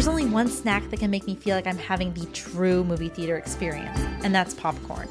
There's 0.00 0.08
only 0.08 0.24
one 0.24 0.48
snack 0.48 0.88
that 0.88 0.98
can 0.98 1.10
make 1.10 1.26
me 1.26 1.34
feel 1.34 1.54
like 1.54 1.66
I'm 1.66 1.76
having 1.76 2.14
the 2.14 2.24
true 2.32 2.82
movie 2.84 3.10
theater 3.10 3.36
experience, 3.36 4.00
and 4.24 4.34
that's 4.34 4.54
popcorn. 4.54 5.06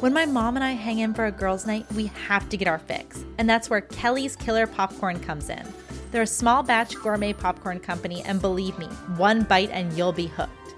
When 0.00 0.12
my 0.12 0.26
mom 0.26 0.56
and 0.56 0.62
I 0.62 0.72
hang 0.72 0.98
in 0.98 1.14
for 1.14 1.24
a 1.24 1.32
girls' 1.32 1.66
night, 1.66 1.90
we 1.94 2.08
have 2.28 2.50
to 2.50 2.58
get 2.58 2.68
our 2.68 2.78
fix, 2.78 3.24
and 3.38 3.48
that's 3.48 3.70
where 3.70 3.80
Kelly's 3.80 4.36
Killer 4.36 4.66
Popcorn 4.66 5.18
comes 5.18 5.48
in. 5.48 5.66
They're 6.10 6.20
a 6.20 6.26
small 6.26 6.62
batch 6.62 6.94
gourmet 6.96 7.32
popcorn 7.32 7.80
company, 7.80 8.22
and 8.26 8.38
believe 8.38 8.78
me, 8.78 8.84
one 9.16 9.44
bite 9.44 9.70
and 9.70 9.90
you'll 9.94 10.12
be 10.12 10.26
hooked. 10.26 10.74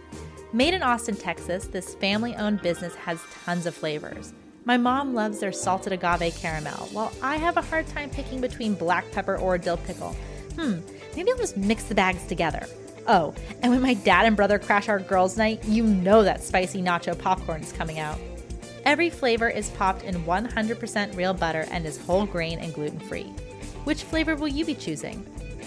Made 0.53 0.73
in 0.73 0.85
Austin, 0.85 1.17
Texas, 1.17 1.67
this 1.67 1.97
family 1.97 2.37
owned 2.37 2.63
business 2.63 2.95
has 2.95 3.21
tons 3.45 3.67
of 3.67 3.75
flavors. 3.75 4.33
My 4.65 4.77
mom 4.77 5.13
loves 5.13 5.41
their 5.41 5.51
salted 5.51 5.93
agave 5.93 6.37
caramel, 6.37 6.89
while 6.93 7.13
I 7.21 7.35
have 7.35 7.57
a 7.57 7.63
hard 7.63 7.89
time 7.89 8.11
picking 8.11 8.41
between 8.41 8.75
black 8.75 9.11
pepper 9.11 9.37
or 9.37 9.59
dill 9.59 9.79
pickle. 9.79 10.15
Hmm, 10.55 10.79
maybe 11.17 11.33
I'll 11.33 11.39
just 11.39 11.57
mix 11.57 11.83
the 11.83 11.97
bags 11.97 12.25
together. 12.29 12.65
Oh, 13.09 13.35
and 13.63 13.73
when 13.73 13.83
my 13.83 13.95
dad 13.95 14.27
and 14.27 14.37
brother 14.37 14.59
crash 14.59 14.89
our 14.89 14.99
girls' 14.99 15.37
night, 15.37 15.65
you 15.65 15.85
know 15.85 16.25
that 16.25 16.43
spicy 16.43 16.83
nacho 16.83 17.17
popcorn 17.17 17.63
is 17.63 17.73
coming 17.73 17.99
out. 17.99 18.19
Every 18.85 19.11
flavor 19.11 19.49
is 19.49 19.71
popped 19.71 20.05
in 20.05 20.15
100% 20.25 21.17
real 21.17 21.35
butter 21.35 21.67
and 21.71 21.87
is 21.87 21.99
whole 21.99 22.27
grain 22.27 22.59
and 22.59 22.75
gluten 22.75 23.01
free. 23.01 23.33
Which 23.85 24.05
flavor 24.05 24.37
will 24.37 24.49
you 24.49 24.65
be 24.65 24.75
choosing? 24.75 25.25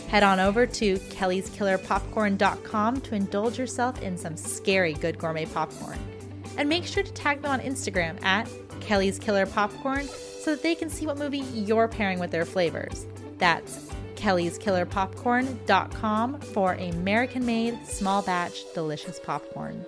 Head 0.09 0.23
on 0.23 0.39
over 0.39 0.65
to 0.65 0.95
kellyskillerpopcorn.com 0.95 3.01
to 3.01 3.15
indulge 3.15 3.59
yourself 3.59 4.01
in 4.01 4.17
some 4.17 4.35
scary 4.35 4.93
good 4.93 5.17
gourmet 5.17 5.45
popcorn. 5.45 5.99
And 6.57 6.67
make 6.67 6.85
sure 6.85 7.03
to 7.03 7.13
tag 7.13 7.41
them 7.41 7.51
on 7.51 7.61
Instagram 7.61 8.21
at 8.23 8.49
Kelly's 8.81 9.19
Killer 9.19 9.45
Popcorn 9.45 10.07
so 10.07 10.51
that 10.51 10.63
they 10.63 10.75
can 10.75 10.89
see 10.89 11.05
what 11.05 11.17
movie 11.17 11.45
you're 11.53 11.87
pairing 11.87 12.19
with 12.19 12.31
their 12.31 12.45
flavors. 12.45 13.05
That's 13.37 13.88
kellyskillerpopcorn.com 14.19 16.41
for 16.41 16.73
American 16.73 17.45
made, 17.45 17.87
small 17.87 18.21
batch, 18.21 18.63
delicious 18.73 19.19
popcorn. 19.19 19.85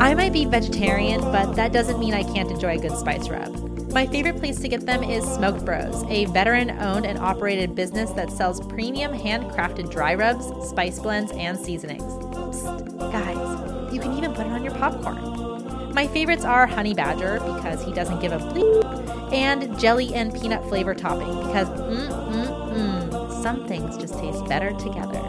I 0.00 0.14
might 0.14 0.32
be 0.32 0.44
vegetarian, 0.44 1.20
but 1.20 1.54
that 1.54 1.72
doesn't 1.72 1.98
mean 1.98 2.12
I 2.12 2.22
can't 2.22 2.50
enjoy 2.50 2.76
a 2.76 2.78
good 2.78 2.96
spice 2.96 3.28
rub. 3.28 3.92
My 3.92 4.06
favorite 4.06 4.38
place 4.38 4.58
to 4.60 4.68
get 4.68 4.86
them 4.86 5.02
is 5.02 5.22
Smoked 5.22 5.64
Bros, 5.64 6.04
a 6.08 6.24
veteran 6.26 6.70
owned 6.70 7.06
and 7.06 7.18
operated 7.18 7.74
business 7.74 8.10
that 8.12 8.30
sells 8.30 8.64
premium 8.66 9.12
handcrafted 9.12 9.90
dry 9.90 10.14
rubs, 10.14 10.46
spice 10.68 10.98
blends, 10.98 11.30
and 11.32 11.58
seasonings. 11.58 12.02
Psst, 12.02 13.12
guys, 13.12 13.94
you 13.94 14.00
can 14.00 14.16
even 14.16 14.32
put 14.32 14.46
it 14.46 14.52
on 14.52 14.64
your 14.64 14.74
popcorn. 14.74 15.41
My 15.94 16.06
favorites 16.06 16.44
are 16.44 16.66
Honey 16.66 16.94
Badger 16.94 17.38
because 17.40 17.84
he 17.84 17.92
doesn't 17.92 18.20
give 18.20 18.32
a 18.32 18.38
bleep, 18.38 19.32
and 19.32 19.78
jelly 19.78 20.14
and 20.14 20.32
peanut 20.34 20.66
flavor 20.68 20.94
topping 20.94 21.46
because 21.46 21.68
mm 21.68 22.08
mm 22.08 23.10
mm, 23.10 23.42
some 23.42 23.66
things 23.68 23.98
just 23.98 24.14
taste 24.14 24.44
better 24.46 24.70
together. 24.72 25.20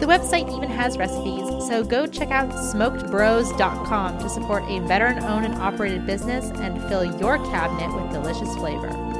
The 0.00 0.06
website 0.08 0.54
even 0.56 0.70
has 0.70 0.96
recipes, 0.96 1.46
so 1.68 1.84
go 1.84 2.06
check 2.06 2.30
out 2.30 2.50
smokedbros.com 2.50 4.18
to 4.18 4.28
support 4.28 4.64
a 4.68 4.80
veteran 4.80 5.22
owned 5.22 5.44
and 5.44 5.54
operated 5.56 6.06
business 6.06 6.46
and 6.58 6.82
fill 6.88 7.04
your 7.04 7.36
cabinet 7.50 7.94
with 7.94 8.12
delicious 8.12 8.52
flavor. 8.56 9.11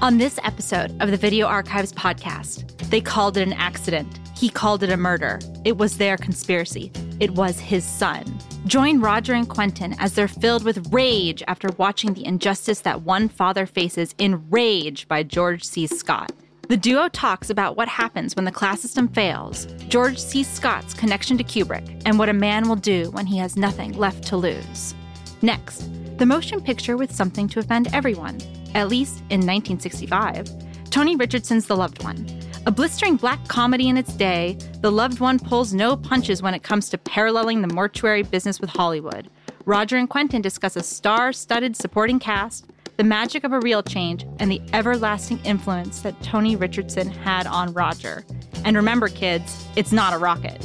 On 0.00 0.16
this 0.16 0.38
episode 0.44 0.94
of 1.02 1.10
the 1.10 1.16
Video 1.16 1.48
Archives 1.48 1.92
podcast, 1.92 2.78
they 2.88 3.00
called 3.00 3.36
it 3.36 3.42
an 3.42 3.52
accident. 3.54 4.20
He 4.36 4.48
called 4.48 4.84
it 4.84 4.92
a 4.92 4.96
murder. 4.96 5.40
It 5.64 5.76
was 5.76 5.98
their 5.98 6.16
conspiracy. 6.16 6.92
It 7.18 7.32
was 7.32 7.58
his 7.58 7.84
son. 7.84 8.38
Join 8.64 9.00
Roger 9.00 9.34
and 9.34 9.48
Quentin 9.48 9.96
as 9.98 10.12
they're 10.12 10.28
filled 10.28 10.62
with 10.62 10.92
rage 10.92 11.42
after 11.48 11.70
watching 11.78 12.14
the 12.14 12.24
injustice 12.24 12.82
that 12.82 13.02
one 13.02 13.28
father 13.28 13.66
faces 13.66 14.14
in 14.18 14.48
Rage 14.50 15.08
by 15.08 15.24
George 15.24 15.64
C. 15.64 15.88
Scott. 15.88 16.30
The 16.68 16.76
duo 16.76 17.08
talks 17.08 17.50
about 17.50 17.76
what 17.76 17.88
happens 17.88 18.36
when 18.36 18.44
the 18.44 18.52
class 18.52 18.80
system 18.80 19.08
fails, 19.08 19.66
George 19.88 20.18
C. 20.18 20.44
Scott's 20.44 20.94
connection 20.94 21.36
to 21.38 21.44
Kubrick, 21.44 22.02
and 22.06 22.20
what 22.20 22.28
a 22.28 22.32
man 22.32 22.68
will 22.68 22.76
do 22.76 23.10
when 23.10 23.26
he 23.26 23.38
has 23.38 23.56
nothing 23.56 23.98
left 23.98 24.22
to 24.28 24.36
lose. 24.36 24.94
Next, 25.42 25.90
the 26.18 26.26
motion 26.26 26.60
picture 26.60 26.96
with 26.96 27.12
something 27.12 27.48
to 27.48 27.58
offend 27.58 27.88
everyone, 27.92 28.38
at 28.74 28.88
least 28.88 29.18
in 29.30 29.40
1965. 29.40 30.50
Tony 30.90 31.16
Richardson's 31.16 31.66
The 31.66 31.76
Loved 31.76 32.02
One. 32.02 32.26
A 32.66 32.70
blistering 32.70 33.16
black 33.16 33.46
comedy 33.48 33.88
in 33.88 33.96
its 33.96 34.12
day, 34.14 34.58
The 34.80 34.92
Loved 34.92 35.20
One 35.20 35.38
pulls 35.38 35.72
no 35.72 35.96
punches 35.96 36.42
when 36.42 36.54
it 36.54 36.62
comes 36.62 36.88
to 36.90 36.98
paralleling 36.98 37.62
the 37.62 37.72
mortuary 37.72 38.22
business 38.22 38.60
with 38.60 38.70
Hollywood. 38.70 39.30
Roger 39.64 39.96
and 39.96 40.08
Quentin 40.08 40.42
discuss 40.42 40.76
a 40.76 40.82
star 40.82 41.32
studded 41.32 41.76
supporting 41.76 42.18
cast, 42.18 42.66
the 42.96 43.04
magic 43.04 43.44
of 43.44 43.52
a 43.52 43.60
reel 43.60 43.82
change, 43.82 44.26
and 44.38 44.50
the 44.50 44.60
everlasting 44.72 45.38
influence 45.44 46.00
that 46.00 46.20
Tony 46.22 46.56
Richardson 46.56 47.08
had 47.08 47.46
on 47.46 47.72
Roger. 47.72 48.24
And 48.64 48.76
remember, 48.76 49.08
kids, 49.08 49.66
it's 49.76 49.92
not 49.92 50.12
a 50.12 50.18
rocket. 50.18 50.64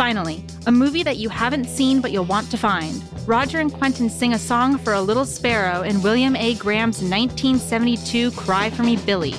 Finally, 0.00 0.42
a 0.66 0.72
movie 0.72 1.02
that 1.02 1.18
you 1.18 1.28
haven't 1.28 1.66
seen 1.66 2.00
but 2.00 2.10
you'll 2.10 2.24
want 2.24 2.50
to 2.50 2.56
find. 2.56 3.04
Roger 3.26 3.58
and 3.60 3.70
Quentin 3.70 4.08
sing 4.08 4.32
a 4.32 4.38
song 4.38 4.78
for 4.78 4.94
a 4.94 5.00
little 5.02 5.26
sparrow 5.26 5.82
in 5.82 6.00
William 6.00 6.34
A. 6.36 6.54
Graham's 6.54 7.02
1972 7.02 8.30
Cry 8.30 8.70
for 8.70 8.82
Me 8.82 8.96
Billy. 8.96 9.34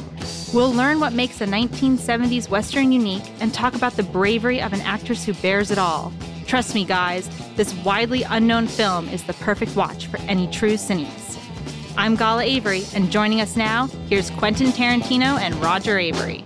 We'll 0.54 0.72
learn 0.72 1.00
what 1.00 1.14
makes 1.14 1.42
a 1.42 1.48
1970s 1.48 2.48
Western 2.48 2.92
unique 2.92 3.24
and 3.40 3.52
talk 3.52 3.74
about 3.74 3.94
the 3.94 4.04
bravery 4.04 4.62
of 4.62 4.72
an 4.72 4.82
actress 4.82 5.26
who 5.26 5.34
bares 5.34 5.72
it 5.72 5.80
all. 5.80 6.14
Trust 6.46 6.76
me, 6.76 6.86
guys, 6.86 7.28
this 7.56 7.74
widely 7.84 8.22
unknown 8.22 8.68
film 8.68 9.10
is 9.10 9.24
the 9.24 9.34
perfect 9.34 9.76
watch 9.76 10.06
for 10.06 10.18
any 10.28 10.46
true 10.52 10.76
cineast. 10.76 11.40
I'm 11.98 12.16
Gala 12.16 12.44
Avary, 12.44 12.94
and 12.96 13.12
joining 13.12 13.42
us 13.42 13.56
now, 13.56 13.88
here's 14.10 14.30
Quentin 14.30 14.68
Tarantino 14.68 15.40
and 15.40 15.56
Roger 15.56 15.96
Avary. 15.96 16.44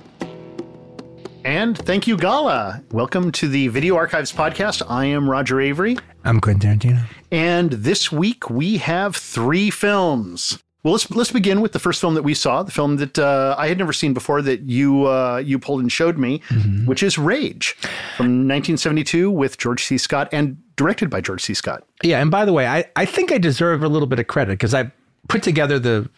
And 1.45 1.77
thank 1.77 2.07
you, 2.07 2.17
Gala. 2.17 2.81
Welcome 2.89 3.31
to 3.33 3.47
the 3.47 3.67
Video 3.67 3.95
Archives 3.95 4.33
podcast. 4.33 4.81
I 4.89 5.05
am 5.05 5.29
Roger 5.29 5.57
Avary. 5.57 5.99
I'm 6.23 6.41
Quentin 6.41 6.79
Tarantino. 6.79 7.03
And 7.31 7.69
this 7.69 8.11
week 8.11 8.49
we 8.49 8.77
have 8.77 9.15
three 9.15 9.69
films. 9.69 10.57
Well, 10.81 10.93
let's 10.93 11.11
let's 11.11 11.31
begin 11.31 11.61
with 11.61 11.71
the 11.73 11.77
first 11.77 12.01
film 12.01 12.15
that 12.15 12.23
we 12.23 12.33
saw, 12.33 12.63
the 12.63 12.71
film 12.71 12.95
that 12.95 13.19
uh, 13.19 13.53
I 13.59 13.67
had 13.67 13.77
never 13.77 13.93
seen 13.93 14.11
before 14.11 14.41
that 14.41 14.61
you 14.61 15.05
uh, 15.05 15.37
you 15.37 15.59
pulled 15.59 15.81
and 15.81 15.91
showed 15.91 16.17
me, 16.17 16.39
mm-hmm. 16.49 16.87
which 16.87 17.03
is 17.03 17.19
Rage 17.19 17.73
from 18.17 18.47
1972 18.47 19.29
with 19.29 19.59
George 19.59 19.83
C. 19.83 19.99
Scott 19.99 20.27
and 20.31 20.57
directed 20.77 21.11
by 21.11 21.21
George 21.21 21.43
C. 21.43 21.53
Scott. 21.53 21.83
Yeah, 22.01 22.23
and 22.23 22.31
by 22.31 22.45
the 22.45 22.53
way, 22.53 22.65
I, 22.65 22.85
I 22.95 23.05
think 23.05 23.31
I 23.31 23.37
deserve 23.37 23.83
a 23.83 23.87
little 23.87 24.07
bit 24.07 24.17
of 24.17 24.25
credit 24.25 24.53
because 24.53 24.73
I 24.73 24.91
put 25.27 25.43
together 25.43 25.77
the 25.77 26.09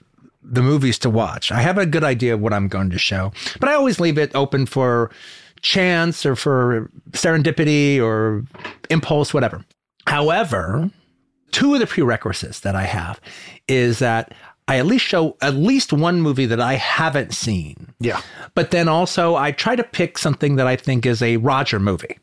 the 0.50 0.62
movies 0.62 0.98
to 1.00 1.10
watch. 1.10 1.52
I 1.52 1.62
have 1.62 1.78
a 1.78 1.86
good 1.86 2.04
idea 2.04 2.34
of 2.34 2.40
what 2.40 2.54
I'm 2.54 2.68
going 2.68 2.90
to 2.92 2.98
show, 2.98 3.32
but 3.60 3.70
I 3.70 3.74
always 3.74 4.00
leave 4.00 4.18
it 4.18 4.34
open 4.34 4.66
for 4.66 5.12
chance 5.62 6.26
or 6.26 6.36
for 6.36 6.90
serendipity 7.12 8.00
or 8.00 8.44
impulse, 8.90 9.34
whatever. 9.34 9.66
However, 10.06 10.90
two 11.52 11.74
of 11.74 11.80
the 11.80 11.88
prerequisites 11.88 12.62
that 12.62 12.76
I 12.76 12.84
have 12.84 13.20
is 13.68 14.00
that 14.00 14.34
I 14.68 14.78
at 14.78 14.86
least 14.86 15.06
show 15.06 15.38
at 15.42 15.56
least 15.56 15.94
one 15.94 16.22
movie 16.22 16.46
that 16.46 16.60
I 16.60 16.76
haven't 16.76 17.34
seen. 17.34 17.94
Yeah. 18.00 18.22
But 18.54 18.72
then 18.72 18.88
also 18.88 19.36
I 19.36 19.52
try 19.52 19.76
to 19.76 19.84
pick 19.84 20.18
something 20.18 20.58
that 20.58 20.68
I 20.68 20.76
think 20.76 21.06
is 21.06 21.22
a 21.22 21.38
Roger 21.38 21.80
movie. 21.80 22.20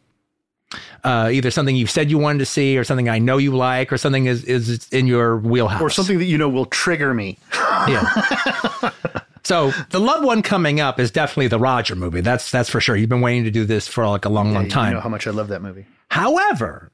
Uh, 1.05 1.31
either 1.33 1.51
something 1.51 1.77
you've 1.77 1.91
said 1.91 2.11
you 2.11 2.19
wanted 2.19 2.39
to 2.41 2.47
see, 2.47 2.77
or 2.77 2.85
something 2.85 3.09
I 3.09 3.19
know 3.19 3.37
you 3.37 3.55
like, 3.57 3.93
or 3.93 3.99
something 3.99 4.27
is 4.27 4.45
is 4.45 4.89
in 4.89 5.07
your 5.07 5.37
wheelhouse, 5.39 5.81
or 5.81 5.91
something 5.91 6.19
that 6.19 6.25
you 6.25 6.39
know 6.39 6.49
will 6.49 6.67
trigger 6.67 7.15
me. 7.15 7.39
yeah. 7.87 8.91
So 9.45 9.73
the 9.91 10.01
loved 10.01 10.25
one 10.25 10.41
coming 10.41 10.81
up 10.81 10.99
is 10.99 11.11
definitely 11.11 11.49
the 11.49 11.59
Roger 11.59 11.95
movie. 11.95 12.23
That's 12.23 12.51
that's 12.51 12.71
for 12.71 12.81
sure. 12.81 12.97
You've 12.97 13.11
been 13.11 13.21
waiting 13.21 13.45
to 13.45 13.51
do 13.51 13.67
this 13.67 13.87
for 13.87 14.07
like 14.09 14.25
a 14.25 14.31
long, 14.31 14.49
yeah, 14.49 14.55
long 14.55 14.69
time. 14.69 14.89
You 14.89 14.95
know 14.95 15.01
how 15.01 15.11
much 15.11 15.27
I 15.27 15.33
love 15.33 15.49
that 15.49 15.61
movie. 15.61 15.85
However, 16.11 16.91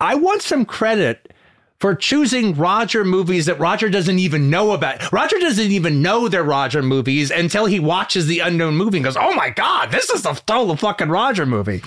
I 0.00 0.16
want 0.16 0.42
some 0.42 0.64
credit 0.64 1.32
for 1.82 1.96
choosing 1.96 2.54
Roger 2.54 3.04
movies 3.04 3.46
that 3.46 3.58
Roger 3.58 3.88
doesn't 3.88 4.20
even 4.20 4.48
know 4.48 4.70
about. 4.70 5.10
Roger 5.10 5.36
doesn't 5.40 5.72
even 5.72 6.00
know 6.00 6.28
they're 6.28 6.44
Roger 6.44 6.80
movies 6.80 7.32
until 7.32 7.66
he 7.66 7.80
watches 7.80 8.28
the 8.28 8.38
unknown 8.38 8.76
movie 8.76 8.98
and 8.98 9.04
goes, 9.04 9.16
"Oh 9.16 9.34
my 9.34 9.50
god, 9.50 9.90
this 9.90 10.08
is 10.08 10.24
a 10.24 10.32
total 10.46 10.76
fucking 10.76 11.08
Roger 11.08 11.44
movie." 11.44 11.82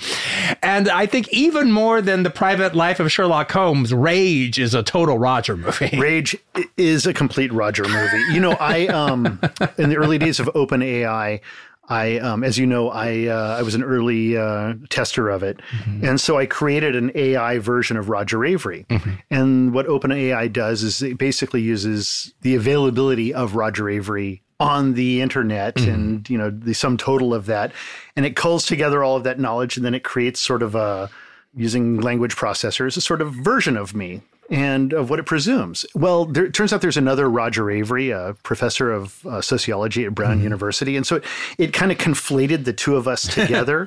And 0.62 0.90
I 0.90 1.06
think 1.06 1.28
even 1.32 1.72
more 1.72 2.02
than 2.02 2.24
the 2.24 2.30
Private 2.30 2.74
Life 2.74 3.00
of 3.00 3.10
Sherlock 3.10 3.50
Holmes, 3.50 3.94
Rage 3.94 4.58
is 4.58 4.74
a 4.74 4.82
total 4.82 5.18
Roger 5.18 5.56
movie. 5.56 5.98
Rage 5.98 6.36
is 6.76 7.06
a 7.06 7.14
complete 7.14 7.50
Roger 7.50 7.88
movie. 7.88 8.22
You 8.34 8.40
know, 8.40 8.52
I 8.60 8.88
um 8.88 9.40
in 9.78 9.88
the 9.88 9.96
early 9.96 10.18
days 10.18 10.38
of 10.38 10.46
OpenAI, 10.48 11.40
I, 11.88 12.18
um, 12.18 12.42
as 12.42 12.58
you 12.58 12.66
know, 12.66 12.90
I 12.90 13.26
uh, 13.26 13.56
I 13.58 13.62
was 13.62 13.74
an 13.74 13.82
early 13.82 14.36
uh, 14.36 14.74
tester 14.88 15.28
of 15.28 15.42
it, 15.42 15.60
mm-hmm. 15.70 16.04
and 16.04 16.20
so 16.20 16.38
I 16.38 16.46
created 16.46 16.96
an 16.96 17.12
AI 17.14 17.58
version 17.58 17.96
of 17.96 18.08
Roger 18.08 18.38
Avary. 18.38 18.86
Mm-hmm. 18.86 19.10
And 19.30 19.72
what 19.72 19.86
OpenAI 19.86 20.52
does 20.52 20.82
is 20.82 21.02
it 21.02 21.18
basically 21.18 21.62
uses 21.62 22.34
the 22.42 22.54
availability 22.54 23.32
of 23.32 23.54
Roger 23.54 23.84
Avary 23.84 24.40
on 24.58 24.94
the 24.94 25.20
internet 25.20 25.76
mm-hmm. 25.76 25.90
and 25.90 26.30
you 26.30 26.38
know 26.38 26.50
the 26.50 26.74
sum 26.74 26.96
total 26.96 27.32
of 27.32 27.46
that, 27.46 27.72
and 28.16 28.26
it 28.26 28.34
culls 28.34 28.66
together 28.66 29.04
all 29.04 29.16
of 29.16 29.24
that 29.24 29.38
knowledge, 29.38 29.76
and 29.76 29.86
then 29.86 29.94
it 29.94 30.02
creates 30.02 30.40
sort 30.40 30.62
of 30.62 30.74
a 30.74 31.08
using 31.54 32.00
language 32.00 32.36
processors, 32.36 32.96
a 32.96 33.00
sort 33.00 33.22
of 33.22 33.32
version 33.32 33.76
of 33.76 33.94
me 33.94 34.22
and 34.50 34.92
of 34.92 35.10
what 35.10 35.18
it 35.18 35.24
presumes. 35.24 35.84
Well, 35.94 36.26
there, 36.26 36.44
it 36.44 36.54
turns 36.54 36.72
out 36.72 36.80
there's 36.80 36.96
another 36.96 37.28
Roger 37.28 37.70
Avery, 37.70 38.10
a 38.10 38.36
professor 38.42 38.92
of 38.92 39.24
uh, 39.26 39.40
sociology 39.40 40.04
at 40.04 40.14
Brown 40.14 40.36
mm-hmm. 40.36 40.44
University. 40.44 40.96
And 40.96 41.06
so 41.06 41.16
it, 41.16 41.24
it 41.58 41.72
kind 41.72 41.90
of 41.90 41.98
conflated 41.98 42.64
the 42.64 42.72
two 42.72 42.96
of 42.96 43.08
us 43.08 43.22
together. 43.34 43.86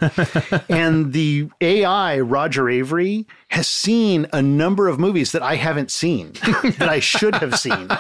and 0.70 1.14
the 1.14 1.50
AI, 1.62 2.20
Roger 2.20 2.64
Avary, 2.64 3.26
has 3.50 3.68
seen 3.68 4.28
a 4.34 4.42
number 4.42 4.88
of 4.88 5.00
movies 5.00 5.32
that 5.32 5.42
I 5.42 5.56
haven't 5.56 5.92
seen, 5.92 6.34
that 6.44 6.90
I 6.90 7.00
should 7.00 7.36
have 7.36 7.58
seen. 7.58 7.90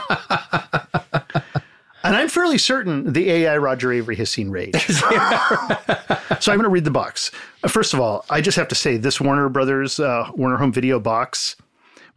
And 2.01 2.15
I'm 2.15 2.29
fairly 2.29 2.57
certain 2.57 3.11
the 3.11 3.29
AI 3.29 3.57
Roger 3.57 3.89
Avary 3.89 4.15
has 4.17 4.31
seen 4.31 4.49
Rage. 4.49 4.73
so 4.87 5.05
I'm 5.09 6.57
going 6.57 6.63
to 6.63 6.69
read 6.69 6.85
the 6.85 6.91
box. 6.91 7.29
First 7.67 7.93
of 7.93 7.99
all, 7.99 8.23
I 8.29 8.39
just 8.39 8.55
have 8.55 8.69
to 8.69 8.75
say 8.75 8.95
this 8.95 9.19
Warner 9.19 9.49
Brothers, 9.49 9.99
uh, 9.99 10.29
Warner 10.33 10.55
Home 10.55 10.71
Video 10.71 10.99
box 10.99 11.57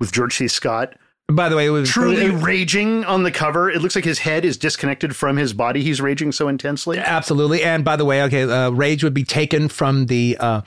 with 0.02 0.10
George 0.10 0.37
C. 0.37 0.49
Scott 0.49 0.96
by 1.37 1.49
the 1.49 1.56
way, 1.56 1.67
it 1.67 1.70
was 1.70 1.88
truly 1.88 2.26
it, 2.26 2.43
raging 2.43 3.05
on 3.05 3.23
the 3.23 3.31
cover. 3.31 3.70
It 3.70 3.82
looks 3.82 3.94
like 3.94 4.05
his 4.05 4.19
head 4.19 4.44
is 4.44 4.56
disconnected 4.56 5.14
from 5.17 5.37
his 5.37 5.52
body. 5.52 5.82
He's 5.82 6.00
raging 6.00 6.32
so 6.32 6.49
intensely. 6.49 6.99
Absolutely. 6.99 7.62
And 7.62 7.84
by 7.84 7.96
the 7.96 8.05
way, 8.05 8.23
okay, 8.25 8.43
uh, 8.43 8.70
rage 8.70 9.05
would 9.05 9.14
be 9.14 9.25
taken 9.25 9.69
from 9.69 10.06
the 10.06 10.37
uh, 10.38 10.61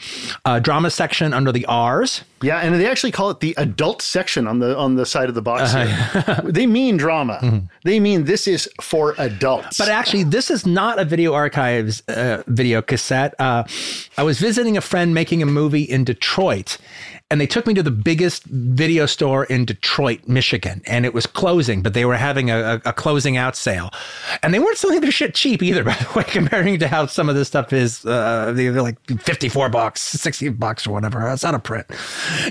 uh, 0.44 0.60
drama 0.60 0.90
section 0.90 1.34
under 1.34 1.52
the 1.52 1.66
R's. 1.66 2.24
Yeah, 2.42 2.60
and 2.60 2.76
they 2.76 2.88
actually 2.88 3.12
call 3.12 3.32
it 3.32 3.40
the 3.40 3.56
adult 3.58 4.02
section 4.02 4.46
on 4.46 4.60
the 4.60 4.78
on 4.78 4.96
the 4.96 5.06
side 5.06 5.30
of 5.30 5.36
the 5.36 5.42
box. 5.42 5.74
Uh-huh. 5.74 6.42
they 6.46 6.68
mean 6.68 6.98
drama. 6.98 7.40
Mm-hmm. 7.42 7.66
They 7.84 8.00
mean 8.00 8.26
this 8.26 8.48
is 8.48 8.70
for 8.82 9.16
adults. 9.18 9.78
But 9.78 9.90
actually, 9.90 10.26
this 10.26 10.52
is 10.52 10.66
not 10.66 11.00
a 11.00 11.06
video 11.06 11.34
archives 11.34 12.02
uh, 12.08 12.44
video 12.46 12.82
cassette. 12.82 13.34
Uh, 13.40 13.64
I 14.18 14.24
was 14.24 14.40
visiting 14.40 14.78
a 14.78 14.82
friend 14.82 15.14
making 15.14 15.42
a 15.42 15.46
movie 15.48 15.84
in 15.84 16.04
Detroit, 16.04 16.78
and 17.32 17.42
they 17.42 17.48
took 17.48 17.66
me 17.66 17.74
to 17.74 17.84
the 17.84 17.92
biggest 17.92 18.44
video 18.44 19.06
store 19.06 19.46
in 19.46 19.66
Detroit, 19.66 20.28
Michigan, 20.28 20.55
and 20.86 21.06
it 21.06 21.13
was 21.13 21.25
closing, 21.25 21.81
but 21.81 21.94
they 21.94 22.06
were 22.06 22.16
having 22.16 22.50
a, 22.50 22.81
a 22.86 22.94
closing 22.94 23.38
out 23.38 23.56
sale, 23.56 23.92
and 24.44 24.54
they 24.54 24.60
weren't 24.60 24.78
selling 24.78 25.02
their 25.02 25.12
shit 25.12 25.36
cheap 25.36 25.62
either. 25.63 25.84
By 25.86 25.94
the 25.94 26.12
way, 26.16 26.24
comparing 26.24 26.80
to 26.80 26.88
how 26.88 27.06
some 27.06 27.30
of 27.30 27.36
this 27.36 27.48
stuff 27.48 27.74
is, 27.74 28.06
uh, 28.06 28.54
they're 28.56 28.72
like 28.81 28.98
fifty 29.19 29.50
four 29.50 29.69
bucks, 29.69 30.02
sixty 30.02 30.50
bucks, 30.50 30.88
or 30.88 30.92
whatever. 30.92 31.28
It's 31.30 31.44
out 31.44 31.56
of 31.56 31.63
print, 31.63 31.88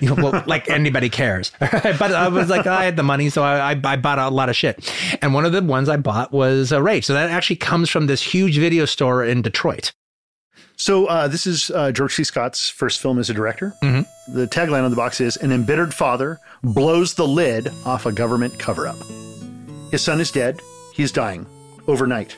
you 0.01 0.09
know. 0.09 0.15
Well, 0.15 0.45
like 0.47 0.69
anybody 0.69 1.09
cares, 1.09 1.53
but 1.61 2.03
I 2.03 2.29
was 2.29 2.49
like, 2.49 2.67
I 2.67 2.85
had 2.85 2.97
the 2.97 3.03
money, 3.03 3.31
so 3.31 3.43
I, 3.43 3.73
I, 3.73 3.81
I, 3.85 3.97
bought 3.97 4.19
a 4.19 4.29
lot 4.29 4.49
of 4.49 4.57
shit, 4.57 4.93
and 5.23 5.35
one 5.35 5.45
of 5.45 5.53
the 5.53 5.63
ones 5.63 5.89
I 5.89 5.97
bought 5.97 6.33
was 6.33 6.73
a 6.73 6.83
Rage. 6.83 7.05
So 7.05 7.15
that 7.15 7.31
actually 7.31 7.57
comes 7.57 7.91
from 7.91 8.07
this 8.07 8.23
huge 8.23 8.59
video 8.59 8.85
store 8.85 9.25
in 9.25 9.43
Detroit. 9.43 9.93
So 10.77 11.07
uh, 11.07 11.29
this 11.29 11.47
is 11.47 11.71
uh, 11.71 11.93
George 11.93 12.15
C. 12.15 12.25
Scott's 12.25 12.69
first 12.69 13.01
film 13.01 13.19
as 13.19 13.31
a 13.31 13.35
director. 13.35 13.75
Mm-hmm. 13.83 14.35
The 14.35 14.47
tagline 14.47 14.85
on 14.85 14.91
the 14.91 14.97
box 14.97 15.21
is 15.21 15.37
"An 15.37 15.53
embittered 15.53 15.95
father 15.95 16.41
blows 16.63 17.15
the 17.15 17.27
lid 17.27 17.69
off 17.85 18.07
a 18.07 18.13
government 18.13 18.59
cover-up." 18.59 18.97
His 19.91 20.03
son 20.03 20.21
is 20.21 20.31
dead. 20.31 20.61
He's 20.93 21.13
dying 21.13 21.47
overnight. 21.87 22.37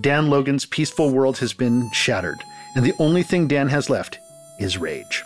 Dan 0.00 0.28
Logan's 0.28 0.66
peaceful 0.66 1.10
world 1.10 1.38
has 1.38 1.52
been 1.52 1.90
shattered, 1.92 2.42
and 2.76 2.84
the 2.84 2.94
only 2.98 3.22
thing 3.22 3.48
Dan 3.48 3.68
has 3.68 3.90
left 3.90 4.18
is 4.58 4.78
rage. 4.78 5.24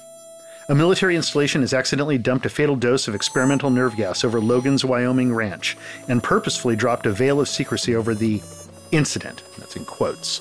A 0.68 0.74
military 0.74 1.14
installation 1.14 1.60
has 1.60 1.74
accidentally 1.74 2.16
dumped 2.16 2.46
a 2.46 2.48
fatal 2.50 2.74
dose 2.74 3.06
of 3.06 3.14
experimental 3.14 3.68
nerve 3.68 3.96
gas 3.96 4.24
over 4.24 4.40
Logan's 4.40 4.84
Wyoming 4.84 5.34
ranch 5.34 5.76
and 6.08 6.22
purposefully 6.22 6.74
dropped 6.74 7.04
a 7.04 7.12
veil 7.12 7.38
of 7.40 7.48
secrecy 7.48 7.94
over 7.94 8.14
the 8.14 8.40
incident. 8.90 9.42
That's 9.58 9.76
in 9.76 9.84
quotes. 9.84 10.40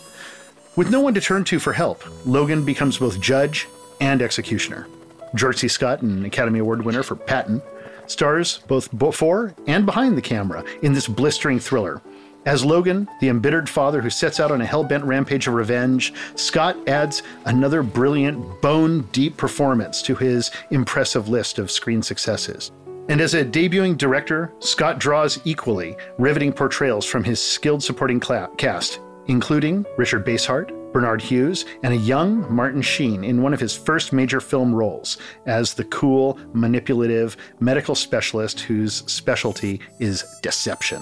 With 0.75 0.90
no 0.90 1.02
one 1.02 1.14
to 1.14 1.22
turn 1.22 1.44
to 1.46 1.60
for 1.60 1.72
help, 1.72 2.04
Logan 2.25 2.66
becomes 2.66 2.98
both 2.98 3.22
judge 3.22 3.68
and 4.02 4.24
executioner. 4.24 4.88
George 5.36 5.60
C. 5.60 5.68
Scott, 5.68 6.02
an 6.02 6.25
Academy 6.25 6.58
Award 6.58 6.84
winner 6.84 7.04
for 7.04 7.16
Patton, 7.16 7.62
stars 8.08 8.58
both 8.68 8.96
before 8.98 9.54
and 9.68 9.86
behind 9.86 10.18
the 10.18 10.22
camera 10.22 10.64
in 10.81 10.94
this 10.94 11.08
blistering 11.08 11.60
thriller. 11.60 12.02
As 12.48 12.66
Logan, 12.66 13.08
the 13.22 13.30
embittered 13.30 13.70
father 13.70 14.02
who 14.02 14.10
sets 14.10 14.40
out 14.40 14.52
on 14.52 14.62
a 14.62 14.66
hell 14.66 14.84
bent 14.84 15.04
rampage 15.04 15.48
of 15.48 15.54
revenge, 15.54 16.12
Scott 16.34 16.75
adds 16.90 17.22
another 17.46 17.84
brilliant, 17.84 18.60
bone 18.60 19.08
deep 19.12 19.38
performance 19.38 20.02
to 20.02 20.16
his 20.16 20.50
impressive 20.72 21.30
list 21.30 21.60
of 21.60 21.70
screen 21.70 22.02
successes. 22.02 22.72
And 23.10 23.22
as 23.22 23.36
a 23.36 23.46
debuting 23.46 23.96
director, 23.96 24.52
Scott 24.58 24.98
draws 24.98 25.40
equally 25.46 25.96
riveting 26.18 26.52
portrayals 26.52 27.06
from 27.06 27.24
his 27.24 27.40
skilled 27.40 27.84
supporting 27.84 28.20
cast, 28.20 29.00
including 29.28 29.86
Richard 29.98 30.25
Basehart, 30.25 30.72
Barnard 30.94 31.22
Hughes, 31.22 31.66
and 31.81 31.94
a 31.94 31.98
young 31.98 32.54
Martin 32.54 32.81
Sheen 32.81 33.24
in 33.24 33.42
one 33.42 33.54
of 33.54 33.60
his 33.60 33.75
first 33.75 34.14
major 34.14 34.40
film 34.40 34.74
roles 34.74 35.18
as 35.46 35.74
the 35.74 35.86
cool, 35.86 36.38
manipulative 36.54 37.36
medical 37.60 37.96
specialist 37.96 38.60
whose 38.62 39.04
specialty 39.12 39.80
is 40.00 40.24
deception. 40.42 41.02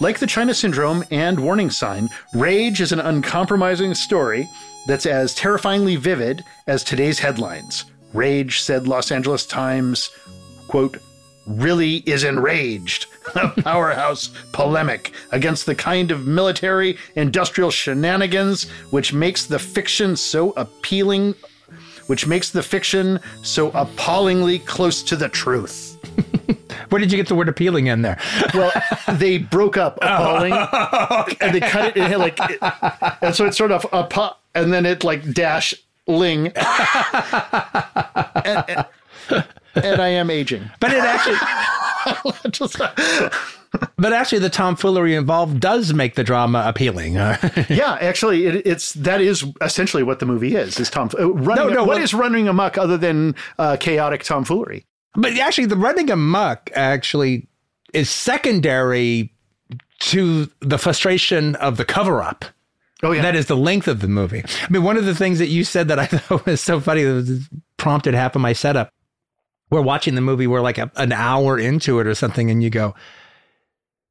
Like 0.00 0.20
the 0.20 0.28
China 0.28 0.54
Syndrome 0.54 1.04
and 1.10 1.40
Warning 1.40 1.70
Sign, 1.70 2.08
Rage 2.32 2.80
is 2.80 2.92
an 2.92 3.00
uncompromising 3.00 3.94
story 3.94 4.48
that's 4.86 5.06
as 5.06 5.34
terrifyingly 5.34 5.96
vivid 5.96 6.44
as 6.68 6.84
today's 6.84 7.18
headlines. 7.18 7.84
Rage, 8.14 8.60
said 8.60 8.86
Los 8.86 9.10
Angeles 9.10 9.44
Times, 9.44 10.08
quote, 10.68 10.98
really 11.46 11.96
is 12.06 12.22
enraged. 12.22 13.06
A 13.34 13.62
powerhouse 13.62 14.30
polemic 14.52 15.12
against 15.32 15.66
the 15.66 15.74
kind 15.74 16.10
of 16.10 16.26
military 16.26 16.96
industrial 17.16 17.70
shenanigans 17.70 18.68
which 18.90 19.12
makes 19.12 19.46
the 19.46 19.58
fiction 19.58 20.16
so 20.16 20.52
appealing, 20.52 21.34
which 22.06 22.26
makes 22.26 22.50
the 22.50 22.62
fiction 22.62 23.20
so 23.42 23.70
appallingly 23.70 24.58
close 24.60 25.02
to 25.02 25.16
the 25.16 25.28
truth. 25.28 25.96
Where 26.90 26.98
did 26.98 27.12
you 27.12 27.18
get 27.18 27.28
the 27.28 27.34
word 27.34 27.48
appealing 27.48 27.88
in 27.88 28.02
there? 28.02 28.18
well, 28.54 28.72
they 29.14 29.38
broke 29.38 29.76
up 29.76 29.98
oh, 30.02 30.06
appalling, 30.06 30.52
oh, 30.54 31.24
okay. 31.28 31.36
and 31.40 31.54
they 31.54 31.60
cut 31.60 31.96
it 31.96 31.96
in 31.96 32.18
like, 32.18 32.38
it, 32.40 32.58
and 33.22 33.34
so 33.34 33.44
it's 33.44 33.58
sort 33.58 33.72
of 33.72 33.86
a 33.92 34.34
and 34.54 34.72
then 34.72 34.86
it 34.86 35.04
like 35.04 35.32
dash 35.32 35.74
ling. 36.06 36.46
and, 38.44 38.64
and, 38.68 38.86
and 39.30 40.00
I 40.00 40.08
am 40.08 40.30
aging. 40.30 40.70
But 40.80 40.92
it 40.92 40.98
actually. 40.98 41.38
Just, 42.50 42.80
but 43.96 44.12
actually, 44.12 44.38
the 44.38 44.50
tomfoolery 44.50 45.14
involved 45.14 45.60
does 45.60 45.92
make 45.92 46.14
the 46.14 46.24
drama 46.24 46.64
appealing. 46.66 47.14
yeah, 47.68 47.98
actually, 48.00 48.46
it, 48.46 48.66
it's 48.66 48.92
that 48.94 49.20
is 49.20 49.44
essentially 49.60 50.02
what 50.02 50.20
the 50.20 50.26
movie 50.26 50.54
is. 50.54 50.78
Is 50.80 50.90
tom 50.90 51.10
uh, 51.18 51.30
running? 51.32 51.68
No, 51.68 51.72
no, 51.72 51.80
what 51.80 51.96
well, 51.96 51.98
is 51.98 52.14
running 52.14 52.48
amok 52.48 52.78
other 52.78 52.96
than 52.96 53.34
uh, 53.58 53.76
chaotic 53.78 54.24
tomfoolery? 54.24 54.86
But 55.14 55.36
actually, 55.38 55.66
the 55.66 55.76
running 55.76 56.10
amok 56.10 56.70
actually 56.74 57.46
is 57.92 58.08
secondary 58.10 59.32
to 60.00 60.48
the 60.60 60.78
frustration 60.78 61.56
of 61.56 61.76
the 61.76 61.84
cover 61.84 62.22
up. 62.22 62.44
Oh 63.02 63.12
yeah, 63.12 63.22
that 63.22 63.36
is 63.36 63.46
the 63.46 63.56
length 63.56 63.88
of 63.88 64.00
the 64.00 64.08
movie. 64.08 64.44
I 64.62 64.68
mean, 64.70 64.82
one 64.82 64.96
of 64.96 65.04
the 65.04 65.14
things 65.14 65.38
that 65.38 65.48
you 65.48 65.64
said 65.64 65.88
that 65.88 65.98
I 65.98 66.06
thought 66.06 66.46
was 66.46 66.60
so 66.60 66.80
funny 66.80 67.02
that 67.02 67.48
prompted 67.76 68.14
half 68.14 68.34
of 68.34 68.40
my 68.40 68.52
setup 68.52 68.92
we're 69.70 69.82
watching 69.82 70.14
the 70.14 70.20
movie, 70.20 70.46
we're 70.46 70.60
like 70.60 70.78
a, 70.78 70.90
an 70.96 71.12
hour 71.12 71.58
into 71.58 72.00
it 72.00 72.06
or 72.06 72.14
something, 72.14 72.50
and 72.50 72.62
you 72.62 72.70
go, 72.70 72.94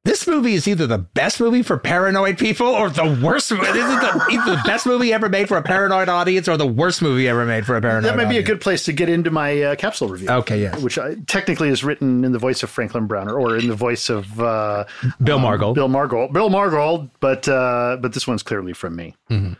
this 0.08 0.26
movie 0.26 0.54
is 0.54 0.66
either 0.66 0.86
the 0.86 0.98
best 0.98 1.38
movie 1.38 1.62
for 1.62 1.76
paranoid 1.76 2.38
people 2.38 2.66
or 2.66 2.88
the 2.88 3.20
worst. 3.22 3.52
Is 3.52 3.58
it 3.58 3.62
the, 3.62 4.26
either 4.30 4.56
the 4.56 4.62
best 4.64 4.86
movie 4.86 5.12
ever 5.12 5.28
made 5.28 5.48
for 5.48 5.58
a 5.58 5.62
paranoid 5.62 6.08
audience 6.08 6.48
or 6.48 6.56
the 6.56 6.66
worst 6.66 7.02
movie 7.02 7.28
ever 7.28 7.44
made 7.44 7.66
for 7.66 7.76
a 7.76 7.80
paranoid? 7.82 8.04
That 8.04 8.16
might 8.16 8.24
audience. 8.24 8.46
be 8.46 8.52
a 8.52 8.54
good 8.54 8.62
place 8.62 8.84
to 8.84 8.92
get 8.92 9.10
into 9.10 9.30
my 9.30 9.60
uh, 9.62 9.74
capsule 9.76 10.08
review. 10.08 10.30
Okay, 10.30 10.62
yes. 10.62 10.80
Which 10.80 10.98
I, 10.98 11.16
technically 11.26 11.68
is 11.68 11.84
written 11.84 12.24
in 12.24 12.32
the 12.32 12.38
voice 12.38 12.62
of 12.62 12.70
Franklin 12.70 13.06
Browner 13.06 13.38
or 13.38 13.58
in 13.58 13.68
the 13.68 13.74
voice 13.74 14.08
of 14.08 14.40
uh, 14.40 14.86
Bill 15.22 15.40
Margold. 15.40 15.70
Um, 15.70 15.74
Bill 15.74 15.88
Margold. 15.88 16.32
Bill 16.32 16.48
Margold. 16.48 17.10
But 17.20 17.46
uh, 17.46 17.98
but 18.00 18.14
this 18.14 18.26
one's 18.26 18.42
clearly 18.42 18.72
from 18.72 18.96
me. 18.96 19.14
Mm-hmm. 19.28 19.54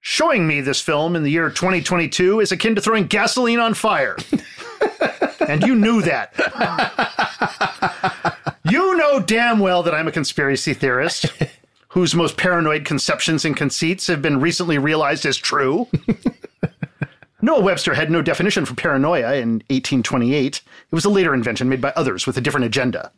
Showing 0.00 0.46
me 0.46 0.62
this 0.62 0.80
film 0.80 1.14
in 1.16 1.24
the 1.24 1.30
year 1.30 1.50
2022 1.50 2.40
is 2.40 2.52
akin 2.52 2.74
to 2.76 2.80
throwing 2.80 3.06
gasoline 3.06 3.58
on 3.58 3.74
fire. 3.74 4.16
and 5.48 5.62
you 5.62 5.74
knew 5.74 6.02
that. 6.02 6.32
you 8.70 8.96
know 8.96 9.18
damn 9.20 9.58
well 9.58 9.82
that 9.82 9.94
I'm 9.94 10.06
a 10.06 10.12
conspiracy 10.12 10.74
theorist 10.74 11.26
whose 11.88 12.14
most 12.14 12.36
paranoid 12.36 12.84
conceptions 12.84 13.44
and 13.44 13.56
conceits 13.56 14.06
have 14.06 14.22
been 14.22 14.40
recently 14.40 14.78
realized 14.78 15.26
as 15.26 15.36
true. 15.36 15.88
Noah 17.40 17.62
Webster 17.62 17.94
had 17.94 18.10
no 18.10 18.20
definition 18.20 18.64
for 18.64 18.74
paranoia 18.74 19.34
in 19.34 19.62
1828. 19.70 20.56
It 20.56 20.62
was 20.94 21.04
a 21.04 21.10
later 21.10 21.32
invention 21.32 21.68
made 21.68 21.80
by 21.80 21.92
others 21.96 22.26
with 22.26 22.36
a 22.36 22.40
different 22.40 22.66
agenda. 22.66 23.12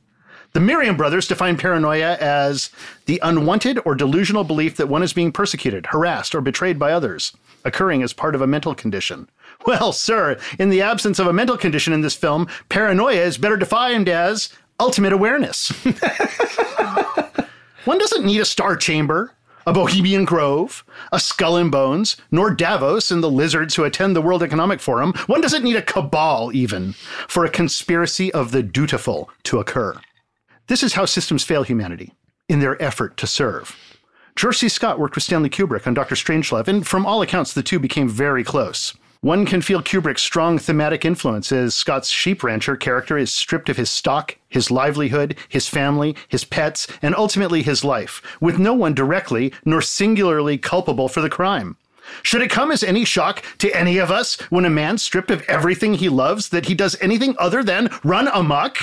The 0.52 0.60
Merriam 0.60 0.96
brothers 0.96 1.28
define 1.28 1.56
paranoia 1.56 2.16
as 2.16 2.70
the 3.06 3.20
unwanted 3.22 3.78
or 3.84 3.94
delusional 3.94 4.44
belief 4.44 4.76
that 4.76 4.88
one 4.88 5.02
is 5.02 5.12
being 5.12 5.30
persecuted, 5.32 5.86
harassed, 5.86 6.34
or 6.34 6.40
betrayed 6.40 6.78
by 6.78 6.92
others, 6.92 7.36
occurring 7.64 8.02
as 8.02 8.12
part 8.12 8.34
of 8.34 8.40
a 8.40 8.48
mental 8.48 8.74
condition. 8.74 9.28
Well, 9.66 9.92
sir, 9.92 10.38
in 10.58 10.70
the 10.70 10.82
absence 10.82 11.18
of 11.18 11.26
a 11.26 11.32
mental 11.32 11.58
condition 11.58 11.92
in 11.92 12.00
this 12.00 12.16
film, 12.16 12.48
paranoia 12.68 13.22
is 13.22 13.38
better 13.38 13.56
defined 13.56 14.08
as 14.08 14.48
ultimate 14.78 15.12
awareness. 15.12 15.68
One 17.84 17.98
doesn't 17.98 18.24
need 18.24 18.40
a 18.40 18.44
star 18.44 18.76
chamber 18.76 19.34
a 19.66 19.72
Bohemian 19.72 20.24
Grove, 20.24 20.84
a 21.12 21.20
Skull 21.20 21.56
and 21.56 21.70
Bones, 21.70 22.16
nor 22.30 22.50
Davos 22.50 23.10
and 23.10 23.22
the 23.22 23.30
lizards 23.30 23.74
who 23.74 23.84
attend 23.84 24.16
the 24.16 24.22
World 24.22 24.42
Economic 24.42 24.80
Forum. 24.80 25.12
One 25.26 25.40
doesn't 25.40 25.62
need 25.62 25.76
a 25.76 25.82
cabal, 25.82 26.50
even, 26.54 26.94
for 27.28 27.44
a 27.44 27.50
conspiracy 27.50 28.32
of 28.32 28.52
the 28.52 28.62
dutiful 28.62 29.30
to 29.44 29.58
occur. 29.58 30.00
This 30.66 30.82
is 30.82 30.94
how 30.94 31.04
systems 31.04 31.44
fail 31.44 31.62
humanity 31.62 32.14
in 32.48 32.60
their 32.60 32.80
effort 32.82 33.16
to 33.18 33.26
serve. 33.26 33.76
George 34.34 34.58
C. 34.58 34.68
Scott 34.68 34.98
worked 34.98 35.14
with 35.14 35.24
Stanley 35.24 35.50
Kubrick 35.50 35.86
on 35.86 35.94
Dr. 35.94 36.14
Strangelove, 36.14 36.68
and 36.68 36.86
from 36.86 37.04
all 37.04 37.20
accounts, 37.22 37.52
the 37.52 37.62
two 37.62 37.78
became 37.78 38.08
very 38.08 38.42
close. 38.42 38.94
One 39.22 39.44
can 39.44 39.60
feel 39.60 39.82
Kubrick's 39.82 40.22
strong 40.22 40.58
thematic 40.58 41.04
influence 41.04 41.52
as 41.52 41.74
Scott's 41.74 42.08
sheep 42.08 42.42
rancher 42.42 42.74
character 42.74 43.18
is 43.18 43.30
stripped 43.30 43.68
of 43.68 43.76
his 43.76 43.90
stock, 43.90 44.38
his 44.48 44.70
livelihood, 44.70 45.36
his 45.46 45.68
family, 45.68 46.16
his 46.26 46.44
pets, 46.44 46.86
and 47.02 47.14
ultimately 47.14 47.62
his 47.62 47.84
life, 47.84 48.22
with 48.40 48.58
no 48.58 48.72
one 48.72 48.94
directly 48.94 49.52
nor 49.62 49.82
singularly 49.82 50.56
culpable 50.56 51.06
for 51.06 51.20
the 51.20 51.28
crime. 51.28 51.76
Should 52.22 52.40
it 52.40 52.50
come 52.50 52.72
as 52.72 52.82
any 52.82 53.04
shock 53.04 53.44
to 53.58 53.70
any 53.72 53.98
of 53.98 54.10
us 54.10 54.40
when 54.48 54.64
a 54.64 54.70
man 54.70 54.96
stripped 54.96 55.30
of 55.30 55.42
everything 55.42 55.92
he 55.92 56.08
loves 56.08 56.48
that 56.48 56.64
he 56.64 56.74
does 56.74 56.96
anything 57.02 57.36
other 57.38 57.62
than 57.62 57.90
run 58.02 58.26
amok? 58.28 58.78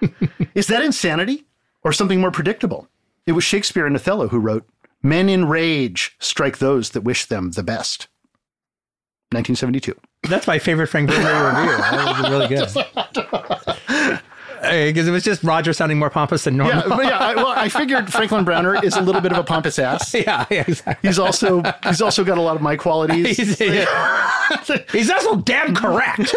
is 0.56 0.66
that 0.66 0.82
insanity 0.82 1.44
or 1.84 1.92
something 1.92 2.20
more 2.20 2.32
predictable? 2.32 2.88
It 3.26 3.32
was 3.32 3.44
Shakespeare 3.44 3.86
and 3.86 3.94
Othello 3.94 4.26
who 4.26 4.40
wrote, 4.40 4.68
Men 5.04 5.28
in 5.28 5.44
rage 5.44 6.16
strike 6.18 6.58
those 6.58 6.90
that 6.90 7.02
wish 7.02 7.26
them 7.26 7.52
the 7.52 7.62
best. 7.62 8.08
1972. 9.34 9.94
That's 10.28 10.46
my 10.46 10.58
favorite 10.58 10.86
Frank 10.86 11.10
Brunner 11.10 11.48
review. 11.48 11.76
That 11.94 12.20
was 12.20 12.30
really 12.30 12.48
good. 12.48 14.20
Because 14.64 15.06
it 15.06 15.10
was 15.10 15.22
just 15.22 15.44
Roger 15.44 15.72
sounding 15.74 15.98
more 15.98 16.08
pompous 16.08 16.44
than 16.44 16.56
normal. 16.56 16.76
Yeah, 16.76 16.88
but 16.88 17.04
yeah. 17.04 17.18
I, 17.18 17.34
well, 17.34 17.48
I 17.48 17.68
figured 17.68 18.10
Franklin 18.10 18.44
Browner 18.44 18.82
is 18.82 18.96
a 18.96 19.02
little 19.02 19.20
bit 19.20 19.32
of 19.32 19.38
a 19.38 19.44
pompous 19.44 19.78
ass. 19.78 20.14
yeah, 20.14 20.46
yeah, 20.50 20.64
exactly. 20.66 21.08
He's 21.08 21.18
also 21.18 21.62
he's 21.84 22.00
also 22.00 22.24
got 22.24 22.38
a 22.38 22.40
lot 22.40 22.56
of 22.56 22.62
my 22.62 22.76
qualities. 22.76 23.36
He's, 23.36 23.58
he's 24.90 25.10
also 25.10 25.36
damn 25.36 25.74
correct. 25.74 26.34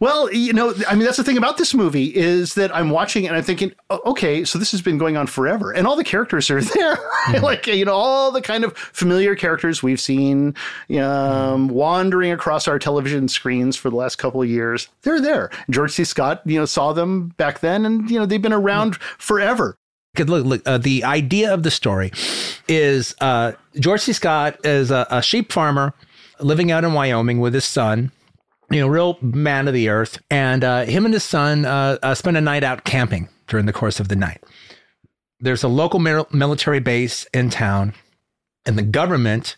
Well, 0.00 0.32
you 0.32 0.52
know, 0.52 0.74
I 0.88 0.94
mean, 0.94 1.04
that's 1.04 1.16
the 1.16 1.24
thing 1.24 1.38
about 1.38 1.56
this 1.56 1.74
movie 1.74 2.14
is 2.14 2.54
that 2.54 2.74
I'm 2.74 2.90
watching 2.90 3.26
and 3.26 3.36
I'm 3.36 3.42
thinking, 3.42 3.72
okay, 3.90 4.44
so 4.44 4.58
this 4.58 4.70
has 4.72 4.82
been 4.82 4.98
going 4.98 5.16
on 5.16 5.26
forever, 5.26 5.72
and 5.72 5.86
all 5.86 5.96
the 5.96 6.04
characters 6.04 6.50
are 6.50 6.60
there, 6.74 6.96
mm-hmm. 6.96 7.44
like 7.44 7.66
you 7.66 7.84
know, 7.84 7.94
all 7.94 8.30
the 8.30 8.42
kind 8.42 8.64
of 8.64 8.76
familiar 8.76 9.34
characters 9.34 9.82
we've 9.82 10.00
seen 10.00 10.54
um, 11.00 11.68
wandering 11.68 12.32
across 12.32 12.68
our 12.68 12.78
television 12.78 13.28
screens 13.28 13.76
for 13.76 13.90
the 13.90 13.96
last 13.96 14.16
couple 14.16 14.42
of 14.42 14.48
years. 14.48 14.88
They're 15.02 15.20
there. 15.20 15.50
George 15.70 15.92
C. 15.92 16.04
Scott, 16.04 16.42
you 16.44 16.58
know, 16.58 16.66
saw 16.66 16.92
them 16.92 17.28
back 17.36 17.60
then, 17.60 17.86
and 17.86 18.10
you 18.10 18.18
know, 18.18 18.26
they've 18.26 18.42
been 18.42 18.52
around 18.52 18.94
mm-hmm. 18.94 19.16
forever. 19.18 19.78
Look, 20.18 20.46
look 20.46 20.62
uh, 20.64 20.78
the 20.78 21.04
idea 21.04 21.52
of 21.52 21.62
the 21.62 21.70
story 21.70 22.10
is 22.68 23.14
uh, 23.20 23.52
George 23.78 24.00
C. 24.00 24.12
Scott 24.12 24.58
is 24.64 24.90
a, 24.90 25.06
a 25.10 25.22
sheep 25.22 25.52
farmer 25.52 25.92
living 26.40 26.70
out 26.70 26.84
in 26.84 26.92
Wyoming 26.92 27.40
with 27.40 27.54
his 27.54 27.64
son 27.64 28.12
you 28.70 28.80
know, 28.80 28.88
real 28.88 29.18
man 29.20 29.68
of 29.68 29.74
the 29.74 29.88
earth. 29.88 30.18
And 30.30 30.64
uh, 30.64 30.84
him 30.84 31.04
and 31.04 31.14
his 31.14 31.24
son 31.24 31.64
uh, 31.64 31.98
uh, 32.02 32.14
spend 32.14 32.36
a 32.36 32.40
night 32.40 32.64
out 32.64 32.84
camping 32.84 33.28
during 33.46 33.66
the 33.66 33.72
course 33.72 34.00
of 34.00 34.08
the 34.08 34.16
night. 34.16 34.42
There's 35.40 35.62
a 35.62 35.68
local 35.68 36.00
military 36.00 36.80
base 36.80 37.26
in 37.34 37.50
town, 37.50 37.94
and 38.64 38.78
the 38.78 38.82
government 38.82 39.56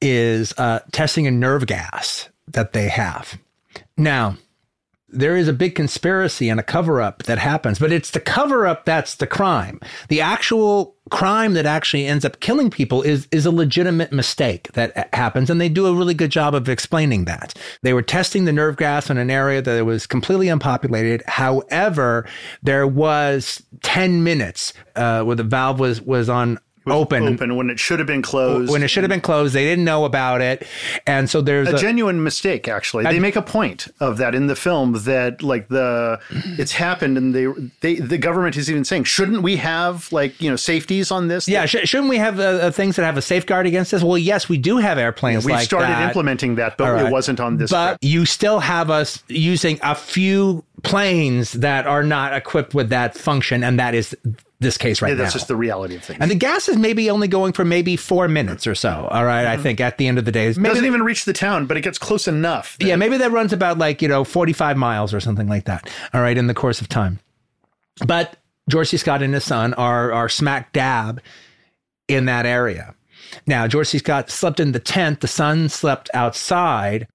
is 0.00 0.54
uh, 0.56 0.80
testing 0.90 1.26
a 1.26 1.30
nerve 1.30 1.66
gas 1.66 2.30
that 2.48 2.72
they 2.72 2.88
have. 2.88 3.38
Now, 3.96 4.36
there 5.08 5.36
is 5.36 5.46
a 5.46 5.52
big 5.52 5.74
conspiracy 5.74 6.48
and 6.48 6.58
a 6.58 6.62
cover 6.62 7.00
up 7.00 7.24
that 7.24 7.38
happens, 7.38 7.78
but 7.78 7.92
it's 7.92 8.10
the 8.10 8.20
cover 8.20 8.66
up 8.66 8.84
that's 8.84 9.14
the 9.16 9.26
crime. 9.26 9.78
The 10.08 10.22
actual 10.22 10.96
crime 11.12 11.52
that 11.52 11.66
actually 11.66 12.06
ends 12.06 12.24
up 12.24 12.40
killing 12.40 12.70
people 12.70 13.02
is 13.02 13.28
is 13.30 13.44
a 13.44 13.50
legitimate 13.50 14.12
mistake 14.12 14.72
that 14.72 15.14
happens 15.14 15.50
and 15.50 15.60
they 15.60 15.68
do 15.68 15.86
a 15.86 15.94
really 15.94 16.14
good 16.14 16.30
job 16.30 16.54
of 16.54 16.70
explaining 16.70 17.26
that. 17.26 17.52
They 17.82 17.92
were 17.92 18.00
testing 18.00 18.46
the 18.46 18.52
nerve 18.52 18.78
gas 18.78 19.10
in 19.10 19.18
an 19.18 19.30
area 19.30 19.60
that 19.60 19.84
was 19.84 20.06
completely 20.06 20.48
unpopulated. 20.48 21.22
However, 21.26 22.26
there 22.62 22.86
was 22.86 23.62
10 23.82 24.24
minutes 24.24 24.72
uh, 24.96 25.22
where 25.22 25.36
the 25.36 25.44
valve 25.44 25.78
was 25.78 26.00
was 26.00 26.30
on 26.30 26.58
open 26.86 27.22
open 27.34 27.56
when 27.56 27.70
it 27.70 27.78
should 27.78 27.98
have 27.98 28.06
been 28.06 28.22
closed 28.22 28.70
when 28.70 28.82
it 28.82 28.88
should 28.88 29.02
have 29.02 29.10
been 29.10 29.20
closed 29.20 29.54
they 29.54 29.64
didn't 29.64 29.84
know 29.84 30.04
about 30.04 30.40
it 30.40 30.66
and 31.06 31.30
so 31.30 31.40
there's 31.40 31.68
a, 31.68 31.74
a 31.74 31.78
genuine 31.78 32.22
mistake 32.22 32.68
actually 32.68 33.04
they 33.04 33.20
make 33.20 33.36
a 33.36 33.42
point 33.42 33.88
of 34.00 34.16
that 34.18 34.34
in 34.34 34.46
the 34.46 34.56
film 34.56 34.92
that 35.04 35.42
like 35.42 35.68
the 35.68 36.18
it's 36.58 36.72
happened 36.72 37.16
and 37.16 37.34
they 37.34 37.46
they 37.80 37.94
the 37.94 38.18
government 38.18 38.56
is 38.56 38.70
even 38.70 38.84
saying 38.84 39.04
shouldn't 39.04 39.42
we 39.42 39.56
have 39.56 40.10
like 40.12 40.40
you 40.40 40.50
know 40.50 40.56
safeties 40.56 41.10
on 41.10 41.28
this 41.28 41.46
yeah 41.46 41.66
sh- 41.66 41.84
shouldn't 41.84 42.08
we 42.08 42.18
have 42.18 42.40
uh, 42.40 42.42
uh, 42.42 42.70
things 42.70 42.96
that 42.96 43.04
have 43.04 43.16
a 43.16 43.22
safeguard 43.22 43.66
against 43.66 43.90
this 43.90 44.02
well 44.02 44.18
yes 44.18 44.48
we 44.48 44.58
do 44.58 44.78
have 44.78 44.98
airplanes 44.98 45.44
we 45.44 45.52
like 45.52 45.64
started 45.64 45.88
that. 45.88 46.08
implementing 46.08 46.56
that 46.56 46.76
but 46.76 46.90
right. 46.90 47.06
it 47.06 47.12
wasn't 47.12 47.38
on 47.38 47.56
this 47.58 47.70
but 47.70 47.90
trip. 47.90 47.98
you 48.02 48.26
still 48.26 48.60
have 48.60 48.90
us 48.90 49.22
using 49.28 49.78
a 49.82 49.94
few 49.94 50.64
planes 50.82 51.52
that 51.52 51.86
are 51.86 52.02
not 52.02 52.34
equipped 52.34 52.74
with 52.74 52.88
that 52.88 53.16
function 53.16 53.62
and 53.62 53.78
that 53.78 53.94
is 53.94 54.16
this 54.62 54.78
case 54.78 55.02
right 55.02 55.10
yeah, 55.10 55.14
that's 55.16 55.34
now. 55.34 55.38
just 55.38 55.48
the 55.48 55.56
reality 55.56 55.96
of 55.96 56.04
things. 56.04 56.18
And 56.20 56.30
the 56.30 56.34
gas 56.34 56.68
is 56.68 56.76
maybe 56.76 57.10
only 57.10 57.28
going 57.28 57.52
for 57.52 57.64
maybe 57.64 57.96
four 57.96 58.28
minutes 58.28 58.66
or 58.66 58.74
so. 58.74 59.08
All 59.10 59.24
right, 59.24 59.44
mm-hmm. 59.44 59.60
I 59.60 59.62
think 59.62 59.80
at 59.80 59.98
the 59.98 60.08
end 60.08 60.18
of 60.18 60.24
the 60.24 60.32
day, 60.32 60.46
maybe 60.56 60.68
doesn't 60.68 60.84
even 60.84 61.02
reach 61.02 61.24
the 61.24 61.32
town, 61.32 61.66
but 61.66 61.76
it 61.76 61.82
gets 61.82 61.98
close 61.98 62.26
enough. 62.26 62.78
That... 62.78 62.86
Yeah, 62.86 62.96
maybe 62.96 63.16
that 63.18 63.30
runs 63.30 63.52
about 63.52 63.78
like 63.78 64.00
you 64.00 64.08
know 64.08 64.24
forty 64.24 64.52
five 64.52 64.76
miles 64.76 65.12
or 65.12 65.20
something 65.20 65.48
like 65.48 65.64
that. 65.64 65.90
All 66.14 66.20
right, 66.20 66.36
in 66.36 66.46
the 66.46 66.54
course 66.54 66.80
of 66.80 66.88
time, 66.88 67.18
but 68.06 68.36
George 68.68 68.88
C. 68.88 68.96
Scott 68.96 69.22
and 69.22 69.34
his 69.34 69.44
son 69.44 69.74
are 69.74 70.12
are 70.12 70.28
smack 70.28 70.72
dab 70.72 71.20
in 72.08 72.26
that 72.26 72.46
area. 72.46 72.94
Now 73.46 73.66
George 73.66 73.88
C. 73.88 73.98
Scott 73.98 74.30
slept 74.30 74.60
in 74.60 74.72
the 74.72 74.80
tent. 74.80 75.20
The 75.20 75.28
son 75.28 75.68
slept 75.68 76.10
outside. 76.14 77.08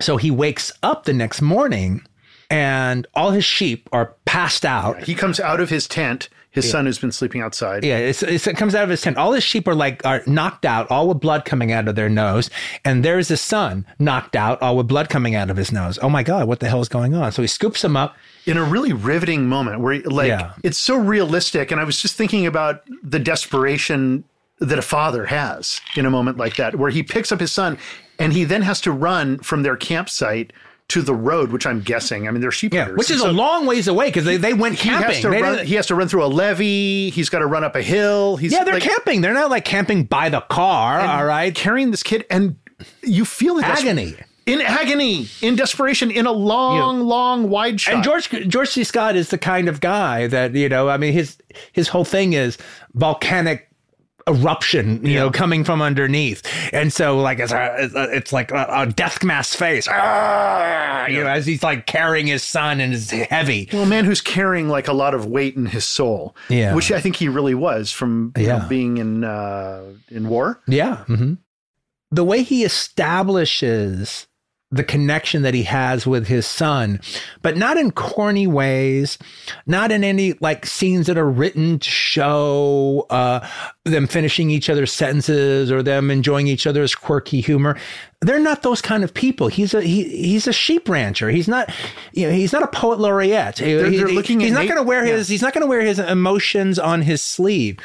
So 0.00 0.16
he 0.16 0.30
wakes 0.30 0.72
up 0.82 1.04
the 1.04 1.12
next 1.12 1.40
morning 1.40 2.04
and 2.50 3.06
all 3.14 3.30
his 3.30 3.44
sheep 3.44 3.88
are 3.92 4.14
passed 4.24 4.64
out. 4.64 4.98
Yeah, 5.00 5.04
he 5.04 5.14
comes 5.14 5.40
out 5.40 5.60
of 5.60 5.70
his 5.70 5.86
tent 5.86 6.28
his 6.54 6.66
yeah. 6.66 6.72
son 6.72 6.86
has 6.86 6.98
been 6.98 7.10
sleeping 7.10 7.40
outside. 7.40 7.84
Yeah, 7.84 7.98
it's, 7.98 8.22
it's, 8.22 8.46
it 8.46 8.56
comes 8.56 8.76
out 8.76 8.84
of 8.84 8.90
his 8.90 9.02
tent. 9.02 9.16
All 9.16 9.32
his 9.32 9.42
sheep 9.42 9.66
are 9.66 9.74
like 9.74 10.06
are 10.06 10.22
knocked 10.26 10.64
out, 10.64 10.88
all 10.88 11.08
with 11.08 11.18
blood 11.18 11.44
coming 11.44 11.72
out 11.72 11.88
of 11.88 11.96
their 11.96 12.08
nose, 12.08 12.48
and 12.84 13.04
there's 13.04 13.28
his 13.28 13.40
son 13.40 13.84
knocked 13.98 14.36
out, 14.36 14.62
all 14.62 14.76
with 14.76 14.86
blood 14.86 15.08
coming 15.08 15.34
out 15.34 15.50
of 15.50 15.56
his 15.56 15.72
nose. 15.72 15.98
Oh 16.00 16.08
my 16.08 16.22
god, 16.22 16.46
what 16.46 16.60
the 16.60 16.68
hell 16.68 16.80
is 16.80 16.88
going 16.88 17.12
on? 17.12 17.32
So 17.32 17.42
he 17.42 17.48
scoops 17.48 17.82
him 17.82 17.96
up 17.96 18.16
in 18.46 18.56
a 18.56 18.62
really 18.62 18.92
riveting 18.92 19.48
moment 19.48 19.80
where 19.80 20.00
like 20.02 20.28
yeah. 20.28 20.54
it's 20.62 20.78
so 20.78 20.96
realistic, 20.96 21.72
and 21.72 21.80
I 21.80 21.84
was 21.84 22.00
just 22.00 22.14
thinking 22.14 22.46
about 22.46 22.84
the 23.02 23.18
desperation 23.18 24.22
that 24.60 24.78
a 24.78 24.82
father 24.82 25.26
has 25.26 25.80
in 25.96 26.06
a 26.06 26.10
moment 26.10 26.38
like 26.38 26.54
that, 26.56 26.76
where 26.76 26.90
he 26.90 27.02
picks 27.02 27.32
up 27.32 27.40
his 27.40 27.50
son 27.50 27.76
and 28.20 28.32
he 28.32 28.44
then 28.44 28.62
has 28.62 28.80
to 28.82 28.92
run 28.92 29.38
from 29.38 29.64
their 29.64 29.76
campsite 29.76 30.52
to 30.88 31.02
the 31.02 31.14
road, 31.14 31.50
which 31.50 31.66
I'm 31.66 31.80
guessing. 31.80 32.28
I 32.28 32.30
mean, 32.30 32.40
they're 32.40 32.50
sheep 32.50 32.74
yeah, 32.74 32.90
which 32.90 33.10
is 33.10 33.20
so 33.20 33.30
a 33.30 33.32
long 33.32 33.66
ways 33.66 33.88
away 33.88 34.06
because 34.06 34.24
they, 34.24 34.36
they 34.36 34.52
went 34.52 34.78
camping. 34.78 35.08
He 35.08 35.14
has, 35.14 35.22
to 35.22 35.30
run, 35.30 35.66
he 35.66 35.74
has 35.74 35.86
to 35.86 35.94
run 35.94 36.08
through 36.08 36.24
a 36.24 36.26
levee. 36.26 37.10
He's 37.10 37.28
got 37.28 37.38
to 37.38 37.46
run 37.46 37.64
up 37.64 37.74
a 37.74 37.82
hill. 37.82 38.36
He's 38.36 38.52
yeah, 38.52 38.64
they're 38.64 38.74
like, 38.74 38.82
camping. 38.82 39.20
They're 39.20 39.34
not 39.34 39.50
like 39.50 39.64
camping 39.64 40.04
by 40.04 40.28
the 40.28 40.42
car. 40.42 41.00
All 41.00 41.24
right, 41.24 41.54
carrying 41.54 41.90
this 41.90 42.02
kid, 42.02 42.26
and 42.30 42.56
you 43.02 43.24
feel 43.24 43.54
the 43.56 43.64
agony. 43.64 44.14
in 44.46 44.60
agony, 44.60 45.28
in 45.40 45.56
desperation, 45.56 46.10
in 46.10 46.26
a 46.26 46.32
long, 46.32 46.98
yeah. 46.98 47.04
long, 47.04 47.48
wide 47.48 47.80
shot. 47.80 47.94
And 47.94 48.04
George 48.04 48.28
George 48.48 48.68
C. 48.68 48.84
Scott 48.84 49.16
is 49.16 49.30
the 49.30 49.38
kind 49.38 49.68
of 49.68 49.80
guy 49.80 50.26
that 50.26 50.54
you 50.54 50.68
know. 50.68 50.88
I 50.88 50.98
mean, 50.98 51.14
his 51.14 51.38
his 51.72 51.88
whole 51.88 52.04
thing 52.04 52.34
is 52.34 52.58
volcanic 52.92 53.70
eruption, 54.26 55.04
you 55.04 55.12
yeah. 55.12 55.20
know, 55.20 55.30
coming 55.30 55.64
from 55.64 55.82
underneath. 55.82 56.42
And 56.72 56.92
so 56.92 57.18
like 57.18 57.38
it's 57.38 57.52
a, 57.52 57.90
it's 57.94 58.32
like 58.32 58.50
a, 58.50 58.66
a 58.70 58.86
death 58.86 59.22
mask 59.22 59.58
face, 59.58 59.86
yeah. 59.86 61.06
you 61.06 61.22
know, 61.22 61.28
as 61.28 61.46
he's 61.46 61.62
like 61.62 61.86
carrying 61.86 62.26
his 62.26 62.42
son 62.42 62.80
and 62.80 62.94
it's 62.94 63.10
heavy. 63.10 63.68
Well, 63.72 63.82
a 63.82 63.86
man 63.86 64.04
who's 64.04 64.20
carrying 64.20 64.68
like 64.68 64.88
a 64.88 64.92
lot 64.92 65.14
of 65.14 65.26
weight 65.26 65.56
in 65.56 65.66
his 65.66 65.84
soul, 65.84 66.36
yeah, 66.48 66.74
which 66.74 66.90
I 66.90 67.00
think 67.00 67.16
he 67.16 67.28
really 67.28 67.54
was 67.54 67.92
from 67.92 68.32
yeah. 68.36 68.58
know, 68.58 68.68
being 68.68 68.96
in 68.96 69.24
uh, 69.24 69.84
in 70.08 70.28
war. 70.28 70.60
Yeah. 70.66 71.04
Mm-hmm. 71.08 71.34
The 72.10 72.24
way 72.24 72.42
he 72.42 72.64
establishes 72.64 74.26
the 74.74 74.84
connection 74.84 75.42
that 75.42 75.54
he 75.54 75.62
has 75.62 76.06
with 76.06 76.26
his 76.26 76.46
son, 76.46 77.00
but 77.42 77.56
not 77.56 77.76
in 77.76 77.90
corny 77.90 78.46
ways, 78.46 79.18
not 79.66 79.92
in 79.92 80.02
any 80.02 80.34
like 80.40 80.66
scenes 80.66 81.06
that 81.06 81.16
are 81.16 81.28
written 81.28 81.78
to 81.78 81.90
show 81.90 83.06
uh, 83.10 83.46
them 83.84 84.06
finishing 84.06 84.50
each 84.50 84.68
other's 84.68 84.92
sentences 84.92 85.70
or 85.70 85.82
them 85.82 86.10
enjoying 86.10 86.46
each 86.46 86.66
other's 86.66 86.94
quirky 86.94 87.40
humor. 87.40 87.76
They're 88.24 88.40
not 88.40 88.62
those 88.62 88.80
kind 88.82 89.04
of 89.04 89.12
people. 89.14 89.48
He's 89.48 89.74
a 89.74 89.82
he, 89.82 90.04
he's 90.04 90.46
a 90.46 90.52
sheep 90.52 90.88
rancher. 90.88 91.30
He's 91.30 91.48
not 91.48 91.70
you 92.12 92.26
know 92.26 92.32
he's 92.34 92.52
not 92.52 92.62
a 92.62 92.66
poet 92.68 92.98
laureate. 93.00 93.56
They're, 93.56 93.90
He- 93.90 93.96
they're 93.96 94.08
he- 94.08 94.14
looking 94.14 94.40
he's 94.40 94.52
not 94.52 94.64
going 94.66 94.76
to 94.76 94.82
wear 94.82 95.04
yeah. 95.06 95.14
his 95.16 95.28
he's 95.28 95.42
not 95.42 95.52
going 95.54 95.62
to 95.62 95.66
wear 95.68 95.80
his 95.80 95.98
emotions 95.98 96.78
on 96.78 97.02
his 97.02 97.22
sleeve. 97.22 97.78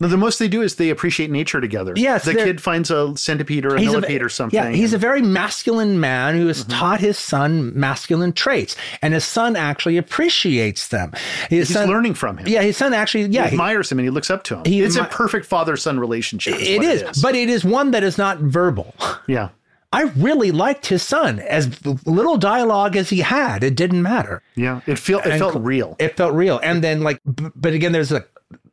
No, 0.00 0.08
the 0.08 0.16
most 0.16 0.38
they 0.38 0.48
do 0.48 0.62
is 0.62 0.76
they 0.76 0.90
appreciate 0.90 1.30
nature 1.30 1.60
together. 1.60 1.92
Yes, 1.96 2.24
the 2.24 2.34
kid 2.34 2.60
finds 2.60 2.90
a 2.90 3.16
centipede 3.16 3.64
or 3.66 3.74
a 3.76 3.80
He's 3.80 3.88
a- 3.88 3.92
millipede 3.92 4.22
or 4.22 4.28
something. 4.28 4.56
Yeah, 4.58 4.70
he's 4.70 4.92
a 4.92 4.98
very 4.98 5.22
masculine 5.22 6.00
man 6.00 6.34
who 6.34 6.46
Mm-hmm. 6.46 6.48
has 6.48 6.64
taught 6.64 7.00
his 7.00 7.18
son 7.18 7.78
masculine 7.78 8.32
traits, 8.32 8.76
and 9.02 9.14
his 9.14 9.24
son 9.24 9.56
actually 9.56 9.96
appreciates 9.96 10.88
them. 10.88 11.12
His 11.50 11.68
he's 11.68 11.76
son, 11.76 11.88
learning 11.88 12.14
from 12.14 12.38
him. 12.38 12.46
Yeah, 12.48 12.62
his 12.62 12.76
son 12.76 12.92
actually 12.94 13.24
yeah 13.26 13.42
he 13.44 13.48
he- 13.50 13.54
admires 13.54 13.90
him 13.90 13.98
and 13.98 14.06
he 14.06 14.10
looks 14.10 14.30
up 14.30 14.44
to 14.44 14.56
him. 14.56 14.64
He 14.64 14.82
it's 14.82 14.96
admi- 14.96 15.06
a 15.06 15.08
perfect 15.08 15.46
father-son 15.46 15.98
relationship. 15.98 16.54
it 16.60 16.78
what 16.78 16.86
is, 16.86 17.22
but 17.22 17.34
it 17.34 17.48
is 17.48 17.64
one 17.64 17.90
that 17.92 18.02
is 18.04 18.18
not 18.18 18.38
verbal. 18.38 18.94
yeah, 19.26 19.48
I 19.96 20.02
really 20.16 20.50
liked 20.50 20.86
his 20.86 21.02
son. 21.02 21.38
As 21.40 21.84
little 22.06 22.36
dialogue 22.36 22.96
as 22.96 23.08
he 23.08 23.20
had, 23.20 23.64
it 23.64 23.74
didn't 23.76 24.02
matter. 24.02 24.42
yeah. 24.54 24.80
It 24.86 24.98
felt 24.98 25.24
it 25.24 25.32
And 25.32 25.38
felt 25.38 25.56
real. 25.56 25.96
It 25.98 26.16
felt 26.16 26.34
real. 26.34 26.58
And 26.62 26.84
then 26.84 27.00
like, 27.02 27.20
but 27.24 27.72
again, 27.72 27.92
there's 27.92 28.12
a 28.12 28.24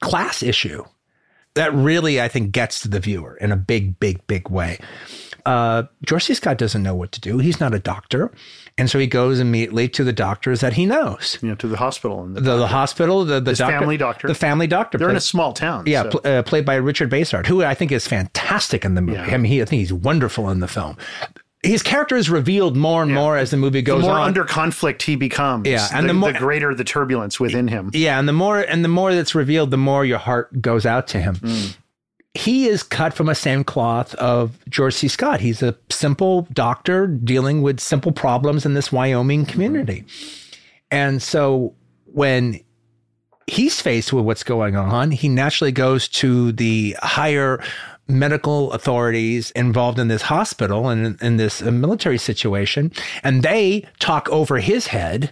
class 0.01 0.43
issue 0.43 0.83
that 1.53 1.73
really 1.73 2.19
I 2.19 2.27
think 2.27 2.51
gets 2.51 2.81
to 2.81 2.87
the 2.89 2.99
viewer 2.99 3.37
in 3.37 3.51
a 3.51 3.55
big, 3.55 3.99
big, 3.99 4.25
big 4.27 4.49
way. 4.49 4.79
Uh, 5.45 5.83
George 6.05 6.23
C. 6.25 6.33
Scott 6.33 6.57
doesn't 6.57 6.83
know 6.83 6.95
what 6.95 7.11
to 7.13 7.21
do. 7.21 7.37
He's 7.37 7.59
not 7.59 7.73
a 7.73 7.79
doctor, 7.79 8.31
and 8.77 8.89
so 8.89 8.97
he 8.99 9.07
goes 9.07 9.39
immediately 9.39 9.87
to 9.89 10.03
the 10.03 10.13
doctors 10.13 10.61
that 10.61 10.73
he 10.73 10.85
knows. 10.85 11.37
you 11.41 11.49
know, 11.49 11.55
to 11.55 11.67
the 11.67 11.77
hospital 11.77 12.23
and 12.23 12.35
the, 12.35 12.41
The, 12.41 12.57
the 12.57 12.67
hospital, 12.67 13.23
the, 13.25 13.39
the 13.39 13.51
His 13.51 13.59
doctor, 13.59 13.77
family 13.79 13.97
doctor. 13.97 14.27
the 14.27 14.35
family 14.35 14.67
doctor. 14.67 14.97
they're 14.97 15.09
in 15.09 15.15
a 15.15 15.19
small 15.21 15.53
town. 15.53 15.83
yeah, 15.85 16.03
so- 16.03 16.09
pl- 16.19 16.21
uh, 16.31 16.41
played 16.43 16.65
by 16.65 16.75
Richard 16.75 17.09
Basehart, 17.11 17.45
who 17.47 17.63
I 17.63 17.73
think 17.75 17.91
is 17.91 18.07
fantastic 18.07 18.83
in 18.85 18.95
the 18.95 19.01
movie. 19.01 19.19
Yeah. 19.19 19.33
I 19.35 19.37
mean, 19.37 19.51
he, 19.51 19.61
I 19.61 19.65
think 19.65 19.79
he's 19.81 19.93
wonderful 19.93 20.49
in 20.49 20.59
the 20.59 20.67
film. 20.67 20.97
His 21.65 21.81
character 21.81 22.17
is 22.17 22.29
revealed 22.29 22.75
more 22.75 23.03
and 23.03 23.13
more 23.13 23.37
as 23.37 23.51
the 23.51 23.55
movie 23.57 23.79
the 23.79 23.83
goes 23.83 24.01
more 24.01 24.11
on. 24.19 24.27
under 24.27 24.43
conflict 24.43 25.01
he 25.03 25.15
becomes, 25.15 25.65
Yeah, 25.65 25.87
and 25.93 26.03
the, 26.03 26.07
the 26.09 26.13
more- 26.13 26.33
the 26.33 26.37
greater 26.39 26.75
the 26.75 26.83
turbulence 26.83 27.39
within 27.39 27.69
him. 27.69 27.89
Yeah, 27.93 28.19
and 28.19 28.27
the 28.27 28.33
more 28.33 28.59
and 28.59 28.83
the 28.83 28.89
more 28.89 29.13
that's 29.15 29.33
revealed, 29.33 29.71
the 29.71 29.77
more 29.77 30.03
your 30.03 30.17
heart 30.17 30.61
goes 30.61 30.85
out 30.85 31.07
to 31.09 31.21
him. 31.21 31.37
He 32.35 32.67
is 32.67 32.81
cut 32.81 33.13
from 33.13 33.29
a 33.29 33.35
same 33.35 33.63
cloth 33.63 34.15
of 34.15 34.57
George 34.67 34.95
C. 34.95 35.07
Scott. 35.07 35.39
He's 35.39 35.61
a 35.61 35.77
simple 35.89 36.47
doctor 36.51 37.07
dealing 37.07 37.61
with 37.61 37.79
simple 37.79 38.11
problems 38.11 38.65
in 38.65 38.73
this 38.73 38.91
Wyoming 38.91 39.45
community. 39.45 40.03
And 40.89 41.21
so 41.21 41.75
when 42.05 42.59
he's 43.47 43.81
faced 43.81 44.13
with 44.13 44.25
what's 44.25 44.43
going 44.43 44.75
on, 44.75 45.11
he 45.11 45.29
naturally 45.29 45.71
goes 45.71 46.07
to 46.07 46.51
the 46.53 46.95
higher 47.01 47.63
medical 48.07 48.71
authorities 48.71 49.51
involved 49.51 49.99
in 49.99 50.07
this 50.07 50.23
hospital 50.23 50.89
and 50.89 51.05
in, 51.05 51.17
in 51.21 51.37
this 51.37 51.61
military 51.61 52.17
situation, 52.17 52.91
and 53.23 53.43
they 53.43 53.85
talk 53.99 54.27
over 54.29 54.59
his 54.59 54.87
head 54.87 55.31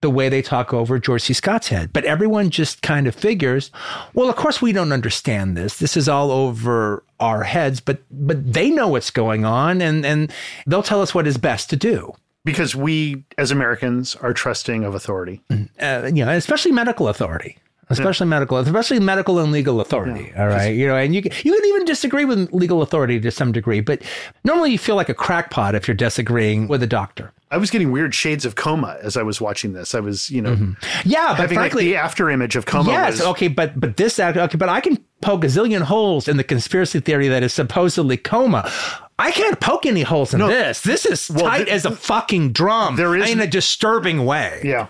the 0.00 0.10
way 0.10 0.28
they 0.28 0.42
talk 0.42 0.72
over 0.72 0.98
George 0.98 1.22
C. 1.22 1.32
Scott's 1.32 1.68
head. 1.68 1.92
But 1.92 2.04
everyone 2.04 2.50
just 2.50 2.82
kind 2.82 3.06
of 3.06 3.14
figures, 3.14 3.70
well, 4.14 4.30
of 4.30 4.36
course 4.36 4.62
we 4.62 4.72
don't 4.72 4.92
understand 4.92 5.56
this. 5.56 5.78
This 5.78 5.96
is 5.96 6.08
all 6.08 6.30
over 6.30 7.04
our 7.18 7.44
heads, 7.44 7.80
but 7.80 8.02
but 8.10 8.52
they 8.52 8.70
know 8.70 8.88
what's 8.88 9.10
going 9.10 9.44
on 9.44 9.82
and 9.82 10.06
and 10.06 10.32
they'll 10.66 10.82
tell 10.82 11.02
us 11.02 11.14
what 11.14 11.26
is 11.26 11.36
best 11.36 11.70
to 11.70 11.76
do. 11.76 12.14
Because 12.42 12.74
we, 12.74 13.22
as 13.36 13.50
Americans, 13.50 14.16
are 14.16 14.32
trusting 14.32 14.82
of 14.82 14.94
authority. 14.94 15.42
Uh, 15.78 16.10
you 16.12 16.24
know, 16.24 16.30
especially 16.30 16.72
medical 16.72 17.06
authority. 17.08 17.58
Especially 17.90 18.26
medical, 18.26 18.56
especially 18.58 19.00
medical 19.00 19.38
and 19.38 19.50
legal 19.52 19.80
authority. 19.80 20.32
All 20.38 20.46
right, 20.46 20.68
you 20.68 20.86
know, 20.86 20.96
and 20.96 21.14
you 21.14 21.22
can, 21.22 21.32
you 21.44 21.52
can 21.54 21.64
even 21.64 21.84
disagree 21.84 22.24
with 22.24 22.52
legal 22.52 22.82
authority 22.82 23.18
to 23.20 23.30
some 23.30 23.52
degree, 23.52 23.80
but 23.80 24.00
normally 24.44 24.70
you 24.72 24.78
feel 24.78 24.94
like 24.96 25.08
a 25.08 25.14
crackpot 25.14 25.74
if 25.74 25.88
you're 25.88 25.94
disagreeing 25.96 26.68
with 26.68 26.82
a 26.82 26.86
doctor. 26.86 27.32
I 27.52 27.56
was 27.56 27.68
getting 27.70 27.90
weird 27.90 28.14
shades 28.14 28.44
of 28.44 28.54
coma 28.54 28.96
as 29.02 29.16
I 29.16 29.24
was 29.24 29.40
watching 29.40 29.72
this. 29.72 29.92
I 29.94 29.98
was, 30.00 30.30
you 30.30 30.40
know, 30.40 30.54
mm-hmm. 30.54 30.72
Yeah, 31.04 31.28
but 31.30 31.38
having 31.38 31.56
like 31.56 31.72
frankly, 31.72 31.86
the 31.86 31.96
after 31.96 32.30
image 32.30 32.54
of 32.54 32.64
coma. 32.64 32.92
Yes, 32.92 33.14
was, 33.18 33.22
okay, 33.22 33.48
but 33.48 33.78
but 33.78 33.96
this 33.96 34.20
act 34.20 34.36
okay, 34.36 34.56
but 34.56 34.68
I 34.68 34.80
can 34.80 34.96
poke 35.20 35.42
a 35.42 35.48
zillion 35.48 35.82
holes 35.82 36.28
in 36.28 36.36
the 36.36 36.44
conspiracy 36.44 37.00
theory 37.00 37.26
that 37.26 37.42
is 37.42 37.52
supposedly 37.52 38.16
coma. 38.16 38.70
I 39.18 39.32
can't 39.32 39.58
poke 39.60 39.84
any 39.84 40.02
holes 40.02 40.32
in 40.32 40.40
this. 40.40 40.80
This 40.82 41.04
is 41.04 41.26
tight 41.26 41.64
th- 41.64 41.68
as 41.68 41.84
a 41.84 41.90
fucking 41.90 42.52
drum. 42.52 42.94
There 42.96 43.16
is- 43.16 43.30
in 43.30 43.40
a 43.40 43.46
disturbing 43.48 44.24
way. 44.24 44.60
Yeah, 44.64 44.86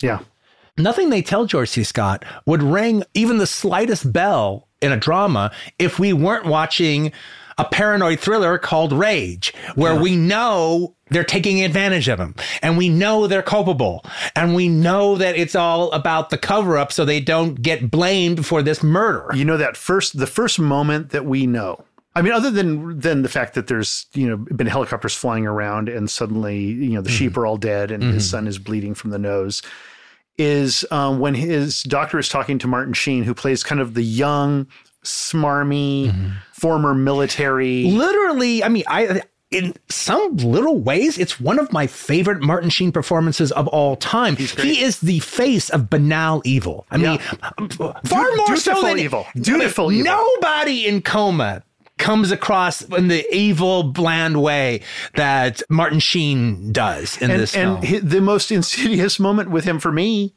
yeah. 0.00 0.20
Nothing 0.76 1.10
they 1.10 1.22
tell 1.22 1.46
George 1.46 1.68
C. 1.68 1.84
Scott 1.84 2.24
would 2.46 2.62
ring 2.62 3.04
even 3.14 3.38
the 3.38 3.46
slightest 3.46 4.12
bell 4.12 4.68
in 4.82 4.90
a 4.90 4.96
drama 4.96 5.52
if 5.78 5.98
we 6.00 6.12
weren't 6.12 6.46
watching 6.46 7.12
a 7.56 7.64
paranoid 7.64 8.18
thriller 8.18 8.58
called 8.58 8.92
Rage, 8.92 9.54
where 9.76 9.94
we 9.94 10.16
know 10.16 10.96
they're 11.10 11.22
taking 11.22 11.62
advantage 11.62 12.08
of 12.08 12.18
him 12.18 12.34
and 12.62 12.76
we 12.76 12.88
know 12.88 13.28
they're 13.28 13.42
culpable 13.42 14.04
and 14.34 14.56
we 14.56 14.68
know 14.68 15.16
that 15.16 15.36
it's 15.36 15.54
all 15.54 15.92
about 15.92 16.30
the 16.30 16.38
cover 16.38 16.76
up 16.76 16.90
so 16.90 17.04
they 17.04 17.20
don't 17.20 17.62
get 17.62 17.90
blamed 17.90 18.44
for 18.44 18.60
this 18.60 18.82
murder. 18.82 19.28
You 19.36 19.44
know 19.44 19.56
that 19.56 19.76
first, 19.76 20.18
the 20.18 20.26
first 20.26 20.58
moment 20.58 21.10
that 21.10 21.24
we 21.24 21.46
know. 21.46 21.84
I 22.16 22.22
mean, 22.22 22.32
other 22.32 22.50
than 22.50 22.98
than 22.98 23.22
the 23.22 23.28
fact 23.28 23.54
that 23.54 23.66
there's 23.66 24.06
you 24.14 24.28
know 24.28 24.36
been 24.36 24.66
helicopters 24.66 25.14
flying 25.14 25.46
around 25.46 25.88
and 25.88 26.10
suddenly 26.10 26.58
you 26.58 26.90
know 26.90 27.00
the 27.00 27.10
hmm. 27.10 27.16
sheep 27.16 27.36
are 27.36 27.46
all 27.46 27.56
dead 27.56 27.90
and 27.90 28.02
his 28.02 28.26
hmm. 28.26 28.30
son 28.30 28.46
is 28.46 28.58
bleeding 28.58 28.94
from 28.94 29.10
the 29.10 29.18
nose, 29.18 29.62
is 30.38 30.84
um, 30.90 31.18
when 31.20 31.34
his 31.34 31.82
doctor 31.82 32.18
is 32.18 32.28
talking 32.28 32.58
to 32.58 32.66
Martin 32.66 32.92
Sheen, 32.94 33.24
who 33.24 33.34
plays 33.34 33.62
kind 33.62 33.80
of 33.80 33.94
the 33.94 34.02
young, 34.02 34.66
smarmy, 35.04 36.32
former 36.52 36.94
military. 36.94 37.84
Literally, 37.84 38.64
I 38.64 38.68
mean, 38.68 38.84
I 38.86 39.22
in 39.50 39.74
some 39.88 40.36
little 40.38 40.80
ways, 40.80 41.16
it's 41.16 41.38
one 41.40 41.60
of 41.60 41.72
my 41.72 41.86
favorite 41.86 42.42
Martin 42.42 42.70
Sheen 42.70 42.90
performances 42.90 43.52
of 43.52 43.68
all 43.68 43.94
time. 43.96 44.34
He 44.36 44.82
is 44.82 44.98
the 45.00 45.20
face 45.20 45.70
of 45.70 45.88
banal 45.88 46.42
evil. 46.44 46.86
I 46.90 46.96
mean, 46.96 47.18
far 47.18 48.00
Du- 48.02 48.36
more 48.36 48.56
so 48.56 48.82
than 48.82 48.98
evil. 48.98 49.26
Dutiful 49.36 49.92
evil. 49.92 50.04
Nobody 50.04 50.86
in 50.86 51.02
coma 51.02 51.62
comes 51.98 52.30
across 52.32 52.82
in 52.82 53.08
the 53.08 53.24
evil, 53.34 53.82
bland 53.84 54.42
way 54.42 54.80
that 55.14 55.62
Martin 55.68 56.00
Sheen 56.00 56.72
does 56.72 57.16
in 57.22 57.30
and, 57.30 57.40
this 57.40 57.54
film. 57.54 57.80
and 57.84 58.10
the 58.10 58.20
most 58.20 58.50
insidious 58.50 59.20
moment 59.20 59.50
with 59.50 59.64
him 59.64 59.78
for 59.78 59.92
me, 59.92 60.34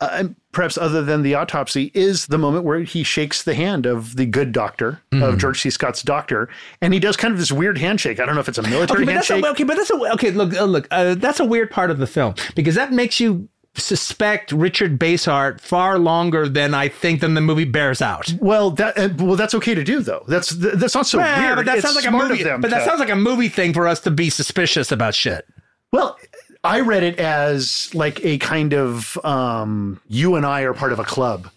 uh, 0.00 0.24
perhaps 0.52 0.76
other 0.78 1.02
than 1.02 1.22
the 1.22 1.34
autopsy, 1.34 1.90
is 1.94 2.26
the 2.26 2.38
moment 2.38 2.64
where 2.64 2.80
he 2.80 3.02
shakes 3.02 3.42
the 3.42 3.54
hand 3.54 3.86
of 3.86 4.16
the 4.16 4.26
good 4.26 4.52
doctor 4.52 5.00
Mm-hmm. 5.10 5.22
of 5.24 5.38
George 5.38 5.60
C. 5.62 5.70
Scott's 5.70 6.02
doctor, 6.02 6.48
and 6.82 6.92
he 6.92 7.00
does 7.00 7.16
kind 7.16 7.32
of 7.32 7.38
this 7.40 7.50
weird 7.50 7.78
handshake. 7.78 8.20
I 8.20 8.26
don't 8.26 8.34
know 8.34 8.40
if 8.42 8.48
it's 8.48 8.58
a 8.58 8.62
military 8.62 8.98
Okay, 9.02 9.04
but 9.06 9.14
that's 9.14 9.28
handshake. 9.28 9.46
a, 9.48 9.52
okay, 9.52 9.64
but 9.64 9.76
that's 9.76 9.90
a 9.90 9.94
okay. 10.12 10.30
Look, 10.30 10.54
uh, 10.54 10.64
look, 10.64 10.86
uh, 10.90 11.14
that's 11.14 11.40
a 11.40 11.44
weird 11.46 11.70
part 11.70 11.90
of 11.90 11.98
the 11.98 12.06
film 12.06 12.34
because 12.54 12.74
that 12.74 12.92
makes 12.92 13.18
you 13.18 13.48
suspect 13.78 14.52
Richard 14.52 14.98
Basehart 14.98 15.60
far 15.60 15.98
longer 15.98 16.48
than 16.48 16.74
I 16.74 16.88
think 16.88 17.20
than 17.20 17.34
the 17.34 17.40
movie 17.40 17.64
bears 17.64 18.00
out. 18.02 18.32
well, 18.40 18.70
that 18.72 18.98
uh, 18.98 19.08
well, 19.18 19.36
that's 19.36 19.54
okay 19.54 19.74
to 19.74 19.84
do 19.84 20.00
though. 20.00 20.24
That's 20.28 20.54
th- 20.56 20.74
that's 20.74 20.94
not 20.94 21.06
so 21.06 21.18
Yeah, 21.18 21.44
weird. 21.46 21.56
but 21.56 21.66
that 21.66 21.78
It's 21.78 21.84
sounds 21.86 21.96
like 21.96 22.06
a 22.06 22.10
movie. 22.10 22.42
But 22.44 22.70
that 22.70 22.84
sounds 22.84 23.00
like 23.00 23.10
a 23.10 23.16
movie 23.16 23.48
thing 23.48 23.72
for 23.72 23.86
us 23.88 24.00
to 24.00 24.10
be 24.10 24.30
suspicious 24.30 24.90
about 24.92 25.14
shit. 25.14 25.46
Well, 25.92 26.18
I 26.64 26.80
read 26.80 27.02
it 27.02 27.18
as 27.18 27.88
like 27.94 28.24
a 28.24 28.38
kind 28.38 28.74
of 28.74 29.16
um, 29.24 30.00
you 30.08 30.34
and 30.34 30.44
I 30.44 30.62
are 30.62 30.74
part 30.74 30.92
of 30.92 30.98
a 30.98 31.04
club, 31.04 31.48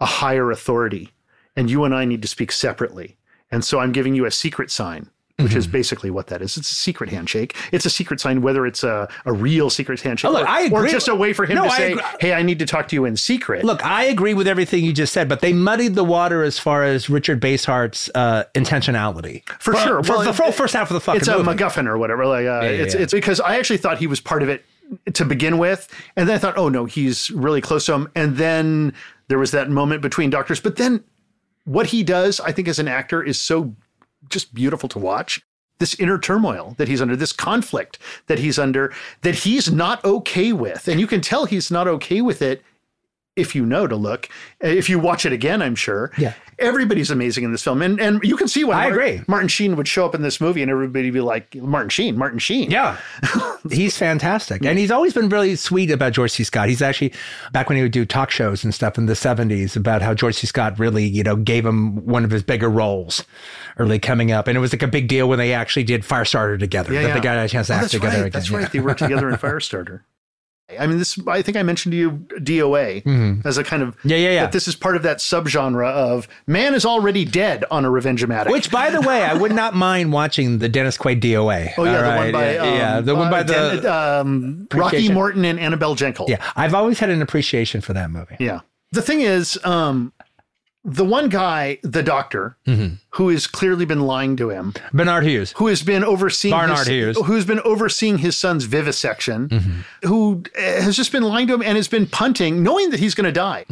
a 0.00 0.06
higher 0.06 0.50
authority, 0.50 1.10
and 1.56 1.70
you 1.70 1.84
and 1.84 1.94
I 1.94 2.04
need 2.04 2.22
to 2.22 2.28
speak 2.28 2.52
separately. 2.52 3.16
And 3.50 3.64
so 3.64 3.80
I'm 3.80 3.90
giving 3.92 4.14
you 4.14 4.26
a 4.26 4.30
secret 4.30 4.70
sign, 4.70 5.08
which 5.42 5.54
is 5.54 5.66
basically 5.66 6.10
what 6.10 6.26
that 6.28 6.42
is. 6.42 6.56
It's 6.56 6.70
a 6.70 6.74
secret 6.74 7.10
handshake. 7.10 7.56
It's 7.72 7.86
a 7.86 7.90
secret 7.90 8.20
sign, 8.20 8.42
whether 8.42 8.66
it's 8.66 8.82
a, 8.84 9.08
a 9.24 9.32
real 9.32 9.70
secret 9.70 10.00
handshake 10.00 10.32
look, 10.32 10.48
or, 10.72 10.84
or 10.84 10.86
just 10.88 11.08
a 11.08 11.14
way 11.14 11.32
for 11.32 11.46
him 11.46 11.56
No, 11.56 11.64
to 11.64 11.70
I 11.70 11.76
say, 11.76 11.92
agree. 11.92 12.04
hey, 12.20 12.32
I 12.34 12.42
need 12.42 12.58
to 12.60 12.66
talk 12.66 12.88
to 12.88 12.96
you 12.96 13.04
in 13.04 13.16
secret. 13.16 13.64
Look, 13.64 13.84
I 13.84 14.04
agree 14.04 14.34
with 14.34 14.46
everything 14.48 14.84
you 14.84 14.92
just 14.92 15.12
said, 15.12 15.28
but 15.28 15.40
they 15.40 15.52
muddied 15.52 15.94
the 15.94 16.04
water 16.04 16.42
as 16.42 16.58
far 16.58 16.84
as 16.84 17.08
Richard 17.10 17.40
Basehart's 17.40 18.10
uh, 18.14 18.44
intentionality. 18.54 19.48
For 19.60 19.74
sure. 19.76 20.02
For 20.02 20.12
Well, 20.16 20.24
the 20.24 20.32
full 20.32 20.52
first 20.52 20.74
half 20.74 20.90
of 20.90 20.94
the 20.94 21.00
fucking 21.00 21.20
it's 21.20 21.28
a 21.28 21.38
movie. 21.38 21.50
MacGuffin 21.50 21.86
or 21.86 21.98
whatever. 21.98 22.26
Like 22.26 22.46
uh, 22.46 22.60
it's 22.64 22.94
yeah. 22.94 23.00
it's 23.02 23.12
because 23.12 23.40
I 23.40 23.56
actually 23.58 23.78
thought 23.78 23.98
he 23.98 24.06
was 24.06 24.20
part 24.20 24.42
of 24.42 24.48
it 24.48 24.64
to 25.14 25.24
begin 25.24 25.58
with, 25.58 25.88
and 26.16 26.28
then 26.28 26.34
I 26.34 26.38
thought, 26.38 26.58
oh 26.58 26.68
no, 26.68 26.84
he's 26.84 27.30
really 27.30 27.60
close 27.60 27.86
to 27.86 27.94
him. 27.94 28.08
And 28.16 28.36
then 28.36 28.92
there 29.28 29.38
was 29.38 29.52
that 29.52 29.70
moment 29.70 30.02
between 30.02 30.30
doctors. 30.30 30.60
But 30.60 30.76
then 30.76 31.04
what 31.64 31.86
he 31.86 32.02
does, 32.02 32.40
I 32.40 32.52
think, 32.52 32.66
as 32.66 32.78
an 32.78 32.88
actor, 32.88 33.22
is 33.22 33.40
so 33.40 33.74
just 34.28 34.54
beautiful 34.54 34.88
to 34.90 34.98
watch. 34.98 35.40
This 35.78 35.94
inner 35.98 36.18
turmoil 36.18 36.74
that 36.76 36.88
he's 36.88 37.00
under, 37.00 37.16
this 37.16 37.32
conflict 37.32 37.98
that 38.26 38.38
he's 38.38 38.58
under, 38.58 38.92
that 39.22 39.34
he's 39.34 39.72
not 39.72 40.04
okay 40.04 40.52
with, 40.52 40.88
and 40.88 41.00
you 41.00 41.06
can 41.06 41.22
tell 41.22 41.46
he's 41.46 41.70
not 41.70 41.88
okay 41.88 42.20
with 42.20 42.42
it 42.42 42.62
if 43.40 43.54
you 43.54 43.64
know 43.66 43.86
to 43.86 43.96
look. 43.96 44.28
Eh, 44.60 44.68
if 44.70 44.88
you 44.88 44.98
watch 44.98 45.24
it 45.26 45.32
again, 45.32 45.62
I'm 45.62 45.74
sure. 45.74 46.12
Yeah. 46.18 46.34
Everybody's 46.58 47.10
amazing 47.10 47.44
in 47.44 47.52
this 47.52 47.62
film. 47.62 47.80
And 47.80 47.98
and 47.98 48.22
you 48.22 48.36
can 48.36 48.46
see 48.46 48.64
why 48.64 48.74
I 48.74 48.90
Martin, 48.90 48.92
agree. 48.92 49.24
Martin 49.26 49.48
Sheen 49.48 49.76
would 49.76 49.88
show 49.88 50.04
up 50.04 50.14
in 50.14 50.20
this 50.20 50.40
movie 50.42 50.60
and 50.60 50.70
everybody 50.70 51.06
would 51.06 51.14
be 51.14 51.20
like, 51.22 51.54
Martin 51.54 51.88
Sheen, 51.88 52.18
Martin 52.18 52.38
Sheen. 52.38 52.70
Yeah. 52.70 52.98
he's 53.70 53.96
fantastic. 53.96 54.64
And 54.64 54.78
he's 54.78 54.90
always 54.90 55.14
been 55.14 55.30
really 55.30 55.56
sweet 55.56 55.90
about 55.90 56.12
George 56.12 56.32
C. 56.32 56.44
Scott. 56.44 56.68
He's 56.68 56.82
actually, 56.82 57.14
back 57.52 57.68
when 57.70 57.76
he 57.76 57.82
would 57.82 57.92
do 57.92 58.04
talk 58.04 58.30
shows 58.30 58.62
and 58.62 58.74
stuff 58.74 58.98
in 58.98 59.06
the 59.06 59.14
70s, 59.14 59.74
about 59.74 60.02
how 60.02 60.12
George 60.12 60.34
C. 60.36 60.46
Scott 60.46 60.78
really, 60.78 61.04
you 61.06 61.22
know, 61.22 61.34
gave 61.36 61.64
him 61.64 62.04
one 62.04 62.24
of 62.24 62.30
his 62.30 62.42
bigger 62.42 62.68
roles 62.68 63.24
early 63.78 63.98
coming 63.98 64.30
up. 64.30 64.46
And 64.46 64.54
it 64.56 64.60
was 64.60 64.72
like 64.74 64.82
a 64.82 64.88
big 64.88 65.08
deal 65.08 65.28
when 65.30 65.38
they 65.38 65.54
actually 65.54 65.84
did 65.84 66.02
Firestarter 66.02 66.58
together. 66.58 66.92
Yeah, 66.92 67.02
that 67.02 67.08
yeah. 67.08 67.14
they 67.14 67.20
got 67.20 67.38
a 67.38 67.48
chance 67.48 67.68
to 67.68 67.72
Oh, 67.74 67.76
act 67.76 67.90
together 67.90 68.08
right. 68.18 68.26
again. 68.26 68.30
That's 68.32 68.50
yeah. 68.50 68.58
right. 68.58 68.70
They 68.72 68.80
worked 68.80 68.98
together 68.98 69.30
in 69.30 69.36
Firestarter. 69.38 70.02
I 70.78 70.86
mean, 70.86 70.98
this. 70.98 71.18
I 71.26 71.42
think 71.42 71.56
I 71.56 71.62
mentioned 71.62 71.92
to 71.92 71.96
you 71.98 72.10
DOA 72.38 73.44
as 73.46 73.58
a 73.58 73.64
kind 73.64 73.82
of 73.82 73.90
Mm-hmm. 73.90 74.08
Yeah, 74.08 74.16
yeah, 74.16 74.30
yeah. 74.30 74.40
That 74.42 74.52
this 74.52 74.68
is 74.68 74.76
part 74.76 74.96
of 74.96 75.02
that 75.02 75.18
subgenre 75.18 75.90
of 75.90 76.28
man 76.46 76.74
is 76.74 76.84
already 76.84 77.24
dead 77.24 77.64
on 77.70 77.84
a 77.84 77.90
revenge-o-matic. 77.90 78.50
Which, 78.50 78.70
by 78.70 78.90
the 78.90 79.00
way, 79.00 79.22
I 79.22 79.34
would 79.34 79.52
not 79.52 79.74
mind 79.74 80.12
watching 80.12 80.58
the 80.58 80.68
Dennis 80.68 80.96
Quaid 80.96 81.20
DOA. 81.20 81.72
Oh 81.76 81.84
yeah, 81.84 81.90
All 81.90 81.96
the 81.96 82.02
right, 82.02 82.16
one 82.18 82.32
by 82.32 82.54
yeah, 82.54 82.60
um, 82.62 82.74
yeah, 82.76 83.00
the 83.00 83.14
one 83.16 83.30
by 83.30 83.40
uh, 83.40 83.42
the 83.42 83.80
Dan- 83.82 83.86
um, 84.20 84.68
Rocky 84.72 85.10
Morton 85.12 85.44
and 85.44 85.58
Annabel 85.58 85.96
Jankel. 85.96 86.28
yeah. 86.28 86.42
I've 86.56 86.74
always 86.74 86.98
had 86.98 87.10
an 87.10 87.20
appreciation 87.22 87.80
for 87.80 87.92
that 87.94 88.10
movie. 88.10 88.36
Yeah. 88.38 88.60
The 88.92 89.02
thing 89.02 89.20
is, 89.20 89.58
um, 89.64 90.12
the 90.94 91.04
one 91.04 91.28
guy, 91.28 91.78
the 91.82 92.02
doctor, 92.02 92.56
Mm-hmm. 92.66 92.94
who 93.10 93.28
has 93.30 93.46
clearly 93.46 93.84
been 93.84 94.00
lying 94.00 94.36
to 94.36 94.50
him, 94.50 94.74
Barnard 94.92 95.24
Hughes. 95.24 95.52
who 95.56 95.66
has 95.68 95.82
been 95.82 96.04
overseeing 96.04 96.52
Barnard 96.52 96.78
his, 96.78 96.88
Hughes. 96.88 97.16
who's 97.26 97.44
been 97.44 97.60
overseeing 97.60 98.18
his 98.18 98.36
son's 98.36 98.64
vivisection, 98.64 99.84
who 100.04 100.42
uh, 100.58 100.60
has 100.60 100.96
just 100.96 101.12
been 101.12 101.22
lying 101.22 101.46
to 101.48 101.54
him 101.54 101.62
and 101.62 101.76
has 101.76 101.88
been 101.88 102.06
punting, 102.06 102.62
knowing 102.62 102.90
that 102.90 103.00
he's 103.00 103.14
going 103.14 103.24
to 103.26 103.32
die. 103.32 103.64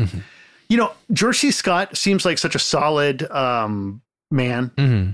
You 0.68 0.76
know, 0.76 0.92
George 1.12 1.38
C. 1.38 1.50
Scott 1.50 1.96
seems 1.96 2.24
like 2.24 2.38
such 2.38 2.54
a 2.54 2.58
solid 2.58 3.22
um, 3.30 4.02
man 4.30 4.70
Mm-hmm. 4.76 5.10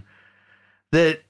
that 0.92 1.20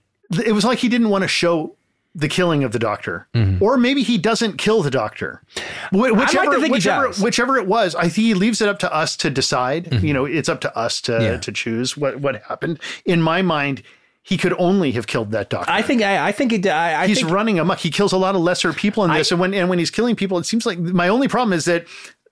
it 0.44 0.52
was 0.52 0.64
like 0.64 0.78
he 0.78 0.88
didn't 0.88 1.10
want 1.10 1.22
to 1.22 1.28
show 1.28 1.76
the 2.14 2.29
killing 2.29 2.62
of 2.62 2.70
the 2.72 2.79
doctor, 2.79 3.27
or 3.61 3.77
maybe 3.77 4.03
he 4.03 4.18
doesn't 4.18 4.57
kill 4.57 4.83
the 4.83 4.90
doctor. 4.90 5.42
Wh- 5.90 5.94
whichever, 6.16 6.61
he 6.64 6.70
whichever, 6.70 7.09
whichever 7.20 7.57
it 7.57 7.66
was, 7.66 7.94
I 7.96 8.03
think 8.03 8.14
he 8.27 8.35
leaves 8.35 8.61
it 8.61 8.68
up 8.68 8.79
to 8.81 8.94
us 8.94 9.16
to 9.16 9.31
decide. 9.31 10.03
You 10.03 10.12
know, 10.14 10.24
it's 10.24 10.48
up 10.48 10.61
to 10.62 10.77
us 10.77 11.00
to 11.03 11.12
Mm-hmm. 11.12 11.22
Yeah. 11.24 11.37
to 11.38 11.53
choose 11.53 11.96
what 11.96 12.20
what 12.20 12.42
happened. 12.44 12.79
In 13.05 13.20
my 13.20 13.42
mind, 13.42 13.83
he 14.22 14.37
could 14.38 14.55
only 14.59 14.92
have 14.92 15.07
killed 15.07 15.33
that 15.33 15.50
doctor. 15.50 15.70
I 15.72 15.83
think 15.83 16.03
I, 16.03 16.29
I 16.29 16.33
think 16.33 16.53
he. 16.53 16.68
I, 16.70 17.03
I 17.03 17.07
he's 17.09 17.18
think, 17.20 17.31
running 17.33 17.59
amok. 17.59 17.79
He 17.81 17.90
kills 17.90 18.12
a 18.12 18.16
lot 18.16 18.35
of 18.35 18.40
lesser 18.40 18.72
people 18.72 19.05
in 19.05 19.11
this, 19.12 19.31
and 19.33 19.40
when 19.40 19.53
and 19.53 19.68
when 19.68 19.79
he's 19.79 19.90
killing 19.90 20.14
people, 20.16 20.38
it 20.38 20.44
seems 20.46 20.64
like 20.64 20.79
my 20.79 21.09
only 21.09 21.29
problem 21.29 21.53
is 21.53 21.64
that 21.66 21.85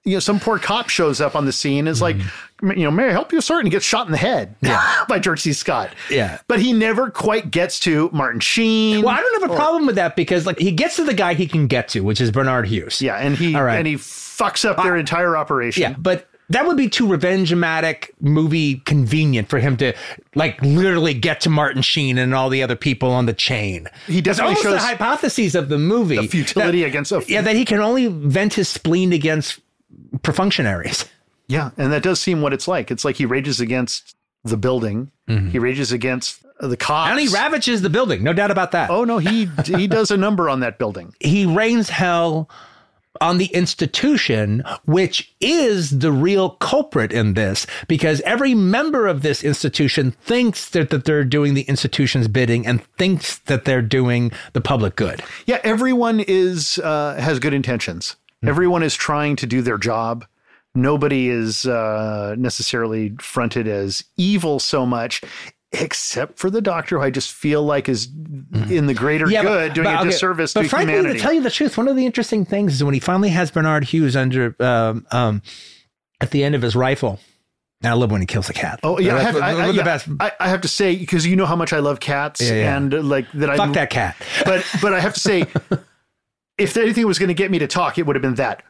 you 0.04 0.14
know 0.14 0.20
some 0.20 0.40
poor 0.40 0.58
cop 0.58 0.88
shows 0.88 1.20
up 1.20 1.36
on 1.36 1.44
the 1.46 1.52
scene 1.52 1.86
is 1.86 2.00
like 2.02 2.16
Mm-hmm. 2.16 2.70
you 2.78 2.84
know 2.84 2.90
may 2.90 3.08
I 3.08 3.12
help 3.12 3.32
you 3.32 3.40
sir 3.40 3.58
and 3.58 3.66
he 3.66 3.70
gets 3.70 3.84
shot 3.84 4.06
in 4.06 4.12
the 4.12 4.18
head 4.18 4.54
by 5.08 5.18
George 5.18 5.40
C. 5.40 5.52
Scott. 5.52 5.90
Yeah. 6.10 6.38
but 6.48 6.60
he 6.60 6.72
never 6.72 7.10
quite 7.10 7.50
gets 7.50 7.78
to 7.80 8.08
Martin 8.12 8.40
Sheen. 8.40 9.02
Well, 9.02 9.14
I 9.14 9.20
don't 9.20 9.42
have 9.42 9.50
a 9.50 9.56
problem 9.56 9.86
with 9.86 9.96
that 9.96 10.16
because 10.16 10.46
like 10.46 10.58
he 10.58 10.70
gets 10.72 10.96
to 10.96 11.04
the 11.04 11.14
guy 11.14 11.34
he 11.34 11.46
can 11.46 11.66
get 11.66 11.88
to, 11.88 12.00
which 12.00 12.20
is 12.20 12.30
Barnard 12.30 12.66
Hughes. 12.68 13.00
yeah, 13.02 13.16
and 13.16 13.36
he 13.36 13.56
right. 13.56 13.76
and 13.78 13.86
he 13.86 13.94
fucks 13.94 14.64
up 14.64 14.76
their 14.82 14.96
entire 14.96 15.36
operation. 15.36 15.82
Yeah, 15.82 15.94
but 15.98 16.28
that 16.50 16.66
would 16.66 16.76
be 16.76 16.88
too 16.88 17.06
revenge-matic 17.08 18.10
movie 18.20 18.76
convenient 18.80 19.48
for 19.48 19.58
him 19.58 19.76
to 19.78 19.94
like 20.34 20.60
literally 20.60 21.14
get 21.14 21.40
to 21.42 21.50
Martin 21.50 21.80
Sheen 21.82 22.18
and 22.18 22.34
all 22.34 22.50
the 22.50 22.62
other 22.62 22.76
people 22.76 23.10
on 23.10 23.24
the 23.26 23.32
chain. 23.32 23.88
He 24.06 24.20
definitely 24.20 24.56
almost 24.56 24.64
the 24.68 24.78
hypotheses 24.78 25.54
of 25.54 25.68
the 25.70 25.78
movie. 25.78 26.16
the 26.16 26.28
futility 26.28 26.80
that- 26.82 26.88
against 26.88 27.10
a 27.12 27.24
yeah, 27.26 27.40
that 27.40 27.56
he 27.56 27.64
can 27.64 27.80
only 27.80 28.06
vent 28.08 28.54
his 28.54 28.68
spleen 28.68 29.12
against 29.14 29.60
perfunctionaries. 30.18 31.08
Yeah, 31.48 31.70
and 31.76 31.92
that 31.92 32.02
does 32.02 32.18
seem 32.18 32.40
what 32.40 32.54
it's 32.54 32.66
like. 32.66 32.90
It's 32.90 33.04
like 33.04 33.16
he 33.16 33.26
rages 33.26 33.60
against 33.60 34.14
the 34.42 34.56
building. 34.56 35.10
He 35.26 35.58
rages 35.58 35.92
against 35.92 36.42
the 36.60 36.76
cops. 36.76 37.10
Mm-hmm. 37.10 37.18
And 37.18 37.28
he 37.28 37.34
ravages 37.34 37.82
the 37.82 37.90
building, 37.90 38.22
no 38.22 38.32
doubt 38.32 38.50
about 38.50 38.72
that. 38.72 38.90
Oh 38.90 39.04
no, 39.04 39.18
he 39.18 39.48
he 39.64 39.86
does 39.86 40.10
a 40.10 40.16
number 40.16 40.48
on 40.48 40.60
that 40.60 40.78
building. 40.78 41.14
he 41.20 41.44
rains 41.44 41.90
hell 41.90 42.48
on 43.20 43.38
the 43.38 43.46
institution, 43.46 44.64
which 44.86 45.34
is 45.40 45.98
the 45.98 46.10
real 46.10 46.50
culprit 46.50 47.12
in 47.12 47.34
this, 47.34 47.66
because 47.86 48.20
every 48.22 48.54
member 48.54 49.06
of 49.06 49.22
this 49.22 49.44
institution 49.44 50.12
thinks 50.22 50.70
that, 50.70 50.90
that 50.90 51.04
they're 51.04 51.24
doing 51.24 51.54
the 51.54 51.62
institution's 51.62 52.26
bidding 52.26 52.66
and 52.66 52.82
thinks 52.96 53.38
that 53.40 53.64
they're 53.64 53.82
doing 53.82 54.32
the 54.54 54.60
public 54.60 54.96
good. 54.96 55.22
Yeah, 55.46 55.60
everyone 55.62 56.20
is 56.20 56.78
uh, 56.78 57.16
has 57.20 57.38
good 57.38 57.54
intentions. 57.54 58.16
Everyone 58.44 58.82
is 58.82 58.94
trying 58.94 59.36
to 59.36 59.46
do 59.46 59.62
their 59.62 59.78
job. 59.78 60.24
Nobody 60.74 61.28
is 61.28 61.66
uh, 61.66 62.34
necessarily 62.38 63.14
fronted 63.20 63.68
as 63.68 64.04
evil 64.16 64.58
so 64.58 64.86
much, 64.86 65.20
except 65.70 66.38
for 66.38 66.48
the 66.50 66.60
doctor, 66.62 66.98
who 66.98 67.04
I 67.04 67.10
just 67.10 67.30
feel 67.30 67.62
like 67.62 67.88
is 67.88 68.06
in 68.70 68.86
the 68.86 68.94
greater 68.94 69.26
but- 69.26 69.42
good, 69.42 69.74
doing 69.74 69.84
but, 69.84 69.94
a 69.94 69.98
okay, 70.00 70.08
disservice 70.10 70.54
but 70.54 70.62
to 70.62 70.68
frankly, 70.68 70.94
humanity. 70.94 71.18
to 71.18 71.22
tell 71.22 71.32
you 71.32 71.42
the 71.42 71.50
truth, 71.50 71.76
one 71.76 71.88
of 71.88 71.96
the 71.96 72.06
interesting 72.06 72.44
things 72.44 72.74
is 72.74 72.82
when 72.84 72.94
he 72.94 73.00
finally 73.00 73.28
has 73.30 73.50
Barnard 73.50 73.84
Hughes 73.84 74.16
under 74.16 74.56
um, 74.60 75.06
um, 75.10 75.42
at 76.20 76.30
the 76.30 76.42
end 76.42 76.54
of 76.54 76.62
his 76.62 76.74
rifle. 76.74 77.20
And 77.82 77.90
I 77.90 77.94
love 77.94 78.10
when 78.12 78.20
he 78.20 78.26
kills 78.26 78.48
a 78.48 78.52
cat. 78.52 78.78
Oh 78.84 78.98
yeah, 79.00 79.16
I 79.16 79.20
have, 79.20 79.36
I, 79.36 79.50
I, 79.50 79.66
the 79.68 79.74
yeah, 79.74 79.82
best. 79.82 80.08
I, 80.20 80.30
I 80.38 80.48
have 80.48 80.60
to 80.60 80.68
say 80.68 80.96
because 80.96 81.26
you 81.26 81.34
know 81.36 81.46
how 81.46 81.56
much 81.56 81.72
I 81.72 81.80
love 81.80 81.98
cats 82.00 82.40
Yeah, 82.40 82.54
yeah. 82.54 82.76
and 82.76 82.94
uh, 82.94 83.02
like 83.02 83.30
that. 83.32 83.50
I 83.50 83.56
Fuck 83.56 83.72
that 83.74 83.90
cat. 83.90 84.16
but 84.44 84.64
but 84.80 84.94
I 84.94 85.00
have 85.00 85.14
to 85.14 85.20
say, 85.20 85.46
if 86.58 86.76
anything 86.76 87.06
was 87.06 87.18
going 87.18 87.28
to 87.28 87.34
get 87.34 87.50
me 87.50 87.58
to 87.58 87.66
talk, 87.66 87.98
it 87.98 88.06
would 88.06 88.14
have 88.14 88.22
been 88.22 88.34
that, 88.34 88.62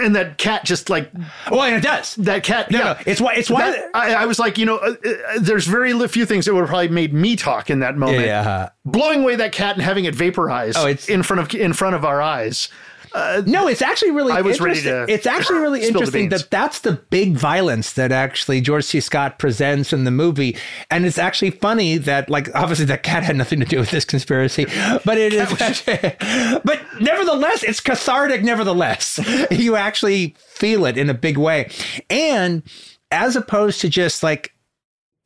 and 0.00 0.16
that 0.16 0.38
cat 0.38 0.64
just 0.64 0.88
like 0.88 1.12
Oh, 1.50 1.60
and 1.60 1.76
it 1.76 1.82
does. 1.82 2.14
that 2.16 2.42
cat. 2.42 2.70
No, 2.70 2.78
yeah, 2.78 2.84
no, 2.84 2.96
it's 3.06 3.20
why- 3.20 3.34
it's 3.34 3.50
why- 3.50 3.70
That- 3.70 3.90
I, 3.94 4.14
I 4.14 4.26
was 4.26 4.38
like, 4.38 4.56
you 4.58 4.64
know, 4.66 4.76
uh, 4.78 4.94
uh, 5.04 5.38
there's 5.40 5.66
very 5.66 5.92
few 6.08 6.24
things 6.26 6.46
that 6.46 6.54
would 6.54 6.60
have 6.60 6.68
probably 6.70 6.88
made 6.88 7.12
me 7.12 7.36
talk 7.36 7.68
in 7.70 7.80
that 7.80 7.96
moment. 7.96 8.24
Yeah. 8.24 8.70
blowing 8.84 9.20
away 9.22 9.36
that 9.36 9.52
cat 9.52 9.74
and 9.76 9.82
having 9.82 10.06
it 10.06 10.14
vaporize 10.14 10.74
Oh, 10.76 10.86
in 11.12 11.22
front 11.22 11.40
of 11.40 11.54
in 11.54 11.72
front 11.74 11.94
of 11.94 12.04
our 12.04 12.22
eyes. 12.22 12.68
Uh, 13.12 13.42
no, 13.46 13.66
it's 13.66 13.82
actually 13.82 14.12
really. 14.12 14.32
I 14.32 14.40
was 14.40 14.60
ready 14.60 14.78
interesting. 14.78 15.06
to 15.06 15.12
It's 15.12 15.26
actually 15.26 15.58
really 15.58 15.84
interesting 15.84 16.28
that 16.28 16.50
that's 16.50 16.80
the 16.80 16.92
big 16.92 17.34
violence 17.36 17.94
that 17.94 18.12
actually 18.12 18.60
George 18.60 18.84
C. 18.84 19.00
Scott 19.00 19.38
presents 19.38 19.92
in 19.92 20.04
the 20.04 20.10
movie, 20.10 20.56
and 20.90 21.04
it's 21.04 21.18
actually 21.18 21.50
funny 21.50 21.96
that 21.98 22.30
like 22.30 22.54
obviously 22.54 22.86
that 22.86 23.02
cat 23.02 23.22
had 23.22 23.36
nothing 23.36 23.60
to 23.60 23.66
do 23.66 23.78
with 23.78 23.90
this 23.90 24.04
conspiracy, 24.04 24.66
but 25.04 25.18
it 25.18 25.32
is. 25.32 25.50
but 26.64 26.80
nevertheless, 27.00 27.62
it's 27.62 27.80
cathartic. 27.80 28.42
Nevertheless, 28.42 29.18
you 29.50 29.76
actually 29.76 30.36
feel 30.38 30.84
it 30.84 30.96
in 30.96 31.10
a 31.10 31.14
big 31.14 31.36
way, 31.36 31.70
and 32.08 32.62
as 33.10 33.34
opposed 33.34 33.80
to 33.80 33.88
just 33.88 34.22
like 34.22 34.52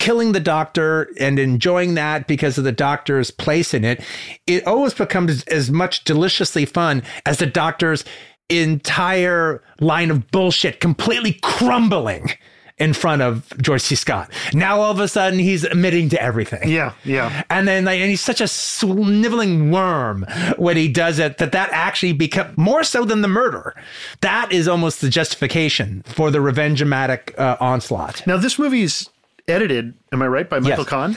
killing 0.05 0.33
the 0.33 0.40
doctor 0.40 1.09
and 1.19 1.38
enjoying 1.38 1.95
that 1.95 2.27
because 2.27 2.59
of 2.59 2.64
the 2.64 2.73
doctor's 2.73 3.31
place 3.31 3.73
in 3.73 3.87
it, 3.87 4.05
it 4.47 4.67
always 4.67 4.93
becomes 4.93 5.43
as 5.45 5.71
much 5.71 6.05
deliciously 6.05 6.67
fun 6.67 7.03
as 7.25 7.38
the 7.38 7.47
doctor's 7.47 8.05
entire 8.51 9.62
line 9.81 10.11
of 10.11 10.31
bullshit 10.31 10.79
completely 10.79 11.38
crumbling 11.40 12.29
in 12.77 12.93
front 12.93 13.23
of 13.23 13.51
George 13.62 13.81
C. 13.81 13.95
Scott. 13.95 14.31
Now 14.53 14.81
all 14.81 14.90
of 14.90 15.01
a 15.01 15.09
sudden 15.09 15.38
he's 15.38 15.64
admitting 15.64 16.11
to 16.11 16.21
everything. 16.21 16.69
Yeah, 16.69 16.93
yeah. 17.03 17.45
And 17.49 17.67
then 17.67 17.87
like, 17.87 18.01
and 18.01 18.11
he's 18.11 18.21
such 18.21 18.43
a 18.43 18.49
sniveling 18.49 19.71
worm 19.71 20.27
when 20.59 20.77
he 20.77 20.88
does 20.88 21.19
it 21.19 21.38
that 21.38 21.53
that 21.53 21.71
actually 21.73 22.12
become 22.12 22.53
more 22.59 22.85
so 22.85 23.07
than 23.07 23.23
the 23.23 23.29
murder. 23.29 23.75
That 24.21 24.53
is 24.53 24.69
almost 24.69 25.01
the 25.01 25.09
justification 25.09 26.03
for 26.05 26.31
the 26.31 26.43
revenge-o-matic 26.43 27.38
uh, 27.38 27.57
onslaught. 27.59 28.27
Now 28.27 28.37
this 28.37 28.59
movie's 28.59 29.09
edited. 29.48 29.94
Am 30.12 30.22
I 30.22 30.26
right 30.26 30.48
by 30.48 30.59
Michael 30.61 30.78
Yes. 30.85 30.88
Kahn? 30.88 31.16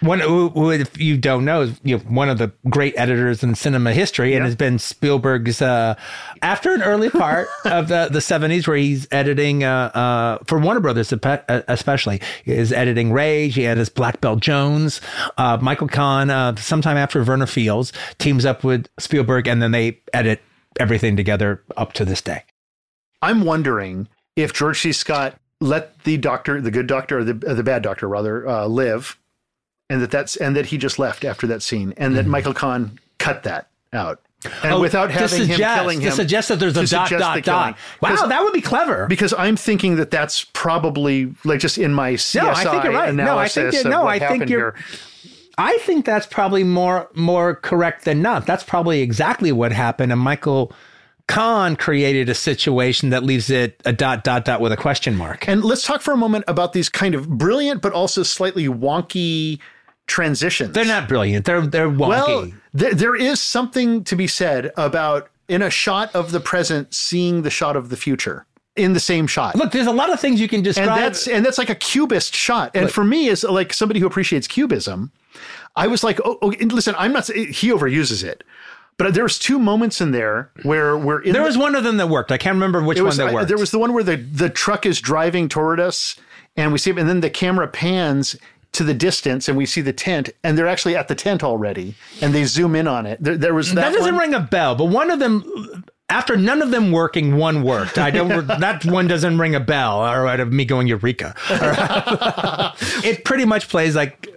One, 0.00 0.20
who, 0.20 0.48
who, 0.50 0.70
if 0.70 1.00
you 1.00 1.16
don't 1.16 1.44
know, 1.44 1.62
is 1.62 1.80
you 1.84 1.96
know, 1.96 2.04
one 2.04 2.28
of 2.28 2.38
the 2.38 2.52
great 2.68 2.94
editors 2.96 3.42
in 3.42 3.54
cinema 3.54 3.92
history, 3.92 4.34
and 4.34 4.44
has 4.44 4.56
been 4.56 4.78
Spielberg's. 4.78 5.62
Uh, 5.62 5.94
after 6.42 6.72
an 6.74 6.82
early 6.82 7.08
part 7.10 7.48
of 7.64 7.88
the 7.88 8.08
the 8.10 8.20
seventies, 8.20 8.66
where 8.66 8.76
he's 8.76 9.06
editing 9.10 9.64
uh, 9.64 9.90
uh, 9.94 10.38
for 10.46 10.58
Warner 10.58 10.80
Brothers, 10.80 11.12
uh, 11.12 11.62
especially, 11.68 12.20
is 12.44 12.72
editing 12.72 13.12
Rage. 13.12 13.54
He 13.54 13.62
had 13.62 13.78
his 13.78 13.88
Black 13.88 14.20
Belt 14.20 14.40
Jones. 14.40 15.00
Uh, 15.38 15.58
Michael 15.60 15.88
Kahn, 15.88 16.30
uh, 16.30 16.56
sometime 16.56 16.96
after 16.96 17.22
Werner 17.22 17.46
Fields, 17.46 17.92
teams 18.18 18.44
up 18.44 18.64
with 18.64 18.88
Spielberg, 18.98 19.46
and 19.46 19.62
then 19.62 19.70
they 19.70 20.00
edit 20.12 20.40
everything 20.80 21.16
together 21.16 21.62
up 21.76 21.92
to 21.94 22.04
this 22.04 22.20
day. 22.20 22.42
I'm 23.20 23.44
wondering 23.44 24.08
if 24.34 24.52
George 24.52 24.80
C. 24.80 24.92
Scott 24.92 25.36
let 25.62 26.02
the 26.04 26.16
doctor, 26.16 26.60
the 26.60 26.70
good 26.70 26.86
doctor, 26.86 27.18
or 27.18 27.24
the 27.24 27.34
the 27.34 27.62
bad 27.62 27.82
doctor 27.82 28.08
rather, 28.08 28.46
uh, 28.48 28.66
live, 28.66 29.18
and 29.88 30.02
that 30.02 30.10
that's 30.10 30.36
and 30.36 30.56
that 30.56 30.66
he 30.66 30.76
just 30.78 30.98
left 30.98 31.24
after 31.24 31.46
that 31.46 31.62
scene, 31.62 31.94
and 31.96 32.16
that 32.16 32.26
Michael 32.26 32.54
Kahn 32.54 32.98
cut 33.18 33.42
that 33.44 33.68
out, 33.92 34.20
and 34.62 34.80
without 34.80 35.10
Mm-hmm. 35.10 35.18
Oh, 35.18 35.26
to 35.26 35.34
having 35.34 35.48
him 35.48 35.56
killing 35.58 36.00
him, 36.00 36.10
to 36.10 36.16
suggest 36.16 36.48
that 36.48 36.58
there's 36.58 36.76
a 36.76 36.86
dot 36.86 37.10
dot 37.10 37.42
dot. 37.44 37.78
Wow, 38.00 38.26
that 38.26 38.42
would 38.42 38.52
be 38.52 38.60
clever. 38.60 39.06
because 39.06 39.32
I'm 39.32 39.56
thinking 39.56 39.96
that 39.96 40.10
that's 40.10 40.44
probably 40.52 41.34
like 41.44 41.60
just 41.60 41.78
in 41.78 41.94
my 41.94 42.12
CSI 42.14 42.42
No, 42.42 42.50
I 42.50 42.64
think 42.64 42.84
you're 42.84 42.92
right. 42.92 43.14
No, 43.14 43.38
I 43.38 43.48
think 43.48 43.72
you're- 43.72 43.90
no, 43.90 44.06
I 44.06 44.18
think 44.18 44.48
you're- 44.50 44.72
here. 44.72 44.74
I 45.58 45.76
think 45.82 46.06
that's 46.06 46.26
probably 46.26 46.64
more 46.64 47.08
more 47.14 47.54
correct 47.56 48.04
than 48.06 48.22
not. 48.22 48.46
That's 48.46 48.64
probably 48.64 49.02
exactly 49.02 49.52
what 49.52 49.70
happened, 49.70 50.10
and 50.10 50.20
Michael 50.20 50.72
Kahn 51.28 51.76
created 51.76 52.28
a 52.28 52.34
situation 52.34 53.10
that 53.10 53.22
leaves 53.22 53.50
it 53.50 53.80
a 53.84 53.92
dot 53.92 54.24
dot 54.24 54.44
dot 54.44 54.60
with 54.60 54.72
a 54.72 54.76
question 54.76 55.16
mark. 55.16 55.48
And 55.48 55.64
let's 55.64 55.86
talk 55.86 56.00
for 56.00 56.12
a 56.12 56.16
moment 56.16 56.44
about 56.48 56.72
these 56.72 56.88
kind 56.88 57.14
of 57.14 57.28
brilliant 57.28 57.82
but 57.82 57.92
also 57.92 58.22
slightly 58.22 58.66
wonky 58.66 59.58
transitions. 60.06 60.72
They're 60.74 60.84
not 60.84 61.08
brilliant. 61.08 61.44
They're 61.44 61.66
they're 61.66 61.88
wonky. 61.88 62.08
Well, 62.08 62.50
there, 62.74 62.94
there 62.94 63.16
is 63.16 63.40
something 63.40 64.04
to 64.04 64.16
be 64.16 64.26
said 64.26 64.72
about 64.76 65.30
in 65.48 65.62
a 65.62 65.70
shot 65.70 66.14
of 66.14 66.32
the 66.32 66.40
present 66.40 66.94
seeing 66.94 67.42
the 67.42 67.50
shot 67.50 67.76
of 67.76 67.88
the 67.88 67.96
future 67.96 68.46
in 68.76 68.94
the 68.94 69.00
same 69.00 69.26
shot. 69.26 69.54
Look, 69.54 69.72
there's 69.72 69.86
a 69.86 69.92
lot 69.92 70.10
of 70.10 70.20
things 70.20 70.40
you 70.40 70.48
can 70.48 70.62
describe. 70.62 70.88
and 70.88 70.98
that's 70.98 71.28
and 71.28 71.44
that's 71.44 71.58
like 71.58 71.70
a 71.70 71.74
cubist 71.74 72.34
shot. 72.34 72.74
And 72.74 72.90
for 72.90 73.04
me, 73.04 73.28
as 73.28 73.44
like 73.44 73.72
somebody 73.72 74.00
who 74.00 74.06
appreciates 74.06 74.46
cubism, 74.46 75.12
I 75.76 75.86
was 75.86 76.02
like, 76.02 76.20
oh, 76.24 76.38
oh 76.42 76.48
listen, 76.60 76.94
I'm 76.98 77.12
not. 77.12 77.26
He 77.26 77.70
overuses 77.70 78.24
it, 78.24 78.44
but 78.98 79.14
there 79.14 79.22
was 79.24 79.38
two 79.38 79.58
moments 79.58 80.00
in 80.00 80.12
there 80.12 80.50
where 80.62 80.96
where 80.96 81.18
in 81.20 81.32
there 81.32 81.42
the- 81.42 81.46
was 81.48 81.58
one 81.58 81.74
of 81.74 81.84
them 81.84 81.96
that 81.96 82.08
worked. 82.08 82.30
I 82.32 82.38
can't 82.38 82.54
remember 82.54 82.82
which 82.82 83.00
was, 83.00 83.18
one 83.18 83.26
that 83.26 83.32
I- 83.32 83.34
worked. 83.34 83.48
there 83.48 83.58
was 83.58 83.70
the 83.70 83.78
one 83.78 83.92
where 83.92 84.04
the 84.04 84.16
the 84.16 84.48
truck 84.50 84.86
is 84.86 85.00
driving 85.00 85.48
toward 85.48 85.80
us, 85.80 86.16
and 86.56 86.72
we 86.72 86.78
see, 86.78 86.90
and 86.90 87.08
then 87.08 87.20
the 87.20 87.30
camera 87.30 87.66
pans 87.68 88.36
to 88.72 88.84
the 88.84 88.94
distance, 88.94 89.48
and 89.48 89.58
we 89.58 89.66
see 89.66 89.80
the 89.82 89.92
tent, 89.92 90.30
and 90.42 90.56
they're 90.56 90.66
actually 90.68 90.96
at 90.96 91.08
the 91.08 91.14
tent 91.14 91.42
already, 91.44 91.94
and 92.22 92.34
they 92.34 92.44
zoom 92.44 92.74
in 92.74 92.86
on 92.88 93.04
it. 93.06 93.22
There, 93.22 93.36
there 93.36 93.54
was 93.54 93.74
that, 93.74 93.90
that 93.90 93.92
doesn't 93.98 94.14
one. 94.14 94.20
ring 94.22 94.34
a 94.34 94.40
bell, 94.40 94.74
but 94.74 94.86
one 94.86 95.10
of 95.10 95.18
them. 95.18 95.84
After 96.08 96.36
none 96.36 96.60
of 96.60 96.70
them 96.70 96.92
working, 96.92 97.36
one 97.36 97.62
worked. 97.62 97.96
I 97.96 98.10
don't. 98.10 98.46
that 98.60 98.84
one 98.84 99.06
doesn't 99.08 99.38
ring 99.38 99.54
a 99.54 99.60
bell. 99.60 100.00
All 100.02 100.22
right, 100.22 100.38
of 100.40 100.52
me 100.52 100.66
going 100.66 100.86
eureka. 100.86 101.34
Right. 101.48 102.72
it 103.04 103.24
pretty 103.24 103.46
much 103.46 103.68
plays 103.70 103.96
like 103.96 104.28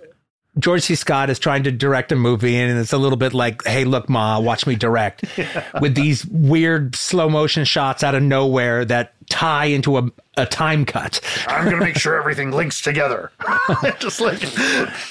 George 0.57 0.83
C. 0.83 0.95
Scott 0.95 1.29
is 1.29 1.37
trying 1.37 1.63
to 1.63 1.71
direct 1.71 2.11
a 2.11 2.15
movie, 2.15 2.55
and 2.55 2.79
it's 2.79 2.93
a 2.93 2.97
little 2.97 3.17
bit 3.17 3.33
like, 3.33 3.63
"Hey, 3.65 3.83
look, 3.83 4.07
Ma, 4.09 4.39
watch 4.39 4.65
me 4.65 4.75
direct," 4.75 5.25
with 5.81 5.95
these 5.95 6.25
weird 6.25 6.95
slow 6.95 7.29
motion 7.29 7.65
shots 7.65 8.03
out 8.03 8.15
of 8.15 8.23
nowhere 8.23 8.85
that 8.85 9.13
tie 9.29 9.65
into 9.65 9.97
a, 9.97 10.09
a 10.37 10.45
time 10.45 10.85
cut. 10.85 11.21
I'm 11.47 11.65
going 11.65 11.77
to 11.77 11.83
make 11.83 11.97
sure 11.97 12.15
everything 12.17 12.51
links 12.51 12.81
together. 12.81 13.31
Just 13.99 14.19
like 14.21 14.41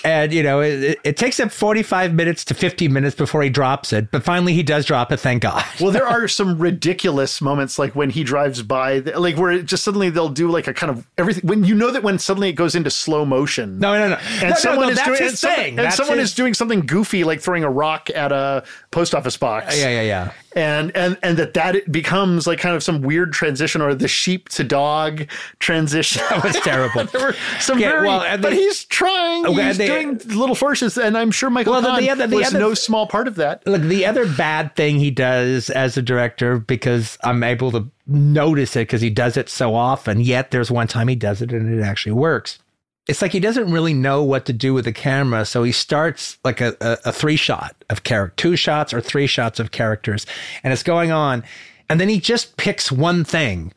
And 0.04 0.32
you 0.32 0.42
know, 0.42 0.60
it, 0.60 0.98
it 1.04 1.16
takes 1.16 1.38
him 1.40 1.48
forty 1.48 1.82
five 1.82 2.12
minutes 2.14 2.44
to 2.46 2.54
fifty 2.54 2.88
minutes 2.88 3.14
before 3.16 3.42
he 3.42 3.48
drops 3.50 3.92
it, 3.92 4.10
but 4.10 4.22
finally 4.22 4.54
he 4.54 4.62
does 4.62 4.84
drop 4.84 5.12
it. 5.12 5.18
Thank 5.18 5.42
God. 5.42 5.64
Well, 5.80 5.90
there 5.90 6.06
are 6.06 6.28
some 6.34 6.58
ridiculous 6.58 7.40
moments, 7.40 7.78
like 7.78 7.94
when 7.94 8.10
he 8.10 8.24
drives 8.24 8.62
by, 8.62 8.98
like 8.98 9.36
where 9.36 9.52
it 9.52 9.66
just 9.66 9.84
suddenly 9.84 10.10
they'll 10.10 10.28
do 10.28 10.50
like 10.50 10.66
a 10.66 10.74
kind 10.74 10.90
of 10.90 11.06
everything. 11.18 11.46
When 11.48 11.64
you 11.64 11.74
know 11.74 11.90
that 11.90 12.02
when 12.02 12.18
suddenly 12.18 12.48
it 12.48 12.54
goes 12.54 12.74
into 12.74 12.90
slow 12.90 13.24
motion. 13.24 13.78
No, 13.78 13.94
no, 13.94 14.08
no. 14.10 14.16
And 14.16 14.42
No, 14.42 14.48
no, 14.50 14.54
someone 14.56 14.86
no, 14.86 14.92
is 14.92 15.00
doing 15.02 15.20
and 15.22 15.38
some- 15.38 15.50
and 15.78 15.92
someone 15.94 16.18
his- 16.18 16.30
is 16.30 16.34
doing 16.34 16.54
something 16.54 16.80
goofy, 16.80 17.24
like 17.24 17.40
throwing 17.40 17.64
a 17.64 17.70
rock 17.70 18.10
at 18.14 18.32
a 18.32 18.64
post 18.90 19.14
office 19.14 19.36
box. 19.36 19.78
Yeah, 19.78 19.88
yeah, 19.88 20.02
yeah. 20.02 20.32
And 20.56 20.96
and 20.96 21.18
and 21.22 21.36
that 21.38 21.54
that 21.54 21.90
becomes 21.90 22.46
like 22.46 22.60
kind 22.60 22.76
of 22.76 22.82
some 22.82 23.02
weird 23.02 23.32
transition, 23.32 23.80
or 23.82 23.92
the 23.94 24.06
sheep 24.06 24.48
to 24.50 24.62
dog 24.62 25.13
transition. 25.58 26.22
That 26.30 26.42
was 26.44 26.56
terrible. 26.56 27.04
there 27.12 27.20
were 27.28 27.36
some 27.60 27.78
Yeah, 27.78 27.90
very, 27.90 28.06
well, 28.08 28.22
and 28.22 28.40
but 28.42 28.52
he's 28.52 28.84
trying. 28.84 29.46
Okay, 29.46 29.66
he's 29.66 29.78
they- 29.78 29.86
doing 29.86 30.18
little 30.38 30.54
forces, 30.54 30.96
and 30.98 31.16
I'm 31.16 31.30
sure 31.30 31.50
Michael 31.50 31.72
Well, 31.74 31.82
Kahn 31.82 32.00
the 32.02 32.10
other- 32.10 32.26
the 32.26 32.36
was 32.36 32.48
other- 32.48 32.58
no 32.58 32.74
small 32.74 33.06
part 33.06 33.28
of 33.28 33.36
that. 33.36 33.66
Look, 33.66 33.82
the 33.82 34.06
other 34.06 34.26
bad 34.26 34.74
thing 34.76 34.98
he 34.98 35.10
does 35.10 35.70
as 35.70 35.96
a 35.96 36.02
director, 36.02 36.58
because 36.58 37.18
I'm 37.24 37.42
able 37.42 37.70
to 37.72 37.88
notice 38.06 38.76
it 38.76 38.80
because 38.80 39.00
he 39.00 39.10
does 39.10 39.36
it 39.36 39.48
so 39.48 39.74
often, 39.74 40.20
yet 40.20 40.50
there's 40.50 40.70
one 40.70 40.86
time 40.88 41.08
he 41.08 41.14
does 41.16 41.40
it 41.42 41.52
and 41.52 41.78
it 41.78 41.82
actually 41.82 42.12
works. 42.12 42.58
It's 43.06 43.20
like 43.20 43.32
he 43.32 43.40
doesn't 43.40 43.70
really 43.70 43.92
know 43.92 44.22
what 44.22 44.46
to 44.46 44.52
do 44.54 44.72
with 44.72 44.86
the 44.86 44.92
camera. 44.92 45.44
So 45.44 45.62
he 45.62 45.72
starts 45.72 46.38
like 46.42 46.62
a, 46.62 46.74
a, 46.80 46.98
a 47.06 47.12
three 47.12 47.36
shot 47.36 47.76
of 47.90 48.02
character, 48.02 48.34
two 48.36 48.56
shots 48.56 48.94
or 48.94 49.00
three 49.02 49.26
shots 49.26 49.60
of 49.60 49.72
characters, 49.72 50.24
and 50.62 50.72
it's 50.72 50.82
going 50.82 51.12
on. 51.12 51.44
And 51.90 52.00
then 52.00 52.08
he 52.08 52.18
just 52.18 52.56
picks 52.56 52.90
one 52.90 53.22
thing 53.24 53.74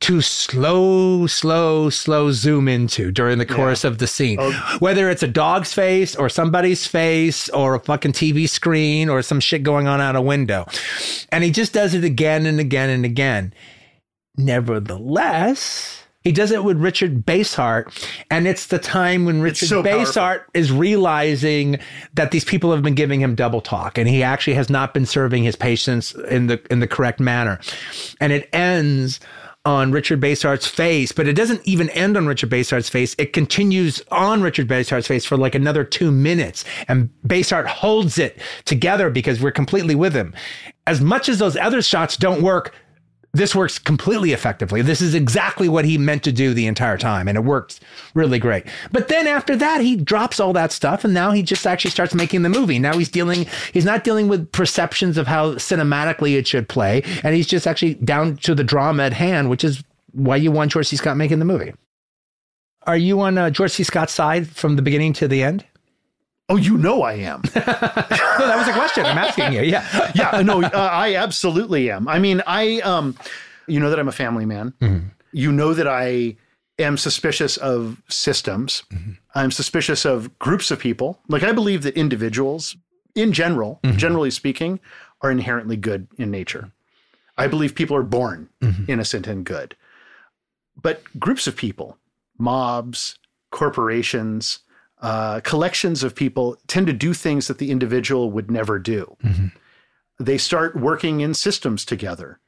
to 0.00 0.20
slow, 0.20 1.26
slow, 1.26 1.90
slow 1.90 2.30
zoom 2.30 2.68
into 2.68 3.10
during 3.10 3.38
the 3.38 3.46
course 3.46 3.84
of 3.84 3.98
the 3.98 4.06
scene. 4.06 4.38
Oh. 4.40 4.76
Whether 4.78 5.10
it's 5.10 5.22
a 5.22 5.28
dog's 5.28 5.72
face 5.72 6.14
or 6.14 6.28
somebody's 6.28 6.86
face 6.86 7.48
or 7.50 7.74
a 7.74 7.80
fucking 7.80 8.12
TV 8.12 8.48
screen 8.48 9.08
or 9.08 9.22
some 9.22 9.40
shit 9.40 9.62
going 9.62 9.88
on 9.88 10.00
out 10.00 10.16
a 10.16 10.22
window. 10.22 10.66
And 11.30 11.42
he 11.42 11.50
just 11.50 11.72
does 11.72 11.94
it 11.94 12.04
again 12.04 12.46
and 12.46 12.60
again 12.60 12.90
and 12.90 13.04
again. 13.04 13.52
Nevertheless, 14.36 16.04
he 16.22 16.32
does 16.32 16.52
it 16.52 16.62
with 16.62 16.78
Richard 16.78 17.24
Basehart, 17.24 18.06
and 18.30 18.46
it's 18.46 18.66
the 18.66 18.78
time 18.78 19.24
when 19.24 19.40
Richard 19.40 19.66
so 19.66 19.82
powerful. 19.82 20.04
Basehart 20.04 20.44
is 20.52 20.70
realizing 20.70 21.78
that 22.14 22.32
these 22.32 22.44
people 22.44 22.70
have 22.70 22.82
been 22.82 22.94
giving 22.94 23.20
him 23.20 23.34
double 23.34 23.60
talk, 23.60 23.98
and 23.98 24.08
he 24.08 24.22
actually 24.22 24.54
has 24.54 24.68
not 24.68 24.94
been 24.94 25.06
serving 25.06 25.42
his 25.42 25.56
patients 25.56 26.14
in 26.14 26.48
the 26.48 26.60
in 26.70 26.80
the 26.80 26.86
correct 26.86 27.18
manner. 27.18 27.58
And 28.20 28.32
it 28.32 28.48
ends 28.52 29.20
on 29.68 29.92
Richard 29.92 30.18
Basehart's 30.18 30.66
face, 30.66 31.12
but 31.12 31.28
it 31.28 31.34
doesn't 31.34 31.60
even 31.68 31.90
end 31.90 32.16
on 32.16 32.26
Richard 32.26 32.48
Basehart's 32.48 32.88
face. 32.88 33.14
It 33.18 33.34
continues 33.34 34.00
on 34.10 34.40
Richard 34.40 34.66
Basehart's 34.66 35.06
face 35.06 35.26
for 35.26 35.36
like 35.36 35.54
another 35.54 35.84
two 35.84 36.10
minutes, 36.10 36.64
and 36.88 37.10
Basehart 37.26 37.66
holds 37.66 38.16
it 38.18 38.40
together 38.64 39.10
because 39.10 39.42
we're 39.42 39.50
completely 39.50 39.94
with 39.94 40.14
him. 40.14 40.34
As 40.86 41.02
much 41.02 41.28
as 41.28 41.38
those 41.38 41.54
other 41.54 41.82
shots 41.82 42.16
don't 42.16 42.40
work, 42.40 42.74
this 43.38 43.54
works 43.54 43.78
completely 43.78 44.32
effectively. 44.32 44.82
This 44.82 45.00
is 45.00 45.14
exactly 45.14 45.68
what 45.68 45.84
he 45.84 45.96
meant 45.96 46.22
to 46.24 46.32
do 46.32 46.52
the 46.52 46.66
entire 46.66 46.98
time, 46.98 47.28
and 47.28 47.38
it 47.38 47.44
works 47.44 47.80
really 48.14 48.38
great. 48.38 48.66
But 48.92 49.08
then 49.08 49.26
after 49.26 49.56
that, 49.56 49.80
he 49.80 49.96
drops 49.96 50.40
all 50.40 50.52
that 50.52 50.72
stuff, 50.72 51.04
and 51.04 51.14
now 51.14 51.30
he 51.30 51.42
just 51.42 51.66
actually 51.66 51.92
starts 51.92 52.14
making 52.14 52.42
the 52.42 52.48
movie. 52.48 52.78
Now 52.78 52.98
he's 52.98 53.08
dealing, 53.08 53.46
he's 53.72 53.84
not 53.84 54.04
dealing 54.04 54.28
with 54.28 54.50
perceptions 54.52 55.16
of 55.16 55.26
how 55.26 55.54
cinematically 55.54 56.36
it 56.36 56.46
should 56.46 56.68
play, 56.68 57.02
and 57.22 57.34
he's 57.34 57.46
just 57.46 57.66
actually 57.66 57.94
down 57.94 58.36
to 58.38 58.54
the 58.54 58.64
drama 58.64 59.04
at 59.04 59.12
hand, 59.12 59.48
which 59.48 59.64
is 59.64 59.82
why 60.12 60.36
you 60.36 60.50
want 60.50 60.72
George 60.72 60.88
C. 60.88 60.96
Scott 60.96 61.16
making 61.16 61.38
the 61.38 61.44
movie. 61.44 61.72
Are 62.86 62.96
you 62.96 63.20
on 63.20 63.38
uh, 63.38 63.50
George 63.50 63.72
C. 63.72 63.84
Scott's 63.84 64.12
side 64.12 64.48
from 64.48 64.76
the 64.76 64.82
beginning 64.82 65.12
to 65.14 65.28
the 65.28 65.42
end? 65.42 65.64
Oh, 66.48 66.56
you 66.56 66.78
know 66.78 67.02
I 67.02 67.14
am. 67.14 67.42
No, 68.38 68.46
that 68.46 68.56
was 68.56 68.68
a 68.68 68.72
question. 68.72 69.04
I'm 69.04 69.18
asking 69.18 69.52
you. 69.52 69.62
Yeah. 69.62 70.12
yeah, 70.14 70.42
no, 70.42 70.62
uh, 70.62 70.70
I 70.92 71.16
absolutely 71.16 71.90
am. 71.90 72.06
I 72.06 72.20
mean, 72.20 72.40
I, 72.46 72.80
um, 72.82 73.16
you 73.66 73.80
know 73.80 73.90
that 73.90 73.98
I'm 73.98 74.06
a 74.06 74.12
family 74.12 74.46
man. 74.46 74.72
You 75.32 75.50
know 75.50 75.74
that 75.74 75.88
I 75.88 76.36
am 76.78 76.96
suspicious 76.96 77.56
of 77.56 78.00
systems. 78.08 78.84
I'm 79.34 79.50
suspicious 79.50 80.04
of 80.04 80.38
groups 80.38 80.70
of 80.70 80.78
people. 80.78 81.18
Like 81.28 81.42
I 81.42 81.50
believe 81.50 81.82
that 81.82 81.96
individuals, 81.96 82.76
in 83.16 83.32
general, 83.32 83.80
generally 83.96 84.30
speaking, 84.30 84.78
are 85.20 85.32
inherently 85.32 85.76
good 85.76 86.06
in 86.16 86.30
nature. 86.30 86.70
I 87.36 87.48
believe 87.48 87.74
people 87.74 87.96
are 87.96 88.04
born 88.04 88.48
innocent 88.86 89.26
and 89.26 89.44
good. 89.44 89.74
But 90.80 91.02
groups 91.18 91.48
of 91.48 91.56
people, 91.56 91.98
mobs, 92.38 93.18
corporations, 93.50 94.60
uh, 95.00 95.40
collections 95.40 96.02
of 96.02 96.14
people 96.14 96.56
tend 96.66 96.86
to 96.86 96.92
do 96.92 97.14
things 97.14 97.46
that 97.48 97.58
the 97.58 97.70
individual 97.70 98.30
would 98.30 98.50
never 98.50 98.78
do. 98.78 99.16
They 100.18 100.38
start 100.38 100.74
working 100.74 101.20
in 101.20 101.34
systems 101.34 101.84
together 101.84 102.40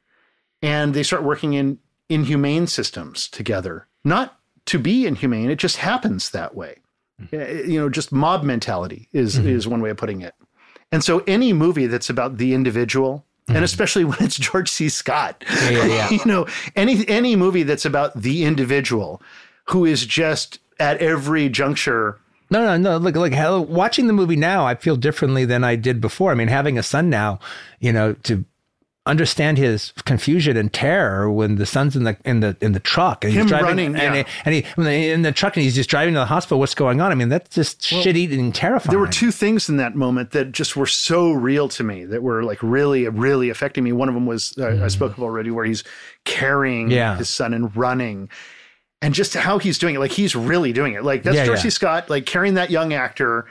and 0.60 0.92
they 0.92 1.02
start 1.04 1.22
working 1.22 1.52
in 1.54 1.78
inhumane 2.08 2.66
systems 2.66 3.28
together. 3.28 3.86
Not 4.04 4.38
to 4.66 4.78
be 4.78 5.06
inhumane, 5.06 5.50
it 5.50 5.58
just 5.58 5.76
happens 5.76 6.30
that 6.30 6.54
way. 6.54 6.78
Uh, 7.32 7.36
You 7.36 7.78
know, 7.80 7.88
just 7.88 8.10
mob 8.12 8.42
mentality 8.42 9.08
is 9.12 9.38
is 9.38 9.68
one 9.68 9.80
way 9.80 9.90
of 9.90 9.96
putting 9.96 10.20
it. 10.22 10.34
And 10.90 11.04
so 11.04 11.20
any 11.26 11.52
movie 11.52 11.86
that's 11.86 12.10
about 12.10 12.38
the 12.38 12.52
individual, 12.52 13.24
and 13.46 13.62
especially 13.62 14.04
when 14.10 14.18
it's 14.20 14.36
George 14.36 14.68
C. 14.68 14.88
Scott, 14.88 15.44
yeah, 15.70 15.84
yeah. 15.86 16.10
you 16.16 16.24
know, 16.24 16.46
any 16.74 17.06
any 17.08 17.36
movie 17.36 17.62
that's 17.62 17.84
about 17.84 18.20
the 18.20 18.44
individual 18.44 19.22
who 19.66 19.84
is 19.84 20.04
just 20.04 20.58
at 20.80 20.98
every 20.98 21.48
juncture 21.48 22.18
No, 22.50 22.64
no, 22.64 22.76
no. 22.76 22.96
Look, 22.96 23.14
look. 23.14 23.32
Hell, 23.32 23.64
watching 23.64 24.06
the 24.06 24.12
movie 24.12 24.36
now, 24.36 24.66
I 24.66 24.74
feel 24.74 24.96
differently 24.96 25.44
than 25.44 25.62
I 25.64 25.76
did 25.76 26.00
before. 26.00 26.32
I 26.32 26.34
mean, 26.34 26.48
having 26.48 26.78
a 26.78 26.82
son 26.82 27.08
now, 27.08 27.38
you 27.78 27.92
know, 27.92 28.14
to 28.24 28.44
understand 29.06 29.56
his 29.56 29.92
confusion 30.04 30.56
and 30.56 30.72
terror 30.72 31.30
when 31.30 31.56
the 31.56 31.64
son's 31.64 31.96
in 31.96 32.04
the 32.04 32.16
in 32.24 32.40
the 32.40 32.56
in 32.60 32.72
the 32.72 32.80
truck 32.80 33.24
and 33.24 33.32
Him 33.32 33.42
he's 33.42 33.50
driving 33.50 33.68
running, 33.68 33.86
and, 33.96 34.14
yeah. 34.14 34.22
he, 34.44 34.64
and 34.76 34.86
he 34.86 35.10
in 35.10 35.22
the 35.22 35.32
truck 35.32 35.56
and 35.56 35.64
he's 35.64 35.74
just 35.74 35.88
driving 35.88 36.14
to 36.14 36.20
the 36.20 36.26
hospital. 36.26 36.58
What's 36.58 36.74
going 36.74 37.00
on? 37.00 37.10
I 37.10 37.14
mean, 37.14 37.28
that's 37.28 37.54
just 37.54 37.82
shit 37.82 38.16
eating 38.16 38.52
terrifying. 38.52 38.90
There 38.90 39.00
were 39.00 39.08
two 39.08 39.30
things 39.30 39.68
in 39.68 39.78
that 39.78 39.96
moment 39.96 40.32
that 40.32 40.52
just 40.52 40.76
were 40.76 40.86
so 40.86 41.32
real 41.32 41.68
to 41.70 41.82
me 41.82 42.04
that 42.04 42.22
were 42.22 42.42
like 42.42 42.62
really, 42.62 43.08
really 43.08 43.48
affecting 43.48 43.84
me. 43.84 43.92
One 43.92 44.08
of 44.08 44.14
them 44.14 44.26
was 44.26 44.56
uh, 44.58 44.80
I 44.82 44.88
spoke 44.88 45.16
of 45.16 45.22
already, 45.22 45.50
where 45.50 45.64
he's 45.64 45.82
carrying. 46.24 46.90
Yeah. 46.90 47.16
his 47.16 47.28
son 47.28 47.54
and 47.54 47.74
running, 47.76 48.28
and 49.02 49.14
just 49.14 49.34
how 49.34 49.58
he's 49.58 49.78
doing 49.78 49.94
it. 49.94 49.98
Like 49.98 50.12
he's 50.12 50.36
really 50.36 50.72
doing 50.72 50.94
it. 50.94 51.04
Like 51.04 51.22
that's 51.22 51.36
yeah, 51.36 51.46
George 51.46 51.64
yeah. 51.64 51.70
Scott, 51.70 52.10
like 52.10 52.26
carrying 52.26 52.54
that 52.54 52.70
young 52.70 52.92
actor, 52.92 53.46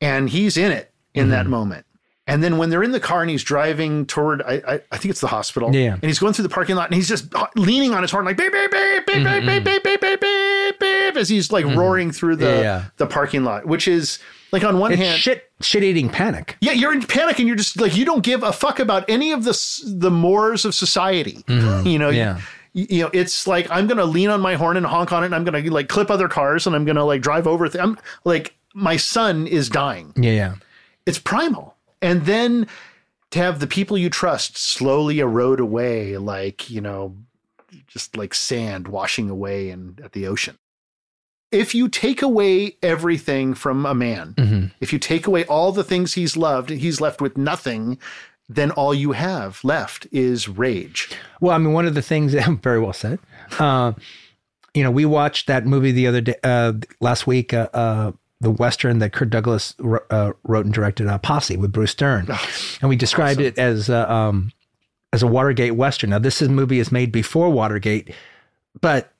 and 0.00 0.28
he's 0.28 0.56
in 0.56 0.72
it 0.72 0.90
in 1.14 1.24
mm-hmm. 1.24 1.30
that 1.32 1.46
moment. 1.46 1.86
And 2.28 2.42
then 2.42 2.58
when 2.58 2.70
they're 2.70 2.82
in 2.82 2.90
the 2.90 3.00
car 3.00 3.22
and 3.22 3.30
he's 3.30 3.44
driving 3.44 4.04
toward, 4.04 4.42
I, 4.42 4.54
I, 4.66 4.74
I, 4.90 4.96
think 4.96 5.10
it's 5.10 5.20
the 5.20 5.28
hospital. 5.28 5.72
Yeah. 5.72 5.92
And 5.92 6.02
he's 6.02 6.18
going 6.18 6.32
through 6.32 6.42
the 6.42 6.48
parking 6.48 6.74
lot 6.74 6.86
and 6.86 6.94
he's 6.96 7.06
just 7.06 7.32
uh, 7.32 7.46
leaning 7.54 7.94
on 7.94 8.02
his 8.02 8.10
horn 8.10 8.24
like 8.24 8.36
beep 8.36 8.50
beep 8.50 8.70
beep 8.72 9.06
beep 9.06 9.16
mm-hmm. 9.18 9.46
beep 9.46 9.64
beep 9.64 9.84
beep 9.84 10.00
beep 10.00 10.20
beep 10.20 10.80
beep 10.80 11.16
as 11.16 11.28
he's 11.28 11.52
like 11.52 11.64
mm-hmm. 11.64 11.78
roaring 11.78 12.10
through 12.10 12.34
the 12.34 12.46
yeah. 12.46 12.84
the 12.96 13.06
parking 13.06 13.44
lot, 13.44 13.66
which 13.66 13.86
is 13.86 14.18
like 14.50 14.64
on 14.64 14.80
one 14.80 14.90
it's 14.90 15.00
hand 15.00 15.20
shit 15.20 15.52
shit 15.60 15.84
eating 15.84 16.08
panic. 16.08 16.56
Yeah, 16.60 16.72
you're 16.72 16.92
in 16.92 17.02
panic 17.02 17.38
and 17.38 17.46
you're 17.46 17.56
just 17.56 17.80
like 17.80 17.96
you 17.96 18.04
don't 18.04 18.24
give 18.24 18.42
a 18.42 18.52
fuck 18.52 18.80
about 18.80 19.08
any 19.08 19.30
of 19.30 19.44
the 19.44 19.56
the 19.86 20.10
mores 20.10 20.64
of 20.64 20.74
society. 20.74 21.44
Mm-hmm. 21.46 21.86
you 21.86 21.98
know. 22.00 22.08
Yeah. 22.08 22.38
You, 22.38 22.42
you 22.76 23.02
know, 23.02 23.10
it's 23.14 23.46
like 23.46 23.66
I'm 23.70 23.86
gonna 23.86 24.04
lean 24.04 24.28
on 24.28 24.40
my 24.40 24.54
horn 24.54 24.76
and 24.76 24.84
honk 24.84 25.10
on 25.12 25.22
it, 25.22 25.26
and 25.26 25.34
I'm 25.34 25.44
gonna 25.44 25.62
like 25.70 25.88
clip 25.88 26.10
other 26.10 26.28
cars, 26.28 26.66
and 26.66 26.76
I'm 26.76 26.84
gonna 26.84 27.04
like 27.04 27.22
drive 27.22 27.46
over. 27.46 27.68
Th- 27.68 27.82
I'm 27.82 27.98
like 28.24 28.54
my 28.74 28.96
son 28.98 29.46
is 29.46 29.68
dying. 29.70 30.12
Yeah, 30.16 30.32
yeah. 30.32 30.54
It's 31.06 31.18
primal, 31.18 31.74
and 32.02 32.26
then 32.26 32.66
to 33.30 33.38
have 33.38 33.58
the 33.60 33.66
people 33.66 33.96
you 33.96 34.10
trust 34.10 34.56
slowly 34.58 35.18
erode 35.20 35.58
away, 35.60 36.18
like 36.18 36.68
you 36.68 36.80
know, 36.82 37.16
just 37.88 38.16
like 38.16 38.34
sand 38.34 38.88
washing 38.88 39.30
away 39.30 39.70
and 39.70 39.98
at 40.00 40.12
the 40.12 40.26
ocean. 40.26 40.58
If 41.52 41.74
you 41.74 41.88
take 41.88 42.22
away 42.22 42.76
everything 42.82 43.54
from 43.54 43.86
a 43.86 43.94
man, 43.94 44.34
Mm-hmm. 44.36 44.66
if 44.80 44.92
you 44.92 44.98
take 44.98 45.26
away 45.26 45.44
all 45.46 45.72
the 45.72 45.84
things 45.84 46.12
he's 46.14 46.36
loved, 46.36 46.68
he's 46.70 47.00
left 47.00 47.20
with 47.22 47.38
nothing. 47.38 47.98
Then 48.48 48.70
all 48.70 48.94
you 48.94 49.12
have 49.12 49.62
left 49.64 50.06
is 50.12 50.48
rage. 50.48 51.10
Well, 51.40 51.54
I 51.54 51.58
mean, 51.58 51.72
one 51.72 51.86
of 51.86 51.94
the 51.94 52.02
things 52.02 52.34
very 52.62 52.78
well 52.78 52.92
said. 52.92 53.18
Uh, 53.58 53.92
you 54.74 54.82
know, 54.82 54.90
we 54.90 55.04
watched 55.04 55.46
that 55.46 55.66
movie 55.66 55.90
the 55.90 56.06
other 56.06 56.20
day, 56.20 56.36
uh, 56.44 56.74
last 57.00 57.26
week, 57.26 57.54
uh, 57.54 57.68
uh, 57.72 58.12
the 58.40 58.50
western 58.50 58.98
that 58.98 59.12
Kirk 59.12 59.30
Douglas 59.30 59.74
uh, 60.10 60.32
wrote 60.44 60.66
and 60.66 60.74
directed, 60.74 61.06
uh, 61.06 61.18
Posse 61.18 61.56
with 61.56 61.72
Bruce 61.72 61.94
Dern, 61.94 62.28
and 62.80 62.88
we 62.88 62.94
described 62.94 63.40
it 63.40 63.58
as 63.58 63.88
uh, 63.88 64.06
um, 64.06 64.52
as 65.12 65.22
a 65.22 65.26
Watergate 65.26 65.76
western. 65.76 66.10
Now, 66.10 66.18
this 66.18 66.42
is, 66.42 66.50
movie 66.50 66.78
is 66.78 66.92
made 66.92 67.10
before 67.10 67.48
Watergate, 67.48 68.12
but 68.82 69.12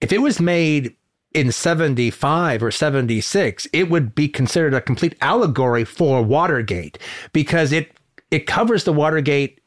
if 0.00 0.12
it 0.12 0.22
was 0.22 0.40
made 0.40 0.96
in 1.32 1.52
75 1.52 2.60
or 2.60 2.72
76 2.72 3.68
it 3.72 3.88
would 3.88 4.16
be 4.16 4.26
considered 4.26 4.74
a 4.74 4.80
complete 4.80 5.14
allegory 5.20 5.84
for 5.84 6.22
watergate 6.22 6.98
because 7.32 7.70
it 7.70 7.92
it 8.30 8.46
covers 8.46 8.84
the 8.84 8.92
watergate 8.92 9.60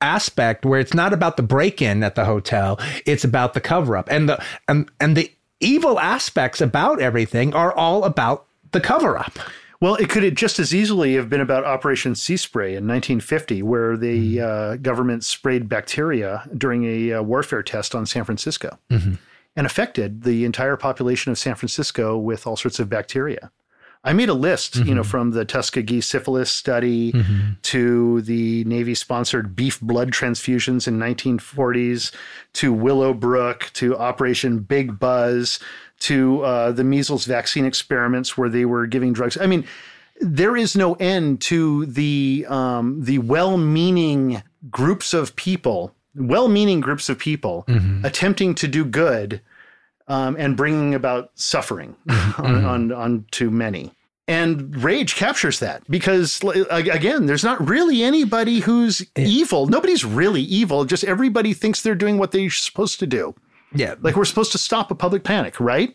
aspect 0.00 0.64
where 0.64 0.78
it's 0.78 0.94
not 0.94 1.12
about 1.12 1.36
the 1.36 1.42
break-in 1.42 2.02
at 2.02 2.14
the 2.14 2.24
hotel 2.24 2.78
it's 3.06 3.24
about 3.24 3.54
the 3.54 3.60
cover-up. 3.60 4.08
And 4.10 4.28
the 4.28 4.42
and, 4.68 4.90
and 5.00 5.16
the 5.16 5.32
evil 5.60 5.98
aspects 5.98 6.60
about 6.60 7.00
everything 7.00 7.54
are 7.54 7.72
all 7.72 8.04
about 8.04 8.46
the 8.72 8.80
cover-up. 8.80 9.38
Well, 9.80 9.94
it 9.96 10.08
could 10.08 10.36
just 10.36 10.58
as 10.58 10.74
easily 10.74 11.14
have 11.14 11.28
been 11.28 11.40
about 11.40 11.64
Operation 11.64 12.14
Sea 12.14 12.36
Spray 12.38 12.70
in 12.70 12.86
1950, 12.86 13.62
where 13.62 13.96
the 13.96 14.40
uh, 14.40 14.76
government 14.76 15.22
sprayed 15.22 15.68
bacteria 15.68 16.48
during 16.56 16.84
a 16.84 17.14
uh, 17.14 17.22
warfare 17.22 17.62
test 17.62 17.94
on 17.94 18.06
San 18.06 18.24
Francisco 18.24 18.78
and 19.54 19.66
affected 19.66 20.22
the 20.22 20.44
entire 20.44 20.76
population 20.76 21.30
of 21.30 21.38
San 21.38 21.54
Francisco 21.54 22.16
with 22.16 22.46
all 22.46 22.56
sorts 22.56 22.78
of 22.78 22.88
bacteria. 22.88 23.50
I 24.06 24.12
made 24.12 24.28
a 24.28 24.34
list, 24.34 24.76
you 24.76 24.94
know, 24.94 25.02
from 25.02 25.32
the 25.32 25.44
Tuskegee 25.44 26.00
syphilis 26.00 26.50
study 26.50 27.12
to 27.62 28.22
the 28.22 28.62
Navy 28.64 28.94
sponsored 28.94 29.56
beef 29.56 29.80
blood 29.80 30.12
transfusions 30.12 30.86
in 30.86 30.96
1940s 30.98 32.12
to 32.54 32.72
Willowbrook 32.72 33.70
to 33.74 33.96
Operation 33.98 34.60
Big 34.60 35.00
Buzz 35.00 35.58
to 35.98 36.42
uh, 36.42 36.70
the 36.70 36.84
measles 36.84 37.24
vaccine 37.24 37.64
experiments 37.64 38.38
where 38.38 38.48
they 38.48 38.64
were 38.64 38.86
giving 38.86 39.12
drugs. 39.12 39.36
I 39.38 39.46
mean, 39.46 39.66
there 40.20 40.56
is 40.56 40.76
no 40.76 40.94
end 40.94 41.40
to 41.42 41.86
the 41.86 42.46
um, 42.48 43.02
the 43.02 43.18
well-meaning 43.18 44.42
groups 44.70 45.14
of 45.14 45.34
people, 45.34 45.94
well-meaning 46.14 46.80
groups 46.80 47.08
of 47.08 47.18
people 47.18 47.64
attempting 48.04 48.54
to 48.54 48.68
do 48.68 48.84
good 48.84 49.40
um, 50.08 50.36
and 50.38 50.56
bringing 50.56 50.94
about 50.94 51.32
suffering 51.34 51.96
on, 52.38 52.64
on 52.64 52.92
on 52.92 53.24
to 53.32 53.50
many. 53.50 53.92
And 54.28 54.74
rage 54.82 55.14
captures 55.14 55.60
that 55.60 55.88
because 55.88 56.42
again, 56.68 57.26
there's 57.26 57.44
not 57.44 57.64
really 57.68 58.02
anybody 58.02 58.58
who's 58.58 59.06
evil. 59.16 59.68
Nobody's 59.68 60.04
really 60.04 60.42
evil. 60.42 60.84
Just 60.84 61.04
everybody 61.04 61.54
thinks 61.54 61.82
they're 61.82 61.94
doing 61.94 62.18
what 62.18 62.32
they're 62.32 62.50
supposed 62.50 62.98
to 62.98 63.06
do. 63.06 63.36
yeah 63.72 63.94
Like 64.00 64.16
we're 64.16 64.24
supposed 64.24 64.50
to 64.52 64.58
stop 64.58 64.90
a 64.90 64.96
public 64.96 65.22
panic, 65.22 65.60
right? 65.60 65.94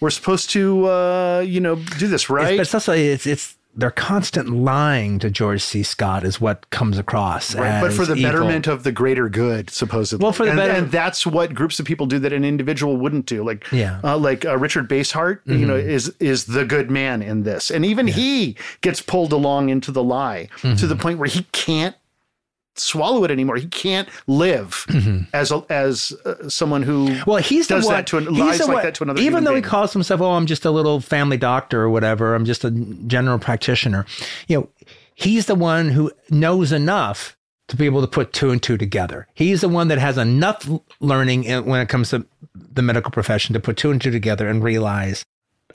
We're 0.00 0.08
supposed 0.10 0.48
to, 0.50 0.86
uh, 0.86 1.44
you 1.46 1.60
know, 1.60 1.74
do 1.98 2.06
this, 2.08 2.30
right? 2.30 2.44
but 2.56 2.62
it's 2.62 2.72
also 2.74 2.94
it's 2.94 3.26
it's 3.26 3.57
their 3.78 3.90
constant 3.92 4.50
lying 4.50 5.18
to 5.20 5.30
George 5.30 5.62
C. 5.62 5.82
Scott 5.84 6.24
is 6.24 6.40
what 6.40 6.68
comes 6.70 6.98
across. 6.98 7.54
Right, 7.54 7.80
but 7.80 7.92
for 7.92 8.04
the 8.04 8.16
evil. 8.16 8.32
betterment 8.32 8.66
of 8.66 8.82
the 8.82 8.90
greater 8.92 9.28
good, 9.28 9.70
supposedly. 9.70 10.22
Well, 10.22 10.32
for 10.32 10.44
the 10.44 10.50
and, 10.50 10.58
better- 10.58 10.72
and 10.72 10.90
that's 10.90 11.24
what 11.24 11.54
groups 11.54 11.78
of 11.78 11.86
people 11.86 12.06
do 12.06 12.18
that 12.18 12.32
an 12.32 12.44
individual 12.44 12.96
wouldn't 12.96 13.26
do. 13.26 13.44
Like, 13.44 13.70
Yeah. 13.72 13.98
Mm-hmm. 13.98 14.06
uh, 14.06 14.18
like 14.18 14.44
uh, 14.44 14.58
Richard 14.58 14.88
Basehart, 14.88 15.40
you 15.46 15.64
know, 15.64 15.76
is 15.76 16.12
is 16.18 16.46
the 16.46 16.64
good 16.64 16.90
man 16.90 17.22
in 17.22 17.44
this, 17.44 17.70
and 17.70 17.84
even 17.86 18.08
he 18.08 18.56
gets 18.80 19.00
pulled 19.00 19.32
along 19.32 19.68
into 19.68 19.92
the 19.92 20.02
lie 20.02 20.48
to 20.60 20.66
Mm-hmm. 20.68 20.88
the 20.88 20.96
point 20.96 21.18
where 21.20 21.28
he 21.28 21.44
can't 21.52 21.94
swallow 22.78 23.24
it 23.24 23.30
anymore. 23.30 23.56
He 23.56 23.66
can't 23.66 24.08
live 24.26 24.84
as 25.32 25.50
a, 25.50 25.64
as 25.68 26.12
uh, 26.24 26.48
someone 26.48 26.82
who 26.82 27.08
Mm-hmm. 27.08 27.30
Well, 27.30 27.42
he's 27.42 27.66
does 27.66 27.84
the 27.84 27.88
one, 27.88 27.96
that 27.96 28.06
to 28.08 28.18
an, 28.18 28.26
he's 28.28 28.38
lies 28.38 28.60
like 28.60 28.68
one- 28.68 28.82
that 28.84 28.94
to 28.96 29.04
another. 29.04 29.20
Even 29.20 29.44
though 29.44 29.54
he 29.54 29.62
calls 29.62 29.92
himself, 29.92 30.20
"Oh, 30.20 30.32
I'm 30.32 30.46
just 30.46 30.64
a 30.64 30.70
little 30.70 31.00
family 31.00 31.36
doctor 31.36 31.80
or 31.82 31.90
whatever. 31.90 32.34
I'm 32.34 32.44
just 32.44 32.64
a 32.64 32.70
general 32.70 33.38
practitioner," 33.38 34.04
you 34.48 34.58
know, 34.60 34.68
he's 35.14 35.46
the 35.46 35.54
one 35.54 35.88
who 35.88 36.10
knows 36.30 36.72
enough 36.72 37.36
to 37.68 37.76
be 37.76 37.86
able 37.86 38.00
to 38.00 38.06
put 38.06 38.32
two 38.32 38.50
and 38.50 38.62
two 38.62 38.76
together. 38.78 39.26
He's 39.34 39.60
the 39.60 39.68
one 39.68 39.88
that 39.88 39.98
has 39.98 40.16
enough 40.18 40.68
learning 41.00 41.44
in, 41.44 41.66
when 41.66 41.80
it 41.80 41.88
comes 41.88 42.10
to 42.10 42.26
the 42.54 42.82
medical 42.82 43.10
profession 43.10 43.52
to 43.54 43.60
put 43.60 43.76
two 43.76 43.90
and 43.90 44.00
two 44.00 44.10
together 44.10 44.48
and 44.48 44.62
realize 44.64 45.24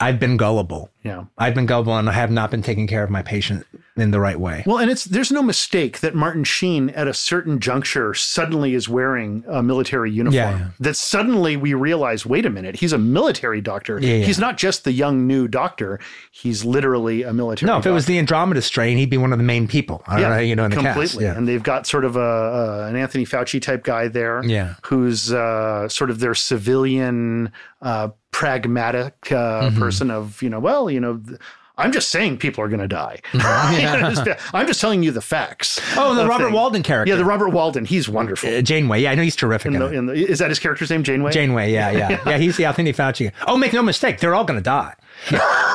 I've 0.00 0.18
been 0.18 0.36
gullible. 0.36 0.90
yeah. 1.04 1.24
I've 1.38 1.54
been 1.54 1.66
gullible 1.66 1.96
and 1.96 2.08
I 2.08 2.12
have 2.12 2.30
not 2.30 2.50
been 2.50 2.62
taking 2.62 2.86
care 2.86 3.04
of 3.04 3.10
my 3.10 3.22
patient 3.22 3.64
in 3.96 4.10
the 4.10 4.18
right 4.18 4.40
way. 4.40 4.64
Well, 4.66 4.78
and 4.78 4.90
it's 4.90 5.04
there's 5.04 5.30
no 5.30 5.40
mistake 5.40 6.00
that 6.00 6.16
Martin 6.16 6.42
Sheen 6.42 6.90
at 6.90 7.06
a 7.06 7.14
certain 7.14 7.60
juncture 7.60 8.12
suddenly 8.12 8.74
is 8.74 8.88
wearing 8.88 9.44
a 9.46 9.62
military 9.62 10.10
uniform. 10.10 10.34
Yeah, 10.34 10.58
yeah. 10.58 10.68
That 10.80 10.96
suddenly 10.96 11.56
we 11.56 11.74
realize, 11.74 12.26
wait 12.26 12.44
a 12.44 12.50
minute, 12.50 12.74
he's 12.76 12.92
a 12.92 12.98
military 12.98 13.60
doctor. 13.60 14.00
Yeah, 14.00 14.14
yeah. 14.16 14.24
He's 14.26 14.40
not 14.40 14.56
just 14.58 14.82
the 14.82 14.90
young 14.90 15.28
new 15.28 15.46
doctor. 15.46 16.00
He's 16.32 16.64
literally 16.64 17.22
a 17.22 17.32
military. 17.32 17.68
no, 17.70 17.78
if 17.78 17.86
it 17.86 17.92
was 17.92 18.06
the 18.06 18.18
Andromeda 18.18 18.62
strain, 18.62 18.98
he'd 18.98 19.10
be 19.10 19.16
one 19.18 19.32
of 19.32 19.38
the 19.38 19.44
main 19.44 19.68
people. 19.68 20.02
right, 20.08 20.40
you 20.40 20.56
know, 20.56 20.64
in 20.64 20.70
the 20.70 20.76
completely. 20.76 21.02
cast. 21.06 21.20
Yeah. 21.20 21.36
And 21.36 21.46
they've 21.46 21.62
got 21.62 21.86
sort 21.86 22.04
of 22.04 22.16
a, 22.16 22.20
a 22.20 22.86
an 22.88 22.96
Anthony 22.96 23.24
Fauci 23.24 23.62
type 23.62 23.84
guy 23.84 24.08
there, 24.08 24.42
Yeah. 24.44 24.74
who's 24.86 25.32
uh, 25.32 25.88
sort 25.88 26.10
of 26.10 26.18
their 26.18 26.34
civilian, 26.34 27.52
uh, 27.80 28.08
pragmatic 28.34 29.14
uh, 29.30 29.62
Mm-hmm. 29.70 29.78
person 29.78 30.10
of 30.10 30.42
you 30.42 30.50
know, 30.50 30.58
well, 30.60 30.90
you 30.90 31.00
know. 31.00 31.16
th- 31.18 31.38
I'm 31.76 31.90
just 31.90 32.10
saying 32.10 32.38
people 32.38 32.62
are 32.62 32.68
going 32.68 32.78
to 32.80 32.86
die. 32.86 33.20
You 33.32 33.82
know, 33.82 34.36
I'm 34.52 34.66
just 34.68 34.80
telling 34.80 35.02
you 35.02 35.10
the 35.10 35.20
facts. 35.20 35.80
Oh, 35.96 36.14
the 36.14 36.22
of 36.22 36.28
Robert 36.28 36.44
things. 36.44 36.54
Walden 36.54 36.82
character. 36.84 37.10
Yeah, 37.12 37.16
the 37.16 37.24
Robert 37.24 37.48
Walden. 37.48 37.84
He's 37.84 38.08
wonderful. 38.08 38.48
Uh, 38.48 38.60
Janeway. 38.62 39.00
Yeah, 39.02 39.10
I 39.10 39.16
know 39.16 39.22
he's 39.22 39.34
terrific. 39.34 39.72
In 39.72 39.80
the, 39.80 39.90
in 39.92 40.06
the, 40.06 40.12
is 40.12 40.38
that 40.38 40.50
his 40.50 40.60
character's 40.60 40.90
name, 40.90 41.02
Janeway? 41.02 41.32
Janeway. 41.32 41.72
Yeah, 41.72 41.90
yeah, 41.90 42.20
yeah. 42.26 42.38
He's 42.38 42.56
the 42.56 42.64
Anthony 42.66 42.92
Fauci. 42.92 43.32
Oh, 43.48 43.56
make 43.56 43.72
no 43.72 43.82
mistake, 43.82 44.20
they're 44.20 44.36
all 44.36 44.44
going 44.44 44.58
to 44.60 44.62
die. 44.62 44.94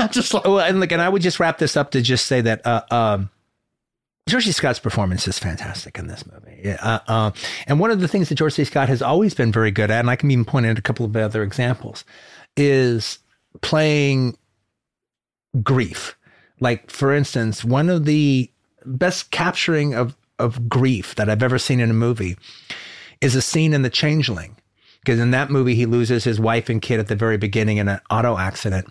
just 0.10 0.34
like 0.34 0.46
Well, 0.46 0.60
and 0.62 0.80
like, 0.80 0.94
and 0.94 1.02
I 1.02 1.10
would 1.10 1.22
just 1.22 1.38
wrap 1.38 1.58
this 1.58 1.76
up 1.76 1.92
to 1.92 2.02
just 2.02 2.28
say 2.28 2.40
that 2.42 2.66
uh, 2.66 2.82
um, 2.92 3.30
George 4.30 4.46
C. 4.46 4.54
Scott's 4.54 4.80
performance 4.80 5.28
is 5.28 5.38
fantastic 5.38 5.98
in 6.00 6.08
this 6.08 6.24
movie. 6.26 6.70
Uh, 6.80 7.00
uh, 7.08 7.32
and 7.68 7.78
one 7.78 7.92
of 7.92 8.00
the 8.00 8.08
things 8.08 8.30
that 8.30 8.36
George 8.36 8.54
C. 8.54 8.64
Scott 8.64 8.88
has 8.88 9.02
always 9.02 9.34
been 9.34 9.52
very 9.52 9.72
good 9.72 9.92
at, 9.92 10.00
and 10.00 10.10
I 10.10 10.16
can 10.16 10.32
even 10.32 10.46
point 10.46 10.66
out 10.66 10.78
a 10.80 10.82
couple 10.82 11.06
of 11.06 11.14
other 11.18 11.44
examples, 11.44 12.06
is 12.56 13.20
playing 13.62 14.38
grief. 15.64 16.16
Like, 16.60 16.90
for 16.90 17.14
instance, 17.14 17.64
one 17.64 17.90
of 17.90 18.06
the 18.06 18.52
best 18.86 19.32
capturing 19.32 19.94
of 19.94 20.16
of 20.40 20.70
grief 20.70 21.16
that 21.16 21.30
I've 21.30 21.44
ever 21.44 21.60
seen 21.60 21.82
in 21.82 21.92
a 21.92 21.94
movie 21.94 22.38
is 23.22 23.36
a 23.36 23.42
scene 23.42 23.74
in 23.74 23.82
The 23.82 23.90
Changeling. 23.90 24.56
Because 25.02 25.20
in 25.20 25.32
that 25.32 25.50
movie, 25.50 25.76
he 25.76 25.86
loses 25.86 26.24
his 26.24 26.40
wife 26.40 26.70
and 26.70 26.82
kid 26.82 27.00
at 27.00 27.08
the 27.08 27.16
very 27.16 27.38
beginning 27.38 27.78
in 27.78 27.88
an 27.88 28.00
auto 28.10 28.38
accident. 28.38 28.88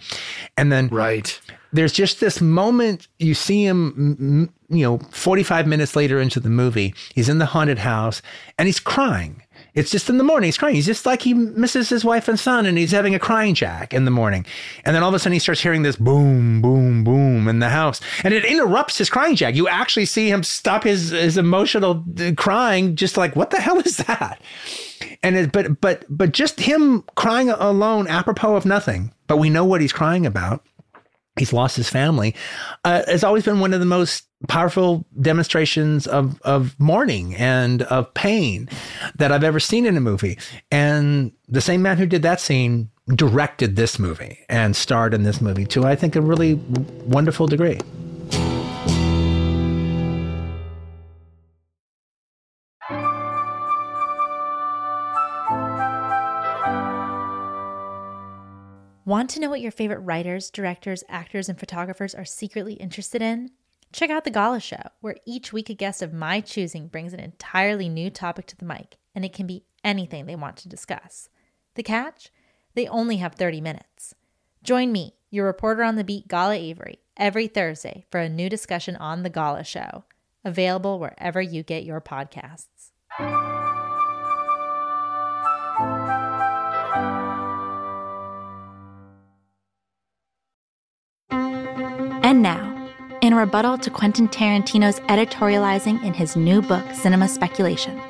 And 0.57 0.73
then 0.73 0.89
right. 0.89 1.39
there's 1.73 1.93
just 1.93 2.21
this 2.21 2.41
moment 2.41 3.09
you 3.19 3.35
see 3.35 3.65
him 3.65 4.53
you 4.71 4.83
know 4.85 4.99
45 5.11 5.67
minutes 5.67 5.97
later 5.97 6.21
into 6.21 6.41
the 6.41 6.51
movie 6.51 6.95
he's 7.15 7.29
in 7.29 7.39
the 7.39 7.47
haunted 7.47 7.79
house 7.79 8.21
and 8.59 8.67
he's 8.67 8.81
crying 8.81 9.43
it's 9.79 9.93
just 9.93 10.11
in 10.11 10.19
the 10.19 10.25
morning. 10.25 10.49
He's 10.49 10.59
crying. 10.59 10.75
He's 10.75 10.87
just 10.87 11.07
like 11.07 11.23
he 11.23 11.35
misses 11.35 11.89
his 11.89 12.05
wife 12.05 12.27
and 12.27 12.39
son 12.39 12.67
and 12.67 12.77
he's 12.77 12.91
having 12.91 13.15
a 13.15 13.19
crying 13.19 13.55
jack 13.55 13.95
in 13.95 14.05
the 14.05 14.11
morning. 14.11 14.45
And 14.85 14.95
then 14.95 15.05
all 15.05 15.09
of 15.09 15.15
a 15.15 15.21
sudden 15.21 15.35
he 15.35 15.39
starts 15.39 15.61
hearing 15.61 15.83
this 15.83 15.95
boom 15.95 16.61
boom 16.61 17.05
boom 17.05 17.47
in 17.47 17.61
the 17.61 17.69
house. 17.69 18.01
And 18.25 18.35
it 18.35 18.45
interrupts 18.45 18.99
his 18.99 19.09
crying 19.09 19.37
jack. 19.37 19.55
You 19.55 19.69
actually 19.69 20.07
see 20.07 20.29
him 20.29 20.43
stop 20.43 20.83
his 20.83 21.11
his 21.11 21.39
emotional 21.39 22.05
uh, 22.21 22.33
crying 22.37 22.97
just 22.97 23.17
like 23.17 23.37
what 23.37 23.51
the 23.51 23.61
hell 23.61 23.79
is 23.79 23.99
that? 23.99 24.41
And 25.23 25.37
it, 25.37 25.53
but 25.53 25.81
but 25.81 26.05
but 26.09 26.33
just 26.33 26.59
him 26.59 27.05
crying 27.15 27.49
alone 27.49 28.09
apropos 28.09 28.57
of 28.57 28.67
nothing 28.67 29.13
but 29.29 29.37
we 29.37 29.49
know 29.49 29.65
what 29.65 29.81
he's 29.81 29.93
crying 29.93 30.27
about. 30.27 30.65
He's 31.39 31.53
lost 31.53 31.77
his 31.77 31.89
family 31.89 32.35
uh, 32.85 33.03
has 33.07 33.23
always 33.23 33.45
been 33.45 33.61
one 33.61 33.73
of 33.73 33.79
the 33.79 33.87
most 33.87 34.28
powerful 34.47 35.05
demonstrations 35.21 36.07
of 36.07 36.41
of 36.43 36.79
mourning 36.79 37.35
and 37.35 37.83
of 37.83 38.13
pain 38.15 38.69
that 39.17 39.33
I've 39.33 39.43
ever 39.43 39.59
seen 39.59 39.85
in 39.85 39.97
a 39.97 40.01
movie. 40.01 40.39
And 40.71 41.33
the 41.49 41.61
same 41.61 41.83
man 41.83 41.99
who 41.99 42.07
did 42.07 42.23
that 42.23 42.41
scene 42.41 42.91
directed 43.09 43.75
this 43.75 43.99
movie 43.99 44.39
and 44.49 44.77
starred 44.77 45.15
in 45.15 45.25
this 45.25 45.41
movie 45.41 45.65
to 45.67 45.85
I 45.85 45.97
think 45.97 46.15
a 46.15 46.21
really 46.21 46.55
wonderful 46.55 47.47
degree. 47.49 47.81
Want 59.05 59.31
to 59.31 59.41
know 59.41 59.49
what 59.49 59.63
your 59.63 59.73
favorite 59.73 60.01
writers, 60.01 60.51
directors, 60.51 61.03
actors, 61.09 61.49
and 61.49 61.59
photographers 61.59 62.15
are 62.15 62.27
secretly 62.27 62.75
interested 62.75 63.23
in? 63.23 63.51
Check 63.91 64.11
out 64.11 64.25
The 64.25 64.31
Gala 64.31 64.61
Show, 64.61 64.83
where 65.01 65.17
each 65.25 65.53
week 65.53 65.71
a 65.71 65.75
guest 65.75 66.03
of 66.03 66.13
my 66.13 66.41
choosing 66.41 66.89
brings 66.89 67.15
an 67.15 67.21
entirely 67.21 67.89
new 67.89 68.11
topic 68.11 68.47
to 68.47 68.57
the 68.57 68.67
mic, 68.67 68.99
and 69.15 69.25
it 69.25 69.33
can 69.33 69.47
be 69.47 69.65
anything 69.83 70.27
they 70.27 70.37
want 70.37 70.57
to 70.59 70.69
discuss. 70.69 71.31
The 71.75 71.83
catch? 71.83 72.31
They 72.75 72.87
only 72.87 73.17
have 73.17 73.35
30 73.35 73.63
minutes. 73.63 74.15
Join 74.63 74.93
me, 74.93 75.15
your 75.31 75.47
reporter 75.47 75.83
on 75.83 75.97
the 75.97 76.05
beat, 76.05 76.29
Gala 76.29 76.57
Avary, 76.57 76.99
every 77.17 77.47
Thursday 77.47 78.05
for 78.11 78.21
a 78.21 78.29
new 78.29 78.51
discussion 78.51 78.95
on 78.97 79.23
The 79.23 79.31
Gala 79.31 79.65
Show, 79.65 80.05
available 80.45 80.99
wherever 80.99 81.41
you 81.41 81.63
get 81.63 81.85
your 81.85 82.03
podcasts. 82.03 82.91
And 92.23 92.43
now, 92.43 92.68
in 93.29 93.35
a 93.35 93.37
rebuttal 93.37 93.77
to 93.77 93.91
Quentin 93.91 94.27
Tarantino's 94.27 95.01
editorializing 95.01 96.03
in 96.03 96.15
his 96.15 96.35
new 96.35 96.63
book, 96.63 96.83
Cinema 96.95 97.29
Speculation, 97.29 98.01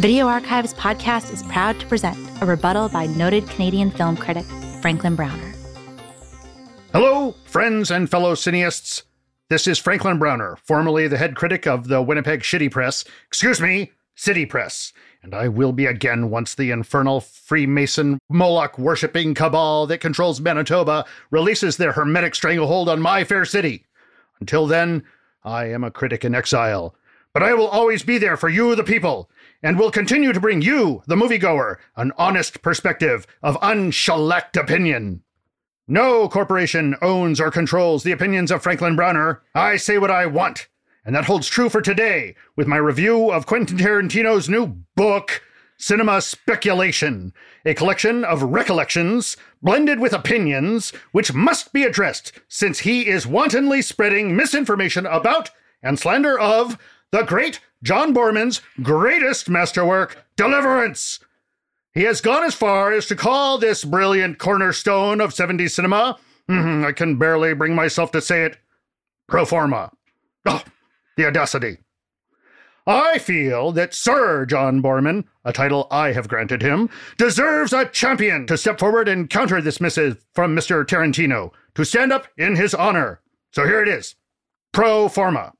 Video 0.00 0.26
Archives 0.26 0.74
podcast 0.74 1.32
is 1.32 1.42
proud 1.44 1.80
to 1.80 1.86
present 1.86 2.18
a 2.42 2.44
rebuttal 2.44 2.90
by 2.90 3.06
noted 3.06 3.48
Canadian 3.48 3.90
film 3.90 4.18
critic 4.18 4.44
Franklin 4.82 5.16
Browner. 5.16 5.54
Hello, 6.92 7.34
friends 7.44 7.90
and 7.90 8.10
fellow 8.10 8.34
cineasts. 8.34 9.04
This 9.48 9.66
is 9.66 9.78
Franklin 9.78 10.18
Browner, 10.18 10.58
formerly 10.62 11.08
the 11.08 11.16
head 11.16 11.36
critic 11.36 11.66
of 11.66 11.88
the 11.88 12.02
Winnipeg 12.02 12.40
Shitty 12.40 12.70
Press, 12.70 13.06
excuse 13.28 13.62
me, 13.62 13.92
City 14.14 14.44
Press, 14.44 14.92
and 15.22 15.34
I 15.34 15.48
will 15.48 15.72
be 15.72 15.86
again 15.86 16.28
once 16.28 16.54
the 16.54 16.70
infernal 16.70 17.22
Freemason 17.22 18.18
Moloch 18.28 18.78
worshipping 18.78 19.32
cabal 19.32 19.86
that 19.86 20.02
controls 20.02 20.38
Manitoba 20.38 21.06
releases 21.30 21.78
their 21.78 21.92
hermetic 21.92 22.34
stranglehold 22.34 22.90
on 22.90 23.00
my 23.00 23.24
fair 23.24 23.46
city. 23.46 23.86
Until 24.40 24.66
then, 24.66 25.04
I 25.44 25.66
am 25.66 25.84
a 25.84 25.90
critic 25.90 26.24
in 26.24 26.34
exile, 26.34 26.94
but 27.32 27.42
I 27.42 27.54
will 27.54 27.68
always 27.68 28.02
be 28.02 28.18
there 28.18 28.36
for 28.36 28.48
you, 28.48 28.74
the 28.74 28.82
people, 28.82 29.30
and 29.62 29.78
will 29.78 29.90
continue 29.90 30.32
to 30.32 30.40
bring 30.40 30.62
you, 30.62 31.02
the 31.06 31.16
moviegoer, 31.16 31.76
an 31.96 32.12
honest 32.18 32.62
perspective 32.62 33.26
of 33.42 33.58
unshellaced 33.62 34.56
opinion. 34.56 35.22
No 35.86 36.28
corporation 36.28 36.96
owns 37.02 37.40
or 37.40 37.50
controls 37.50 38.02
the 38.02 38.12
opinions 38.12 38.50
of 38.50 38.62
Franklin 38.62 38.96
Browner. 38.96 39.42
I 39.54 39.76
say 39.76 39.98
what 39.98 40.10
I 40.10 40.26
want. 40.26 40.68
And 41.04 41.14
that 41.16 41.24
holds 41.24 41.48
true 41.48 41.68
for 41.68 41.80
today 41.80 42.36
with 42.56 42.66
my 42.66 42.76
review 42.76 43.30
of 43.30 43.46
Quentin 43.46 43.78
Tarantino's 43.78 44.48
new 44.48 44.66
book, 44.94 45.42
Cinema 45.80 46.20
Speculation, 46.20 47.32
a 47.64 47.72
collection 47.72 48.22
of 48.22 48.42
recollections 48.42 49.36
blended 49.62 49.98
with 49.98 50.12
opinions 50.12 50.92
which 51.12 51.32
must 51.32 51.72
be 51.72 51.84
addressed 51.84 52.32
since 52.48 52.80
he 52.80 53.08
is 53.08 53.26
wantonly 53.26 53.80
spreading 53.80 54.36
misinformation 54.36 55.06
about 55.06 55.50
and 55.82 55.98
slander 55.98 56.38
of 56.38 56.76
the 57.12 57.22
great 57.22 57.60
John 57.82 58.12
Boorman's 58.14 58.60
greatest 58.82 59.48
masterwork, 59.48 60.22
Deliverance. 60.36 61.18
He 61.94 62.02
has 62.02 62.20
gone 62.20 62.44
as 62.44 62.54
far 62.54 62.92
as 62.92 63.06
to 63.06 63.16
call 63.16 63.56
this 63.56 63.82
brilliant 63.82 64.38
cornerstone 64.38 65.18
of 65.20 65.32
70s 65.32 65.70
cinema, 65.70 66.18
mhm, 66.48 66.84
I 66.84 66.92
can 66.92 67.16
barely 67.16 67.54
bring 67.54 67.74
myself 67.74 68.12
to 68.12 68.20
say 68.20 68.44
it, 68.44 68.58
pro 69.28 69.46
forma. 69.46 69.92
Oh, 70.44 70.62
the 71.16 71.26
audacity. 71.26 71.78
I 72.86 73.18
feel 73.18 73.72
that 73.72 73.94
Sir 73.94 74.44
John 74.44 74.82
Boorman, 74.82 75.24
a 75.44 75.52
title 75.52 75.86
I 75.90 76.12
have 76.12 76.28
granted 76.28 76.62
him, 76.62 76.90
deserves 77.16 77.72
a 77.72 77.86
champion 77.86 78.46
to 78.46 78.58
step 78.58 78.78
forward 78.78 79.08
and 79.08 79.30
counter 79.30 79.60
this 79.60 79.80
missive 79.80 80.24
from 80.34 80.54
Mr. 80.54 80.84
Tarantino, 80.84 81.52
to 81.74 81.84
stand 81.84 82.12
up 82.12 82.26
in 82.36 82.56
his 82.56 82.74
honor. 82.74 83.20
So 83.52 83.64
here 83.64 83.82
it 83.82 83.88
is 83.88 84.16
pro 84.72 85.08
forma, 85.08 85.52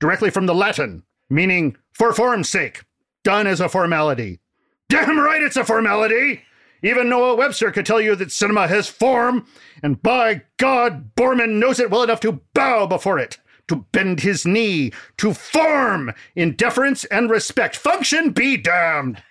directly 0.00 0.30
from 0.30 0.46
the 0.46 0.54
Latin, 0.54 1.02
meaning 1.28 1.76
for 1.92 2.12
form's 2.12 2.48
sake, 2.48 2.84
done 3.24 3.46
as 3.46 3.60
a 3.60 3.68
formality. 3.68 4.40
Damn 4.88 5.18
right 5.20 5.42
it's 5.42 5.56
a 5.56 5.64
formality! 5.64 6.42
Even 6.82 7.10
Noah 7.10 7.36
Webster 7.36 7.70
could 7.70 7.84
tell 7.84 8.00
you 8.00 8.16
that 8.16 8.32
cinema 8.32 8.66
has 8.66 8.88
form, 8.88 9.46
and 9.82 10.02
by 10.02 10.42
God, 10.56 11.14
Boorman 11.14 11.58
knows 11.58 11.78
it 11.78 11.90
well 11.90 12.02
enough 12.02 12.20
to 12.20 12.40
bow 12.54 12.86
before 12.86 13.18
it 13.18 13.38
to 13.70 13.86
bend 13.92 14.18
his 14.18 14.44
knee, 14.44 14.92
to 15.16 15.32
form 15.32 16.12
in 16.34 16.56
deference 16.56 17.04
and 17.04 17.30
respect. 17.30 17.76
Function 17.76 18.30
be 18.30 18.56
damned. 18.56 19.22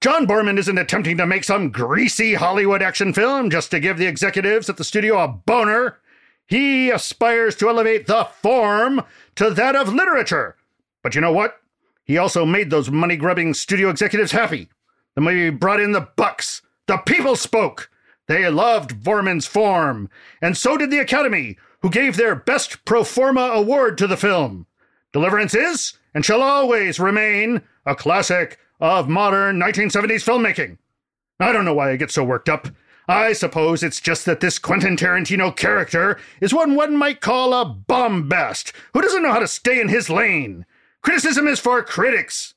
John 0.00 0.26
Boorman 0.26 0.58
isn't 0.58 0.76
attempting 0.76 1.16
to 1.18 1.26
make 1.26 1.44
some 1.44 1.70
greasy 1.70 2.34
Hollywood 2.34 2.82
action 2.82 3.12
film 3.12 3.48
just 3.48 3.70
to 3.70 3.78
give 3.78 3.96
the 3.96 4.08
executives 4.08 4.68
at 4.68 4.76
the 4.76 4.82
studio 4.82 5.22
a 5.22 5.28
boner. 5.28 5.98
He 6.48 6.90
aspires 6.90 7.54
to 7.56 7.68
elevate 7.68 8.08
the 8.08 8.24
form 8.42 9.04
to 9.36 9.50
that 9.50 9.76
of 9.76 9.94
literature. 9.94 10.56
But 11.04 11.14
you 11.14 11.20
know 11.20 11.32
what? 11.32 11.60
He 12.02 12.18
also 12.18 12.44
made 12.44 12.70
those 12.70 12.90
money 12.90 13.16
grubbing 13.16 13.54
studio 13.54 13.88
executives 13.88 14.32
happy. 14.32 14.68
The 15.14 15.20
movie 15.20 15.50
brought 15.50 15.80
in 15.80 15.92
the 15.92 16.08
bucks. 16.16 16.60
The 16.88 16.96
people 16.96 17.36
spoke. 17.36 17.88
They 18.26 18.48
loved 18.50 19.04
Boorman's 19.04 19.46
form, 19.46 20.10
and 20.42 20.56
so 20.56 20.76
did 20.76 20.90
the 20.90 20.98
Academy, 20.98 21.56
who 21.86 21.90
gave 21.90 22.16
their 22.16 22.34
Best 22.34 22.84
Pro 22.84 23.04
Forma 23.04 23.42
award 23.42 23.96
to 23.96 24.08
the 24.08 24.16
film. 24.16 24.66
Deliverance 25.12 25.54
is, 25.54 25.92
and 26.12 26.24
shall 26.24 26.42
always 26.42 26.98
remain, 26.98 27.62
a 27.86 27.94
classic 27.94 28.58
of 28.80 29.08
modern 29.08 29.60
1970s 29.60 30.24
filmmaking. 30.24 30.78
I 31.38 31.52
don't 31.52 31.64
know 31.64 31.74
why 31.74 31.92
I 31.92 31.96
get 31.96 32.10
so 32.10 32.24
worked 32.24 32.48
up. 32.48 32.66
I 33.06 33.34
suppose 33.34 33.84
it's 33.84 34.00
just 34.00 34.26
that 34.26 34.40
this 34.40 34.58
Quentin 34.58 34.96
Tarantino 34.96 35.54
character 35.54 36.18
is 36.40 36.52
what 36.52 36.68
one 36.68 36.96
might 36.96 37.20
call 37.20 37.54
a 37.54 37.64
bombast 37.64 38.72
who 38.92 39.00
doesn't 39.00 39.22
know 39.22 39.30
how 39.30 39.38
to 39.38 39.46
stay 39.46 39.80
in 39.80 39.88
his 39.88 40.10
lane. 40.10 40.66
Criticism 41.02 41.46
is 41.46 41.60
for 41.60 41.80
critics. 41.84 42.54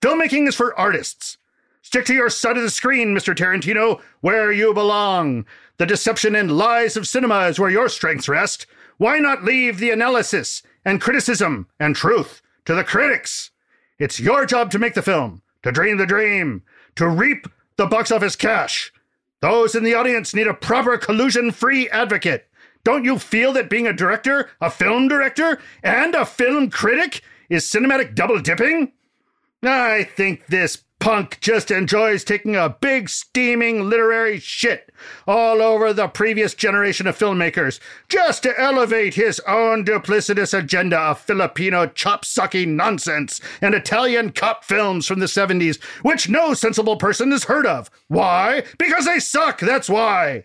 Filmmaking 0.00 0.48
is 0.48 0.54
for 0.54 0.74
artists. 0.80 1.36
Stick 1.82 2.06
to 2.06 2.14
your 2.14 2.30
side 2.30 2.56
of 2.56 2.62
the 2.62 2.70
screen, 2.70 3.14
Mr. 3.14 3.34
Tarantino, 3.34 4.00
where 4.20 4.50
you 4.50 4.72
belong. 4.72 5.44
The 5.80 5.86
deception 5.86 6.34
and 6.34 6.58
lies 6.58 6.98
of 6.98 7.08
cinema 7.08 7.46
is 7.46 7.58
where 7.58 7.70
your 7.70 7.88
strengths 7.88 8.28
rest. 8.28 8.66
Why 8.98 9.18
not 9.18 9.44
leave 9.44 9.78
the 9.78 9.88
analysis 9.88 10.62
and 10.84 11.00
criticism 11.00 11.68
and 11.80 11.96
truth 11.96 12.42
to 12.66 12.74
the 12.74 12.84
critics? 12.84 13.50
It's 13.98 14.20
your 14.20 14.44
job 14.44 14.70
to 14.72 14.78
make 14.78 14.92
the 14.92 15.00
film, 15.00 15.40
to 15.62 15.72
dream 15.72 15.96
the 15.96 16.04
dream, 16.04 16.64
to 16.96 17.08
reap 17.08 17.46
the 17.78 17.86
box 17.86 18.12
office 18.12 18.36
cash. 18.36 18.92
Those 19.40 19.74
in 19.74 19.82
the 19.82 19.94
audience 19.94 20.34
need 20.34 20.48
a 20.48 20.52
proper 20.52 20.98
collusion 20.98 21.50
free 21.50 21.88
advocate. 21.88 22.46
Don't 22.84 23.06
you 23.06 23.18
feel 23.18 23.54
that 23.54 23.70
being 23.70 23.86
a 23.86 23.94
director, 23.94 24.50
a 24.60 24.68
film 24.68 25.08
director, 25.08 25.58
and 25.82 26.14
a 26.14 26.26
film 26.26 26.68
critic 26.68 27.22
is 27.48 27.64
cinematic 27.64 28.14
double 28.14 28.38
dipping? 28.38 28.92
I 29.62 30.04
think 30.14 30.46
this 30.48 30.84
punk 31.00 31.38
just 31.40 31.70
enjoys 31.70 32.22
taking 32.22 32.54
a 32.54 32.68
big 32.68 33.08
steaming 33.08 33.88
literary 33.88 34.38
shit 34.38 34.92
all 35.26 35.60
over 35.60 35.92
the 35.92 36.06
previous 36.06 36.54
generation 36.54 37.06
of 37.06 37.18
filmmakers 37.18 37.80
just 38.08 38.42
to 38.42 38.60
elevate 38.60 39.14
his 39.14 39.40
own 39.40 39.84
duplicitous 39.84 40.56
agenda 40.56 40.98
of 40.98 41.18
Filipino 41.18 41.86
chop 41.86 42.24
sucking 42.24 42.76
nonsense 42.76 43.40
and 43.60 43.74
Italian 43.74 44.30
cop 44.30 44.62
films 44.62 45.06
from 45.06 45.18
the 45.18 45.26
70s, 45.26 45.82
which 46.02 46.28
no 46.28 46.54
sensible 46.54 46.96
person 46.96 47.32
has 47.32 47.44
heard 47.44 47.66
of. 47.66 47.90
Why? 48.08 48.62
Because 48.78 49.06
they 49.06 49.18
suck, 49.18 49.58
that's 49.58 49.88
why. 49.88 50.44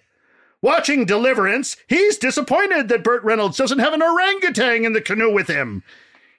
Watching 0.61 1.05
Deliverance, 1.05 1.77
he's 1.87 2.17
disappointed 2.17 2.87
that 2.87 3.03
Burt 3.03 3.23
Reynolds 3.23 3.57
doesn't 3.57 3.79
have 3.79 3.93
an 3.93 4.01
orangutan 4.01 4.85
in 4.85 4.93
the 4.93 5.01
canoe 5.01 5.31
with 5.31 5.47
him. 5.47 5.83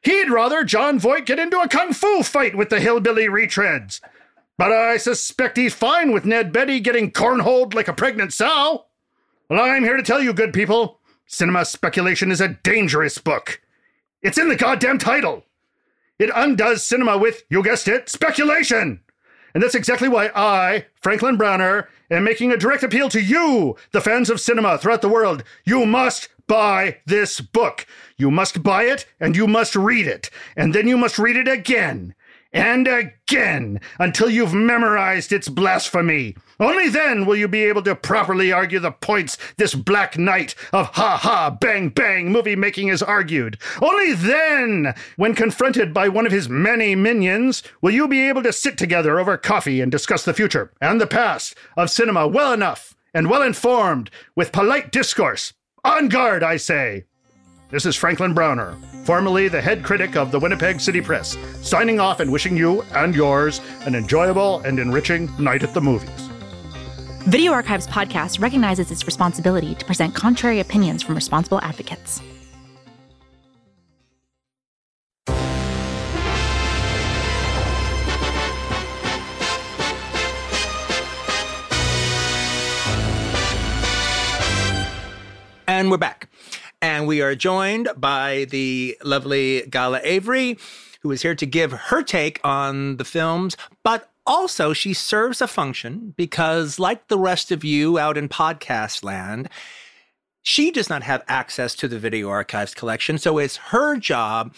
He'd 0.03 0.31
rather 0.31 0.65
Jon 0.65 0.99
Voight 0.99 1.27
get 1.27 1.39
into 1.39 1.61
a 1.61 1.69
kung 1.69 1.93
fu 1.93 2.23
fight 2.23 2.57
with 2.57 2.71
the 2.71 2.81
hillbilly 2.81 3.27
retreads. 3.27 4.01
But 4.59 4.73
I 4.73 4.97
suspect 4.97 5.57
he's 5.57 5.75
fine 5.75 6.13
with 6.13 6.25
Ned 6.25 6.53
Beatty 6.53 6.81
getting 6.81 7.11
cornholed 7.11 7.75
like 7.75 7.89
a 7.89 7.93
pregnant 7.93 8.33
sow. 8.33 8.87
Well, 9.49 9.61
I'm 9.61 9.85
here 9.85 9.97
to 9.97 10.03
tell 10.03 10.23
you, 10.23 10.33
good 10.33 10.53
people, 10.53 11.01
Cinema 11.27 11.65
Speculation 11.65 12.31
is 12.31 12.41
a 12.41 12.49
dangerous 12.49 13.19
book. 13.19 13.61
It's 14.23 14.39
in 14.39 14.49
the 14.49 14.57
goddamn 14.57 14.99
title. 14.99 15.45
It 16.19 16.31
undoes 16.35 16.83
cinema 16.83 17.19
with, 17.19 17.45
you 17.51 17.63
guessed 17.63 17.89
it, 17.89 18.09
speculation. 18.09 19.01
And 19.55 19.63
that's 19.63 19.75
exactly 19.75 20.09
why 20.09 20.31
I, 20.35 20.87
Franklin 21.01 21.37
Browner, 21.37 21.89
am 22.11 22.25
making 22.25 22.53
a 22.53 22.57
direct 22.57 22.83
appeal 22.83 23.09
to 23.11 23.21
you, 23.21 23.77
the 23.93 24.01
fans 24.01 24.31
of 24.31 24.41
cinema 24.41 24.79
throughout 24.79 25.03
the 25.03 25.09
world. 25.09 25.45
You 25.65 25.85
must 25.87 26.29
buy 26.47 26.99
this 27.07 27.41
book. 27.41 27.87
You 28.17 28.31
must 28.31 28.63
buy 28.63 28.85
it 28.85 29.07
and 29.21 29.37
you 29.37 29.47
must 29.47 29.77
read 29.77 30.07
it. 30.07 30.31
And 30.57 30.75
then 30.75 30.89
you 30.89 30.97
must 30.97 31.19
read 31.19 31.37
it 31.37 31.49
again 31.49 32.15
and 32.53 32.89
again 32.89 33.81
until 33.99 34.31
you've 34.31 34.55
memorized 34.55 35.33
its 35.33 35.49
blasphemy. 35.49 36.37
Only 36.59 36.89
then 36.89 37.27
will 37.27 37.37
you 37.37 37.49
be 37.49 37.65
able 37.65 37.83
to 37.83 37.95
properly 37.95 38.51
argue 38.51 38.79
the 38.79 38.93
points 38.93 39.37
this 39.59 39.75
black 39.75 40.17
knight 40.17 40.55
of 40.73 40.87
ha 40.95 41.19
ha 41.19 41.51
bang 41.51 41.91
bang 41.91 42.33
movie 42.33 42.57
making 42.57 42.89
has 42.89 43.03
argued. 43.03 43.59
Only 43.83 44.15
then, 44.15 44.95
when 45.17 45.35
confronted 45.35 45.93
by 45.93 46.09
one 46.09 46.25
of 46.25 46.33
his 46.33 46.49
many 46.49 46.95
minions, 46.95 47.63
will 47.83 47.93
you 47.93 48.09
be 48.09 48.27
able 48.27 48.43
to 48.43 48.55
sit 48.55 48.79
together 48.79 49.21
over 49.21 49.37
coffee 49.37 49.83
and 49.83 49.93
discuss 49.93 50.25
the 50.25 50.35
future 50.35 50.73
and 50.81 50.99
the 50.99 51.07
past 51.07 51.55
of 51.77 51.91
cinema 51.91 52.27
well 52.27 52.53
enough 52.53 52.95
and 53.13 53.29
well 53.29 53.43
informed 53.43 54.11
with 54.35 54.53
polite 54.53 54.93
discourse. 54.93 55.53
On 55.87 56.09
guard, 56.09 56.43
I 56.43 56.57
say. 56.57 57.05
This 57.71 57.87
is 57.87 57.95
Franklin 57.95 58.35
Browner, 58.35 58.77
formerly 59.05 59.47
the 59.47 59.61
head 59.61 59.85
critic 59.85 60.17
of 60.17 60.33
the 60.33 60.41
Winnipeg 60.41 60.81
City 60.81 61.01
Press, 61.01 61.39
signing 61.63 62.01
off 62.01 62.19
and 62.19 62.33
wishing 62.33 62.57
you 62.57 62.83
and 62.93 63.15
yours 63.15 63.61
an 63.83 63.95
enjoyable 63.95 64.59
and 64.63 64.81
enriching 64.81 65.31
night 65.39 65.63
at 65.63 65.75
the 65.75 65.81
movies. 65.81 66.11
Video 67.29 67.53
Archives 67.53 67.87
podcast 67.87 68.41
recognizes 68.41 68.91
its 68.91 69.07
responsibility 69.07 69.77
to 69.77 69.85
present 69.85 70.13
contrary 70.13 70.59
opinions 70.59 71.05
from 71.05 71.15
responsible 71.15 71.61
advocates. 71.61 72.21
And 85.69 85.91
we're 85.91 85.97
back. 85.97 86.29
And 86.81 87.09
we 87.09 87.21
are 87.23 87.35
joined 87.35 87.89
by 87.97 88.47
the 88.51 88.97
lovely 89.03 89.63
Gala 89.69 90.01
Avary, 90.03 90.61
who 91.01 91.11
is 91.11 91.23
here 91.23 91.35
to 91.35 91.47
give 91.47 91.73
her 91.73 92.05
take 92.05 92.39
on 92.45 92.99
the 92.99 93.05
films, 93.05 93.57
but 93.83 94.13
also 94.27 94.73
she 94.73 94.95
serves 94.95 95.41
a 95.41 95.49
function 95.49 96.15
because, 96.17 96.79
like 96.79 97.09
the 97.09 97.19
rest 97.19 97.51
of 97.51 97.65
you 97.65 97.99
out 97.99 98.17
in 98.17 98.29
podcast 98.29 99.03
land, 99.03 99.49
she 100.43 100.71
does 100.71 100.89
not 100.89 101.03
have 101.03 101.25
access 101.27 101.75
to 101.75 101.89
the 101.89 101.99
video 101.99 102.29
archives 102.29 102.73
collection. 102.73 103.19
So 103.19 103.39
it's 103.39 103.57
her 103.57 103.97
job 103.97 104.55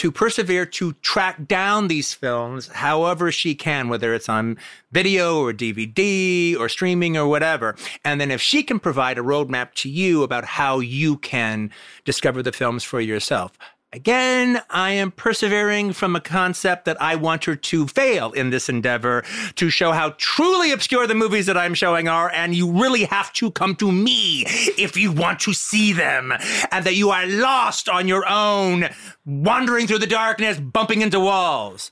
to 0.00 0.10
persevere 0.10 0.64
to 0.64 0.94
track 1.02 1.46
down 1.46 1.88
these 1.88 2.14
films 2.14 2.68
however 2.68 3.30
she 3.30 3.54
can, 3.54 3.90
whether 3.90 4.14
it's 4.14 4.30
on 4.30 4.56
video 4.92 5.42
or 5.42 5.52
DVD 5.52 6.58
or 6.58 6.70
streaming 6.70 7.18
or 7.18 7.28
whatever. 7.28 7.76
And 8.02 8.18
then 8.18 8.30
if 8.30 8.40
she 8.40 8.62
can 8.62 8.80
provide 8.80 9.18
a 9.18 9.22
roadmap 9.22 9.74
to 9.74 9.90
you 9.90 10.22
about 10.22 10.46
how 10.46 10.80
you 10.80 11.18
can 11.18 11.70
discover 12.06 12.42
the 12.42 12.50
films 12.50 12.82
for 12.82 12.98
yourself. 12.98 13.58
Again, 13.92 14.62
I 14.70 14.92
am 14.92 15.10
persevering 15.10 15.94
from 15.94 16.14
a 16.14 16.20
concept 16.20 16.84
that 16.84 17.02
I 17.02 17.16
want 17.16 17.44
her 17.46 17.56
to 17.56 17.88
fail 17.88 18.30
in 18.30 18.50
this 18.50 18.68
endeavor 18.68 19.24
to 19.56 19.68
show 19.68 19.90
how 19.90 20.10
truly 20.16 20.70
obscure 20.70 21.08
the 21.08 21.16
movies 21.16 21.46
that 21.46 21.56
I'm 21.56 21.74
showing 21.74 22.06
are. 22.06 22.30
And 22.30 22.54
you 22.54 22.70
really 22.70 23.02
have 23.04 23.32
to 23.34 23.50
come 23.50 23.74
to 23.76 23.90
me 23.90 24.44
if 24.46 24.96
you 24.96 25.10
want 25.10 25.40
to 25.40 25.52
see 25.52 25.92
them 25.92 26.32
and 26.70 26.84
that 26.86 26.94
you 26.94 27.10
are 27.10 27.26
lost 27.26 27.88
on 27.88 28.06
your 28.06 28.24
own, 28.28 28.90
wandering 29.26 29.88
through 29.88 29.98
the 29.98 30.06
darkness, 30.06 30.60
bumping 30.60 31.00
into 31.00 31.18
walls. 31.18 31.90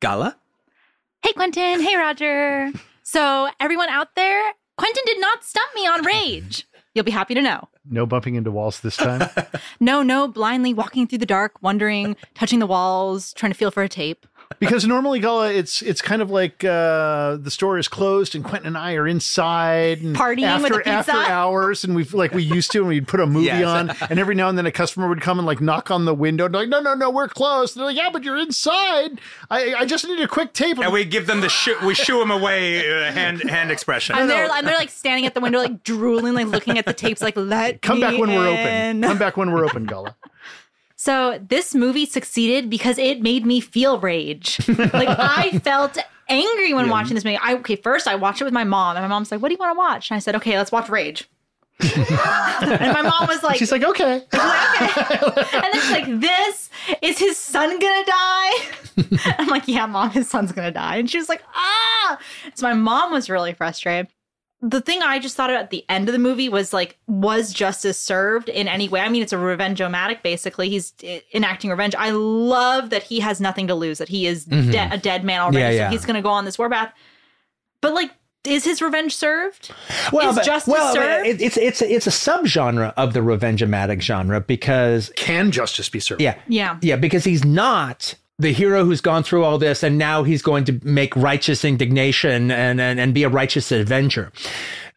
Gala? 0.00 0.38
Hey, 1.22 1.32
Quentin. 1.34 1.82
Hey, 1.82 1.94
Roger. 1.94 2.72
So, 3.04 3.48
everyone 3.60 3.90
out 3.90 4.16
there, 4.16 4.54
Quentin 4.76 5.04
did 5.06 5.20
not 5.20 5.44
stump 5.44 5.72
me 5.76 5.86
on 5.86 6.04
Rage. 6.04 6.66
You'll 6.94 7.04
be 7.04 7.10
happy 7.12 7.34
to 7.34 7.42
know. 7.42 7.68
No 7.88 8.04
bumping 8.04 8.34
into 8.34 8.50
walls 8.50 8.80
this 8.80 8.96
time. 8.96 9.28
No, 9.82 10.02
no, 10.02 10.28
blindly 10.28 10.74
walking 10.74 11.06
through 11.06 11.18
the 11.18 11.26
dark, 11.26 11.62
wondering, 11.62 12.14
touching 12.34 12.58
the 12.58 12.66
walls, 12.66 13.32
trying 13.32 13.50
to 13.52 13.56
feel 13.56 13.70
for 13.70 13.82
a 13.82 13.88
tape. 13.88 14.26
Because 14.58 14.86
normally, 14.86 15.20
Gala, 15.20 15.50
it's 15.52 15.80
it's 15.80 16.02
kind 16.02 16.20
of 16.20 16.30
like 16.30 16.64
uh, 16.64 17.36
the 17.36 17.50
store 17.50 17.78
is 17.78 17.88
closed 17.88 18.34
and 18.34 18.44
Quentin 18.44 18.66
and 18.66 18.76
I 18.76 18.94
are 18.94 19.06
inside 19.06 20.00
and 20.02 20.14
Partying 20.16 20.42
after, 20.42 20.62
with 20.64 20.72
the 20.72 20.78
pizza? 20.78 20.90
after 21.14 21.32
hours, 21.32 21.84
and 21.84 21.94
we've 21.94 22.12
like 22.12 22.32
we 22.32 22.42
used 22.42 22.70
to, 22.72 22.78
and 22.80 22.88
we'd 22.88 23.08
put 23.08 23.20
a 23.20 23.26
movie 23.26 23.46
Yes. 23.46 23.64
on, 23.66 23.90
and 24.10 24.18
every 24.18 24.34
now 24.34 24.48
and 24.48 24.58
then 24.58 24.66
a 24.66 24.72
customer 24.72 25.08
would 25.08 25.20
come 25.20 25.38
and 25.38 25.46
like 25.46 25.60
knock 25.60 25.90
on 25.90 26.04
the 26.04 26.14
window, 26.14 26.46
and 26.46 26.54
like, 26.54 26.68
no, 26.68 26.80
no, 26.80 26.94
no, 26.94 27.10
we're 27.10 27.28
closed. 27.28 27.76
And 27.76 27.80
they're 27.80 27.86
like, 27.88 27.96
yeah, 27.96 28.10
but 28.10 28.22
you're 28.24 28.36
inside. 28.38 29.20
I 29.50 29.74
I 29.74 29.84
just 29.86 30.06
need 30.06 30.20
a 30.20 30.28
quick 30.28 30.52
tape. 30.52 30.78
And 30.78 30.92
we 30.92 31.04
give 31.04 31.26
them 31.26 31.40
the 31.40 31.48
shoo, 31.48 31.76
we 31.86 31.94
shoo 31.94 32.18
them 32.18 32.30
away 32.30 32.80
uh, 32.90 33.12
hand 33.12 33.42
hand 33.48 33.70
expression. 33.70 34.16
And 34.16 34.28
they're, 34.28 34.50
and 34.50 34.66
they're 34.66 34.76
like 34.76 34.90
standing 34.90 35.26
at 35.26 35.34
the 35.34 35.40
window, 35.40 35.58
like 35.58 35.84
drooling, 35.84 36.34
like 36.34 36.48
looking 36.48 36.76
at 36.78 36.84
the 36.86 36.92
tapes, 36.92 37.22
like, 37.22 37.36
let 37.36 37.82
Come 37.82 37.96
me 37.96 38.02
back 38.02 38.18
when 38.18 38.30
we're 38.30 38.48
open. 38.48 39.02
Come 39.02 39.18
back 39.18 39.36
when 39.36 39.52
we're 39.52 39.64
open, 39.64 39.86
Gala. 39.86 40.16
So 41.00 41.38
this 41.48 41.74
movie 41.74 42.04
succeeded 42.04 42.68
because 42.68 42.98
it 42.98 43.22
made 43.22 43.46
me 43.46 43.60
feel 43.60 43.98
rage. 43.98 44.60
like 44.68 45.08
I 45.08 45.58
felt 45.64 45.96
angry 46.28 46.74
when 46.74 46.90
watching 46.90 47.14
this 47.14 47.24
movie. 47.24 47.38
I 47.38 47.54
okay, 47.54 47.76
first 47.76 48.06
I 48.06 48.16
watched 48.16 48.42
it 48.42 48.44
with 48.44 48.52
my 48.52 48.64
mom, 48.64 48.96
and 48.98 49.04
my 49.04 49.08
mom's 49.08 49.32
like, 49.32 49.40
"What 49.40 49.48
do 49.48 49.54
you 49.54 49.58
want 49.58 49.74
to 49.74 49.78
watch?" 49.78 50.10
And 50.10 50.16
I 50.16 50.18
said, 50.18 50.36
"Okay, 50.36 50.58
let's 50.58 50.70
watch 50.70 50.90
Rage." 50.90 51.26
and 51.80 52.92
my 52.92 53.00
mom 53.00 53.28
was 53.28 53.42
like, 53.42 53.56
She's 53.56 53.72
like, 53.72 53.82
okay. 53.82 54.16
okay. 54.34 55.46
and 55.54 55.72
then 55.72 55.80
she's 55.80 55.90
like, 55.90 56.20
"This 56.20 56.68
is 57.00 57.18
his 57.18 57.38
son 57.38 57.78
gonna 57.78 58.04
die?" 58.04 58.52
I'm 59.38 59.48
like, 59.48 59.68
"Yeah, 59.68 59.86
mom, 59.86 60.10
his 60.10 60.28
son's 60.28 60.52
gonna 60.52 60.70
die." 60.70 60.96
And 60.96 61.08
she 61.08 61.16
was 61.16 61.30
like, 61.30 61.42
"Ah!" 61.54 62.18
So 62.52 62.66
my 62.66 62.74
mom 62.74 63.10
was 63.10 63.30
really 63.30 63.54
frustrated. 63.54 64.08
The 64.62 64.80
thing 64.82 65.00
I 65.02 65.18
just 65.18 65.36
thought 65.36 65.48
about 65.48 65.62
at 65.62 65.70
the 65.70 65.84
end 65.88 66.08
of 66.08 66.12
the 66.12 66.18
movie 66.18 66.48
was 66.50 66.72
like, 66.74 66.98
was 67.06 67.52
justice 67.52 67.96
served 67.98 68.48
in 68.50 68.68
any 68.68 68.88
way? 68.90 69.00
I 69.00 69.08
mean, 69.08 69.22
it's 69.22 69.32
a 69.32 69.38
revenge-o-matic, 69.38 70.22
basically. 70.22 70.68
He's 70.68 70.92
eh, 71.02 71.20
enacting 71.32 71.70
revenge. 71.70 71.94
I 71.94 72.10
love 72.10 72.90
that 72.90 73.02
he 73.02 73.20
has 73.20 73.40
nothing 73.40 73.68
to 73.68 73.74
lose, 73.74 73.96
that 73.98 74.08
he 74.10 74.26
is 74.26 74.44
de- 74.44 74.76
a 74.92 74.98
dead 74.98 75.24
man 75.24 75.40
already, 75.40 75.76
Yeah, 75.76 75.88
so 75.88 75.92
he's 75.92 76.04
going 76.04 76.16
to 76.16 76.22
go 76.22 76.28
on 76.28 76.44
this 76.44 76.58
warpath. 76.58 76.92
But 77.80 77.94
like, 77.94 78.10
is 78.44 78.64
his 78.64 78.82
revenge 78.82 79.14
served? 79.16 79.72
well, 80.12 80.28
is 80.30 80.36
but- 80.36 80.44
justice 80.44 80.72
well, 80.72 80.94
served? 80.94 81.26
it- 81.26 81.40
it's 81.40 81.56
it's 81.56 81.80
it's 81.82 82.06
a 82.06 82.10
subgenre 82.10 82.92
of 82.98 83.14
the 83.14 83.22
revenge-o-matic 83.22 84.00
genre 84.02 84.40
because 84.42 85.10
Can 85.16 85.50
justice 85.52 85.88
be 85.88 86.00
served? 86.00 86.20
yeah, 86.20 86.38
Yeah. 86.48 86.78
yeah, 86.82 86.96
because 86.96 87.24
he's 87.24 87.44
not 87.44 88.14
the 88.40 88.52
hero 88.52 88.84
who's 88.84 89.00
gone 89.00 89.22
through 89.22 89.44
all 89.44 89.58
this 89.58 89.82
and 89.82 89.98
now 89.98 90.22
he's 90.22 90.42
going 90.42 90.64
to 90.64 90.80
make 90.82 91.14
righteous 91.14 91.64
indignation 91.64 92.50
and 92.50 92.80
and, 92.80 92.98
and 92.98 93.14
be 93.14 93.22
a 93.22 93.28
righteous 93.28 93.70
avenger. 93.70 94.32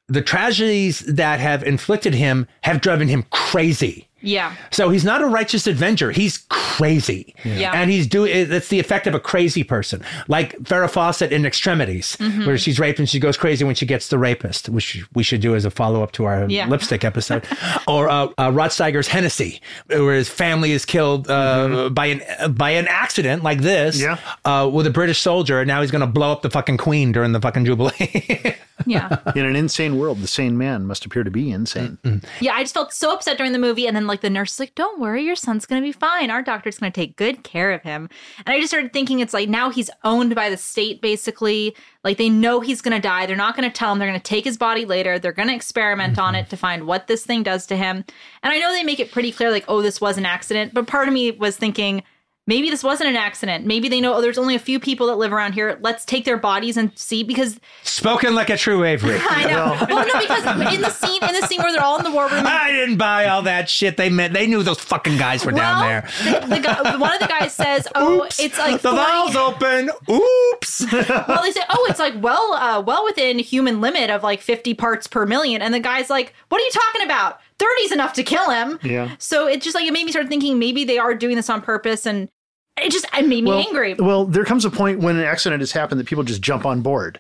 The 0.08 0.22
tragedies 0.22 1.00
that 1.02 1.40
have 1.40 1.64
inflicted 1.64 2.14
him 2.14 2.48
have 2.62 2.82
driven 2.82 3.08
him 3.08 3.24
crazy. 3.30 4.08
Yeah. 4.24 4.56
So 4.72 4.90
he's 4.90 5.04
not 5.06 5.22
a 5.22 5.28
righteous 5.28 5.68
avenger. 5.68 6.12
He's 6.12 6.40
crazy. 6.50 7.36
Yeah. 7.44 7.72
And 7.74 7.92
he's 7.92 8.08
doing 8.08 8.48
that's 8.50 8.70
the 8.70 8.80
effect 8.80 9.06
of 9.06 9.14
a 9.14 9.20
crazy 9.20 9.64
person. 9.64 10.04
Like 10.28 10.58
Farrah 10.60 10.90
Fawcett 10.90 11.32
in 11.32 11.46
Extremities, 11.46 12.16
Mm-hmm. 12.18 12.46
where 12.46 12.58
she's 12.58 12.80
raped 12.80 13.00
and 13.00 13.08
she 13.10 13.20
goes 13.20 13.38
crazy 13.38 13.64
when 13.66 13.76
she 13.76 13.86
gets 13.86 14.08
the 14.08 14.18
rapist, 14.18 14.70
which 14.70 15.06
we 15.14 15.24
should 15.24 15.42
do 15.42 15.56
as 15.56 15.66
a 15.66 15.70
follow 15.72 16.02
up 16.04 16.12
to 16.14 16.26
our 16.26 16.50
Yeah. 16.50 16.68
lipstick 16.68 17.04
episode. 17.04 17.46
or 17.88 18.10
uh, 18.10 18.28
uh, 18.40 18.52
Rod 18.52 18.72
Steiger's 18.72 19.08
Hennessy, 19.08 19.62
where 19.88 20.16
his 20.16 20.30
family 20.30 20.72
is 20.72 20.86
killed 20.86 21.30
uh, 21.30 21.90
by 21.90 22.06
an 22.08 22.54
by 22.54 22.72
an 22.72 22.88
accident 22.88 23.44
like 23.44 23.60
this 23.62 24.00
Yeah. 24.00 24.18
uh, 24.46 24.70
with 24.72 24.88
a 24.88 24.92
British 24.92 25.20
soldier, 25.20 25.60
and 25.60 25.68
now 25.68 25.82
he's 25.82 25.92
going 25.92 26.02
to 26.02 26.08
blow 26.08 26.32
up 26.32 26.42
the 26.42 26.50
fucking 26.50 26.78
queen 26.78 27.12
during 27.12 27.32
the 27.34 27.42
fucking 27.42 27.66
jubilee. 27.66 28.56
Yeah. 28.86 29.18
In 29.36 29.46
an 29.46 29.56
insane 29.56 29.98
world, 29.98 30.20
the 30.20 30.28
sane 30.28 30.58
man 30.58 30.86
must 30.86 31.06
appear 31.06 31.24
to 31.24 31.32
be 31.32 31.52
insane. 31.52 32.00
Yeah, 32.42 32.54
I 32.56 32.64
just 32.64 32.74
felt 32.74 32.92
so 32.92 33.14
upset 33.14 33.38
during 33.38 33.54
the 33.54 33.60
movie. 33.60 33.88
And 33.88 33.96
then, 33.96 34.08
like, 34.08 34.13
the 34.22 34.30
nurse 34.30 34.54
is 34.54 34.60
like, 34.60 34.76
don't 34.76 35.00
worry, 35.00 35.24
your 35.24 35.36
son's 35.36 35.66
going 35.66 35.82
to 35.82 35.86
be 35.88 35.92
fine. 35.92 36.30
Our 36.30 36.42
doctor's 36.42 36.80
going 36.80 36.92
to 36.92 36.96
take 36.96 37.16
good 37.16 37.44
care 37.44 37.72
of 37.72 37.82
him. 37.82 38.10
And 38.46 38.54
I 38.54 38.60
just 38.60 38.72
started 38.72 38.94
thinking, 38.94 39.20
it's 39.20 39.34
like 39.34 39.50
now 39.50 39.70
he's 39.70 39.90
owned 40.04 40.36
by 40.36 40.50
the 40.50 40.58
state, 40.58 41.02
basically. 41.02 41.76
Like, 42.04 42.18
they 42.18 42.30
know 42.30 42.60
he's 42.60 42.82
going 42.82 42.96
to 42.96 43.02
die. 43.02 43.26
They're 43.26 43.36
not 43.36 43.56
going 43.56 43.70
to 43.70 43.76
tell 43.76 43.92
him. 43.92 44.00
They're 44.00 44.08
going 44.08 44.20
to 44.20 44.24
take 44.24 44.44
his 44.44 44.58
body 44.58 44.86
later. 44.86 45.20
They're 45.20 45.32
going 45.32 45.50
to 45.50 45.56
experiment 45.56 46.20
on 46.20 46.36
it 46.36 46.42
mm-hmm. 46.42 46.50
to 46.50 46.58
find 46.58 46.88
what 46.88 47.08
this 47.08 47.26
thing 47.26 47.44
does 47.44 47.66
to 47.68 47.76
him. 47.76 48.04
And 48.44 48.54
I 48.54 48.60
know 48.60 48.72
they 48.72 48.84
make 48.84 49.00
it 49.00 49.12
pretty 49.12 49.32
clear, 49.32 49.52
like, 49.52 49.66
oh, 49.68 49.82
this 49.82 50.02
was 50.02 50.18
an 50.18 50.26
accident. 50.26 50.74
But 50.74 50.88
part 50.88 51.08
of 51.08 51.14
me 51.14 51.32
was 51.32 51.58
thinking, 51.58 52.04
maybe 52.46 52.70
this 52.70 52.84
wasn't 52.84 53.10
an 53.10 53.16
accident. 53.16 53.66
Maybe 53.66 53.88
they 53.90 54.02
know, 54.02 54.14
oh, 54.16 54.22
there's 54.22 54.38
only 54.38 54.56
a 54.56 54.60
few 54.60 54.80
people 54.80 55.08
that 55.08 55.16
live 55.16 55.32
around 55.32 55.54
here. 55.54 55.78
Let's 55.82 56.04
take 56.06 56.26
their 56.26 56.38
bodies 56.38 56.78
and 56.78 56.92
see 56.98 57.24
because 57.24 57.60
Spoken 57.84 58.36
like 58.36 58.50
a 58.50 58.58
true 58.58 58.80
Avary. 58.80 59.20
I 59.30 59.46
know. 59.46 59.86
well, 59.94 60.06
no, 60.08 60.20
because 60.20 60.74
in 60.74 60.82
the 60.82 60.90
scene, 60.90 61.24
in 61.24 61.40
the 61.40 61.48
scene 61.48 61.62
where 61.62 61.72
they're 61.72 61.84
all 61.84 61.98
in 61.98 62.04
the 62.04 62.12
war 62.12 62.28
room, 62.30 62.44
I 62.46 62.72
didn't 62.72 62.98
buy 62.98 63.28
all 63.28 63.44
that 63.44 63.70
shit. 63.70 63.98
They 63.98 64.10
meant 64.10 64.34
they 64.34 64.48
knew 64.48 64.64
those 64.64 64.80
fucking 64.80 65.18
guys 65.18 65.46
were 65.46 65.52
down 65.52 65.88
there. 65.88 66.10
The, 66.24 66.48
the 66.48 66.60
guy, 66.60 66.96
one 66.98 67.14
of 67.14 67.20
the 67.20 67.28
guys 67.28 67.54
says, 67.54 67.88
"Oh, 67.96 68.24
it's 68.40 68.58
like 68.58 68.82
the 68.82 68.92
40 68.92 68.96
valve's 68.96 69.36
open. 69.38 69.90
Oops. 70.10 70.92
Well, 70.92 71.42
they 71.44 71.52
say, 71.52 71.62
"Oh, 71.70 71.88
it's 71.90 72.00
like 72.00 72.14
well, 72.18 72.54
uh, 72.54 72.82
well 72.82 73.04
within 73.06 73.40
human 73.40 73.80
limit 73.82 74.10
of 74.10 74.24
like 74.24 74.42
fifty 74.42 74.74
parts 74.74 75.08
per 75.08 75.26
million. 75.26 75.62
And 75.62 75.74
the 75.74 75.80
guy's 75.80 76.10
like, 76.10 76.34
"What 76.50 76.62
are 76.62 76.66
you 76.66 76.72
talking 76.72 77.04
about? 77.04 77.40
30's 77.60 77.92
enough 77.92 78.14
to 78.14 78.24
kill 78.24 78.50
him." 78.50 78.80
Yeah. 78.84 79.16
So 79.20 79.48
it 79.48 79.62
just 79.62 79.76
like 79.76 79.86
it 79.86 79.94
made 79.94 80.06
me 80.06 80.12
start 80.12 80.28
thinking 80.28 80.60
maybe 80.60 80.84
they 80.86 80.98
are 80.98 81.16
doing 81.16 81.36
this 81.36 81.50
on 81.50 81.62
purpose, 81.62 82.06
and 82.06 82.30
It 82.76 82.92
just 82.92 83.06
it 83.14 83.28
made 83.28 83.44
me 83.44 83.52
well, 83.52 83.60
angry. 83.60 83.94
Well, 83.94 84.26
there 84.26 84.44
comes 84.46 84.66
a 84.66 84.72
point 84.72 85.00
when 85.00 85.16
an 85.16 85.24
accident 85.24 85.62
has 85.62 85.72
happened 85.72 86.00
that 86.00 86.08
people 86.08 86.24
just 86.24 86.42
jump 86.42 86.66
on 86.66 86.82
board. 86.82 87.20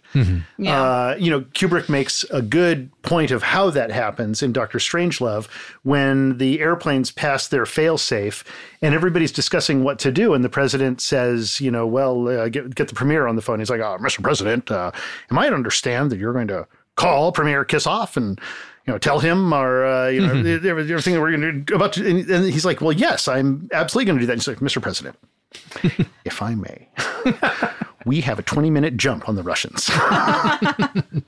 Yeah. 0.58 0.82
Uh, 0.82 1.16
you 1.20 1.30
know, 1.30 1.42
Kubrick 1.42 1.90
makes 1.90 2.24
a 2.32 2.42
good 2.42 2.90
point 3.04 3.30
of 3.30 3.44
how 3.44 3.70
that 3.70 3.92
happens 3.92 4.42
in 4.42 4.52
Doctor 4.52 4.80
Strangelove 4.80 5.48
when 5.84 6.40
the 6.40 6.60
airplanes 6.60 7.12
pass 7.12 7.48
their 7.48 7.66
failsafe 7.66 8.44
and 8.82 8.96
everybody's 8.96 9.32
discussing 9.32 9.84
what 9.84 10.00
to 10.00 10.12
do, 10.12 10.34
and 10.34 10.44
the 10.44 10.50
president 10.50 11.02
says, 11.02 11.62
you 11.62 11.70
know, 11.70 11.86
well, 11.86 12.28
uh, 12.28 12.50
get 12.50 12.74
get 12.74 12.88
the 12.88 12.96
premier 12.96 13.28
on 13.28 13.36
the 13.36 13.44
phone. 13.44 13.60
He's 13.60 13.70
like, 13.70 13.82
oh, 13.82 13.98
Mr. 14.02 14.24
President, 14.24 14.72
uh, 14.72 14.90
am 15.30 15.38
I 15.38 15.50
to 15.50 15.54
understand 15.56 16.12
that 16.12 16.18
you're 16.18 16.34
going 16.34 16.48
to 16.48 16.68
call 16.96 17.32
Premier 17.32 17.64
Kissoff 17.64 18.18
and 18.18 18.40
you 18.86 18.92
know, 18.92 18.98
tell 18.98 19.20
him 19.20 19.54
or, 19.54 19.86
uh, 19.86 20.08
you 20.10 20.22
know, 20.22 20.34
everything 20.36 21.14
that 21.14 21.22
we're 21.22 21.32
going 21.32 21.42
to 21.42 21.52
do 21.54 21.76
about, 21.76 21.94
to, 21.94 22.08
and, 22.08 22.30
and 22.30 22.46
he's 22.46 22.66
like, 22.66 22.82
well, 22.82 22.92
yes, 22.92 23.28
I'm 23.28 23.70
absolutely 23.72 24.06
going 24.06 24.18
to 24.18 24.22
do 24.22 24.26
that. 24.28 24.34
And 24.34 24.42
he's 24.42 24.48
like, 24.48 24.60
Mr. 24.60 24.82
President, 24.82 25.18
if 26.26 26.42
I 26.42 26.56
may, 26.56 26.90
we 28.06 28.22
have 28.22 28.40
a 28.40 28.44
20 28.44 28.70
minute 28.70 28.98
jump 28.98 29.30
on 29.30 29.36
the 29.36 29.44
Russians. 29.44 29.90
and 30.90 31.24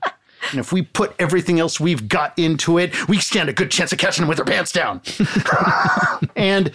if 0.54 0.70
we 0.70 0.82
put 0.82 1.14
everything 1.18 1.58
else 1.58 1.80
we've 1.80 2.08
got 2.08 2.38
into 2.38 2.76
it, 2.76 3.08
we 3.08 3.18
stand 3.18 3.48
a 3.48 3.54
good 3.54 3.70
chance 3.70 3.90
of 3.90 3.98
catching 3.98 4.22
them 4.22 4.28
with 4.28 4.36
their 4.36 4.44
pants 4.44 4.70
down. 4.70 5.00
and 6.36 6.70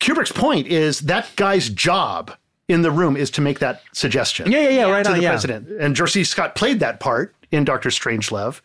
Kubrick's 0.00 0.32
point 0.32 0.66
is 0.66 1.00
that 1.00 1.34
guy's 1.36 1.70
job 1.70 2.32
in 2.68 2.82
the 2.82 2.90
room 2.90 3.16
is 3.16 3.30
to 3.30 3.40
make 3.40 3.58
that 3.60 3.82
suggestion. 3.92 4.50
Yeah, 4.50 4.60
yeah, 4.60 4.68
yeah, 4.68 4.90
right 4.90 5.04
to 5.04 5.12
on, 5.12 5.16
the 5.16 5.22
yeah. 5.22 5.30
president. 5.30 5.68
And 5.80 5.96
George 5.96 6.12
C. 6.12 6.24
Scott 6.24 6.54
played 6.54 6.80
that 6.80 7.00
part 7.00 7.34
in 7.50 7.64
Doctor 7.64 7.88
Strangelove. 7.88 8.60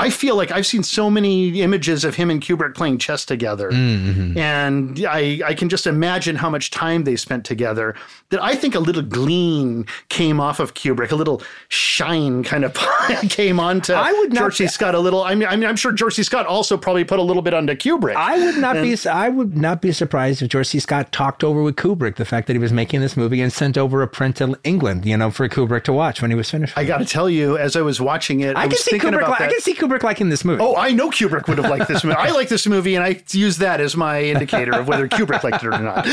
I 0.00 0.10
feel 0.10 0.36
like 0.36 0.50
I've 0.50 0.66
seen 0.66 0.82
so 0.82 1.10
many 1.10 1.60
images 1.62 2.04
of 2.04 2.14
him 2.16 2.30
and 2.30 2.40
Kubrick 2.42 2.74
playing 2.74 2.98
chess 2.98 3.24
together, 3.24 3.70
Mm-hmm. 3.70 4.38
and 4.38 5.06
I, 5.08 5.40
I 5.44 5.54
can 5.54 5.68
just 5.68 5.86
imagine 5.86 6.36
how 6.36 6.50
much 6.50 6.70
time 6.70 7.04
they 7.04 7.16
spent 7.16 7.44
together. 7.44 7.94
That 8.30 8.42
I 8.42 8.54
think 8.54 8.74
a 8.74 8.78
little 8.80 9.02
gleam 9.02 9.86
came 10.08 10.40
off 10.40 10.60
of 10.60 10.74
Kubrick, 10.74 11.10
a 11.10 11.16
little 11.16 11.42
shine 11.68 12.44
kind 12.44 12.64
of 12.64 12.74
came 13.30 13.58
onto 13.60 13.92
I 13.92 14.12
would 14.12 14.32
not- 14.32 14.40
George 14.40 14.56
C. 14.56 14.66
Scott 14.68 14.94
a 14.94 14.98
little. 15.00 15.22
I 15.22 15.34
mean, 15.34 15.48
I 15.48 15.56
mean, 15.56 15.68
I'm 15.68 15.76
sure 15.76 15.92
George 15.92 16.14
C. 16.14 16.22
Scott 16.22 16.46
also 16.46 16.76
probably 16.76 17.04
put 17.04 17.18
a 17.18 17.22
little 17.22 17.42
bit 17.42 17.54
onto 17.54 17.74
Kubrick. 17.74 18.14
I 18.14 18.38
would 18.44 18.56
not 18.58 18.74
be. 18.74 18.96
I 19.08 19.28
would 19.28 19.56
not 19.56 19.82
be 19.82 19.92
surprised 19.92 20.42
if 20.42 20.48
George 20.48 20.68
C. 20.68 20.78
Scott 20.80 21.12
talked 21.12 21.42
over 21.44 21.62
with 21.62 21.76
Kubrick 21.76 22.16
the 22.16 22.24
fact 22.24 22.46
that 22.46 22.52
he 22.54 22.58
was 22.58 22.72
making 22.72 23.00
this 23.00 23.16
movie 23.16 23.40
and 23.40 23.52
sent 23.52 23.76
over 23.78 24.02
a 24.02 24.08
print 24.08 24.36
to 24.36 24.58
England, 24.64 25.04
you 25.06 25.16
know, 25.16 25.30
for 25.30 25.48
Kubrick 25.48 25.84
to 25.84 25.92
watch 25.92 26.22
when 26.22 26.30
he 26.30 26.36
was 26.36 26.50
finished. 26.50 26.76
I 26.76 26.84
got 26.84 26.98
to 26.98 27.04
tell 27.04 27.28
you, 27.28 27.56
as 27.56 27.76
I 27.76 27.82
was 27.82 28.00
watching 28.00 28.40
it, 28.40 28.56
I, 28.56 28.60
I 28.60 28.62
can 28.64 28.70
was 28.70 28.84
see 28.84 28.90
thinking 28.92 29.10
Kubrick. 29.10 29.18
about 29.26 29.40
Li- 29.40 29.46
I 29.46 29.50
can 29.50 29.60
see 29.60 29.74
Kubrick 29.74 29.89
liking 29.98 30.28
this 30.28 30.44
movie. 30.44 30.62
Oh, 30.62 30.76
I 30.76 30.92
know 30.92 31.10
Kubrick 31.10 31.48
would 31.48 31.58
have 31.58 31.70
liked 31.70 31.88
this 31.88 32.04
movie. 32.04 32.16
I 32.16 32.30
like 32.30 32.48
this 32.48 32.66
movie, 32.66 32.94
and 32.94 33.04
I 33.04 33.22
use 33.30 33.58
that 33.58 33.80
as 33.80 33.96
my 33.96 34.22
indicator 34.22 34.72
of 34.72 34.88
whether 34.88 35.08
Kubrick 35.08 35.42
liked 35.42 35.62
it 35.62 35.68
or 35.68 35.78
not. 35.78 36.06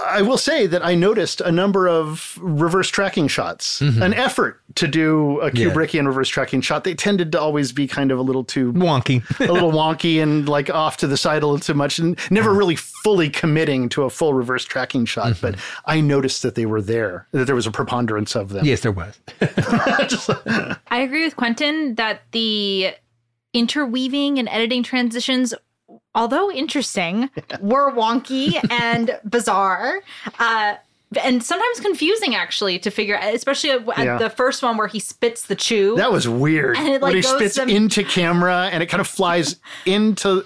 I 0.07 0.23
will 0.23 0.39
say 0.39 0.67
that 0.67 0.85
I 0.85 0.95
noticed 0.95 1.41
a 1.41 1.51
number 1.53 1.89
of 1.89 2.39
reverse 2.41 2.89
tracking 2.89 3.29
shots, 3.29 3.81
mm-hmm. 3.81 4.03
an 4.03 4.15
effort 4.15 4.61
to 4.77 4.89
do 4.89 5.41
a 5.41 5.51
Yeah. 5.53 5.67
Kubrickian 5.67 6.07
reverse 6.07 6.29
tracking 6.29 6.61
shot. 6.61 6.85
They 6.85 6.95
tended 6.95 7.33
to 7.33 7.41
always 7.41 7.73
be 7.73 7.87
kind 7.87 8.11
of 8.11 8.19
a 8.19 8.23
little 8.23 8.45
too 8.45 8.73
wonky. 8.73 9.23
a 9.49 9.53
little 9.53 9.73
wonky 9.73 10.23
and 10.23 10.49
like 10.49 10.71
off 10.71 10.97
to 10.99 11.07
the 11.07 11.17
side 11.17 11.43
a 11.43 11.47
little 11.47 11.61
too 11.61 11.75
much 11.75 11.99
and 11.99 12.19
never 12.31 12.53
really 12.53 12.77
fully 12.77 13.31
committing 13.31 13.89
to 13.91 14.05
a 14.05 14.11
full 14.11 14.35
reverse 14.35 14.65
tracking 14.65 15.05
shot. 15.05 15.33
Mm-hmm. 15.33 15.41
But 15.41 15.57
I 15.87 16.01
noticed 16.01 16.43
that 16.43 16.55
they 16.55 16.67
were 16.67 16.83
there, 16.83 17.27
that 17.33 17.47
there 17.47 17.55
was 17.55 17.67
a 17.67 17.71
preponderance 17.71 18.35
of 18.35 18.51
them. 18.51 18.65
yes, 18.65 18.81
there 18.81 18.93
was. 18.93 19.19
I 20.89 21.01
agree 21.01 21.25
with 21.25 21.37
Quentin 21.37 21.95
that 21.97 22.23
the 22.33 22.95
interweaving 23.53 24.39
and 24.39 24.49
editing 24.49 24.83
transitions, 24.83 25.55
although 26.15 26.51
interesting, 26.51 27.31
were 27.61 27.91
wonky 27.93 28.59
and 28.71 29.19
bizarre. 29.29 30.01
Uh, 30.39 30.75
and 31.23 31.45
sometimes 31.45 31.79
confusing 31.81 32.35
actually 32.35 32.77
to 32.81 32.91
figure 32.91 33.17
out, 33.17 33.35
especially 33.35 33.71
at, 33.71 33.87
Yeah. 34.05 34.19
the 34.19 34.31
first 34.31 34.63
one 34.65 34.77
where 34.77 34.89
he 34.89 34.99
spits 34.99 35.47
the 35.47 35.55
chew. 35.55 35.95
That 35.97 36.11
was 36.11 36.29
weird. 36.29 36.77
And 36.77 36.89
it, 36.89 37.01
when 37.01 37.13
like, 37.13 37.15
he 37.17 37.23
spits 37.23 37.55
some- 37.55 37.69
into 37.69 38.03
camera 38.03 38.69
and 38.73 38.83
it 38.83 38.87
kind 38.87 39.01
of 39.01 39.07
flies 39.07 39.57
into 39.87 40.45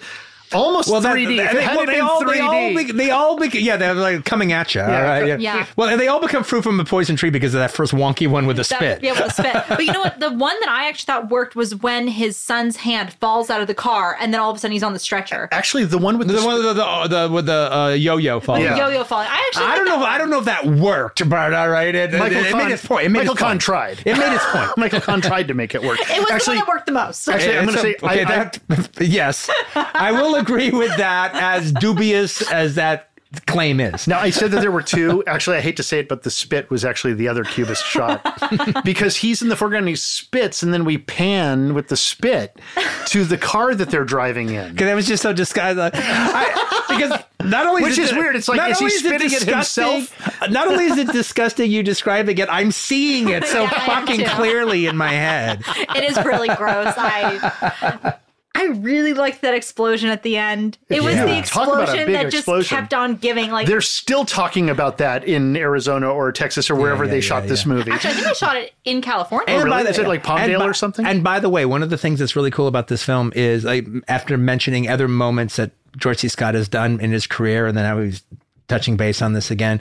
almost 0.53 0.89
3D. 0.89 1.39
if 1.39 1.55
it 1.55 1.63
had 1.63 1.77
well, 1.77 1.87
they 1.87 2.01
all, 2.01 2.25
they 2.25 2.41
all, 2.41 2.69
be- 2.75 2.93
they 2.93 3.11
all, 3.11 3.39
be- 3.39 3.59
yeah, 3.61 3.77
they're 3.77 3.95
like 3.95 4.25
coming 4.25 4.53
at 4.53 4.75
you. 4.75 4.81
Yeah. 4.81 5.03
Right? 5.03 5.27
yeah. 5.27 5.37
Yeah. 5.39 5.67
Well, 5.77 5.97
they 5.97 6.09
all 6.09 6.21
become 6.21 6.45
fruit 6.45 6.63
from 6.63 6.79
a 6.81 6.85
poison 6.85 7.17
tree 7.17 7.31
because 7.31 7.55
of 7.55 7.61
that 7.61 7.71
first 7.71 7.93
wonky 7.93 8.29
one 8.29 8.47
with 8.47 8.57
the 8.57 8.63
That- 8.63 8.77
spit. 8.77 9.03
Yeah, 9.03 9.13
with 9.13 9.35
the 9.37 9.43
spit. 9.43 9.65
But 9.69 9.85
you 9.85 9.93
know 9.93 10.01
what? 10.01 10.21
The 10.21 10.31
one 10.33 10.57
that 10.61 10.69
I 10.69 10.89
actually 10.89 11.07
thought 11.07 11.31
worked 11.31 11.57
was 11.57 11.75
when 11.77 12.09
his 12.09 12.37
son's 12.37 12.77
hand 12.79 13.13
falls 13.15 13.51
out 13.51 13.61
of 13.61 13.67
the 13.67 13.75
car 13.75 14.17
and 14.21 14.33
then 14.33 14.41
all 14.41 14.51
of 14.51 14.57
a 14.57 14.61
sudden 14.61 14.73
he's 14.73 14.83
on 14.83 14.93
the 14.93 14.99
stretcher. 14.99 15.49
Actually, 15.53 15.85
the 15.85 15.99
one 15.99 16.19
with 16.19 16.29
the, 16.29 16.35
The 16.35 16.45
one 16.45 16.55
with 16.57 16.65
the, 16.65 16.73
the, 17.09 17.09
the, 17.27 17.33
with 17.33 17.47
the 17.47 17.75
uh, 17.77 17.89
yo-yo 17.91 18.41
falling. 18.41 18.63
Yeah. 18.63 18.77
Yo-yo 18.77 19.05
falling. 19.05 19.29
I 19.31 19.45
actually 19.49 19.67
I 19.67 19.77
don't 19.77 19.87
know. 19.87 19.97
If, 20.03 20.03
I 20.09 20.19
don't 20.19 20.31
know 20.31 20.39
if 20.39 20.45
that 20.47 20.67
worked, 20.67 21.29
but 21.29 21.53
all 21.55 21.69
right, 21.69 21.95
it, 21.95 22.15
it, 22.15 22.19
Michael 22.19 22.39
it 22.45 22.51
Kahn, 22.51 22.65
made 22.67 22.73
its 22.73 22.85
point. 22.87 23.05
It 23.07 23.09
made 23.11 23.19
Michael 23.21 23.33
its 23.35 23.41
Kahn 23.43 23.51
point. 23.53 23.61
tried. 23.63 23.99
It 24.05 24.17
made 24.19 24.35
its 24.35 24.45
point. 24.51 24.71
Michael 24.77 25.01
Kahn 25.01 25.21
tried 25.21 25.49
to 25.49 25.55
make 25.55 25.75
it 25.75 25.83
work. 25.83 25.99
It 26.01 26.19
was 26.21 26.31
actually, 26.31 26.57
the 26.57 26.61
one 26.61 26.67
that 26.67 26.69
worked 26.69 26.87
the 26.87 26.93
most. 26.93 27.29
actually, 27.29 27.59
I'm 27.59 27.65
going 27.67 27.77
to 27.77 27.83
say 27.83 27.97
okay, 28.03 28.25
I, 28.25 28.43
I- 28.43 28.45
that, 28.45 28.99
yes, 29.01 29.51
I 29.75 30.13
will 30.13 30.37
agree 30.39 30.71
with 30.71 30.97
that. 30.97 31.35
As 31.35 31.73
dubious 31.73 32.51
as 32.51 32.75
that 32.77 33.05
claim 33.47 33.79
is, 33.79 34.09
Now, 34.09 34.21
I 34.21 34.31
said 34.31 34.53
that 34.53 34.63
there 34.63 34.71
were 34.73 34.81
two. 34.83 35.23
Actually, 35.27 35.59
I 35.59 35.61
hate 35.61 35.77
to 35.77 35.83
say 35.83 35.99
it, 35.99 36.09
but 36.09 36.23
the 36.23 36.31
spit 36.31 36.71
was 36.71 36.83
actually 36.85 37.13
the 37.13 37.29
other 37.29 37.45
cubist 37.45 37.85
shot 37.85 38.25
because 38.85 39.17
he's 39.17 39.43
in 39.43 39.49
the 39.51 39.57
foreground 39.57 39.83
and 39.83 39.91
he 39.91 39.97
spits, 39.97 40.63
and 40.63 40.73
then 40.73 40.85
we 40.87 40.97
pan 40.97 41.75
with 41.75 41.89
the 41.89 41.97
spit 41.97 42.59
to 43.07 43.25
the 43.25 43.37
car 43.37 43.75
that 43.75 43.91
they're 43.91 44.05
driving 44.07 44.49
in. 44.51 44.73
because 44.73 44.87
that 44.87 44.95
was 44.95 45.07
just 45.07 45.23
so 45.23 45.35
disgusting. 45.35 45.91
I, 46.03 46.85
because 46.89 47.23
not 47.47 47.67
only 47.67 47.83
Which 47.83 47.99
is, 47.99 48.11
di- 48.11 48.17
weird. 48.19 48.35
It's 48.35 48.49
like, 48.49 48.57
not 48.57 48.71
is 48.71 48.79
he 48.79 48.85
only 48.87 48.95
it 48.95 48.99
spitting 49.01 49.27
it 49.27 49.31
disgusting- 49.31 49.85
himself? 49.93 50.51
Not 50.51 50.69
only 50.69 50.87
is 50.87 50.97
it 50.97 51.09
disgusting, 51.13 51.71
you 51.71 51.83
describing 51.83 52.39
it. 52.39 52.49
I'm 52.51 52.71
seeing 52.71 53.29
it 53.29 53.45
so 53.45 53.65
Yeah, 53.65 53.87
fucking 53.87 54.25
clearly 54.25 54.87
in 54.87 54.97
my 54.97 55.11
head. 55.13 55.63
It 55.67 56.05
is 56.05 56.17
really 56.25 56.49
gross. 56.49 56.95
I 56.97 58.15
I 58.59 58.67
really 58.67 59.13
liked 59.15 59.43
that 59.43 59.55
explosion 59.55 60.11
at 60.11 60.23
the 60.23 60.37
end. 60.37 60.79
It 60.89 61.03
was 61.03 61.15
Yeah. 61.15 61.27
the 61.27 61.47
Talk 61.47 61.69
about 61.69 61.79
a 61.81 61.83
explosion 61.83 62.13
that 62.13 62.23
just 62.25 62.37
explosion. 62.39 62.77
kept 62.79 62.95
on 62.95 63.15
giving. 63.17 63.51
Like 63.51 63.67
They're 63.67 63.81
still 63.81 64.25
talking 64.25 64.69
about 64.71 64.99
that 64.99 65.25
in 65.25 65.57
Arizona 65.57 66.11
or 66.11 66.33
Texas 66.33 66.69
or 66.71 66.75
wherever 66.75 67.05
yeah, 67.05 67.11
they 67.11 67.17
yeah, 67.19 67.23
shot 67.23 67.47
this 67.47 67.65
movie. 67.65 67.91
actually, 67.93 68.11
I 68.11 68.15
think 68.15 68.27
they 68.27 68.35
shot 68.35 68.57
it 68.57 68.73
in 68.85 69.01
California. 69.03 69.55
Oh, 69.55 69.59
really? 69.59 69.71
by 69.71 69.83
the- 69.85 69.91
Is 69.91 69.99
it 69.99 70.09
like 70.09 70.23
Palmdale 70.25 70.39
and 70.51 70.59
by- 70.59 70.67
or 70.67 70.75
something? 70.75 71.07
And 71.07 71.23
by 71.23 71.39
the 71.41 71.49
way, 71.49 71.65
one 71.65 71.83
of 71.83 71.91
the 71.91 71.99
things 71.99 72.19
that's 72.19 72.35
really 72.37 72.51
cool 72.51 72.67
about 72.67 72.89
this 72.89 73.03
film 73.05 73.33
is 73.37 73.65
like 73.65 73.87
after 74.09 74.37
mentioning 74.37 74.89
other 74.89 75.09
moments 75.09 75.57
that 75.57 75.71
George 75.97 76.19
C. 76.19 76.29
Scott 76.29 76.55
has 76.55 76.69
done 76.69 77.01
in 77.01 77.13
his 77.13 77.27
career, 77.27 77.67
and 77.67 77.77
then 77.77 77.85
I 77.85 77.95
was 77.95 78.23
touching 78.69 78.97
base 78.97 79.23
on 79.23 79.33
this 79.33 79.51
again. 79.51 79.81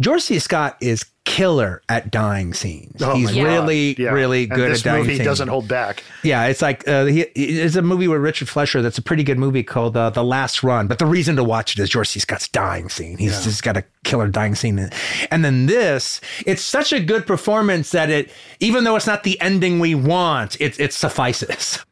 George 0.00 0.22
C. 0.22 0.38
Scott 0.38 0.76
is 0.80 1.04
killer 1.24 1.82
at 1.88 2.10
dying 2.10 2.52
scenes. 2.54 3.02
Oh 3.02 3.14
He's 3.16 3.32
really, 3.34 3.94
Yeah. 3.98 4.10
really 4.10 4.46
good 4.46 4.70
at 4.72 4.82
dying 4.82 5.04
scenes. 5.04 5.06
This 5.06 5.18
movie 5.18 5.24
doesn't 5.24 5.48
hold 5.48 5.66
back. 5.68 6.04
Yeah, 6.22 6.44
it's 6.46 6.60
like 6.62 6.86
uh, 6.86 7.06
he, 7.06 7.22
it's 7.22 7.76
a 7.76 7.82
movie 7.82 8.06
with 8.06 8.20
Richard 8.20 8.48
Fleischer 8.48 8.82
that's 8.82 8.98
a 8.98 9.02
pretty 9.02 9.24
good 9.24 9.38
movie 9.38 9.62
called 9.62 9.96
uh, 9.96 10.10
The 10.10 10.22
Last 10.22 10.62
Run. 10.62 10.86
But 10.86 10.98
the 10.98 11.06
reason 11.06 11.34
to 11.36 11.44
watch 11.44 11.72
it 11.72 11.82
is 11.82 11.88
George 11.88 12.08
C. 12.08 12.20
Scott's 12.20 12.46
dying 12.48 12.88
scene. 12.90 13.16
He's 13.18 13.42
just 13.42 13.62
got 13.62 13.76
a 13.76 13.84
killer 14.04 14.28
dying 14.28 14.54
scene. 14.54 14.90
And 15.30 15.44
then 15.44 15.66
this, 15.66 16.20
it's 16.46 16.62
such 16.62 16.92
a 16.92 17.00
good 17.00 17.26
performance 17.26 17.90
that 17.90 18.10
it, 18.10 18.30
even 18.60 18.84
though 18.84 18.96
it's 18.96 19.06
not 19.06 19.24
the 19.24 19.40
ending 19.40 19.80
we 19.80 19.94
want, 19.94 20.60
it, 20.60 20.78
it 20.78 20.92
suffices. 20.92 21.84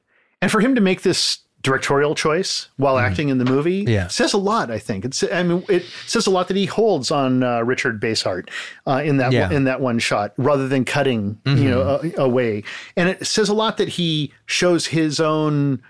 And 0.43 0.51
for 0.51 0.61
him 0.61 0.75
to 0.75 0.81
make 0.83 1.03
this 1.03 1.39
directorial 1.65 2.15
choice 2.15 2.69
while 2.77 2.99
acting 2.99 3.31
in 3.31 3.39
the 3.39 3.45
movie 3.45 3.85
Mm. 3.85 3.89
Yeah. 3.89 4.07
says 4.09 4.33
a 4.35 4.39
lot. 4.39 4.71
I 4.71 4.79
think 4.79 5.05
it's. 5.05 5.25
I 5.25 5.43
mean, 5.43 5.65
it 5.69 5.85
says 6.07 6.27
a 6.29 6.31
lot 6.31 6.47
that 6.49 6.57
he 6.57 6.67
holds 6.67 7.11
on 7.11 7.43
uh, 7.43 7.63
Richard 7.63 8.01
Basehart 8.01 8.49
uh, 8.87 9.03
in 9.05 9.17
that 9.17 9.33
Yeah. 9.33 9.47
Mm-hmm. 9.47 9.55
in 9.57 9.65
that 9.65 9.81
one 9.81 9.99
shot, 9.99 10.33
rather 10.37 10.69
than 10.69 10.85
cutting 10.85 11.41
you 11.47 11.69
know 11.71 12.01
a, 12.17 12.23
away. 12.23 12.63
And 12.97 13.09
it 13.09 13.27
says 13.27 13.49
a 13.49 13.55
lot 13.55 13.79
that 13.79 13.89
he 13.89 14.33
shows 14.47 14.87
his 14.87 15.19
own 15.19 15.83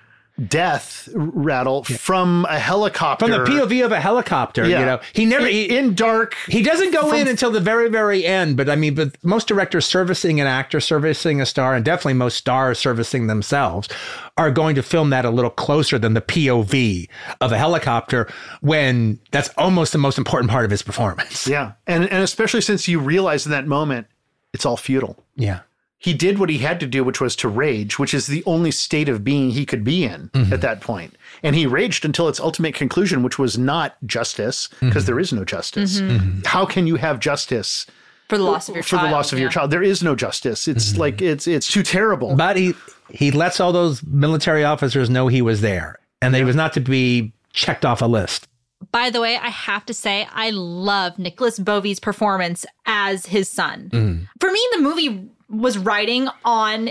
death 0.49 1.09
rattle 1.15 1.85
from 1.85 2.45
a 2.51 2.59
helicopter 2.59 3.27
From 3.27 3.31
the 3.33 3.51
POV 3.51 3.85
of 3.85 3.93
a 3.93 4.01
helicopter, 4.01 4.67
Yeah. 4.67 4.81
you 4.81 4.87
know, 4.87 5.01
he 5.13 5.27
never, 5.27 5.47
in, 5.47 5.53
he, 5.53 5.77
in 5.77 5.95
dark. 5.95 6.35
He 6.49 6.61
doesn't 6.63 6.93
go 6.93 7.11
From- 7.11 7.19
in 7.19 7.29
until 7.29 7.53
the 7.53 7.61
very, 7.61 7.89
very 7.89 8.27
end. 8.27 8.57
But 8.57 8.69
I 8.69 8.75
mean, 8.75 8.95
but 8.95 9.17
most 9.23 9.47
directors 9.47 9.87
servicing 9.87 10.41
an 10.41 10.49
actor, 10.49 10.81
servicing 10.81 11.41
a 11.41 11.47
star, 11.47 11.75
and 11.75 11.85
definitely 11.85 12.15
most 12.15 12.37
stars 12.37 12.81
servicing 12.81 13.29
themselves 13.29 13.89
are 14.37 14.51
going 14.51 14.75
to 14.75 14.83
film 14.83 15.11
that 15.11 15.25
a 15.25 15.31
little 15.31 15.51
closer 15.53 15.99
than 16.01 16.15
the 16.15 16.21
POV 16.21 17.09
of 17.41 17.53
a 17.53 17.57
helicopter 17.59 18.29
when 18.61 19.21
that's 19.31 19.51
almost 19.57 19.93
the 19.93 19.99
most 19.99 20.19
important 20.19 20.51
part 20.51 20.65
of 20.65 20.71
his 20.73 20.83
performance. 20.83 21.47
Yeah, 21.47 21.73
and 21.87 22.11
and 22.11 22.23
especially 22.25 22.61
since 22.61 22.89
you 22.89 22.99
realize 22.99 23.47
in 23.47 23.53
that 23.53 23.69
moment 23.69 24.09
it's 24.53 24.67
all 24.67 24.77
futile. 24.77 25.17
Yeah. 25.37 25.61
He 26.05 26.13
did 26.13 26.39
what 26.39 26.51
he 26.51 26.59
had 26.59 26.81
to 26.81 26.87
do, 26.87 27.03
which 27.03 27.21
was 27.21 27.35
to 27.37 27.49
rage, 27.49 27.99
which 27.99 28.13
is 28.13 28.27
the 28.27 28.43
only 28.45 28.71
state 28.71 29.09
of 29.09 29.25
being 29.25 29.51
he 29.51 29.65
could 29.65 29.85
be 29.85 30.05
in 30.05 30.29
Mm-hmm. 30.35 30.53
at 30.53 30.61
that 30.61 30.81
point. 30.83 31.17
And 31.43 31.57
he 31.57 31.67
raged 31.67 32.05
until 32.05 32.29
its 32.29 32.39
ultimate 32.41 32.75
conclusion, 32.75 33.23
which 33.23 33.39
was 33.39 33.57
not 33.57 33.97
justice, 34.05 34.69
because 34.81 35.05
Mm-hmm. 35.09 35.19
is 35.19 35.33
no 35.33 35.45
justice. 35.45 36.03
How 36.45 36.67
can 36.67 36.87
you 36.87 36.97
have 36.97 37.21
justice 37.21 37.87
for 38.29 38.37
the 38.37 38.45
loss 38.45 38.69
of 38.69 38.75
your 38.75 38.83
for 38.85 38.97
child. 38.97 39.09
the 39.09 39.13
loss 39.13 39.33
of 39.33 39.39
your 39.39 39.49
child? 39.51 39.71
There 39.71 39.83
is 39.83 40.03
no 40.03 40.15
justice. 40.15 40.69
It's 40.69 40.91
Mm-hmm. 40.93 41.01
like 41.01 41.23
it's 41.23 41.47
it's 41.47 41.69
too 41.73 41.83
terrible. 41.83 42.37
But 42.37 42.57
he, 42.57 42.75
he 43.09 43.31
lets 43.31 43.59
all 43.59 43.73
those 43.73 44.03
military 44.03 44.63
officers 44.65 45.09
know 45.09 45.29
he 45.29 45.41
was 45.43 45.63
there 45.63 45.99
and 46.21 46.35
that 46.35 46.39
he 46.39 46.45
was 46.45 46.57
not 46.57 46.73
to 46.75 46.81
be 46.81 47.33
checked 47.55 47.85
off 47.87 48.03
a 48.03 48.07
list. 48.07 48.47
By 48.93 49.09
the 49.09 49.21
way, 49.23 49.37
I 49.37 49.49
have 49.49 49.87
to 49.87 49.95
say, 49.95 50.29
I 50.35 50.51
love 50.51 51.19
Nicolas 51.19 51.59
Beauvy's 51.59 51.99
performance 52.01 52.67
as 52.85 53.25
his 53.27 53.49
son. 53.49 53.89
Mm. 53.91 54.29
For 54.41 54.51
me, 54.53 54.61
the 54.73 54.81
movie 54.83 55.31
was 55.49 55.79
writing 55.79 56.29
on 56.45 56.89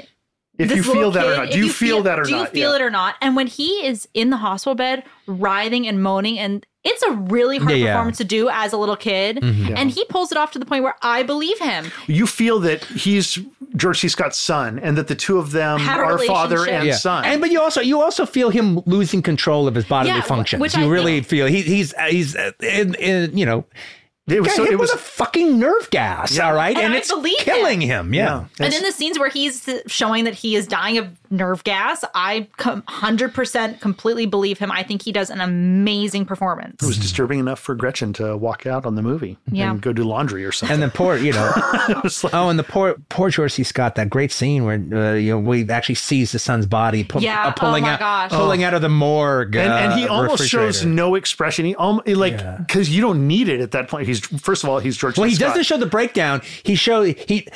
If 0.57 0.69
this 0.69 0.77
you 0.77 0.83
feel 0.83 0.95
little 0.95 1.11
that 1.11 1.25
or 1.25 1.35
not, 1.37 1.51
do 1.51 1.57
you, 1.59 1.69
feel, 1.69 2.03
that 2.03 2.19
or 2.19 2.23
do 2.23 2.31
not? 2.31 2.39
you 2.41 2.45
feel 2.47 2.69
Yeah. 2.71 2.75
it 2.77 2.81
or 2.81 2.89
not? 2.89 3.15
And 3.21 3.35
when 3.35 3.47
he 3.47 3.85
is 3.85 4.07
in 4.13 4.29
the 4.29 4.37
hospital 4.37 4.75
bed, 4.75 5.03
writhing 5.27 5.87
and 5.87 6.01
moaning, 6.03 6.37
and 6.37 6.65
it's 6.83 7.01
a 7.03 7.11
really 7.11 7.57
hard 7.57 7.71
Yeah, 7.71 7.77
yeah. 7.77 7.93
performance 7.93 8.17
to 8.17 8.23
do 8.25 8.49
as 8.49 8.73
a 8.73 8.77
little 8.77 8.97
kid, 8.97 9.37
Mm-hmm. 9.37 9.73
and 9.77 9.89
he 9.89 10.03
pulls 10.05 10.31
it 10.31 10.37
off 10.37 10.51
to 10.51 10.59
the 10.59 10.65
point 10.65 10.83
where 10.83 10.95
I 11.01 11.23
believe 11.23 11.57
him. 11.59 11.91
You 12.07 12.27
feel 12.27 12.59
that 12.59 12.83
he's 12.85 13.39
George 13.75 13.99
C. 14.01 14.07
Scott's 14.09 14.37
son, 14.37 14.77
and 14.79 14.95
that 14.97 15.07
the 15.07 15.15
two 15.15 15.39
of 15.39 15.51
them 15.51 15.79
Have 15.79 15.99
are 15.99 16.19
father 16.19 16.67
and 16.69 16.85
Yeah. 16.87 16.95
son. 16.95 17.23
And 17.25 17.41
but 17.41 17.49
you 17.51 17.59
also 17.61 17.81
you 17.81 18.01
also 18.01 18.25
feel 18.25 18.49
him 18.51 18.81
losing 18.85 19.21
control 19.23 19.67
of 19.67 19.73
his 19.75 19.85
bodily 19.85 20.13
Yeah, 20.13 20.21
functions. 20.21 20.61
which 20.61 20.75
you 20.77 20.83
I 20.83 20.87
really 20.87 21.21
feel 21.21 21.47
he, 21.47 21.61
he's 21.63 21.93
he's 22.09 22.35
uh, 22.35 22.51
in, 22.61 22.93
in 22.95 23.35
you 23.37 23.45
know 23.45 23.65
it 24.27 24.39
was 24.39 24.47
got 24.47 24.55
so 24.55 24.63
hit 24.63 24.73
it 24.73 24.79
was 24.79 24.91
with 24.91 24.99
a 24.99 25.03
fucking 25.03 25.59
nerve 25.59 25.89
gas. 25.89 26.35
Yeah. 26.37 26.47
All 26.47 26.55
right, 26.55 26.75
And 26.75 26.85
and, 26.85 26.93
it's 26.95 27.11
killing 27.43 27.81
him. 27.81 28.13
Yeah. 28.13 28.45
And 28.59 28.73
in 28.73 28.81
the 28.83 28.91
scenes 28.91 29.19
where 29.19 29.29
he's 29.29 29.67
showing 29.87 30.23
that 30.23 30.33
he 30.33 30.55
is 30.55 30.65
dying 30.65 30.97
of 30.97 31.09
nerve 31.29 31.63
gas, 31.65 32.05
I 32.15 32.47
100% 32.57 33.81
completely 33.81 34.25
believe 34.25 34.59
him. 34.59 34.71
I 34.71 34.83
think 34.83 35.01
he 35.01 35.11
does 35.11 35.29
an 35.29 35.41
amazing 35.41 36.25
performance. 36.25 36.81
it 36.81 36.85
was 36.85 36.97
disturbing 36.97 37.39
enough 37.39 37.59
for 37.59 37.75
Gretchen 37.75 38.13
to 38.13 38.37
walk 38.37 38.65
out 38.65 38.85
on 38.85 38.95
the 38.95 39.01
movie 39.01 39.37
Yeah. 39.51 39.71
and 39.71 39.81
go 39.81 39.91
do 39.93 40.03
laundry 40.03 40.45
or 40.45 40.51
something. 40.51 40.73
And 40.73 40.81
then 40.81 40.91
poor, 40.91 41.17
you 41.17 41.33
know, 41.33 41.51
like- 42.23 42.33
oh, 42.33 42.49
and 42.49 42.57
the 42.57 42.63
poor, 42.63 42.95
poor 43.09 43.29
George 43.29 43.53
C. 43.53 43.63
Scott. 43.63 43.95
That 43.95 44.09
great 44.09 44.31
scene 44.31 44.63
where 44.63 44.75
uh, 44.75 45.13
you 45.15 45.31
know 45.31 45.39
we 45.39 45.69
actually 45.69 45.95
sees 45.95 46.31
the 46.31 46.39
son's 46.39 46.65
body 46.65 47.03
pu- 47.03 47.19
Yeah, 47.19 47.47
uh, 47.47 47.51
pulling 47.51 47.83
oh 47.83 47.87
my 47.87 47.93
out, 47.93 47.99
gosh. 47.99 48.31
pulling 48.31 48.63
out 48.63 48.73
of 48.73 48.81
the 48.81 48.89
morgue, 48.89 49.55
and, 49.55 49.71
and 49.71 49.99
he 49.99 50.07
uh, 50.07 50.13
almost 50.13 50.47
shows 50.47 50.85
no 50.85 51.15
expression. 51.15 51.65
He 51.65 51.75
almost 51.75 52.07
like 52.07 52.37
because 52.65 52.89
you 52.89 53.01
don't 53.01 53.27
need 53.27 53.49
it 53.49 53.59
at 53.59 53.71
that 53.71 53.87
point. 53.89 54.07
He's 54.19 54.41
first 54.41 54.63
of 54.63 54.69
all 54.69 54.79
he's 54.79 54.97
George. 54.97 55.17
Well, 55.17 55.27
he 55.29 55.35
Scott. 55.35 55.49
doesn't 55.49 55.63
show 55.63 55.77
the 55.77 55.85
breakdown. 55.85 56.41
He 56.63 56.75
show 56.75 57.03
he. 57.03 57.47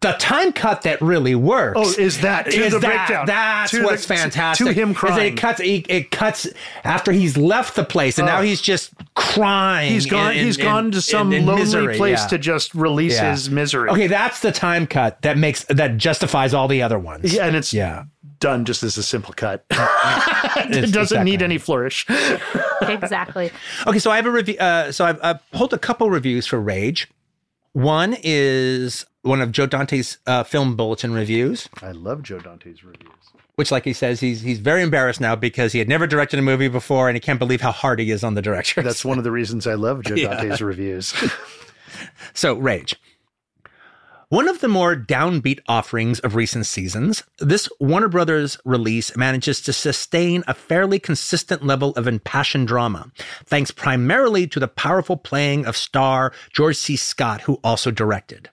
The 0.00 0.12
time 0.12 0.52
cut 0.52 0.82
that 0.82 1.02
really 1.02 1.34
works. 1.34 1.76
Oh, 1.76 1.92
is 2.00 2.20
that- 2.20 2.44
to 2.48 2.56
is 2.56 2.72
the 2.72 2.78
that- 2.78 3.08
breakdown. 3.08 3.26
That's 3.26 3.72
To 3.72 3.82
what's 3.82 4.06
the- 4.06 4.14
fantastic. 4.14 4.68
to 4.68 4.72
him 4.72 4.94
crying. 4.94 5.32
It 5.32 5.36
cuts. 5.36 5.58
It, 5.58 5.86
it 5.90 6.10
cuts 6.12 6.46
after 6.84 7.10
he's 7.10 7.36
left 7.36 7.74
the 7.74 7.82
place, 7.82 8.16
and 8.16 8.26
now 8.28 8.40
he's 8.40 8.60
just 8.60 8.92
crying. 9.16 9.90
He's 9.92 10.06
gone. 10.06 10.36
in- 10.36 10.44
he's 10.44 10.56
in- 10.56 10.62
gone 10.64 10.90
to 10.92 10.98
in- 10.98 11.02
some 11.02 11.32
in 11.32 11.46
lonely 11.46 11.62
misery, 11.62 11.96
place 11.96 12.20
yeah. 12.20 12.26
to 12.28 12.38
just 12.38 12.76
release 12.76 13.14
Yeah. 13.16 13.32
his 13.32 13.50
misery. 13.50 13.90
Okay, 13.90 14.06
that's 14.06 14.38
the 14.38 14.52
time 14.52 14.86
cut 14.86 15.20
that 15.22 15.36
makes 15.36 15.64
that 15.64 15.96
justifies 15.96 16.54
all 16.54 16.68
the 16.68 16.80
other 16.80 16.98
ones. 17.00 17.34
Yeah, 17.34 17.46
and 17.46 17.56
it's 17.56 17.72
Yeah. 17.74 18.04
Done 18.40 18.64
just 18.64 18.82
as 18.82 18.96
a 18.96 19.02
simple 19.02 19.34
cut. 19.34 19.64
it 19.70 20.92
doesn't 20.92 21.24
need 21.24 21.42
any 21.42 21.58
flourish. 21.58 22.06
exactly. 22.82 23.50
Okay, 23.86 23.98
so 23.98 24.10
I 24.10 24.16
have 24.16 24.26
a 24.26 24.30
review. 24.30 24.56
Uh, 24.58 24.92
so 24.92 25.04
I've, 25.04 25.18
I've 25.22 25.50
pulled 25.50 25.72
a 25.72 25.78
couple 25.78 26.10
reviews 26.10 26.46
for 26.46 26.60
Rage. 26.60 27.08
One 27.72 28.16
is 28.22 29.04
one 29.22 29.40
of 29.40 29.52
Joe 29.52 29.66
Dante's 29.66 30.18
uh, 30.26 30.42
film 30.42 30.76
bulletin 30.76 31.12
reviews, 31.12 31.68
I 31.82 31.92
love 31.92 32.22
Joe 32.22 32.38
Dante's 32.38 32.82
reviews. 32.82 33.12
which, 33.56 33.70
like 33.70 33.84
he 33.84 33.92
says, 33.92 34.20
he's 34.20 34.40
he's 34.40 34.58
very 34.58 34.82
embarrassed 34.82 35.20
now 35.20 35.36
because 35.36 35.72
he 35.72 35.78
had 35.78 35.88
never 35.88 36.06
directed 36.06 36.38
a 36.38 36.42
movie 36.42 36.68
before, 36.68 37.08
and 37.08 37.16
he 37.16 37.20
can't 37.20 37.38
believe 37.38 37.60
how 37.60 37.72
hard 37.72 37.98
he 38.00 38.10
is 38.10 38.24
on 38.24 38.34
the 38.34 38.42
director. 38.42 38.82
That's 38.82 39.04
one 39.04 39.18
of 39.18 39.24
the 39.24 39.30
reasons 39.30 39.66
I 39.66 39.74
love 39.74 40.02
Joe 40.02 40.14
Dante's 40.16 40.62
reviews. 40.62 41.14
So, 42.34 42.54
Rage. 42.54 42.96
One 44.30 44.46
of 44.46 44.60
the 44.60 44.68
more 44.68 44.94
downbeat 44.94 45.60
offerings 45.68 46.20
of 46.20 46.34
recent 46.34 46.66
seasons, 46.66 47.22
this 47.38 47.66
Warner 47.80 48.08
Brothers 48.08 48.58
release 48.62 49.16
manages 49.16 49.62
to 49.62 49.72
sustain 49.72 50.44
a 50.46 50.52
fairly 50.52 50.98
consistent 50.98 51.64
level 51.64 51.92
of 51.92 52.06
impassioned 52.06 52.68
drama, 52.68 53.10
thanks 53.46 53.70
primarily 53.70 54.46
to 54.48 54.60
the 54.60 54.68
powerful 54.68 55.16
playing 55.16 55.64
of 55.64 55.78
star 55.78 56.34
George 56.52 56.76
C. 56.76 56.94
Scott, 56.94 57.40
who 57.42 57.58
also 57.64 57.90
directed. 57.90 58.50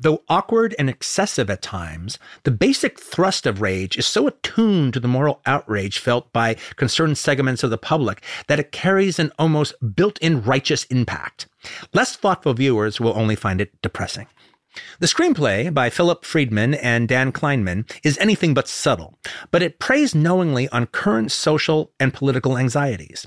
Though 0.00 0.22
awkward 0.30 0.74
and 0.78 0.88
excessive 0.88 1.50
at 1.50 1.60
times, 1.60 2.18
the 2.44 2.50
basic 2.50 2.98
thrust 2.98 3.44
of 3.44 3.60
Rage 3.60 3.98
is 3.98 4.06
so 4.06 4.26
attuned 4.26 4.94
to 4.94 5.00
the 5.00 5.08
moral 5.08 5.42
outrage 5.44 5.98
felt 5.98 6.32
by 6.32 6.56
concerned 6.76 7.18
segments 7.18 7.62
of 7.62 7.68
the 7.68 7.76
public 7.76 8.22
that 8.46 8.58
it 8.58 8.72
carries 8.72 9.18
an 9.18 9.30
almost 9.38 9.74
built 9.94 10.18
in 10.20 10.42
righteous 10.42 10.84
impact. 10.84 11.48
Less 11.92 12.16
thoughtful 12.16 12.54
viewers 12.54 12.98
will 12.98 13.12
only 13.14 13.36
find 13.36 13.60
it 13.60 13.72
depressing. 13.82 14.26
The 15.00 15.06
screenplay 15.06 15.72
by 15.72 15.90
Philip 15.90 16.24
Friedman 16.24 16.74
and 16.74 17.08
Dan 17.08 17.32
Kleinman 17.32 17.90
is 18.02 18.16
anything 18.18 18.54
but 18.54 18.68
subtle, 18.68 19.18
but 19.50 19.62
it 19.62 19.78
preys 19.78 20.14
knowingly 20.14 20.68
on 20.70 20.86
current 20.86 21.30
social 21.30 21.92
and 22.00 22.14
political 22.14 22.56
anxieties. 22.56 23.26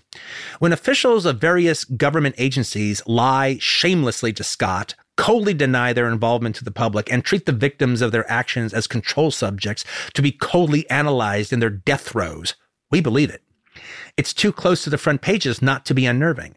When 0.59 0.73
officials 0.73 1.25
of 1.25 1.39
various 1.39 1.83
government 1.83 2.35
agencies 2.37 3.03
lie 3.05 3.57
shamelessly 3.59 4.33
to 4.33 4.43
Scott, 4.43 4.95
coldly 5.17 5.53
deny 5.53 5.93
their 5.93 6.09
involvement 6.09 6.55
to 6.55 6.63
the 6.63 6.71
public, 6.71 7.11
and 7.11 7.23
treat 7.23 7.45
the 7.45 7.51
victims 7.51 8.01
of 8.01 8.11
their 8.11 8.29
actions 8.29 8.73
as 8.73 8.87
control 8.87 9.31
subjects 9.31 9.85
to 10.13 10.21
be 10.21 10.31
coldly 10.31 10.89
analyzed 10.89 11.53
in 11.53 11.59
their 11.59 11.69
death 11.69 12.09
throes, 12.09 12.55
we 12.91 13.01
believe 13.01 13.29
it. 13.29 13.43
It's 14.17 14.33
too 14.33 14.51
close 14.51 14.83
to 14.83 14.89
the 14.89 14.97
front 14.97 15.21
pages 15.21 15.61
not 15.61 15.85
to 15.85 15.93
be 15.93 16.05
unnerving. 16.05 16.55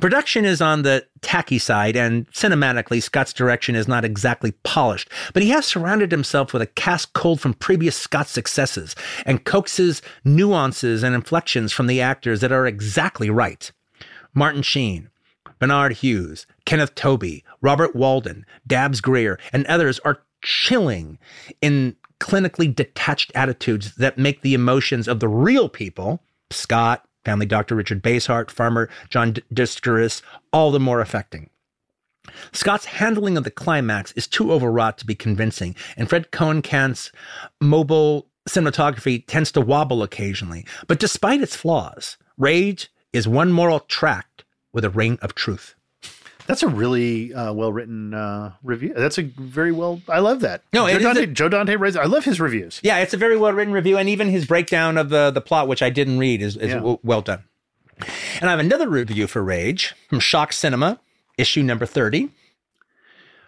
Production 0.00 0.44
is 0.44 0.60
on 0.60 0.82
the 0.82 1.06
tacky 1.20 1.58
side, 1.58 1.96
and 1.96 2.30
cinematically, 2.32 3.02
Scott's 3.02 3.32
direction 3.32 3.74
is 3.74 3.88
not 3.88 4.04
exactly 4.04 4.52
polished, 4.62 5.08
but 5.32 5.42
he 5.42 5.50
has 5.50 5.66
surrounded 5.66 6.10
himself 6.10 6.52
with 6.52 6.62
a 6.62 6.66
cast 6.66 7.12
cold 7.12 7.40
from 7.40 7.54
previous 7.54 7.96
Scott 7.96 8.28
successes 8.28 8.94
and 9.24 9.44
coaxes 9.44 10.02
nuances 10.24 11.02
and 11.02 11.14
inflections 11.14 11.72
from 11.72 11.86
the 11.86 12.00
actors 12.00 12.40
that 12.40 12.52
are 12.52 12.66
exactly 12.66 13.30
right. 13.30 13.70
Martin 14.34 14.62
Sheen, 14.62 15.10
Barnard 15.58 15.92
Hughes, 15.92 16.46
Kenneth 16.64 16.94
Tobey, 16.94 17.44
Robert 17.62 17.94
Walden, 17.94 18.44
Dabs 18.66 19.00
Greer, 19.00 19.38
and 19.52 19.66
others 19.66 19.98
are 20.00 20.22
chilling 20.42 21.18
in 21.62 21.96
clinically 22.20 22.74
detached 22.74 23.32
attitudes 23.34 23.94
that 23.96 24.18
make 24.18 24.42
the 24.42 24.54
emotions 24.54 25.08
of 25.08 25.20
the 25.20 25.28
real 25.28 25.68
people, 25.68 26.22
Scott, 26.50 27.06
family 27.24 27.46
doctor 27.46 27.74
Richard 27.74 28.02
Basehart, 28.02 28.50
farmer 28.50 28.88
John 29.10 29.32
D- 29.32 29.42
all 30.52 30.70
the 30.70 30.80
more 30.80 31.00
affecting. 31.00 31.50
Scott's 32.52 32.86
handling 32.86 33.36
of 33.36 33.44
the 33.44 33.50
climax 33.50 34.12
is 34.12 34.26
too 34.26 34.52
overwrought 34.52 34.98
to 34.98 35.06
be 35.06 35.14
convincing, 35.14 35.76
and 35.96 36.08
Fred 36.08 36.30
Koenekamp's 36.30 37.12
mobile 37.60 38.28
cinematography 38.48 39.24
tends 39.26 39.52
to 39.52 39.60
wobble 39.60 40.02
occasionally. 40.02 40.66
But 40.86 40.98
despite 40.98 41.40
its 41.40 41.56
flaws, 41.56 42.16
Rage 42.36 42.90
is 43.12 43.28
one 43.28 43.52
moral 43.52 43.80
tract 43.80 44.44
with 44.72 44.84
a 44.84 44.90
ring 44.90 45.18
of 45.22 45.34
truth. 45.34 45.74
That's 46.46 46.62
a 46.62 46.68
really 46.68 47.32
uh, 47.32 47.52
well 47.54 47.72
written 47.72 48.12
uh, 48.14 48.52
review. 48.62 48.92
That's 48.94 49.18
a 49.18 49.22
very 49.22 49.72
well. 49.72 50.02
I 50.08 50.18
love 50.18 50.40
that. 50.40 50.62
No, 50.72 50.86
Joe 50.88 50.98
Dante. 50.98 51.22
a- 51.22 51.26
Joe 51.26 51.48
Dante. 51.48 51.76
writes- 51.76 51.96
I 51.96 52.04
love 52.04 52.24
his 52.24 52.38
reviews. 52.40 52.80
Yeah, 52.82 52.98
it's 52.98 53.14
a 53.14 53.16
very 53.16 53.36
well 53.36 53.52
written 53.52 53.72
review, 53.72 53.96
and 53.96 54.08
even 54.08 54.28
his 54.28 54.44
breakdown 54.44 54.98
of 54.98 55.08
the 55.08 55.30
the 55.30 55.40
plot, 55.40 55.68
which 55.68 55.82
I 55.82 55.90
didn't 55.90 56.18
read, 56.18 56.42
is, 56.42 56.56
is 56.56 56.68
Yeah. 56.70 56.74
w- 56.76 56.98
well 57.02 57.22
done. 57.22 57.44
And 58.40 58.48
I 58.48 58.50
have 58.50 58.60
another 58.60 58.88
review 58.88 59.26
for 59.26 59.42
Rage 59.42 59.94
from 60.08 60.20
Shock 60.20 60.52
Cinema, 60.52 61.00
issue 61.38 61.62
number 61.62 61.86
thirty. 61.86 62.30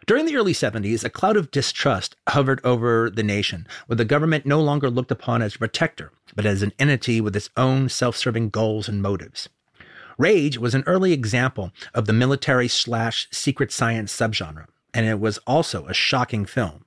During 0.07 0.24
the 0.26 0.36
early 0.36 0.53
70s, 0.53 1.03
a 1.03 1.11
cloud 1.11 1.36
of 1.36 1.51
distrust 1.51 2.14
hovered 2.28 2.61
over 2.62 3.11
the 3.11 3.24
nation, 3.24 3.66
where 3.88 3.97
the 3.97 4.05
government 4.05 4.47
no 4.47 4.61
longer 4.61 4.88
looked 4.88 5.11
upon 5.11 5.42
as 5.42 5.57
a 5.57 5.59
protector, 5.59 6.12
but 6.36 6.47
as 6.47 6.62
an 6.62 6.72
entity 6.78 7.20
with 7.20 7.34
its 7.34 7.51
own 7.57 7.88
self 7.88 8.16
serving 8.16 8.51
goals 8.51 8.88
and 8.88 9.03
motives. 9.03 9.49
Rage 10.18 10.58
was 10.58 10.74
an 10.74 10.84
early 10.86 11.12
example 11.12 11.72
of 11.94 12.06
the 12.06 12.12
military 12.12 12.68
slash 12.68 13.28
secret 13.30 13.70
science 13.70 14.14
subgenre, 14.14 14.66
and 14.94 15.06
it 15.06 15.20
was 15.20 15.38
also 15.46 15.86
a 15.86 15.94
shocking 15.94 16.46
film, 16.46 16.84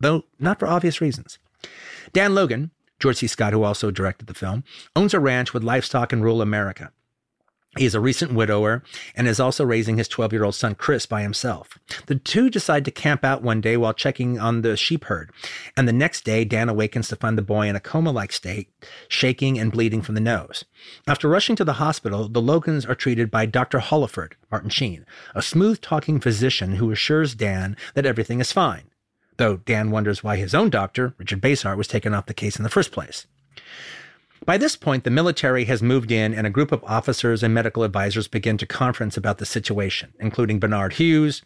though 0.00 0.24
not 0.38 0.58
for 0.58 0.66
obvious 0.66 1.00
reasons. 1.00 1.38
Dan 2.12 2.34
Logan, 2.34 2.70
George 2.98 3.18
C. 3.18 3.26
Scott, 3.26 3.52
who 3.52 3.62
also 3.62 3.90
directed 3.90 4.26
the 4.26 4.34
film, 4.34 4.64
owns 4.96 5.14
a 5.14 5.20
ranch 5.20 5.52
with 5.52 5.62
livestock 5.62 6.12
in 6.12 6.22
rural 6.22 6.42
America. 6.42 6.90
He 7.76 7.84
is 7.84 7.94
a 7.94 8.00
recent 8.00 8.32
widower 8.32 8.82
and 9.16 9.26
is 9.26 9.40
also 9.40 9.64
raising 9.64 9.96
his 9.96 10.08
12 10.08 10.32
year 10.32 10.44
old 10.44 10.54
son 10.54 10.74
Chris 10.74 11.06
by 11.06 11.22
himself. 11.22 11.78
The 12.06 12.14
two 12.16 12.50
decide 12.50 12.84
to 12.84 12.90
camp 12.90 13.24
out 13.24 13.42
one 13.42 13.60
day 13.60 13.76
while 13.76 13.92
checking 13.92 14.38
on 14.38 14.62
the 14.62 14.76
sheep 14.76 15.04
herd. 15.04 15.30
And 15.76 15.88
the 15.88 15.92
next 15.92 16.24
day, 16.24 16.44
Dan 16.44 16.68
awakens 16.68 17.08
to 17.08 17.16
find 17.16 17.36
the 17.36 17.42
boy 17.42 17.68
in 17.68 17.76
a 17.76 17.80
coma 17.80 18.12
like 18.12 18.32
state, 18.32 18.70
shaking 19.08 19.58
and 19.58 19.72
bleeding 19.72 20.02
from 20.02 20.14
the 20.14 20.20
nose. 20.20 20.64
After 21.06 21.28
rushing 21.28 21.56
to 21.56 21.64
the 21.64 21.74
hospital, 21.74 22.28
the 22.28 22.42
Logans 22.42 22.86
are 22.86 22.94
treated 22.94 23.30
by 23.30 23.46
Dr. 23.46 23.78
Holliford, 23.78 24.36
Martin 24.50 24.70
Sheen, 24.70 25.04
a 25.34 25.42
smooth 25.42 25.80
talking 25.80 26.20
physician 26.20 26.76
who 26.76 26.90
assures 26.90 27.34
Dan 27.34 27.76
that 27.94 28.06
everything 28.06 28.40
is 28.40 28.52
fine. 28.52 28.84
Though 29.36 29.56
Dan 29.56 29.90
wonders 29.90 30.22
why 30.22 30.36
his 30.36 30.54
own 30.54 30.70
doctor, 30.70 31.14
Richard 31.18 31.40
Basehart, 31.40 31.76
was 31.76 31.88
taken 31.88 32.14
off 32.14 32.26
the 32.26 32.34
case 32.34 32.56
in 32.56 32.62
the 32.62 32.68
first 32.68 32.92
place. 32.92 33.26
By 34.44 34.58
this 34.58 34.76
point, 34.76 35.04
the 35.04 35.10
military 35.10 35.64
has 35.64 35.82
moved 35.82 36.10
in, 36.10 36.34
and 36.34 36.46
a 36.46 36.50
group 36.50 36.70
of 36.70 36.84
officers 36.84 37.42
and 37.42 37.54
medical 37.54 37.82
advisors 37.82 38.28
begin 38.28 38.58
to 38.58 38.66
conference 38.66 39.16
about 39.16 39.38
the 39.38 39.46
situation, 39.46 40.12
including 40.18 40.58
Barnard 40.58 40.94
Hughes, 40.94 41.42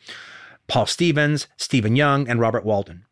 Paul 0.66 0.86
Stevens, 0.86 1.47
Stephen 1.57 1.97
Young, 1.97 2.28
and 2.28 2.41
Robert 2.41 2.64
Walden. 2.64 3.05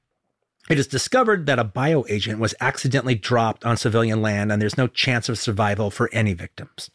It 0.68 0.80
is 0.80 0.88
discovered 0.88 1.46
that 1.46 1.60
a 1.60 1.64
bioagent 1.64 2.38
was 2.38 2.54
accidentally 2.60 3.14
dropped 3.14 3.64
on 3.64 3.76
civilian 3.76 4.20
land 4.20 4.50
and 4.50 4.60
there's 4.60 4.76
no 4.76 4.88
chance 4.88 5.28
of 5.28 5.38
survival 5.38 5.92
for 5.92 6.10
any 6.12 6.34
victims. 6.34 6.90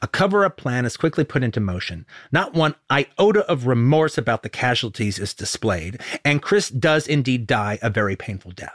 A 0.00 0.08
cover 0.08 0.44
up 0.44 0.56
plan 0.56 0.84
is 0.84 0.96
quickly 0.96 1.22
put 1.22 1.44
into 1.44 1.60
motion. 1.60 2.04
Not 2.32 2.54
one 2.54 2.74
iota 2.90 3.46
of 3.48 3.68
remorse 3.68 4.18
about 4.18 4.42
the 4.42 4.48
casualties 4.48 5.20
is 5.20 5.34
displayed, 5.34 6.00
and 6.24 6.42
Chris 6.42 6.68
does 6.68 7.06
indeed 7.06 7.46
die 7.46 7.78
a 7.80 7.90
very 7.90 8.16
painful 8.16 8.50
death. 8.50 8.74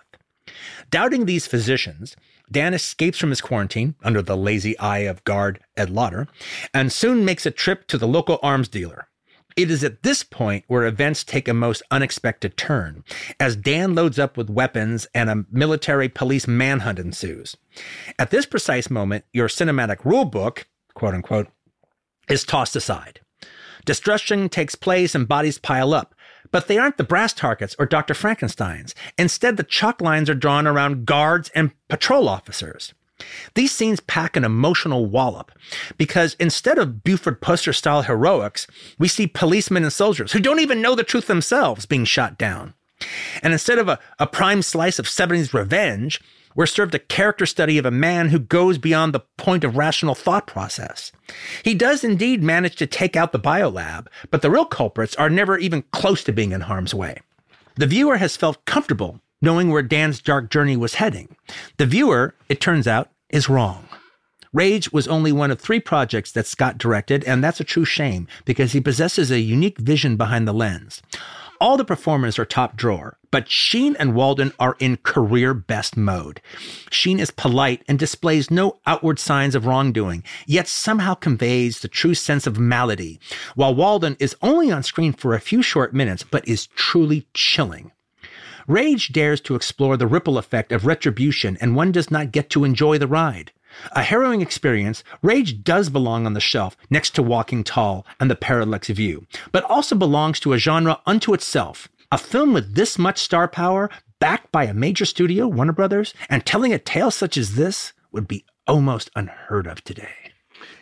Doubting 0.90 1.26
these 1.26 1.46
physicians, 1.46 2.16
Dan 2.52 2.74
escapes 2.74 3.18
from 3.18 3.30
his 3.30 3.42
quarantine 3.42 3.96
under 4.04 4.22
the 4.22 4.38
lazy 4.38 4.78
eye 4.80 5.00
of 5.00 5.24
guard 5.24 5.60
Ed 5.76 5.90
Lauter 5.90 6.28
and 6.74 6.92
soon 6.92 7.26
makes 7.26 7.46
a 7.46 7.52
trip 7.52 7.88
to 7.88 7.98
the 7.98 8.08
local 8.08 8.40
arms 8.42 8.68
dealer. 8.68 9.10
It 9.58 9.72
is 9.72 9.84
at 9.84 10.04
this 10.04 10.22
point 10.22 10.66
where 10.68 10.86
events 10.86 11.24
take 11.24 11.48
a 11.48 11.54
most 11.54 11.82
unexpected 11.90 12.58
turn, 12.58 13.04
as 13.40 13.56
Dan 13.56 13.96
loads 13.96 14.20
up 14.20 14.38
with 14.38 14.52
weapons 14.52 15.08
and 15.16 15.32
a 15.32 15.46
military 15.52 16.08
police 16.08 16.48
manhunt 16.48 17.00
ensues. 17.00 17.58
At 18.20 18.30
this 18.30 18.46
precise 18.46 18.92
moment, 18.92 19.26
your 19.34 19.48
cinematic 19.48 20.02
rulebook, 20.02 20.66
quote 20.94 21.16
unquote, 21.16 21.48
is 22.30 22.44
tossed 22.44 22.76
aside. 22.76 23.22
Destruction 23.84 24.48
takes 24.48 24.76
place 24.76 25.16
and 25.16 25.28
bodies 25.28 25.58
pile 25.58 25.94
up, 25.94 26.14
but 26.52 26.68
they 26.68 26.78
aren't 26.78 26.98
the 26.98 27.04
brass 27.04 27.34
targets 27.34 27.76
or 27.80 27.86
Dr. 27.86 28.14
Frankenstein's. 28.14 28.96
Instead, 29.18 29.58
the 29.58 29.64
chalk 29.64 30.02
lines 30.02 30.30
are 30.30 30.36
drawn 30.36 30.68
around 30.68 31.06
guards 31.06 31.50
and 31.56 31.72
patrol 31.88 32.28
officers. 32.28 32.94
These 33.56 33.72
scenes 33.72 34.00
pack 34.00 34.36
an 34.36 34.44
emotional 34.44 35.06
wallop 35.08 35.52
because 35.98 36.36
instead 36.40 36.78
of 36.78 37.04
Buford 37.04 37.42
Pusser 37.42 37.74
style 37.74 38.04
heroics, 38.04 38.68
we 39.00 39.08
see 39.08 39.28
policemen 39.28 39.84
and 39.84 39.94
soldiers 39.94 40.32
who 40.32 40.40
don't 40.40 40.60
even 40.60 40.82
know 40.82 40.96
the 40.96 41.04
truth 41.04 41.28
themselves 41.28 41.86
being 41.86 42.06
shot 42.06 42.38
down. 42.38 42.74
And 43.42 43.54
instead 43.54 43.80
of 43.80 43.88
a, 43.88 44.00
a 44.20 44.28
prime 44.28 44.62
slice 44.62 45.00
of 45.00 45.06
70s 45.06 45.54
revenge, 45.54 46.22
we're 46.58 46.66
served 46.66 46.94
a 46.94 47.00
character 47.00 47.46
study 47.46 47.78
of 47.78 47.86
a 47.86 47.92
man 47.92 48.30
who 48.30 48.40
goes 48.40 48.78
beyond 48.78 49.14
the 49.14 49.22
point 49.38 49.64
of 49.64 49.78
rational 49.78 50.16
thought 50.16 50.48
process. 50.48 51.14
He 51.64 51.74
does 51.74 52.04
indeed 52.04 52.44
manage 52.44 52.76
to 52.78 52.88
take 52.88 53.16
out 53.16 53.32
the 53.32 53.40
biolab, 53.40 54.08
but 54.32 54.42
the 54.42 54.52
real 54.52 54.66
culprits 54.66 55.16
are 55.16 55.30
never 55.30 55.58
even 55.58 55.84
close 55.94 56.24
to 56.26 56.34
being 56.34 56.52
in 56.52 56.62
harm's 56.62 56.94
way. 56.94 57.22
The 57.76 57.88
viewer 57.88 58.18
has 58.18 58.36
felt 58.36 58.66
comfortable 58.66 59.22
knowing 59.40 59.70
where 59.70 59.84
Dan's 59.84 60.20
dark 60.20 60.50
journey 60.50 60.76
was 60.76 60.96
heading. 60.96 61.36
The 61.78 61.86
viewer, 61.86 62.34
it 62.50 62.60
turns 62.60 62.88
out, 62.88 63.12
is 63.30 63.48
wrong. 63.48 63.88
Rage 64.52 64.92
was 64.92 65.08
only 65.08 65.32
one 65.32 65.52
of 65.52 65.62
three 65.62 65.80
projects 65.80 66.32
that 66.32 66.48
Scott 66.48 66.80
directed, 66.80 67.24
and 67.26 67.44
that's 67.44 67.60
a 67.60 67.64
true 67.64 67.86
shame 67.86 68.28
because 68.46 68.72
he 68.72 68.82
possesses 68.82 69.30
a 69.30 69.40
unique 69.40 69.78
vision 69.78 70.18
behind 70.18 70.48
the 70.48 70.54
lens. 70.54 71.04
All 71.60 71.76
the 71.78 71.86
performers 71.86 72.38
are 72.38 72.46
top 72.46 72.76
drawer, 72.76 73.18
but 73.32 73.50
Sheen 73.50 73.96
and 73.98 74.14
Walden 74.14 74.54
are 74.60 74.76
in 74.80 74.98
career 74.98 75.54
best 75.56 75.98
mode. 75.98 76.40
Sheen 76.92 77.20
is 77.20 77.32
polite 77.32 77.84
and 77.88 77.98
displays 77.98 78.52
no 78.52 78.80
outward 78.86 79.18
signs 79.18 79.56
of 79.56 79.66
wrongdoing, 79.66 80.24
yet 80.46 80.68
somehow 80.68 81.16
conveys 81.16 81.80
the 81.80 81.88
true 81.88 82.14
sense 82.14 82.46
of 82.46 82.60
malady, 82.60 83.20
while 83.56 83.74
Walden 83.74 84.16
is 84.20 84.36
only 84.42 84.72
on 84.72 84.84
screen 84.84 85.14
for 85.14 85.34
a 85.34 85.40
few 85.40 85.64
short 85.64 85.94
minutes, 85.94 86.24
but 86.24 86.48
is 86.48 86.68
truly 86.68 87.28
chilling. 87.34 87.92
Rage 88.68 89.14
dares 89.14 89.42
to 89.42 89.56
explore 89.56 89.98
the 89.98 90.08
ripple 90.08 90.38
effect 90.38 90.72
of 90.72 90.86
retribution, 90.86 91.58
and 91.60 91.76
one 91.76 91.92
does 91.92 92.12
not 92.12 92.32
get 92.32 92.50
to 92.52 92.66
enjoy 92.66 92.98
the 92.98 93.08
ride. 93.08 93.52
A 93.92 94.04
harrowing 94.04 94.42
experience, 94.42 95.04
Rage 95.22 95.64
does 95.64 95.90
belong 95.90 96.26
on 96.26 96.34
the 96.34 96.40
shelf 96.40 96.78
next 96.90 97.12
to 97.16 97.24
Walking 97.24 97.64
Tall 97.64 98.06
and 98.20 98.30
The 98.30 98.36
Parallax 98.36 98.88
View, 98.88 99.26
but 99.52 99.64
also 99.66 99.96
belongs 99.96 100.40
to 100.42 100.54
a 100.54 100.58
genre 100.58 101.02
unto 101.06 101.34
itself. 101.34 101.88
A 102.12 102.18
film 102.18 102.54
with 102.54 102.76
this 102.76 102.98
much 102.98 103.20
star 103.20 103.48
power, 103.48 103.90
backed 104.20 104.52
by 104.52 104.64
a 104.64 104.74
major 104.74 105.06
studio, 105.06 105.48
Warner 105.48 105.74
Brothers, 105.74 106.14
and 106.30 106.46
telling 106.46 106.74
a 106.74 106.80
tale 106.80 107.12
such 107.12 107.38
as 107.38 107.56
this 107.56 107.94
would 108.12 108.28
be 108.28 108.46
almost 108.66 109.10
unheard 109.16 109.68
of 109.68 109.84
today. 109.84 110.32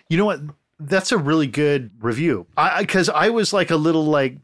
You 0.10 0.18
know 0.18 0.26
what? 0.26 0.41
That's 0.80 1.12
a 1.12 1.18
really 1.18 1.48
good 1.48 1.91
review. 2.00 2.48
I 2.58 2.82
because 2.82 3.08
I, 3.10 3.28
I 3.28 3.30
was 3.30 3.54
like 3.54 3.72
a 3.72 3.78
little 3.78 4.06
like 4.06 4.38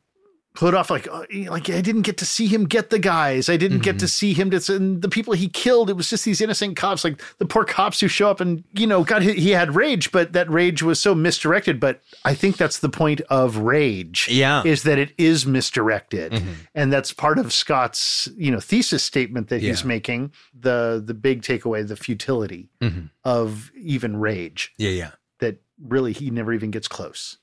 put 0.54 0.74
off 0.74 0.90
like 0.90 1.08
uh, 1.08 1.26
like 1.48 1.70
I 1.70 1.82
didn't 1.82 2.02
get 2.02 2.18
to 2.18 2.26
see 2.26 2.48
him 2.48 2.66
get 2.66 2.90
the 2.90 3.00
guys. 3.00 3.50
I 3.50 3.58
didn't 3.58 3.78
mm-hmm. 3.78 3.84
get 3.84 4.00
to 4.00 4.06
mm-hmm. 4.06 4.08
see 4.08 4.34
him 4.34 4.52
to 4.52 4.76
and 4.76 5.02
the 5.02 5.10
people 5.10 5.34
he 5.34 5.48
killed. 5.48 5.90
It 5.90 5.94
was 5.94 6.10
just 6.10 6.26
these 6.26 6.42
innocent 6.42 6.76
cops, 6.76 7.04
like 7.04 7.22
the 7.38 7.46
poor 7.46 7.64
cops 7.64 8.00
who 8.00 8.08
show 8.08 8.30
up 8.30 8.42
and 8.42 8.64
you 8.74 8.86
know, 8.86 9.04
God, 9.04 9.22
he, 9.22 9.34
he 9.34 9.52
had 9.52 9.76
rage, 9.76 10.12
but 10.12 10.34
that 10.34 10.50
rage 10.50 10.84
was 10.84 11.00
so 11.00 11.16
misdirected. 11.16 11.80
But 11.80 12.02
I 12.26 12.34
think 12.34 12.58
that's 12.58 12.80
the 12.80 12.90
point 12.90 13.22
of 13.30 13.58
rage. 13.58 14.28
Yeah, 14.30 14.64
is 14.66 14.84
that 14.84 14.98
it 14.98 15.14
is 15.18 15.46
misdirected, 15.46 16.34
mm-hmm. 16.34 16.54
and 16.76 16.92
that's 16.92 17.14
part 17.14 17.40
of 17.40 17.54
Scott's 17.54 18.28
you 18.36 18.52
know 18.52 18.60
thesis 18.60 19.04
statement 19.04 19.50
that 19.50 19.62
he's 19.62 19.82
yeah. 19.82 19.88
making. 19.88 20.34
The 20.54 21.02
the 21.04 21.14
big 21.14 21.42
takeaway, 21.42 21.88
the 21.88 21.96
futility 21.96 22.70
mm-hmm. 22.82 23.06
of 23.24 23.72
even 23.76 24.18
rage. 24.18 24.74
Yeah, 24.78 24.90
yeah. 24.90 25.12
That 25.40 25.62
really 25.82 26.14
he 26.14 26.30
never 26.30 26.54
even 26.54 26.72
gets 26.72 26.88
close. 26.88 27.38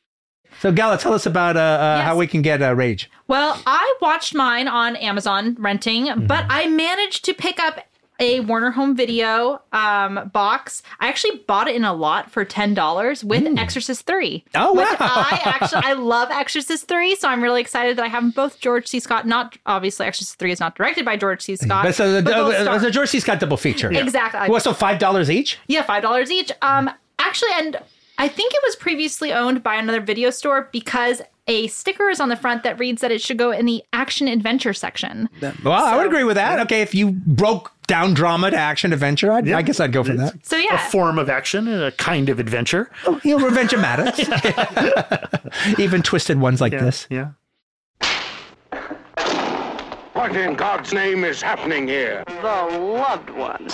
So, 0.61 0.73
Gala, 0.73 0.99
tell 0.99 1.15
us 1.15 1.27
about 1.27 1.57
uh, 1.57 1.61
uh, 1.61 1.97
yes. 1.99 2.05
how 2.05 2.17
we 2.17 2.27
can 2.27 2.43
get 2.43 2.63
uh, 2.63 2.75
Rage. 2.75 3.11
Well, 3.29 3.61
I 3.67 3.95
watched 4.01 4.35
mine 4.35 4.69
on 4.69 4.97
Amazon 4.97 5.57
renting, 5.59 6.07
mm-hmm. 6.07 6.27
but 6.27 6.47
I 6.49 6.67
managed 6.67 7.25
to 7.27 7.35
pick 7.35 7.61
up 7.61 7.81
a 8.21 8.41
Warner 8.41 8.71
Home 8.73 8.97
Video 8.97 9.61
um, 9.73 10.31
box. 10.33 10.83
I 11.01 11.09
actually 11.09 11.39
bought 11.47 11.69
it 11.69 11.77
in 11.77 11.85
a 11.85 11.93
lot 11.93 12.31
for 12.31 12.45
ten 12.45 12.75
dollars 12.75 13.23
with 13.23 13.45
mm. 13.45 13.59
Exorcist 13.59 14.07
Three. 14.07 14.45
Oh 14.55 14.73
wow! 14.73 14.97
I 14.99 15.41
actually 15.45 15.83
I 15.85 15.93
love 15.95 16.31
Exorcist 16.31 16.89
Three, 16.89 17.15
so 17.15 17.29
I'm 17.29 17.43
really 17.43 17.61
excited 17.61 17.97
that 17.97 18.05
I 18.05 18.09
have 18.09 18.35
both 18.35 18.61
George 18.61 18.89
C. 18.89 19.01
Scott. 19.01 19.27
Not 19.27 19.57
obviously 19.67 20.07
Exorcist 20.07 20.39
Three 20.39 20.53
is 20.53 20.61
not 20.61 20.75
directed 20.75 21.05
by 21.05 21.17
George 21.17 21.43
C. 21.43 21.57
Scott, 21.57 21.85
but 21.85 21.95
so 21.95 22.21
the, 22.21 22.37
uh, 22.37 22.81
a 22.83 22.91
George 22.91 23.09
C. 23.09 23.21
Scott 23.21 23.41
double 23.41 23.57
feature. 23.57 23.93
Yeah. 23.93 24.03
Exactly. 24.03 24.49
Well, 24.51 24.61
so 24.61 24.75
five 24.75 24.99
dollars 24.99 25.31
each. 25.31 25.59
Yeah, 25.69 25.83
five 25.83 26.03
dollars 26.03 26.31
each. 26.31 26.51
Um, 26.63 26.91
actually, 27.19 27.51
and 27.55 27.79
I 28.19 28.27
think 28.27 28.53
it 28.53 28.61
was 28.65 28.75
previously 28.75 29.33
owned 29.33 29.63
by 29.63 29.77
another 29.77 30.01
video 30.01 30.31
store 30.31 30.69
because 30.73 31.23
a 31.47 31.69
sticker 31.69 32.11
is 32.11 32.21
on 32.21 32.29
the 32.29 32.37
front 32.37 32.65
that 32.65 32.79
reads 32.79 33.01
that 33.01 33.13
it 33.13 33.23
should 33.23 33.39
go 33.39 33.53
in 33.53 33.65
the 33.65 33.83
action 33.93 34.27
adventure 34.27 34.75
section. 34.75 35.29
Well, 35.41 35.55
so, 35.63 35.71
I 35.71 35.97
would 35.97 36.07
agree 36.07 36.25
with 36.25 36.35
that. 36.35 36.59
Okay, 36.61 36.83
if 36.83 36.95
you 36.95 37.13
broke 37.13 37.73
down 37.87 38.13
drama 38.15 38.51
to 38.51 38.57
action 38.57 38.93
adventure, 38.93 39.29
yeah. 39.45 39.57
I 39.57 39.63
guess 39.63 39.81
I'd 39.81 39.93
go 39.93 40.03
for 40.03 40.15
that. 40.15 40.45
So 40.45 40.57
yeah, 40.57 40.87
a 40.87 40.91
form 40.91 41.19
of 41.19 41.31
action 41.31 41.69
and 41.69 41.83
a 41.83 41.93
kind 41.93 42.29
of 42.29 42.41
adventure. 42.41 42.91
Oh, 43.07 43.21
you 43.23 43.39
know, 43.39 43.45
revenge 43.47 43.75
matters. 43.75 44.29
Even 45.79 46.03
twisted 46.03 46.41
ones 46.41 46.61
like 46.61 46.73
yeah, 46.73 46.83
this. 46.83 47.07
Yeah. 47.09 47.31
What 50.13 50.35
in 50.35 50.55
God's 50.55 50.93
name 50.93 51.25
is 51.25 51.41
happening 51.41 51.87
here? 51.87 52.25
The 52.27 52.43
loved 52.43 53.31
one. 53.31 53.69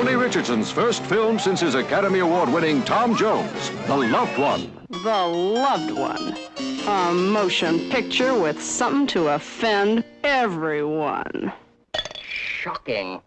Tony 0.00 0.16
Richardson's 0.16 0.72
first 0.72 1.02
film 1.02 1.38
since 1.38 1.60
his 1.60 1.74
Academy 1.74 2.20
Award 2.20 2.48
winning 2.48 2.82
Tom 2.84 3.14
Jones, 3.14 3.70
The 3.86 3.98
Loved 3.98 4.38
One. 4.38 4.86
The 4.88 5.26
Loved 5.26 5.90
One. 5.90 6.38
A 6.88 7.12
motion 7.12 7.90
picture 7.90 8.32
with 8.32 8.62
something 8.62 9.06
to 9.08 9.28
offend 9.28 10.04
everyone. 10.24 11.52
Shocking. 12.22 13.20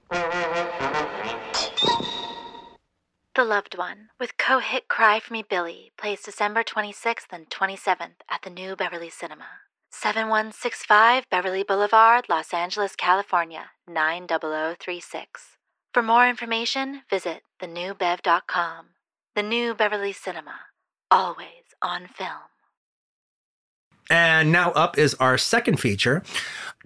The 3.35 3.43
Loved 3.43 3.77
One, 3.77 4.09
with 4.19 4.39
co 4.39 4.57
hit 4.57 4.87
Cry 4.87 5.19
For 5.19 5.31
Me 5.31 5.43
Billy, 5.47 5.91
plays 5.95 6.23
December 6.23 6.63
26th 6.63 7.27
and 7.31 7.47
27th 7.51 8.23
at 8.27 8.41
the 8.41 8.49
New 8.49 8.75
Beverly 8.75 9.11
Cinema. 9.11 9.45
7165 9.91 11.29
Beverly 11.29 11.61
Boulevard, 11.61 12.25
Los 12.29 12.51
Angeles, 12.51 12.95
California, 12.95 13.69
90036. 13.87 15.52
For 15.93 16.01
more 16.01 16.27
information, 16.27 17.03
visit 17.07 17.43
thenewbev.com. 17.61 18.85
The 19.35 19.43
New 19.43 19.75
Beverly 19.75 20.11
Cinema, 20.11 20.55
always 21.11 21.47
on 21.83 22.07
film. 22.07 22.49
And 24.09 24.51
now 24.51 24.71
up 24.71 24.97
is 24.97 25.13
our 25.15 25.37
second 25.37 25.79
feature 25.79 26.23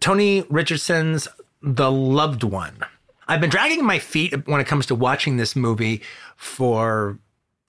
Tony 0.02 0.44
Richardson's 0.50 1.30
The 1.62 1.90
Loved 1.90 2.44
One. 2.44 2.80
I've 3.30 3.40
been 3.40 3.50
dragging 3.50 3.86
my 3.86 3.98
feet 3.98 4.46
when 4.46 4.60
it 4.60 4.68
comes 4.68 4.86
to 4.88 4.96
watching 4.96 5.38
this 5.38 5.56
movie 5.56 6.02
for 6.36 7.18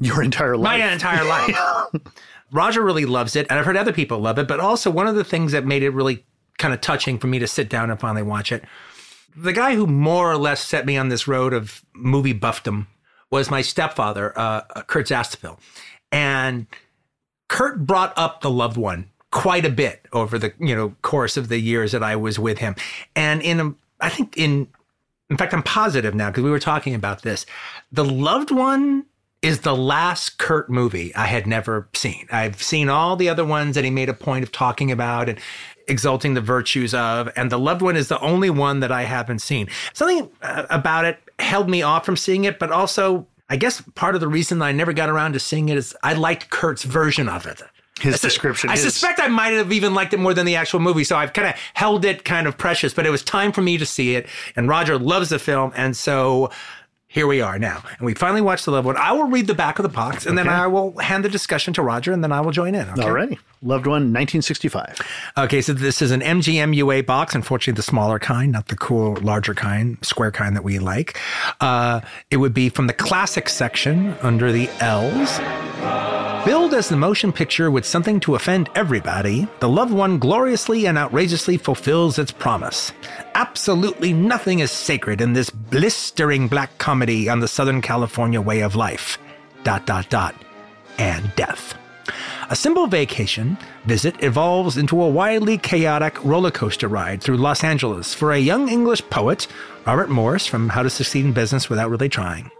your 0.00 0.22
entire 0.24 0.56
life. 0.56 0.80
My 0.80 0.92
entire 0.92 1.24
life. 1.24 1.56
Roger 2.52 2.82
really 2.82 3.04
loves 3.04 3.36
it, 3.36 3.46
and 3.48 3.60
I've 3.60 3.64
heard 3.64 3.76
other 3.76 3.92
people 3.92 4.18
love 4.18 4.40
it, 4.40 4.48
but 4.48 4.58
also 4.58 4.90
one 4.90 5.06
of 5.06 5.14
the 5.14 5.24
things 5.24 5.52
that 5.52 5.64
made 5.64 5.84
it 5.84 5.90
really 5.90 6.24
kind 6.58 6.74
of 6.74 6.80
touching 6.80 7.18
for 7.18 7.28
me 7.28 7.38
to 7.38 7.46
sit 7.46 7.68
down 7.68 7.90
and 7.90 8.00
finally 8.00 8.22
watch 8.22 8.50
it 8.50 8.64
the 9.36 9.52
guy 9.52 9.74
who 9.74 9.86
more 9.86 10.30
or 10.30 10.36
less 10.36 10.64
set 10.64 10.86
me 10.86 10.96
on 10.96 11.08
this 11.08 11.28
road 11.28 11.52
of 11.52 11.84
movie 11.94 12.32
buffdom 12.32 12.88
was 13.30 13.50
my 13.50 13.62
stepfather, 13.62 14.36
uh, 14.38 14.62
uh, 14.74 14.82
Curt 14.82 15.06
Zastoupil. 15.06 15.58
And 16.10 16.66
Curt 17.48 17.86
brought 17.86 18.12
up 18.16 18.40
the 18.40 18.50
loved 18.50 18.76
one 18.76 19.10
quite 19.30 19.64
a 19.66 19.70
bit 19.70 20.06
over 20.12 20.38
the 20.38 20.52
you 20.58 20.74
know 20.74 20.94
course 21.02 21.36
of 21.36 21.48
the 21.48 21.58
years 21.58 21.92
that 21.92 22.02
I 22.02 22.16
was 22.16 22.38
with 22.38 22.58
him. 22.58 22.74
And 23.14 23.42
in 23.42 23.60
a, 23.60 23.74
I 24.00 24.08
think 24.08 24.36
in 24.36 24.68
in 25.28 25.36
fact 25.36 25.52
I'm 25.52 25.62
positive 25.62 26.14
now 26.14 26.30
because 26.30 26.44
we 26.44 26.50
were 26.50 26.58
talking 26.58 26.94
about 26.94 27.22
this. 27.22 27.44
The 27.92 28.04
loved 28.04 28.50
one 28.50 29.04
is 29.42 29.60
the 29.60 29.76
last 29.76 30.38
Curt 30.38 30.68
movie 30.68 31.14
I 31.14 31.26
had 31.26 31.46
never 31.46 31.88
seen. 31.94 32.26
I've 32.32 32.62
seen 32.62 32.88
all 32.88 33.14
the 33.16 33.28
other 33.28 33.44
ones 33.44 33.74
that 33.76 33.84
he 33.84 33.90
made 33.90 34.08
a 34.08 34.14
point 34.14 34.42
of 34.42 34.50
talking 34.50 34.90
about 34.90 35.28
and 35.28 35.38
exalting 35.86 36.34
the 36.34 36.40
virtues 36.40 36.92
of, 36.92 37.30
and 37.36 37.50
The 37.50 37.58
Loved 37.58 37.80
One 37.80 37.96
is 37.96 38.08
the 38.08 38.20
only 38.20 38.50
one 38.50 38.80
that 38.80 38.90
I 38.92 39.04
haven't 39.04 39.38
seen. 39.38 39.68
Something 39.94 40.28
uh, 40.42 40.66
about 40.70 41.04
it 41.04 41.18
held 41.38 41.70
me 41.70 41.82
off 41.82 42.04
from 42.04 42.16
seeing 42.16 42.44
it, 42.44 42.58
but 42.58 42.72
also, 42.72 43.26
I 43.48 43.56
guess 43.56 43.80
part 43.94 44.14
of 44.14 44.20
the 44.20 44.28
reason 44.28 44.60
I 44.60 44.72
never 44.72 44.92
got 44.92 45.08
around 45.08 45.32
to 45.34 45.40
seeing 45.40 45.68
it 45.68 45.78
is 45.78 45.96
I 46.02 46.14
liked 46.14 46.50
Curt's 46.50 46.82
version 46.82 47.28
of 47.28 47.46
it. 47.46 47.62
His 48.00 48.14
I 48.22 48.28
description 48.28 48.70
I 48.70 48.74
is- 48.74 48.82
suspect 48.82 49.18
I 49.20 49.26
might 49.28 49.54
have 49.54 49.72
even 49.72 49.92
liked 49.94 50.14
it 50.14 50.18
more 50.18 50.34
than 50.34 50.46
the 50.46 50.54
actual 50.56 50.78
movie, 50.80 51.04
so 51.04 51.16
I've 51.16 51.32
kind 51.32 51.48
of 51.48 51.54
held 51.74 52.04
it 52.04 52.24
kind 52.24 52.46
of 52.46 52.56
precious. 52.58 52.92
But 52.94 53.06
it 53.06 53.10
was 53.10 53.22
time 53.22 53.50
for 53.50 53.62
me 53.62 53.78
to 53.78 53.86
see 53.86 54.14
it, 54.14 54.26
and 54.56 54.68
Roger 54.68 54.98
loves 54.98 55.30
the 55.30 55.38
film, 55.38 55.72
and 55.74 55.96
so 55.96 56.50
here 57.08 57.26
we 57.26 57.40
are 57.40 57.58
now. 57.58 57.82
And 57.96 58.04
we 58.04 58.12
finally 58.12 58.42
watched 58.42 58.66
the 58.66 58.70
Loved 58.70 58.86
One. 58.86 58.96
I 58.98 59.12
will 59.12 59.24
read 59.24 59.46
the 59.46 59.54
back 59.54 59.78
of 59.78 59.82
the 59.82 59.88
box, 59.88 60.26
and 60.26 60.36
then 60.36 60.46
I 60.46 60.66
will 60.66 60.96
hand 60.98 61.24
the 61.24 61.30
discussion 61.30 61.72
to 61.74 61.82
Roger, 61.82 62.12
and 62.12 62.22
then 62.22 62.32
I 62.32 62.42
will 62.42 62.50
join 62.52 62.74
in. 62.74 62.86
Okay? 62.90 62.98
Loved 63.62 63.86
One, 63.86 64.12
1965. 64.12 65.00
Okay, 65.38 65.62
so 65.62 65.72
this 65.72 66.02
is 66.02 66.10
an 66.10 66.20
MGMUA 66.20 67.06
box. 67.06 67.34
Unfortunately, 67.34 67.76
the 67.76 67.82
smaller 67.82 68.18
kind, 68.18 68.52
not 68.52 68.68
the 68.68 68.76
cool, 68.76 69.16
larger 69.16 69.54
kind, 69.54 69.96
square 70.02 70.30
kind 70.30 70.54
that 70.54 70.64
we 70.64 70.78
like. 70.78 71.18
Uh, 71.62 72.02
it 72.30 72.36
would 72.36 72.52
be 72.52 72.68
from 72.68 72.88
the 72.88 72.92
classic 72.92 73.48
section 73.48 74.14
under 74.20 74.52
the 74.52 74.68
L's. 74.80 76.17
Billed 76.44 76.72
as 76.72 76.88
the 76.88 76.96
motion 76.96 77.32
picture 77.32 77.70
with 77.70 77.84
something 77.84 78.20
to 78.20 78.34
offend 78.34 78.70
everybody, 78.74 79.48
The 79.60 79.68
Loved 79.68 79.92
One 79.92 80.18
gloriously 80.18 80.86
and 80.86 80.96
outrageously 80.96 81.56
fulfills 81.56 82.18
its 82.18 82.32
promise. 82.32 82.92
Absolutely 83.34 84.12
nothing 84.12 84.60
is 84.60 84.70
sacred 84.70 85.20
in 85.20 85.32
this 85.32 85.50
blistering 85.50 86.48
black 86.48 86.78
comedy 86.78 87.28
on 87.28 87.40
the 87.40 87.48
Southern 87.48 87.82
California 87.82 88.40
way 88.40 88.60
of 88.60 88.76
life. 88.76 89.18
Dot, 89.64 89.84
dot, 89.84 90.08
dot. 90.10 90.34
And 90.98 91.34
death. 91.36 91.74
A 92.50 92.56
simple 92.56 92.86
vacation 92.86 93.58
visit 93.84 94.22
evolves 94.22 94.78
into 94.78 95.02
a 95.02 95.08
wildly 95.08 95.58
chaotic 95.58 96.22
roller 96.24 96.50
coaster 96.50 96.88
ride 96.88 97.22
through 97.22 97.36
Los 97.36 97.62
Angeles 97.62 98.14
for 98.14 98.32
a 98.32 98.38
young 98.38 98.68
English 98.68 99.02
poet, 99.10 99.46
Robert 99.86 100.08
Morse, 100.08 100.46
from 100.46 100.70
How 100.70 100.82
to 100.82 100.90
Succeed 100.90 101.26
in 101.26 101.32
Business 101.32 101.68
Without 101.68 101.90
Really 101.90 102.08
Trying. 102.08 102.50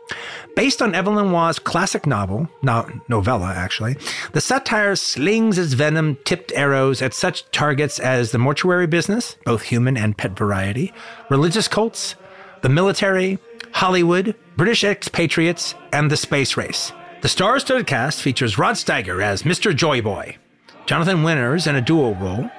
Based 0.57 0.83
on 0.83 0.95
Evelyn 0.95 1.31
Waugh's 1.31 1.59
classic 1.59 2.07
novel, 2.07 2.49
no, 2.63 2.89
novella 3.09 3.53
actually, 3.55 3.97
the 4.33 4.41
satire 4.41 4.97
slings 4.97 5.59
its 5.59 5.75
venom 5.75 6.19
tipped 6.25 6.53
arrows 6.53 7.01
at 7.01 7.15
such 7.15 7.49
targets 7.51 7.99
as 7.99 8.33
the 8.33 8.39
mortuary 8.39 8.87
business, 8.87 9.37
both 9.45 9.63
human 9.63 9.97
and 9.97 10.17
pet 10.17 10.37
variety, 10.37 10.93
religious 11.31 11.69
cults, 11.69 12.17
the 12.63 12.69
military, 12.69 13.39
Hollywood, 13.73 14.35
British 14.57 14.83
expatriates, 14.83 15.75
and 15.93 16.11
the 16.11 16.17
space 16.17 16.57
race. 16.57 16.93
The 17.21 17.29
star-studded 17.29 17.87
cast 17.87 18.23
features 18.23 18.59
Rod 18.59 18.75
Steiger 18.75 19.23
as 19.23 19.43
Mr. 19.43 19.73
Joyboy, 19.73 20.37
Jonathan 20.87 21.23
Winters 21.23 21.67
in 21.67 21.77
a 21.77 21.81
dual 21.81 22.15
role, 22.15 22.51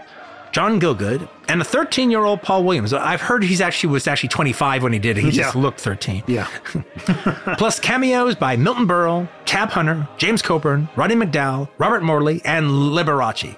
John 0.51 0.79
Gielgud, 0.79 1.29
and 1.47 1.61
a 1.61 1.65
13-year-old 1.65 2.41
Paul 2.41 2.63
Williams. 2.63 2.93
I've 2.93 3.21
heard 3.21 3.43
he's 3.43 3.61
actually 3.61 3.91
was 3.91 4.07
actually 4.07 4.29
25 4.29 4.83
when 4.83 4.93
he 4.93 4.99
did 4.99 5.17
it. 5.17 5.23
He 5.23 5.31
just 5.31 5.55
looked 5.55 5.79
13. 5.79 6.23
Yeah. 6.27 6.47
Plus 7.57 7.79
cameos 7.79 8.35
by 8.35 8.55
Milton 8.55 8.87
Berle, 8.87 9.27
Tab 9.45 9.69
Hunter, 9.69 10.07
James 10.17 10.41
Coburn, 10.41 10.89
Roddy 10.95 11.15
McDowall, 11.15 11.69
Robert 11.77 12.03
Morley, 12.03 12.41
and 12.45 12.67
Liberace, 12.67 13.55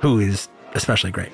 who 0.00 0.18
is 0.18 0.48
especially 0.74 1.10
great. 1.10 1.30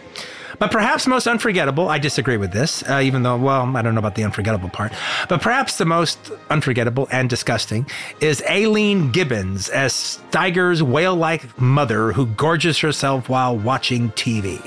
But 0.58 0.70
perhaps 0.70 1.06
most 1.06 1.26
unforgettable, 1.26 1.88
I 1.88 1.98
disagree 1.98 2.38
with 2.38 2.52
this, 2.52 2.82
uh, 2.88 3.00
even 3.02 3.22
though, 3.22 3.36
well, 3.36 3.76
I 3.76 3.82
don't 3.82 3.94
know 3.94 3.98
about 3.98 4.14
the 4.14 4.24
unforgettable 4.24 4.70
part, 4.70 4.92
but 5.28 5.42
perhaps 5.42 5.76
the 5.76 5.84
most 5.84 6.32
unforgettable 6.48 7.08
and 7.12 7.28
disgusting 7.28 7.86
is 8.20 8.40
Ayllene 8.42 9.12
Gibbons 9.12 9.68
as 9.68 9.92
Steiger's 9.92 10.82
whale 10.82 11.14
like 11.14 11.60
mother 11.60 12.12
who 12.12 12.26
gorges 12.26 12.78
herself 12.78 13.28
while 13.28 13.56
watching 13.56 14.10
TV. 14.12 14.62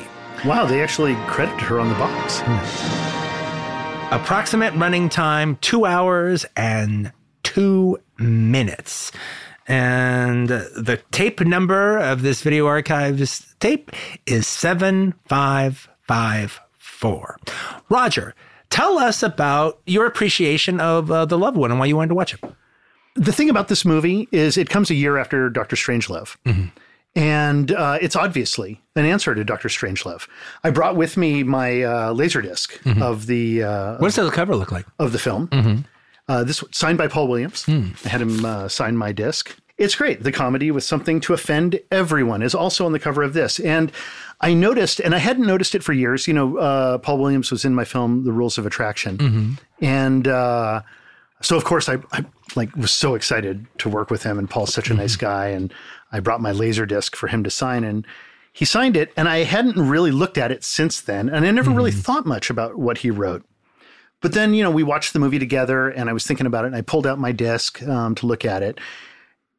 Wow, 0.45 0.65
they 0.65 0.81
actually 0.81 1.15
credited 1.27 1.59
her 1.61 1.79
on 1.79 1.87
the 1.89 1.95
box. 1.95 2.41
Approximate 4.11 4.73
running 4.75 5.09
time, 5.09 5.57
two 5.57 5.85
hours 5.85 6.45
and 6.55 7.11
two 7.43 7.99
minutes. 8.17 9.11
And 9.67 10.47
the 10.47 11.01
tape 11.11 11.41
number 11.41 11.97
of 11.97 12.21
this 12.21 12.41
video 12.41 12.67
archives 12.67 13.53
tape 13.59 13.91
is 14.25 14.47
7554. 14.47 17.37
Roger, 17.89 18.33
tell 18.69 18.97
us 18.97 19.21
about 19.21 19.81
your 19.85 20.05
appreciation 20.05 20.79
of 20.79 21.11
uh, 21.11 21.25
The 21.25 21.37
Loved 21.37 21.57
One 21.57 21.69
and 21.69 21.79
why 21.79 21.85
you 21.85 21.97
wanted 21.97 22.09
to 22.09 22.15
watch 22.15 22.33
it. 22.33 22.39
The 23.15 23.33
thing 23.33 23.49
about 23.49 23.67
this 23.67 23.83
movie 23.85 24.27
is 24.31 24.57
it 24.57 24.69
comes 24.69 24.89
a 24.89 24.95
year 24.95 25.17
after 25.17 25.49
Doctor 25.49 25.75
Strangelove. 25.75 26.37
And 27.19 27.71
uh, 27.73 27.97
it's 28.01 28.15
obviously 28.15 28.81
an 28.95 29.05
answer 29.05 29.35
to 29.35 29.43
Doctor 29.43 29.67
Strangelove. 29.67 30.27
I 30.63 30.69
brought 30.69 30.95
with 30.95 31.17
me 31.17 31.43
my 31.43 31.83
uh, 31.83 32.13
Laserdisc 32.13 33.01
of 33.01 33.25
the 33.27 33.63
uh, 33.63 33.97
What 33.97 34.13
does 34.13 34.25
the 34.25 34.31
cover 34.31 34.55
look 34.55 34.71
like? 34.71 34.85
of 34.99 35.11
the 35.11 35.19
film. 35.19 35.85
Uh, 36.29 36.43
this 36.45 36.63
signed 36.71 36.97
by 36.97 37.07
Paul 37.07 37.27
Williams. 37.27 37.65
I 37.67 38.07
had 38.07 38.21
him 38.21 38.45
uh, 38.45 38.67
sign 38.69 38.95
my 38.95 39.11
disc. 39.11 39.53
It's 39.77 39.95
great. 39.95 40.23
The 40.23 40.31
comedy 40.31 40.71
with 40.71 40.83
something 40.83 41.19
to 41.21 41.33
offend 41.33 41.79
everyone 41.91 42.41
is 42.41 42.53
also 42.55 42.85
on 42.85 42.91
the 42.93 42.99
cover 42.99 43.21
of 43.23 43.33
this. 43.33 43.59
And 43.59 43.91
I 44.41 44.53
noticed, 44.53 44.99
and 45.01 45.13
I 45.15 45.17
hadn't 45.17 45.45
noticed 45.47 45.73
it 45.75 45.83
for 45.83 45.91
years. 45.93 46.27
You 46.27 46.33
know, 46.35 46.57
uh, 46.57 46.97
Paul 46.99 47.17
Williams 47.17 47.51
was 47.51 47.65
in 47.65 47.73
my 47.75 47.83
film 47.85 48.23
The 48.25 48.31
Rules 48.31 48.57
of 48.57 48.65
Attraction, 48.65 49.57
and 49.81 50.27
uh, 50.27 50.81
so 51.41 51.55
of 51.57 51.63
course 51.63 51.87
I, 51.89 51.97
I 52.11 52.23
like 52.55 52.75
was 52.75 52.91
so 52.91 53.15
excited 53.15 53.65
to 53.79 53.89
work 53.89 54.09
with 54.11 54.23
him. 54.23 54.37
And 54.37 54.49
Paul's 54.49 54.73
such 54.73 54.89
a 54.89 54.93
nice 54.93 55.15
guy, 55.15 55.47
and 55.47 55.73
I 56.11 56.19
brought 56.19 56.41
my 56.41 56.51
laser 56.51 56.85
disc 56.85 57.15
for 57.15 57.27
him 57.27 57.43
to 57.43 57.49
sign, 57.49 57.83
and 57.83 58.05
he 58.51 58.65
signed 58.65 58.97
it. 58.97 59.11
And 59.15 59.29
I 59.29 59.43
hadn't 59.43 59.75
really 59.77 60.11
looked 60.11 60.37
at 60.37 60.51
it 60.51 60.63
since 60.63 61.01
then, 61.01 61.29
and 61.29 61.45
I 61.45 61.51
never 61.51 61.71
really 61.71 61.91
thought 61.91 62.25
much 62.25 62.49
about 62.49 62.77
what 62.77 62.99
he 62.99 63.11
wrote. 63.11 63.45
But 64.21 64.33
then, 64.33 64.53
you 64.53 64.63
know, 64.63 64.71
we 64.71 64.83
watched 64.83 65.13
the 65.13 65.19
movie 65.19 65.39
together 65.39 65.89
and 65.89 66.09
I 66.09 66.13
was 66.13 66.25
thinking 66.27 66.45
about 66.45 66.65
it 66.65 66.67
and 66.67 66.75
I 66.75 66.81
pulled 66.81 67.07
out 67.07 67.19
my 67.19 67.31
disc 67.31 67.81
um, 67.83 68.15
to 68.15 68.25
look 68.25 68.43
at 68.43 68.61
it. 68.61 68.79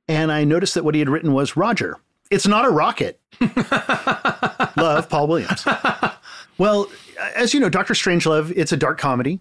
And 0.06 0.30
I 0.30 0.44
noticed 0.44 0.74
that 0.74 0.84
what 0.84 0.94
he 0.94 0.98
had 0.98 1.08
written 1.08 1.32
was 1.32 1.56
Roger, 1.56 1.96
it's 2.30 2.46
not 2.46 2.64
a 2.64 2.70
rocket. 2.70 3.18
Love, 4.76 5.08
Paul 5.08 5.28
Williams. 5.28 5.64
well, 6.58 6.90
as 7.34 7.54
you 7.54 7.60
know, 7.60 7.68
Doctor 7.68 7.94
Strangelove, 7.94 8.52
it's 8.54 8.72
a 8.72 8.76
dark 8.76 8.98
comedy. 8.98 9.40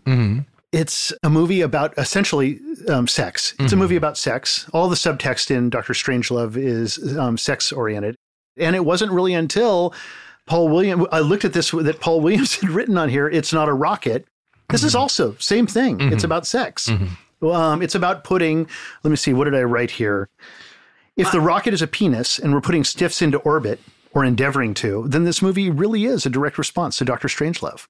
It's 0.72 1.12
a 1.24 1.30
movie 1.30 1.62
about 1.62 1.98
essentially 1.98 2.60
um, 2.88 3.08
sex. 3.08 3.56
It's 3.60 3.74
a 3.74 3.76
movie 3.76 3.96
about 3.96 4.18
sex. 4.18 4.70
All 4.72 4.88
the 4.88 4.96
subtext 4.96 5.50
in 5.50 5.70
Doctor 5.72 5.94
Strangelove 5.94 6.58
is 6.58 7.18
um, 7.18 7.38
sex 7.40 7.72
oriented. 7.72 8.16
And 8.56 8.76
it 8.76 8.86
wasn't 8.86 9.12
really 9.12 9.34
until 9.34 9.96
Paul 10.46 10.70
Williams, 10.70 11.08
I 11.12 11.20
looked 11.20 11.44
at 11.44 11.54
this 11.54 11.72
that 11.72 12.00
Paul 12.00 12.22
Williams 12.22 12.56
had 12.62 12.70
written 12.70 12.98
on 12.98 13.10
here, 13.10 13.28
it's 13.28 13.52
not 13.52 13.68
a 13.68 13.74
rocket. 13.74 14.28
This 14.70 14.84
is 14.84 14.94
also 14.94 15.34
same 15.40 15.66
thing. 15.66 16.00
It's 16.14 16.24
about 16.24 16.46
sex. 16.46 16.88
Um, 17.42 17.82
it's 17.82 17.96
about 17.96 18.24
putting. 18.24 18.68
Let 19.04 19.10
me 19.10 19.16
see. 19.18 19.34
What 19.34 19.46
did 19.46 19.56
I 19.56 19.64
write 19.64 19.90
here? 19.92 20.30
If 21.18 21.32
the 21.32 21.42
rocket 21.42 21.74
is 21.74 21.82
a 21.82 21.88
penis 21.88 22.38
and 22.38 22.54
we're 22.54 22.62
putting 22.62 22.84
stiffs 22.84 23.22
into 23.24 23.40
orbit 23.40 23.80
or 24.14 24.24
endeavoring 24.24 24.74
to, 24.76 25.08
then 25.08 25.24
this 25.24 25.42
movie 25.42 25.70
really 25.72 26.06
is 26.06 26.26
a 26.26 26.30
direct 26.30 26.58
response 26.60 26.98
to 27.00 27.06
Doctor 27.06 27.28
Strangelove. 27.28 27.88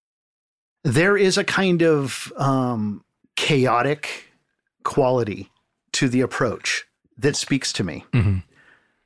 There 0.84 1.18
is 1.18 1.38
a 1.38 1.44
kind 1.44 1.82
of 1.82 2.32
um, 2.38 3.04
chaotic 3.36 4.26
quality 4.84 5.50
to 5.94 6.10
the 6.10 6.22
approach 6.22 6.86
that 7.18 7.36
speaks 7.36 7.74
to 7.74 7.84
me. 7.84 8.06
Mm-hmm. 8.14 8.38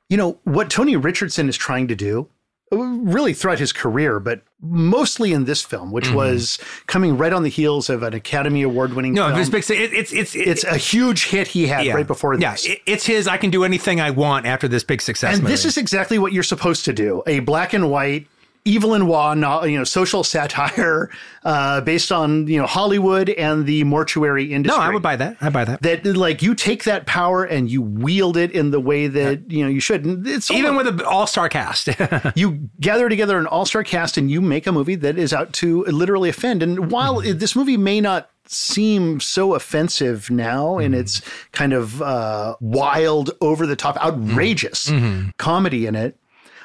You 0.08 0.16
know 0.16 0.38
what 0.44 0.70
Tony 0.70 0.96
Richardson 0.96 1.48
is 1.48 1.56
trying 1.56 1.88
to 1.88 1.96
do 1.96 2.28
uh, 2.72 2.76
really 2.76 3.34
throughout 3.34 3.58
his 3.58 3.72
career, 3.72 4.20
but 4.20 4.42
mostly 4.60 5.32
in 5.32 5.44
this 5.44 5.62
film, 5.62 5.90
which 5.92 6.06
mm-hmm. 6.06 6.16
was 6.16 6.58
coming 6.86 7.18
right 7.18 7.32
on 7.32 7.42
the 7.42 7.48
heels 7.48 7.90
of 7.90 8.02
an 8.02 8.14
Academy 8.14 8.62
Award 8.62 8.94
winning 8.94 9.14
No, 9.14 9.28
film. 9.28 9.54
it's, 9.54 9.70
it, 9.70 9.92
it's, 9.92 10.12
it's, 10.12 10.34
it's 10.34 10.64
a 10.64 10.76
huge 10.76 11.26
hit 11.26 11.48
he 11.48 11.66
had 11.66 11.86
right 11.88 12.06
before 12.06 12.34
yeah, 12.34 12.52
this. 12.52 12.66
it- 12.66 12.80
it's 12.86 13.06
his. 13.06 13.28
I 13.28 13.36
can 13.36 13.50
do 13.50 13.64
anything 13.64 14.00
I 14.00 14.10
want 14.10 14.46
after 14.46 14.68
this 14.68 14.84
big 14.84 15.02
success. 15.02 15.34
and 15.34 15.42
movie. 15.42 15.52
this 15.52 15.64
is 15.64 15.76
exactly 15.76 16.18
what 16.18 16.32
you're 16.32 16.42
supposed 16.42 16.84
to 16.86 16.92
do 16.92 17.22
a 17.26 17.40
black 17.40 17.72
and 17.72 17.90
white 17.90 18.26
evil 18.66 18.94
and 18.94 19.06
Wa, 19.06 19.32
you 19.64 19.76
know, 19.76 19.84
social 19.84 20.24
satire 20.24 21.10
uh, 21.44 21.80
based 21.82 22.10
on 22.10 22.46
you 22.46 22.58
know 22.58 22.66
Hollywood 22.66 23.28
and 23.30 23.66
the 23.66 23.84
mortuary 23.84 24.52
industry. 24.52 24.78
no. 24.80 24.84
I 24.84 24.90
would 24.92 25.02
buy 25.02 25.16
that. 25.16 25.36
I 25.40 25.50
buy 25.50 25.64
that. 25.66 25.82
that. 25.82 26.06
Like 26.06 26.40
you 26.42 26.54
take 26.54 26.84
that 26.84 27.04
power 27.06 27.44
and 27.44 27.70
you 27.70 27.82
wield 27.82 28.36
it 28.36 28.52
in 28.52 28.70
the 28.70 28.80
way 28.80 29.06
that 29.06 29.50
you 29.50 29.62
know 29.64 29.68
you 29.70 29.80
should. 29.80 30.04
And 30.04 30.26
It's 30.26 30.50
Even 30.50 30.76
with 30.76 30.86
an 30.86 31.00
all-star 31.02 31.48
cast. 31.48 31.88
you 32.34 32.70
gather 32.80 33.08
together 33.08 33.38
an 33.38 33.46
all-star 33.46 33.84
cast 33.84 34.16
and 34.16 34.30
you 34.30 34.40
make 34.40 34.66
a 34.66 34.72
movie 34.72 34.94
that 34.96 35.18
is 35.18 35.32
out 35.32 35.52
to 35.54 35.84
literally 35.84 36.28
offend. 36.30 36.62
And 36.62 36.90
while 36.90 37.16
Mm-hmm. 37.22 37.38
this 37.38 37.54
movie 37.54 37.76
may 37.76 38.00
not 38.00 38.30
seem 38.46 39.20
so 39.20 39.54
offensive 39.54 40.30
now 40.30 40.78
in 40.78 40.92
Mm-hmm. 40.92 41.00
its 41.00 41.22
kind 41.52 41.72
of 41.74 42.00
uh, 42.02 42.56
wild, 42.60 43.30
over-the-top, 43.40 43.96
outrageous 44.02 44.86
Mm-hmm. 44.90 45.30
comedy 45.36 45.86
in 45.86 45.94
it, 45.94 46.16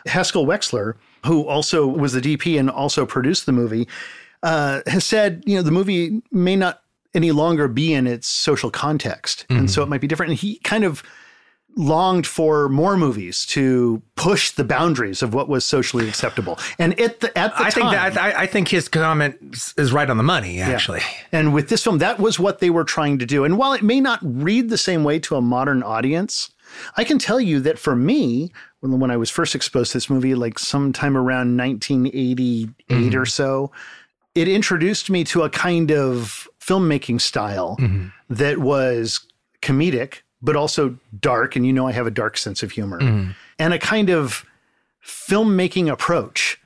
Haskell 0.06 0.46
Wexler, 0.46 0.96
who 1.26 1.48
also 1.48 1.86
was 1.88 2.14
the 2.14 2.22
DP 2.22 2.60
and 2.60 2.70
also 2.70 3.06
produced 3.06 3.46
the 3.46 3.52
movie, 3.52 3.88
uh, 4.44 4.82
has 4.88 5.06
said, 5.06 5.44
you 5.46 5.56
know, 5.56 5.62
the 5.62 5.72
movie 5.72 6.22
may 6.32 6.56
not 6.56 6.82
any 7.14 7.32
longer 7.32 7.68
be 7.68 7.94
in 7.94 8.06
its 8.08 8.28
social 8.28 8.70
context, 8.72 9.46
and 9.50 9.60
Mm-hmm. 9.60 9.68
so 9.68 9.84
it 9.84 9.90
might 9.90 10.02
be 10.02 10.08
different. 10.08 10.32
And 10.32 10.40
he 10.40 10.60
kind 10.60 10.84
of 10.84 11.04
longed 11.76 12.26
for 12.26 12.68
more 12.68 12.98
movies 12.98 13.46
to 13.46 14.02
push 14.16 14.52
the 14.52 14.64
boundaries 14.64 15.22
of 15.22 15.34
what 15.34 15.48
was 15.48 15.64
socially 15.64 16.08
acceptable. 16.10 16.58
And 16.80 17.00
at 17.00 17.20
the 17.20 17.36
at 17.38 17.56
the 17.58 17.64
I 17.64 17.70
time, 17.70 17.72
think 17.72 17.92
that 17.92 18.18
I, 18.18 18.42
I 18.44 18.46
think 18.48 18.68
his 18.70 18.88
comment 18.90 19.38
is 19.78 19.92
right 19.94 20.10
on 20.10 20.18
the 20.18 20.24
money. 20.24 20.60
Actually, 20.62 21.02
and 21.32 21.54
with 21.54 21.70
this 21.70 21.84
film, 21.84 22.00
that 22.00 22.20
was 22.20 22.40
what 22.40 22.60
they 22.60 22.70
were 22.70 22.84
trying 22.84 23.20
to 23.20 23.26
do. 23.26 23.44
And 23.44 23.58
while 23.58 23.74
it 23.74 23.84
may 23.84 24.02
not 24.02 24.20
read 24.24 24.70
the 24.70 24.78
same 24.80 25.04
way 25.04 25.20
to 25.20 25.36
a 25.36 25.42
modern 25.42 25.84
audience, 25.84 26.50
I 26.98 27.04
can 27.04 27.20
tell 27.20 27.40
you 27.40 27.60
that 27.62 27.80
for 27.80 27.96
me, 27.96 28.52
when, 28.80 29.00
when 29.00 29.12
I 29.12 29.18
was 29.18 29.30
first 29.30 29.56
exposed 29.56 29.92
to 29.92 29.98
this 29.98 30.10
movie, 30.10 30.36
like 30.36 30.60
sometime 30.60 31.18
around 31.18 31.58
1988 31.58 32.70
or 32.90 32.96
mm-hmm. 32.96 33.26
so, 33.26 33.72
it 34.36 34.48
introduced 34.48 35.10
me 35.10 35.24
to 35.26 35.44
a 35.44 35.50
kind 35.50 35.92
of 35.92 36.48
filmmaking 36.62 37.20
style 37.20 37.78
mm-hmm. 37.80 38.08
that 38.30 38.60
was 38.60 39.20
comedic, 39.62 40.22
but 40.42 40.56
also 40.56 40.98
dark. 41.20 41.56
And 41.56 41.66
you 41.66 41.74
know, 41.74 41.88
I 41.88 41.92
have 41.92 42.08
a 42.08 42.12
dark 42.12 42.38
sense 42.38 42.64
of 42.64 42.72
humor. 42.72 43.00
Mm-hmm. 43.00 43.32
And 43.58 43.74
a 43.74 43.80
kind 43.80 44.10
of 44.10 44.46
filmmaking 45.06 45.90
approach 45.92 46.60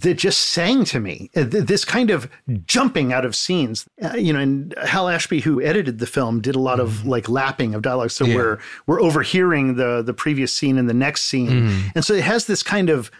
that 0.00 0.14
just 0.14 0.40
sang 0.40 0.84
to 0.84 1.00
me 1.00 1.30
Uh, 1.34 1.44
this 1.44 1.84
kind 1.84 2.10
of 2.10 2.28
jumping 2.66 3.12
out 3.12 3.24
of 3.24 3.34
scenes. 3.34 3.86
Uh, 4.02 4.14
you 4.16 4.32
know 4.32 4.38
and 4.38 4.74
hal 4.84 5.08
ashby 5.08 5.40
who 5.40 5.60
edited 5.62 5.98
the 5.98 6.06
film 6.06 6.40
did 6.40 6.54
a 6.54 6.58
lot 6.60 6.78
of 6.80 7.06
like 7.06 7.28
lapping 7.28 7.74
of 7.74 7.82
dialogue. 7.82 8.10
So 8.10 8.24
we're 8.36 8.58
we're 8.86 9.00
overhearing 9.00 9.76
the 9.76 10.02
the 10.02 10.14
previous 10.14 10.52
scene 10.52 10.78
and 10.78 10.88
the 10.88 10.94
next 10.94 11.22
scene. 11.22 11.50
And 11.94 12.04
so 12.04 12.14
it 12.14 12.22
has 12.24 12.46
this 12.46 12.62
kind 12.62 12.90
of 12.90 13.10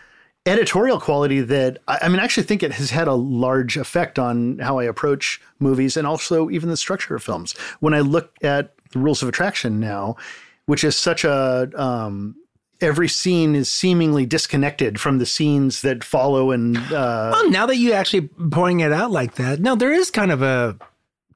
editorial 0.47 0.99
quality 1.01 1.41
that 1.43 1.79
I, 1.87 1.99
I 2.03 2.09
mean 2.09 2.19
i 2.19 2.25
actually 2.25 2.45
think 2.45 2.63
it 2.63 2.73
has 2.73 2.91
had 2.91 3.07
a 3.09 3.15
large 3.15 3.77
effect 3.77 4.19
on 4.19 4.59
how 4.59 4.79
i 4.79 4.85
approach 4.85 5.41
movies 5.59 5.97
and 5.99 6.07
also 6.07 6.49
even 6.51 6.71
the 6.71 6.77
structure 6.79 7.15
of 7.15 7.23
films. 7.23 7.53
When 7.81 7.93
i 7.93 8.01
look 8.01 8.35
at 8.43 8.73
the 8.93 8.99
rules 8.99 9.23
of 9.23 9.29
attraction 9.29 9.81
now 9.81 10.17
which 10.67 10.83
is 10.85 10.97
such 10.97 11.25
a 11.25 11.69
um, 11.75 12.37
every 12.81 13.09
scene 13.09 13.55
is 13.55 13.71
seemingly 13.71 14.27
disconnected 14.27 15.01
from 15.01 15.19
the 15.19 15.27
scenes 15.27 15.83
that 15.83 16.03
follow 16.05 16.51
and 16.51 16.77
uh, 16.77 17.31
well, 17.33 17.51
now 17.51 17.67
that 17.67 17.77
you 17.77 17.93
actually 17.93 18.29
pointing 18.51 18.81
it 18.81 18.93
out 18.93 19.11
like 19.11 19.35
that, 19.35 19.61
no, 19.61 19.75
there 19.75 19.93
is 19.93 20.11
kind 20.11 20.31
of 20.31 20.43
a 20.43 20.77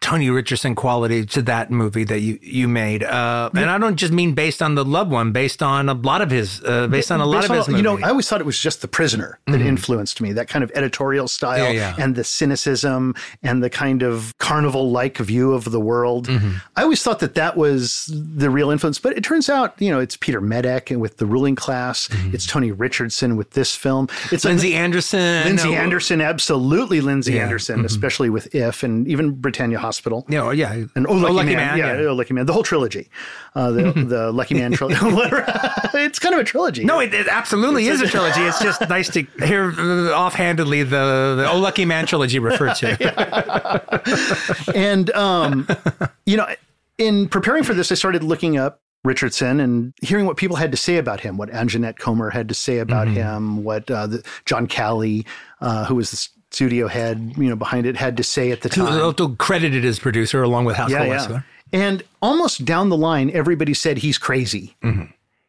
Tony 0.04 0.28
Richardson 0.28 0.74
quality 0.74 1.24
to 1.24 1.40
that 1.42 1.70
movie 1.70 2.04
that 2.04 2.20
you 2.20 2.38
you 2.42 2.68
made, 2.68 3.02
uh, 3.02 3.48
and 3.54 3.70
I 3.70 3.78
don't 3.78 3.96
just 3.96 4.12
mean 4.12 4.34
based 4.34 4.60
on 4.60 4.74
the 4.74 4.84
loved 4.84 5.10
one, 5.10 5.32
based 5.32 5.62
on 5.62 5.88
a 5.88 5.94
lot 5.94 6.20
of 6.20 6.30
his, 6.30 6.62
uh, 6.62 6.86
based 6.88 7.10
on 7.10 7.20
a 7.20 7.24
lot 7.26 7.40
based 7.40 7.50
of 7.50 7.56
his 7.56 7.68
on- 7.68 7.76
you 7.76 7.82
know 7.82 7.98
i 8.04 8.10
always 8.10 8.28
thought 8.28 8.40
it 8.40 8.44
was 8.46 8.58
just 8.58 8.82
the 8.82 8.88
prisoner 8.88 9.38
that 9.46 9.60
influenced 9.62 10.20
me 10.20 10.32
that 10.34 10.46
kind 10.48 10.62
of 10.62 10.70
editorial 10.74 11.26
style 11.26 11.72
Yeah, 11.72 11.96
yeah. 11.96 11.96
and 12.04 12.14
the 12.16 12.22
cynicism 12.24 13.14
and 13.42 13.62
the 13.62 13.70
kind 13.70 14.02
of 14.02 14.36
carnival 14.38 14.90
like 14.90 15.16
view 15.18 15.52
of 15.54 15.70
the 15.70 15.80
world 15.80 16.28
Mm-hmm. 16.28 16.56
i 16.76 16.82
always 16.82 17.02
thought 17.02 17.20
that 17.20 17.34
that 17.34 17.56
was 17.56 18.10
the 18.12 18.50
real 18.50 18.70
influence 18.70 18.98
but 18.98 19.16
it 19.16 19.24
turns 19.24 19.48
out 19.48 19.74
you 19.80 19.90
know 19.90 20.00
it's 20.00 20.16
peter 20.16 20.40
medak 20.40 20.90
and 20.90 21.00
with 21.00 21.16
the 21.16 21.26
ruling 21.26 21.54
class 21.56 22.08
it's 22.34 22.46
tony 22.46 22.70
richardson 22.72 23.36
with 23.36 23.50
this 23.52 23.74
film 23.74 24.08
it's 24.30 24.44
a- 24.44 24.48
Mm-hmm. 24.48 24.48
Lindsay 24.54 24.74
Anderson, 24.74 25.44
Lindsay 25.46 25.68
uh, 25.76 25.80
Anderson, 25.82 26.20
absolutely 26.20 27.00
Lindsay 27.00 27.32
Yeah. 27.32 27.38
Mm-hmm. 27.38 27.44
Anderson, 27.44 27.84
especially 27.86 28.28
with 28.30 28.54
If 28.54 28.82
and 28.82 29.08
even 29.08 29.32
Britannia 29.32 29.78
Hospital. 29.78 29.93
You 30.28 30.36
know, 30.38 30.50
yeah, 30.50 30.72
And 30.96 31.06
Oh 31.06 31.12
Lucky, 31.14 31.54
Man, 31.54 31.78
yeah, 31.78 31.96
yeah. 32.00 32.08
Oh 32.08 32.14
Lucky 32.14 32.34
Man, 32.34 32.46
the 32.46 32.52
whole 32.52 32.62
trilogy, 32.62 33.08
uh, 33.54 33.70
the 33.70 33.92
the 34.08 34.32
Lucky 34.32 34.54
Man 34.54 34.72
trilogy. 34.72 34.98
it's 35.94 36.18
kind 36.18 36.34
of 36.34 36.40
a 36.40 36.44
trilogy. 36.44 36.84
No, 36.84 37.00
it, 37.00 37.12
it 37.14 37.28
absolutely 37.28 37.86
is 37.86 38.00
a 38.00 38.06
trilogy. 38.08 38.40
It's 38.42 38.60
just 38.62 38.80
nice 38.88 39.08
to 39.10 39.22
hear 39.44 39.72
uh, 39.76 40.10
offhandedly 40.12 40.82
the 40.82 41.34
the 41.36 41.48
Oh 41.50 41.58
Lucky 41.58 41.84
Man 41.84 42.06
trilogy 42.06 42.38
referred 42.38 42.74
to. 42.76 44.72
and 44.74 45.10
um, 45.12 45.66
you 46.26 46.36
know, 46.36 46.46
in 46.98 47.28
preparing 47.28 47.64
for 47.64 47.74
this, 47.74 47.90
I 47.92 47.94
started 47.94 48.22
looking 48.22 48.56
up 48.56 48.80
Richardson 49.04 49.60
and 49.60 49.92
hearing 50.00 50.26
what 50.26 50.36
people 50.36 50.56
had 50.56 50.70
to 50.70 50.76
say 50.78 50.96
about 50.96 51.20
him, 51.20 51.36
what 51.36 51.50
Anjanette 51.50 51.98
Comer 51.98 52.30
had 52.30 52.48
to 52.48 52.54
say 52.54 52.78
about 52.78 53.06
Mm-hmm. 53.06 53.16
him, 53.16 53.64
what 53.64 53.90
uh, 53.90 54.06
the, 54.06 54.22
John 54.46 54.66
Calley, 54.66 55.26
uh, 55.60 55.84
who 55.84 55.94
was 55.96 56.10
the 56.10 56.28
studio 56.54 56.88
head, 56.88 57.34
you 57.36 57.48
know, 57.48 57.56
behind 57.56 57.86
it, 57.86 57.96
had 57.96 58.16
to 58.16 58.22
say 58.22 58.50
at 58.52 58.62
the 58.62 58.68
time. 58.68 59.00
Also 59.02 59.30
credited 59.36 59.84
as 59.84 59.98
producer 59.98 60.42
along 60.42 60.64
with 60.64 60.76
Haskell 60.76 61.06
Wexler. 61.06 61.44
And 61.72 62.02
almost 62.22 62.64
down 62.64 62.88
the 62.88 62.96
line, 62.96 63.30
everybody 63.32 63.74
said 63.74 63.98
he's 63.98 64.16
crazy. 64.18 64.76
Mm-hmm. 64.82 65.04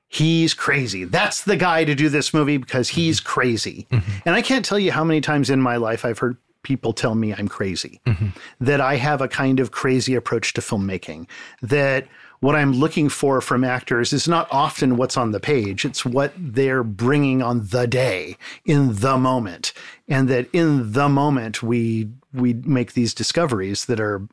He's 0.08 0.54
crazy. 0.54 1.04
That's 1.04 1.44
the 1.44 1.58
guy 1.58 1.84
to 1.84 1.94
do 1.96 2.10
this 2.10 2.34
movie 2.34 2.58
because 2.58 2.90
he's 2.90 3.20
Mm-hmm. 3.20 3.28
crazy. 3.30 3.88
And 4.26 4.36
I 4.36 4.42
can't 4.42 4.66
tell 4.66 4.80
you 4.80 4.92
how 4.92 5.04
many 5.04 5.22
times 5.22 5.50
in 5.50 5.62
my 5.62 5.78
life 5.78 6.06
I've 6.06 6.20
heard 6.20 6.38
people 6.64 6.94
tell 6.94 7.16
me 7.16 7.34
I'm 7.34 7.48
crazy, 7.48 8.02
Mm-hmm. 8.06 8.28
that 8.62 8.82
I 8.82 8.96
have 8.96 9.22
a 9.22 9.28
kind 9.28 9.60
of 9.60 9.72
crazy 9.72 10.16
approach 10.16 10.54
to 10.54 10.62
filmmaking, 10.62 11.28
that 11.62 12.08
what 12.46 12.56
I'm 12.56 12.74
looking 12.74 13.10
for 13.10 13.42
from 13.42 13.64
actors 13.64 14.14
is 14.14 14.28
not 14.28 14.48
often 14.52 14.98
what's 14.98 15.18
on 15.18 15.32
the 15.32 15.40
page, 15.40 15.84
it's 15.84 16.06
what 16.06 16.32
they're 16.38 16.84
bringing 16.84 17.42
on 17.42 17.66
the 17.66 17.88
day 17.88 18.38
in 18.66 18.94
the 18.94 19.18
moment. 19.18 19.74
And 20.08 20.30
that 20.30 20.48
in 20.54 20.92
the 20.92 21.10
moment 21.10 21.64
we 21.64 22.08
we 22.34 22.54
make 22.54 22.94
these 22.94 23.16
discoveries 23.16 23.86
that 23.86 24.00
are 24.00 24.28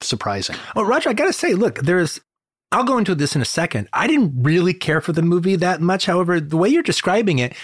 surprising. 0.00 0.56
Well, 0.74 0.86
Roger, 0.86 1.10
I 1.10 1.12
gotta 1.12 1.34
say, 1.34 1.52
look, 1.52 1.80
there's. 1.80 2.18
I'll 2.72 2.82
go 2.82 2.96
into 2.96 3.14
this 3.14 3.36
in 3.36 3.42
a 3.42 3.44
second. 3.44 3.90
I 3.92 4.06
didn't 4.06 4.42
really 4.42 4.72
care 4.72 5.02
for 5.02 5.12
the 5.12 5.22
movie 5.22 5.56
that 5.56 5.82
much. 5.82 6.06
However, 6.06 6.40
the 6.40 6.56
way 6.56 6.70
you're 6.70 6.82
describing 6.82 7.40
it, 7.40 7.54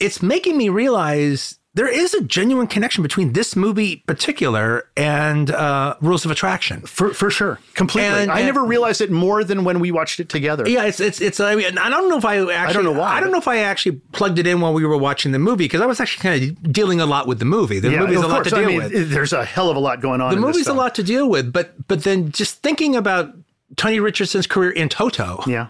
it's 0.00 0.22
making 0.22 0.56
me 0.56 0.70
realize 0.70 1.57
there 1.78 1.86
is 1.86 2.12
a 2.12 2.20
genuine 2.24 2.66
connection 2.66 3.02
between 3.04 3.34
this 3.34 3.54
movie 3.54 4.02
particular 4.08 4.88
and 4.96 5.48
uh, 5.52 5.94
Rules 6.00 6.24
of 6.24 6.32
Attraction. 6.32 6.80
For 6.82 7.14
for 7.14 7.30
sure, 7.30 7.60
completely. 7.74 8.10
And- 8.22 8.32
I 8.32 8.38
and- 8.40 8.46
never 8.46 8.64
realized 8.64 9.00
it 9.00 9.12
more 9.12 9.44
than 9.44 9.62
when 9.62 9.78
we 9.78 9.92
watched 9.92 10.18
it 10.18 10.28
together. 10.28 10.68
Yeah, 10.68 10.84
it's 10.86 10.98
it's 10.98 11.20
it's. 11.20 11.38
I 11.38 11.54
mean, 11.54 11.78
I 11.78 11.88
don't 11.88 12.08
know 12.08 12.18
if 12.18 12.24
I 12.24 12.38
actually. 12.40 12.54
I 12.56 12.72
don't 12.72 12.84
know 12.84 12.92
why, 13.00 13.16
I 13.16 13.20
don't 13.20 13.30
know 13.30 13.38
if 13.38 13.46
I 13.46 13.58
actually 13.58 14.00
plugged 14.10 14.40
it 14.40 14.46
in 14.48 14.60
while 14.60 14.74
we 14.74 14.84
were 14.84 14.98
watching 14.98 15.30
the 15.30 15.38
movie 15.38 15.64
because 15.66 15.80
I 15.80 15.86
was 15.86 16.00
actually 16.00 16.22
kind 16.22 16.42
of 16.42 16.72
dealing 16.72 17.00
a 17.00 17.06
lot 17.06 17.28
with 17.28 17.38
the 17.38 17.44
movie. 17.44 17.78
The 17.78 17.92
Yeah, 17.92 18.00
movie's 18.00 18.18
a 18.18 18.26
lot 18.26 18.42
course. 18.42 18.50
to 18.50 18.56
I 18.56 18.58
deal 18.60 18.68
mean, 18.68 18.78
with. 18.82 19.10
There's 19.12 19.32
a 19.32 19.44
hell 19.44 19.70
of 19.70 19.76
a 19.76 19.80
lot 19.80 20.00
going 20.00 20.20
on. 20.20 20.30
the 20.30 20.36
in 20.36 20.42
this 20.42 20.56
movie's 20.56 20.66
a 20.66 20.74
lot 20.74 20.96
to 20.96 21.02
deal 21.04 21.28
with, 21.30 21.52
but 21.52 21.74
but 21.86 22.02
then 22.02 22.32
just 22.32 22.60
thinking 22.62 22.96
about 22.96 23.32
Tony 23.76 24.00
Richardson's 24.00 24.46
career 24.48 24.70
in 24.72 24.88
toto. 24.88 25.44
Yeah, 25.46 25.68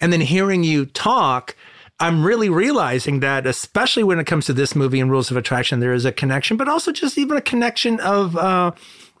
and 0.00 0.12
then 0.12 0.20
hearing 0.22 0.64
you 0.64 0.86
talk, 0.86 1.54
I'm 1.98 2.24
really 2.24 2.50
realizing 2.50 3.20
that, 3.20 3.46
especially 3.46 4.04
when 4.04 4.18
it 4.18 4.26
comes 4.26 4.44
to 4.46 4.52
this 4.52 4.74
movie 4.76 5.00
and 5.00 5.10
Rules 5.10 5.30
of 5.30 5.36
Attraction, 5.36 5.80
there 5.80 5.94
is 5.94 6.04
a 6.04 6.12
connection, 6.12 6.58
but 6.58 6.68
also 6.68 6.92
just 6.92 7.16
even 7.16 7.38
a 7.38 7.40
connection 7.40 8.00
of, 8.00 8.36
uh, 8.36 8.72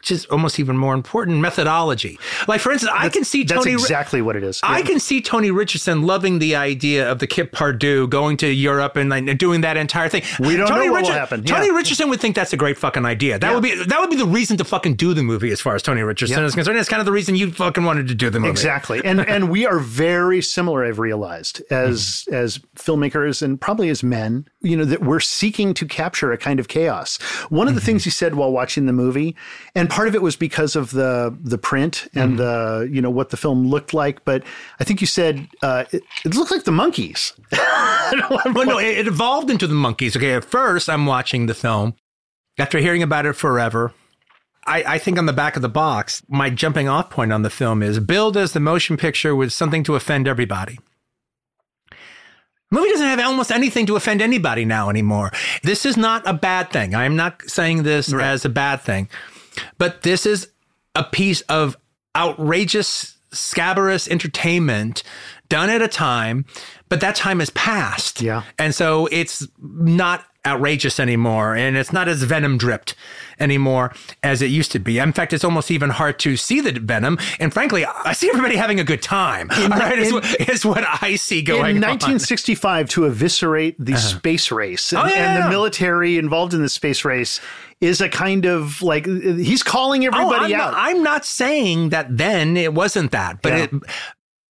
which 0.06 0.12
is 0.12 0.24
almost 0.26 0.60
even 0.60 0.76
more 0.76 0.94
important, 0.94 1.38
methodology. 1.38 2.16
Like, 2.46 2.60
for 2.60 2.70
instance, 2.70 2.92
I 2.94 3.08
can 3.08 3.24
see 3.24 3.42
that's 3.42 3.64
Tony. 3.64 3.72
exactly 3.72 4.22
what 4.22 4.36
it 4.36 4.44
is. 4.44 4.60
I 4.62 4.82
can 4.82 5.00
see 5.00 5.20
Tony 5.20 5.50
Richardson 5.50 6.02
loving 6.02 6.38
the 6.38 6.54
idea 6.54 7.10
of 7.10 7.18
the 7.18 7.26
Kip 7.26 7.50
Pardue 7.50 8.06
going 8.06 8.36
to 8.36 8.46
Europe 8.46 8.94
and 8.94 9.10
like, 9.10 9.36
doing 9.36 9.62
that 9.62 9.76
entire 9.76 10.08
thing. 10.08 10.22
We 10.38 10.56
don't 10.56 10.68
Tony 10.68 10.86
know 10.86 10.92
what 10.92 11.02
will 11.02 11.10
happen. 11.10 11.42
Tony 11.42 11.72
Richardson 11.72 12.08
would 12.08 12.20
think 12.20 12.36
that's 12.36 12.52
a 12.52 12.56
great 12.56 12.78
fucking 12.78 13.04
idea. 13.04 13.40
That 13.40 13.52
would 13.52 13.64
be 13.64 13.74
that 13.74 13.98
would 13.98 14.10
be 14.10 14.16
the 14.16 14.26
reason 14.26 14.56
to 14.58 14.64
fucking 14.64 14.94
do 14.94 15.12
the 15.12 15.24
movie, 15.24 15.50
as 15.50 15.60
far 15.60 15.74
as 15.74 15.82
Tony 15.82 16.02
Richardson 16.02 16.38
Yeah. 16.38 16.44
is 16.44 16.54
concerned. 16.54 16.78
It's 16.78 16.88
kind 16.88 17.00
of 17.00 17.06
the 17.06 17.12
reason 17.12 17.34
you 17.34 17.50
fucking 17.50 17.82
wanted 17.82 18.06
to 18.06 18.14
do 18.14 18.30
the 18.30 18.38
movie. 18.38 18.50
Exactly. 18.50 19.02
And 19.06 19.20
and 19.28 19.50
we 19.50 19.66
are 19.66 19.78
very 19.78 20.42
similar, 20.42 20.84
I've 20.84 20.98
realized, 20.98 21.62
as 21.70 21.98
mm-hmm. 22.28 22.34
as 22.34 22.58
filmmakers 22.76 23.42
and 23.42 23.60
probably 23.60 23.88
as 23.88 24.02
men, 24.02 24.46
you 24.60 24.76
know, 24.76 24.84
that 24.84 25.00
we're 25.00 25.20
seeking 25.20 25.74
to 25.74 25.86
capture 25.86 26.32
a 26.32 26.38
kind 26.38 26.60
of 26.60 26.68
chaos. 26.68 27.18
One 27.50 27.66
of 27.66 27.74
the 27.74 27.80
mm-hmm. 27.80 27.86
things 27.86 28.04
he 28.04 28.10
said 28.10 28.34
while 28.34 28.52
watching 28.52 28.86
the 28.86 28.92
movie, 28.92 29.36
and 29.74 29.88
part 29.96 30.08
of 30.08 30.14
it 30.14 30.20
was 30.20 30.36
because 30.36 30.76
of 30.76 30.90
the 30.90 31.34
the 31.40 31.56
print 31.56 32.06
and 32.14 32.38
the, 32.38 32.86
you 32.92 33.00
know, 33.00 33.08
what 33.08 33.30
the 33.30 33.36
film 33.38 33.66
looked 33.66 33.94
like, 33.94 34.22
but 34.26 34.44
I 34.78 34.84
think 34.84 35.00
you 35.00 35.06
said 35.06 35.48
uh, 35.62 35.84
it, 35.90 36.02
it 36.22 36.34
looked 36.34 36.50
like 36.50 36.64
the 36.64 36.70
Monkees. 36.70 37.32
well, 38.54 38.66
no, 38.66 38.78
it, 38.78 38.98
it 38.98 39.06
evolved 39.06 39.48
into 39.48 39.66
the 39.66 39.74
Monkees. 39.74 40.14
Okay, 40.14 40.34
at 40.34 40.44
first 40.44 40.90
I'm 40.90 41.06
watching 41.06 41.46
the 41.46 41.54
film. 41.54 41.94
After 42.58 42.78
hearing 42.78 43.02
about 43.02 43.24
it 43.24 43.32
forever, 43.34 43.94
I, 44.66 44.84
I 44.86 44.98
think 44.98 45.18
on 45.18 45.24
the 45.24 45.32
back 45.32 45.56
of 45.56 45.62
the 45.62 45.68
box, 45.68 46.22
my 46.28 46.50
jumping 46.50 46.88
off 46.88 47.08
point 47.08 47.32
on 47.32 47.40
the 47.40 47.50
film 47.50 47.82
is 47.82 47.98
billed 47.98 48.36
as 48.36 48.52
the 48.52 48.60
motion 48.60 48.98
picture 48.98 49.34
with 49.34 49.50
something 49.50 49.82
to 49.84 49.94
offend 49.94 50.28
everybody. 50.28 50.78
Movie 52.70 52.90
doesn't 52.90 53.06
have 53.06 53.20
almost 53.20 53.50
anything 53.50 53.86
to 53.86 53.96
offend 53.96 54.20
anybody 54.20 54.66
now 54.66 54.90
anymore. 54.90 55.30
This 55.62 55.86
is 55.86 55.96
not 55.96 56.26
a 56.26 56.34
bad 56.34 56.70
thing. 56.70 56.94
I 56.94 57.04
am 57.04 57.16
not 57.16 57.42
saying 57.48 57.84
this 57.84 58.12
as 58.12 58.44
a 58.44 58.50
bad 58.50 58.80
thing, 58.82 59.08
but 59.78 60.02
this 60.02 60.26
is 60.26 60.48
a 60.94 61.04
piece 61.04 61.42
of 61.42 61.76
outrageous, 62.16 63.16
scabrous 63.32 64.08
entertainment 64.08 65.02
done 65.48 65.70
at 65.70 65.82
a 65.82 65.88
time, 65.88 66.44
but 66.88 67.00
that 67.00 67.14
time 67.16 67.40
has 67.40 67.50
passed. 67.50 68.20
Yeah. 68.22 68.42
And 68.58 68.74
so 68.74 69.06
it's 69.12 69.46
not 69.58 70.24
outrageous 70.46 71.00
anymore 71.00 71.56
and 71.56 71.76
it's 71.76 71.92
not 71.92 72.06
as 72.08 72.22
venom 72.22 72.56
dripped 72.56 72.94
anymore 73.40 73.92
as 74.22 74.40
it 74.40 74.46
used 74.46 74.70
to 74.72 74.78
be. 74.78 74.98
In 74.98 75.12
fact, 75.12 75.32
it's 75.32 75.44
almost 75.44 75.70
even 75.70 75.90
hard 75.90 76.18
to 76.20 76.36
see 76.36 76.60
the 76.60 76.72
venom. 76.72 77.18
And 77.40 77.52
frankly, 77.52 77.84
I 77.84 78.12
see 78.12 78.28
everybody 78.28 78.56
having 78.56 78.78
a 78.78 78.84
good 78.84 79.02
time. 79.02 79.50
All 79.50 79.68
right, 79.68 79.98
is, 79.98 80.08
in- 80.08 80.14
what, 80.14 80.48
is 80.48 80.64
what 80.64 80.84
I 81.02 81.16
see 81.16 81.42
going 81.42 81.76
in 81.76 81.84
on. 81.84 81.90
1965 81.90 82.88
to 82.90 83.06
eviscerate 83.06 83.76
the 83.78 83.94
uh-huh. 83.94 84.00
space 84.00 84.50
race 84.52 84.92
oh, 84.92 85.00
and, 85.00 85.10
Oh, 85.10 85.14
yeah, 85.14 85.30
and 85.30 85.38
yeah. 85.38 85.44
the 85.44 85.50
military 85.50 86.16
involved 86.16 86.54
in 86.54 86.62
the 86.62 86.68
space 86.68 87.04
race 87.04 87.40
is 87.80 88.00
a 88.00 88.08
kind 88.08 88.46
of 88.46 88.80
like 88.82 89.06
he's 89.06 89.62
calling 89.62 90.04
Oh, 90.04 90.08
everybody 90.08 90.54
I'm 90.54 90.60
out. 90.60 90.72
Not, 90.72 90.74
I'm 90.76 91.02
not 91.02 91.24
saying 91.24 91.90
that 91.90 92.16
then 92.16 92.56
it 92.56 92.72
wasn't 92.74 93.10
that, 93.12 93.42
but 93.42 93.52
Yeah. 93.52 93.58
it 93.64 93.70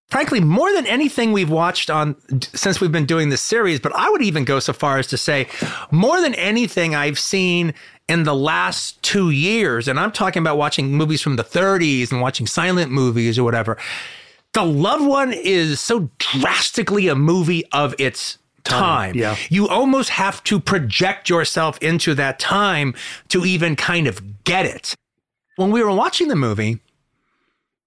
frankly, 0.08 0.38
more 0.38 0.72
than 0.72 0.86
anything 0.86 1.32
we've 1.32 1.50
watched 1.50 1.90
on 1.90 2.14
since 2.54 2.80
we've 2.80 2.92
been 2.92 3.06
doing 3.06 3.28
this 3.28 3.42
series, 3.42 3.80
but 3.80 3.92
I 3.96 4.08
would 4.08 4.22
even 4.22 4.44
go 4.44 4.60
so 4.60 4.72
far 4.72 4.98
as 4.98 5.08
to 5.08 5.16
say 5.18 5.48
more 5.90 6.20
than 6.20 6.32
anything 6.34 6.94
I've 6.94 7.18
seen 7.18 7.74
in 8.08 8.22
the 8.22 8.34
last 8.34 9.02
two 9.02 9.30
years, 9.30 9.88
and 9.88 9.98
I'm 9.98 10.12
talking 10.12 10.40
about 10.40 10.56
watching 10.58 10.92
movies 10.92 11.20
from 11.20 11.34
the 11.34 11.42
30s 11.42 12.12
and 12.12 12.20
watching 12.20 12.46
silent 12.46 12.92
movies 12.92 13.36
or 13.36 13.42
whatever. 13.42 13.76
The 14.52 14.62
Loved 14.64 15.04
One 15.04 15.32
is 15.32 15.80
so 15.80 16.08
drastically 16.18 17.08
a 17.08 17.16
movie 17.16 17.64
of 17.72 17.92
its 17.98 18.38
time. 18.66 19.14
yeah. 19.14 19.36
You 19.48 19.68
almost 19.68 20.10
have 20.10 20.42
to 20.44 20.60
project 20.60 21.28
yourself 21.28 21.78
into 21.78 22.14
that 22.14 22.38
time 22.38 22.94
to 23.28 23.44
even 23.44 23.76
kind 23.76 24.06
of 24.06 24.44
get 24.44 24.66
it. 24.66 24.94
When 25.56 25.70
we 25.70 25.82
were 25.82 25.94
watching 25.94 26.28
the 26.28 26.36
movie, 26.36 26.80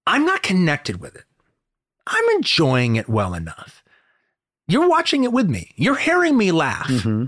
I'm 0.06 0.24
not 0.24 0.42
connected 0.42 1.00
with 1.00 1.14
it. 1.14 1.24
I'm 2.06 2.24
enjoying 2.36 2.96
it 2.96 3.08
well 3.08 3.34
enough. 3.34 3.84
You're 4.66 4.88
watching 4.88 5.24
it 5.24 5.32
with 5.32 5.48
me. 5.48 5.72
You're 5.76 5.96
hearing 5.96 6.36
me 6.36 6.52
laugh. 6.52 6.88
Mm-hmm. 6.88 7.26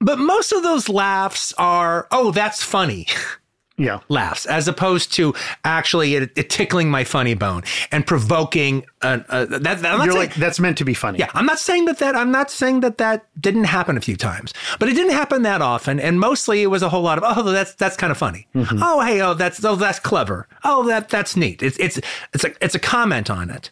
But 0.00 0.18
most 0.18 0.52
of 0.52 0.62
those 0.62 0.88
laughs 0.88 1.54
are, 1.56 2.06
oh, 2.10 2.30
that's 2.30 2.62
funny 2.62 3.06
Yeah. 3.78 4.00
laughs, 4.08 4.46
as 4.46 4.68
opposed 4.68 5.12
to 5.14 5.34
actually 5.64 6.14
it, 6.14 6.30
it 6.36 6.48
tickling 6.48 6.90
my 6.90 7.04
funny 7.04 7.34
bone 7.34 7.62
and 7.92 8.06
provoking. 8.06 8.86
A, 9.02 9.22
a, 9.28 9.46
that, 9.46 9.82
that- 9.82 9.82
You're 9.82 10.12
saying- 10.12 10.16
like, 10.16 10.34
that's 10.34 10.58
meant 10.58 10.78
to 10.78 10.84
be 10.84 10.94
funny. 10.94 11.18
yeah, 11.18 11.30
I'm 11.34 11.44
not 11.46 11.58
saying 11.58 11.84
that 11.84 11.98
that 11.98 12.16
I'm 12.16 12.30
not 12.30 12.50
saying 12.50 12.80
that 12.80 12.96
that 12.98 13.26
didn't 13.40 13.64
happen 13.64 13.96
a 13.96 14.00
few 14.00 14.16
times, 14.16 14.54
but 14.78 14.88
it 14.88 14.94
didn't 14.94 15.12
happen 15.12 15.42
that 15.42 15.60
often, 15.60 16.00
and 16.00 16.18
mostly 16.18 16.62
it 16.62 16.68
was 16.68 16.82
a 16.82 16.88
whole 16.88 17.02
lot 17.02 17.18
of 17.18 17.24
oh 17.26 17.42
that's 17.52 17.74
that's 17.74 17.96
kind 17.96 18.10
of 18.10 18.16
funny. 18.16 18.46
Mm-hmm. 18.54 18.78
Oh 18.82 19.00
hey 19.02 19.20
oh 19.20 19.34
that's 19.34 19.62
oh 19.64 19.76
that's 19.76 19.98
clever. 20.00 20.48
Oh 20.64 20.86
that 20.88 21.08
that's 21.10 21.36
neat. 21.36 21.62
It's 21.62 21.76
it's 21.78 22.00
it's 22.32 22.44
a 22.44 22.52
it's 22.64 22.74
a 22.74 22.78
comment 22.78 23.28
on 23.30 23.50
it, 23.50 23.70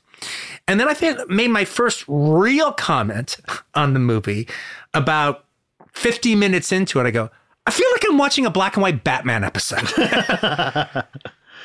and 0.69 0.79
then 0.79 0.87
I 0.89 0.93
think 0.95 1.31
made 1.31 1.49
my 1.51 1.65
first 1.65 2.05
real 2.09 2.73
comment 2.73 3.39
on 3.75 3.95
the 3.95 4.01
movie 4.01 4.47
about 4.93 5.45
50 5.93 6.35
minutes 6.35 6.73
into 6.73 7.01
it. 7.01 7.07
I 7.07 7.11
go, 7.11 7.31
I 7.67 7.71
feel 7.71 7.89
like 7.93 8.05
I'm 8.09 8.19
watching 8.19 8.47
a 8.47 8.51
black 8.51 8.77
and 8.77 8.83
white 8.83 9.05
Batman 9.05 9.45
episode. 9.45 9.89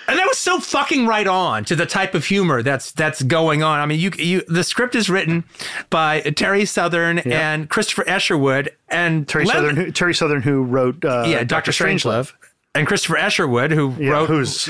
And 0.10 0.18
that 0.18 0.26
was 0.28 0.40
so 0.40 0.60
fucking 0.60 1.06
right 1.06 1.28
on 1.28 1.66
to 1.66 1.76
the 1.76 1.86
type 1.86 2.16
of 2.16 2.26
humor 2.26 2.64
that's 2.64 2.92
that's 2.94 3.22
going 3.22 3.62
on. 3.62 3.80
I 3.80 3.86
mean, 3.86 4.00
you 4.00 4.10
you 4.18 4.42
the 4.48 4.64
script 4.64 4.96
is 4.96 5.08
written 5.08 5.44
by 5.92 6.22
Terry 6.22 6.66
Southern 6.66 7.20
and 7.20 7.70
Christopher 7.70 8.10
Isherwood 8.10 8.76
and 8.88 9.28
Terry 9.28 9.46
Southern, 9.46 9.76
who, 9.76 9.92
Terry 9.92 10.16
Southern, 10.16 10.42
who 10.42 10.64
wrote 10.64 11.06
uh, 11.06 11.26
yeah, 11.28 11.44
Doctor 11.44 11.70
Strangelove, 11.72 12.34
and 12.74 12.88
Christopher 12.88 13.18
Isherwood, 13.18 13.70
who 13.70 13.94
Yeah, 14.00 14.10
wrote 14.10 14.30
who's 14.30 14.68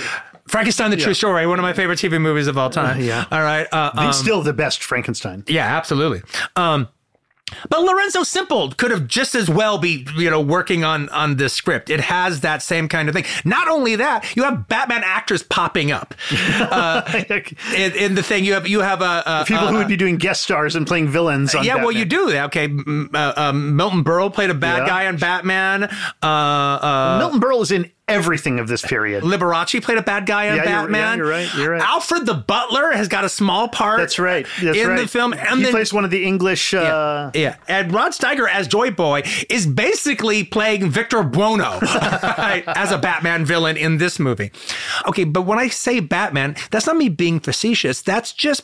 Frankenstein: 0.49 0.91
The 0.91 0.97
True 0.97 1.13
Story, 1.13 1.47
one 1.47 1.57
of 1.57 1.63
my 1.63 1.71
favorite 1.71 1.99
TV 1.99 2.19
movies 2.19 2.47
of 2.47 2.57
all 2.57 2.69
time. 2.69 2.99
yeah. 3.05 3.23
all 3.31 3.41
right, 3.41 3.65
uh, 3.71 3.91
um, 3.95 4.11
still 4.11 4.41
the 4.41 4.51
best 4.51 4.83
Frankenstein. 4.83 5.45
yeah, 5.47 5.77
absolutely. 5.77 6.21
Um, 6.57 6.89
but 7.69 7.81
Lorenzo 7.81 8.23
Semple 8.23 8.71
could 8.71 8.91
have 8.91 9.07
just 9.07 9.35
as 9.35 9.49
well 9.49 9.77
be, 9.77 10.05
you 10.15 10.29
know, 10.29 10.41
working 10.41 10.83
on 10.83 11.09
on 11.09 11.37
this 11.37 11.53
script. 11.53 11.89
It 11.89 11.99
has 12.01 12.41
that 12.41 12.61
same 12.61 12.87
kind 12.87 13.09
of 13.09 13.15
thing. 13.15 13.25
Not 13.45 13.67
only 13.67 13.95
that, 13.97 14.35
you 14.35 14.43
have 14.43 14.67
Batman 14.67 15.03
actors 15.03 15.43
popping 15.43 15.91
up 15.91 16.13
uh, 16.31 17.23
in, 17.75 17.91
in 17.93 18.15
the 18.15 18.23
thing. 18.23 18.43
You 18.45 18.53
have 18.53 18.67
you 18.67 18.79
have 18.81 19.01
a, 19.01 19.23
a 19.25 19.45
People 19.45 19.67
a- 19.67 19.71
who 19.71 19.77
would 19.77 19.87
be 19.87 19.97
doing 19.97 20.17
guest 20.17 20.41
stars 20.41 20.75
and 20.75 20.85
playing 20.87 21.07
villains. 21.09 21.53
On 21.55 21.63
yeah, 21.63 21.75
well, 21.75 21.91
you 21.91 22.05
do. 22.05 22.29
Okay, 22.37 22.69
uh, 23.13 23.33
um, 23.35 23.75
Milton 23.75 24.03
Berle 24.03 24.33
played 24.33 24.49
a 24.49 24.53
bad 24.53 24.79
Yeah. 24.83 24.87
guy 24.87 25.07
on 25.07 25.17
Batman. 25.17 25.83
Uh, 26.21 26.25
uh, 26.25 27.15
Milton 27.19 27.39
Berle 27.39 27.61
is 27.61 27.71
in 27.71 27.91
everything 28.09 28.59
of 28.59 28.67
this 28.67 28.81
period. 28.81 29.23
Liberace 29.23 29.81
played 29.83 29.97
a 29.97 30.01
bad 30.01 30.25
guy 30.25 30.49
on 30.49 30.55
Yeah, 30.57 30.63
you're- 30.63 30.69
yeah, 30.69 30.81
Batman. 30.81 31.17
you're 31.17 31.27
right, 31.27 31.53
you're 31.55 31.71
right. 31.71 31.81
Alfred 31.81 32.25
the 32.25 32.33
Butler 32.33 32.91
has 32.91 33.07
got 33.07 33.23
a 33.25 33.29
small 33.29 33.67
part. 33.67 33.99
That's 33.99 34.19
right. 34.19 34.45
That's 34.61 34.77
in 34.77 34.87
right. 34.87 34.99
the 35.01 35.07
film, 35.07 35.33
and 35.33 35.57
he 35.57 35.63
then 35.63 35.71
plays 35.71 35.93
one 35.93 36.03
of 36.05 36.11
the 36.11 36.25
English. 36.25 36.73
Uh, 36.73 37.31
yeah, 37.33 37.55
and 37.67 37.93
Rod 37.93 38.11
Steiger 38.11 38.49
as 38.49 38.67
Joy 38.67 38.91
Boy 38.91 39.23
is 39.49 39.65
basically 39.67 40.43
playing 40.43 40.89
Victor 40.89 41.23
Buono 41.23 41.79
as 41.81 42.91
a 42.91 42.97
Batman 42.97 43.45
villain 43.45 43.77
in 43.77 43.97
this 43.97 44.19
movie. 44.19 44.51
Okay, 45.07 45.23
but 45.23 45.43
when 45.43 45.59
I 45.59 45.67
say 45.69 45.99
Batman, 45.99 46.55
that's 46.71 46.87
not 46.87 46.97
me 46.97 47.09
being 47.09 47.39
facetious. 47.39 48.01
That's 48.01 48.33
just 48.33 48.63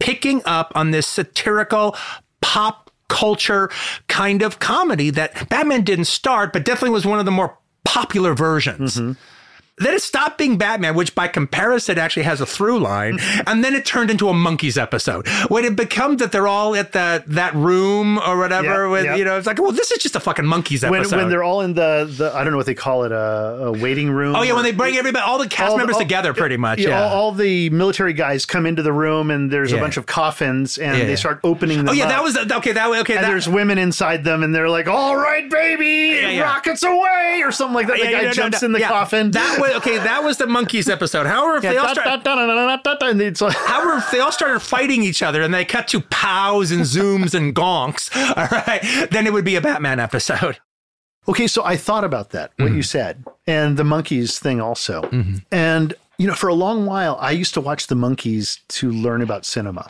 picking 0.00 0.42
up 0.44 0.72
on 0.74 0.90
this 0.90 1.06
satirical 1.06 1.96
pop 2.40 2.90
culture 3.08 3.70
kind 4.08 4.42
of 4.42 4.58
comedy 4.58 5.10
that 5.10 5.48
Batman 5.48 5.82
didn't 5.84 6.06
start, 6.06 6.52
but 6.52 6.64
definitely 6.64 6.90
was 6.90 7.06
one 7.06 7.18
of 7.18 7.24
the 7.24 7.30
more 7.30 7.58
popular 7.84 8.34
versions. 8.34 8.96
Mm-hmm. 8.96 9.12
Then 9.78 9.94
it 9.94 10.02
stopped 10.02 10.38
being 10.38 10.56
Batman, 10.56 10.94
which 10.94 11.16
by 11.16 11.26
comparison 11.26 11.98
actually 11.98 12.22
has 12.22 12.40
a 12.40 12.46
through 12.46 12.78
line, 12.78 13.18
and 13.46 13.64
then 13.64 13.74
it 13.74 13.84
turned 13.84 14.08
into 14.08 14.28
a 14.28 14.32
Monkees 14.32 14.80
episode. 14.80 15.26
When 15.48 15.64
it 15.64 15.74
becomes 15.74 16.20
that 16.20 16.30
they're 16.30 16.46
all 16.46 16.76
at 16.76 16.92
that 16.92 17.26
that 17.30 17.54
room 17.56 18.18
or 18.18 18.38
whatever, 18.38 18.84
Yeah, 18.84 18.88
with 18.90 19.04
yeah. 19.04 19.16
you 19.16 19.24
know, 19.24 19.36
it's 19.36 19.48
like, 19.48 19.60
well, 19.60 19.72
this 19.72 19.90
is 19.90 19.98
just 20.00 20.14
a 20.14 20.20
fucking 20.20 20.44
Monkees 20.44 20.84
episode. 20.84 21.16
when 21.16 21.28
they're 21.28 21.42
all 21.42 21.60
in 21.62 21.74
the, 21.74 22.08
the 22.16 22.32
I 22.32 22.44
don't 22.44 22.52
know 22.52 22.56
what 22.56 22.66
they 22.66 22.74
call 22.74 23.02
it 23.02 23.10
a, 23.10 23.16
a 23.66 23.72
waiting 23.72 24.10
room. 24.12 24.36
oh 24.36 24.42
yeah, 24.42 24.52
when 24.52 24.62
they 24.62 24.70
bring 24.72 24.96
everybody, 24.96 25.24
all 25.24 25.38
the 25.38 25.48
cast 25.48 25.72
all 25.72 25.76
members 25.78 25.94
all- 25.96 26.02
together, 26.02 26.32
pretty 26.34 26.56
much. 26.56 26.78
Yeah, 26.78 26.90
Yeah. 26.90 27.02
all, 27.06 27.12
all 27.24 27.32
the 27.32 27.68
military 27.70 28.12
guys 28.12 28.46
come 28.46 28.66
into 28.66 28.82
the 28.82 28.92
room 28.92 29.30
and 29.32 29.50
there's 29.50 29.72
Yeah. 29.72 29.78
a 29.78 29.80
bunch 29.80 29.96
of 29.96 30.06
coffins 30.06 30.78
and 30.78 30.96
Yeah. 30.98 31.04
they 31.06 31.16
start 31.16 31.40
opening 31.42 31.78
oh, 31.80 31.82
them. 31.82 31.88
oh 31.88 31.92
yeah, 31.92 32.04
up. 32.04 32.10
that 32.10 32.22
was 32.22 32.34
the- 32.34 32.56
okay. 32.58 32.70
That 32.72 32.88
okay. 33.00 33.16
And 33.16 33.24
that, 33.24 33.28
there's 33.28 33.48
women 33.48 33.78
inside 33.78 34.22
them, 34.22 34.44
and 34.44 34.54
they're 34.54 34.68
like, 34.68 34.86
"All 34.86 35.16
right, 35.16 35.50
baby, 35.50 36.38
rockets 36.40 36.84
away," 36.84 37.40
or 37.44 37.50
something 37.50 37.74
like 37.74 37.88
that. 37.88 37.96
The 37.98 38.04
guy 38.04 38.22
no, 38.22 38.30
jumps 38.32 38.62
no, 38.62 38.66
in 38.66 38.72
the 38.72 38.80
coffin. 38.80 39.32
That 39.32 39.63
was 39.68 39.74
okay. 39.76 39.98
That 39.98 40.22
was 40.24 40.36
the 40.38 40.44
Monkees 40.46 40.90
episode. 40.90 41.26
However, 41.26 41.56
if 41.56 41.64
Yeah, 41.64 41.70
they 41.72 41.76
all 41.78 41.86
da- 41.86 41.92
start, 42.02 42.24
da- 42.24 42.34
da- 42.36 42.46
da- 42.46 42.54
da- 42.54 42.76
da- 42.76 42.94
da- 42.96 43.06
and 43.08 43.20
it's 43.20 43.40
like, 43.40 43.56
However, 43.66 43.98
if 43.98 44.10
they 44.10 44.20
all 44.20 44.32
started 44.32 44.60
fighting 44.60 45.02
each 45.02 45.22
other 45.22 45.42
and 45.42 45.52
they 45.52 45.64
cut 45.64 45.88
to 45.88 46.00
pows 46.00 46.70
and 46.70 46.82
zooms 46.82 47.34
and 47.34 47.54
gonks, 47.54 48.14
all 48.36 48.48
right, 48.66 49.08
then 49.10 49.26
it 49.26 49.32
would 49.32 49.44
be 49.44 49.56
a 49.56 49.60
Batman 49.60 49.98
episode. 50.00 50.58
Okay, 51.26 51.46
so 51.46 51.64
I 51.64 51.76
thought 51.76 52.04
about 52.04 52.30
that, 52.30 52.52
what 52.56 52.66
Mm-hmm. 52.66 52.76
you 52.76 52.82
said, 52.82 53.24
and 53.46 53.76
the 53.78 53.82
Monkees 53.82 54.38
thing 54.38 54.60
also. 54.60 55.08
And, 55.50 55.94
you 56.18 56.26
know, 56.26 56.34
for 56.34 56.48
a 56.48 56.54
long 56.54 56.84
while, 56.84 57.16
I 57.20 57.30
used 57.30 57.54
to 57.54 57.62
watch 57.62 57.86
the 57.86 57.94
Monkees 57.94 58.58
to 58.68 58.90
learn 58.90 59.22
about 59.22 59.46
cinema. 59.46 59.88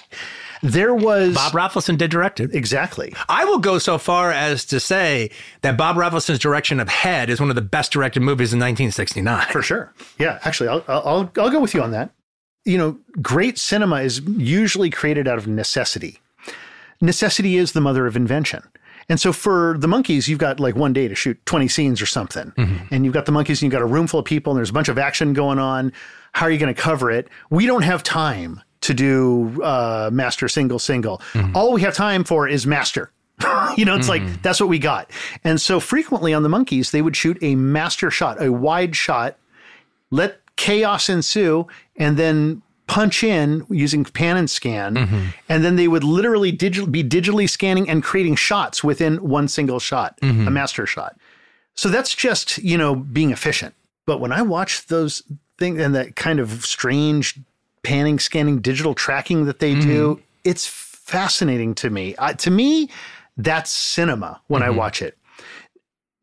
There 0.64 0.94
was. 0.94 1.34
Bob 1.34 1.52
Rafelson 1.52 1.98
did 1.98 2.10
direct 2.10 2.40
it. 2.40 2.54
Exactly. 2.54 3.14
I 3.28 3.44
will 3.44 3.58
go 3.58 3.78
so 3.78 3.98
far 3.98 4.32
as 4.32 4.64
to 4.66 4.80
say 4.80 5.30
that 5.60 5.76
Bob 5.76 5.96
Rafelson's 5.96 6.38
direction 6.38 6.80
of 6.80 6.88
Head 6.88 7.28
is 7.28 7.38
one 7.38 7.50
of 7.50 7.54
the 7.54 7.62
best 7.62 7.92
directed 7.92 8.20
movies 8.20 8.54
in 8.54 8.58
1969. 8.58 9.52
For 9.52 9.60
sure. 9.60 9.92
Yeah, 10.18 10.38
actually, 10.42 10.70
I'll, 10.70 10.82
I'll, 10.88 11.02
I'll 11.04 11.32
I'll 11.36 11.50
go 11.50 11.60
with 11.60 11.74
you 11.74 11.82
on 11.82 11.90
that. 11.90 12.12
You 12.64 12.78
know, 12.78 12.98
great 13.20 13.58
cinema 13.58 13.96
is 13.96 14.20
usually 14.20 14.88
created 14.88 15.28
out 15.28 15.36
of 15.36 15.46
necessity. 15.46 16.18
Necessity 17.02 17.58
is 17.58 17.72
the 17.72 17.82
mother 17.82 18.06
of 18.06 18.16
invention. 18.16 18.62
And 19.10 19.20
so 19.20 19.34
for 19.34 19.76
the 19.78 19.86
Monkees, 19.86 20.28
you've 20.28 20.38
got 20.38 20.60
like 20.60 20.76
one 20.76 20.94
day 20.94 21.08
to 21.08 21.14
shoot 21.14 21.44
20 21.44 21.68
scenes 21.68 22.00
or 22.00 22.06
something. 22.06 22.52
Mm-hmm. 22.56 22.86
And 22.90 23.04
you've 23.04 23.12
got 23.12 23.26
the 23.26 23.32
Monkees 23.32 23.60
and 23.60 23.62
you've 23.64 23.72
got 23.72 23.82
a 23.82 23.86
room 23.86 24.06
full 24.06 24.20
of 24.20 24.24
people 24.24 24.52
and 24.52 24.56
there's 24.56 24.70
a 24.70 24.72
bunch 24.72 24.88
of 24.88 24.96
action 24.96 25.34
going 25.34 25.58
on. 25.58 25.92
How 26.32 26.46
are 26.46 26.50
you 26.50 26.58
going 26.58 26.74
to 26.74 26.80
cover 26.80 27.10
it? 27.10 27.28
We 27.50 27.66
don't 27.66 27.82
have 27.82 28.02
time 28.02 28.62
to 28.84 28.94
do 28.94 29.62
uh, 29.62 30.10
master 30.12 30.46
single 30.46 30.78
single. 30.78 31.18
Mm-hmm. 31.32 31.56
All 31.56 31.72
we 31.72 31.80
have 31.80 31.94
time 31.94 32.22
for 32.22 32.46
is 32.46 32.66
master. 32.66 33.10
you 33.76 33.84
know, 33.84 33.96
it's 33.96 34.08
like 34.08 34.22
mm-hmm. 34.22 34.40
that's 34.42 34.60
what 34.60 34.68
we 34.68 34.78
got. 34.78 35.10
And 35.42 35.60
so 35.60 35.80
frequently 35.80 36.34
on 36.34 36.42
the 36.42 36.48
Monkees, 36.48 36.90
they 36.90 37.02
would 37.02 37.16
shoot 37.16 37.38
a 37.42 37.54
master 37.54 38.10
shot, 38.10 38.42
a 38.42 38.52
wide 38.52 38.94
shot, 38.94 39.38
let 40.10 40.40
chaos 40.56 41.08
ensue, 41.08 41.66
and 41.96 42.16
then 42.16 42.62
punch 42.86 43.24
in 43.24 43.66
using 43.70 44.04
pan 44.04 44.36
and 44.36 44.50
scan. 44.50 44.94
Mm-hmm. 44.94 45.26
And 45.48 45.64
then 45.64 45.76
they 45.76 45.88
would 45.88 46.04
literally 46.04 46.52
digi- 46.52 46.90
be 46.90 47.02
digitally 47.02 47.48
scanning 47.48 47.88
and 47.88 48.02
creating 48.02 48.36
shots 48.36 48.84
within 48.84 49.16
one 49.16 49.48
single 49.48 49.80
shot, 49.80 50.18
a 50.22 50.26
master 50.26 50.86
shot. 50.86 51.16
So 51.74 51.88
that's 51.88 52.14
just, 52.14 52.58
you 52.58 52.76
know, 52.76 52.94
being 52.94 53.30
efficient. 53.30 53.74
But 54.06 54.20
when 54.20 54.30
I 54.30 54.42
watch 54.42 54.86
those 54.86 55.22
things 55.58 55.80
and 55.80 55.94
that 55.94 56.14
kind 56.14 56.38
of 56.38 56.64
strange 56.64 57.40
panning, 57.84 58.18
scanning, 58.18 58.60
digital 58.60 58.94
tracking 58.94 59.44
that 59.46 59.60
they 59.60 59.74
do, 59.74 60.20
it's 60.42 60.66
fascinating 60.66 61.74
to 61.76 61.90
me. 61.90 62.14
Uh, 62.16 62.32
to 62.32 62.50
me, 62.50 62.90
that's 63.36 63.70
cinema 63.70 64.40
when 64.48 64.62
I 64.62 64.70
watch 64.70 65.02
it. 65.02 65.16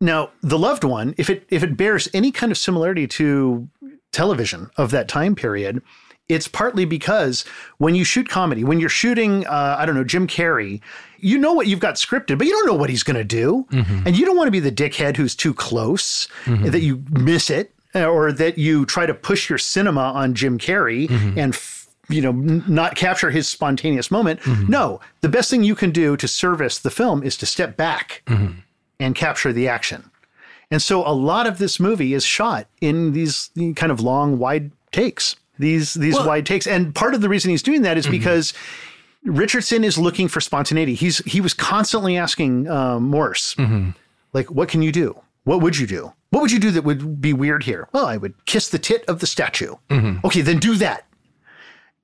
Now, 0.01 0.31
the 0.41 0.57
loved 0.57 0.83
one, 0.83 1.13
if 1.17 1.29
it 1.29 1.45
if 1.49 1.63
it 1.63 1.77
bears 1.77 2.09
any 2.13 2.31
kind 2.31 2.51
of 2.51 2.57
similarity 2.57 3.07
to 3.07 3.67
television 4.11 4.69
of 4.77 4.91
that 4.91 5.07
time 5.07 5.35
period, 5.35 5.81
it's 6.27 6.47
partly 6.47 6.85
because 6.85 7.45
when 7.77 7.93
you 7.93 8.03
shoot 8.03 8.27
comedy, 8.27 8.63
when 8.63 8.79
you're 8.79 8.89
shooting, 8.89 9.45
uh, 9.47 9.75
I 9.77 9.85
don't 9.85 9.95
know, 9.95 10.03
Jim 10.03 10.27
Carrey, 10.27 10.81
you 11.19 11.37
know 11.37 11.53
what 11.53 11.67
you've 11.67 11.79
got 11.79 11.95
scripted, 11.95 12.37
but 12.37 12.47
you 12.47 12.53
don't 12.53 12.65
know 12.65 12.73
what 12.73 12.89
he's 12.89 13.03
going 13.03 13.17
to 13.17 13.23
do, 13.23 13.67
and 13.71 14.17
you 14.17 14.25
don't 14.25 14.37
want 14.37 14.47
to 14.47 14.51
be 14.51 14.59
the 14.59 14.71
dickhead 14.71 15.17
who's 15.17 15.35
too 15.35 15.53
close 15.53 16.27
that 16.71 16.81
you 16.81 17.03
miss 17.11 17.49
it, 17.49 17.73
Uh, 17.93 18.05
or 18.05 18.31
that 18.31 18.57
you 18.57 18.85
try 18.85 19.05
to 19.05 19.13
push 19.13 19.49
your 19.49 19.57
cinema 19.57 19.99
on 20.01 20.33
Jim 20.33 20.57
Carrey 20.57 21.07
mm-hmm. 21.07 21.37
and. 21.37 21.53
F- 21.53 21.79
you 22.09 22.21
know, 22.21 22.33
not 22.33 22.95
capture 22.95 23.31
his 23.31 23.47
spontaneous 23.47 24.11
moment. 24.11 24.41
Mm-hmm. 24.41 24.69
No, 24.69 24.99
the 25.21 25.29
best 25.29 25.49
thing 25.49 25.63
you 25.63 25.75
can 25.75 25.91
do 25.91 26.17
to 26.17 26.27
service 26.27 26.77
the 26.77 26.89
film 26.89 27.23
is 27.23 27.37
to 27.37 27.45
step 27.45 27.77
back 27.77 28.21
mm-hmm. 28.27 28.59
and 28.99 29.15
capture 29.15 29.53
the 29.53 29.69
action. 29.69 30.11
And 30.69 30.81
so 30.81 31.07
a 31.07 31.13
lot 31.13 31.47
of 31.47 31.57
this 31.57 31.79
movie 31.79 32.13
is 32.13 32.25
shot 32.25 32.67
in 32.81 33.13
these 33.13 33.49
kind 33.75 33.91
of 33.91 34.01
long, 34.01 34.39
wide 34.39 34.71
takes. 34.91 35.35
these 35.59 35.93
these 35.93 36.15
Well- 36.15 36.27
wide 36.27 36.45
takes. 36.45 36.67
And 36.67 36.93
part 36.93 37.13
of 37.13 37.21
the 37.21 37.29
reason 37.29 37.51
he's 37.51 37.63
doing 37.63 37.83
that 37.83 37.97
is 37.97 38.07
because 38.07 38.53
Richardson 39.23 39.83
is 39.83 39.97
looking 39.97 40.27
for 40.27 40.41
spontaneity. 40.41 40.95
He's 40.95 41.19
he 41.19 41.39
was 41.39 41.53
constantly 41.53 42.17
asking 42.17 42.67
um, 42.69 43.03
Morse, 43.09 43.55
like, 44.33 44.49
"What 44.49 44.69
can 44.69 44.81
you 44.81 44.91
do? 44.91 45.19
What 45.43 45.61
would 45.61 45.77
you 45.77 45.87
do? 45.87 46.13
What 46.31 46.41
would 46.41 46.51
you 46.51 46.59
do 46.59 46.71
that 46.71 46.83
would 46.83 47.21
be 47.21 47.31
weird 47.33 47.63
here?" 47.63 47.87
Well, 47.93 48.05
I 48.07 48.17
would 48.17 48.45
kiss 48.45 48.67
the 48.69 48.79
tit 48.79 49.05
of 49.07 49.19
the 49.19 49.27
statue. 49.27 49.75
Okay, 50.25 50.41
then 50.41 50.57
do 50.59 50.75
that. 50.75 51.05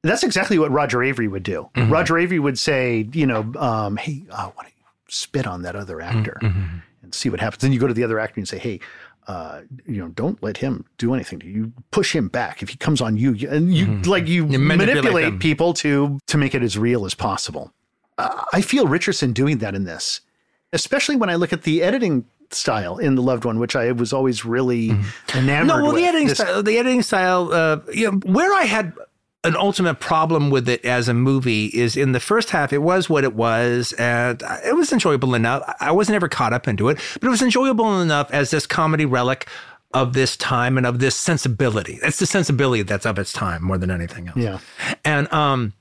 That's 0.04 0.24
exactly 0.24 0.60
what 0.60 0.72
Roger 0.72 1.00
Avary 1.00 1.30
would 1.30 1.44
do. 1.44 1.70
Roger 1.76 2.14
Avary 2.14 2.40
would 2.40 2.60
say, 2.60 3.10
you 3.14 3.26
know, 3.26 3.52
um, 3.58 3.98
hey, 3.98 4.24
uh, 4.32 4.50
why 4.54 4.64
don't 4.64 4.74
you 4.78 4.84
spit 5.10 5.48
on 5.48 5.64
that 5.64 5.76
other 5.76 6.00
actor 6.02 6.38
and 6.42 7.14
see 7.16 7.30
what 7.30 7.40
happens? 7.40 7.62
Then 7.62 7.74
you 7.74 7.80
go 7.80 7.88
to 7.88 7.94
the 7.94 8.04
other 8.04 8.20
actor 8.20 8.40
and 8.40 8.48
say, 8.48 8.58
hey, 8.60 8.80
uh, 9.28 9.62
you 9.86 9.98
know, 10.00 10.08
don't 10.10 10.42
let 10.42 10.58
him 10.58 10.86
do 10.98 11.14
anything 11.14 11.40
to 11.40 11.48
you. 11.48 11.74
Push 11.92 12.16
him 12.16 12.30
back. 12.30 12.62
If 12.64 12.70
he 12.70 12.78
comes 12.78 13.02
on 13.02 13.18
you, 13.18 13.34
you- 13.34 13.50
and 13.50 13.74
you 13.74 13.98
like 14.04 14.28
you, 14.28 14.48
You 14.48 14.60
manipulate 14.60 15.04
manipulate, 15.04 15.40
people 15.40 15.74
to 15.76 16.20
to 16.28 16.38
make 16.38 16.54
it 16.56 16.64
as 16.64 16.78
real 16.78 17.06
as 17.06 17.14
possible. 17.14 17.74
Uh, 18.18 18.44
I 18.54 18.62
feel 18.62 18.88
Richardson 18.88 19.34
doing 19.34 19.58
that 19.58 19.76
in 19.76 19.84
this, 19.84 20.22
especially 20.74 21.16
when 21.18 21.30
I 21.30 21.36
look 21.36 21.52
at 21.52 21.64
the 21.64 21.84
editing 21.84 22.26
style 22.54 22.98
in 22.98 23.16
the 23.16 23.22
loved 23.22 23.46
one, 23.46 23.60
which 23.60 23.76
I 23.76 23.92
was 23.92 24.14
always 24.14 24.46
really 24.46 24.92
enamored 25.36 25.68
No, 25.68 25.76
well, 25.84 25.88
with. 25.94 25.96
the 26.02 26.06
editing 26.08 26.28
This- 26.28 26.38
style, 26.38 26.64
the 26.64 26.78
editing 26.78 27.02
style, 27.02 27.52
uh, 27.52 27.78
you 27.94 28.12
know, 28.12 28.18
where 28.32 28.54
I 28.54 28.64
had 28.64 28.94
an 29.44 29.56
ultimate 29.56 30.00
problem 30.00 30.50
with 30.50 30.68
it 30.68 30.84
as 30.84 31.08
a 31.08 31.14
movie 31.14 31.68
is 31.68 31.96
in 31.96 32.12
the 32.12 32.20
first 32.20 32.50
half. 32.50 32.74
It 32.74 32.80
was 32.80 33.10
what 33.10 33.24
it 33.24 33.34
was, 33.34 33.94
and 33.94 34.42
it 34.66 34.76
was 34.76 34.92
enjoyable 34.92 35.36
enough. 35.36 35.64
I 35.80 35.92
wasn't 35.92 36.16
ever 36.16 36.28
caught 36.28 36.54
up 36.54 36.68
into 36.68 36.90
it, 36.90 36.98
but 37.14 37.24
it 37.28 37.30
was 37.30 37.42
enjoyable 37.42 38.02
enough 38.02 38.30
as 38.32 38.52
this 38.52 38.66
comedy 38.66 39.06
relic 39.06 39.48
of 39.94 40.12
this 40.14 40.36
time 40.36 40.78
and 40.78 40.86
of 40.86 41.00
this 41.00 41.16
sensibility. 41.16 41.98
It's 42.04 42.20
the 42.20 42.26
sensibility 42.26 42.84
that's 42.84 43.06
of 43.06 43.18
its 43.20 43.32
time 43.32 43.64
more 43.64 43.78
than 43.78 43.90
anything 43.90 44.28
else. 44.28 44.38
Yeah. 44.38 44.60
And 45.06 45.32
um, 45.32 45.72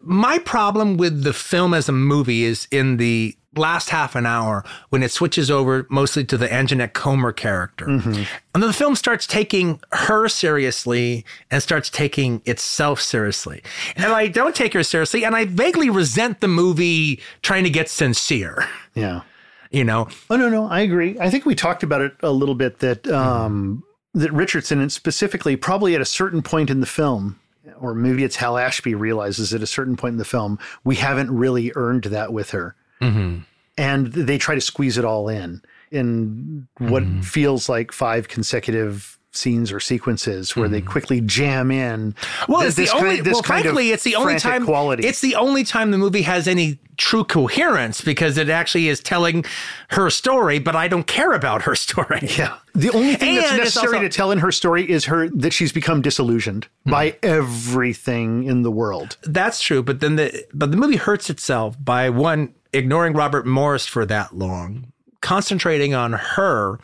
my 0.00 0.38
problem 0.38 0.96
with 0.96 1.22
the 1.22 1.32
film 1.32 1.74
as 1.74 1.88
a 1.88 1.92
movie 1.92 2.42
is 2.44 2.66
in 2.72 2.96
the 2.96 3.36
last 3.58 3.90
half 3.90 4.14
an 4.14 4.26
hour 4.26 4.64
when 4.90 5.02
it 5.02 5.10
switches 5.10 5.50
over 5.50 5.86
mostly 5.90 6.24
to 6.24 6.36
the 6.36 6.48
Anjanette 6.48 6.92
Comer 6.92 7.32
character. 7.32 7.86
And 7.86 8.62
then 8.62 8.68
the 8.68 8.72
film 8.72 8.96
starts 8.96 9.26
taking 9.26 9.80
her 9.92 10.28
seriously 10.28 11.24
and 11.50 11.62
starts 11.62 11.90
taking 11.90 12.42
itself 12.44 13.00
seriously. 13.00 13.62
And 13.96 14.06
I 14.06 14.28
don't 14.28 14.54
take 14.54 14.72
her 14.74 14.82
seriously 14.82 15.24
and 15.24 15.34
I 15.36 15.44
vaguely 15.44 15.90
resent 15.90 16.40
the 16.40 16.48
movie 16.48 17.20
trying 17.42 17.64
to 17.64 17.70
get 17.70 17.88
sincere, 17.88 18.66
yeah. 18.94 19.22
you 19.70 19.84
know? 19.84 20.08
Oh 20.30 20.36
no, 20.36 20.48
no, 20.48 20.66
I 20.66 20.80
agree. 20.80 21.18
I 21.20 21.30
think 21.30 21.44
we 21.44 21.54
talked 21.54 21.82
about 21.82 22.00
it 22.00 22.14
a 22.22 22.30
little 22.30 22.54
bit 22.54 22.78
that 22.80 23.06
um, 23.08 23.82
that 24.16 24.32
Richardson, 24.32 24.80
and 24.80 24.90
specifically, 24.90 25.56
probably 25.56 25.94
at 25.94 26.00
a 26.00 26.06
certain 26.06 26.42
point 26.42 26.70
in 26.70 26.80
the 26.80 26.86
film, 26.86 27.38
or 27.78 27.94
maybe 27.94 28.24
it's 28.24 28.36
Hal 28.36 28.56
Ashby 28.56 28.94
realizes 28.94 29.52
at 29.52 29.62
a 29.62 29.66
certain 29.66 29.94
point 29.96 30.12
in 30.12 30.18
the 30.18 30.24
film, 30.24 30.58
we 30.84 30.96
haven't 30.96 31.30
really 31.30 31.70
earned 31.76 32.04
that 32.04 32.32
with 32.32 32.50
her, 32.50 32.74
Mm-hmm. 33.00 33.40
and 33.76 34.12
they 34.12 34.38
try 34.38 34.54
to 34.54 34.60
squeeze 34.60 34.96
it 34.98 35.04
all 35.04 35.28
in 35.28 35.62
in 35.90 36.66
what 36.78 37.02
mm-hmm. 37.02 37.20
feels 37.20 37.68
like 37.68 37.92
five 37.92 38.28
consecutive 38.28 39.16
scenes 39.36 39.70
or 39.70 39.80
sequences 39.80 40.56
where 40.56 40.68
they 40.68 40.80
mm-hmm. 40.80 40.90
quickly 40.90 41.20
jam 41.20 41.70
in. 41.70 42.14
Well, 42.48 42.60
th- 42.60 42.68
it's 42.68 42.76
the 42.76 42.82
this 42.84 42.94
only. 42.94 43.16
kind- 43.16 43.26
well, 43.26 43.42
frankly, 43.42 43.90
it's 43.90 44.04
the 44.04 44.16
only 44.16 44.38
time. 44.38 44.64
quality. 44.64 45.06
It's 45.06 45.20
the 45.20 45.34
only 45.36 45.64
time 45.64 45.90
the 45.90 45.98
movie 45.98 46.22
has 46.22 46.48
any 46.48 46.78
true 46.96 47.24
coherence 47.24 48.00
because 48.00 48.38
it 48.38 48.48
actually 48.48 48.88
is 48.88 49.00
telling 49.00 49.44
her 49.90 50.08
story, 50.08 50.58
but 50.58 50.74
I 50.74 50.88
don't 50.88 51.06
care 51.06 51.32
about 51.32 51.62
her 51.62 51.74
story. 51.74 52.20
Yeah. 52.36 52.56
The 52.74 52.90
only 52.90 53.14
thing 53.14 53.36
that's 53.36 53.52
And 53.52 53.60
it's 53.60 53.76
necessary 53.76 53.96
also- 53.96 54.08
to 54.08 54.14
tell 54.14 54.30
in 54.30 54.38
her 54.38 54.52
story 54.52 54.88
is 54.90 55.06
her 55.06 55.28
that 55.30 55.52
she's 55.52 55.72
become 55.72 56.02
disillusioned 56.02 56.66
hmm. 56.84 56.90
by 56.90 57.16
everything 57.22 58.44
in 58.44 58.62
the 58.62 58.70
world. 58.70 59.16
That's 59.22 59.60
true, 59.60 59.82
but 59.82 60.00
then 60.00 60.16
the 60.16 60.44
but 60.52 60.70
the 60.70 60.76
movie 60.76 60.96
hurts 60.96 61.30
itself 61.30 61.76
by 61.82 62.10
one 62.10 62.54
ignoring 62.72 63.12
Robert 63.12 63.46
Morse 63.46 63.86
for 63.86 64.06
that 64.06 64.36
long, 64.36 64.92
concentrating 65.20 65.94
on 65.94 66.12
her, 66.12 66.78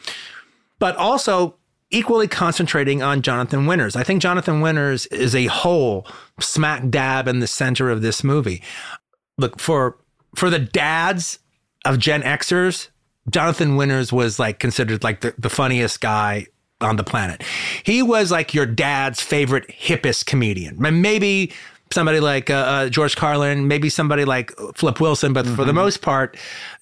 but 0.78 0.96
also 0.96 1.56
equally 1.90 2.26
concentrating 2.26 3.02
on 3.02 3.22
Jonathan 3.22 3.66
Winters. 3.66 3.94
I 3.94 4.02
think 4.02 4.22
Jonathan 4.22 4.60
Winters 4.60 5.06
is 5.06 5.34
a 5.34 5.46
whole 5.46 6.06
smack 6.40 6.88
dab 6.88 7.28
in 7.28 7.40
the 7.40 7.46
center 7.46 7.90
of 7.90 8.02
this 8.02 8.24
movie. 8.24 8.62
Look 9.38 9.60
for 9.60 9.98
for 10.34 10.50
the 10.50 10.58
dads 10.58 11.38
of 11.84 11.98
Gen 11.98 12.22
Xers, 12.22 12.88
Jonathan 13.30 13.76
Winters 13.76 14.12
was 14.12 14.38
like 14.38 14.58
considered 14.58 15.04
like 15.04 15.20
the, 15.20 15.34
the 15.38 15.50
funniest 15.50 16.00
guy 16.00 16.46
on 16.80 16.96
the 16.96 17.04
planet. 17.04 17.42
He 17.84 18.02
was 18.02 18.30
like 18.30 18.54
your 18.54 18.66
dad's 18.66 19.20
favorite 19.20 19.68
hippest 19.68 20.26
comedian. 20.26 20.76
Maybe 20.78 21.52
somebody 21.92 22.20
like 22.20 22.50
uh, 22.50 22.54
uh, 22.54 22.88
George 22.88 23.16
Carlin, 23.16 23.68
maybe 23.68 23.88
somebody 23.88 24.24
like 24.24 24.52
Flip 24.74 25.00
Wilson, 25.00 25.32
but 25.32 25.46
for 25.46 25.64
the 25.64 25.72
most 25.72 26.02
part, 26.02 26.36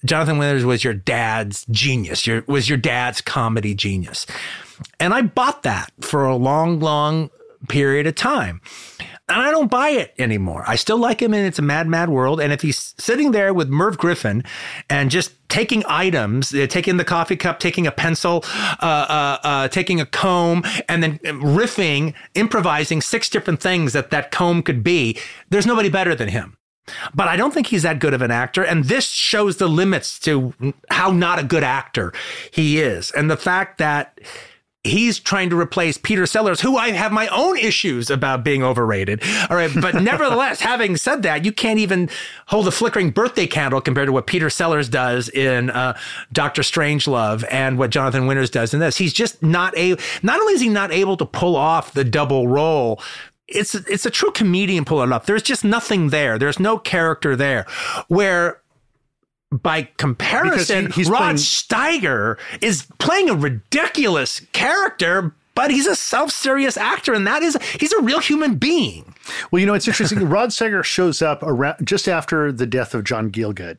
Jonathan 0.05 0.37
Winters 0.37 0.65
was 0.65 0.83
your 0.83 0.93
dad's 0.93 1.65
genius. 1.69 2.25
Your 2.25 2.43
was 2.47 2.67
your 2.67 2.77
dad's 2.77 3.21
comedy 3.21 3.73
genius, 3.75 4.25
and 4.99 5.13
I 5.13 5.21
bought 5.21 5.63
that 5.63 5.91
for 6.01 6.25
a 6.25 6.35
long, 6.35 6.79
long 6.79 7.29
period 7.67 8.07
of 8.07 8.15
time. 8.15 8.61
And 9.31 9.41
I 9.41 9.49
don't 9.49 9.71
buy 9.71 9.91
it 9.91 10.13
anymore. 10.19 10.65
I 10.67 10.75
still 10.75 10.97
like 10.97 11.21
him 11.21 11.33
in 11.33 11.45
It's 11.45 11.57
a 11.57 11.61
Mad, 11.61 11.87
Mad 11.87 12.09
World. 12.09 12.41
And 12.41 12.51
if 12.51 12.61
he's 12.61 12.93
sitting 12.97 13.31
there 13.31 13.53
with 13.53 13.69
Merv 13.69 13.97
Griffin 13.97 14.43
and 14.89 15.09
just 15.09 15.31
taking 15.47 15.83
items, 15.87 16.53
uh, 16.53 16.67
taking 16.67 16.97
the 16.97 17.05
coffee 17.05 17.37
cup, 17.37 17.59
taking 17.59 17.87
a 17.87 17.91
pencil, 17.93 18.43
uh, 18.81 18.85
uh, 19.09 19.37
uh, 19.43 19.67
taking 19.69 20.01
a 20.01 20.05
comb, 20.05 20.63
and 20.89 21.01
then 21.01 21.17
riffing, 21.19 22.13
improvising 22.35 23.01
six 23.01 23.29
different 23.29 23.61
things 23.61 23.93
that 23.93 24.11
that 24.11 24.31
comb 24.31 24.61
could 24.61 24.83
be, 24.83 25.17
there's 25.49 25.65
nobody 25.65 25.87
better 25.87 26.13
than 26.13 26.27
him. 26.27 26.57
But 27.13 27.29
I 27.29 27.37
don't 27.37 27.53
think 27.53 27.67
he's 27.67 27.83
that 27.83 27.99
good 27.99 28.13
of 28.13 28.21
an 28.21 28.31
actor. 28.31 28.63
And 28.63 28.85
this 28.85 29.07
shows 29.07 29.57
the 29.57 29.69
limits 29.69 30.19
to 30.19 30.53
how 30.89 31.11
not 31.11 31.39
a 31.39 31.43
good 31.43 31.63
actor 31.63 32.11
he 32.51 32.81
is. 32.81 33.11
And 33.11 33.31
the 33.31 33.37
fact 33.37 33.77
that 33.77 34.19
he's 34.83 35.19
trying 35.19 35.49
to 35.49 35.59
replace 35.59 35.97
Peter 35.97 36.25
Sellers, 36.25 36.61
who 36.61 36.75
I 36.75 36.91
have 36.91 37.11
my 37.11 37.27
own 37.27 37.57
issues 37.57 38.09
about 38.09 38.43
being 38.43 38.63
overrated. 38.63 39.21
All 39.49 39.55
right. 39.55 39.71
But 39.79 39.95
nevertheless, 40.01 40.61
having 40.61 40.97
said 40.97 41.21
that, 41.23 41.45
you 41.45 41.51
can't 41.51 41.79
even 41.79 42.09
hold 42.47 42.67
a 42.67 42.71
flickering 42.71 43.11
birthday 43.11 43.47
candle 43.47 43.79
compared 43.81 44.07
to 44.07 44.11
what 44.11 44.27
Peter 44.27 44.49
Sellers 44.49 44.89
does 44.89 45.29
in 45.29 45.69
uh, 45.69 45.97
Doctor 46.33 46.63
Strangelove 46.63 47.45
and 47.51 47.77
what 47.77 47.91
Jonathan 47.91 48.25
Winters 48.25 48.49
does 48.49 48.73
in 48.73 48.79
this. 48.79 48.97
He's 48.97 49.13
just 49.13 49.41
not 49.43 49.77
a, 49.77 49.97
not 50.23 50.39
only 50.39 50.53
is 50.53 50.61
he 50.61 50.69
not 50.69 50.91
able 50.91 51.17
to 51.17 51.25
pull 51.25 51.55
off 51.55 51.93
the 51.93 52.03
double 52.03 52.47
role, 52.47 53.01
it's 53.53 53.75
it's 53.75 54.05
a 54.05 54.09
true 54.09 54.31
comedian 54.31 54.85
pulling 54.85 55.09
it 55.09 55.13
up. 55.13 55.25
There's 55.25 55.43
just 55.43 55.65
nothing 55.65 56.07
there. 56.09 56.39
There's 56.39 56.59
no 56.59 56.77
character 56.77 57.35
there. 57.35 57.65
Where 58.07 58.60
by 59.51 59.89
comparison, 59.97 60.87
he- 60.87 60.91
he's 60.93 61.09
Rod 61.09 61.17
playing- 61.19 61.35
Steiger 61.37 62.37
is 62.61 62.85
playing 62.99 63.29
a 63.29 63.35
ridiculous 63.35 64.41
character, 64.53 65.33
but 65.55 65.71
he's 65.71 65.87
a 65.87 65.95
self-serious 65.95 66.77
actor, 66.77 67.13
and 67.13 67.27
that 67.27 67.43
is 67.43 67.57
he's 67.79 67.91
a 67.91 68.01
real 68.01 68.19
human 68.19 68.55
being. 68.55 69.13
Well, 69.51 69.59
you 69.59 69.65
know, 69.65 69.73
it's 69.73 69.87
interesting. 69.87 70.19
Rod 70.29 70.49
Steiger 70.49 70.83
shows 70.83 71.21
up 71.21 71.43
around 71.43 71.85
just 71.85 72.07
after 72.07 72.51
the 72.51 72.65
death 72.65 72.93
of 72.93 73.03
John 73.03 73.29
Gielgud, 73.31 73.77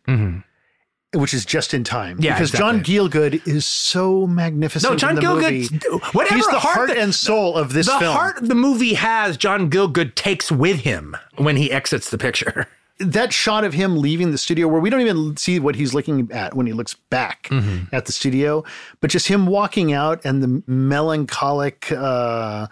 which 1.14 1.32
is 1.34 1.44
just 1.46 1.72
in 1.74 1.84
time. 1.84 2.16
Mm-hmm. 2.16 2.24
Yeah, 2.24 2.34
because 2.34 2.50
John 2.52 2.76
exactly. 2.80 2.94
Gielgud 3.38 3.46
is 3.48 3.64
so 3.66 4.26
magnificent. 4.26 4.92
No, 4.92 4.96
John 4.98 5.10
in 5.10 5.16
the 5.16 5.22
Gielgud, 5.22 5.82
movie. 5.90 6.04
whatever 6.12 6.34
He's 6.36 6.46
the 6.48 6.58
heart 6.58 6.88
heart 6.88 6.90
and 6.90 7.14
soul 7.14 7.56
of 7.56 7.72
this 7.72 7.86
the 7.86 7.98
film. 7.98 8.14
heart 8.14 8.36
the 8.42 8.54
movie 8.54 8.94
has, 8.94 9.36
John 9.38 9.70
Gielgud 9.70 10.14
takes 10.14 10.52
with 10.52 10.80
him 10.80 11.16
when 11.36 11.56
he 11.56 11.72
exits 11.72 12.10
the 12.10 12.18
picture. 12.18 12.68
that 12.98 13.32
shot 13.32 13.64
of 13.64 13.72
him 13.74 13.96
leaving 13.96 14.30
the 14.30 14.38
studio 14.38 14.68
where 14.68 14.80
we 14.80 14.90
don't 14.90 15.00
even 15.00 15.36
see 15.36 15.58
what 15.58 15.74
he's 15.74 15.92
looking 15.94 16.30
at 16.32 16.54
when 16.54 16.66
he 16.66 16.72
looks 16.72 16.94
back 16.94 17.48
Mm-hmm. 17.50 17.94
at 17.94 18.06
the 18.06 18.12
studio, 18.12 18.64
but 19.00 19.10
just 19.10 19.28
him 19.28 19.46
walking 19.46 19.92
out 19.92 20.20
and 20.24 20.42
the 20.42 20.62
melancholic 20.66 21.90
uh, 21.92 22.66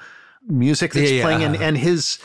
music 0.47 0.93
that's 0.93 1.11
Yeah, 1.11 1.17
yeah. 1.19 1.23
playing 1.25 1.43
and, 1.43 1.57
and 1.57 1.77
his 1.79 2.19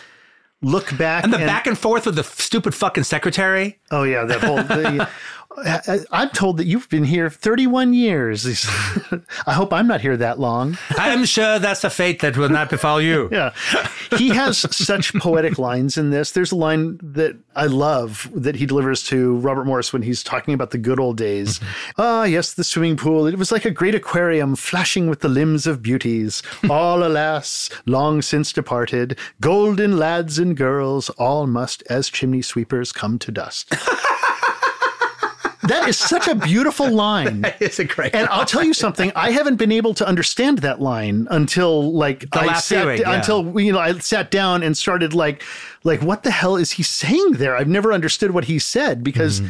look 0.61 0.95
back 0.97 1.23
And 1.23 1.33
the 1.33 1.37
back 1.37 1.67
and 1.67 1.77
forth 1.77 2.05
with 2.05 2.15
the 2.15 2.23
stupid 2.23 2.73
fucking 2.73 3.03
secretary. 3.03 3.79
Oh 3.91 4.03
yeah, 4.03 4.23
that 4.25 4.41
whole. 4.41 4.55
The, 4.57 5.09
I'm 6.11 6.29
told 6.29 6.57
that 6.57 6.65
you've 6.65 6.89
been 6.89 7.03
here 7.03 7.29
31 7.29 7.93
years. 7.93 8.45
I 9.47 9.53
hope 9.53 9.71
I'm 9.73 9.87
not 9.87 10.01
here 10.01 10.17
that 10.17 10.39
long. 10.39 10.77
I'm 10.97 11.25
sure 11.25 11.59
that's 11.59 11.83
a 11.83 11.89
fate 11.89 12.21
that 12.21 12.37
will 12.37 12.49
not 12.49 12.69
befall 12.69 13.01
you. 13.01 13.29
Yeah, 13.35 13.53
he 14.17 14.29
has 14.29 14.59
such 14.73 15.13
poetic 15.15 15.57
lines 15.57 15.97
in 15.97 16.09
this. 16.09 16.31
There's 16.31 16.53
a 16.53 16.55
line 16.55 16.97
that 17.03 17.37
I 17.55 17.65
love 17.65 18.29
that 18.33 18.55
he 18.55 18.65
delivers 18.65 19.03
to 19.07 19.35
Robert 19.37 19.65
Morse 19.65 19.91
when 19.91 20.03
he's 20.03 20.23
talking 20.23 20.53
about 20.53 20.71
the 20.71 20.77
good 20.77 20.99
old 20.99 21.17
days. 21.17 21.59
Ah, 21.97 22.23
yes, 22.23 22.53
the 22.53 22.63
swimming 22.63 22.95
pool. 22.95 23.27
It 23.27 23.37
was 23.37 23.51
like 23.51 23.65
a 23.65 23.71
great 23.71 23.93
aquarium 23.93 24.55
flashing 24.55 25.09
with 25.09 25.19
the 25.19 25.27
limbs 25.27 25.67
of 25.67 25.81
beauties. 25.81 26.43
All, 26.69 27.03
alas, 27.03 27.69
long 27.85 28.21
since 28.21 28.53
departed. 28.53 29.17
Golden 29.41 29.97
lads 29.97 30.39
and 30.39 30.55
girls, 30.55 31.09
all 31.11 31.45
must 31.45 31.83
as 31.89 32.09
chimney 32.09 32.41
sweepers 32.41 32.93
come 32.93 33.19
to 33.19 33.31
dust. 33.31 33.73
that 35.67 35.87
is 35.87 35.97
such 35.97 36.27
a 36.27 36.35
beautiful 36.35 36.89
line. 37.05 37.45
It's 37.59 37.79
a 37.79 37.83
great. 37.85 38.13
And 38.15 38.27
I'll 38.29 38.45
tell 38.45 38.63
you 38.63 38.73
something. 38.73 39.11
I 39.15 39.31
haven't 39.31 39.55
been 39.57 39.71
able 39.71 39.93
to 39.95 40.07
understand 40.07 40.59
that 40.59 40.81
line 40.81 41.27
until 41.31 41.93
like 41.93 42.29
The 42.31 42.39
I 42.39 42.53
sat 42.59 42.83
viewing, 42.83 42.99
yeah. 43.01 43.13
until 43.13 43.59
you 43.59 43.71
know 43.71 43.79
I 43.79 43.97
sat 43.99 44.31
down 44.31 44.63
and 44.63 44.77
started 44.77 45.13
like 45.13 45.43
like 45.83 46.01
what 46.01 46.23
the 46.23 46.31
hell 46.31 46.55
is 46.55 46.71
he 46.71 46.83
saying 46.83 47.33
there? 47.33 47.55
I've 47.55 47.67
never 47.67 47.93
understood 47.93 48.31
what 48.31 48.45
he 48.45 48.59
said 48.59 49.03
because 49.03 49.41
Mm-hmm. 49.41 49.49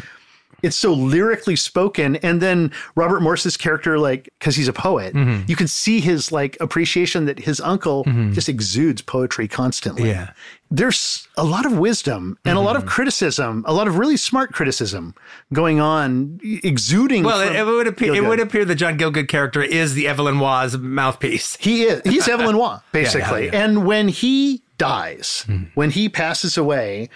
It's 0.65 0.75
so 0.77 0.91
lyrically 0.93 1.55
spoken. 1.55 2.15
And 2.17 2.41
then 2.41 2.71
Robert 2.95 3.21
Morse's 3.21 3.55
character, 3.57 3.97
like 3.99 4.29
because 4.39 4.55
he's 4.55 4.67
a 4.67 4.73
poet, 4.73 5.13
Mm-hmm. 5.13 5.43
you 5.47 5.55
can 5.55 5.67
see 5.67 5.99
his 6.01 6.31
like 6.31 6.57
appreciation 6.59 7.25
that 7.25 7.39
his 7.39 7.61
uncle 7.61 8.03
just 8.33 8.49
exudes 8.49 9.01
poetry 9.01 9.47
constantly. 9.47 10.09
Yeah. 10.09 10.31
There's 10.71 11.27
a 11.37 11.43
lot 11.43 11.65
of 11.67 11.77
wisdom 11.77 12.37
and 12.43 12.57
a 12.57 12.61
lot 12.61 12.75
Mm-hmm. 12.75 12.87
of 12.87 12.89
criticism, 12.91 13.63
a 13.67 13.73
lot 13.73 13.87
of 13.87 13.97
really 13.97 14.17
smart 14.17 14.51
criticism 14.51 15.13
going 15.53 15.79
on, 15.79 16.39
exuding. 16.63 17.23
well, 17.23 17.39
it, 17.41 17.55
it 17.55 17.63
would 17.65 17.87
appear 17.87 18.15
it 18.15 18.23
would 18.23 18.39
appear 18.39 18.65
that 18.65 18.75
John 18.75 18.97
Gielgud 18.97 19.27
character 19.27 19.61
is 19.61 19.93
the 19.93 20.07
Evelyn 20.07 20.39
Waugh's 20.39 20.77
mouthpiece. 20.77 21.55
He 21.57 21.83
is. 21.83 22.01
He's 22.03 22.27
Evelyn 22.27 22.57
Waugh, 22.57 22.79
basically. 22.91 23.45
yeah. 23.45 23.51
Hmm. 23.51 23.55
And 23.57 23.85
when 23.85 24.07
he 24.09 24.63
dies, 24.77 25.45
when 25.75 25.91
he 25.91 26.09
passes 26.09 26.57
away, 26.57 27.09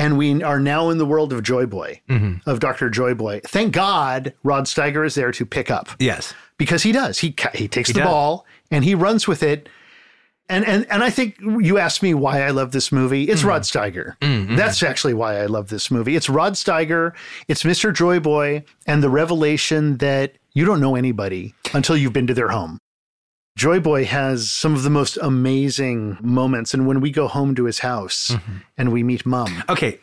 and 0.00 0.16
we 0.16 0.42
are 0.42 0.58
now 0.58 0.88
in 0.90 0.98
the 0.98 1.06
world 1.06 1.32
of 1.32 1.42
Joy 1.42 1.66
Boy, 1.66 2.00
Mm-hmm. 2.08 2.48
of 2.48 2.58
Dr. 2.60 2.88
Joy 2.90 3.14
Boy, 3.14 3.40
thank 3.44 3.72
God 3.74 4.34
Rod 4.42 4.64
Steiger 4.64 5.04
is 5.06 5.14
there 5.14 5.30
to 5.32 5.44
pick 5.46 5.70
up. 5.70 5.90
Yes. 5.98 6.34
Because 6.56 6.82
he 6.82 6.92
does. 6.92 7.18
He 7.18 7.34
he 7.54 7.68
takes 7.68 7.88
the 7.92 8.00
does. 8.00 8.08
ball 8.08 8.46
and 8.70 8.84
he 8.84 8.94
runs 8.94 9.28
with 9.28 9.42
it. 9.42 9.68
And, 10.48 10.66
and 10.66 10.84
and 10.90 11.04
I 11.04 11.10
think 11.10 11.36
you 11.40 11.78
asked 11.78 12.02
me 12.02 12.12
why 12.12 12.42
I 12.42 12.50
love 12.50 12.72
this 12.72 12.90
movie. 12.90 13.24
It's 13.28 13.44
Rod 13.44 13.62
Steiger. 13.62 14.16
That's 14.56 14.82
actually 14.82 15.14
why 15.14 15.40
I 15.40 15.46
love 15.46 15.68
this 15.68 15.90
movie. 15.92 16.16
It's 16.16 16.28
Rod 16.28 16.54
Steiger. 16.54 17.12
It's 17.46 17.62
Mr. 17.62 17.94
Joy 17.94 18.18
Boy, 18.18 18.64
and 18.86 19.00
the 19.00 19.10
revelation 19.10 19.98
that 19.98 20.34
you 20.54 20.64
don't 20.64 20.80
know 20.80 20.96
anybody 20.96 21.54
until 21.72 21.96
you've 21.96 22.12
been 22.12 22.26
to 22.26 22.34
their 22.34 22.48
home. 22.48 22.80
Joy 23.56 23.80
Boy 23.80 24.04
has 24.04 24.50
some 24.50 24.74
of 24.74 24.82
the 24.82 24.90
most 24.90 25.18
amazing 25.20 26.18
moments, 26.20 26.72
and 26.72 26.86
when 26.86 27.00
we 27.00 27.10
go 27.10 27.28
home 27.28 27.54
to 27.56 27.64
his 27.64 27.80
house 27.80 28.28
mm-hmm. 28.30 28.58
and 28.78 28.92
we 28.92 29.02
meet 29.02 29.26
Mom, 29.26 29.64
Okay. 29.68 29.98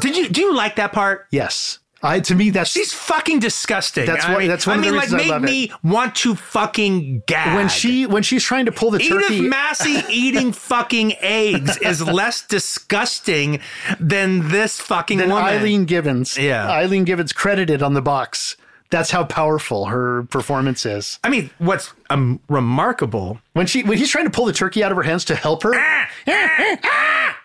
Did 0.00 0.16
you 0.16 0.28
do 0.28 0.40
you 0.40 0.54
like 0.54 0.76
that 0.76 0.92
part? 0.92 1.26
yes, 1.30 1.78
I 2.04 2.20
to 2.20 2.34
me 2.34 2.50
that's 2.50 2.70
She's 2.70 2.92
fucking 2.92 3.38
disgusting. 3.38 4.04
That's 4.04 4.26
I 4.26 4.36
mean, 4.36 4.48
that's 4.48 4.66
one 4.66 4.78
I 4.78 4.82
mean, 4.82 4.94
like, 4.94 5.10
made 5.10 5.40
me 5.40 5.72
want 5.82 6.14
to 6.16 6.34
fucking 6.34 7.22
gag. 7.26 7.56
when 7.56 7.68
she 7.68 8.04
when 8.04 8.22
she's 8.22 8.44
trying 8.44 8.66
to 8.66 8.72
pull 8.72 8.90
the 8.90 9.00
Edith 9.00 9.22
turkey. 9.22 9.40
Massey 9.40 10.02
eating 10.10 10.52
fucking 10.70 11.14
eggs 11.20 11.78
is 11.78 12.06
less 12.06 12.46
disgusting 12.46 13.60
than 13.98 14.50
this 14.50 14.78
fucking 14.80 15.18
than 15.18 15.30
woman. 15.30 15.44
Ayllene 15.44 15.86
Gibbons. 15.86 16.36
Yeah. 16.36 16.68
Ayllene 16.68 17.06
Gibbons 17.06 17.32
credited 17.32 17.82
on 17.82 17.94
the 17.94 18.02
box. 18.02 18.56
That's 18.94 19.10
how 19.10 19.24
powerful 19.24 19.86
her 19.86 20.22
performance 20.30 20.86
is. 20.86 21.18
I 21.24 21.28
mean, 21.28 21.50
what's 21.58 21.92
um, 22.10 22.38
remarkable 22.48 23.40
When 23.54 23.66
she 23.66 23.82
when 23.82 23.98
he's 23.98 24.08
trying 24.08 24.26
to 24.26 24.30
pull 24.30 24.44
the 24.44 24.52
turkey 24.52 24.84
out 24.84 24.92
of 24.92 24.96
her 24.96 25.02
hands 25.02 25.24
to 25.24 25.34
help 25.34 25.64
her, 25.64 25.72
ah! 25.74 26.08
Ah! 26.28 27.36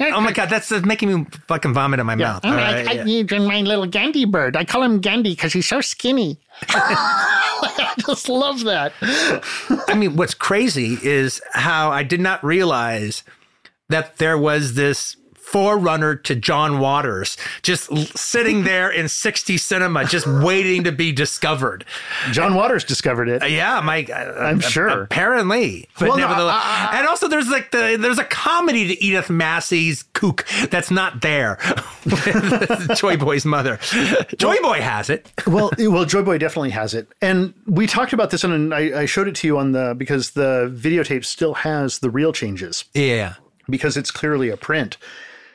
Oh 0.00 0.20
my 0.20 0.32
god, 0.32 0.50
that's, 0.50 0.68
that's 0.68 0.84
making 0.84 1.14
me 1.14 1.26
fucking 1.46 1.72
vomit 1.74 2.00
in 2.00 2.06
my 2.06 2.16
mouth. 2.16 2.40
Oh, 2.42 2.50
All 2.50 2.54
I, 2.58 2.74
right, 2.74 2.88
I 2.88 2.92
yeah. 2.94 3.04
need 3.04 3.30
my 3.30 3.62
little 3.62 3.86
Gandhi 3.86 4.24
bird. 4.24 4.56
I 4.56 4.64
call 4.64 4.82
him 4.82 5.00
Gandhi 5.00 5.30
because 5.30 5.52
he's 5.52 5.66
so 5.66 5.80
skinny. 5.80 6.40
I 6.70 7.94
just 8.04 8.28
love 8.28 8.64
that. 8.64 8.92
I 9.86 9.94
mean, 9.94 10.16
what's 10.16 10.34
crazy 10.34 10.98
is 11.02 11.40
how 11.52 11.92
I 11.92 12.02
did 12.02 12.20
not 12.20 12.42
realize 12.42 13.22
that 13.90 14.16
there 14.16 14.36
was 14.36 14.74
this 14.74 15.16
forerunner 15.46 16.16
to 16.16 16.34
John 16.34 16.80
Waters 16.80 17.36
just 17.62 17.88
sitting 18.18 18.64
there 18.64 18.90
in 18.90 19.08
60 19.08 19.56
cinema, 19.58 20.04
just 20.04 20.26
waiting 20.26 20.84
to 20.84 20.92
be 20.92 21.12
discovered. 21.12 21.84
John 22.32 22.54
Waters 22.54 22.82
discovered 22.84 23.28
it. 23.28 23.42
Uh, 23.42 23.46
Yeah, 23.46 23.80
my, 23.80 24.06
I'm 24.38 24.60
sure. 24.60 25.02
Apparently, 25.04 25.88
but 25.98 26.08
Well, 26.08 26.18
no, 26.18 26.26
nevertheless, 26.28 26.56
I- 26.62 26.88
I- 26.92 26.98
and 26.98 27.06
also 27.08 27.28
there's 27.28 27.48
like 27.48 27.70
the 27.70 27.96
there's 27.98 28.18
a 28.18 28.24
comedy 28.24 28.88
to 28.88 29.02
Edith 29.04 29.30
Massey's 29.30 30.02
kook 30.14 30.44
that's 30.70 30.90
not 30.90 31.20
there. 31.22 31.58
Joy 32.96 33.16
Boy's 33.16 33.44
mother, 33.44 33.78
Joy 34.36 34.56
Boy 34.62 34.80
has 34.80 35.10
it. 35.10 35.30
well, 35.46 35.70
well, 35.78 36.04
Joy 36.04 36.22
Boy 36.22 36.38
definitely 36.38 36.70
has 36.70 36.94
it, 36.94 37.08
and 37.22 37.54
we 37.66 37.86
talked 37.86 38.12
about 38.12 38.30
this, 38.30 38.44
and 38.44 38.74
I, 38.74 39.02
I 39.02 39.06
showed 39.06 39.28
it 39.28 39.34
to 39.36 39.46
you 39.46 39.58
on 39.58 39.72
the 39.72 39.94
because 39.96 40.30
the 40.30 40.72
videotape 40.74 41.24
still 41.24 41.54
has 41.54 42.00
the 42.00 42.10
reel 42.10 42.32
changes 42.32 42.84
Yeah, 42.94 43.34
because 43.68 43.96
it's 43.96 44.10
clearly 44.10 44.50
a 44.50 44.56
print. 44.56 44.96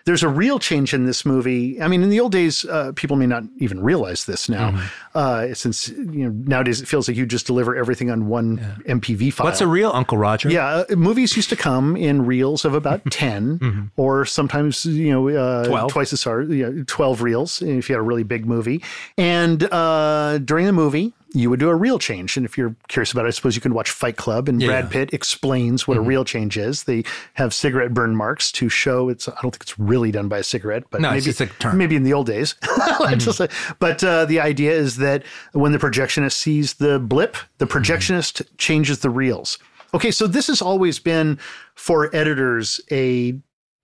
There's 0.06 0.24
a 0.24 0.30
reel 0.30 0.60
change 0.60 0.94
in 0.94 1.06
this 1.06 1.26
movie. 1.26 1.82
I 1.82 1.88
mean, 1.88 2.02
in 2.04 2.10
the 2.10 2.20
old 2.20 2.32
days, 2.32 2.66
uh, 2.66 2.92
people 2.96 3.18
may 3.18 3.28
not 3.28 3.44
even 3.58 3.82
realize 3.84 4.26
this 4.26 4.50
now, 4.50 4.72
Mm-hmm. 4.72 4.88
uh, 5.16 5.54
since 5.54 5.90
you 5.90 6.24
know 6.26 6.30
nowadays 6.30 6.82
it 6.82 6.88
feels 6.88 7.08
like 7.08 7.18
you 7.18 7.26
just 7.26 7.46
deliver 7.46 7.76
everything 7.76 8.10
on 8.12 8.28
one 8.28 8.58
MPV 8.88 9.34
file. 9.34 9.46
what's 9.46 9.62
a 9.62 9.68
reel 9.68 9.92
Uncle 9.94 10.18
Roger? 10.18 10.50
Yeah, 10.50 10.84
uh, 10.90 10.96
movies 10.96 11.36
used 11.36 11.50
to 11.50 11.56
come 11.56 11.96
in 11.96 12.26
reels 12.26 12.66
of 12.66 12.74
about 12.74 13.02
10 13.12 13.92
or 13.98 14.26
sometimes, 14.26 14.86
you 14.86 15.12
know, 15.12 15.30
uh, 15.30 15.66
12. 15.68 15.92
twice 15.92 16.14
as 16.14 16.24
hard, 16.24 16.50
you 16.50 16.70
know, 16.72 16.84
12 16.88 17.22
reels 17.22 17.62
if 17.62 17.90
you 17.90 17.96
had 17.96 18.00
a 18.00 18.04
really 18.04 18.24
big 18.24 18.46
movie. 18.46 18.82
And 19.18 19.64
uh, 19.72 20.38
during 20.40 20.66
the 20.66 20.74
movie, 20.74 21.14
you 21.34 21.50
would 21.50 21.60
do 21.60 21.70
a 21.70 21.76
reel 21.76 21.98
change. 22.00 22.36
And 22.38 22.46
if 22.46 22.58
you're 22.58 22.76
curious 22.88 23.12
about 23.12 23.26
it, 23.26 23.30
I 23.30 23.32
suppose 23.32 23.56
you 23.56 23.62
can 23.62 23.74
watch 23.74 23.92
Fight 23.92 24.18
Club 24.18 24.50
and 24.50 24.60
Brad 24.60 24.92
Pitt 24.92 25.14
explains 25.14 25.88
what 25.88 25.98
a 25.98 26.00
mm-hmm. 26.00 26.10
reel 26.10 26.26
change 26.26 26.58
is. 26.58 26.84
They 26.84 27.04
have 27.36 27.54
cigarette 27.54 27.94
burn 27.94 28.16
marks 28.16 28.52
to 28.54 28.70
show 28.70 29.10
it's, 29.10 29.28
I 29.28 29.34
don't 29.42 29.52
think 29.52 29.62
it's 29.62 29.80
really 29.80 30.12
done 30.12 30.28
by 30.28 30.40
a 30.40 30.44
cigarette, 30.44 30.84
but 30.90 31.02
No, 31.02 31.10
maybe, 31.10 31.18
it's 31.18 31.26
just 31.26 31.42
a 31.42 31.48
term. 31.48 31.78
maybe 31.78 31.96
in 31.96 32.04
the 32.04 32.14
old 32.14 32.28
days. 32.28 32.56
Mm-hmm. 33.02 33.44
Like- 33.44 33.52
but 33.80 34.04
uh, 34.04 34.26
the 34.26 34.40
idea 34.40 34.72
is 34.72 34.98
that 34.98 35.24
when 35.54 35.72
the 35.72 35.78
projectionist 35.78 36.34
sees 36.34 36.76
the 36.76 37.00
blip, 37.00 37.36
the 37.58 37.66
mm-hmm. 37.66 37.78
projectionist 37.78 38.46
changes 38.58 39.00
the 39.00 39.10
reels. 39.10 39.58
Okay, 39.94 40.12
so 40.12 40.28
this 40.28 40.48
has 40.48 40.62
always 40.62 41.00
been 41.00 41.40
for 41.76 42.14
editors 42.16 42.80
a 42.92 43.40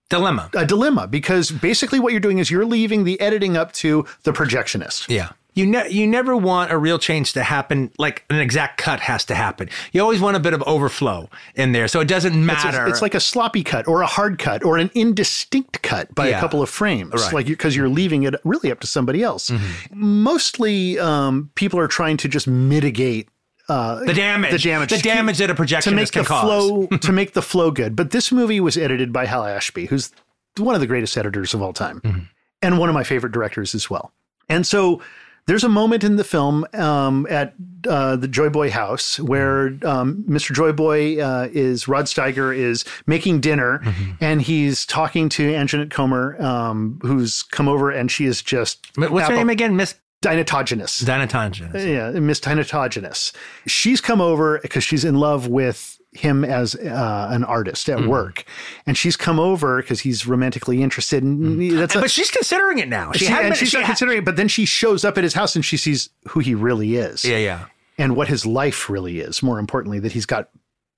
Dilemma. 0.09 0.49
a 0.53 0.65
dilemma 0.65 1.05
because 1.07 1.51
basically 1.51 1.99
what 1.99 2.13
you're 2.13 2.21
doing 2.21 2.37
is 2.37 2.49
you're 2.49 2.65
leaving 2.65 3.03
the 3.03 3.19
editing 3.19 3.57
up 3.57 3.73
to 3.73 4.05
the 4.23 4.31
projectionist. 4.31 5.09
Yeah. 5.09 5.31
You 5.57 5.65
ne- 5.65 5.89
you 5.89 6.05
never 6.07 6.37
want 6.37 6.71
a 6.71 6.77
reel 6.77 6.99
change 6.99 7.33
to 7.33 7.43
happen 7.43 7.91
like 7.97 8.23
an 8.29 8.39
exact 8.39 8.77
cut 8.77 8.99
has 9.01 9.25
to 9.25 9.35
happen. 9.35 9.69
You 9.91 10.01
always 10.01 10.21
want 10.21 10.37
a 10.37 10.39
bit 10.39 10.53
of 10.53 10.61
overflow 10.63 11.29
in 11.55 11.71
there, 11.71 11.87
so 11.87 11.99
it 11.99 12.07
doesn't 12.07 12.33
It's, 12.33 12.45
matter. 12.45 12.85
a- 12.85 12.89
it's 12.89 13.01
like 13.01 13.15
a 13.15 13.19
sloppy 13.19 13.63
cut 13.63 13.87
or 13.87 14.01
a 14.01 14.07
hard 14.07 14.37
cut 14.39 14.63
or 14.63 14.77
an 14.77 14.91
indistinct 14.93 15.81
cut 15.81 16.13
by 16.13 16.29
Yeah. 16.29 16.37
a 16.37 16.39
couple 16.39 16.61
of 16.61 16.69
frames, 16.69 17.11
Right. 17.11 17.21
Mm-hmm. 17.21 17.35
like 17.35 17.45
because 17.47 17.75
you're 17.75 17.89
leaving 17.89 18.23
it 18.23 18.35
really 18.43 18.71
up 18.71 18.79
to 18.81 18.87
somebody 18.87 19.23
else. 19.23 19.51
Mostly, 19.91 20.99
um, 20.99 21.49
people 21.55 21.79
are 21.79 21.87
trying 21.87 22.17
to 22.17 22.27
just 22.27 22.47
mitigate 22.47 23.27
uh, 23.69 24.03
the 24.05 24.13
damage, 24.13 24.51
the 24.51 24.59
damage, 24.59 24.89
the 24.91 24.97
damage 24.99 25.37
that 25.39 25.49
a 25.49 25.55
projectionist 25.55 25.83
to 25.83 25.91
make 25.91 26.11
can 26.11 26.21
the 26.23 26.27
cause. 26.27 26.43
flow 26.43 26.85
to 27.01 27.11
make 27.11 27.33
the 27.33 27.41
flow 27.41 27.69
good. 27.71 27.95
But 27.95 28.11
this 28.11 28.31
movie 28.31 28.59
was 28.61 28.77
edited 28.77 29.11
by 29.11 29.25
Hal 29.25 29.43
Ashby, 29.43 29.87
who's 29.87 30.11
one 30.57 30.73
of 30.75 30.79
the 30.81 30.87
greatest 30.87 31.17
editors 31.17 31.53
of 31.53 31.61
all 31.61 31.73
time, 31.73 31.99
Mm-hmm. 32.01 32.19
and 32.61 32.77
one 32.79 32.87
of 32.89 32.95
my 32.95 33.03
favorite 33.03 33.33
directors 33.33 33.75
as 33.75 33.89
well. 33.89 34.13
And 34.47 34.65
so 34.65 35.01
there's 35.47 35.63
a 35.63 35.69
moment 35.69 36.03
in 36.03 36.15
the 36.17 36.23
film 36.23 36.65
um, 36.73 37.25
at 37.29 37.53
uh, 37.89 38.15
the 38.15 38.27
Joy 38.27 38.49
Boy 38.49 38.69
house 38.69 39.19
where 39.19 39.67
um, 39.83 40.23
Mr. 40.29 40.53
Joy 40.53 40.71
Boy 40.73 41.19
uh, 41.21 41.47
is 41.51 41.87
Rod 41.87 42.05
Steiger 42.05 42.55
is 42.55 42.85
making 43.07 43.41
dinner, 43.41 43.79
Mm-hmm. 43.79 44.11
and 44.21 44.41
he's 44.41 44.85
talking 44.85 45.29
to 45.29 45.51
Anjanette 45.53 45.89
Comer, 45.91 46.41
um, 46.41 46.99
who's 47.01 47.43
come 47.43 47.67
over, 47.67 47.89
and 47.89 48.11
she 48.11 48.25
is 48.25 48.41
just 48.41 48.85
What's 48.97 49.27
her 49.29 49.35
name 49.35 49.49
again? 49.49 49.75
Miss 49.75 49.95
Dynatogenous. 50.23 51.03
Dynatogenous. 51.03 51.85
Yeah, 51.87 52.19
Miss 52.19 52.39
Dynatogenous. 52.39 53.33
She's 53.67 54.01
come 54.01 54.19
over 54.19 54.59
because 54.61 54.83
she's 54.83 55.05
in 55.05 55.15
love 55.15 55.47
with 55.47 55.96
him 56.17 56.43
as 56.45 56.75
uh, 56.75 57.27
an 57.31 57.43
artist 57.43 57.87
Mm-hmm. 57.87 58.03
at 58.03 58.09
work, 58.09 58.43
and 58.85 58.97
she's 58.97 59.15
come 59.17 59.39
over 59.39 59.81
because 59.81 60.01
he's 60.01 60.25
romantically 60.27 60.81
interested. 60.81 61.23
And 61.23 61.77
that's 61.77 61.95
a, 61.95 61.99
but 62.01 62.11
she's 62.11 62.31
considering 62.31 62.79
it 62.79 62.87
now. 62.89 63.11
She, 63.13 63.25
she, 63.25 63.33
been- 63.33 63.53
she's 63.53 63.69
she 63.69 63.77
not 63.77 63.85
had- 63.85 63.91
considering 63.93 64.17
it. 64.19 64.25
But 64.25 64.35
then 64.35 64.47
she 64.47 64.65
shows 64.65 65.05
up 65.05 65.17
at 65.17 65.23
his 65.23 65.33
house 65.33 65.55
and 65.55 65.63
she 65.63 65.77
sees 65.77 66.09
who 66.29 66.39
he 66.39 66.55
really 66.55 66.95
is, 66.95 67.23
Yeah, 67.23 67.37
yeah. 67.37 67.65
and 67.97 68.15
what 68.15 68.27
his 68.27 68.45
life 68.45 68.89
really 68.89 69.19
is. 69.19 69.41
More 69.43 69.59
importantly, 69.59 69.99
that 69.99 70.11
he's 70.11 70.25
got 70.25 70.49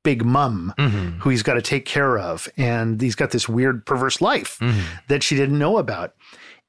big 0.03 0.23
mum 0.23 0.73
Mm-hmm. 0.77 1.19
who 1.19 1.29
he's 1.29 1.43
got 1.43 1.55
to 1.55 1.61
take 1.61 1.85
care 1.85 2.17
of, 2.17 2.47
and 2.55 3.01
he's 3.01 3.15
got 3.15 3.31
this 3.31 3.49
weird 3.49 3.85
perverse 3.85 4.21
life 4.21 4.57
Mm-hmm. 4.61 4.79
that 5.09 5.23
she 5.23 5.35
didn't 5.35 5.59
know 5.59 5.77
about. 5.77 6.15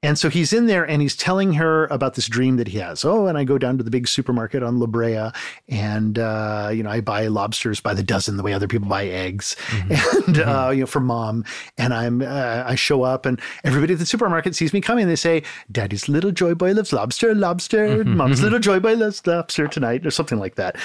And 0.02 0.18
so 0.18 0.31
he's 0.31 0.55
in 0.55 0.66
there 0.66 0.85
and 0.85 1.02
he's 1.02 1.14
telling 1.14 1.52
her 1.55 1.86
about 1.89 2.14
this 2.14 2.27
dream 2.27 2.56
that 2.56 2.68
he 2.68 2.78
has. 2.78 3.05
Oh, 3.05 3.27
and 3.27 3.36
I 3.36 3.44
go 3.44 3.59
down 3.59 3.77
to 3.77 3.85
the 3.85 3.90
big 3.90 4.09
supermarket 4.09 4.62
on 4.62 4.78
La 4.78 4.86
Brea 4.86 5.31
and, 5.68 6.18
uh, 6.18 6.70
you 6.72 6.82
know, 6.82 6.89
I 6.89 7.02
buy 7.02 7.27
lobsters 7.27 7.81
by 7.81 7.93
the 7.93 8.02
dozen 8.02 8.39
the 8.39 8.43
way 8.43 8.55
other 8.55 8.66
people 8.66 8.89
buy 8.89 9.05
eggs 9.06 9.56
and, 10.27 10.39
uh, 10.39 10.70
you 10.72 10.81
know, 10.81 10.86
for 10.86 11.01
mom. 11.01 11.44
And 11.77 11.93
I'm, 11.93 12.22
uh, 12.22 12.64
I 12.66 12.77
show 12.77 13.02
up 13.02 13.27
and 13.27 13.39
everybody 13.62 13.93
at 13.93 13.98
the 13.98 14.06
supermarket 14.06 14.56
sees 14.56 14.72
me 14.72 14.81
coming. 14.81 15.06
They 15.06 15.16
say, 15.16 15.43
Daddy's 15.70 16.09
little 16.09 16.31
joy 16.31 16.55
boy 16.55 16.72
loves 16.72 16.94
lobster, 16.94 17.35
lobster. 17.35 18.02
Mom's 18.05 18.43
little 18.43 18.59
joy 18.59 18.81
boy 18.81 18.94
loves 18.94 19.27
lobster 19.27 19.68
tonight 19.68 20.06
or 20.06 20.10
something 20.10 20.39
like 20.39 20.55
that. 20.55 20.77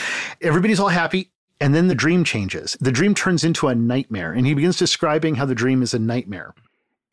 Everybody's 0.42 0.80
all 0.80 0.90
happy. 0.90 1.32
And 1.62 1.74
then 1.74 1.88
the 1.88 1.96
dream 1.96 2.26
changes. 2.26 2.76
The 2.82 2.92
dream 2.92 3.16
turns 3.16 3.46
into 3.46 3.70
a 3.70 3.76
nightmare. 3.76 4.34
And 4.34 4.46
he 4.46 4.54
begins 4.54 4.76
describing 4.76 5.36
how 5.36 5.46
the 5.46 5.56
dream 5.56 5.82
is 5.82 5.94
a 5.94 6.00
nightmare. 6.00 6.54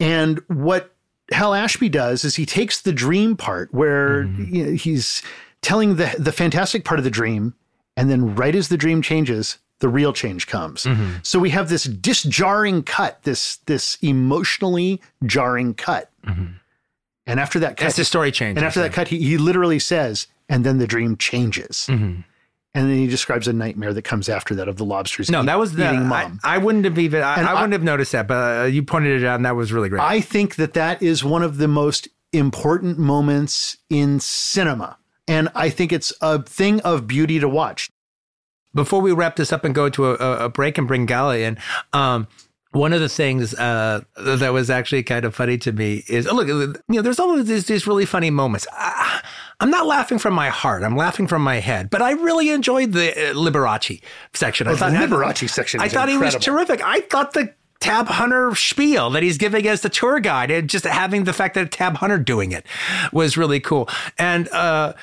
And 0.01 0.41
what 0.49 0.97
Hal 1.31 1.55
Ashby 1.55 1.89
does 1.89 2.24
is 2.24 2.36
he 2.36 2.47
takes 2.47 2.82
the 2.82 2.93
dream 2.93 3.36
part 3.36 3.73
where 3.73 4.24
mm-hmm. 4.24 4.55
you 4.55 4.66
know, 4.66 4.73
he's 4.73 5.23
telling 5.62 5.97
the 5.97 6.15
the 6.19 6.32
fantastic 6.32 6.85
part 6.85 6.99
of 6.99 7.05
the 7.05 7.11
dream, 7.11 7.55
and 7.97 8.11
then 8.11 8.35
right 8.35 8.55
as 8.55 8.69
the 8.69 8.77
dream 8.77 9.03
changes, 9.03 9.59
the 9.78 9.89
reel 9.89 10.12
change 10.12 10.47
comes. 10.47 10.85
Mm-hmm. 10.85 11.19
So 11.23 11.39
we 11.39 11.51
have 11.51 11.69
this 11.69 11.85
disjarring 11.85 12.82
cut, 12.85 13.23
this 13.23 13.57
this 13.66 13.99
emotionally 14.03 15.01
jarring 15.24 15.74
cut. 15.74 16.11
Mm-hmm. 16.27 16.55
And 17.27 17.40
after 17.40 17.59
that 17.61 17.77
cut, 17.77 17.86
As 17.86 17.97
the 17.97 18.05
story 18.05 18.32
changes. 18.32 18.61
and 18.61 18.66
after 18.66 18.81
that 18.81 18.93
cut, 18.93 19.09
he, 19.09 19.19
he 19.19 19.39
literally 19.39 19.78
says, 19.78 20.27
and 20.49 20.65
then 20.65 20.78
the 20.78 20.89
dream 20.89 21.16
changes. 21.16 21.86
Mm-hmm. 21.89 22.23
And 22.74 22.89
then 22.89 22.97
he 22.97 23.07
describes 23.07 23.47
a 23.49 23.53
nightmare 23.53 23.93
that 23.93 24.03
comes 24.03 24.31
after 24.31 24.55
that 24.55 24.66
of 24.66 24.77
the 24.77 24.85
lobsters. 24.85 25.31
No, 25.31 25.43
eat- 25.43 25.47
that 25.47 25.59
was 25.59 25.73
the. 25.74 25.85
eating 25.86 26.01
I, 26.01 26.23
mom. 26.24 26.40
I 26.43 26.57
wouldn't 26.59 26.85
have 26.86 26.99
even. 26.99 27.23
I, 27.23 27.35
I 27.35 27.43
I- 27.43 27.55
wouldn't 27.55 27.73
have 27.74 27.82
noticed 27.82 28.12
that, 28.12 28.27
but 28.27 28.62
uh, 28.62 28.65
you 28.65 28.82
pointed 28.82 29.20
it 29.23 29.27
out, 29.27 29.36
and 29.36 29.44
that 29.44 29.57
was 29.57 29.73
really 29.73 29.89
great. 29.90 30.01
I 30.03 30.20
think 30.23 30.57
that 30.57 30.73
that 30.73 31.03
is 31.03 31.23
one 31.23 31.43
of 31.43 31.59
the 31.59 31.69
most 31.69 32.09
important 32.32 32.99
moments 32.99 33.77
in 33.90 34.20
cinema. 34.20 34.97
And 35.28 35.51
I 35.55 35.69
think 35.69 35.93
it's 35.93 36.12
a 36.23 36.43
thing 36.43 36.81
of 36.81 37.07
beauty 37.07 37.39
to 37.40 37.49
watch. 37.49 37.90
Before 38.74 39.03
we 39.03 39.12
wrap 39.12 39.36
this 39.36 39.53
up 39.53 39.65
and 39.65 39.74
go 39.74 39.90
to 39.90 40.07
a, 40.07 40.15
a- 40.15 40.44
a 40.47 40.49
break 40.49 40.78
and 40.78 40.89
bring 40.89 41.05
Gala 41.05 41.36
in, 41.39 41.59
um, 41.93 42.27
one 42.73 42.93
of 42.93 43.01
the 43.01 43.09
things 43.09 43.55
uh, 43.55 44.01
that 44.16 44.53
was 44.53 44.70
actually 44.70 45.03
kind 45.03 45.24
of 45.24 45.35
funny 45.35 45.59
to 45.59 45.73
me 45.73 46.05
is 46.09 46.27
oh, 46.27 46.35
look, 46.35 46.49
you 46.49 46.74
know, 46.89 47.03
there's 47.03 47.20
always 47.20 47.47
these, 47.47 47.66
these 47.66 47.86
really 47.86 48.07
funny 48.07 48.31
moments. 48.31 48.66
I, 48.73 49.23
I'm 49.61 49.70
not 49.70 49.86
laughing 49.86 50.19
from 50.19 50.35
my 50.35 50.49
heart. 50.49 50.82
I'm 50.82 50.97
laughing 50.97 51.27
from 51.27 51.43
my 51.43 51.57
head. 51.57 51.90
But 51.90 52.03
I 52.03 52.12
really 52.12 52.51
enjoyed 52.51 52.93
the 52.93 53.12
uh, 53.12 53.35
Liberace 53.35 54.03
section. 54.32 54.66
I 54.66 54.70
Oh, 54.70 54.74
the 54.74 54.78
thought 54.81 54.93
Liberace 54.93 55.49
section 55.51 55.81
I 55.81 55.89
thought 55.89 56.09
he 56.09 56.19
was 56.19 56.35
terrific. 56.36 56.82
I 56.82 57.01
thought 57.03 57.35
the 57.35 57.53
Tab 57.81 58.07
Hunter 58.07 58.55
spiel 58.55 59.11
that 59.11 59.23
he's 59.23 59.39
giving 59.39 59.66
as 59.66 59.82
the 59.82 59.89
tour 59.89 60.20
guide 60.20 60.51
and 60.51 60.70
just 60.70 60.85
having 60.85 61.24
the 61.24 61.32
fact 61.32 61.55
that 61.57 61.73
Tab 61.73 61.97
Hunter 61.97 62.16
doing 62.19 62.53
it 62.53 62.65
was 63.12 63.36
really 63.36 63.61
cool. 63.61 63.89
And 64.19 64.49
uh, 64.51 64.94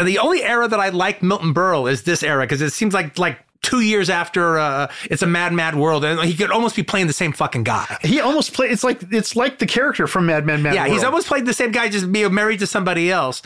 the 0.00 0.18
only 0.18 0.42
era 0.42 0.68
that 0.68 0.80
I 0.80 0.90
like 0.90 1.22
Milton 1.22 1.52
Berle 1.52 1.90
is 1.90 2.04
this 2.04 2.22
era 2.22 2.44
because 2.44 2.62
it 2.62 2.70
seems 2.70 2.94
like 2.94 3.18
like 3.18 3.38
two 3.62 3.80
years 3.80 4.08
after 4.08 4.58
uh, 4.58 4.90
it's 5.04 5.22
a 5.22 5.26
mad 5.26 5.52
mad 5.52 5.74
world 5.74 6.04
and 6.04 6.20
he 6.20 6.34
could 6.34 6.50
almost 6.50 6.76
be 6.76 6.82
playing 6.82 7.06
the 7.06 7.12
same 7.12 7.32
fucking 7.32 7.62
guy. 7.64 7.98
He 8.02 8.20
almost 8.20 8.52
played 8.52 8.70
It's 8.72 8.84
like 8.84 9.02
it's 9.10 9.36
like 9.36 9.58
the 9.58 9.66
character 9.66 10.06
from 10.06 10.26
Mad 10.26 10.46
Men. 10.46 10.62
Mad 10.62 10.74
Yeah, 10.74 10.84
he's 10.84 10.94
World. 10.94 11.04
almost 11.06 11.26
played 11.26 11.46
the 11.46 11.54
same 11.54 11.70
guy, 11.70 11.88
just 11.88 12.10
be 12.10 12.28
married 12.28 12.60
to 12.60 12.66
somebody 12.66 13.10
else. 13.10 13.42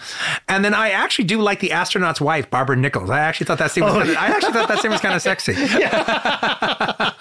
And 0.49 0.65
then 0.65 0.75
I 0.75 0.91
actually 0.91 1.25
do 1.25 1.41
like 1.41 1.61
the 1.61 1.73
astronaut's 1.73 2.21
wife, 2.21 2.51
Barbara 2.51 2.77
Nichols. 2.77 3.11
I 3.11 3.21
actually 3.21 3.47
thought 3.47 3.59
that 3.59 3.71
scene 3.71 3.85
was. 3.85 3.95
Oh, 3.95 4.03
kinda, 4.03 4.21
I 4.21 4.27
actually 4.27 4.53
thought 4.53 4.69
that 4.69 4.81
scene 4.81 4.91
was 4.91 5.01
kind 5.01 5.15
of 5.15 5.23
sexy. 5.23 5.53
yeah. 5.57 7.13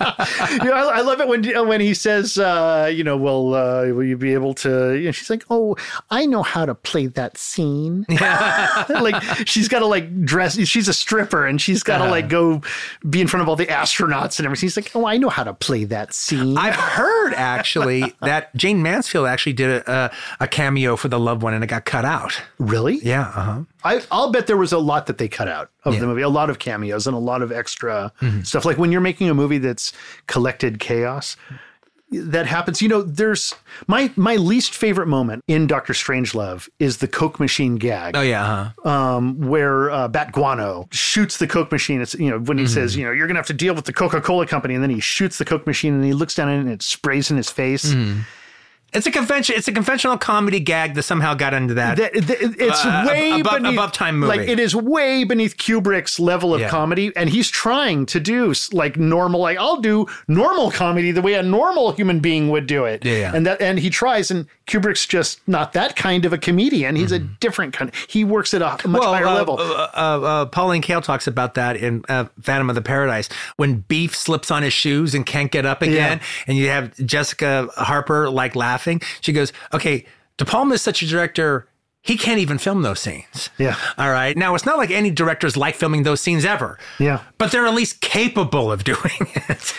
you 0.51 0.69
know, 0.69 0.73
I, 0.73 0.97
I 0.97 1.01
love 1.01 1.19
it 1.19 1.27
when 1.27 1.43
when 1.67 1.81
he 1.81 1.93
says, 1.93 2.37
uh, 2.37 2.89
you 2.93 3.03
know, 3.03 3.17
well, 3.17 3.53
uh, 3.53 3.85
will 3.87 4.03
you 4.03 4.17
be 4.17 4.33
able 4.33 4.53
to? 4.55 4.93
You 4.93 5.05
know, 5.05 5.11
she's 5.11 5.29
like, 5.29 5.43
oh, 5.49 5.75
I 6.09 6.25
know 6.25 6.43
how 6.43 6.65
to 6.65 6.75
play 6.75 7.07
that 7.07 7.37
scene. 7.37 8.05
yeah. 8.09 8.85
like 9.01 9.21
she's 9.47 9.67
got 9.67 9.79
to 9.79 9.87
like 9.87 10.23
dress. 10.25 10.57
She's 10.67 10.87
a 10.87 10.93
stripper, 10.93 11.45
and 11.45 11.59
she's 11.61 11.83
got 11.83 11.99
to 12.03 12.09
like 12.09 12.29
go 12.29 12.61
be 13.09 13.21
in 13.21 13.27
front 13.27 13.41
of 13.41 13.49
all 13.49 13.55
the 13.55 13.65
astronauts 13.67 14.39
and 14.39 14.45
everything. 14.45 14.67
He's 14.67 14.75
like, 14.77 14.91
oh, 14.95 15.05
I 15.05 15.17
know 15.17 15.29
how 15.29 15.43
to 15.43 15.53
play 15.53 15.83
that 15.85 16.13
scene. 16.13 16.57
I've 16.57 16.75
heard 16.75 17.33
actually 17.33 18.13
that 18.21 18.55
Jayne 18.55 18.81
Mansfield 18.81 19.27
actually 19.27 19.53
did 19.53 19.69
a, 19.87 19.91
a, 19.91 20.11
a 20.41 20.47
cameo 20.47 20.95
for 20.95 21.07
the 21.07 21.19
loved 21.19 21.41
one 21.43 21.53
and 21.53 21.63
it 21.63 21.67
got 21.67 21.85
cut 21.85 22.05
out. 22.05 22.41
really? 22.59 22.99
Yeah, 23.03 23.21
uh 23.21 23.31
huh. 23.43 23.61
I, 23.83 24.01
I'll 24.11 24.31
bet 24.31 24.47
there 24.47 24.57
was 24.57 24.71
a 24.71 24.77
lot 24.79 25.07
that 25.07 25.17
they 25.17 25.27
cut 25.27 25.47
out 25.47 25.69
of 25.83 25.93
Yeah. 25.93 25.99
the 26.01 26.07
movie, 26.07 26.21
a 26.21 26.29
lot 26.29 26.49
of 26.49 26.59
cameos 26.59 27.05
and 27.07 27.15
a 27.15 27.19
lot 27.19 27.41
of 27.41 27.51
extra 27.51 28.11
Mm-hmm. 28.21 28.41
stuff. 28.43 28.65
Like 28.65 28.77
when 28.77 28.91
you're 28.91 29.01
making 29.01 29.29
a 29.29 29.33
movie 29.33 29.57
that's 29.57 29.91
collected 30.27 30.79
chaos, 30.79 31.35
that 32.13 32.45
happens. 32.45 32.81
You 32.81 32.89
know, 32.89 33.01
there's 33.01 33.53
my 33.87 34.11
my 34.15 34.35
least 34.35 34.73
favorite 34.75 35.07
moment 35.07 35.43
in 35.47 35.67
Doctor 35.67 35.93
Strangelove 35.93 36.69
is 36.79 36.97
the 36.97 37.07
Coke 37.07 37.39
machine 37.39 37.75
gag. 37.75 38.15
Oh 38.15 38.21
yeah, 38.21 38.43
uh-huh. 38.83 38.89
um, 38.89 39.39
where 39.47 39.89
uh, 39.91 40.07
Bat 40.07 40.31
Guano 40.33 40.87
shoots 40.91 41.37
the 41.37 41.47
Coke 41.47 41.71
machine. 41.71 42.01
It's 42.01 42.13
you 42.15 42.29
know 42.29 42.39
when 42.39 42.57
he 42.57 42.63
Mm-hmm. 42.63 42.73
says 42.73 42.95
you 42.95 43.05
know 43.05 43.11
you're 43.11 43.27
gonna 43.27 43.39
have 43.39 43.47
to 43.47 43.53
deal 43.53 43.73
with 43.75 43.85
the 43.85 43.93
Coca 43.93 44.21
Cola 44.21 44.45
company, 44.47 44.73
and 44.73 44.83
then 44.83 44.89
he 44.89 44.99
shoots 44.99 45.37
the 45.37 45.45
Coke 45.45 45.67
machine 45.67 45.93
and 45.93 46.03
he 46.03 46.13
looks 46.13 46.35
down 46.35 46.49
at 46.49 46.55
it 46.55 46.59
and 46.61 46.69
it 46.69 46.81
sprays 46.81 47.29
in 47.31 47.37
his 47.37 47.49
face. 47.49 47.93
Mm-hmm. 47.93 48.21
It's 48.93 49.07
a 49.07 49.11
convention. 49.11 49.55
It's 49.57 49.67
a 49.67 49.71
conventional 49.71 50.17
comedy 50.17 50.59
gag 50.59 50.93
that 50.95 51.03
somehow 51.03 51.33
got 51.33 51.53
into 51.53 51.73
that. 51.75 51.97
That- 51.97 52.13
that- 52.13 52.41
it's 52.59 52.85
Uh, 52.85 53.05
way 53.07 53.39
above- 53.41 53.53
beneath 53.61 53.73
above 53.73 53.91
time 53.91 54.19
movie. 54.19 54.37
Like 54.37 54.47
it 54.47 54.59
is 54.59 54.75
way 54.75 55.23
beneath 55.23 55.57
Kubrick's 55.57 56.19
level 56.19 56.53
of 56.53 56.61
Yeah. 56.61 56.69
comedy, 56.69 57.11
and 57.15 57.29
he's 57.29 57.49
trying 57.49 58.05
to 58.07 58.19
do 58.19 58.53
like 58.71 58.97
normal. 58.97 59.41
Like 59.41 59.57
I'll 59.57 59.81
do 59.81 60.05
normal 60.27 60.69
comedy 60.71 61.11
the 61.11 61.21
way 61.21 61.33
a 61.33 61.43
normal 61.43 61.91
human 61.93 62.19
being 62.19 62.49
would 62.49 62.67
do 62.67 62.85
it. 62.85 63.03
Yeah, 63.05 63.13
yeah. 63.17 63.31
And 63.33 63.45
that 63.47 63.61
and 63.61 63.79
he 63.79 63.89
tries, 63.89 64.29
and 64.29 64.45
Kubrick's 64.67 65.05
just 65.05 65.39
not 65.47 65.73
that 65.73 65.95
kind 65.95 66.23
of 66.25 66.31
a 66.33 66.37
comedian. 66.37 66.95
He's 66.95 67.11
a 67.11 67.19
different 67.19 67.73
kind. 67.73 67.91
He 68.07 68.23
works 68.23 68.53
at 68.53 68.61
a 68.61 68.87
much 68.87 69.03
higher 69.03 69.25
uh, 69.27 69.33
level. 69.33 69.59
Uh, 69.59 69.63
uh, 69.63 69.97
uh, 69.97 70.45
Pauline 70.45 70.81
Kael 70.81 71.03
talks 71.03 71.27
about 71.27 71.55
that 71.55 71.75
in 71.75 72.03
uh, 72.07 72.25
Phantom 72.41 72.69
of 72.69 72.75
the 72.75 72.81
Paradise 72.81 73.27
when 73.57 73.83
Beef 73.87 74.15
slips 74.15 74.51
on 74.51 74.63
his 74.63 74.71
shoes 74.73 75.13
and 75.15 75.25
can't 75.25 75.51
get 75.51 75.65
up 75.65 75.81
again, 75.81 76.21
and 76.47 76.57
you 76.57 76.69
have 76.69 76.93
Jessica 77.05 77.67
Harper 77.75 78.29
like 78.29 78.55
laughing. 78.55 78.82
She 79.21 79.31
goes, 79.33 79.51
"Okay, 79.73 80.05
De 80.37 80.45
Palma 80.45 80.75
is 80.75 80.81
such 80.81 81.01
a 81.01 81.07
director." 81.07 81.67
He 82.05 82.17
can't 82.17 82.39
even 82.39 82.57
film 82.57 82.81
those 82.81 82.99
scenes. 82.99 83.49
Yeah. 83.57 83.77
All 83.97 84.11
right. 84.11 84.35
Now, 84.35 84.53
it's 84.55 84.65
not 84.65 84.77
like 84.77 84.91
any 84.91 85.09
directors 85.09 85.55
like 85.55 85.73
filming 85.75 86.03
those 86.03 86.19
scenes 86.19 86.43
ever. 86.43 86.77
Yeah. 86.99 87.21
But 87.37 87.51
they're 87.53 87.65
at 87.65 87.73
least 87.73 88.01
capable 88.01 88.69
of 88.73 88.83
doing 88.91 88.99
it. 89.19 89.73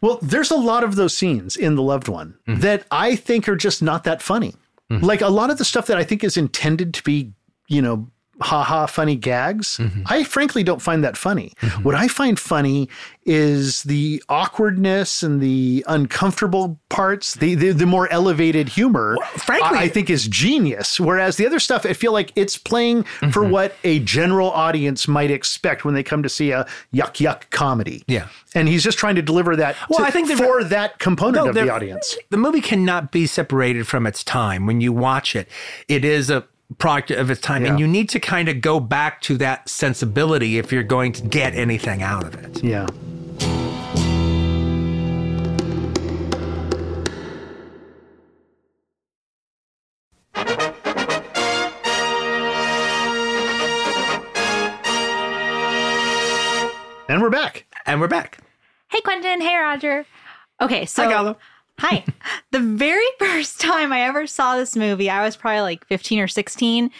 Well, 0.00 0.18
there's 0.22 0.50
a 0.50 0.56
lot 0.56 0.82
of 0.82 0.96
those 0.96 1.14
scenes 1.14 1.56
in 1.56 1.74
The 1.74 1.82
Loved 1.82 2.08
One 2.08 2.38
Mm-hmm. 2.48 2.60
that 2.60 2.86
I 2.90 3.16
think 3.16 3.50
are 3.50 3.56
just 3.56 3.82
not 3.82 4.04
that 4.04 4.22
funny. 4.22 4.54
Like 4.88 5.20
a 5.20 5.28
lot 5.28 5.50
of 5.50 5.58
the 5.58 5.64
stuff 5.66 5.86
that 5.88 5.98
I 5.98 6.04
think 6.04 6.24
is 6.24 6.38
intended 6.38 6.94
to 6.94 7.02
be, 7.02 7.34
you 7.66 7.82
know, 7.82 8.08
haha 8.40 8.86
funny 8.86 9.16
gags, 9.16 9.78
Mm-hmm. 9.78 10.02
I 10.06 10.24
frankly 10.24 10.62
don't 10.62 10.80
find 10.82 11.02
that 11.04 11.16
funny. 11.16 11.52
What 11.82 11.94
I 11.94 12.08
find 12.08 12.38
funny 12.38 12.88
is 13.24 13.82
the 13.82 14.22
awkwardness 14.28 15.22
and 15.22 15.40
the 15.40 15.84
uncomfortable 15.88 16.78
parts, 16.88 17.34
the 17.34 17.54
the, 17.54 17.72
the 17.72 17.86
more 17.86 18.10
elevated 18.12 18.68
humor. 18.68 19.16
frankly- 19.36 19.78
I, 19.78 19.82
I 19.82 19.88
think 19.88 20.08
is 20.10 20.26
genius. 20.28 20.98
Whereas 20.98 21.36
the 21.36 21.46
other 21.46 21.58
stuff, 21.58 21.84
I 21.86 21.92
feel 21.92 22.12
like 22.12 22.32
it's 22.36 22.56
playing 22.56 23.02
for 23.04 23.42
Mm-hmm. 23.42 23.50
what 23.50 23.74
a 23.84 23.98
general 24.00 24.50
audience 24.50 25.06
might 25.06 25.30
expect 25.30 25.84
when 25.84 25.94
they 25.94 26.02
come 26.02 26.22
to 26.22 26.28
see 26.28 26.50
a 26.50 26.66
yuck 26.94 27.14
yuck 27.24 27.48
comedy. 27.50 28.02
Yeah. 28.08 28.28
And 28.54 28.68
he's 28.68 28.82
just 28.82 28.98
trying 28.98 29.14
to 29.16 29.22
deliver 29.22 29.54
that 29.56 29.76
Well, 29.88 29.98
to- 30.00 30.04
I 30.04 30.10
think 30.10 30.28
for 30.30 30.64
that 30.64 30.98
component 30.98 31.36
No, 31.44 31.48
of 31.50 31.54
the 31.54 31.70
audience. 31.70 32.16
The 32.30 32.36
movie 32.36 32.60
cannot 32.60 33.12
be 33.12 33.26
separated 33.26 33.86
from 33.86 34.06
its 34.06 34.24
time. 34.24 34.66
When 34.66 34.80
you 34.80 34.92
watch 34.92 35.36
it, 35.36 35.48
it 35.88 36.04
is 36.04 36.30
a 36.30 36.44
product 36.76 37.10
of 37.10 37.30
its 37.30 37.40
time, 37.40 37.64
and 37.64 37.80
you 37.80 37.88
need 37.88 38.10
to 38.10 38.20
kind 38.20 38.48
of 38.48 38.60
go 38.60 38.78
back 38.78 39.22
to 39.22 39.38
that 39.38 39.68
sensibility 39.68 40.58
if 40.58 40.70
you're 40.70 40.82
going 40.82 41.12
to 41.12 41.22
get 41.22 41.54
anything 41.54 42.02
out 42.02 42.24
of 42.24 42.34
it. 42.34 42.62
Yeah. 42.62 42.86
And 57.10 57.22
we're 57.22 57.30
back. 57.30 57.64
And 57.86 58.02
we're 58.02 58.08
back. 58.08 58.38
Hey, 58.90 59.00
Quentin. 59.00 59.40
Hey, 59.40 59.56
Roger. 59.56 60.04
Okay, 60.60 60.84
so 60.84 61.04
Hi, 61.04 61.10
Gala. 61.10 61.36
Hi. 61.78 62.04
the 62.50 62.60
very 62.60 63.06
first 63.18 63.60
time 63.60 63.92
I 63.92 64.02
ever 64.02 64.26
saw 64.26 64.56
this 64.56 64.76
movie, 64.76 65.10
I 65.10 65.24
was 65.24 65.36
probably 65.36 65.60
like 65.60 65.86
15 65.86 66.18
or 66.18 66.28
16, 66.28 66.90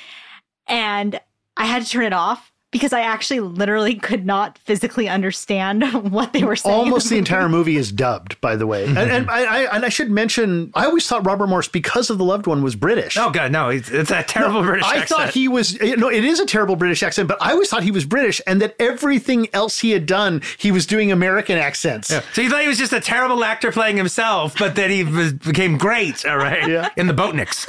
and 0.67 1.21
I 1.57 1.67
had 1.67 1.83
to 1.83 1.89
turn 1.89 2.05
it 2.05 2.13
off 2.13 2.53
because 2.71 2.93
I 2.93 3.01
actually 3.01 3.41
literally 3.41 3.95
could 3.95 4.27
not 4.27 4.59
physically 4.59 5.09
understand 5.09 5.83
what 6.13 6.33
they 6.33 6.45
were 6.45 6.57
saying. 6.57 6.75
Almost 6.75 7.09
the 7.09 7.15
movie. 7.15 7.19
entire 7.31 7.49
movie 7.49 7.77
is 7.77 7.91
dubbed, 7.93 8.41
by 8.41 8.57
the 8.57 8.67
way. 8.67 8.85
And, 8.85 8.99
and 8.99 9.31
I, 9.31 9.65
I 9.65 9.77
and 9.77 9.85
I 9.85 9.89
should 9.89 10.11
mention, 10.11 10.71
I 10.75 10.85
always 10.85 11.07
thought 11.07 11.25
Robert 11.27 11.47
Morse, 11.47 11.69
because 11.69 12.11
of 12.11 12.19
the 12.19 12.25
loved 12.25 12.47
one, 12.47 12.63
was 12.63 12.77
British. 12.77 13.17
Oh 13.17 13.31
god, 13.31 13.53
no! 13.53 13.69
It's, 13.71 13.91
it's 13.91 14.11
a 14.11 14.23
terrible 14.23 14.63
British 14.63 14.85
accent. 14.85 14.99
I 14.99 15.03
accent. 15.03 15.21
thought 15.21 15.35
he 15.35 15.49
was 15.49 15.81
eh, 15.81 15.95
no, 15.97 16.11
it 16.11 16.25
is 16.25 16.41
a 16.41 16.47
terrible 16.47 16.77
British 16.77 17.03
accent, 17.03 17.29
but 17.29 17.41
I 17.41 17.53
always 17.53 17.69
thought 17.71 17.83
he 17.83 17.91
was 17.91 18.05
British, 18.05 18.41
and 18.47 18.61
that 18.61 18.77
everything 18.79 19.49
else 19.55 19.79
he 19.79 19.93
had 19.93 20.07
done, 20.07 20.43
he 20.59 20.71
was 20.71 20.87
doing 20.87 21.11
American 21.11 21.57
accents. 21.59 22.09
So 22.09 22.43
you 22.43 22.51
thought 22.51 22.63
he 22.63 22.69
was 22.69 22.79
just 22.79 22.93
a 22.93 23.01
terrible 23.01 23.43
actor 23.45 23.73
playing 23.73 23.97
himself, 23.97 24.57
but 24.59 24.75
then 24.75 24.91
he 24.91 25.05
was, 25.05 25.33
became 25.33 25.79
great. 25.79 26.25
All 26.27 26.37
right, 26.37 26.69
Yeah. 26.69 26.91
in 26.97 27.07
the 27.07 27.15
Boatniks. 27.15 27.67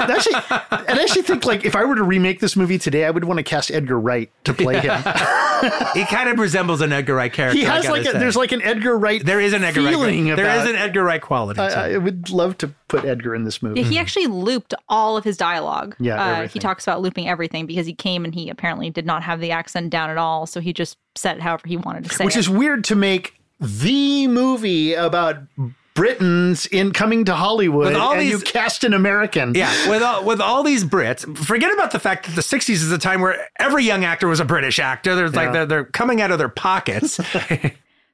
And 0.00 0.10
actually, 0.10 0.34
and 0.88 0.98
I 0.98 1.02
actually 1.02 1.22
think 1.22 1.44
like 1.44 1.64
if 1.64 1.76
I 1.76 1.84
were 1.84 1.94
to 1.94 2.02
remake 2.02 2.40
this 2.40 2.56
movie 2.56 2.78
today, 2.78 3.04
I 3.04 3.10
would 3.10 3.24
want 3.24 3.38
to 3.38 3.42
cast 3.44 3.70
Edgar 3.70 3.98
Wright 4.08 4.30
to 4.44 4.54
play 4.54 4.78
him. 4.80 4.96
he 5.94 6.04
kind 6.06 6.28
of 6.28 6.38
resembles 6.38 6.80
an 6.80 6.92
Edgar 6.92 7.14
Wright 7.16 7.32
character. 7.32 7.58
He 7.58 7.64
has 7.64 7.86
like 7.88 8.02
a, 8.02 8.12
say. 8.12 8.18
there's 8.18 8.36
like 8.36 8.52
an 8.52 8.62
Edgar 8.62 8.96
Wright. 8.98 9.24
there 9.24 9.40
is 9.40 9.52
an 9.52 9.62
Edgar 9.64 9.82
Wright. 9.82 9.90
feeling 9.90 10.24
There 10.26 10.34
about- 10.44 10.64
is 10.66 10.70
an 10.70 10.76
Edgar 10.76 11.04
Wright 11.04 11.20
quality. 11.20 11.58
to 11.58 11.62
I, 11.62 11.88
it. 11.88 11.94
I 11.94 11.98
would 11.98 12.30
love 12.30 12.56
to 12.58 12.68
put 12.88 13.04
Edgar 13.04 13.34
in 13.34 13.44
this 13.44 13.62
movie. 13.62 13.80
Yeah, 13.82 13.86
he 13.86 13.98
actually 13.98 14.26
looped 14.28 14.72
all 14.88 15.16
of 15.16 15.24
his 15.24 15.36
dialogue. 15.36 15.94
Yeah, 16.00 16.22
uh, 16.22 16.48
he 16.48 16.58
talks 16.58 16.84
about 16.86 17.02
looping 17.02 17.28
everything 17.28 17.66
because 17.66 17.86
he 17.86 17.94
came 17.94 18.24
and 18.24 18.34
he 18.34 18.48
apparently 18.48 18.88
did 18.90 19.04
not 19.06 19.22
have 19.22 19.40
the 19.40 19.50
accent 19.50 19.90
down 19.90 20.10
at 20.10 20.16
all, 20.16 20.46
so 20.46 20.60
he 20.60 20.72
just 20.72 20.96
said 21.14 21.36
it 21.36 21.42
however 21.42 21.66
he 21.68 21.76
wanted 21.76 22.04
to 22.04 22.10
say 22.14 22.24
which 22.24 22.36
it. 22.36 22.40
is 22.40 22.48
weird 22.48 22.84
to 22.84 22.94
make 22.96 23.34
the 23.60 24.26
movie 24.28 24.94
about 24.94 25.38
Britons 25.98 26.66
in 26.66 26.92
coming 26.92 27.24
to 27.26 27.34
Hollywood, 27.34 27.86
With 27.88 27.96
all 27.96 28.14
and 28.14 28.26
you 28.28 28.38
cast 28.40 28.84
an 28.84 28.94
American. 28.94 29.54
Yeah, 29.54 29.90
with 29.90 30.02
all, 30.02 30.24
with 30.24 30.40
all 30.40 30.62
these 30.62 30.84
Brits, 30.84 31.36
forget 31.38 31.72
about 31.72 31.90
the 31.90 31.98
fact 31.98 32.26
that 32.26 32.34
the 32.36 32.40
'60s 32.42 32.70
is 32.70 32.92
a 32.92 32.98
time 32.98 33.20
where 33.20 33.48
every 33.58 33.84
young 33.84 34.04
actor 34.04 34.28
was 34.28 34.40
a 34.40 34.44
British 34.44 34.78
actor. 34.78 35.14
There's 35.14 35.34
like 35.34 35.46
Yeah. 35.46 35.52
they're, 35.52 35.66
they're 35.66 35.84
coming 35.84 36.20
out 36.20 36.30
of 36.30 36.38
their 36.38 36.48
pockets. 36.48 37.20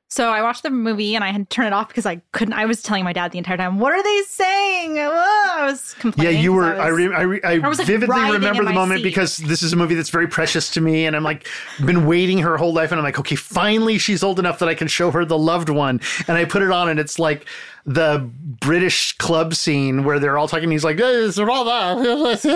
So 0.09 0.29
I 0.29 0.43
watched 0.43 0.63
the 0.63 0.71
movie 0.71 1.17
and 1.17 1.25
I 1.25 1.33
had 1.33 1.51
to 1.51 1.55
turn 1.57 1.67
it 1.67 1.73
off 1.73 1.89
because 1.89 2.07
I 2.07 2.21
couldn't. 2.31 2.55
I 2.55 2.67
was 2.67 2.83
telling 2.83 3.03
my 3.03 3.13
dad 3.13 3.33
the 3.33 3.39
entire 3.39 3.57
time, 3.57 3.81
"What 3.81 3.93
are 3.95 4.03
they 4.03 4.21
saying?" 4.29 4.97
Oh, 4.99 5.55
I 5.57 5.65
was 5.67 5.95
complaining. 5.99 6.35
Yeah, 6.35 6.41
you 6.41 6.53
were. 6.53 6.67
I, 6.67 6.93
was- 6.93 6.99
re, 6.99 7.13
I, 7.15 7.23
re, 7.23 7.41
I, 7.43 7.53
I 7.55 7.59
was, 7.69 7.79
like, 7.79 7.89
vividly 7.89 8.31
remember 8.31 8.65
the 8.65 8.73
moment 8.73 8.99
seat. 9.01 9.05
because 9.05 9.39
this 9.39 9.61
is 9.63 9.73
a 9.73 9.77
movie 9.77 9.97
that's 9.97 10.11
very 10.11 10.29
precious 10.29 10.71
to 10.75 10.81
me, 10.81 11.07
and 11.07 11.17
I'm 11.17 11.25
like, 11.25 11.49
been 11.85 12.07
waiting 12.07 12.39
her 12.41 12.57
whole 12.57 12.73
life, 12.73 12.93
and 12.93 13.01
I'm 13.01 13.05
like, 13.05 13.19
okay, 13.19 13.35
finally 13.35 13.99
she's 13.99 14.23
old 14.23 14.39
enough 14.39 14.61
that 14.61 14.69
I 14.69 14.75
can 14.77 14.87
show 14.87 15.11
her 15.11 15.25
the 15.25 15.39
loved 15.39 15.69
one, 15.69 16.01
and 16.29 16.37
I 16.39 16.45
put 16.45 16.63
it 16.63 16.71
on, 16.71 16.89
and 16.89 17.01
it's 17.01 17.19
like 17.19 17.47
the 17.87 18.31
British 18.61 19.17
club 19.19 19.55
scene 19.55 20.05
where 20.05 20.19
they're 20.19 20.39
all 20.39 20.49
talking. 20.49 20.71
He's 20.71 20.85
like, 20.85 20.97
"It's 20.99 21.39
rather," 21.39 22.01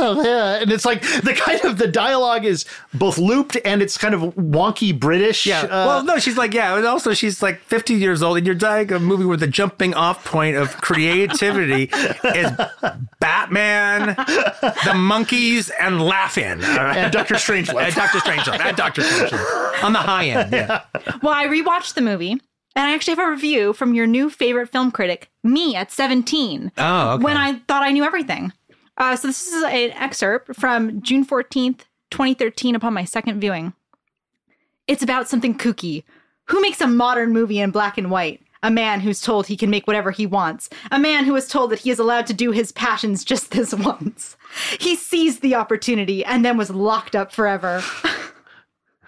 and 0.62 0.72
it's 0.72 0.84
like 0.84 1.02
the 1.02 1.34
kind 1.36 1.64
of 1.64 1.78
the 1.78 1.86
dialogue 1.86 2.44
is 2.44 2.64
both 2.94 3.18
looped 3.18 3.56
and 3.64 3.82
it's 3.82 3.98
kind 3.98 4.14
of 4.14 4.22
wonky 4.34 4.98
British. 4.98 5.44
Yeah. 5.44 5.62
uh, 5.62 5.68
well, 5.86 6.04
no, 6.04 6.18
she's 6.18 6.38
like, 6.38 6.54
yeah. 6.54 6.76
And 6.76 6.86
also, 6.86 7.12
she's 7.12 7.42
like 7.42 7.60
50 7.60 7.94
years 7.94 8.22
old, 8.22 8.38
and 8.38 8.46
you're 8.46 8.54
dying 8.54 8.90
a 8.92 8.98
movie 8.98 9.24
where 9.24 9.36
the 9.36 9.46
jumping 9.46 9.94
off 9.94 10.24
point 10.24 10.56
of 10.56 10.80
creativity 10.80 11.84
is 11.92 12.50
Batman, 13.20 14.06
the 14.16 14.94
Monkees, 14.94 15.70
and 15.78 16.00
laughing. 16.02 16.64
All 16.64 16.76
right? 16.76 16.96
and 16.96 17.12
Doctor 17.12 17.34
Strangelove. 17.34 17.82
And 17.82 17.94
Doctor 17.94 18.18
Strangelove. 18.18 18.60
And 18.60 18.76
Doctor 18.76 19.02
Strangelove. 19.02 19.84
On 19.84 19.92
the 19.92 19.98
high 19.98 20.26
end. 20.26 20.52
Yeah. 20.52 20.82
Well, 21.22 21.34
I 21.34 21.46
rewatched 21.46 21.94
the 21.94 22.02
movie, 22.02 22.40
and 22.78 22.86
I 22.86 22.94
actually 22.94 23.16
have 23.16 23.26
a 23.26 23.30
review 23.30 23.72
from 23.72 23.92
your 23.92 24.06
new 24.06 24.30
favorite 24.30 24.68
film 24.68 24.92
critic, 24.92 25.32
me 25.42 25.74
at 25.74 25.90
17. 25.90 26.70
Oh, 26.78 27.10
okay. 27.14 27.24
When 27.24 27.36
I 27.36 27.54
thought 27.66 27.82
I 27.82 27.90
knew 27.90 28.04
everything. 28.04 28.52
Uh, 28.96 29.16
so 29.16 29.26
this 29.26 29.48
is 29.48 29.64
an 29.64 29.90
excerpt 29.90 30.54
from 30.54 31.02
June 31.02 31.26
14th, 31.26 31.80
2013, 32.12 32.76
upon 32.76 32.94
my 32.94 33.04
second 33.04 33.40
viewing. 33.40 33.72
It's 34.86 35.02
about 35.02 35.28
something 35.28 35.58
kooky. 35.58 36.04
Who 36.44 36.60
makes 36.60 36.80
a 36.80 36.86
modern 36.86 37.32
movie 37.32 37.58
in 37.58 37.72
black 37.72 37.98
and 37.98 38.12
white? 38.12 38.42
A 38.62 38.70
man 38.70 39.00
who's 39.00 39.20
told 39.20 39.48
he 39.48 39.56
can 39.56 39.70
make 39.70 39.88
whatever 39.88 40.12
he 40.12 40.24
wants. 40.24 40.70
A 40.92 41.00
man 41.00 41.24
who 41.24 41.34
is 41.34 41.48
told 41.48 41.72
that 41.72 41.80
he 41.80 41.90
is 41.90 41.98
allowed 41.98 42.28
to 42.28 42.32
do 42.32 42.52
his 42.52 42.70
passions 42.70 43.24
just 43.24 43.50
this 43.50 43.74
once. 43.74 44.36
He 44.78 44.94
seized 44.94 45.42
the 45.42 45.56
opportunity 45.56 46.24
and 46.24 46.44
then 46.44 46.56
was 46.56 46.70
locked 46.70 47.16
up 47.16 47.32
forever. 47.32 47.82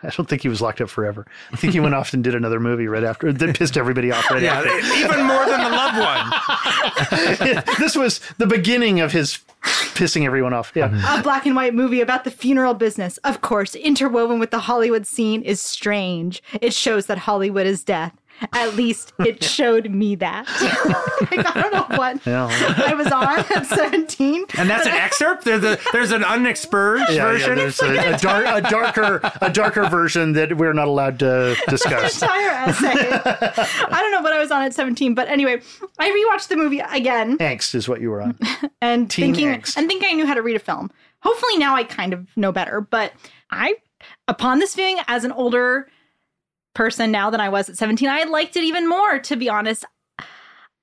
I 0.03 0.11
don't 0.11 0.29
think 0.29 0.43
he 0.43 0.49
was 0.49 0.61
locked 0.61 0.81
up 0.81 0.89
forever. 0.89 1.27
I 1.53 1.57
think 1.57 1.73
he 1.73 1.81
went 1.81 1.95
off 1.95 2.13
and 2.15 2.25
did 2.25 2.35
another 2.35 2.61
movie 2.61 2.87
right 2.87 3.05
after. 3.05 3.33
That 3.33 3.57
pissed 3.57 3.77
everybody 3.77 4.11
off 4.13 4.31
right 4.31 4.43
Yeah. 4.43 4.59
after. 4.59 4.69
Even 4.97 5.27
more 5.27 5.45
than 5.47 5.61
the 5.61 5.71
loved 5.71 5.99
one. 5.99 7.65
this 7.79 7.97
was 7.97 8.21
the 8.39 8.47
beginning 8.47 9.01
of 9.01 9.13
his 9.13 9.39
pissing 9.63 10.25
everyone 10.25 10.53
off. 10.55 10.73
Yeah. 10.75 11.19
a 11.19 11.23
black 11.23 11.45
and 11.47 11.55
white 11.55 11.75
movie 11.75 12.01
about 12.01 12.25
the 12.25 12.31
funeral 12.31 12.75
business. 12.75 13.19
Of 13.19 13.41
course, 13.43 13.75
interwoven 13.75 14.39
with 14.39 14.51
the 14.51 14.61
Hollywood 14.61 15.07
scene 15.07 15.43
is 15.43 15.61
strange. 15.61 16.43
It 16.61 16.73
shows 16.73 17.07
that 17.07 17.19
Hollywood 17.19 17.67
is 17.67 17.85
death. 17.85 18.15
At 18.53 18.75
least 18.77 19.13
it 19.21 19.43
showed 19.57 19.91
me 19.91 20.15
that. 20.17 20.47
like, 21.31 21.57
I 21.57 21.61
don't 21.63 21.73
know 21.73 21.97
what 21.97 22.25
Yeah. 22.27 22.49
I 22.87 22.95
was 22.95 23.07
on 23.09 23.39
at 23.39 23.67
17. 23.67 24.47
And 24.59 24.69
that's 24.71 24.87
an 24.87 24.93
excerpt? 24.93 25.45
There's, 25.45 25.63
a, 25.65 25.79
there's 25.93 26.11
an 26.13 26.25
unexpurged 26.25 27.11
Yeah, 27.11 27.15
yeah, 27.17 27.25
version? 27.33 27.57
there's 27.57 27.81
a, 27.83 28.15
a, 28.15 28.19
dark, 28.19 28.47
a 28.47 28.71
darker, 28.71 29.21
a 29.41 29.51
darker 29.51 29.89
version 29.89 30.33
that 30.33 30.57
we're 30.57 30.73
not 30.73 30.89
allowed 30.89 31.19
to 31.21 31.57
discuss. 31.69 32.21
Entire 32.23 32.49
essay. 32.51 32.87
I 32.89 33.99
don't 34.01 34.13
know 34.13 34.23
what 34.23 34.33
I 34.33 34.39
was 34.39 34.51
on 34.51 34.63
at 34.63 34.75
17, 34.75 35.15
but 35.15 35.29
anyway, 35.29 35.61
I 35.99 36.11
rewatched 36.11 36.49
the 36.49 36.57
movie 36.57 36.81
again 36.81 37.39
Angst 37.39 37.75
is 37.75 37.89
what 37.89 38.01
you 38.01 38.11
were 38.11 38.23
on. 38.23 38.39
and 38.81 39.11
Teen 39.11 39.35
thinking 39.35 39.49
angst. 39.49 39.77
and 39.77 39.89
think 39.89 40.05
I 40.05 40.13
knew 40.13 40.27
how 40.27 40.35
to 40.35 40.43
read 40.43 40.57
a 40.57 40.61
film. 40.61 40.91
Hopefully 41.23 41.59
now 41.59 41.75
I 41.77 41.85
kind 41.85 42.13
of 42.15 42.27
know 42.37 42.53
better, 42.53 42.81
but 42.81 43.13
I 43.51 43.75
upon 44.29 44.59
this 44.59 44.75
viewing 44.75 44.99
as 45.09 45.25
an 45.25 45.33
older 45.33 45.89
person 46.75 47.11
now 47.11 47.31
than 47.31 47.41
I 47.41 47.49
was 47.49 47.69
at 47.69 47.77
17, 47.77 48.09
I 48.09 48.25
liked 48.25 48.57
it 48.57 48.65
even 48.65 48.89
more 48.89 49.19
to 49.19 49.37
be 49.37 49.49
honest. 49.49 49.85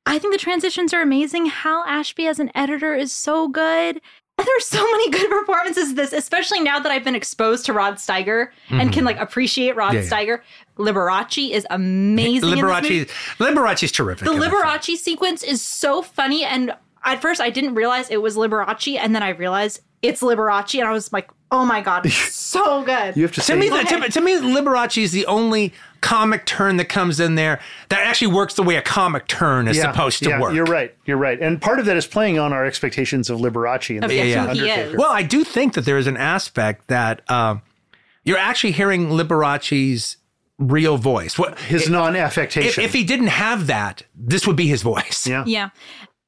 I 0.06 0.20
think 0.20 0.34
the 0.34 0.40
transitions 0.40 0.94
are 0.94 1.02
amazing. 1.02 1.48
Hal 1.48 1.84
Ashby 1.86 2.28
as 2.28 2.40
an 2.40 2.50
editor 2.56 2.96
is 2.96 3.12
so 3.12 3.50
good. 3.50 4.02
And 4.40 4.48
there's 4.48 4.68
so 4.68 4.84
many 4.84 5.10
good 5.12 5.30
performances 5.30 5.96
this, 5.96 6.14
especially 6.14 6.60
now 6.60 6.80
that 6.80 6.92
I've 6.92 7.04
been 7.04 7.16
exposed 7.16 7.66
to 7.66 7.74
Rod 7.74 7.96
Steiger 7.96 8.50
and 8.70 8.94
can 8.94 9.04
like 9.04 9.18
appreciate 9.18 9.76
Rod 9.76 9.94
Mm-hmm. 9.94 10.14
Yeah, 10.14 10.20
yeah. 10.20 10.38
Steiger. 10.38 10.42
Liberace 10.78 11.52
is 11.52 11.66
amazing. 11.70 12.50
movie. 12.52 12.62
Liberace, 12.62 13.10
Liberace's 13.40 13.92
terrific. 13.92 14.26
The. 14.28 14.34
Liberace 14.34 14.96
sequence 14.98 15.44
is 15.44 15.62
so 15.62 16.02
funny, 16.04 16.46
and 16.46 16.74
at 17.04 17.22
first 17.22 17.42
I 17.42 17.50
didn't 17.50 17.74
realize 17.74 18.10
it 18.10 18.22
was 18.22 18.36
Liberace, 18.36 18.98
and 18.98 19.16
then 19.16 19.24
I 19.24 19.30
realized 19.30 19.82
it's 20.02 20.22
Liberace, 20.22 20.80
and 20.80 20.88
I 20.88 20.92
was 20.92 21.12
like, 21.12 21.30
"Oh 21.52 21.66
my 21.66 21.82
god, 21.82 22.10
so 22.12 22.84
good!" 22.84 23.16
You 23.18 23.24
have 23.24 23.32
to 23.34 23.42
To 23.42 23.46
say 23.46 23.56
me, 23.56 23.70
that, 23.70 23.88
to, 23.88 24.10
to 24.10 24.22
me, 24.22 24.36
Liberace 24.40 25.02
is 25.02 25.12
the 25.12 25.26
only 25.26 25.74
comic 26.02 26.46
turn 26.46 26.78
that 26.78 26.86
comes 26.86 27.20
in 27.20 27.36
there 27.36 27.60
that 27.90 28.00
actually 28.02 28.28
works 28.34 28.54
the 28.54 28.64
way 28.64 28.76
a 28.76 28.82
comic 28.82 29.28
turn 29.28 29.68
is 29.68 29.78
Yeah, 29.78 29.92
supposed 29.92 30.22
to 30.24 30.30
yeah, 30.30 30.40
work. 30.40 30.54
You're 30.54 30.66
right. 30.66 30.96
You're 31.06 31.18
right. 31.18 31.42
And 31.42 31.60
part 31.62 31.80
of 31.80 31.86
that 31.88 31.98
is 31.98 32.06
playing 32.06 32.38
on 32.38 32.54
our 32.54 32.64
expectations 32.66 33.30
of 33.32 33.40
Liberace 33.40 33.96
and 33.96 34.04
Of 34.04 34.10
the 34.12 34.16
yeah, 34.18 34.24
yeah. 34.24 34.46
Undertaker. 34.48 34.98
Well, 34.98 35.12
I 35.12 35.24
do 35.24 35.44
think 35.44 35.74
that 35.74 35.86
there 35.86 35.98
is 35.98 36.06
an 36.08 36.16
aspect 36.18 36.88
that 36.88 37.30
um, 37.32 37.64
you're 38.24 38.38
actually 38.38 38.74
hearing 38.74 39.08
Liberace's 39.10 40.18
real 40.60 40.98
voice. 40.98 41.38
What 41.40 41.58
His 41.60 41.84
if, 41.86 41.90
non-affectation. 41.90 42.84
if 42.84 42.94
he 42.94 43.04
didn't 43.04 43.28
have 43.28 43.68
that, 43.68 44.04
this 44.16 44.46
would 44.46 44.56
be 44.56 44.68
his 44.68 44.82
voice. 44.84 45.26
yeah. 45.28 45.44
yeah. 45.48 45.70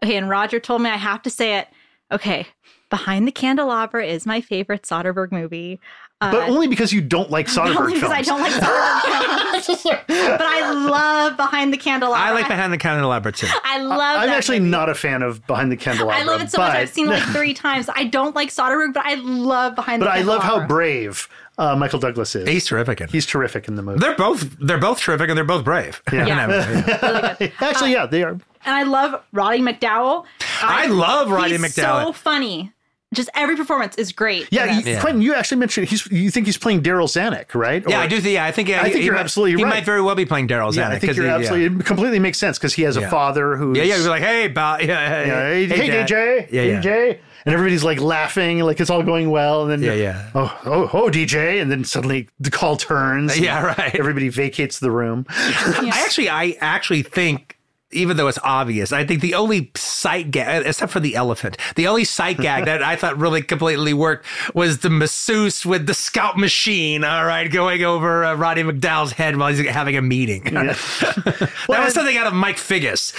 Okay, 0.03 0.15
and 0.15 0.29
Roger 0.29 0.59
told 0.59 0.81
me 0.81 0.89
I 0.89 0.97
have 0.97 1.21
to 1.23 1.29
say 1.29 1.57
it. 1.59 1.67
Okay, 2.11 2.47
Behind 2.89 3.27
the 3.27 3.31
Candelabra 3.31 4.05
is 4.05 4.25
my 4.25 4.41
favorite 4.41 4.83
Soderbergh 4.83 5.31
movie. 5.31 5.79
Uh, 6.21 6.31
But 6.31 6.49
only 6.49 6.67
because 6.67 6.91
you 6.91 6.99
don't 7.01 7.29
like 7.29 7.47
Soderbergh 7.47 7.77
only 7.77 7.99
films. 7.99 8.13
I 8.13 8.21
don't 8.23 8.41
like 8.41 8.51
Soderbergh 8.51 9.65
films. 9.65 9.83
but 10.07 10.41
I 10.41 10.71
love 10.73 11.37
Behind 11.37 11.71
the 11.71 11.77
Candelabra. 11.77 12.19
I 12.19 12.31
like 12.31 12.47
Behind 12.47 12.73
the 12.73 12.77
Candelabra 12.77 13.31
too. 13.31 13.47
I 13.63 13.81
love. 13.81 13.99
I'm 14.19 14.27
that 14.27 14.37
actually 14.37 14.59
movie. 14.59 14.71
not 14.71 14.89
a 14.89 14.95
fan 14.95 15.21
of 15.21 15.45
Behind 15.47 15.71
the 15.71 15.77
Candelabra. 15.77 16.15
I 16.15 16.23
love 16.23 16.41
it 16.41 16.51
so 16.51 16.57
much. 16.57 16.75
I've 16.75 16.89
seen 16.89 17.07
it 17.07 17.11
like 17.11 17.23
three 17.35 17.53
times. 17.53 17.89
I 17.95 18.03
don't 18.05 18.35
like 18.35 18.49
Soderbergh, 18.49 18.93
but 18.93 19.05
I 19.05 19.13
love 19.15 19.75
Behind 19.75 20.01
the 20.01 20.07
Candelabra. 20.07 20.37
But 20.39 20.43
I 20.43 20.49
love 20.53 20.61
how 20.61 20.67
brave 20.67 21.29
uh, 21.57 21.75
Michael 21.75 21.99
Douglas 21.99 22.35
is. 22.35 22.47
He's 22.49 22.65
terrific. 22.65 22.99
In. 23.01 23.07
He's 23.09 23.25
terrific 23.25 23.67
in 23.67 23.75
the 23.75 23.81
movie. 23.81 23.99
They're 23.99 24.15
both 24.15 24.57
they're 24.59 24.77
both 24.77 24.99
terrific 24.99 25.29
and 25.29 25.37
they're 25.37 25.45
both 25.45 25.63
brave. 25.63 26.01
Yeah. 26.11 26.25
Yeah. 26.27 26.43
In 26.43 26.49
yeah. 26.49 27.27
really 27.35 27.35
good. 27.37 27.53
Actually, 27.61 27.91
yeah, 27.93 28.05
they 28.05 28.23
are. 28.23 28.31
And 28.31 28.41
I 28.65 28.83
love 28.83 29.23
Roddy 29.31 29.59
McDowall. 29.59 30.25
I 30.61 30.87
love 30.87 31.31
Roddy 31.31 31.51
he's 31.57 31.61
McDowall. 31.61 32.07
So 32.07 32.13
funny. 32.13 32.73
Just 33.11 33.29
every 33.33 33.55
performance 33.55 33.95
is 33.95 34.11
great. 34.11 34.47
Yeah, 34.51 34.75
you, 34.77 34.81
this. 34.83 35.01
Quentin, 35.01 35.23
you 35.23 35.33
actually 35.33 35.57
mentioned 35.57 35.87
he's. 35.87 36.05
You 36.11 36.29
think 36.29 36.45
he's 36.45 36.57
playing 36.59 36.83
Darryl 36.83 37.05
Zanuck, 37.07 37.55
right? 37.55 37.83
Yeah, 37.87 37.99
I 38.01 38.07
do. 38.07 38.21
think- 38.21 38.35
Yeah, 38.35 38.45
I 38.45 38.51
think. 38.51 38.69
Yeah, 38.69 38.81
I 38.81 38.83
think 38.83 38.97
he 38.97 39.05
you're 39.05 39.15
might- 39.15 39.21
absolutely 39.21 39.57
He 39.57 39.63
right. 39.63 39.69
might 39.77 39.83
very 39.85 40.01
well 40.03 40.13
be 40.13 40.25
playing 40.27 40.47
Darryl 40.47 40.71
Yeah, 40.75 40.83
Zanuck. 40.83 40.91
I 40.91 40.99
think 40.99 41.09
'cause 41.09 41.17
you're 41.17 41.25
he- 41.25 41.31
yeah. 41.31 41.37
absolutely. 41.37 41.79
It 41.79 41.85
completely 41.85 42.19
makes 42.19 42.37
sense 42.37 42.59
because 42.59 42.75
he 42.75 42.83
has 42.83 42.97
a 42.97 43.09
father 43.09 43.55
who. 43.55 43.75
Yeah, 43.75 43.83
yeah. 43.83 43.95
He's 43.95 44.05
like, 44.07 44.21
hey, 44.21 44.47
Bob. 44.47 44.81
Yeah, 44.83 44.87
Yeah, 45.25 45.49
hey, 45.49 45.65
hey, 45.65 45.75
hey, 45.87 46.03
DJ, 46.05 46.47
Yeah, 46.51 46.61
yeah. 46.61 46.81
DJ, 46.81 47.17
and 47.45 47.53
everybody's 47.55 47.83
like 47.83 47.99
laughing, 47.99 48.59
like 48.59 48.79
it's 48.79 48.91
all 48.91 49.01
going 49.01 49.31
well, 49.31 49.63
and 49.63 49.71
then 49.71 49.81
Yeah, 49.81 49.93
yeah. 50.03 50.29
oh, 50.35 50.59
oh, 50.65 50.89
oh, 50.93 51.09
DJ, 51.09 51.59
and 51.61 51.71
then 51.71 51.83
suddenly 51.85 52.27
the 52.39 52.51
call 52.51 52.77
turns. 52.77 53.39
Yeah, 53.39 53.65
right. 53.75 53.95
Everybody 53.95 54.29
vacates 54.29 54.77
the 54.79 54.91
room. 54.91 55.25
I 55.29 56.03
actually, 56.05 56.29
I 56.29 56.55
actually 56.61 57.01
think, 57.01 57.57
even 57.91 58.17
though 58.17 58.27
it's 58.27 58.39
obvious, 58.43 58.91
I 58.91 59.05
think 59.05 59.21
the 59.21 59.33
only 59.33 59.71
sight 59.75 60.31
gag, 60.31 60.65
except 60.65 60.91
for 60.91 60.99
the 60.99 61.15
elephant, 61.15 61.57
the 61.75 61.87
only 61.87 62.03
sight 62.03 62.37
gag 62.41 62.65
that 62.65 62.83
I 62.83 62.95
thought 62.95 63.17
really 63.17 63.41
completely 63.41 63.93
worked 63.93 64.25
was 64.53 64.79
the 64.79 64.89
masseuse 64.89 65.65
with 65.65 65.87
the 65.87 65.93
scout 65.93 66.37
machine. 66.37 67.03
All 67.03 67.25
right, 67.25 67.51
going 67.51 67.83
over 67.83 68.23
uh, 68.25 68.35
Roddy 68.35 68.63
McDowall's 68.63 69.13
head 69.13 69.37
while 69.37 69.53
he's 69.53 69.65
having 69.67 69.97
a 69.97 70.01
meeting. 70.01 70.43
that 70.43 71.67
was 71.67 71.93
something 71.93 72.17
out 72.17 72.27
of 72.27 72.33
Mike 72.33 72.57
Figgis. 72.57 73.13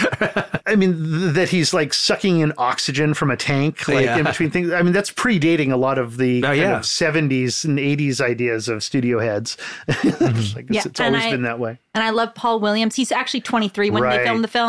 I 0.67 0.77
mean, 0.77 0.93
th- 1.03 1.35
that 1.35 1.49
he's 1.49 1.75
like 1.75 1.93
sucking 1.93 2.41
in 2.41 2.53
oxygen 2.59 3.15
from 3.15 3.31
a 3.31 3.37
tank, 3.37 3.89
like 3.89 4.05
Yeah. 4.05 4.19
in 4.19 4.25
between 4.25 4.51
things. 4.51 4.71
I 4.73 4.83
mean, 4.83 4.93
that's 4.93 5.11
predating 5.11 5.73
a 5.73 5.77
lot 5.77 5.99
of 5.99 6.17
the 6.17 6.45
Oh, 6.45 6.49
kind 6.49 6.61
yeah. 6.61 6.77
of 6.77 6.83
70s 6.83 7.65
and 7.65 7.79
80s 7.79 8.21
ideas 8.21 8.69
of 8.69 8.83
studio 8.85 9.19
heads. 9.19 9.57
It's 9.89 10.55
like, 10.55 10.67
Yeah, 10.71 10.83
it's 10.87 11.01
and 11.01 11.15
always 11.17 11.25
I- 11.27 11.31
been 11.33 11.43
that 11.43 11.59
way. 11.59 11.79
And 11.93 12.05
I 12.05 12.11
love 12.11 12.37
Paul 12.37 12.61
Williams. 12.61 12.95
He's 12.95 13.11
actually 13.11 13.41
23 13.41 13.91
when 13.91 14.03
Right. 14.05 14.19
they 14.19 14.25
filmed 14.25 14.45
the 14.45 14.49
film. 14.49 14.60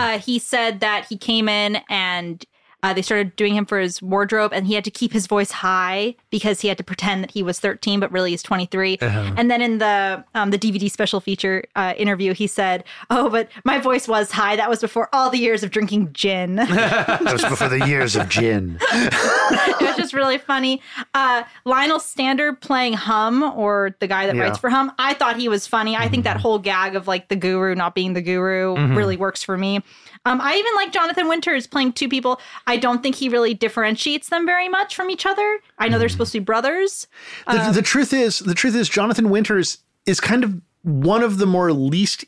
Uh, 0.00 0.18
he 0.18 0.38
said 0.38 0.80
that 0.80 1.06
he 1.08 1.16
came 1.16 1.48
in 1.48 1.76
and 1.88 2.44
uh, 2.82 2.92
they 2.92 3.02
started 3.02 3.34
doing 3.36 3.54
him 3.54 3.64
for 3.66 3.78
his 3.78 4.00
wardrobe, 4.02 4.52
and 4.52 4.66
he 4.66 4.74
had 4.74 4.84
to 4.84 4.90
keep 4.90 5.12
his 5.12 5.26
voice 5.26 5.50
high 5.50 6.14
because 6.30 6.60
he 6.60 6.68
had 6.68 6.76
to 6.78 6.84
pretend 6.84 7.22
that 7.24 7.30
he 7.32 7.42
was 7.42 7.58
13, 7.58 7.98
but 8.00 8.12
really 8.12 8.30
he's 8.30 8.42
23. 8.42 8.98
And 9.00 9.50
then 9.50 9.60
in 9.62 9.78
the 9.78 10.24
um, 10.34 10.50
the 10.50 10.58
DVD 10.58 10.90
special 10.90 11.20
feature 11.20 11.64
uh, 11.74 11.94
interview, 11.96 12.32
he 12.34 12.46
said, 12.46 12.84
"Oh, 13.10 13.28
but 13.30 13.48
my 13.64 13.78
voice 13.78 14.06
was 14.06 14.30
high. 14.30 14.56
That 14.56 14.68
was 14.68 14.80
before 14.80 15.08
all 15.12 15.30
the 15.30 15.38
years 15.38 15.62
of 15.62 15.70
drinking 15.70 16.12
gin." 16.12 16.56
That 16.66 17.32
was 17.32 17.42
before 17.44 17.68
the 17.68 17.86
years 17.86 18.14
of 18.16 18.28
gin. 18.28 18.78
it 18.92 19.80
was 19.80 19.96
just 19.96 20.12
really 20.12 20.38
funny. 20.38 20.80
Uh, 21.14 21.42
Lionel 21.64 21.98
Stander 22.00 22.52
playing 22.52 22.92
Hum 22.94 23.42
or 23.42 23.96
the 24.00 24.06
guy 24.06 24.26
that 24.26 24.36
Yeah. 24.36 24.42
writes 24.42 24.58
for 24.58 24.70
Hum. 24.70 24.92
I 24.98 25.14
thought 25.14 25.36
he 25.36 25.48
was 25.48 25.66
funny. 25.66 25.96
I 25.96 26.08
think 26.08 26.24
that 26.24 26.36
whole 26.38 26.58
gag 26.58 26.94
of 26.94 27.08
like 27.08 27.28
the 27.28 27.36
guru 27.36 27.74
not 27.74 27.94
being 27.94 28.12
the 28.12 28.22
guru 28.22 28.74
really 28.94 29.16
works 29.16 29.42
for 29.42 29.56
me. 29.56 29.82
Um, 30.26 30.40
I 30.42 30.56
even 30.56 30.74
like 30.74 30.92
Jonathan 30.92 31.28
Winters 31.28 31.68
playing 31.68 31.92
two 31.92 32.08
people. 32.08 32.40
I 32.66 32.76
don't 32.76 33.00
think 33.02 33.14
he 33.14 33.28
really 33.28 33.54
differentiates 33.54 34.28
them 34.28 34.44
very 34.44 34.68
much 34.68 34.96
from 34.96 35.08
each 35.08 35.24
other. 35.24 35.60
I 35.78 35.88
know 35.88 35.98
they're 35.98 36.08
mm. 36.08 36.12
supposed 36.12 36.32
to 36.32 36.40
be 36.40 36.44
brothers. 36.44 37.06
The, 37.46 37.68
um, 37.68 37.72
the 37.72 37.82
truth 37.82 38.12
is, 38.12 38.40
the 38.40 38.54
truth 38.54 38.74
is, 38.74 38.88
Jonathan 38.88 39.30
Winters 39.30 39.78
is 40.04 40.18
kind 40.18 40.42
of 40.42 40.60
one 40.82 41.22
of 41.22 41.38
the 41.38 41.46
more 41.46 41.72
least 41.72 42.24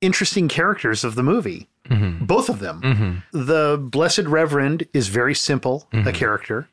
interesting 0.00 0.46
characters 0.48 1.02
of 1.02 1.16
the 1.16 1.22
movie. 1.24 1.68
Mm-hmm. 1.88 2.26
Both 2.26 2.48
of 2.48 2.60
them. 2.60 2.80
Mm-hmm. 2.80 3.46
The 3.46 3.76
Blessed 3.76 4.20
Reverend 4.20 4.86
is 4.94 5.08
very 5.08 5.34
simple 5.34 5.88
a 5.92 5.96
mm-hmm. 5.96 6.10
character. 6.10 6.68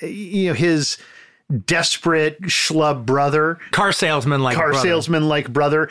You 0.00 0.48
know, 0.48 0.54
his 0.54 0.96
desperate 1.66 2.40
schlub 2.42 3.04
brother, 3.04 3.58
Car 3.70 3.92
salesman 3.92 4.42
like 4.42 4.56
brother. 4.56 4.72
car 4.72 4.82
salesman 4.82 5.28
like 5.28 5.52
brother, 5.52 5.90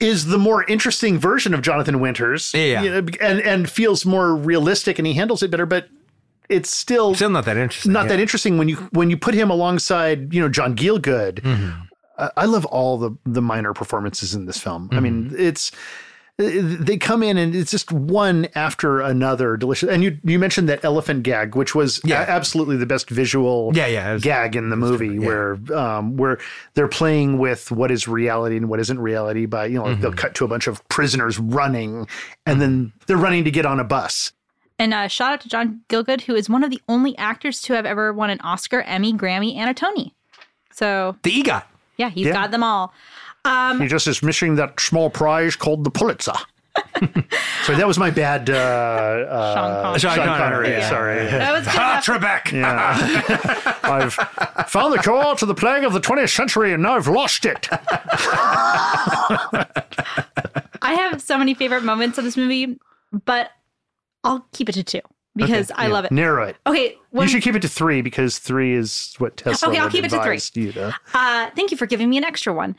is 0.00 0.26
the 0.26 0.38
more 0.38 0.64
interesting 0.64 1.18
version 1.18 1.54
of 1.54 1.62
Jonathan 1.62 2.00
Winters. 2.00 2.52
Yeah. 2.54 2.82
You 2.82 2.90
know, 2.90 3.06
and 3.20 3.40
and 3.40 3.70
feels 3.70 4.04
more 4.04 4.34
realistic, 4.34 4.98
and 4.98 5.06
he 5.06 5.14
handles 5.14 5.42
it 5.42 5.50
better. 5.50 5.66
But 5.66 5.88
it's 6.48 6.74
still 6.74 7.14
Still 7.14 7.30
not 7.30 7.44
that 7.44 7.56
interesting. 7.56 7.92
not 7.92 8.04
yeah. 8.04 8.08
that 8.08 8.20
interesting 8.20 8.58
when 8.58 8.68
you 8.68 8.76
when 8.92 9.10
you 9.10 9.16
put 9.16 9.34
him 9.34 9.50
alongside 9.50 10.34
you 10.34 10.40
know 10.40 10.48
John 10.48 10.74
Gielgud. 10.74 11.40
Mm-hmm. 11.40 11.80
I, 12.18 12.30
I 12.38 12.44
love 12.46 12.64
all 12.66 12.98
the 12.98 13.16
the 13.24 13.42
minor 13.42 13.72
performances 13.72 14.34
in 14.34 14.46
this 14.46 14.58
film. 14.58 14.88
I 14.92 15.00
mean, 15.00 15.26
mm-hmm. 15.26 15.36
it's 15.38 15.70
they 16.40 16.96
come 16.96 17.22
in 17.22 17.36
and 17.36 17.54
it's 17.54 17.70
just 17.70 17.92
one 17.92 18.48
after 18.54 19.00
another 19.00 19.56
delicious. 19.56 19.88
And 19.90 20.02
you 20.02 20.18
you 20.24 20.38
mentioned 20.38 20.68
that 20.68 20.84
elephant 20.84 21.22
gag, 21.22 21.54
which 21.54 21.74
was 21.74 22.00
Yeah. 22.04 22.22
a- 22.22 22.28
absolutely 22.30 22.76
the 22.76 22.86
best 22.86 23.10
visual 23.10 23.72
Yeah, 23.74 23.86
yeah, 23.86 24.12
was- 24.14 24.22
gag 24.22 24.56
in 24.56 24.70
the 24.70 24.76
movie, 24.76 25.08
yeah. 25.08 25.26
where 25.26 25.58
um, 25.74 26.16
where 26.16 26.38
they're 26.74 26.88
playing 26.88 27.38
with 27.38 27.70
what 27.70 27.90
is 27.90 28.08
reality 28.08 28.56
and 28.56 28.68
what 28.68 28.80
isn't 28.80 28.98
reality. 28.98 29.46
By 29.46 29.66
you 29.66 29.74
know 29.78 29.84
Mm-hmm. 29.84 30.00
they'll 30.00 30.12
cut 30.12 30.34
to 30.36 30.44
a 30.44 30.48
bunch 30.48 30.66
of 30.66 30.86
prisoners 30.88 31.38
running, 31.38 32.06
and 32.46 32.60
then 32.60 32.92
they're 33.06 33.16
running 33.16 33.44
to 33.44 33.50
get 33.50 33.66
on 33.66 33.78
a 33.78 33.84
bus. 33.84 34.32
And 34.78 34.94
uh, 34.94 35.08
shout 35.08 35.32
out 35.32 35.40
to 35.42 35.48
John 35.48 35.82
Gielgud, 35.90 36.22
who 36.22 36.34
is 36.34 36.48
one 36.48 36.64
of 36.64 36.70
the 36.70 36.80
only 36.88 37.16
actors 37.18 37.60
to 37.62 37.74
have 37.74 37.84
ever 37.84 38.14
won 38.14 38.30
an 38.30 38.40
Oscar, 38.40 38.80
Emmy, 38.80 39.12
Grammy, 39.12 39.56
and 39.56 39.68
a 39.68 39.74
Tony. 39.74 40.14
So 40.72 41.16
the 41.22 41.30
EGOT. 41.42 41.64
yeah, 41.98 42.08
he's 42.08 42.28
Yeah. 42.28 42.32
got 42.32 42.50
them 42.50 42.62
all. 42.62 42.94
He 43.44 43.86
just 43.88 44.06
is 44.06 44.22
missing 44.22 44.56
that 44.56 44.78
small 44.80 45.10
prize 45.10 45.56
called 45.56 45.84
the 45.84 45.90
Pulitzer. 45.90 46.32
Sorry, 47.64 47.76
that 47.78 47.86
was 47.86 47.98
my 47.98 48.10
bad. 48.10 48.48
Uh, 48.48 48.54
uh, 48.54 49.54
Sean 49.54 49.82
Connery. 49.82 49.98
Sean 49.98 50.26
Connery, 50.38 50.70
yeah. 50.70 50.88
Sorry. 50.88 51.16
That 51.26 51.52
was 51.52 51.64
good 51.66 51.74
enough. 51.74 52.04
Trebek. 52.04 53.84
I've 53.84 54.14
found 54.70 54.92
the 54.94 54.98
cure 54.98 55.34
to 55.36 55.46
the 55.46 55.54
plague 55.54 55.84
of 55.84 55.92
the 55.92 56.00
20th 56.00 56.34
century 56.34 56.72
and 56.72 56.82
now 56.82 56.94
I've 56.96 57.08
lost 57.08 57.44
it. 57.44 57.68
I 60.82 60.94
have 60.94 61.20
so 61.20 61.36
many 61.38 61.54
favorite 61.54 61.82
moments 61.84 62.18
of 62.18 62.24
this 62.24 62.36
movie, 62.36 62.78
but 63.24 63.50
I'll 64.24 64.46
keep 64.52 64.68
it 64.68 64.72
to 64.72 64.82
two 64.84 65.00
because 65.36 65.70
I 65.74 65.86
Yeah, 65.86 65.92
love 65.92 66.04
it. 66.06 66.12
Narrow 66.12 66.44
it. 66.48 66.56
Okay, 66.66 66.96
when, 67.10 67.24
you 67.24 67.28
should 67.32 67.42
keep 67.42 67.54
it 67.54 67.62
to 67.62 67.68
three 67.68 68.00
because 68.02 68.38
three 68.38 68.74
is 68.74 69.14
what 69.18 69.36
Tesla 69.36 69.68
Okay, 69.70 69.78
I'll 69.78 69.90
keep 69.90 70.04
it 70.04 70.10
to 70.10 70.22
three. 70.22 70.40
you 70.62 70.72
to. 70.72 70.94
uh, 71.14 71.50
thank 71.56 71.70
you 71.70 71.76
for 71.76 71.86
giving 71.86 72.08
me 72.08 72.16
an 72.18 72.24
extra 72.24 72.52
one. 72.52 72.76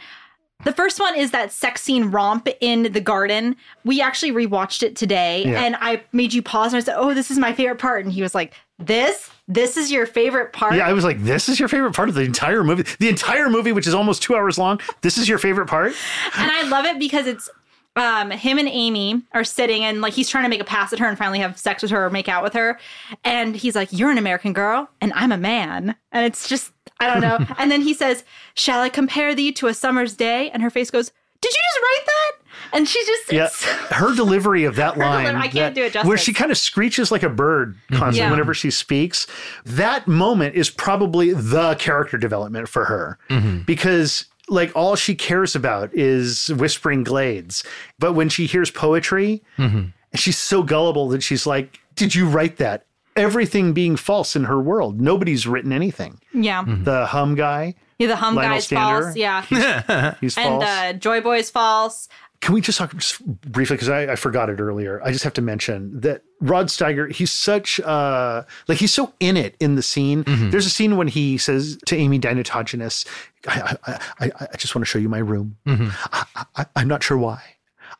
The 0.63 0.73
first 0.73 0.99
one 0.99 1.15
is 1.15 1.31
that 1.31 1.51
sex 1.51 1.81
scene 1.81 2.11
romp 2.11 2.47
in 2.59 2.83
the 2.91 3.01
garden. 3.01 3.55
We 3.83 4.01
actually 4.01 4.31
rewatched 4.31 4.83
it 4.83 4.95
today, 4.95 5.43
Yeah. 5.45 5.61
and 5.63 5.75
I 5.79 6.03
made 6.11 6.33
you 6.33 6.41
pause 6.41 6.73
and 6.73 6.81
I 6.81 6.85
said, 6.85 6.95
"Oh, 6.97 7.13
this 7.13 7.31
is 7.31 7.39
my 7.39 7.53
favorite 7.53 7.79
part," 7.79 8.03
and 8.05 8.13
he 8.13 8.21
was 8.21 8.35
like, 8.35 8.53
"This, 8.77 9.29
this 9.47 9.77
is 9.77 9.91
your 9.91 10.05
favorite 10.05 10.53
part." 10.53 10.75
Yeah, 10.75 10.87
I 10.87 10.93
was 10.93 11.03
like, 11.03 11.23
this 11.23 11.49
is 11.49 11.59
your 11.59 11.67
favorite 11.67 11.93
part 11.95 12.09
of 12.09 12.15
the 12.15 12.21
entire 12.21 12.63
movie. 12.63 12.83
The 12.99 13.09
entire 13.09 13.49
movie, 13.49 13.71
which 13.71 13.87
is 13.87 13.93
almost 13.93 14.21
two 14.21 14.35
hours 14.35 14.57
long, 14.57 14.79
this 15.01 15.17
is 15.17 15.27
your 15.27 15.37
favorite 15.39 15.67
part? 15.67 15.93
and 16.37 16.51
I 16.51 16.63
love 16.63 16.85
it 16.85 16.99
because 16.99 17.27
it's 17.27 17.49
um 17.97 18.31
him 18.31 18.57
and 18.57 18.69
Amy 18.69 19.21
are 19.33 19.43
sitting 19.43 19.83
and 19.83 19.99
like 19.99 20.13
he's 20.13 20.29
trying 20.29 20.45
to 20.45 20.49
make 20.49 20.61
a 20.61 20.63
pass 20.63 20.93
at 20.93 20.99
her 20.99 21.07
and 21.07 21.17
finally 21.17 21.39
have 21.39 21.57
sex 21.57 21.81
with 21.81 21.91
her 21.91 22.05
or 22.05 22.09
make 22.09 22.29
out 22.29 22.41
with 22.41 22.53
her 22.53 22.79
and 23.25 23.53
he's 23.53 23.75
like 23.75 23.89
you're 23.91 24.09
an 24.09 24.17
American 24.17 24.53
girl 24.53 24.89
and 25.01 25.11
I'm 25.13 25.33
a 25.33 25.37
man 25.37 25.93
and 26.13 26.25
it's 26.25 26.47
just 26.47 26.71
I 27.01 27.07
don't 27.07 27.21
know 27.21 27.45
and 27.57 27.71
then 27.71 27.81
he 27.81 27.93
says 27.93 28.23
shall 28.53 28.81
I 28.81 28.89
compare 28.89 29.35
thee 29.35 29.51
to 29.53 29.67
a 29.67 29.73
summer's 29.73 30.15
day 30.15 30.49
and 30.51 30.61
her 30.63 30.69
face 30.69 30.89
goes 30.91 31.11
did 31.41 31.51
you 31.51 31.59
just 31.73 31.81
write 31.83 32.05
that 32.05 32.31
and 32.73 32.87
she 32.87 33.03
just 33.05 33.31
Yeah, 33.33 33.49
her 33.95 34.15
delivery 34.15 34.63
of 34.65 34.75
that 34.75 34.97
line, 34.97 35.25
delivery- 35.25 35.41
I 35.41 35.47
can't 35.47 35.53
that- 35.53 35.73
do 35.73 35.83
it 35.85 35.93
justice. 35.93 36.07
where 36.07 36.17
she 36.17 36.33
kind 36.33 36.51
of 36.51 36.57
screeches 36.57 37.11
like 37.11 37.23
a 37.23 37.29
bird 37.29 37.73
mm-hmm. 37.75 37.95
constantly 37.95 38.19
Yeah. 38.19 38.31
whenever 38.31 38.53
she 38.53 38.71
speaks. 38.71 39.27
That 39.65 40.07
moment 40.07 40.55
is 40.55 40.69
probably 40.69 41.33
the 41.33 41.75
character 41.75 42.17
development 42.17 42.69
for 42.69 42.85
her 42.85 43.17
mm-hmm. 43.29 43.59
because 43.63 44.25
like 44.49 44.71
all 44.75 44.95
she 44.95 45.15
cares 45.15 45.55
about 45.55 45.93
is 45.93 46.49
whispering 46.49 47.03
glades. 47.03 47.63
But 47.99 48.13
when 48.13 48.29
she 48.29 48.45
hears 48.45 48.69
poetry, 48.69 49.41
mm-hmm. 49.57 49.87
she's 50.15 50.37
so 50.37 50.61
gullible 50.61 51.07
that 51.09 51.23
she's 51.23 51.47
like, 51.47 51.79
"Did 51.95 52.13
you 52.13 52.27
write 52.27 52.57
that?" 52.57 52.85
Everything 53.21 53.73
being 53.73 53.95
false 53.95 54.35
in 54.35 54.45
her 54.45 54.59
world. 54.59 54.99
Nobody's 54.99 55.45
written 55.47 55.71
anything. 55.71 56.19
yeah 56.33 56.63
The 56.67 57.05
hum 57.05 57.35
guy, 57.35 57.75
yeah 57.99 58.07
the 58.07 58.15
hum 58.15 58.35
Lionel 58.35 58.55
guy's 58.55 58.65
Stander. 58.65 59.01
false 59.03 59.15
yeah 59.15 60.15
he's 60.21 60.37
and 60.37 60.47
false. 60.47 60.63
And 60.63 60.95
uh, 60.95 60.99
Joy 60.99 61.21
Boy's 61.21 61.49
false 61.51 62.07
Can 62.41 62.55
we 62.55 62.61
just 62.61 62.77
talk 62.79 62.95
just 62.97 63.23
briefly 63.25 63.75
because 63.75 63.89
I, 63.89 64.13
I 64.13 64.15
forgot 64.15 64.49
it 64.49 64.59
earlier? 64.59 64.99
I 65.05 65.11
just 65.11 65.23
have 65.23 65.33
to 65.33 65.41
mention 65.43 65.99
that 66.01 66.23
Rod 66.39 66.67
Steiger, 66.67 67.11
he's 67.11 67.31
such 67.31 67.79
uh 67.81 68.41
like 68.67 68.79
he's 68.79 68.91
so 68.93 69.13
in 69.19 69.37
it 69.37 69.55
in 69.59 69.75
the 69.75 69.83
scene. 69.83 70.23
There's 70.51 70.65
a 70.65 70.71
scene 70.71 70.97
when 70.97 71.07
he 71.07 71.37
says 71.37 71.77
to 71.85 71.95
Amy 71.95 72.19
Thanatogenos, 72.19 73.05
I 73.47 73.77
I, 73.85 73.99
I, 74.19 74.31
I 74.53 74.57
just 74.57 74.73
want 74.73 74.81
to 74.83 74.89
show 74.89 74.97
you 74.99 75.09
my 75.09 75.19
room. 75.19 75.57
I, 75.67 76.25
I, 76.55 76.65
I'm 76.75 76.87
not 76.87 77.03
sure 77.03 77.17
why. 77.19 77.41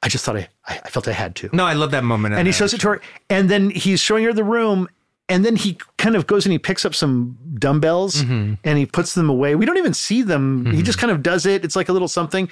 I 0.03 0.07
just 0.09 0.25
thought 0.25 0.37
I, 0.37 0.47
I 0.65 0.79
I 0.85 0.89
felt 0.89 1.07
I 1.07 1.11
had 1.13 1.35
to. 1.35 1.49
No, 1.53 1.63
I 1.63 1.73
love 1.73 1.91
that 1.91 2.03
moment. 2.03 2.33
and 2.33 2.47
he 2.47 2.51
shows 2.51 2.73
it 2.73 2.81
to 2.81 2.87
her, 2.89 3.01
and 3.29 3.47
then 3.51 3.69
he's 3.69 3.99
showing 3.99 4.23
her 4.23 4.33
the 4.33 4.43
room. 4.43 4.87
And 5.31 5.45
then 5.45 5.55
he 5.55 5.77
kind 5.97 6.17
of 6.17 6.27
goes 6.27 6.45
and 6.45 6.51
he 6.51 6.59
picks 6.59 6.83
up 6.83 6.93
some 6.93 7.37
dumbbells 7.53 8.15
mm-hmm. 8.15 8.55
and 8.65 8.77
he 8.77 8.85
puts 8.85 9.15
them 9.15 9.29
away. 9.29 9.55
We 9.55 9.65
don't 9.65 9.77
even 9.77 9.93
see 9.93 10.23
them. 10.23 10.65
He 10.65 10.71
mm-hmm. 10.71 10.81
just 10.81 10.97
kind 10.97 11.09
of 11.09 11.23
does 11.23 11.45
it. 11.45 11.63
It's 11.63 11.77
like 11.77 11.87
a 11.87 11.93
little 11.93 12.09
something. 12.09 12.49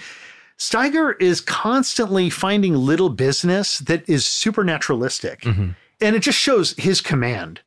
Steiger 0.57 1.13
is 1.21 1.41
constantly 1.41 2.29
finding 2.29 2.75
little 2.75 3.09
business 3.09 3.79
that 3.79 4.07
is 4.07 4.25
supernaturalistic. 4.25 5.41
Mm-hmm. 5.41 5.71
And 5.99 6.15
it 6.15 6.19
just 6.19 6.37
shows 6.37 6.73
his 6.77 7.01
command. 7.01 7.59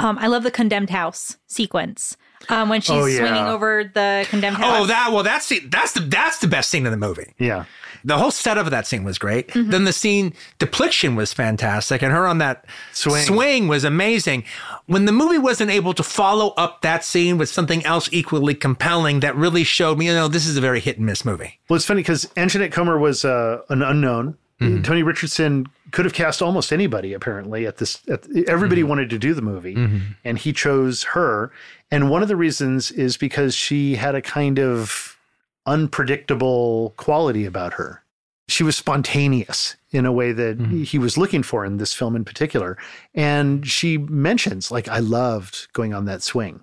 um 0.00 0.16
I 0.18 0.28
love 0.28 0.44
the 0.44 0.50
condemned 0.50 0.88
house 0.88 1.36
sequence 1.46 2.16
um 2.48 2.68
when 2.68 2.80
she's 2.80 2.90
Oh, 2.90 3.06
yeah. 3.06 3.18
swinging 3.18 3.44
over 3.44 3.84
the 3.84 4.26
condemned 4.28 4.56
house 4.56 4.80
Oh, 4.82 4.86
that 4.86 5.10
well, 5.12 5.22
that's 5.22 5.48
the 5.48 5.60
that's 5.60 5.92
the 5.92 6.00
that's 6.00 6.38
the 6.38 6.48
best 6.48 6.70
scene 6.70 6.84
in 6.86 6.92
the 6.92 6.98
movie. 6.98 7.34
Yeah. 7.38 7.64
The 8.04 8.18
whole 8.18 8.32
setup 8.32 8.64
of 8.66 8.72
that 8.72 8.84
scene 8.88 9.04
was 9.04 9.16
great. 9.16 9.46
Mm-hmm. 9.48 9.70
Then 9.70 9.84
the 9.84 9.92
scene 9.92 10.34
depiction 10.58 11.14
was 11.14 11.32
fantastic, 11.32 12.02
and 12.02 12.10
her 12.12 12.26
on 12.26 12.38
that 12.38 12.64
Swing. 12.92 13.24
swing 13.24 13.68
was 13.68 13.84
amazing. 13.84 14.42
When 14.86 15.04
the 15.04 15.12
movie 15.12 15.38
wasn't 15.38 15.70
able 15.70 15.94
to 15.94 16.02
follow 16.02 16.48
up 16.56 16.82
that 16.82 17.04
scene 17.04 17.38
with 17.38 17.48
something 17.48 17.84
else 17.86 18.08
equally 18.10 18.56
compelling, 18.56 19.20
that 19.20 19.36
really 19.36 19.62
showed 19.62 19.98
me, 19.98 20.06
you 20.06 20.14
know, 20.14 20.26
this 20.26 20.48
is 20.48 20.56
a 20.56 20.60
very 20.60 20.80
hit 20.80 20.96
and 20.96 21.06
miss 21.06 21.24
movie. 21.24 21.60
Well, 21.68 21.76
it's 21.76 21.86
funny 21.86 22.00
because 22.00 22.26
Anjanette 22.36 22.72
Comer 22.72 22.98
was 22.98 23.24
uh, 23.24 23.62
an 23.68 23.82
unknown. 23.82 24.36
Mm-hmm. 24.62 24.82
Tony 24.82 25.02
Richardson 25.02 25.66
could 25.90 26.04
have 26.04 26.14
cast 26.14 26.40
almost 26.40 26.72
anybody 26.72 27.12
apparently 27.12 27.66
at 27.66 27.76
this. 27.76 28.00
At, 28.08 28.26
everybody 28.48 28.80
mm-hmm. 28.80 28.88
wanted 28.88 29.10
to 29.10 29.18
do 29.18 29.34
the 29.34 29.42
movie, 29.42 29.74
mm-hmm. 29.74 29.98
and 30.24 30.38
he 30.38 30.52
chose 30.52 31.02
her. 31.02 31.52
And 31.90 32.10
one 32.10 32.22
of 32.22 32.28
the 32.28 32.36
reasons 32.36 32.90
is 32.90 33.16
because 33.16 33.54
she 33.54 33.96
had 33.96 34.14
a 34.14 34.22
kind 34.22 34.58
of 34.58 35.18
unpredictable 35.66 36.94
quality 36.96 37.44
about 37.44 37.74
her. 37.74 38.02
She 38.48 38.64
was 38.64 38.76
spontaneous 38.76 39.76
in 39.92 40.04
a 40.04 40.12
way 40.12 40.32
that 40.32 40.58
he 40.84 40.98
was 40.98 41.16
looking 41.16 41.42
for 41.42 41.64
in 41.64 41.76
this 41.76 41.94
film 41.94 42.16
in 42.16 42.24
particular. 42.24 42.76
And 43.14 43.66
she 43.66 43.98
mentions, 43.98 44.70
like, 44.70 44.88
I 44.88 44.98
loved 44.98 45.68
going 45.72 45.94
on 45.94 46.06
that 46.06 46.22
swing. 46.22 46.60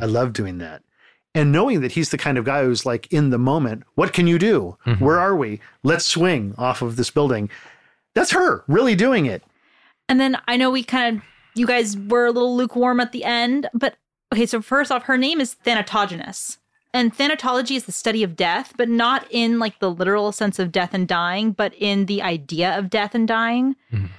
I 0.00 0.06
love 0.06 0.32
doing 0.32 0.58
that. 0.58 0.82
And 1.34 1.52
knowing 1.52 1.80
that 1.80 1.92
he's 1.92 2.10
the 2.10 2.18
kind 2.18 2.38
of 2.38 2.44
guy 2.44 2.64
who's 2.64 2.84
like 2.84 3.10
in 3.12 3.30
the 3.30 3.38
moment, 3.38 3.84
what 3.94 4.12
can 4.12 4.26
you 4.26 4.38
do? 4.38 4.76
Mm-hmm. 4.86 5.04
Where 5.04 5.18
are 5.18 5.36
we? 5.36 5.60
Let's 5.82 6.06
swing 6.06 6.54
off 6.58 6.82
of 6.82 6.96
this 6.96 7.10
building. 7.10 7.48
That's 8.14 8.32
her 8.32 8.64
really 8.66 8.96
doing 8.96 9.26
it. 9.26 9.42
And 10.08 10.20
then 10.20 10.36
I 10.48 10.56
know 10.56 10.70
we 10.70 10.82
kind 10.82 11.18
of, 11.18 11.22
you 11.54 11.66
guys 11.66 11.96
were 11.96 12.26
a 12.26 12.32
little 12.32 12.56
lukewarm 12.56 12.98
at 12.98 13.12
the 13.12 13.22
end, 13.22 13.68
but 13.72 13.94
okay, 14.32 14.46
so 14.46 14.60
first 14.60 14.90
off, 14.90 15.04
her 15.04 15.16
name 15.16 15.40
is 15.40 15.56
Thanatogenos. 15.64 16.58
And 16.92 17.16
thanatology 17.16 17.76
is 17.76 17.84
the 17.84 17.92
study 17.92 18.24
of 18.24 18.34
death, 18.34 18.72
but 18.76 18.88
not 18.88 19.24
in 19.30 19.60
like 19.60 19.78
the 19.78 19.88
literal 19.90 20.32
sense 20.32 20.58
of 20.58 20.72
death 20.72 20.92
and 20.92 21.06
dying, 21.06 21.52
but 21.52 21.72
in 21.78 22.06
the 22.06 22.20
idea 22.20 22.76
of 22.76 22.90
death 22.90 23.14
and 23.14 23.28
dying. 23.28 23.76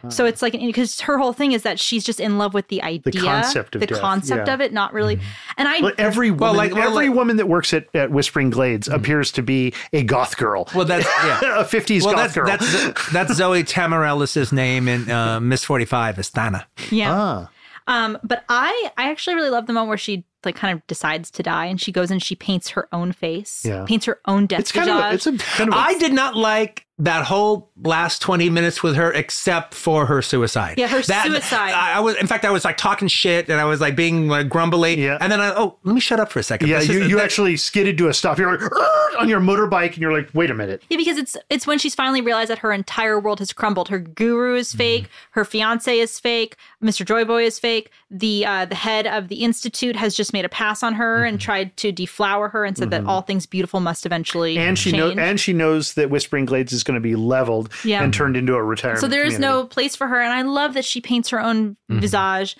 So 0.10 0.26
it's 0.26 0.42
like, 0.42 0.54
because 0.54 1.02
her 1.02 1.18
whole 1.18 1.34
thing 1.34 1.52
is 1.52 1.64
that 1.64 1.80
she's 1.80 2.04
just 2.06 2.20
in 2.22 2.38
love 2.38 2.54
with 2.54 2.70
the 2.70 2.82
idea, 2.82 3.12
the 3.12 3.20
concept 3.20 3.76
of 3.76 3.82
the 3.82 3.88
death, 3.88 4.00
concept 4.00 4.48
yeah. 4.48 4.54
of 4.54 4.62
it, 4.62 4.72
not 4.72 4.94
really. 4.94 5.20
And 5.58 5.68
I, 5.68 5.82
Well, 5.82 5.92
every 5.98 6.32
woman, 6.32 6.40
Well, 6.42 6.54
like- 6.54 6.74
well, 6.74 6.90
every 6.92 7.08
like- 7.10 7.16
woman 7.18 7.38
that 7.38 7.48
works 7.50 7.74
at, 7.74 7.94
at 7.94 8.10
Whispering 8.10 8.50
Glades 8.50 8.88
appears 8.88 9.32
to 9.34 9.42
be 9.44 9.74
a 9.92 10.04
goth 10.04 10.38
girl, 10.38 10.68
Well, 10.74 10.86
that's 10.86 11.06
yeah. 11.24 11.40
a 11.60 11.66
50s 11.66 12.04
well, 12.06 12.16
goth 12.16 12.34
that's, 12.34 12.36
girl. 12.36 12.46
that's 12.48 13.12
that's 13.12 13.34
Zoe 13.34 13.64
Tamerlis' 13.64 14.52
name 14.54 14.88
in 14.88 15.12
uh, 15.12 15.40
Miss 15.42 15.64
Forty 15.66 15.86
Five 15.86 16.18
is 16.20 16.30
Thana. 16.30 16.66
yeah. 16.90 17.14
ah, 17.14 17.50
Um, 17.88 18.18
but 18.24 18.44
I, 18.50 18.92
I 18.98 19.10
actually 19.12 19.36
really 19.36 19.50
love 19.50 19.68
the 19.68 19.74
moment 19.74 19.90
where 19.90 19.98
she 19.98 20.24
like 20.46 20.56
kind 20.56 20.78
of 20.78 20.86
decides 20.88 21.32
to 21.32 21.44
die 21.44 21.66
and 21.66 21.80
she 21.82 21.92
goes 21.92 22.12
and 22.12 22.22
she 22.22 22.36
paints 22.36 22.70
her 22.70 22.88
own 22.94 23.12
face, 23.12 23.64
Yeah. 23.66 23.86
paints 23.88 24.06
her 24.06 24.20
own 24.28 24.46
death 24.46 24.60
it's 24.62 24.72
kind 24.72 24.90
of 24.90 24.98
a, 24.98 25.14
it's 25.14 25.28
a 25.28 25.38
kind 25.38 25.70
of 25.70 25.76
a, 25.76 25.78
I 25.80 25.98
did 25.98 26.14
not 26.14 26.36
like 26.36 26.86
that 27.00 27.26
whole 27.26 27.71
last 27.84 28.22
20 28.22 28.50
minutes 28.50 28.84
with 28.84 28.96
her 28.96 29.12
except 29.12 29.74
for 29.74 30.06
her 30.06 30.22
suicide. 30.22 30.78
Yeah, 30.78 30.88
her 30.88 31.02
suicide. 31.02 31.74
I, 31.74 31.94
I 31.94 32.00
was 32.00 32.16
in 32.16 32.28
fact 32.28 32.46
I 32.46 32.52
was 32.52 32.66
like 32.66 32.78
talking 32.78 33.08
shit 33.08 33.50
and 33.50 33.60
I 33.60 33.66
was 33.66 33.82
like 33.82 33.96
being 33.96 34.28
like 34.28 34.50
grumbly 34.50 35.02
Yeah. 35.02 35.18
and 35.20 35.32
then 35.32 35.40
I 35.40 35.54
oh, 35.56 35.78
let 35.84 35.94
me 35.94 36.02
shut 36.02 36.20
up 36.20 36.32
for 36.32 36.40
a 36.40 36.44
second. 36.44 36.70
Yeah, 36.70 36.80
This 36.80 36.90
you, 36.90 37.02
is- 37.02 37.10
you 37.10 37.16
that- 37.18 37.24
actually 37.24 37.58
skidded 37.58 37.98
to 37.98 38.08
a 38.08 38.14
stop. 38.14 38.38
You're 38.38 38.58
like 38.58 38.72
on 39.20 39.30
your 39.30 39.40
motorbike, 39.40 39.94
and 39.94 39.98
you're 39.98 40.14
like, 40.14 40.30
wait 40.34 40.50
a 40.50 40.54
minute. 40.54 40.84
Yeah, 40.90 40.98
because 40.98 41.18
it's 41.18 41.38
it's 41.50 41.68
when 41.68 41.80
she's 41.80 41.96
finally 41.96 42.22
realized 42.22 42.50
that 42.50 42.60
her 42.60 42.72
entire 42.72 43.20
world 43.20 43.40
has 43.40 43.54
crumbled. 43.54 43.90
Her 43.90 44.00
guru 44.00 44.56
is 44.56 44.70
mm-hmm. 44.70 44.78
fake. 44.78 45.10
Her 45.32 45.46
fiance 45.46 45.98
is 45.98 46.20
fake. 46.20 46.56
Mr. 46.84 47.06
Joyboy 47.06 47.46
is 47.46 47.60
fake. 47.60 47.92
The 48.10 48.46
uh, 48.46 48.66
the 48.66 48.76
head 48.76 49.08
of 49.08 49.28
the 49.28 49.44
institute 49.44 49.96
has 49.96 50.16
just 50.16 50.34
made 50.34 50.46
a 50.46 50.50
pass 50.50 50.84
on 50.84 50.94
her 50.96 51.24
and 51.24 51.38
mm-hmm. 51.38 51.46
tried 51.46 51.78
to 51.78 51.92
deflower 51.92 52.50
her 52.50 52.66
and 52.66 52.78
said 52.78 52.90
that 52.92 53.02
mm-hmm. 53.02 53.10
all 53.10 53.22
things 53.22 53.46
beautiful 53.46 53.80
must 53.80 54.06
eventually 54.06 54.58
And 54.58 54.78
she 54.78 54.92
knows, 54.92 55.18
and 55.18 55.40
she 55.40 55.54
knows 55.54 55.94
that 55.94 56.10
Whispering 56.10 56.46
Glades 56.46 56.74
is 56.74 56.84
going 56.84 56.96
to 56.96 57.02
be 57.02 57.16
leveled 57.16 57.71
Yeah. 57.84 58.04
and 58.04 58.14
turned 58.14 58.38
into 58.38 58.56
a 58.56 58.64
retirement. 58.64 59.02
so 59.02 59.08
there 59.08 59.24
is 59.24 59.36
community. 59.36 59.62
no 59.62 59.66
place 59.66 59.96
for 59.96 60.08
her. 60.08 60.22
And 60.22 60.34
I 60.34 60.42
love 60.42 60.74
that 60.74 60.86
she 60.86 61.02
paints 61.02 61.30
her 61.30 61.42
own 61.42 61.78
mm-hmm. 61.90 62.00
visage. 62.00 62.58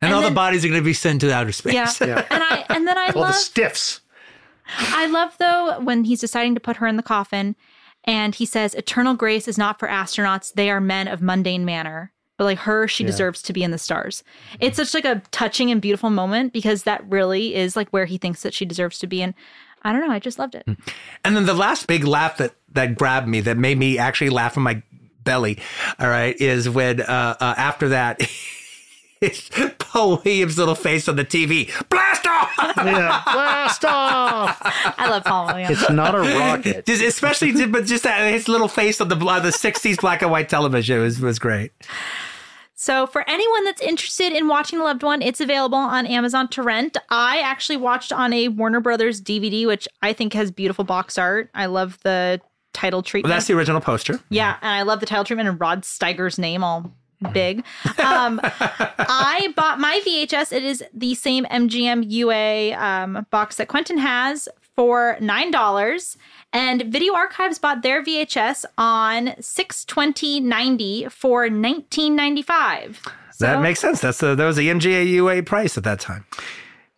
and, 0.00 0.08
and 0.08 0.14
all 0.14 0.22
then- 0.22 0.32
the 0.32 0.34
bodies 0.34 0.64
are 0.64 0.68
going 0.68 0.80
to 0.80 0.84
be 0.84 0.94
sent 0.94 1.20
to 1.22 1.32
outer 1.32 1.52
space. 1.52 2.00
Yeah. 2.00 2.26
and 2.30 2.42
I 2.42 2.64
and 2.68 2.86
then 2.86 2.98
I 2.98 3.06
all 3.06 3.12
the 3.12 3.18
love 3.20 3.34
stiffs. 3.34 4.00
I 4.78 5.06
love 5.06 5.36
though 5.38 5.80
when 5.80 6.04
he's 6.04 6.20
deciding 6.20 6.54
to 6.54 6.60
put 6.60 6.76
her 6.76 6.86
in 6.86 6.96
the 6.96 7.02
coffin 7.02 7.56
and 8.04 8.34
he 8.34 8.46
says 8.46 8.74
eternal 8.74 9.14
grace 9.14 9.48
is 9.48 9.58
not 9.58 9.78
for 9.78 9.88
astronauts 9.88 10.52
they 10.52 10.70
are 10.70 10.80
men 10.80 11.08
of 11.08 11.20
mundane 11.20 11.64
manner 11.64 12.12
but 12.38 12.44
like 12.44 12.58
her 12.58 12.88
she 12.88 13.04
deserves 13.04 13.42
to 13.42 13.52
be 13.52 13.62
in 13.62 13.70
the 13.70 13.78
stars 13.78 14.22
it's 14.60 14.76
such 14.76 14.94
like 14.94 15.04
a 15.04 15.22
touching 15.30 15.70
and 15.70 15.82
beautiful 15.82 16.10
moment 16.10 16.52
because 16.52 16.84
that 16.84 17.04
really 17.10 17.54
is 17.54 17.76
like 17.76 17.90
where 17.90 18.06
he 18.06 18.18
thinks 18.18 18.42
that 18.42 18.54
she 18.54 18.64
deserves 18.64 18.98
to 18.98 19.06
be 19.06 19.22
and 19.22 19.34
I 19.82 19.92
don't 19.92 20.06
know 20.06 20.12
I 20.12 20.18
just 20.18 20.38
loved 20.38 20.54
it 20.54 20.64
mm. 20.66 20.76
And 21.24 21.36
then 21.36 21.46
the 21.46 21.54
last 21.54 21.86
big 21.86 22.04
laugh 22.04 22.38
that 22.38 22.54
that 22.72 22.96
grabbed 22.96 23.28
me, 23.28 23.40
that 23.42 23.56
made 23.56 23.78
me 23.78 23.98
actually 23.98 24.30
laugh 24.30 24.56
in 24.56 24.62
my 24.62 24.82
belly, 25.24 25.58
all 25.98 26.08
right, 26.08 26.36
is 26.40 26.68
when 26.68 27.00
uh, 27.00 27.36
uh, 27.40 27.54
after 27.56 27.90
that, 27.90 28.20
it's 29.20 29.50
Paul 29.78 30.22
Williams' 30.24 30.58
little 30.58 30.74
face 30.74 31.08
on 31.08 31.16
the 31.16 31.24
TV. 31.24 31.70
Blast 31.88 32.26
off! 32.26 32.50
Yeah, 32.78 33.22
blast 33.32 33.84
off! 33.84 34.58
I 34.98 35.08
love 35.10 35.24
Paul 35.24 35.46
Williams 35.46 35.80
It's 35.82 35.90
not 35.90 36.14
a 36.14 36.20
rocket. 36.20 36.86
just, 36.86 37.02
especially, 37.02 37.66
but 37.66 37.84
just 37.84 38.04
that, 38.04 38.32
his 38.32 38.48
little 38.48 38.68
face 38.68 39.00
on 39.00 39.08
the 39.08 39.16
bla- 39.16 39.40
the 39.40 39.50
'60s 39.50 40.00
black 40.00 40.22
and 40.22 40.30
white 40.30 40.48
television 40.48 41.00
was 41.00 41.20
was 41.20 41.38
great. 41.38 41.72
So, 42.74 43.06
for 43.06 43.28
anyone 43.28 43.66
that's 43.66 43.82
interested 43.82 44.32
in 44.32 44.48
watching 44.48 44.78
The 44.78 44.86
Loved 44.86 45.02
One, 45.02 45.20
it's 45.20 45.38
available 45.42 45.76
on 45.76 46.06
Amazon 46.06 46.48
to 46.48 46.62
rent. 46.62 46.96
I 47.10 47.40
actually 47.40 47.76
watched 47.76 48.10
on 48.10 48.32
a 48.32 48.48
Warner 48.48 48.80
Brothers 48.80 49.20
DVD, 49.20 49.66
which 49.66 49.86
I 50.00 50.14
think 50.14 50.32
has 50.32 50.50
beautiful 50.50 50.84
box 50.84 51.18
art. 51.18 51.50
I 51.54 51.66
love 51.66 51.98
the 52.04 52.40
title 52.72 53.02
treatment. 53.02 53.30
Well, 53.30 53.36
that's 53.36 53.46
the 53.46 53.54
original 53.54 53.80
poster. 53.80 54.20
Yeah, 54.28 54.56
and 54.62 54.70
I 54.72 54.82
love 54.82 55.00
the 55.00 55.06
title 55.06 55.24
treatment 55.24 55.48
and 55.48 55.60
Rod 55.60 55.82
Steiger's 55.82 56.38
name 56.38 56.62
all 56.64 56.92
big. 57.32 57.64
Um, 57.98 58.40
I 58.44 59.52
bought 59.56 59.78
my 59.78 60.00
VHS. 60.06 60.52
It 60.52 60.62
is 60.62 60.82
the 60.94 61.14
same 61.14 61.44
MGM 61.46 62.04
UA 62.10 62.74
um, 62.74 63.26
box 63.30 63.56
that 63.56 63.68
Quentin 63.68 63.98
has 63.98 64.48
for 64.76 65.16
nine 65.20 65.50
dollars. 65.50 66.16
And 66.52 66.82
Video 66.84 67.14
Archives 67.14 67.58
bought 67.58 67.82
their 67.82 68.02
VHS 68.02 68.64
on 68.78 69.34
six 69.40 69.84
twenty 69.84 70.40
ninety 70.40 71.06
for 71.10 71.48
nineteen 71.50 72.16
ninety 72.16 72.42
five. 72.42 73.00
that 73.38 73.60
makes 73.62 73.80
sense. 73.80 74.00
That's 74.00 74.18
the 74.18 74.34
that 74.34 74.44
was 74.46 74.56
the 74.56 74.68
MGM 74.68 75.06
UA 75.06 75.42
price 75.44 75.76
at 75.78 75.84
that 75.84 76.00
time, 76.00 76.24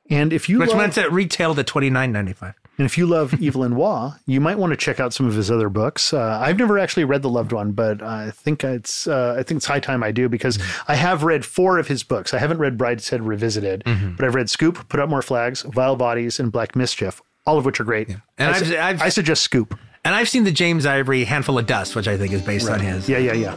And 0.08 0.32
if 0.32 0.48
you 0.48 0.58
which 0.58 0.70
love, 0.70 0.78
meant 0.78 0.98
it 0.98 1.10
retailed 1.12 1.58
at 1.58 1.66
twenty 1.66 1.90
nine 1.90 2.12
ninety 2.12 2.32
five. 2.32 2.54
And 2.78 2.86
if 2.86 2.96
you 2.98 3.06
love 3.06 3.34
Evelyn 3.42 3.76
Waugh, 3.76 4.14
you 4.26 4.40
might 4.40 4.58
want 4.58 4.70
to 4.72 4.76
check 4.76 4.98
out 5.00 5.12
some 5.12 5.26
of 5.26 5.34
his 5.34 5.50
other 5.50 5.68
books. 5.68 6.12
Uh, 6.12 6.38
I've 6.42 6.58
never 6.58 6.78
actually 6.78 7.04
read 7.04 7.22
The 7.22 7.28
Loved 7.28 7.52
One, 7.52 7.72
but 7.72 8.02
I 8.02 8.30
think 8.30 8.64
it's 8.64 9.06
uh, 9.06 9.36
I 9.38 9.42
think 9.42 9.58
it's 9.58 9.66
high 9.66 9.80
time 9.80 10.02
I 10.02 10.10
do 10.12 10.28
because 10.28 10.58
I 10.88 10.94
have 10.94 11.22
read 11.24 11.44
four 11.44 11.78
of 11.78 11.88
his 11.88 12.02
books. 12.02 12.32
I 12.34 12.38
haven't 12.38 12.58
read 12.58 12.78
Brideshead 12.78 13.20
Revisited, 13.26 13.82
but 14.16 14.24
I've 14.24 14.34
read 14.34 14.48
Scoop, 14.50 14.88
Put 14.88 15.00
Up 15.00 15.08
More 15.08 15.22
Flags, 15.22 15.62
Vile 15.62 15.96
Bodies, 15.96 16.40
and 16.40 16.50
Black 16.52 16.74
Mischief. 16.76 17.20
All 17.46 17.58
of 17.58 17.64
which 17.64 17.80
are 17.80 17.84
great. 17.84 18.08
And 18.08 18.20
I, 18.38 18.50
I've- 18.56 18.64
su- 18.66 18.78
I've- 18.78 19.02
I 19.02 19.08
suggest 19.08 19.42
Scoop. 19.42 19.78
And 20.04 20.14
I've 20.16 20.28
seen 20.28 20.42
the 20.44 20.50
James 20.52 20.84
Ivory 20.84 21.22
Handful 21.24 21.58
of 21.58 21.66
Dust, 21.66 21.94
which 21.94 22.08
I 22.08 22.16
think 22.18 22.32
is 22.32 22.42
based 22.42 22.68
on 22.68 22.80
his. 22.80 23.08
Yeah, 23.08 23.18
yeah, 23.18 23.34
yeah. 23.34 23.54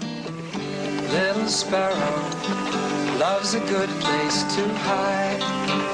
Little 1.11 1.47
sparrow 1.47 1.95
loves 3.19 3.53
a 3.55 3.59
good 3.61 3.89
place 4.01 4.43
to 4.55 4.67
hide. 4.79 5.84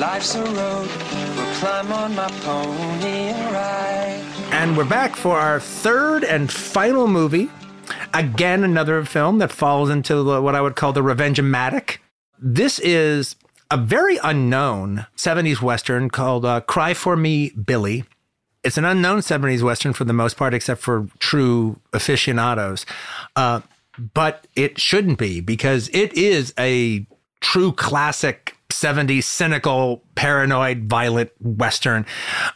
Life's 0.00 0.34
a 0.34 0.42
road, 0.42 0.88
we'll 1.36 1.54
climb 1.56 1.92
on 1.92 2.14
my 2.14 2.26
pony 2.40 3.06
and 3.06 3.52
ride. 3.52 4.24
And 4.50 4.74
we're 4.74 4.88
back 4.88 5.14
for 5.14 5.38
our 5.38 5.60
third 5.60 6.24
and 6.24 6.50
final 6.50 7.06
movie. 7.06 7.50
Again, 8.14 8.64
another 8.64 9.04
film 9.04 9.40
that 9.40 9.52
falls 9.52 9.90
into 9.90 10.22
the, 10.22 10.40
what 10.40 10.54
I 10.54 10.62
would 10.62 10.74
call 10.74 10.94
the 10.94 11.02
revenge-matic. 11.02 11.98
This 12.38 12.78
is 12.78 13.36
a 13.70 13.76
very 13.76 14.18
unknown 14.24 15.04
70s 15.18 15.60
Western 15.60 16.08
called 16.08 16.46
uh, 16.46 16.62
Cry 16.62 16.94
For 16.94 17.14
Me, 17.14 17.50
Billy. 17.50 18.04
It's 18.64 18.78
an 18.78 18.86
unknown 18.86 19.18
70s 19.18 19.60
Western 19.60 19.92
for 19.92 20.04
the 20.04 20.14
most 20.14 20.38
part, 20.38 20.54
except 20.54 20.80
for 20.80 21.08
true 21.18 21.78
aficionados. 21.92 22.86
Uh, 23.36 23.60
but 24.14 24.46
it 24.56 24.80
shouldn't 24.80 25.18
be 25.18 25.42
because 25.42 25.90
it 25.92 26.14
is 26.14 26.54
a 26.58 27.06
true 27.42 27.72
classic 27.72 28.56
70s 28.70 29.24
cynical, 29.24 30.02
paranoid, 30.14 30.84
violent 30.84 31.30
Western 31.40 32.06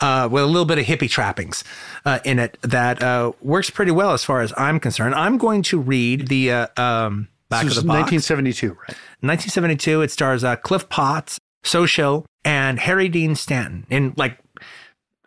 uh, 0.01 0.29
with 0.31 0.43
a 0.43 0.47
little 0.47 0.65
bit 0.65 0.79
of 0.79 0.85
hippie 0.87 1.11
trappings 1.11 1.65
uh, 2.05 2.19
in 2.25 2.39
it 2.39 2.59
that 2.63 3.03
uh, 3.03 3.33
works 3.41 3.71
pretty 3.71 3.93
well 3.93 4.13
as 4.13 4.25
far 4.25 4.41
as 4.41 4.53
I'm 4.57 4.81
concerned. 4.81 5.15
I'm 5.15 5.39
going 5.39 5.63
to 5.65 5.79
read 5.79 6.29
the 6.29 6.51
uh, 6.51 6.67
um, 6.77 7.29
back 7.49 7.65
This 7.65 7.77
of 7.77 7.85
the 7.85 7.89
box. 7.89 8.13
1972, 8.13 8.69
right? 8.69 8.97
1972. 9.21 10.03
It 10.03 10.11
stars 10.11 10.45
uh, 10.45 10.57
Cliff 10.57 10.89
Potts, 10.89 11.39
Xochitl, 11.65 12.25
and 12.45 12.79
Harry 12.81 13.09
Dean 13.09 13.35
Stanton. 13.35 13.87
And 13.91 14.17
like, 14.17 14.39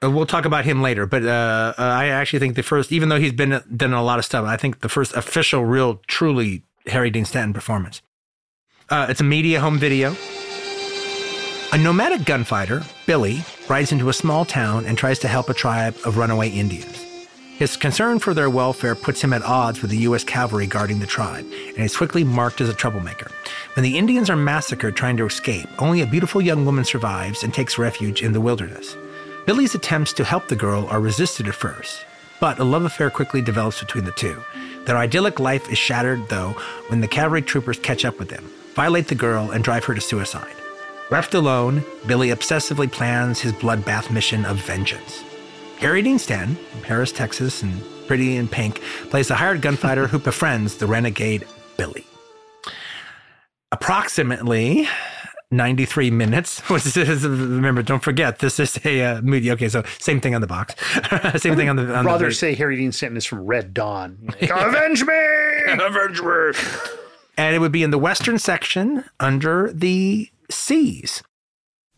uh, 0.03 0.11
we'll 0.11 0.25
talk 0.25 0.45
about 0.45 0.65
him 0.65 0.81
later. 0.81 1.05
But 1.05 1.23
uh, 1.23 1.73
uh, 1.77 1.81
I 1.81 2.07
actually 2.07 2.39
think 2.39 2.55
the 2.55 2.63
first, 2.63 2.91
even 2.91 3.09
though 3.09 3.19
he's 3.19 3.33
been 3.33 3.61
done 3.75 3.93
a 3.93 4.03
lot 4.03 4.19
of 4.19 4.25
stuff, 4.25 4.45
I 4.45 4.57
think 4.57 4.81
the 4.81 4.89
first 4.89 5.13
official, 5.13 5.65
real, 5.65 6.01
truly 6.07 6.63
Harry 6.87 7.09
Dean 7.09 7.25
Stanton 7.25 7.53
performance. 7.53 8.01
Uh, 8.89 9.07
it's 9.09 9.19
a 9.19 9.23
media 9.23 9.59
home 9.59 9.77
video. 9.77 10.15
A 11.77 11.79
nomadic 11.79 12.25
gunfighter, 12.25 12.81
Billy, 13.05 13.43
rides 13.69 13.91
into 13.91 14.09
a 14.09 14.13
small 14.13 14.45
town 14.45 14.87
and 14.87 14.97
tries 14.97 15.19
to 15.19 15.27
help 15.27 15.47
a 15.47 15.53
tribe 15.53 15.95
of 16.05 16.17
runaway 16.17 16.49
Indians. 16.49 17.05
His 17.59 17.77
concern 17.77 18.17
for 18.17 18.33
their 18.33 18.49
welfare 18.49 18.95
puts 18.95 19.21
him 19.21 19.31
at 19.31 19.43
odds 19.43 19.83
with 19.83 19.91
the 19.91 19.99
U.S. 20.09 20.23
cavalry 20.23 20.65
guarding 20.65 20.97
the 20.97 21.05
tribe, 21.05 21.45
and 21.45 21.85
is 21.85 21.95
quickly 21.95 22.23
marked 22.23 22.61
as 22.61 22.69
a 22.69 22.73
troublemaker. 22.73 23.29
When 23.75 23.83
the 23.83 23.95
Indians 23.95 24.27
are 24.31 24.35
massacred 24.35 24.95
trying 24.95 25.17
to 25.17 25.27
escape, 25.27 25.69
only 25.77 26.01
a 26.01 26.07
beautiful 26.07 26.41
young 26.41 26.65
woman 26.65 26.83
survives 26.83 27.43
and 27.43 27.53
takes 27.53 27.77
refuge 27.77 28.23
in 28.23 28.31
the 28.31 28.41
wilderness. 28.41 28.97
Billy's 29.45 29.75
attempts 29.75 30.13
to 30.13 30.23
help 30.23 30.47
the 30.47 30.55
girl 30.55 30.87
are 30.87 30.99
resisted 30.99 31.47
at 31.47 31.53
first, 31.53 32.07
but 32.39 32.57
a 32.57 32.63
love 32.63 32.85
affair 32.85 33.11
quickly 33.11 33.43
develops 33.43 33.81
between 33.81 34.05
the 34.05 34.11
two. 34.13 34.41
Their 34.85 34.97
idyllic 34.97 35.39
life 35.39 35.71
is 35.71 35.77
shattered, 35.77 36.27
though, 36.29 36.53
when 36.87 37.01
the 37.01 37.07
cavalry 37.07 37.43
troopers 37.43 37.77
catch 37.77 38.03
up 38.03 38.17
with 38.17 38.29
them, 38.29 38.51
violate 38.73 39.09
the 39.09 39.13
girl, 39.13 39.51
and 39.51 39.63
drive 39.63 39.85
her 39.85 39.93
to 39.93 40.01
suicide. 40.01 40.56
Left 41.09 41.33
alone, 41.33 41.85
Billy 42.05 42.29
obsessively 42.29 42.91
plans 42.91 43.39
his 43.39 43.53
bloodbath 43.53 44.11
mission 44.11 44.43
of 44.43 44.57
vengeance. 44.57 45.23
Harry 45.77 46.01
Dean 46.01 46.19
Stanton, 46.19 46.55
from 46.55 46.81
Paris, 46.81 47.13
Texas, 47.13 47.63
and 47.63 47.81
Pretty 48.07 48.35
in 48.35 48.47
Pink, 48.47 48.81
plays 49.09 49.29
the 49.29 49.35
hired 49.35 49.61
gunfighter 49.61 50.07
who 50.07 50.19
befriends 50.19 50.75
the 50.75 50.85
renegade 50.85 51.47
Billy. 51.77 52.05
Approximately 53.71 54.87
93 55.51 56.11
minutes. 56.11 56.59
Which 56.69 56.97
is, 56.97 57.25
remember, 57.25 57.83
don't 57.83 58.03
forget, 58.03 58.39
this 58.39 58.59
is 58.59 58.77
a 58.85 59.03
uh, 59.03 59.21
movie. 59.21 59.51
Okay, 59.51 59.69
so 59.69 59.83
same 59.99 60.19
thing 60.19 60.35
on 60.35 60.41
the 60.41 60.47
box. 60.47 60.75
same 61.41 61.55
thing 61.55 61.69
on 61.69 61.77
the. 61.77 61.95
On 61.95 62.05
Rather 62.05 62.27
the 62.29 62.33
say 62.33 62.53
Harry 62.55 62.75
Dean 62.75 62.91
Stanton 62.91 63.17
is 63.17 63.25
from 63.25 63.45
Red 63.45 63.73
Dawn. 63.73 64.17
Like, 64.41 64.51
Avenge 64.51 65.05
me! 65.05 65.13
Avenge 65.67 66.21
me! 66.21 66.51
and 67.37 67.55
it 67.55 67.59
would 67.59 67.71
be 67.71 67.83
in 67.83 67.91
the 67.91 67.97
western 67.97 68.39
section 68.39 69.03
under 69.19 69.71
the 69.71 70.29
seas. 70.49 71.23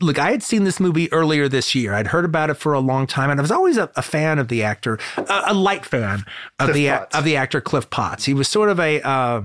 Look, 0.02 0.18
I 0.18 0.32
had 0.32 0.42
seen 0.42 0.64
this 0.64 0.80
movie 0.80 1.12
earlier 1.12 1.50
this 1.50 1.76
year. 1.76 1.94
I'd 1.94 2.08
heard 2.08 2.24
about 2.24 2.50
it 2.50 2.54
for 2.54 2.74
a 2.74 2.80
long 2.80 3.06
time, 3.06 3.30
and 3.30 3.40
I 3.40 3.42
was 3.42 3.52
always 3.52 3.78
a, 3.78 3.92
a 3.98 4.02
fan 4.02 4.40
of 4.40 4.48
the 4.48 4.64
actor, 4.64 4.98
a, 5.18 5.42
a 5.48 5.54
light 5.54 5.86
fan 5.86 6.24
of 6.58 6.68
Cliff 6.68 6.74
the 6.74 6.88
Potts. 6.88 7.16
of 7.18 7.24
the 7.26 7.36
actor 7.36 7.60
Cliff 7.60 7.90
Potts. 7.90 8.24
He 8.24 8.34
was 8.34 8.48
sort 8.48 8.70
of 8.70 8.80
a 8.80 9.02
uh, 9.02 9.42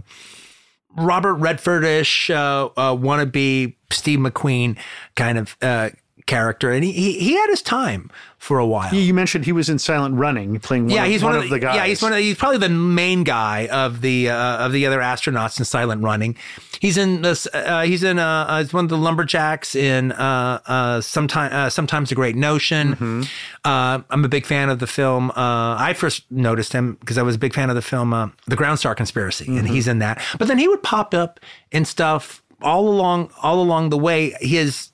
Robert 0.96 1.38
Redfordish 1.38 2.30
uh, 2.30 2.66
uh, 2.76 2.94
wannabe 2.94 3.74
Steve 3.90 4.20
McQueen 4.20 4.78
kind 5.16 5.38
of 5.38 5.56
uh, 5.60 5.90
character, 6.26 6.72
and 6.72 6.82
he, 6.84 6.92
he 6.92 7.18
he 7.18 7.34
had 7.34 7.50
his 7.50 7.60
time 7.62 8.10
for 8.38 8.58
a 8.58 8.66
while. 8.66 8.92
You, 8.94 9.00
you 9.00 9.14
mentioned 9.14 9.44
he 9.44 9.52
was 9.52 9.68
in 9.68 9.78
Silent 9.78 10.14
Running, 10.16 10.58
playing 10.60 10.84
one, 10.84 10.92
yeah, 10.94 11.04
of, 11.04 11.10
he's 11.10 11.22
one 11.22 11.34
one, 11.34 11.44
of 11.44 11.50
the 11.50 11.58
guys. 11.58 11.76
Yeah, 11.76 11.86
he's 11.86 12.02
one 12.02 12.12
of 12.12 12.18
he's 12.18 12.36
probably 12.36 12.58
the 12.58 12.68
main 12.70 13.24
guy 13.24 13.66
of 13.68 14.00
the 14.00 14.30
uh, 14.30 14.64
of 14.66 14.72
the 14.72 14.86
other 14.86 15.00
astronauts 15.00 15.58
in 15.58 15.64
Silent 15.64 16.02
Running. 16.02 16.36
He's 16.80 16.96
in 16.98 17.22
this. 17.22 17.46
Uh, 17.52 17.82
he's 17.82 18.02
in. 18.02 18.18
Uh, 18.18 18.26
uh, 18.48 18.58
he's 18.60 18.72
one 18.72 18.84
of 18.84 18.90
the 18.90 18.98
lumberjacks 18.98 19.74
in 19.74 20.12
uh, 20.12 20.60
uh, 20.66 21.00
sometime 21.00 21.50
uh, 21.52 21.70
sometimes 21.70 22.10
a 22.12 22.14
great 22.14 22.36
notion. 22.36 22.92
Mm-hmm. 22.92 23.22
Uh, 23.64 24.00
I'm 24.10 24.24
a 24.24 24.28
big 24.28 24.44
fan 24.46 24.68
of 24.70 24.78
the 24.78 24.86
film. 24.86 25.30
Uh, 25.30 25.76
I 25.78 25.94
first 25.96 26.30
noticed 26.30 26.72
him 26.72 26.94
because 27.00 27.16
I 27.18 27.22
was 27.22 27.36
a 27.36 27.38
big 27.38 27.54
fan 27.54 27.70
of 27.70 27.76
the 27.76 27.82
film 27.82 28.12
uh, 28.12 28.28
The 28.46 28.56
Groundstar 28.56 28.96
Conspiracy, 28.96 29.46
and 29.46 29.64
Mm-hmm. 29.64 29.74
he's 29.74 29.88
in 29.88 29.98
that. 30.00 30.22
But 30.38 30.48
then 30.48 30.58
he 30.58 30.68
would 30.68 30.82
pop 30.82 31.14
up 31.14 31.40
in 31.70 31.84
stuff 31.84 32.42
all 32.60 32.88
along 32.88 33.30
all 33.42 33.60
along 33.60 33.88
the 33.90 33.98
way. 33.98 34.34
His 34.40 34.90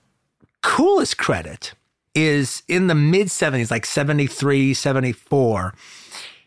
coolest 0.63 1.19
credit 1.19 1.75
is 2.15 2.63
in 2.69 2.87
the 2.87 2.95
mid 2.95 3.29
70s, 3.29 3.71
like 3.71 3.87
73, 3.87 4.75
74. 4.75 5.75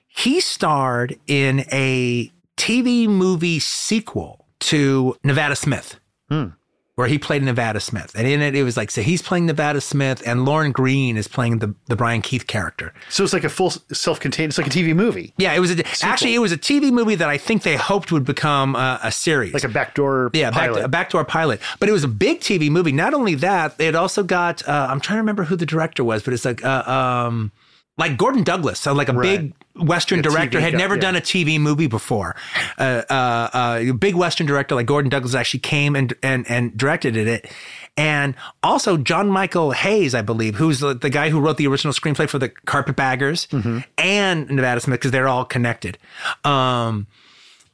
He 0.08 0.40
starred 0.40 1.20
in 1.28 1.66
a 1.72 2.32
TV 2.58 3.08
movie 3.08 3.60
sequel 3.60 4.46
to 4.60 5.16
Nevada 5.24 5.56
Smith. 5.56 6.00
Hmm. 6.30 6.50
Where 6.96 7.08
he 7.08 7.18
played 7.18 7.42
Nevada 7.42 7.80
Smith. 7.80 8.12
And 8.16 8.28
in 8.28 8.40
it, 8.44 8.56
it 8.56 8.62
was 8.62 8.78
like, 8.78 8.92
so 8.92 9.02
he's 9.02 9.24
playing 9.24 9.48
Nevada 9.48 9.82
Smith, 9.82 10.22
and 10.28 10.46
Lorne 10.46 10.72
Greene 10.72 11.18
is 11.18 11.28
playing 11.28 11.58
the, 11.58 11.74
the 11.88 11.96
Brian 11.96 12.22
Keith 12.22 12.46
character. 12.46 12.94
So 13.10 13.24
it's 13.24 13.34
like 13.34 13.44
a 13.44 13.50
full 13.50 13.72
self-contained. 13.92 14.52
It's 14.52 14.60
like 14.60 14.68
a 14.68 14.70
TV 14.70 14.96
movie, 14.96 15.34
Yeah, 15.38 15.54
it 15.54 15.60
was 15.60 15.72
a, 15.72 15.84
actually, 16.06 16.36
it 16.36 16.40
was 16.40 16.52
a 16.52 16.58
TV 16.58 16.92
movie 16.92 17.16
that 17.16 17.30
I 17.30 17.40
think 17.40 17.64
they 17.64 17.78
hoped 17.78 18.12
would 18.12 18.26
become 18.26 18.76
a, 18.76 19.00
a 19.02 19.12
series. 19.12 19.56
like 19.56 19.64
a 19.64 19.70
backdoor 19.70 20.30
Yeah, 20.34 20.52
back, 20.52 20.60
pilot. 20.70 20.84
a 20.86 20.88
backdoor 20.88 21.26
pilot. 21.26 21.62
But 21.80 21.90
it 21.90 21.94
was 21.94 22.04
a 22.04 22.08
big 22.08 22.42
TV 22.42 22.70
movie. 22.70 22.92
Not 22.92 23.16
only 23.16 23.34
that, 23.36 23.74
it 23.80 23.96
also 23.96 24.22
got. 24.22 24.68
Uh, 24.68 24.88
I'm 24.90 25.00
trying 25.00 25.18
to 25.18 25.22
remember 25.22 25.46
who 25.46 25.56
the 25.56 25.66
director 25.66 26.04
was, 26.04 26.22
but 26.22 26.34
it's 26.36 26.46
like 26.46 26.64
uh, 26.64 26.84
um, 26.86 27.52
like 27.98 28.18
Gordon 28.18 28.44
Douglas, 28.44 28.80
so 28.80 28.94
like 28.94 29.10
a 29.10 29.14
big 29.14 29.54
Western 29.76 30.20
A 30.20 30.22
director 30.24 30.58
TV 30.58 30.62
had 30.62 30.72
guy, 30.74 30.78
never 30.80 30.96
yeah. 30.96 31.02
done 31.02 31.16
a 31.16 31.22
TV 31.22 31.60
movie 31.60 31.88
before. 31.88 32.36
Uh, 32.78 33.04
uh, 33.10 33.14
uh, 33.54 33.80
a 33.82 33.92
big 33.92 34.16
Western 34.16 34.48
director 34.48 34.74
like 34.76 34.88
Gordon 34.88 35.10
Douglas 35.10 35.36
actually 35.36 35.60
came 35.60 35.96
and 35.96 36.14
and 36.24 36.50
and 36.50 36.76
directed 36.76 37.16
it. 37.16 37.52
And 37.96 38.34
also 38.64 38.98
John 38.98 39.30
Michael 39.30 39.72
Hayes, 39.72 40.16
I 40.16 40.24
believe, 40.24 40.56
who's 40.56 40.80
the, 40.80 40.96
the 40.96 41.12
guy 41.12 41.30
who 41.30 41.40
wrote 41.40 41.58
the 41.58 41.68
original 41.68 41.94
screenplay 41.94 42.28
for 42.28 42.40
the 42.40 42.50
Carpetbaggers 42.50 43.48
Mm-hmm. 43.48 43.80
and 44.00 44.50
Nevada 44.50 44.82
Smith, 44.82 45.00
because 45.00 45.12
they're 45.12 45.28
all 45.28 45.46
connected. 45.46 46.00
Um, 46.44 47.06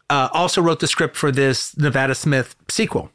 uh, 0.10 0.28
also 0.34 0.62
wrote 0.62 0.82
the 0.82 0.88
script 0.88 1.16
for 1.16 1.32
this 1.32 1.78
Nevada 1.78 2.16
Smith 2.16 2.56
sequel. 2.68 3.12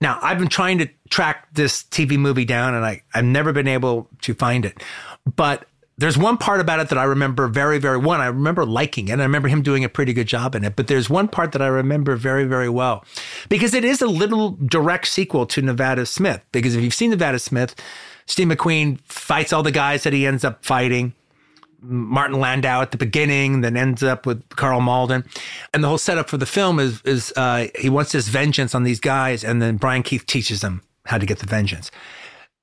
Now, 0.00 0.18
I've 0.20 0.38
been 0.40 0.48
trying 0.48 0.78
to 0.78 0.88
track 1.10 1.46
this 1.54 1.84
TV 1.84 2.18
movie 2.18 2.44
down 2.44 2.74
and 2.74 2.84
I, 2.84 3.02
I've 3.14 3.24
never 3.24 3.52
been 3.52 3.68
able 3.68 4.08
to 4.22 4.34
find 4.34 4.64
it. 4.64 4.82
But 5.24 5.66
there's 5.98 6.18
one 6.18 6.36
part 6.36 6.60
about 6.60 6.80
it 6.80 6.88
that 6.88 6.98
I 6.98 7.04
remember 7.04 7.46
very, 7.48 7.78
very 7.78 7.98
one. 7.98 8.20
I 8.20 8.26
remember 8.26 8.64
liking 8.64 9.08
it. 9.08 9.12
And 9.12 9.22
I 9.22 9.24
remember 9.24 9.48
him 9.48 9.62
doing 9.62 9.84
a 9.84 9.88
pretty 9.88 10.12
good 10.12 10.26
job 10.26 10.54
in 10.54 10.64
it. 10.64 10.74
But 10.74 10.86
there's 10.86 11.08
one 11.08 11.28
part 11.28 11.52
that 11.52 11.62
I 11.62 11.68
remember 11.68 12.16
very, 12.16 12.44
very 12.44 12.68
well 12.68 13.04
because 13.48 13.74
it 13.74 13.84
is 13.84 14.02
a 14.02 14.06
little 14.06 14.52
direct 14.66 15.08
sequel 15.08 15.46
to 15.46 15.62
Nevada 15.62 16.06
Smith. 16.06 16.40
Because 16.50 16.74
if 16.74 16.82
you've 16.82 16.94
seen 16.94 17.10
Nevada 17.10 17.38
Smith, 17.38 17.74
Steve 18.26 18.48
McQueen 18.48 19.00
fights 19.04 19.52
all 19.52 19.62
the 19.62 19.70
guys 19.70 20.02
that 20.04 20.12
he 20.12 20.26
ends 20.26 20.44
up 20.44 20.64
fighting. 20.64 21.14
Martin 21.84 22.38
Landau 22.38 22.80
at 22.80 22.92
the 22.92 22.96
beginning, 22.96 23.60
then 23.60 23.76
ends 23.76 24.04
up 24.04 24.24
with 24.24 24.48
Karl 24.50 24.80
Malden, 24.80 25.24
and 25.74 25.82
the 25.82 25.88
whole 25.88 25.98
setup 25.98 26.30
for 26.30 26.36
the 26.36 26.46
film 26.46 26.78
is 26.78 27.02
is 27.02 27.32
uh, 27.36 27.66
he 27.76 27.88
wants 27.88 28.12
this 28.12 28.28
vengeance 28.28 28.72
on 28.72 28.84
these 28.84 29.00
guys, 29.00 29.42
and 29.42 29.60
then 29.60 29.78
Brian 29.78 30.04
Keith 30.04 30.24
teaches 30.26 30.62
him 30.62 30.82
how 31.06 31.18
to 31.18 31.26
get 31.26 31.40
the 31.40 31.46
vengeance. 31.46 31.90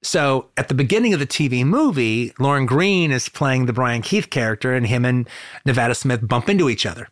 So 0.01 0.47
at 0.55 0.69
the 0.69 0.73
beginning 0.73 1.13
of 1.13 1.19
the 1.19 1.27
TV 1.27 1.65
movie, 1.65 2.33
Lorne 2.39 2.65
Greene 2.65 3.11
is 3.11 3.27
playing 3.27 3.65
the 3.65 3.73
Brian 3.73 4.01
Keith 4.01 4.29
character, 4.29 4.73
and 4.73 4.87
him 4.87 5.03
and 5.05 5.27
Nevada 5.65 5.95
Smith 5.95 6.25
bump 6.27 6.49
into 6.49 6.69
each 6.69 6.85
other. 6.85 7.09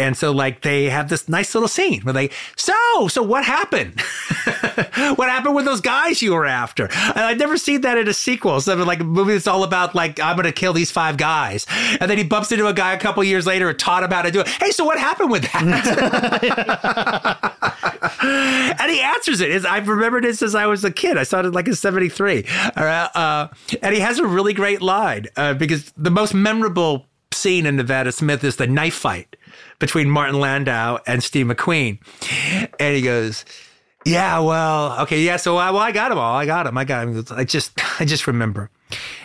And 0.00 0.16
so, 0.16 0.32
like, 0.32 0.62
they 0.62 0.90
have 0.90 1.08
this 1.08 1.28
nice 1.28 1.54
little 1.54 1.68
scene 1.68 2.00
where 2.02 2.12
they, 2.12 2.30
so, 2.56 3.06
so 3.06 3.22
what 3.22 3.44
happened? 3.44 4.00
what 5.14 5.28
happened 5.28 5.54
with 5.54 5.64
those 5.64 5.80
guys 5.80 6.20
you 6.20 6.32
were 6.34 6.46
after? 6.46 6.86
And 6.86 7.20
I'd 7.20 7.38
never 7.38 7.56
seen 7.56 7.82
that 7.82 7.96
in 7.96 8.08
a 8.08 8.12
sequel. 8.12 8.60
So, 8.60 8.74
like, 8.74 8.98
a 8.98 9.04
movie 9.04 9.34
that's 9.34 9.46
all 9.46 9.62
about, 9.62 9.94
like, 9.94 10.18
I'm 10.18 10.34
going 10.34 10.46
to 10.46 10.52
kill 10.52 10.72
these 10.72 10.90
five 10.90 11.16
guys. 11.16 11.64
And 12.00 12.10
then 12.10 12.18
he 12.18 12.24
bumps 12.24 12.50
into 12.50 12.66
a 12.66 12.74
guy 12.74 12.92
a 12.92 12.98
couple 12.98 13.22
years 13.22 13.46
later 13.46 13.68
and 13.68 13.78
taught 13.78 14.02
him 14.02 14.10
how 14.10 14.22
to 14.22 14.32
do 14.32 14.40
it. 14.40 14.48
Hey, 14.48 14.72
so 14.72 14.84
what 14.84 14.98
happened 14.98 15.30
with 15.30 15.42
that? 15.52 16.80
and 18.80 18.90
he 18.90 19.00
answers 19.00 19.40
it. 19.40 19.50
It's- 19.50 19.64
I've 19.70 19.88
remembered 19.88 20.24
it 20.24 20.36
since 20.36 20.54
I 20.54 20.66
was 20.66 20.84
a 20.84 20.90
kid. 20.90 21.16
I 21.18 21.22
saw 21.22 21.40
it 21.40 21.52
like 21.52 21.66
in 21.66 21.74
73. 21.74 22.44
All 22.76 22.84
right, 22.84 23.10
uh, 23.14 23.48
and 23.82 23.94
he 23.94 24.00
has 24.00 24.18
a 24.18 24.26
really 24.26 24.52
great 24.52 24.82
line 24.82 25.26
uh, 25.36 25.54
because 25.54 25.92
the 25.96 26.10
most 26.10 26.34
memorable 26.34 27.06
scene 27.32 27.66
in 27.66 27.76
Nevada 27.76 28.12
Smith 28.12 28.44
is 28.44 28.56
the 28.56 28.66
knife 28.66 28.94
fight 28.94 29.36
between 29.78 30.08
Martin 30.08 30.38
Landau 30.40 30.98
and 31.06 31.22
Steve 31.22 31.46
McQueen. 31.46 31.98
And 32.80 32.96
he 32.96 33.02
goes, 33.02 33.44
yeah, 34.04 34.38
well, 34.38 35.00
okay, 35.02 35.20
yeah. 35.20 35.36
So 35.36 35.56
I, 35.56 35.70
well, 35.70 35.80
I 35.82 35.92
got 35.92 36.12
him 36.12 36.18
all. 36.18 36.36
I 36.36 36.46
got 36.46 36.66
him. 36.66 36.76
I 36.78 36.84
got 36.84 37.08
him. 37.08 37.24
I 37.30 37.44
just, 37.44 37.72
I 38.00 38.04
just 38.04 38.26
remember, 38.26 38.70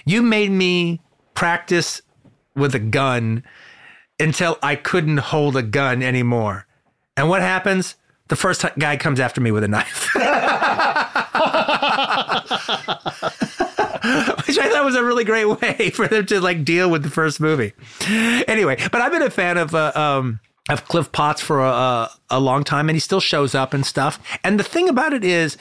you 0.05 0.21
made 0.21 0.51
me 0.51 1.01
practice 1.33 2.01
with 2.55 2.73
a 2.75 2.79
gun 2.79 3.43
until 4.19 4.57
I 4.61 4.75
couldn't 4.75 5.17
hold 5.17 5.55
a 5.55 5.63
gun 5.63 6.01
anymore. 6.03 6.65
And 7.15 7.29
what 7.29 7.41
happens? 7.41 7.95
The 8.29 8.35
first 8.35 8.65
guy 8.77 8.95
comes 8.97 9.19
after 9.19 9.41
me 9.41 9.51
with 9.51 9.63
a 9.63 9.67
knife. 9.67 10.09
Which 14.47 14.57
I 14.57 14.69
thought 14.69 14.85
was 14.85 14.95
a 14.95 15.03
really 15.03 15.23
great 15.23 15.45
way 15.45 15.89
for 15.89 16.07
them 16.07 16.25
to 16.27 16.39
like 16.39 16.63
deal 16.63 16.89
with 16.89 17.03
the 17.03 17.09
first 17.09 17.39
movie. 17.39 17.73
Anyway, 18.47 18.77
but 18.91 19.01
I've 19.01 19.11
been 19.11 19.21
a 19.21 19.29
fan 19.29 19.57
of 19.57 19.75
uh, 19.75 19.91
um, 19.95 20.39
of 20.69 20.87
Cliff 20.87 21.11
Potts 21.11 21.41
for 21.41 21.59
a, 21.59 22.09
a 22.29 22.39
long 22.39 22.63
time, 22.63 22.87
and 22.89 22.95
he 22.95 22.99
still 22.99 23.19
shows 23.19 23.53
up 23.55 23.73
and 23.73 23.85
stuff. 23.85 24.19
And 24.43 24.59
the 24.59 24.63
thing 24.63 24.87
about 24.87 25.13
it 25.13 25.23
is, 25.23 25.57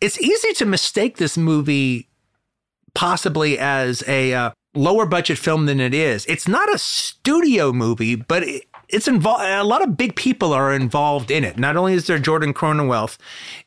it's 0.00 0.20
easy 0.20 0.52
to 0.54 0.66
mistake 0.66 1.16
this 1.16 1.36
movie 1.36 2.08
possibly 2.94 3.58
as 3.58 4.02
a 4.08 4.34
uh, 4.34 4.50
lower 4.74 5.06
budget 5.06 5.38
film 5.38 5.66
than 5.66 5.80
it 5.80 5.94
is. 5.94 6.26
It's 6.26 6.48
not 6.48 6.72
a 6.74 6.78
studio 6.78 7.72
movie, 7.72 8.16
but 8.16 8.44
it's 8.92 9.08
involved. 9.08 9.44
A 9.44 9.64
lot 9.64 9.82
of 9.82 9.96
big 9.96 10.16
people 10.16 10.52
are 10.52 10.72
involved 10.72 11.30
in 11.30 11.44
it. 11.44 11.58
Not 11.58 11.76
only 11.76 11.94
is 11.94 12.06
there 12.06 12.18
Jordan 12.18 12.54
Cronenweth, 12.54 13.18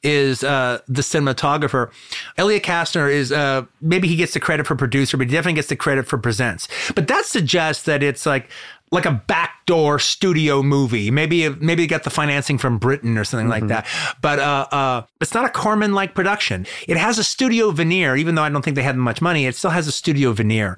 is 0.04 0.44
uh, 0.44 0.80
the 0.88 1.02
cinematographer. 1.02 1.92
Elliott 2.38 2.64
Kastner 2.64 3.12
is 3.12 3.32
uh, 3.32 3.66
maybe 3.82 4.08
he 4.08 4.16
gets 4.16 4.34
the 4.34 4.40
credit 4.40 4.68
for 4.68 4.76
producer, 4.76 5.18
but 5.18 5.28
he 5.28 5.32
definitely 5.32 5.54
gets 5.54 5.70
the 5.70 5.76
credit 5.76 6.08
for 6.08 6.18
presents. 6.18 6.68
But 6.96 7.08
that 7.08 7.26
suggests 7.26 7.84
that 7.84 8.04
it's 8.04 8.26
like 8.26 8.50
like 8.94 9.06
a 9.08 9.24
backdoor 9.28 9.98
studio 9.98 10.62
movie. 10.62 11.10
Maybe 11.10 11.50
maybe 11.50 11.84
it 11.84 11.88
got 11.88 12.04
the 12.04 12.12
financing 12.12 12.60
from 12.60 12.78
Britain 12.78 13.18
or 13.18 13.24
something 13.24 13.50
like 13.50 13.68
that. 13.68 13.88
But 14.22 14.40
uh, 14.40 14.68
uh, 14.72 15.02
it's 15.20 15.34
not 15.34 15.46
a 15.46 15.50
Corman 15.50 15.94
like 15.94 16.14
production. 16.14 16.68
It 16.88 16.98
has 16.98 17.18
a 17.18 17.24
studio 17.24 17.72
veneer, 17.72 18.16
even 18.16 18.36
though 18.36 18.44
I 18.44 18.50
don't 18.50 18.64
think 18.64 18.76
they 18.76 18.84
had 18.84 18.96
much 18.96 19.22
money. 19.22 19.48
It 19.48 19.56
still 19.56 19.72
has 19.72 19.88
a 19.88 19.92
studio 19.92 20.32
veneer 20.32 20.78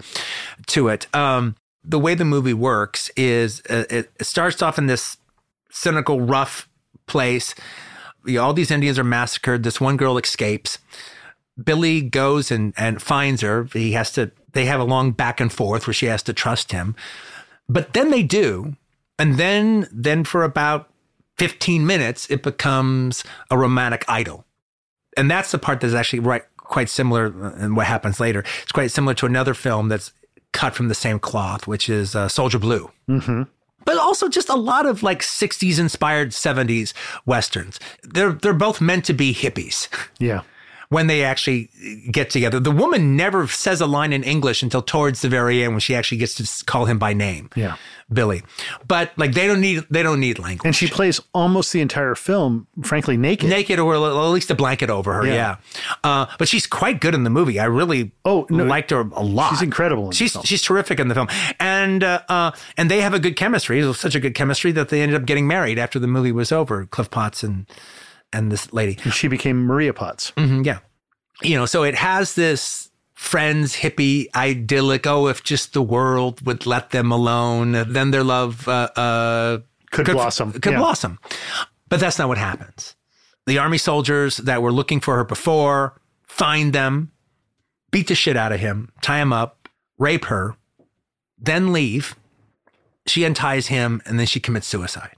to 0.67 0.87
it. 0.87 1.13
Um, 1.13 1.55
the 1.87 1.99
way 1.99 2.15
the 2.15 2.25
movie 2.25 2.53
works 2.53 3.09
is 3.15 3.61
uh, 3.69 3.85
it 3.89 4.11
starts 4.21 4.61
off 4.61 4.77
in 4.77 4.87
this 4.87 5.17
cynical, 5.69 6.21
rough 6.21 6.67
place. 7.05 7.53
You 8.25 8.35
know, 8.35 8.45
all 8.45 8.53
these 8.53 8.71
Indians 8.71 8.97
are 8.97 9.03
massacred. 9.03 9.63
This 9.63 9.79
one 9.79 9.97
girl 9.97 10.17
escapes. 10.17 10.79
Billy 11.61 12.01
goes 12.01 12.51
and, 12.51 12.73
and 12.77 13.01
finds 13.01 13.41
her. 13.41 13.65
He 13.71 13.93
has 13.93 14.11
to, 14.13 14.31
they 14.53 14.65
have 14.65 14.79
a 14.79 14.85
long 14.85 15.11
back 15.11 15.39
and 15.39 15.51
forth 15.51 15.87
where 15.87 15.93
she 15.93 16.07
has 16.07 16.23
to 16.23 16.33
trust 16.33 16.71
him. 16.71 16.95
But 17.69 17.93
then 17.93 18.09
they 18.09 18.23
do. 18.23 18.75
And 19.17 19.37
then, 19.37 19.87
then 19.91 20.23
for 20.23 20.43
about 20.43 20.89
15 21.37 21.85
minutes, 21.85 22.29
it 22.29 22.43
becomes 22.43 23.23
a 23.49 23.57
romantic 23.57 24.03
idol. 24.07 24.45
And 25.15 25.31
that's 25.31 25.51
the 25.51 25.57
part 25.57 25.79
that's 25.79 25.93
actually 25.93 26.19
right, 26.19 26.43
quite 26.57 26.89
similar 26.89 27.27
in 27.57 27.75
what 27.75 27.87
happens 27.87 28.19
later. 28.19 28.43
It's 28.63 28.71
quite 28.71 28.91
similar 28.91 29.13
to 29.15 29.25
another 29.25 29.53
film 29.53 29.87
that's 29.87 30.11
cut 30.55 30.73
from 30.73 30.87
the 30.87 30.95
same 30.95 31.19
cloth, 31.19 31.67
which 31.67 31.89
is 31.89 32.15
uh, 32.15 32.27
Soldier 32.27 32.57
Blue. 32.57 32.89
Mm-hmm. 33.09 33.43
But 33.83 33.97
also 33.97 34.27
just 34.29 34.49
a 34.49 34.55
lot 34.55 34.87
of 34.87 35.03
like 35.03 35.21
60s 35.21 35.77
inspired 35.77 36.29
70s 36.31 36.93
westerns. 37.27 37.79
They're 38.01 38.31
they're 38.33 38.53
both 38.53 38.81
meant 38.81 39.05
to 39.05 39.13
be 39.13 39.31
hippies 39.33 39.87
Yeah. 40.17 40.41
When 40.95 41.07
they 41.07 41.23
actually 41.25 41.69
get 42.09 42.29
together. 42.29 42.59
The 42.59 42.71
woman 42.71 43.15
never 43.17 43.47
says 43.47 43.81
a 43.81 43.85
line 43.97 44.13
in 44.13 44.23
English 44.23 44.63
until 44.63 44.81
towards 44.81 45.21
the 45.21 45.29
very 45.29 45.61
end 45.63 45.73
when 45.73 45.81
she 45.81 45.93
actually 45.93 46.19
gets 46.19 46.35
to 46.35 46.65
call 46.65 46.85
him 46.85 46.97
by 46.97 47.13
name. 47.13 47.49
Yeah. 47.55 47.75
Billy. 48.13 48.43
But 48.87 49.11
like 49.17 49.33
they 49.33 49.47
don't 49.47 49.59
need 49.61 49.83
they 49.89 50.03
don't 50.03 50.19
need 50.19 50.37
language. 50.39 50.65
And 50.65 50.75
she 50.75 50.87
plays 50.87 51.19
almost 51.33 51.73
the 51.73 51.81
entire 51.81 52.13
film, 52.15 52.67
frankly, 52.83 53.17
naked. 53.17 53.49
naked 53.49 53.79
or 53.79 53.95
at 53.95 54.29
least 54.29 54.51
a 54.51 54.55
blanket 54.55 54.89
over 54.91 55.11
her. 55.13 55.25
Yeah. 55.25 55.33
Yeah. 55.33 55.55
Uh, 56.03 56.25
but 56.37 56.47
she's 56.47 56.67
quite 56.67 57.01
good 57.01 57.15
in 57.15 57.23
the 57.23 57.31
movie. 57.31 57.59
I 57.59 57.65
really 57.65 58.11
Oh, 58.23 58.45
no, 58.49 58.63
liked 58.63 58.91
her 58.91 59.01
a 59.01 59.23
lot. 59.23 59.49
she's 59.49 59.61
incredible 59.63 60.03
in 60.03 60.09
the 60.11 60.15
she's 60.15 60.33
film. 60.33 60.45
she's 60.45 60.61
terrific 60.61 60.99
in 60.99 61.07
the 61.09 61.15
film, 61.15 61.27
and 61.59 62.03
uh, 62.03 62.21
uh, 62.29 62.51
and 62.77 62.89
they 62.91 63.01
have 63.01 63.13
a 63.15 63.19
good 63.19 63.35
chemistry. 63.35 63.79
It 63.79 63.85
was 63.85 63.99
such 63.99 64.13
a 64.15 64.19
good 64.19 64.35
chemistry 64.35 64.71
that 64.73 64.89
they 64.89 65.01
ended 65.01 65.19
up 65.19 65.25
getting 65.25 65.47
married 65.47 65.79
after 65.79 65.97
the 65.99 66.07
movie 66.07 66.31
was 66.31 66.51
over. 66.51 66.85
Cliff 66.85 67.09
Potts 67.09 67.43
and 67.43 67.65
and 68.33 68.51
this 68.51 68.71
lady. 68.73 68.97
And 69.03 69.13
she 69.13 69.27
became 69.27 69.63
Maria 69.65 69.93
Potts. 69.93 70.31
Mhm, 70.37 70.65
yeah. 70.65 70.79
you 71.41 71.55
know, 71.57 71.65
so 71.65 71.83
it 71.83 71.95
has 71.95 72.35
this 72.35 72.89
friends, 73.13 73.75
hippie, 73.75 74.27
idyllic. 74.35 75.05
Oh, 75.07 75.27
if 75.27 75.43
just 75.43 75.73
the 75.73 75.81
world 75.81 76.45
would 76.45 76.65
let 76.65 76.91
them 76.91 77.11
alone, 77.11 77.71
then 77.71 78.11
their 78.11 78.23
love 78.23 78.67
uh, 78.67 78.89
uh, 78.95 79.57
Could 79.91 80.05
blossom. 80.07 80.51
Could 80.53 80.73
Yeah. 80.73 80.79
blossom. 80.79 81.19
But 81.89 81.99
that's 81.99 82.17
not 82.19 82.27
what 82.27 82.37
happens. 82.37 82.95
The 83.45 83.57
army 83.57 83.77
soldiers 83.77 84.37
that 84.37 84.61
were 84.61 84.71
looking 84.71 84.99
for 84.99 85.15
her 85.17 85.23
before 85.23 85.99
find 86.27 86.73
them, 86.73 87.11
beat 87.91 88.07
the 88.07 88.15
shit 88.15 88.35
out 88.35 88.51
of 88.51 88.59
him, 88.59 88.91
tie 89.01 89.19
him 89.21 89.31
up, 89.31 89.69
rape 89.97 90.25
her, 90.25 90.55
then 91.37 91.71
leave. 91.71 92.15
She 93.07 93.23
unties 93.25 93.67
him 93.67 94.01
and 94.05 94.19
then 94.19 94.25
she 94.25 94.39
commits 94.39 94.67
suicide. 94.67 95.15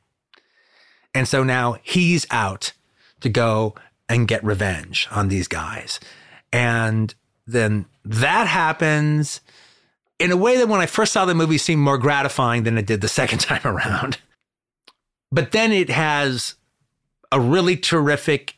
And 1.16 1.28
so 1.28 1.44
now 1.44 1.78
he's 1.84 2.28
out 2.30 2.74
to 3.22 3.30
go 3.30 3.76
and 4.10 4.28
get 4.28 4.44
revenge 4.44 5.08
on 5.12 5.28
these 5.28 5.48
guys. 5.48 6.00
And 6.52 7.14
then 7.46 7.86
that 8.06 8.48
happens 8.48 9.42
in 10.20 10.32
a 10.32 10.38
way 10.38 10.58
that 10.58 10.68
when 10.68 10.82
I 10.82 10.86
first 10.86 11.14
saw 11.14 11.26
the 11.26 11.36
movie 11.36 11.58
seemed 11.58 11.82
more 11.82 11.98
gratifying 11.98 12.64
than 12.64 12.78
it 12.78 12.86
did 12.86 13.02
the 13.02 13.08
second 13.20 13.40
time 13.40 13.62
around. 13.66 14.18
But 15.32 15.52
then 15.52 15.72
it 15.72 15.90
has 15.90 16.56
a 17.32 17.40
really 17.40 17.76
terrific 17.76 18.56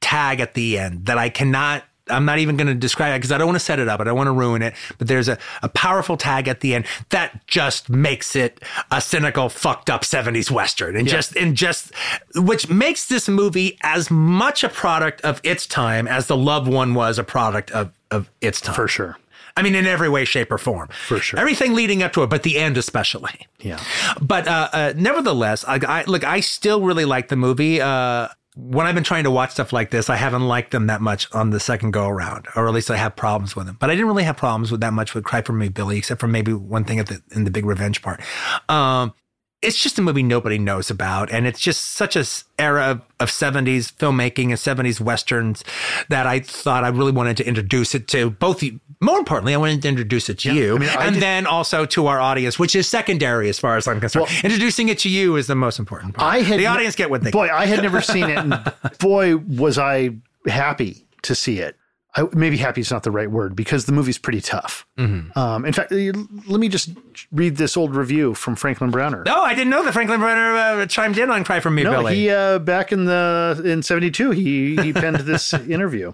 tag 0.00 0.40
at 0.40 0.54
the 0.54 0.78
end 0.78 1.06
that 1.06 1.18
I 1.18 1.28
cannot. 1.28 1.84
I'm 2.10 2.24
not 2.24 2.38
even 2.38 2.56
going 2.56 2.68
to 2.68 2.74
describe 2.74 3.14
it 3.14 3.18
because 3.18 3.32
I 3.32 3.38
don't 3.38 3.46
want 3.46 3.56
to 3.56 3.64
set 3.64 3.78
it 3.78 3.88
up. 3.88 4.00
I 4.00 4.04
don't 4.04 4.16
want 4.16 4.28
to 4.28 4.32
ruin 4.32 4.62
it. 4.62 4.74
But 4.98 5.08
there's 5.08 5.28
a, 5.28 5.38
a 5.62 5.68
powerful 5.68 6.16
tag 6.16 6.48
at 6.48 6.60
the 6.60 6.74
end 6.74 6.86
that 7.10 7.46
just 7.46 7.88
makes 7.88 8.36
it 8.36 8.62
a 8.90 9.00
cynical, 9.00 9.48
fucked 9.48 9.90
up 9.90 10.02
70s 10.02 10.50
Western. 10.50 10.96
And 10.96 11.06
just, 11.08 11.36
and 11.36 11.56
just, 11.56 11.92
which 12.34 12.68
makes 12.68 13.06
this 13.06 13.28
movie 13.28 13.78
as 13.82 14.10
much 14.10 14.64
a 14.64 14.68
product 14.68 15.20
of 15.22 15.40
its 15.44 15.66
time 15.66 16.06
as 16.06 16.26
The 16.26 16.36
Loved 16.36 16.68
One 16.68 16.94
was 16.94 17.18
a 17.18 17.24
product 17.24 17.70
of, 17.70 17.92
of 18.10 18.30
its 18.40 18.60
time. 18.60 18.74
For 18.74 18.88
sure. 18.88 19.16
I 19.58 19.62
mean, 19.62 19.74
in 19.74 19.86
every 19.86 20.08
way, 20.08 20.24
shape, 20.24 20.52
or 20.52 20.58
form. 20.58 20.88
For 21.08 21.18
sure. 21.18 21.40
Everything 21.40 21.74
leading 21.74 22.04
up 22.04 22.12
to 22.12 22.22
it, 22.22 22.30
but 22.30 22.44
the 22.44 22.58
end 22.58 22.76
especially. 22.76 23.48
Yeah. 23.58 23.80
But 24.22 24.46
uh, 24.46 24.68
uh, 24.72 24.92
nevertheless, 24.94 25.64
I, 25.66 25.80
I 25.84 26.04
look. 26.04 26.22
I 26.22 26.38
still 26.38 26.82
really 26.82 27.04
like 27.04 27.26
the 27.26 27.34
movie. 27.34 27.80
Uh, 27.80 28.28
when 28.60 28.86
I've 28.86 28.94
been 28.94 29.04
trying 29.04 29.22
to 29.22 29.30
watch 29.30 29.52
stuff 29.52 29.72
like 29.72 29.90
this, 29.90 30.10
I 30.10 30.16
haven't 30.16 30.46
liked 30.46 30.72
them 30.72 30.88
that 30.88 31.00
much 31.00 31.32
on 31.32 31.50
the 31.50 31.60
second 31.60 31.92
go 31.92 32.08
around, 32.08 32.48
or 32.56 32.66
at 32.66 32.74
least 32.74 32.90
I 32.90 32.96
have 32.96 33.14
problems 33.14 33.54
with 33.54 33.66
them. 33.66 33.76
But 33.78 33.88
I 33.88 33.94
didn't 33.94 34.08
really 34.08 34.24
have 34.24 34.36
problems 34.36 34.72
with 34.72 34.80
that 34.80 34.92
much 34.92 35.14
with 35.14 35.22
Cry 35.22 35.42
for 35.42 35.52
Me, 35.52 35.68
Billy, 35.68 35.96
except 35.96 36.20
for 36.20 36.26
maybe 36.26 36.52
one 36.52 36.84
thing 36.84 36.98
the 36.98 37.22
in 37.30 37.44
the 37.44 37.52
big 37.52 37.64
revenge 37.64 38.02
part. 38.02 38.20
Um, 38.68 39.14
it's 39.62 39.80
just 39.80 39.98
a 39.98 40.02
movie 40.02 40.24
nobody 40.24 40.58
knows 40.58 40.90
about, 40.90 41.30
and 41.30 41.46
it's 41.46 41.60
just 41.60 41.92
such 41.92 42.16
a 42.16 42.24
era 42.58 42.90
of, 42.90 43.02
of 43.20 43.28
70s 43.28 43.92
filmmaking 43.92 44.46
and 44.46 44.54
70s 44.54 45.00
westerns 45.00 45.62
that 46.08 46.26
I 46.26 46.40
thought 46.40 46.84
I 46.84 46.88
really 46.88 47.12
wanted 47.12 47.36
to 47.38 47.46
introduce 47.46 47.94
it 47.94 48.08
to 48.08 48.30
both. 48.30 48.62
More 49.00 49.18
importantly, 49.18 49.54
I 49.54 49.56
wanted 49.58 49.82
to 49.82 49.88
introduce 49.88 50.28
it 50.28 50.38
to 50.40 50.52
you, 50.52 50.74
I 50.76 50.78
mean, 50.78 50.88
and 50.98 51.14
did- 51.14 51.22
then 51.22 51.46
also 51.46 51.86
to 51.86 52.06
our 52.08 52.18
audience, 52.20 52.58
which 52.58 52.74
is 52.74 52.88
secondary 52.88 53.48
as 53.48 53.58
far 53.58 53.76
as 53.76 53.86
I'm 53.86 54.00
concerned. 54.00 54.26
Introducing 54.42 54.88
it 54.88 54.98
to 55.00 55.08
you 55.08 55.36
is 55.36 55.46
the 55.46 55.54
most 55.54 55.78
important 55.78 56.14
part. 56.14 56.32
I 56.32 56.40
had 56.40 56.58
the 56.58 56.66
audience 56.66 56.96
get 56.96 57.08
what 57.08 57.22
they 57.22 57.30
boy. 57.30 57.46
get. 57.46 57.54
I 57.54 57.66
had 57.66 57.80
never 57.82 58.00
seen 58.12 58.24
it, 58.28 58.38
and 58.38 58.72
boy, 58.98 59.36
was 59.36 59.78
I 59.78 60.10
happy 60.46 61.06
to 61.22 61.34
see 61.34 61.60
it. 61.60 61.76
I, 62.16 62.24
maybe 62.32 62.56
happy 62.56 62.80
is 62.80 62.90
not 62.90 63.02
the 63.04 63.10
right 63.12 63.30
word 63.30 63.54
because 63.54 63.84
the 63.84 63.92
movie's 63.92 64.18
pretty 64.18 64.40
tough. 64.40 64.84
Mm-hmm. 64.98 65.38
Um, 65.38 65.64
in 65.64 65.72
fact, 65.72 65.92
let 65.92 66.58
me 66.58 66.68
just 66.68 66.88
read 67.30 67.56
this 67.56 67.76
old 67.76 67.94
review 67.94 68.34
from 68.34 68.56
Franklin 68.56 68.90
Browner. 68.90 69.22
No, 69.26 69.42
I 69.42 69.54
didn't 69.54 69.68
know 69.70 69.84
that 69.84 69.92
Franklin 69.92 70.18
Browner 70.18 70.56
uh, 70.56 70.86
chimed 70.86 71.18
in 71.18 71.30
on 71.30 71.44
"Cry 71.44 71.60
for 71.60 71.70
Me, 71.70 71.84
No, 71.84 71.90
Billy." 71.92 72.16
he 72.16 72.30
uh, 72.30 72.58
back 72.58 72.90
in 72.90 73.04
the 73.04 73.60
in 73.64 73.82
'72, 73.82 74.30
he 74.32 74.74
he 74.76 74.92
penned 74.92 75.18
this 75.18 75.52
interview. 75.68 76.12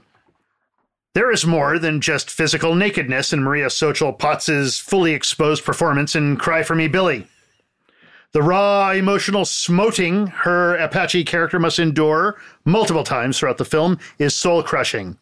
There 1.14 1.30
is 1.30 1.46
more 1.46 1.78
than 1.78 2.00
just 2.00 2.28
physical 2.28 2.74
nakedness 2.74 3.32
in 3.32 3.44
Maria 3.44 3.66
Xochitl 3.66 4.18
Potts's 4.18 4.80
fully 4.80 5.12
exposed 5.12 5.64
performance 5.64 6.16
in 6.16 6.36
"Cry 6.36 6.64
for 6.64 6.74
Me, 6.74 6.88
Billy." 6.88 7.28
The 8.32 8.42
raw 8.42 8.90
emotional 8.90 9.44
smoting 9.44 10.26
her 10.26 10.74
Apache 10.74 11.22
character 11.22 11.60
must 11.60 11.78
endure 11.78 12.36
multiple 12.64 13.04
times 13.04 13.38
throughout 13.38 13.58
the 13.58 13.64
film 13.64 14.00
is 14.18 14.34
soul 14.34 14.64
crushing. 14.64 15.16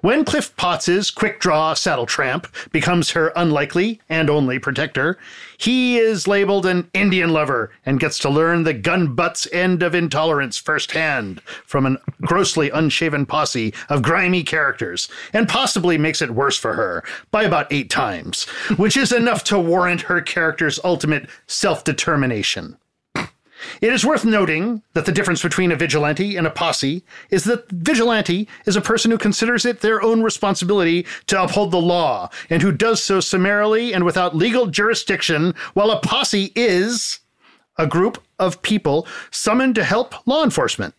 When 0.00 0.24
Cliff 0.24 0.54
Potts's 0.56 1.10
quick 1.10 1.40
draw 1.40 1.74
saddle 1.74 2.06
tramp 2.06 2.46
becomes 2.72 3.12
her 3.12 3.32
unlikely 3.36 4.00
and 4.08 4.28
only 4.30 4.58
protector, 4.58 5.18
he 5.58 5.98
is 5.98 6.26
labeled 6.26 6.66
an 6.66 6.90
Indian 6.94 7.30
lover 7.30 7.70
and 7.86 8.00
gets 8.00 8.18
to 8.20 8.30
learn 8.30 8.64
the 8.64 8.74
gun 8.74 9.14
butts 9.14 9.46
end 9.52 9.82
of 9.82 9.94
intolerance 9.94 10.58
firsthand 10.58 11.40
from 11.64 11.86
a 11.86 11.96
grossly 12.20 12.70
unshaven 12.70 13.26
posse 13.26 13.72
of 13.88 14.02
grimy 14.02 14.42
characters, 14.42 15.08
and 15.32 15.48
possibly 15.48 15.98
makes 15.98 16.22
it 16.22 16.30
worse 16.30 16.56
for 16.56 16.74
her 16.74 17.04
by 17.30 17.42
about 17.44 17.72
eight 17.72 17.90
times, 17.90 18.44
which 18.76 18.96
is 18.96 19.12
enough 19.12 19.44
to 19.44 19.58
warrant 19.58 20.02
her 20.02 20.20
character's 20.20 20.80
ultimate 20.84 21.28
self 21.46 21.84
determination. 21.84 22.76
It 23.80 23.92
is 23.92 24.04
worth 24.04 24.24
noting 24.24 24.82
that 24.94 25.06
the 25.06 25.12
difference 25.12 25.42
between 25.42 25.72
a 25.72 25.76
vigilante 25.76 26.36
and 26.36 26.46
a 26.46 26.50
posse 26.50 27.04
is 27.30 27.44
that 27.44 27.70
vigilante 27.70 28.48
is 28.66 28.76
a 28.76 28.80
person 28.80 29.10
who 29.10 29.18
considers 29.18 29.64
it 29.64 29.80
their 29.80 30.02
own 30.02 30.22
responsibility 30.22 31.06
to 31.26 31.42
uphold 31.42 31.70
the 31.70 31.80
law 31.80 32.28
and 32.50 32.62
who 32.62 32.72
does 32.72 33.02
so 33.02 33.20
summarily 33.20 33.92
and 33.94 34.04
without 34.04 34.36
legal 34.36 34.66
jurisdiction, 34.66 35.54
while 35.74 35.90
a 35.90 36.00
posse 36.00 36.52
is 36.54 37.20
a 37.78 37.86
group 37.86 38.22
of 38.38 38.62
people 38.62 39.06
summoned 39.30 39.74
to 39.74 39.84
help 39.84 40.26
law 40.26 40.44
enforcement. 40.44 40.94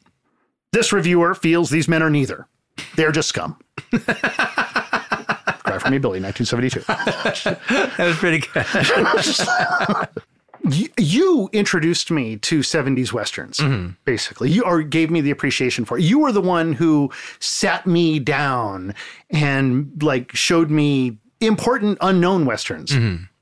This 0.71 0.91
reviewer 0.91 1.35
feels 1.35 1.69
these 1.69 1.87
men 1.87 2.01
are 2.01 2.09
neither. 2.09 2.47
They're 2.95 3.11
just 3.11 3.29
scum. 3.29 3.59
Cry 3.91 5.79
for 5.79 5.89
me, 5.89 5.99
Billy, 5.99 6.19
1972. 6.19 6.79
that 6.87 7.95
was 7.99 8.17
pretty 8.17 8.47
good. 8.47 10.09
you, 10.69 10.87
you 10.97 11.49
introduced 11.51 12.09
me 12.09 12.37
to 12.37 12.59
70s 12.59 13.11
westerns 13.11 13.59
basically 14.05 14.49
you 14.49 14.63
or 14.63 14.81
gave 14.81 15.11
me 15.11 15.21
the 15.21 15.31
appreciation 15.31 15.85
for 15.85 15.97
it 15.97 16.03
you 16.03 16.19
were 16.19 16.31
the 16.31 16.41
one 16.41 16.73
who 16.73 17.11
sat 17.39 17.85
me 17.85 18.19
down 18.19 18.95
and 19.29 20.01
like 20.01 20.33
showed 20.35 20.69
me 20.71 21.17
important 21.41 21.97
unknown 22.01 22.45
westerns 22.45 22.93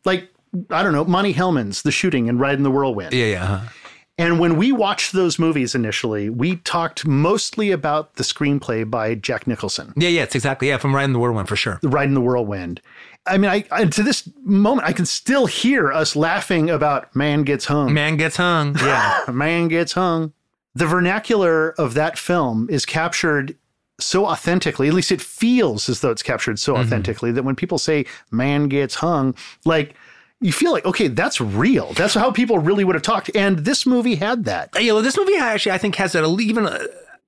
like 0.05 0.29
i 0.71 0.81
don't 0.81 0.93
know 0.93 1.05
monte 1.05 1.33
hellman's 1.33 1.83
the 1.83 1.91
shooting 1.91 2.27
and 2.27 2.39
ride 2.39 2.55
in 2.55 2.63
the 2.63 2.71
whirlwind 2.71 3.13
yeah, 3.13 3.25
yeah. 3.25 3.43
uh-huh. 3.43 3.69
and 4.17 4.39
when 4.39 4.57
we 4.57 4.71
watched 4.71 5.13
those 5.13 5.37
movies 5.37 5.75
initially 5.75 6.29
we 6.29 6.55
talked 6.57 7.05
mostly 7.05 7.69
about 7.71 8.15
the 8.15 8.23
screenplay 8.23 8.89
by 8.89 9.13
jack 9.13 9.45
nicholson 9.45 9.93
Yeah, 9.95 10.09
yeah, 10.09 10.23
it's 10.23 10.35
exactly. 10.35 10.69
Yeah, 10.69 10.77
from 10.77 10.95
Riding 10.95 11.13
the 11.13 11.19
Whirlwind 11.19 11.47
for 11.47 11.55
sure. 11.55 11.77
the 11.81 11.89
ride 11.89 12.07
in 12.07 12.15
the 12.15 12.21
whirlwind 12.21 12.81
I 13.27 13.37
mean, 13.37 13.51
I, 13.51 13.65
I 13.71 13.85
to 13.85 14.03
this 14.03 14.29
moment, 14.43 14.87
I 14.87 14.93
can 14.93 15.05
still 15.05 15.45
hear 15.45 15.91
us 15.91 16.15
laughing 16.15 16.69
about 16.69 17.15
"Man 17.15 17.43
Gets 17.43 17.65
Hung." 17.65 17.93
Man 17.93 18.17
gets 18.17 18.37
hung. 18.37 18.75
yeah, 18.79 19.25
man 19.31 19.67
gets 19.67 19.93
hung. 19.93 20.33
The 20.73 20.87
vernacular 20.87 21.71
of 21.71 21.93
that 21.95 22.17
film 22.17 22.67
is 22.69 22.85
captured 22.85 23.55
so 23.99 24.25
authentically, 24.25 24.87
at 24.87 24.93
least 24.93 25.11
it 25.11 25.21
feels 25.21 25.89
as 25.89 25.99
though 26.01 26.11
it's 26.11 26.23
captured 26.23 26.59
so 26.59 26.73
mm-hmm. 26.73 26.81
authentically 26.81 27.31
that 27.31 27.43
when 27.43 27.55
people 27.55 27.77
say 27.77 28.05
man 28.31 28.67
gets 28.67 28.95
hung, 28.95 29.35
like 29.65 29.95
you 30.39 30.51
feel 30.51 30.71
like, 30.71 30.85
okay, 30.85 31.07
that's 31.07 31.39
real. 31.39 31.93
That's 31.93 32.15
how 32.15 32.31
people 32.31 32.57
really 32.57 32.83
would 32.83 32.95
have 32.95 33.03
talked. 33.03 33.29
And 33.35 33.59
this 33.59 33.85
movie 33.85 34.15
had 34.15 34.45
that. 34.45 34.69
yeah 34.79 34.93
know, 34.93 35.01
this 35.01 35.17
movie 35.17 35.35
actually, 35.35 35.73
I 35.73 35.77
think, 35.77 35.95
has 35.95 36.15
a- 36.15 36.37
even 36.39 36.67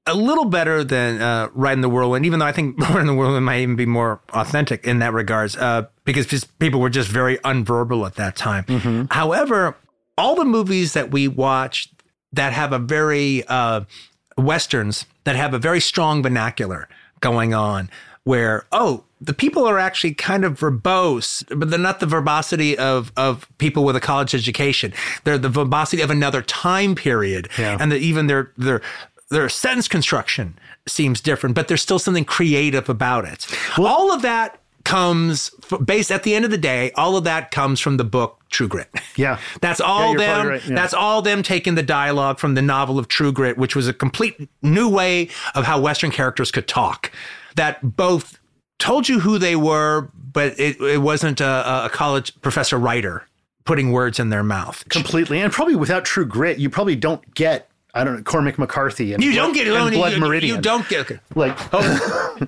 a, 0.05 0.13
little 0.13 0.45
better 0.45 0.84
than 0.84 1.21
uh, 1.21 1.49
Riding 1.53 1.81
the 1.81 1.89
Whirlwind, 1.89 2.25
even 2.25 2.39
though 2.39 2.45
I 2.45 2.51
think 2.51 2.80
Riding 2.89 3.07
the 3.07 3.13
Whirlwind 3.13 3.45
might 3.45 3.61
even 3.61 3.75
be 3.75 3.85
more 3.85 4.19
authentic 4.34 4.85
in 4.85 4.99
that 4.99 5.13
regards, 5.13 5.55
uh, 5.55 5.88
because 6.05 6.25
just, 6.27 6.57
people 6.59 6.80
were 6.80 6.89
just 6.89 7.09
very 7.09 7.38
unverbal 7.39 8.05
at 8.05 8.15
that 8.15 8.35
time. 8.35 9.07
However, 9.11 9.75
all 10.17 10.35
the 10.35 10.45
movies 10.45 10.93
that 10.93 11.11
we 11.11 11.27
watch 11.27 11.89
that 12.34 12.53
have 12.53 12.73
a 12.73 12.80
very 12.80 13.43
uh, 13.47 13.81
westerns 14.38 15.05
that 15.23 15.35
have 15.35 15.53
a 15.53 15.59
very 15.59 15.80
strong 15.80 16.21
vernacular 16.23 16.88
going 17.19 17.53
on, 17.53 17.89
where 18.23 18.65
oh, 18.71 19.03
the 19.21 19.34
people 19.34 19.65
are 19.65 19.80
actually 19.80 20.13
kind 20.13 20.43
of 20.43 20.59
verbose, 20.59 21.43
but 21.57 21.69
they're 21.69 21.80
not 21.80 21.99
the 21.99 22.05
verbosity 22.05 22.77
of 22.77 23.11
of 23.15 23.47
people 23.57 23.84
with 23.84 23.95
a 23.95 23.99
college 23.99 24.34
education. 24.35 24.93
They're 25.23 25.38
the 25.38 25.49
verbosity 25.49 26.01
of 26.01 26.09
another 26.09 26.41
time 26.41 26.95
period, 26.95 27.49
Yeah. 27.57 27.77
and 27.80 27.91
that 27.91 27.99
even 28.01 28.27
their 28.27 28.51
their 28.57 28.81
their 29.34 29.49
sentence 29.49 29.88
construction 29.88 30.57
seems 30.88 31.22
different, 31.22 31.55
but 31.55 31.68
there's 31.68 31.81
still 31.81 31.99
something 31.99 32.26
creative 32.26 32.89
about 32.89 33.26
it. 33.26 33.47
all 33.77 34.14
of 34.14 34.22
that 34.22 34.60
comes 34.85 35.49
f- 35.72 35.80
based 35.85 36.11
at 36.11 36.23
the 36.23 36.35
end 36.35 36.43
of 36.45 36.51
the 36.51 36.57
day. 36.57 36.91
All 36.95 37.15
of 37.15 37.23
that 37.23 37.51
comes 37.51 37.80
from 37.80 37.97
the 37.97 38.03
book 38.03 38.39
True 38.49 38.68
Grit. 38.68 38.89
Yeah. 39.15 39.39
That's 39.61 39.80
all 39.80 40.10
you're 40.11 40.19
them. 40.19 40.47
right, 40.47 40.65
yeah. 40.68 40.73
That's 40.76 40.93
all 40.93 41.22
them 41.22 41.43
taking 41.43 41.76
the 41.76 41.84
dialogue 41.84 42.39
from 42.39 42.55
the 42.55 42.64
novel 42.64 42.97
of 42.97 43.07
True 43.07 43.31
Grit, 43.31 43.57
which 43.60 43.76
was 43.76 43.88
a 43.88 43.93
complete 43.93 44.49
new 44.64 44.89
way 44.89 45.30
of 45.53 45.65
how 45.65 45.80
Western 45.80 46.10
characters 46.10 46.51
could 46.51 46.68
talk. 46.68 47.11
That 47.55 47.95
both 47.95 48.39
told 48.80 49.07
you 49.07 49.19
who 49.19 49.38
they 49.38 49.55
were, 49.55 50.10
but 50.15 50.60
it, 50.60 50.81
it 50.81 51.01
wasn't 51.01 51.41
a, 51.41 51.85
a 51.85 51.89
college 51.93 52.34
professor 52.41 52.77
writer 52.80 53.27
putting 53.65 53.91
words 53.91 54.19
in 54.19 54.30
their 54.30 54.43
mouth. 54.43 54.84
Completely. 54.89 55.39
And 55.39 55.53
probably 55.53 55.76
without 55.76 56.03
true 56.05 56.26
grit, 56.26 56.57
you 56.57 56.69
probably 56.69 56.95
don't 56.95 57.34
get 57.35 57.69
I 57.93 58.03
don't 58.03 58.15
know 58.17 58.23
Cormac 58.23 58.57
McCarthy 58.57 59.13
and 59.13 59.23
You 59.23 59.31
Blood- 59.33 59.41
don't 59.43 59.53
get 59.53 59.67
and 59.67 59.93
you, 59.93 59.99
Blood 59.99 60.13
you- 60.13 60.19
Meridian. 60.19 60.55
You 60.55 60.61
don't 60.61 60.87
get. 60.89 61.19
like 61.35 61.57
oh. 61.73 62.47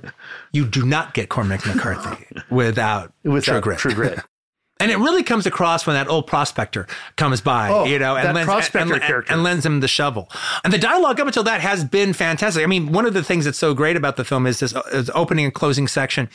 You 0.52 0.66
do 0.66 0.86
not 0.86 1.14
get 1.14 1.30
Cormac 1.30 1.66
McCarthy 1.66 2.26
without, 2.50 3.12
without 3.24 3.44
True 3.54 3.62
Grit. 3.62 3.80
True 3.80 3.94
Grit. 3.94 4.20
And 4.78 4.92
it 4.92 4.98
really 4.98 5.24
comes 5.24 5.46
across 5.46 5.88
when 5.88 5.94
that 5.96 6.10
old 6.10 6.28
prospector 6.28 6.86
comes 7.16 7.40
by, 7.40 7.70
Oh, 7.70 7.86
you 7.86 7.98
know, 7.98 8.18
and 8.18 8.36
lends, 8.36 8.70
and, 8.76 8.92
and- 8.92 9.24
and 9.30 9.42
lends 9.42 9.66
him 9.66 9.80
the 9.80 9.88
shovel. 9.88 10.30
And 10.66 10.74
the 10.74 10.78
dialogue 10.78 11.18
up 11.22 11.28
until 11.28 11.44
that 11.44 11.62
has 11.62 11.86
been 11.86 12.12
fantastic. 12.12 12.62
I 12.62 12.66
mean, 12.66 12.92
one 12.92 13.06
of 13.06 13.14
the 13.14 13.24
things 13.24 13.46
that's 13.46 13.58
so 13.58 13.74
great 13.74 13.96
about 13.96 14.18
the 14.18 14.26
film 14.26 14.46
is 14.46 14.60
this, 14.60 14.76
uh, 14.76 14.82
is 14.92 15.10
opening 15.16 15.46
and 15.46 15.54
closing 15.54 15.88
section 15.88 16.28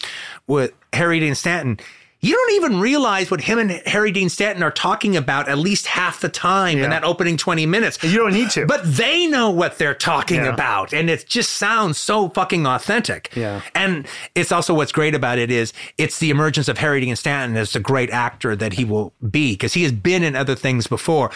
with 0.46 0.72
Harry 0.94 1.20
Dean 1.20 1.34
Stanton. 1.34 1.78
You 2.22 2.34
don't 2.34 2.52
even 2.56 2.80
realize 2.80 3.30
what 3.30 3.40
him 3.40 3.58
and 3.58 3.70
Harry 3.86 4.12
Dean 4.12 4.28
Stanton 4.28 4.62
are 4.62 4.70
talking 4.70 5.16
about 5.16 5.48
at 5.48 5.56
least 5.56 5.86
half 5.86 6.20
the 6.20 6.28
time 6.28 6.76
Yeah. 6.76 6.84
in 6.84 6.90
that 6.90 7.02
opening 7.02 7.38
20 7.38 7.64
minutes. 7.64 7.98
You 8.02 8.18
don't 8.18 8.34
need 8.34 8.50
to. 8.50 8.66
But 8.66 8.82
they 8.84 9.26
know 9.26 9.48
what 9.48 9.78
they're 9.78 9.94
talking 9.94 10.44
Yeah. 10.44 10.52
about. 10.52 10.92
And 10.92 11.08
it 11.08 11.26
just 11.26 11.54
sounds 11.54 11.96
so 11.96 12.28
fucking 12.28 12.66
authentic. 12.66 13.30
Yeah. 13.34 13.62
And 13.74 14.06
it's 14.34 14.52
also 14.52 14.74
what's 14.74 14.92
great 14.92 15.14
about 15.14 15.38
it 15.38 15.50
is 15.50 15.72
it's 15.96 16.18
the 16.18 16.28
emergence 16.28 16.68
of 16.68 16.76
Harry 16.76 17.00
Dean 17.00 17.16
Stanton 17.16 17.56
as 17.56 17.72
the 17.72 17.80
great 17.80 18.10
actor 18.10 18.54
that 18.54 18.74
he 18.74 18.84
will 18.84 19.14
be 19.30 19.52
because 19.54 19.72
he 19.72 19.82
has 19.84 19.92
been 19.92 20.22
in 20.22 20.36
other 20.36 20.54
things 20.54 20.86
before. 20.86 21.30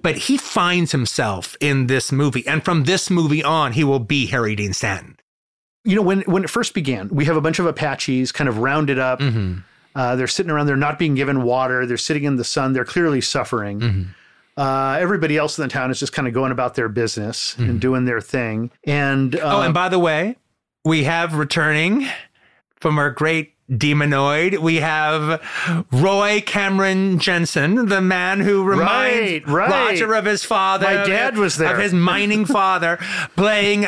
But 0.00 0.16
he 0.16 0.38
finds 0.38 0.92
himself 0.92 1.54
in 1.60 1.86
this 1.86 2.10
movie. 2.10 2.46
And 2.46 2.64
from 2.64 2.84
this 2.84 3.10
movie 3.10 3.44
on, 3.44 3.72
he 3.72 3.84
will 3.84 3.98
be 4.00 4.24
Harry 4.28 4.56
Dean 4.56 4.72
Stanton. 4.72 5.16
you 5.84 5.96
know 5.96 6.02
when 6.02 6.20
when 6.22 6.44
it 6.44 6.50
first 6.50 6.72
began, 6.74 7.08
we 7.08 7.24
have 7.26 7.36
a 7.36 7.40
bunch 7.40 7.58
of 7.58 7.66
Apaches 7.66 8.32
kind 8.32 8.48
of 8.48 8.58
rounded 8.58 8.98
up. 8.98 9.18
Mm-hmm. 9.20 9.60
Uh, 9.94 10.16
they're 10.16 10.26
sitting 10.28 10.50
around. 10.50 10.66
They're 10.66 10.76
not 10.76 10.98
being 10.98 11.14
given 11.14 11.42
water. 11.42 11.84
They're 11.86 11.96
sitting 11.96 12.24
in 12.24 12.36
the 12.36 12.44
sun. 12.44 12.72
They're 12.72 12.84
clearly 12.84 13.20
suffering. 13.20 13.80
Mm-hmm. 13.80 14.02
Uh, 14.56 14.98
everybody 15.00 15.36
else 15.36 15.58
in 15.58 15.62
the 15.62 15.68
town 15.68 15.90
is 15.90 15.98
just 15.98 16.12
kind 16.12 16.28
of 16.28 16.34
going 16.34 16.52
about 16.52 16.74
their 16.74 16.88
business 16.88 17.56
and 17.56 17.80
doing 17.80 18.04
their 18.04 18.20
thing. 18.20 18.70
And 18.84 19.34
uh, 19.34 19.38
Mm-hmm. 19.38 19.46
oh, 19.56 19.60
and 19.62 19.74
by 19.74 19.88
the 19.88 19.98
way, 19.98 20.36
we 20.84 21.04
have 21.04 21.34
returning 21.34 22.06
from 22.80 22.98
our 22.98 23.10
great 23.10 23.54
demonoid, 23.70 24.58
we 24.58 24.76
have 24.76 25.40
Roy 25.92 26.42
Cameron 26.44 27.18
Jenson, 27.20 27.86
the 27.86 28.00
man 28.00 28.40
who 28.40 28.64
reminds 28.64 29.46
Right, 29.46 29.46
right. 29.48 29.70
Roger 29.70 30.12
of 30.14 30.24
his 30.24 30.44
father. 30.44 30.86
My 30.86 31.06
dad 31.06 31.36
was 31.38 31.56
there. 31.56 31.74
Of 31.76 31.80
his 31.82 31.94
mining 31.94 32.44
father, 32.46 32.98
playing 33.36 33.86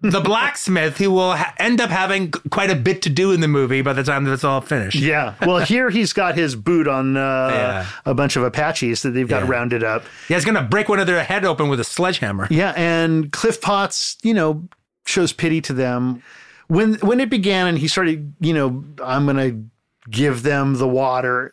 the 0.00 0.20
blacksmith 0.20 0.98
who 0.98 1.10
will 1.10 1.34
ha- 1.34 1.52
end 1.58 1.80
up 1.80 1.90
having 1.90 2.30
quite 2.30 2.70
a 2.70 2.76
bit 2.76 3.02
to 3.02 3.10
do 3.10 3.32
in 3.32 3.40
the 3.40 3.48
movie 3.48 3.82
by 3.82 3.92
the 3.92 4.04
time 4.04 4.24
that 4.24 4.32
it's 4.32 4.44
all 4.44 4.60
finished. 4.60 4.96
yeah, 4.96 5.34
well, 5.44 5.58
here 5.58 5.90
he's 5.90 6.12
got 6.12 6.36
his 6.36 6.54
boot 6.54 6.86
on 6.86 7.16
uh, 7.16 7.48
Yeah. 7.52 7.86
a 8.06 8.14
bunch 8.14 8.36
of 8.36 8.44
Apaches 8.44 9.02
that 9.02 9.10
they've 9.10 9.28
got 9.28 9.44
Yeah. 9.44 9.50
rounded 9.50 9.82
up. 9.82 10.04
Yeah, 10.28 10.36
he's 10.36 10.44
going 10.44 10.54
to 10.54 10.62
break 10.62 10.88
one 10.88 11.00
of 11.00 11.06
their 11.08 11.24
head 11.24 11.44
open 11.44 11.68
with 11.68 11.80
a 11.80 11.84
sledgehammer. 11.84 12.46
Yeah, 12.50 12.72
and 12.76 13.32
Cliff 13.32 13.60
Potts, 13.60 14.16
you 14.22 14.34
know, 14.34 14.68
shows 15.06 15.32
pity 15.32 15.60
to 15.62 15.72
them. 15.72 16.22
When 16.68 16.94
when 16.96 17.18
it 17.18 17.30
began 17.30 17.66
and 17.66 17.78
he 17.78 17.88
started, 17.88 18.34
you 18.40 18.52
know, 18.54 18.84
I'm 19.02 19.24
going 19.24 19.36
to 19.38 20.10
give 20.10 20.42
them 20.42 20.74
the 20.74 20.86
water. 20.88 21.50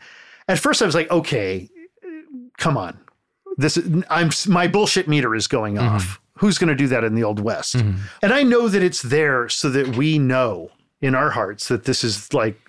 At 0.48 0.60
first 0.60 0.82
I 0.82 0.86
was 0.86 0.94
like, 0.94 1.10
okay, 1.10 1.70
come 2.58 2.78
on. 2.78 3.00
This 3.58 3.78
is, 3.78 4.04
I'm 4.10 4.30
my 4.48 4.68
bullshit 4.68 5.08
meter 5.08 5.34
is 5.34 5.48
going 5.48 5.76
Mm-hmm. 5.76 5.96
off. 5.96 6.20
Who's 6.40 6.58
going 6.58 6.68
to 6.70 6.76
do 6.76 6.88
that 6.88 7.04
in 7.04 7.16
the 7.16 7.24
old 7.24 7.40
west? 7.40 7.76
And 7.76 7.98
I 8.22 8.44
know 8.44 8.68
that 8.68 8.84
it's 8.84 9.02
there 9.02 9.48
so 9.50 9.70
that 9.70 9.96
we 9.96 10.20
know 10.20 10.70
in 11.02 11.14
our 11.16 11.30
hearts 11.30 11.68
that 11.68 11.84
this 11.86 12.04
is 12.04 12.34
like 12.34 12.60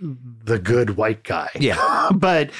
the 0.44 0.58
good 0.58 0.96
white 0.96 1.22
guy. 1.24 1.48
Yeah. 1.58 2.10
but 2.14 2.50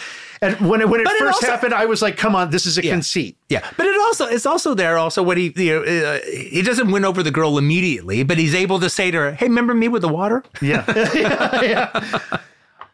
and 0.43 0.55
when 0.69 0.81
it, 0.81 0.89
when 0.89 1.01
it 1.01 1.05
But 1.05 1.15
it 1.15 1.19
first 1.21 1.37
also- 1.37 1.47
happened, 1.47 1.75
I 1.75 1.87
was 1.87 2.03
like, 2.03 2.17
come 2.17 2.35
on, 2.35 2.51
this 2.51 2.67
is 2.67 2.77
a 2.79 2.85
Yeah. 2.85 2.93
conceit. 2.93 3.37
Yeah, 3.49 3.69
but 3.77 3.87
it 3.87 3.97
also 4.01 4.27
it's 4.27 4.47
also 4.47 4.75
there 4.75 4.99
also 4.99 5.23
when 5.23 5.39
he 5.39 5.53
you 5.57 5.81
know 5.81 5.83
uh, 5.83 6.21
he 6.31 6.61
doesn't 6.63 6.91
win 6.91 7.05
over 7.05 7.23
the 7.23 7.31
girl 7.31 7.57
immediately, 7.59 8.23
but 8.23 8.37
he's 8.39 8.55
able 8.55 8.79
to 8.81 8.91
say 8.91 9.11
to 9.11 9.19
her, 9.19 9.33
"Hey, 9.33 9.47
remember 9.47 9.75
me 9.75 9.89
with 9.89 10.03
the 10.03 10.09
water?" 10.09 10.43
Yeah. 10.61 10.85
yeah, 11.15 11.63
yeah. 11.63 12.21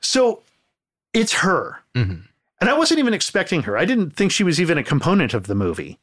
So 0.00 0.42
it's 1.14 1.32
her. 1.34 1.78
And 1.94 2.70
I 2.70 2.74
wasn't 2.78 3.00
even 3.00 3.12
expecting 3.14 3.62
her. 3.62 3.76
I 3.76 3.84
didn't 3.84 4.10
think 4.14 4.30
she 4.32 4.44
was 4.44 4.60
even 4.60 4.78
a 4.78 4.84
component 4.84 5.34
of 5.34 5.46
the 5.48 5.54
movie. 5.54 5.98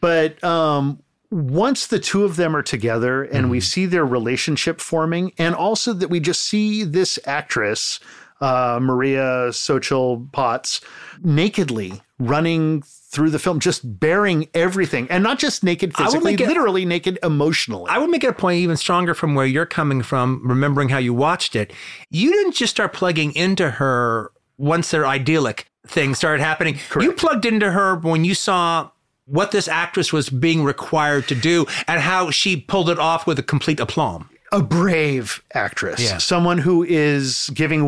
But 0.00 0.42
um, 0.42 1.00
once 1.30 1.86
the 1.86 1.98
two 1.98 2.24
of 2.24 2.36
them 2.36 2.56
are 2.56 2.62
together 2.62 3.22
and 3.22 3.50
we 3.50 3.60
see 3.60 3.86
their 3.86 4.04
relationship 4.04 4.80
forming, 4.80 5.32
and 5.38 5.54
also 5.54 5.92
that 5.92 6.08
we 6.10 6.20
just 6.20 6.42
see 6.42 6.82
this 6.84 7.18
actress, 7.24 8.00
uh, 8.40 8.78
Maria 8.82 9.48
Xochitl 9.50 10.30
Potts, 10.32 10.80
nakedly 11.22 12.02
running 12.18 12.82
through 12.82 13.30
the 13.30 13.38
film, 13.38 13.58
just 13.60 13.98
bearing 14.00 14.48
everything. 14.54 15.06
And 15.10 15.22
not 15.22 15.38
just 15.38 15.64
naked 15.64 15.96
physically, 15.96 16.34
it- 16.34 16.48
literally 16.48 16.84
naked 16.84 17.18
emotionally. 17.22 17.90
I 17.90 17.98
would 17.98 18.10
make 18.10 18.24
it 18.24 18.28
a 18.28 18.32
point 18.32 18.58
even 18.58 18.76
stronger 18.76 19.14
from 19.14 19.34
where 19.34 19.46
you're 19.46 19.66
coming 19.66 20.02
from, 20.02 20.40
remembering 20.44 20.88
how 20.90 20.98
you 20.98 21.12
watched 21.14 21.56
it. 21.56 21.72
You 22.10 22.30
didn't 22.30 22.54
just 22.54 22.70
start 22.72 22.92
plugging 22.92 23.34
into 23.34 23.70
her 23.72 24.32
once 24.58 24.90
their 24.90 25.06
idyllic 25.06 25.66
thing 25.86 26.14
started 26.14 26.42
happening. 26.42 26.78
You 27.00 27.12
plugged 27.12 27.46
into 27.46 27.70
her 27.72 27.96
when 27.96 28.24
you 28.24 28.34
saw 28.34 28.90
what 29.30 29.50
this 29.52 29.68
actress 29.68 30.12
was 30.12 30.28
being 30.28 30.64
required 30.64 31.28
to 31.28 31.34
do 31.34 31.66
and 31.86 32.00
how 32.00 32.30
she 32.30 32.56
pulled 32.56 32.90
it 32.90 32.98
off 32.98 33.26
with 33.26 33.38
a 33.38 33.42
complete 33.42 33.80
aplomb. 33.80 34.28
a 34.52 34.60
brave 34.60 35.42
actress, 35.54 36.00
Yeah. 36.02 36.18
someone 36.18 36.58
who 36.58 36.82
is 36.82 37.50
giving 37.54 37.82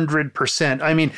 100%. 0.00 0.80
I 0.82 0.94
mean, 0.94 1.10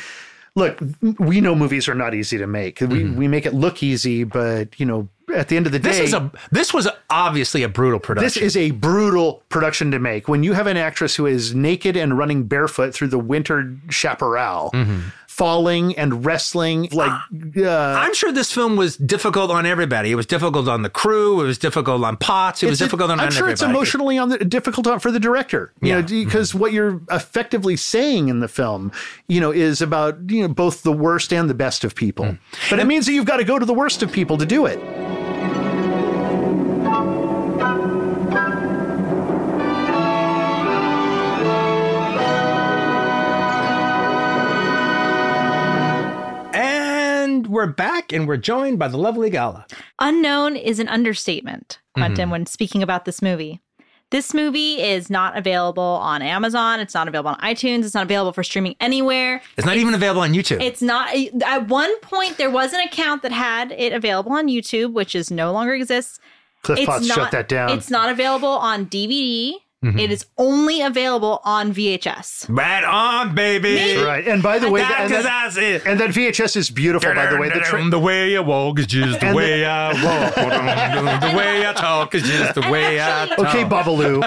look, 0.55 0.79
we 1.19 1.41
know 1.41 1.53
movies 1.55 1.87
are 1.87 1.93
not 1.95 2.13
easy 2.15 2.37
to 2.39 2.47
make. 2.47 2.81
We, 2.81 3.03
we 3.05 3.27
make 3.27 3.45
it 3.45 3.53
look 3.53 3.83
easy, 3.83 4.23
but, 4.23 4.79
you 4.79 4.85
know, 4.87 5.07
at 5.35 5.47
the 5.49 5.57
end 5.57 5.67
of 5.67 5.71
the 5.71 5.77
day, 5.77 5.89
Mm-hmm. 5.89 5.99
This 5.99 6.07
is 6.07 6.13
a 6.15 6.31
this 6.51 6.73
was 6.73 6.87
obviously 7.11 7.61
a 7.61 7.69
brutal 7.69 7.99
production. 7.99 8.25
this 8.25 8.37
is 8.37 8.57
a 8.57 8.71
brutal 8.71 9.43
production 9.49 9.91
to 9.91 9.99
make. 9.99 10.27
When 10.27 10.41
you 10.41 10.53
have 10.53 10.65
an 10.65 10.75
actress 10.77 11.15
who 11.15 11.27
is 11.27 11.53
naked 11.53 11.95
and 11.95 12.17
running 12.17 12.45
barefoot 12.45 12.95
through 12.95 13.09
the 13.09 13.19
winter 13.19 13.75
chaparral, 13.91 14.71
Mm-hmm. 14.73 15.09
Falling 15.39 15.97
and 15.97 16.25
wrestling 16.25 16.89
like 16.91 17.11
uh, 17.57 17.69
I'm 18.03 18.13
sure 18.13 18.31
this 18.33 18.51
film 18.51 18.75
was 18.75 18.97
difficult 18.97 19.49
on 19.51 19.65
everybody. 19.65 20.11
It 20.11 20.15
was 20.15 20.25
difficult 20.25 20.67
on 20.67 20.81
the 20.81 20.89
crew. 20.89 21.41
It 21.41 21.45
was 21.47 21.57
difficult 21.57 22.03
on 22.03 22.17
Potts. 22.17 22.61
It 22.61 22.67
was 22.69 22.77
difficult 22.79 23.09
on 23.09 23.19
I'm 23.21 23.27
everybody. 23.27 23.37
sure 23.37 23.49
it's 23.49 23.61
emotionally 23.61 24.17
on 24.17 24.27
the 24.29 24.37
difficult 24.39 24.85
on- 24.87 24.99
for 24.99 25.11
the 25.11 25.19
director. 25.19 25.71
You 25.81 25.87
Yeah. 25.89 26.01
Mm-hmm. 26.01 26.13
know, 26.19 26.25
because 26.25 26.53
what 26.53 26.73
you're 26.73 26.99
effectively 27.09 27.77
saying 27.77 28.27
in 28.27 28.41
the 28.41 28.49
film, 28.49 28.91
you 29.29 29.39
know, 29.39 29.51
is 29.51 29.81
about 29.81 30.17
you 30.29 30.41
know 30.41 30.53
both 30.53 30.83
the 30.83 30.91
worst 30.91 31.31
and 31.31 31.49
the 31.49 31.53
best 31.53 31.83
of 31.85 31.95
people. 31.95 32.25
Mm. 32.25 32.39
But 32.69 32.79
it 32.79 32.85
means 32.87 33.05
that 33.05 33.13
you've 33.13 33.25
got 33.25 33.37
to 33.37 33.45
go 33.45 33.57
to 33.57 33.65
the 33.65 33.73
worst 33.73 34.03
of 34.03 34.11
people 34.11 34.37
to 34.37 34.45
do 34.45 34.65
it. 34.65 34.77
We're 47.59 47.67
back, 47.67 48.13
and 48.13 48.25
we're 48.25 48.37
joined 48.37 48.79
by 48.79 48.87
the 48.87 48.97
lovely 48.97 49.29
Gala. 49.29 49.65
Unknown 49.99 50.55
is 50.55 50.79
an 50.79 50.87
understatement, 50.87 51.79
Quentin, 51.93 52.23
Mm-hmm. 52.23 52.31
when 52.31 52.45
speaking 52.45 52.81
about 52.81 53.03
this 53.03 53.21
movie. 53.21 53.59
This 54.11 54.33
movie 54.33 54.81
is 54.81 55.09
not 55.09 55.37
available 55.37 55.83
on 55.83 56.21
Amazon. 56.21 56.79
It's 56.79 56.93
not 56.93 57.09
available 57.09 57.31
on 57.31 57.37
iTunes. 57.39 57.83
It's 57.83 57.93
not 57.93 58.03
available 58.03 58.31
for 58.31 58.43
streaming 58.43 58.75
anywhere. 58.79 59.41
It's 59.57 59.65
not 59.67 59.75
even 59.75 59.93
available 59.93 60.21
on 60.21 60.31
YouTube. 60.33 60.61
It's 60.61 60.81
not. 60.81 61.13
At 61.45 61.67
one 61.67 61.99
point, 61.99 62.37
there 62.37 62.49
was 62.49 62.71
an 62.71 62.79
account 62.79 63.23
that 63.23 63.33
had 63.33 63.73
it 63.73 63.91
available 63.91 64.31
on 64.31 64.47
YouTube, 64.47 64.93
which 64.93 65.13
is 65.13 65.29
no 65.29 65.51
longer 65.51 65.73
exists. 65.73 66.17
Cliff 66.63 66.79
it's 66.79 66.85
Potts 66.87 67.07
not, 67.07 67.15
shut 67.15 67.31
that 67.31 67.49
down. 67.49 67.71
It's 67.71 67.89
not 67.91 68.09
available 68.09 68.47
on 68.47 68.85
DVD. 68.85 69.55
Mm-hmm. 69.81 69.97
It 69.97 70.11
is 70.11 70.25
only 70.37 70.81
available 70.81 71.39
on 71.45 71.73
VHS. 71.73 72.47
right 72.49 72.83
on, 72.83 73.33
baby. 73.33 73.95
right. 74.03 74.27
And 74.27 74.43
by 74.43 74.59
the 74.59 74.69
way, 74.69 74.81
That's 74.81 75.01
and, 75.03 75.11
that, 75.13 75.23
that's 75.23 75.57
it. 75.57 75.85
and 75.85 75.97
that 76.01 76.09
VHS 76.09 76.57
is 76.57 76.69
beautiful. 76.69 77.13
By 77.15 77.27
the 77.27 77.37
way, 77.37 77.47
the 77.47 77.61
tra- 77.61 77.89
the 77.89 77.97
way 77.97 78.35
I 78.35 78.41
walk 78.41 78.77
is 78.79 78.87
just 78.87 79.21
the 79.21 79.27
And 79.27 79.33
the- 79.33 79.37
way 79.37 79.65
I 79.65 79.93
walk. 80.03 80.35
the 81.31 81.37
way 81.37 81.65
I 81.65 81.71
talk 81.71 82.13
is 82.13 82.23
just 82.23 82.55
the 82.55 82.69
way 82.69 82.99
I 82.99 83.27
talk. 83.27 83.39
okay, 83.39 83.63
Babalu. 83.63 84.19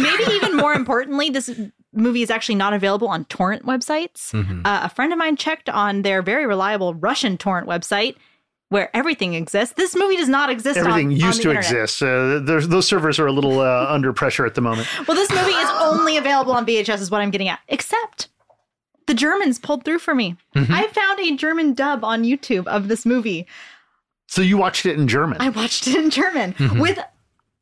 maybe 0.00 0.02
even 0.02 0.02
maybe 0.02 0.32
even 0.36 0.56
more 0.56 0.72
importantly 0.74 1.28
this 1.30 1.50
movie 1.92 2.22
is 2.22 2.30
actually 2.30 2.54
not 2.54 2.72
available 2.72 3.08
on 3.08 3.24
torrent 3.26 3.64
websites 3.66 4.32
Mm-hmm. 4.32 4.64
uh, 4.66 4.80
a 4.84 4.88
friend 4.88 5.12
of 5.12 5.18
mine 5.18 5.36
checked 5.36 5.68
on 5.68 6.02
their 6.02 6.22
very 6.22 6.46
reliable 6.46 6.94
russian 6.94 7.36
torrent 7.36 7.68
website 7.68 8.16
where 8.72 8.88
everything 8.96 9.34
exists 9.34 9.74
this 9.76 9.94
movie 9.94 10.16
does 10.16 10.28
not 10.28 10.50
exist 10.50 10.76
Everything 10.78 11.06
on 11.08 11.12
used 11.12 11.38
the 11.38 11.42
to 11.44 11.50
internet. 11.50 11.70
exist. 11.72 12.02
Uh, 12.02 12.38
there's, 12.40 12.66
those 12.68 12.86
servers 12.88 13.18
are 13.20 13.26
a 13.26 13.32
little 13.32 13.60
uh, 13.60 13.86
under 13.96 14.12
pressure 14.12 14.44
at 14.46 14.54
the 14.54 14.60
moment. 14.60 14.88
well 15.06 15.16
this 15.16 15.30
movie 15.30 15.52
is 15.64 15.70
only 15.80 16.16
available 16.16 16.52
on 16.52 16.64
vhs 16.66 17.00
is 17.00 17.10
what 17.10 17.20
i'm 17.20 17.30
getting 17.30 17.48
at 17.48 17.60
except 17.68 18.28
the 19.06 19.14
germans 19.14 19.58
pulled 19.58 19.84
through 19.84 19.98
for 19.98 20.14
me 20.14 20.36
Mm-hmm. 20.56 20.72
i 20.74 20.86
found 20.88 21.20
a 21.20 21.36
german 21.36 21.74
dub 21.74 22.04
on 22.04 22.24
youtube 22.24 22.66
of 22.66 22.88
this 22.88 23.04
movie 23.06 23.46
So 24.26 24.42
you 24.42 24.56
watched 24.58 24.86
it 24.86 24.98
in 24.98 25.06
German. 25.08 25.36
i 25.40 25.48
watched 25.50 25.86
it 25.86 25.96
in 25.96 26.10
german 26.10 26.54
Mm-hmm. 26.54 26.80
with 26.80 26.98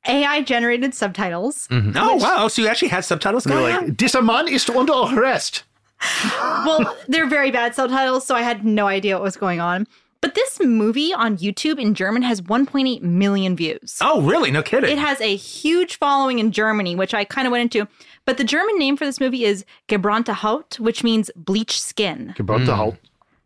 ai 0.07 0.43
generated 0.43 0.95
subtitles 0.95 1.69
Oh 1.71 2.17
wow! 2.17 2.49
So 2.49 2.63
you 2.63 2.69
actually 2.69 2.89
had 2.89 3.05
subtitles 3.05 3.45
You're 3.47 3.55
going 3.59 3.75
on? 3.77 3.85
like, 3.89 3.97
dieser 3.97 4.23
Mann 4.23 4.49
ist 4.49 4.71
unter 4.71 4.93
Arrest. 5.15 5.65
well, 6.67 6.97
they're 7.09 7.27
very 7.29 7.51
bad 7.51 7.75
subtitles, 7.75 8.27
so 8.27 8.35
I 8.35 8.41
had 8.41 8.65
no 8.65 8.87
idea 8.87 9.17
what 9.17 9.23
was 9.23 9.37
going 9.37 9.61
on. 9.61 9.87
But 10.23 10.35
this 10.35 10.61
movie 10.61 11.15
on 11.15 11.39
YouTube 11.39 11.81
in 11.81 11.95
German 11.95 12.21
has 12.23 12.43
1.8 12.43 13.01
million 13.01 13.57
views. 13.57 13.97
Oh, 14.03 14.21
really? 14.21 14.51
No 14.51 14.63
kidding. 14.63 14.91
It 14.91 14.99
has 14.99 15.19
a 15.23 15.35
huge 15.35 15.97
following 15.97 16.39
in 16.39 16.53
Germany, 16.53 16.95
which 16.95 17.15
I 17.15 17.25
kind 17.25 17.47
of 17.47 17.53
went 17.53 17.75
into. 17.75 17.89
But 18.27 18.37
the 18.37 18.45
German 18.45 18.79
name 18.79 18.99
for 18.99 19.07
this 19.07 19.19
movie 19.19 19.45
is 19.47 19.65
Gebrannte 19.89 20.35
Haut, 20.35 20.79
which 20.79 21.03
means 21.03 21.31
bleached 21.37 21.81
skin, 21.81 22.35
About 22.39 22.67
the 22.67 22.77
whole. 22.77 22.99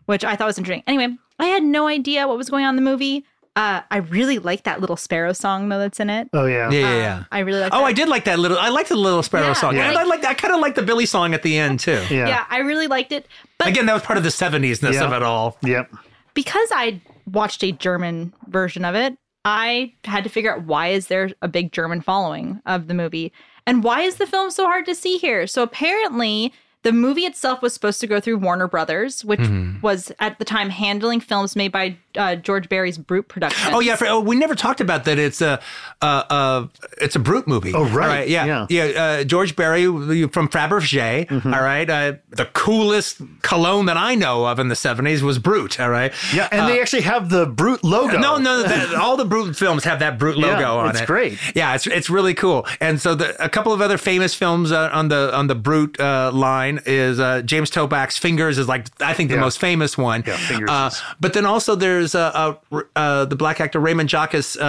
which 0.06 0.24
I 0.24 0.34
thought 0.34 0.46
was 0.48 0.58
interesting. 0.58 0.82
Anyway, 0.88 1.16
I 1.38 1.46
had 1.46 1.62
no 1.62 1.86
idea 1.86 2.26
what 2.26 2.36
was 2.36 2.50
going 2.50 2.64
on 2.64 2.76
in 2.76 2.84
the 2.84 2.90
movie. 2.90 3.24
Uh, 3.56 3.82
I 3.88 3.98
really 3.98 4.40
like 4.40 4.64
that 4.64 4.80
little 4.80 4.96
sparrow 4.96 5.32
song 5.32 5.68
though 5.68 5.78
that's 5.78 6.00
in 6.00 6.10
it. 6.10 6.28
Oh 6.32 6.44
yeah. 6.46 6.72
yeah, 6.72 6.80
yeah, 6.80 6.96
yeah. 6.96 7.24
I 7.30 7.38
really 7.38 7.60
like. 7.60 7.72
It. 7.72 7.76
Oh, 7.76 7.82
that. 7.82 7.84
I 7.84 7.92
did 7.92 8.08
like 8.08 8.24
that 8.24 8.40
little. 8.40 8.58
I 8.58 8.70
liked 8.70 8.88
the 8.88 8.96
little 8.96 9.22
sparrow 9.22 9.46
Yeah, 9.46 9.52
song. 9.52 9.76
yeah. 9.76 9.90
And 9.90 9.96
I 9.96 10.02
like. 10.02 10.24
I 10.24 10.34
kind 10.34 10.52
of 10.52 10.58
like 10.60 10.74
the 10.74 10.82
Billy 10.82 11.06
song 11.06 11.34
at 11.34 11.44
the 11.44 11.56
end 11.56 11.78
too. 11.78 12.02
Yeah. 12.10 12.26
Yeah, 12.26 12.44
I 12.50 12.58
really 12.58 12.88
liked 12.88 13.12
it. 13.12 13.28
But 13.58 13.68
Again, 13.68 13.86
that 13.86 13.92
was 13.92 14.02
part 14.02 14.16
of 14.18 14.24
the 14.24 14.30
'70s 14.30 14.82
ness 14.82 14.96
Yeah. 14.96 15.04
of 15.04 15.12
it 15.12 15.22
all. 15.22 15.56
Yep. 15.62 15.88
Because 16.34 16.68
I 16.72 17.00
watched 17.30 17.62
a 17.64 17.72
German 17.72 18.32
version 18.48 18.84
of 18.84 18.94
it, 18.94 19.16
I 19.44 19.94
had 20.04 20.24
to 20.24 20.30
figure 20.30 20.54
out 20.54 20.64
why 20.64 20.88
is 20.88 21.08
there 21.08 21.30
a 21.42 21.48
big 21.48 21.72
German 21.72 22.00
following 22.00 22.60
of 22.66 22.86
the 22.88 22.94
movie 22.94 23.32
and 23.66 23.82
why 23.84 24.00
is 24.02 24.16
the 24.16 24.26
film 24.26 24.50
so 24.50 24.64
hard 24.64 24.86
to 24.86 24.94
see 24.94 25.16
here? 25.18 25.46
So 25.46 25.62
apparently 25.62 26.52
the 26.82 26.92
movie 26.92 27.22
itself 27.22 27.62
was 27.62 27.72
supposed 27.72 28.00
to 28.00 28.06
go 28.06 28.20
through 28.20 28.38
Warner 28.38 28.68
Brothers, 28.68 29.24
which 29.24 29.40
Mm-hmm. 29.40 29.80
was 29.80 30.12
at 30.20 30.38
the 30.38 30.44
time 30.44 30.68
handling 30.70 31.20
films 31.20 31.56
made 31.56 31.72
by 31.72 31.96
uh, 32.16 32.36
George 32.36 32.68
Barrie's 32.68 32.98
Brute 32.98 33.28
production. 33.28 33.74
Oh 33.74 33.80
yeah, 33.80 33.96
for, 33.96 34.06
oh, 34.06 34.20
we 34.20 34.36
never 34.36 34.54
talked 34.54 34.80
about 34.80 35.04
that. 35.04 35.18
It's 35.18 35.40
a, 35.40 35.60
uh, 36.02 36.04
uh, 36.04 36.66
it's 37.00 37.16
a 37.16 37.18
brute 37.18 37.46
movie. 37.48 37.72
Oh, 37.74 37.84
right. 37.84 38.28
yeah, 38.28 38.66
Yeah. 38.70 38.84
Uh, 38.84 39.24
George 39.24 39.56
Barry 39.56 39.84
from 39.84 40.48
Fabergé. 40.48 41.26
Mm-hmm. 41.28 41.54
all 41.54 41.62
right, 41.62 41.88
uh, 41.88 42.12
the 42.30 42.46
coolest 42.46 43.20
cologne 43.42 43.86
that 43.86 43.96
I 43.96 44.14
know 44.14 44.46
of 44.46 44.58
in 44.58 44.68
the 44.68 44.74
'70s 44.74 45.22
was 45.22 45.38
Brute. 45.38 45.80
All 45.80 45.90
right. 45.90 46.12
Yeah, 46.34 46.48
and 46.50 46.68
they 46.68 46.80
actually 46.80 47.02
have 47.02 47.30
the 47.30 47.46
brute 47.46 47.82
logo. 47.84 48.16
Uh, 48.16 48.20
No, 48.20 48.36
no, 48.38 48.62
that, 48.66 48.94
all 48.94 49.16
the 49.16 49.24
Brute 49.24 49.56
films 49.56 49.84
have 49.84 49.98
that 50.00 50.18
Brute 50.18 50.36
logo 50.36 50.58
Yeah, 50.60 50.70
on 50.72 50.88
it's 50.90 50.98
it. 50.98 51.02
It's 51.02 51.06
great. 51.06 51.38
Yeah, 51.54 51.74
it's 51.74 51.86
it's 51.86 52.10
really 52.10 52.34
cool. 52.34 52.66
And 52.80 53.00
so 53.00 53.14
the, 53.14 53.42
a 53.42 53.48
couple 53.48 53.72
of 53.72 53.80
other 53.80 53.98
famous 53.98 54.34
films 54.34 54.72
uh, 54.72 54.90
on 54.92 55.08
the 55.08 55.34
on 55.34 55.46
the 55.46 55.54
Brute 55.54 55.98
uh, 56.00 56.30
line 56.32 56.80
is 56.86 57.18
uh, 57.20 57.42
James 57.42 57.70
Toback's 57.70 58.18
Fingers 58.18 58.58
is 58.58 58.68
like 58.68 58.86
I 59.00 59.14
think 59.14 59.30
the 59.30 59.36
Yeah. 59.36 59.40
most 59.40 59.58
famous 59.58 59.96
one. 59.96 60.22
Yeah, 60.26 60.36
Fingers 60.36 60.70
Uh, 60.70 60.90
but 61.20 61.32
then 61.34 61.46
also 61.46 61.74
there's 61.74 62.03
uh, 62.12 62.56
uh, 62.72 62.80
uh, 62.96 63.24
the 63.24 63.36
black 63.36 63.60
actor 63.60 63.78
Raymond 63.78 64.10
Jacques' 64.10 64.34
uh, 64.60 64.64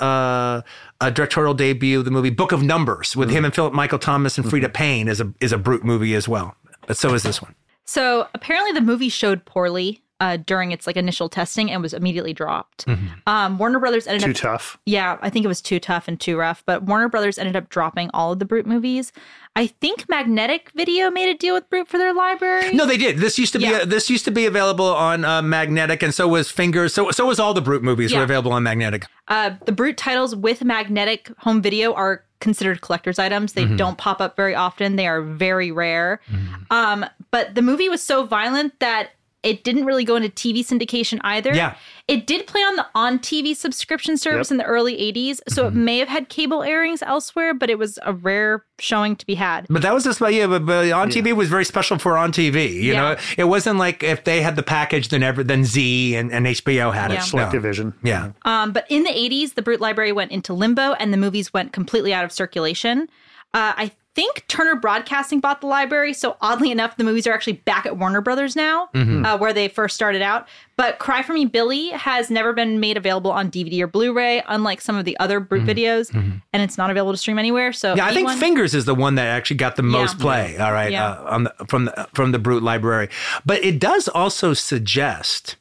uh, 0.00 0.62
directorial 1.10 1.54
debut, 1.54 2.02
the 2.02 2.10
movie 2.10 2.30
Book 2.30 2.50
of 2.50 2.64
Numbers, 2.64 3.14
with 3.14 3.28
Mm-hmm. 3.28 3.36
him 3.38 3.44
and 3.44 3.54
Philip 3.54 3.72
Michael 3.72 4.00
Thomas 4.00 4.36
and 4.36 4.44
Freda 4.46 4.74
Payne 4.74 5.06
is 5.06 5.20
a 5.20 5.32
is 5.40 5.52
a 5.52 5.58
Brute 5.58 5.84
movie 5.84 6.14
as 6.16 6.26
well. 6.26 6.56
But 6.88 6.96
so 6.96 7.14
is 7.14 7.22
this 7.22 7.40
one. 7.40 7.54
So 7.84 8.26
apparently 8.34 8.72
the 8.72 8.80
movie 8.80 9.08
showed 9.08 9.44
poorly 9.44 10.02
uh, 10.20 10.36
during 10.38 10.72
its 10.72 10.86
like 10.86 10.96
initial 10.96 11.28
testing 11.28 11.70
and 11.70 11.82
was 11.82 11.92
immediately 11.92 12.32
dropped. 12.32 12.86
Um, 13.26 13.58
Warner 13.58 13.78
Brothers 13.78 14.06
ended 14.06 14.22
Too 14.24 14.30
up 14.30 14.36
tough. 14.36 14.78
Yeah, 14.86 15.18
I 15.20 15.28
think 15.30 15.44
it 15.44 15.48
was 15.48 15.60
too 15.60 15.78
tough 15.78 16.08
and 16.08 16.18
too 16.18 16.36
rough. 16.38 16.62
But 16.64 16.84
Warner 16.84 17.08
Brothers 17.08 17.38
ended 17.38 17.54
up 17.56 17.68
dropping 17.68 18.10
all 18.14 18.32
of 18.32 18.38
the 18.38 18.44
Brute 18.44 18.66
movies. 18.66 19.12
I 19.56 19.66
think 19.66 20.08
Magnetic 20.08 20.70
Video 20.74 21.10
made 21.10 21.28
a 21.28 21.34
deal 21.36 21.54
with 21.54 21.68
Brute 21.70 21.88
for 21.88 21.98
their 21.98 22.12
library. 22.14 22.72
No, 22.72 22.86
they 22.86 22.96
did. 22.98 23.18
This 23.18 23.38
used 23.38 23.52
to 23.54 23.58
be 23.58 23.64
Yeah. 23.66 23.84
this 23.84 24.08
used 24.10 24.24
to 24.26 24.30
be 24.30 24.46
available 24.46 24.86
on 24.94 25.24
uh, 25.24 25.42
Magnetic, 25.42 26.02
and 26.02 26.14
so 26.14 26.28
was 26.28 26.50
Fingers. 26.50 26.94
So 26.94 27.10
so 27.10 27.26
was 27.26 27.38
all 27.38 27.52
the 27.54 27.60
Brute 27.62 27.82
movies 27.82 28.14
were 28.14 28.22
available 28.22 28.52
on 28.52 28.62
Magnetic. 28.62 29.06
Uh, 29.28 29.50
the 29.64 29.72
Brute 29.72 29.96
titles 29.96 30.34
with 30.36 30.62
Magnetic 30.64 31.30
home 31.38 31.60
video 31.62 31.92
are 31.94 32.22
considered 32.38 32.82
collector's 32.82 33.18
items. 33.18 33.54
They 33.54 33.64
Mm-hmm. 33.64 33.76
don't 33.76 33.96
pop 33.98 34.20
up 34.20 34.36
very 34.36 34.54
often. 34.54 34.96
They 34.96 35.06
are 35.06 35.22
very 35.22 35.72
rare. 35.72 36.20
Um, 36.70 37.06
but 37.30 37.54
the 37.54 37.62
movie 37.62 37.88
was 37.88 38.02
so 38.02 38.24
violent 38.26 38.78
that 38.80 39.10
it 39.46 39.64
didn't 39.64 39.84
really 39.86 40.04
go 40.04 40.16
into 40.16 40.28
TV 40.28 40.58
syndication 40.60 41.18
either. 41.22 41.54
Yeah. 41.54 41.76
It 42.08 42.26
did 42.26 42.46
play 42.46 42.60
on 42.60 42.76
the 42.76 42.86
on 42.94 43.18
TV 43.18 43.54
subscription 43.56 44.16
service 44.16 44.48
Yep. 44.48 44.52
in 44.52 44.56
the 44.58 44.64
early 44.64 44.96
80s, 44.96 45.40
so 45.48 45.64
Mm-hmm. 45.64 45.78
it 45.78 45.80
may 45.80 45.98
have 45.98 46.08
had 46.08 46.28
cable 46.28 46.62
airings 46.62 47.02
elsewhere, 47.02 47.54
but 47.54 47.70
it 47.70 47.78
was 47.78 47.98
a 48.02 48.12
rare 48.12 48.64
showing 48.78 49.16
to 49.16 49.24
be 49.26 49.34
had. 49.36 49.66
But 49.70 49.82
that 49.82 49.94
was 49.94 50.04
just 50.04 50.20
yeah. 50.20 50.46
But, 50.46 50.66
but 50.66 50.90
on 50.92 51.10
TV 51.10 51.32
was 51.34 51.48
very 51.48 51.64
special 51.64 51.98
for 51.98 52.16
on 52.18 52.32
TV. 52.32 52.72
You 52.72 52.92
Yeah. 52.92 53.00
know, 53.14 53.16
it 53.38 53.44
wasn't 53.44 53.78
like 53.78 54.02
if 54.02 54.24
they 54.24 54.42
had 54.42 54.56
the 54.56 54.62
package, 54.62 55.08
then 55.08 55.22
ever 55.22 55.42
then 55.42 55.64
Z 55.64 56.14
and, 56.16 56.30
and 56.32 56.46
HBO 56.46 56.92
had 56.92 57.10
Yeah. 57.12 57.18
it. 57.18 57.22
Select 57.22 57.52
No. 57.52 57.58
division. 57.58 57.94
Yeah. 58.02 58.32
Um, 58.44 58.72
but 58.72 58.84
in 58.88 59.04
the 59.04 59.10
80s, 59.10 59.54
the 59.54 59.62
Brute 59.62 59.80
Library 59.80 60.12
went 60.12 60.32
into 60.32 60.52
limbo 60.54 60.92
and 60.94 61.12
the 61.12 61.16
movies 61.16 61.52
went 61.54 61.72
completely 61.72 62.12
out 62.12 62.24
of 62.24 62.32
circulation. 62.32 63.08
Uh, 63.54 63.72
I 63.76 63.92
think 64.16 64.44
Turner 64.48 64.74
Broadcasting 64.76 65.38
bought 65.40 65.60
the 65.60 65.66
library. 65.66 66.12
So 66.14 66.36
oddly 66.40 66.70
enough, 66.72 66.96
the 66.96 67.04
movies 67.04 67.26
are 67.26 67.32
actually 67.34 67.52
back 67.54 67.84
at 67.86 67.98
Warner 67.98 68.20
Brothers 68.22 68.56
now, 68.56 68.88
uh, 68.94 69.36
where 69.38 69.52
they 69.52 69.68
first 69.68 69.94
started 69.94 70.22
out. 70.22 70.48
But 70.76 70.98
Cry 70.98 71.22
for 71.22 71.32
Me 71.34 71.44
Billy 71.44 71.90
has 71.90 72.30
never 72.30 72.52
been 72.52 72.80
made 72.80 72.96
available 72.96 73.30
on 73.30 73.50
DVD 73.50 73.80
or 73.82 73.86
Blu 73.86 74.12
ray, 74.14 74.42
unlike 74.48 74.80
some 74.80 74.96
of 74.96 75.04
the 75.04 75.16
other 75.18 75.38
Brute 75.38 75.64
videos. 75.64 76.12
And 76.14 76.62
it's 76.62 76.76
not 76.78 76.90
available 76.90 77.12
to 77.12 77.18
stream 77.18 77.38
anywhere. 77.38 77.72
So 77.72 77.94
Yeah, 77.94 78.06
I 78.06 78.14
think 78.14 78.30
Fingers 78.30 78.74
is 78.74 78.86
the 78.86 78.94
one 78.94 79.14
that 79.16 79.26
actually 79.26 79.56
got 79.56 79.76
the 79.76 79.82
most 79.82 80.18
play. 80.18 80.56
All 80.58 80.72
right, 80.72 80.90
Yeah. 80.90 81.10
uh, 81.10 81.24
on 81.30 81.44
the, 81.44 81.54
from 81.68 81.84
the 81.84 82.08
from 82.14 82.32
the 82.32 82.38
Brute 82.38 82.62
Library, 82.62 83.08
but 83.44 83.62
it 83.62 83.78
does 83.78 84.08
also 84.08 84.54
suggest 84.54 85.56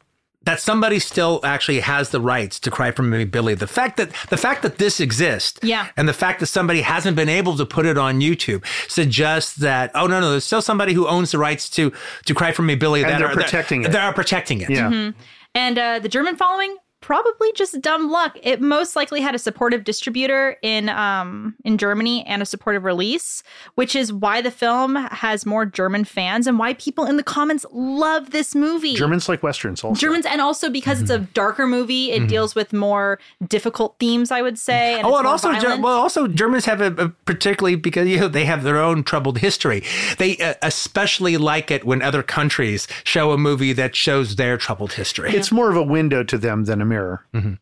that 0.45 0.59
somebody 0.59 0.99
still 0.99 1.39
actually 1.43 1.79
has 1.81 2.09
the 2.09 2.21
rights 2.21 2.59
to 2.59 2.71
cry 2.71 2.91
for 2.91 3.03
me 3.03 3.25
billy 3.25 3.53
the 3.55 3.67
fact 3.67 3.97
that 3.97 4.09
the 4.29 4.37
fact 4.37 4.61
that 4.61 4.77
this 4.77 4.99
exists 4.99 5.59
Yeah. 5.63 5.87
and 5.97 6.07
the 6.07 6.13
fact 6.13 6.39
that 6.39 6.45
somebody 6.47 6.81
hasn't 6.81 7.15
been 7.15 7.29
able 7.29 7.57
to 7.57 7.65
put 7.65 7.85
it 7.85 7.97
on 7.97 8.19
youtube 8.21 8.63
suggests 8.87 9.55
that 9.55 9.91
oh 9.95 10.07
no 10.07 10.19
no 10.19 10.31
there's 10.31 10.45
still 10.45 10.61
somebody 10.61 10.93
who 10.93 11.07
owns 11.07 11.31
the 11.31 11.37
rights 11.37 11.69
to 11.71 11.91
to 12.25 12.33
cry 12.33 12.51
for 12.51 12.61
me 12.61 12.75
billy 12.75 13.01
And 13.03 13.11
that 13.11 13.19
they're 13.19 13.27
are 13.29 13.33
protecting 13.33 13.81
that, 13.81 13.89
it. 13.89 13.91
they 13.93 13.99
are 13.99 14.13
protecting 14.13 14.61
it 14.61 14.69
Yeah. 14.69 15.11
And 15.57 15.79
uh, 15.79 15.99
the 15.99 16.09
German 16.09 16.35
following, 16.35 16.75
probably 17.05 17.51
just 17.53 17.79
dumb 17.81 18.09
luck. 18.09 18.35
It 18.41 18.61
most 18.61 18.95
likely 18.95 19.21
had 19.21 19.35
a 19.35 19.39
supportive 19.39 19.83
distributor 19.83 20.57
in 20.63 20.89
um, 20.89 21.53
in 21.63 21.77
Germany 21.77 22.25
and 22.25 22.41
a 22.41 22.47
supportive 22.47 22.83
release, 22.83 23.43
which 23.75 23.95
is 23.95 24.11
why 24.11 24.41
the 24.41 24.49
film 24.49 24.95
has 24.95 25.45
more 25.45 25.67
German 25.67 26.03
fans 26.03 26.47
and 26.47 26.57
why 26.57 26.73
people 26.73 27.05
in 27.05 27.17
the 27.17 27.23
comments 27.23 27.63
love 27.71 28.31
this 28.31 28.55
movie. 28.55 28.95
Germans 28.95 29.29
like 29.29 29.43
westerns 29.43 29.83
also. 29.83 29.99
Germans, 29.99 30.25
and 30.25 30.41
also 30.41 30.67
because 30.71 30.99
it's 30.99 31.11
a 31.11 31.19
darker 31.19 31.67
movie, 31.67 32.09
it 32.11 32.27
deals 32.27 32.55
with 32.55 32.73
more 32.73 33.19
difficult 33.47 33.97
themes, 33.99 34.31
I 34.31 34.41
would 34.41 34.57
say. 34.57 34.95
And 34.95 35.05
Oh, 35.05 35.17
and 35.17 35.27
also, 35.27 35.53
Ger- 35.53 35.59
violent. 35.61 35.83
well, 35.83 35.99
also 35.99 36.27
Germans 36.27 36.65
have 36.65 36.81
a, 36.81 36.87
a 37.03 37.09
particularly 37.09 37.75
because 37.75 38.07
you 38.07 38.19
know 38.19 38.27
they 38.27 38.45
have 38.45 38.63
their 38.63 38.79
own 38.79 39.03
troubled 39.03 39.37
history. 39.37 39.83
They 40.17 40.37
uh, 40.37 40.55
especially 40.63 41.37
like 41.37 41.69
it 41.69 41.85
when 41.85 42.01
other 42.01 42.23
countries 42.23 42.87
show 43.03 43.31
a 43.31 43.37
movie 43.37 43.73
that 43.73 43.95
shows 43.95 44.37
their 44.37 44.57
troubled 44.57 44.93
history. 44.93 45.29
It's 45.35 45.51
more 45.51 45.69
of 45.69 45.77
a 45.77 45.83
window 45.83 46.23
to 46.23 46.37
them 46.39 46.63
than 46.65 46.81
a 46.81 46.85
mirror. 46.95 47.25
Mm-hmm. 47.33 47.53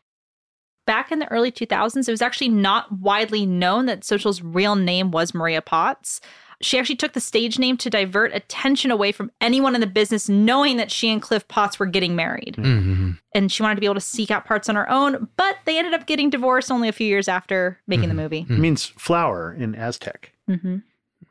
back 0.85 1.11
in 1.11 1.19
the 1.19 1.31
early 1.31 1.51
2000s, 1.51 2.07
it 2.07 2.11
was 2.11 2.21
actually 2.21 2.49
not 2.49 2.91
widely 2.91 3.45
known 3.45 3.85
that 3.85 4.01
Xochitl's 4.01 4.41
real 4.41 4.75
name 4.75 5.11
was 5.11 5.33
Maria 5.33 5.61
Potts. 5.61 6.19
She 6.61 6.77
actually 6.79 6.95
took 6.95 7.13
the 7.13 7.19
stage 7.19 7.59
name 7.59 7.75
to 7.77 7.89
divert 7.89 8.33
attention 8.33 8.89
away 8.91 9.11
from 9.11 9.31
anyone 9.41 9.75
in 9.75 9.81
the 9.81 9.87
business 9.87 10.29
knowing 10.29 10.77
that 10.77 10.91
she 10.91 11.09
and 11.09 11.21
Cliff 11.21 11.45
Potts 11.47 11.77
were 11.79 11.85
getting 11.85 12.15
married. 12.15 12.55
Mm-hmm. 12.57 12.91
Mm-hmm. 12.91 13.11
And 13.35 13.51
she 13.51 13.63
wanted 13.63 13.75
to 13.75 13.81
be 13.81 13.85
able 13.85 13.95
to 13.95 14.01
seek 14.01 14.31
out 14.31 14.45
parts 14.45 14.69
on 14.69 14.75
her 14.75 14.89
own, 14.89 15.27
but 15.35 15.57
they 15.65 15.77
ended 15.77 15.93
up 15.93 16.05
getting 16.05 16.29
divorced 16.29 16.71
only 16.71 16.87
a 16.87 16.93
few 16.93 17.07
years 17.07 17.27
after 17.27 17.79
making 17.87 18.07
the 18.09 18.15
movie. 18.15 18.45
It 18.49 18.59
means 18.59 18.85
flower 18.85 19.53
in 19.53 19.75
Aztec. 19.75 20.31
Mm-hmm. 20.49 20.77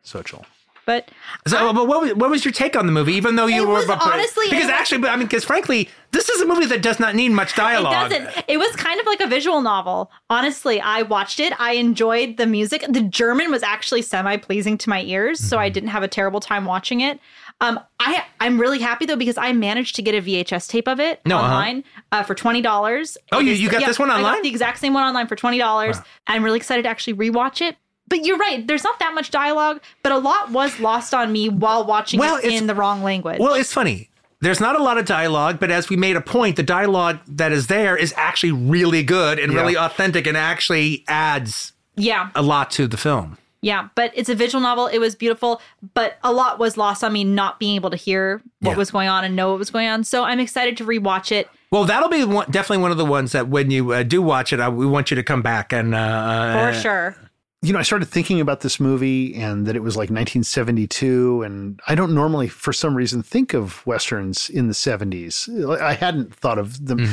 Social. 0.03 0.45
But 0.85 1.11
So, 1.47 1.73
but 1.73 1.87
what 1.87 2.01
was, 2.03 2.15
what 2.15 2.29
was 2.31 2.45
your 2.45 2.53
take 2.53 2.77
on 2.77 2.87
the 2.87 2.93
movie? 2.93 3.15
Even 3.15 3.37
though 3.37 3.47
you 3.47 3.67
were 3.67 3.87
but- 3.87 4.03
honestly- 4.03 4.47
because 4.51 4.69
actually, 4.69 5.07
I 5.09 5.17
mean, 5.17 5.27
because 5.27 5.45
frankly, 5.45 5.89
this 6.11 6.29
is 6.29 6.41
a 6.41 6.47
movie 6.47 6.67
that 6.67 6.83
does 6.83 6.99
not 7.01 7.15
need 7.15 7.31
much 7.31 7.55
dialogue. 7.55 8.11
It 8.13 8.19
doesn't. 8.25 8.45
It 8.49 8.59
was 8.59 8.75
kind 8.77 8.99
of 9.01 9.07
like 9.07 9.21
a 9.21 9.27
visual 9.27 9.61
novel. 9.63 10.11
Honestly, 10.29 10.81
I 10.81 11.03
watched 11.03 11.41
it. 11.41 11.53
I 11.61 11.73
enjoyed 11.75 12.37
the 12.37 12.47
music. 12.47 12.85
The 12.89 13.01
German 13.01 13.51
was 13.51 13.63
actually 13.63 14.03
semi 14.03 14.37
pleasing 14.37 14.77
to 14.79 14.91
my 14.91 15.03
ears, 15.03 15.39
so 15.41 15.57
Mm-hmm. 15.57 15.63
I 15.65 15.69
didn't 15.69 15.89
have 15.91 16.03
a 16.03 16.09
terrible 16.09 16.41
time 16.41 16.65
watching 16.65 17.01
it. 17.01 17.21
Um, 17.61 17.79
I 18.01 18.25
I'm 18.41 18.61
really 18.61 18.81
happy 18.81 19.07
though 19.07 19.15
because 19.17 19.37
I 19.39 19.53
managed 19.53 19.95
to 19.97 20.03
get 20.03 20.17
a 20.17 20.21
VHS 20.21 20.69
tape 20.69 20.89
of 20.89 20.99
it 20.99 21.21
No, 21.25 21.37
uh-huh. 21.39 21.47
online 21.47 21.85
uh, 22.11 22.25
for 22.25 22.35
twenty 22.35 22.61
dollars. 22.61 23.17
Oh, 23.31 23.39
you- 23.39 23.53
you 23.53 23.71
got 23.71 23.85
this 23.87 23.99
one 24.01 24.11
I 24.11 24.17
online? 24.17 24.35
got 24.35 24.43
the 24.43 24.49
exact 24.49 24.79
same 24.81 24.95
one 24.95 25.05
online 25.05 25.29
for 25.29 25.37
twenty 25.37 25.59
dollars. 25.59 25.97
I'm 26.27 26.43
really 26.45 26.57
excited 26.57 26.83
to 26.83 26.89
actually 26.89 27.15
rewatch 27.15 27.61
it. 27.61 27.77
But 28.13 28.27
you're 28.27 28.37
right. 28.37 28.67
There's 28.67 28.85
not 28.85 28.99
that 28.99 29.15
much 29.15 29.31
dialogue, 29.31 29.81
but 30.03 30.13
a 30.13 30.19
lot 30.19 30.51
was 30.51 30.79
lost 30.81 31.15
on 31.15 31.33
me 31.33 31.49
while 31.49 31.87
watching 31.87 32.21
Well, 32.21 32.37
it 32.37 32.45
in 32.45 32.67
the 32.67 32.75
wrong 32.75 33.03
language. 33.03 33.39
Well, 33.41 33.55
it's 33.55 33.73
funny. 33.73 34.11
There's 34.43 34.61
not 34.61 34.79
a 34.79 34.83
lot 34.83 34.99
of 34.99 35.07
dialogue, 35.07 35.59
but 35.59 35.71
as 35.71 35.89
we 35.89 35.97
made 35.97 36.15
a 36.17 36.21
point, 36.21 36.57
the 36.57 36.63
dialogue 36.63 37.21
that 37.27 37.53
is 37.53 37.69
there 37.69 37.97
is 37.97 38.13
actually 38.19 38.53
really 38.53 39.03
good 39.03 39.39
and 39.39 39.51
Yeah. 39.51 39.61
really 39.61 39.77
authentic 39.79 40.27
and 40.27 40.37
actually 40.37 41.05
adds 41.09 41.73
yeah. 41.97 42.29
a 42.35 42.43
lot 42.43 42.71
to 42.73 42.87
the 42.87 42.99
film. 42.99 43.39
Yeah, 43.63 43.89
but 43.95 44.11
it's 44.15 44.29
a 44.29 44.35
visual 44.35 44.61
novel. 44.61 44.89
It 44.89 44.99
was 44.99 45.15
beautiful, 45.15 45.63
but 45.95 46.19
a 46.23 46.33
lot 46.33 46.59
was 46.59 46.77
lost 46.77 47.03
on 47.03 47.15
me 47.15 47.25
not 47.25 47.59
being 47.59 47.77
able 47.77 47.89
to 47.91 47.97
hear 47.97 48.43
what 48.61 48.73
Yeah. 48.73 48.77
was 48.77 48.91
going 48.91 49.09
on 49.09 49.25
and 49.25 49.35
know 49.35 49.51
what 49.53 49.59
was 49.61 49.71
going 49.71 49.89
on. 49.89 50.05
So 50.05 50.25
I'm 50.25 50.39
excited 50.41 50.77
to 50.79 50.85
rewatch 50.85 51.33
it 51.33 51.49
Well, 51.71 51.85
that'll 51.85 52.11
be 52.11 52.25
one, 52.25 52.51
definitely 52.51 52.83
one 52.83 52.91
of 52.91 52.99
the 52.99 53.07
ones 53.07 53.33
that 53.33 53.49
when 53.49 53.71
you 53.71 53.93
uh, 53.93 54.03
do 54.03 54.21
watch 54.21 54.53
it, 54.53 54.61
I, 54.61 54.69
we 54.69 54.85
want 54.85 55.11
you 55.11 55.15
to 55.15 55.23
come 55.23 55.41
back 55.41 55.73
and 55.73 55.95
uh, 55.95 56.53
for 56.53 56.69
uh, 56.69 56.73
sure. 56.75 57.17
You 57.63 57.73
know, 57.73 57.79
I 57.79 57.83
started 57.83 58.07
thinking 58.07 58.41
about 58.41 58.61
this 58.61 58.81
movie 58.81 59.35
and 59.37 59.67
that 59.67 59.77
it 59.77 59.83
was 59.83 59.97
like 59.97 60.11
1972. 60.11 61.43
And 61.43 61.81
I 61.87 61.95
don't 61.95 62.15
normally, 62.15 62.49
for 62.49 62.73
some 62.73 62.95
reason, 62.95 63.23
think 63.23 63.55
of 63.55 63.87
Westerns 63.87 64.51
in 64.51 64.67
the 64.69 64.75
70s. 64.75 65.49
I 65.81 65.95
hadn't 65.95 66.35
thought 66.35 66.59
of 66.59 66.87
them 66.87 67.07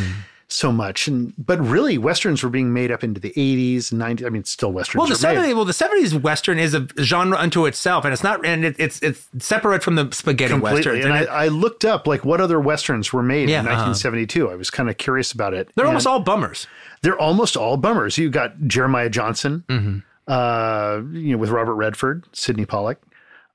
so 0.48 0.72
much. 0.72 1.08
And 1.08 1.34
But 1.38 1.60
really, 1.60 2.00
Westerns 2.00 2.42
were 2.42 2.50
being 2.50 2.74
made 2.74 2.92
up 2.92 3.04
into 3.04 3.22
the 3.22 3.30
80s, 3.32 3.94
90s. 3.94 4.26
I 4.26 4.30
mean, 4.30 4.44
still 4.44 4.72
Westerns. 4.72 4.98
Well, 5.00 5.08
the 5.08 5.16
seventies. 5.16 5.54
Well, 5.54 5.66
the 5.66 5.74
seventies 5.74 6.16
western 6.16 6.58
is 6.58 6.74
a 6.74 6.88
genre 7.00 7.38
unto 7.38 7.68
itself, 7.68 8.04
and 8.04 8.12
it's 8.14 8.24
not, 8.24 8.44
and 8.44 8.66
it, 8.66 8.76
it's 8.80 9.00
it's 9.04 9.28
separate 9.38 9.84
from 9.84 9.94
the 9.96 10.10
spaghetti 10.12 10.54
Completely. 10.54 10.78
westerns. 10.80 11.06
And 11.06 11.14
I, 11.14 11.22
it- 11.22 11.30
I 11.30 11.48
looked 11.50 11.86
up 11.86 12.08
like 12.08 12.26
what 12.26 12.42
other 12.42 12.60
Westerns 12.60 13.14
were 13.14 13.22
made 13.22 13.50
Yeah, 13.50 13.60
in 13.60 13.68
uh-huh. 13.68 13.86
1972. 13.92 14.50
I 14.50 14.56
was 14.56 14.72
kind 14.72 14.90
of 14.90 14.98
curious 14.98 15.32
about 15.32 15.54
it. 15.54 15.70
they're 15.76 15.86
And 15.86 15.90
almost 15.90 16.08
all 16.08 16.20
bummers. 16.22 16.66
They're 17.04 17.20
almost 17.20 17.56
all 17.56 17.78
bummers. 17.78 18.18
You 18.18 18.30
got 18.32 18.60
Jeremiah 18.68 19.10
Johnson, 19.12 19.64
Mm-hmm. 19.70 20.00
Uh, 20.30 21.02
you 21.12 21.32
know, 21.34 21.38
with 21.38 21.50
Robert 21.50 21.74
Redford, 21.76 22.24
Sydney 22.34 22.66
Pollack, 22.66 23.00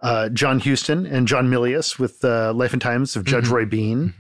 uh, 0.00 0.28
John 0.30 0.58
Huston, 0.60 1.06
and 1.06 1.26
John 1.28 1.48
Milius 1.48 1.98
with 1.98 2.24
uh, 2.24 2.52
Life 2.52 2.72
and 2.72 2.82
Times 2.82 3.14
of 3.16 3.24
Judge 3.24 3.44
Mm-hmm. 3.44 3.54
Roy 3.54 3.64
Bean, 3.64 4.14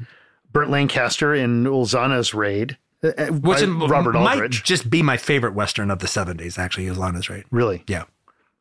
Burt 0.52 0.70
Lancaster 0.70 1.34
in 1.34 1.64
Ulzana's 1.64 2.32
Raid, 2.32 2.78
uh, 3.02 3.08
uh, 3.18 3.26
Which 3.26 3.60
Robert 3.62 4.12
might 4.14 4.34
Aldrich. 4.34 4.62
just 4.62 4.88
be 4.88 5.02
my 5.02 5.16
favorite 5.16 5.52
western 5.54 5.90
of 5.90 5.98
the 5.98 6.06
seventies. 6.06 6.56
Actually, 6.58 6.86
is 6.86 7.28
Raid. 7.28 7.44
Really, 7.50 7.82
Yeah. 7.88 8.04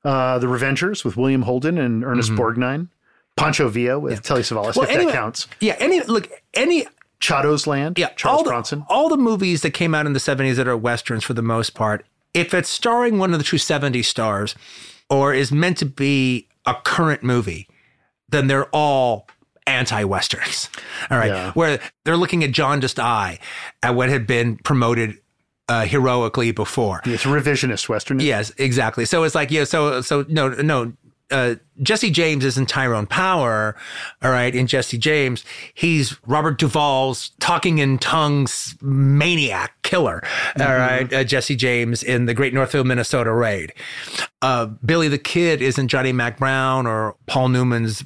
uh, 0.03 0.39
The 0.39 0.47
Revengers 0.47 1.05
with 1.05 1.15
William 1.15 1.43
Holden 1.43 1.77
and 1.77 2.03
Ernest 2.03 2.31
Borgnine, 2.31 2.87
Pancho 3.37 3.69
Villa 3.69 3.99
with 3.99 4.23
Telly 4.23 4.41
Savalas, 4.41 4.71
Mm-hmm. 4.71 4.79
Well, 4.79 4.89
if 4.89 4.95
anyway- 4.95 5.11
that 5.11 5.17
counts. 5.17 5.47
Yeah. 5.59 5.75
Any 5.79 6.01
look 6.01 6.29
any 6.55 6.87
Chato's 7.19 7.67
Land, 7.67 7.97
yeah 7.99 8.09
Charles 8.15 8.39
all 8.39 8.43
the, 8.43 8.49
Bronson. 8.49 8.85
all 8.89 9.07
the 9.07 9.17
movies 9.17 9.61
that 9.61 9.71
came 9.71 9.93
out 9.95 10.05
in 10.07 10.13
the 10.13 10.19
seventies 10.19 10.57
that 10.57 10.67
are 10.67 10.75
westerns 10.75 11.23
for 11.23 11.33
the 11.33 11.41
most 11.43 11.73
part, 11.73 12.05
if 12.33 12.53
it's 12.53 12.69
starring 12.69 13.17
one 13.19 13.33
of 13.33 13.39
the 13.39 13.43
true 13.45 13.59
'70s 13.59 14.05
stars, 14.05 14.55
or 15.09 15.33
is 15.33 15.51
meant 15.51 15.77
to 15.79 15.85
be 15.85 16.47
a 16.65 16.75
current 16.83 17.23
movie, 17.23 17.67
then 18.29 18.47
they're 18.47 18.69
all 18.69 19.27
anti-westerns. 19.67 20.69
All 21.09 21.17
right, 21.17 21.29
Yeah. 21.31 21.51
where 21.53 21.79
they're 22.03 22.17
looking 22.17 22.43
at 22.43 22.51
jaundiced 22.51 22.99
eye 22.99 23.39
at 23.81 23.95
what 23.95 24.09
had 24.09 24.27
been 24.27 24.57
promoted 24.57 25.17
uh, 25.69 25.85
heroically 25.85 26.51
before. 26.51 27.01
It's 27.05 27.23
revisionist 27.23 27.87
Western. 27.87 28.19
Yes, 28.19 28.51
exactly. 28.57 29.05
So 29.05 29.23
it's 29.23 29.35
like, 29.35 29.51
yeah, 29.51 29.63
so 29.63 30.01
so 30.01 30.25
no 30.27 30.49
no 30.49 30.93
uh, 31.33 31.55
Jesse 31.81 32.11
James 32.11 32.45
is 32.45 32.57
in 32.57 32.67
Tyrone 32.67 33.07
Power, 33.07 33.75
all 34.21 34.31
right. 34.31 34.53
In 34.53 34.67
Jesse 34.67 34.97
James, 34.97 35.43
he's 35.73 36.15
Robert 36.27 36.59
Duvall's 36.59 37.31
talking 37.39 37.79
in 37.79 37.97
tongues 37.97 38.75
maniac 38.81 39.73
killer, 39.81 40.21
all 40.59 40.67
right. 40.67 41.11
Uh, 41.11 41.23
Jesse 41.23 41.55
James 41.55 42.03
in 42.03 42.25
the 42.25 42.33
Great 42.33 42.53
Northfield, 42.53 42.85
Minnesota 42.85 43.33
raid. 43.33 43.73
Uh, 44.41 44.67
Billy 44.85 45.07
the 45.07 45.17
Kid 45.17 45.61
isn't 45.61 45.87
Johnny 45.87 46.11
Mack 46.11 46.37
Brown 46.37 46.85
or 46.85 47.15
Paul 47.25 47.49
Newman's 47.49 48.03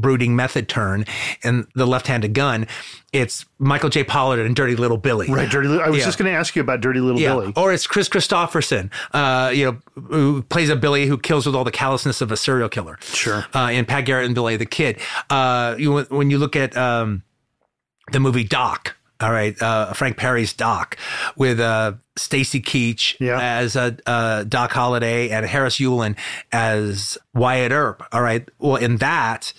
brooding 0.00 0.34
method 0.36 0.68
turn 0.68 1.04
in 1.42 1.66
the 1.74 1.86
left-handed 1.86 2.32
gun. 2.34 2.66
It's 3.12 3.44
Michael 3.58 3.88
J. 3.90 4.04
Pollard 4.04 4.40
and 4.40 4.54
Dirty 4.54 4.76
Little 4.76 4.96
Billy. 4.96 5.28
Right, 5.30 5.50
Dirty. 5.50 5.68
Little- 5.68 5.84
I 5.84 5.88
was 5.88 5.98
Yeah. 6.00 6.04
just 6.06 6.18
going 6.18 6.30
to 6.32 6.36
ask 6.38 6.54
you 6.56 6.62
about 6.62 6.80
Dirty 6.80 7.00
Little 7.00 7.20
Yeah, 7.20 7.30
Billy. 7.34 7.52
or 7.56 7.72
it's 7.72 7.86
Kris 7.86 8.08
Kristofferson, 8.08 8.90
uh, 9.12 9.50
you 9.52 9.64
know, 9.66 10.02
who 10.10 10.42
plays 10.42 10.68
a 10.70 10.76
Billy 10.76 11.06
who 11.06 11.18
kills 11.18 11.46
with 11.46 11.54
all 11.54 11.64
the 11.64 11.70
callousness 11.72 12.20
of 12.20 12.30
a 12.32 12.36
serial 12.36 12.68
killer. 12.68 12.98
Sure. 13.02 13.44
Uh, 13.54 13.70
in 13.72 13.84
Pat 13.84 14.04
Garrett 14.04 14.26
and 14.26 14.34
Billy 14.34 14.56
the 14.56 14.66
Kid. 14.66 14.98
Uh, 15.28 15.74
you, 15.78 16.00
when 16.10 16.30
you 16.30 16.38
look 16.38 16.54
at 16.56 16.76
um, 16.76 17.22
the 18.12 18.20
movie 18.20 18.44
Doc, 18.44 18.96
all 19.20 19.30
right, 19.32 19.60
uh, 19.60 19.92
Frank 19.92 20.16
Perry's 20.16 20.52
Doc 20.54 20.96
with 21.36 21.60
uh, 21.60 21.92
Stacy 22.16 22.60
Keach 22.62 23.16
Yeah. 23.20 23.38
as 23.38 23.76
uh, 23.76 23.90
uh, 24.06 24.44
Doc 24.44 24.72
Holliday 24.72 25.28
and 25.28 25.44
Harris 25.44 25.76
Yulin 25.78 26.16
as 26.52 27.18
Wyatt 27.34 27.70
Earp. 27.72 28.02
All 28.12 28.22
right, 28.22 28.48
well, 28.58 28.76
in 28.76 28.96
that 28.98 29.52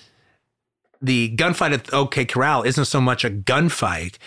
the 1.02 1.36
gunfight 1.36 1.74
at 1.74 1.94
OK 1.94 2.26
Corral 2.26 2.64
isn't 2.64 2.86
so 2.86 3.02
much 3.02 3.24
a 3.26 3.30
gunfight, 3.30 4.18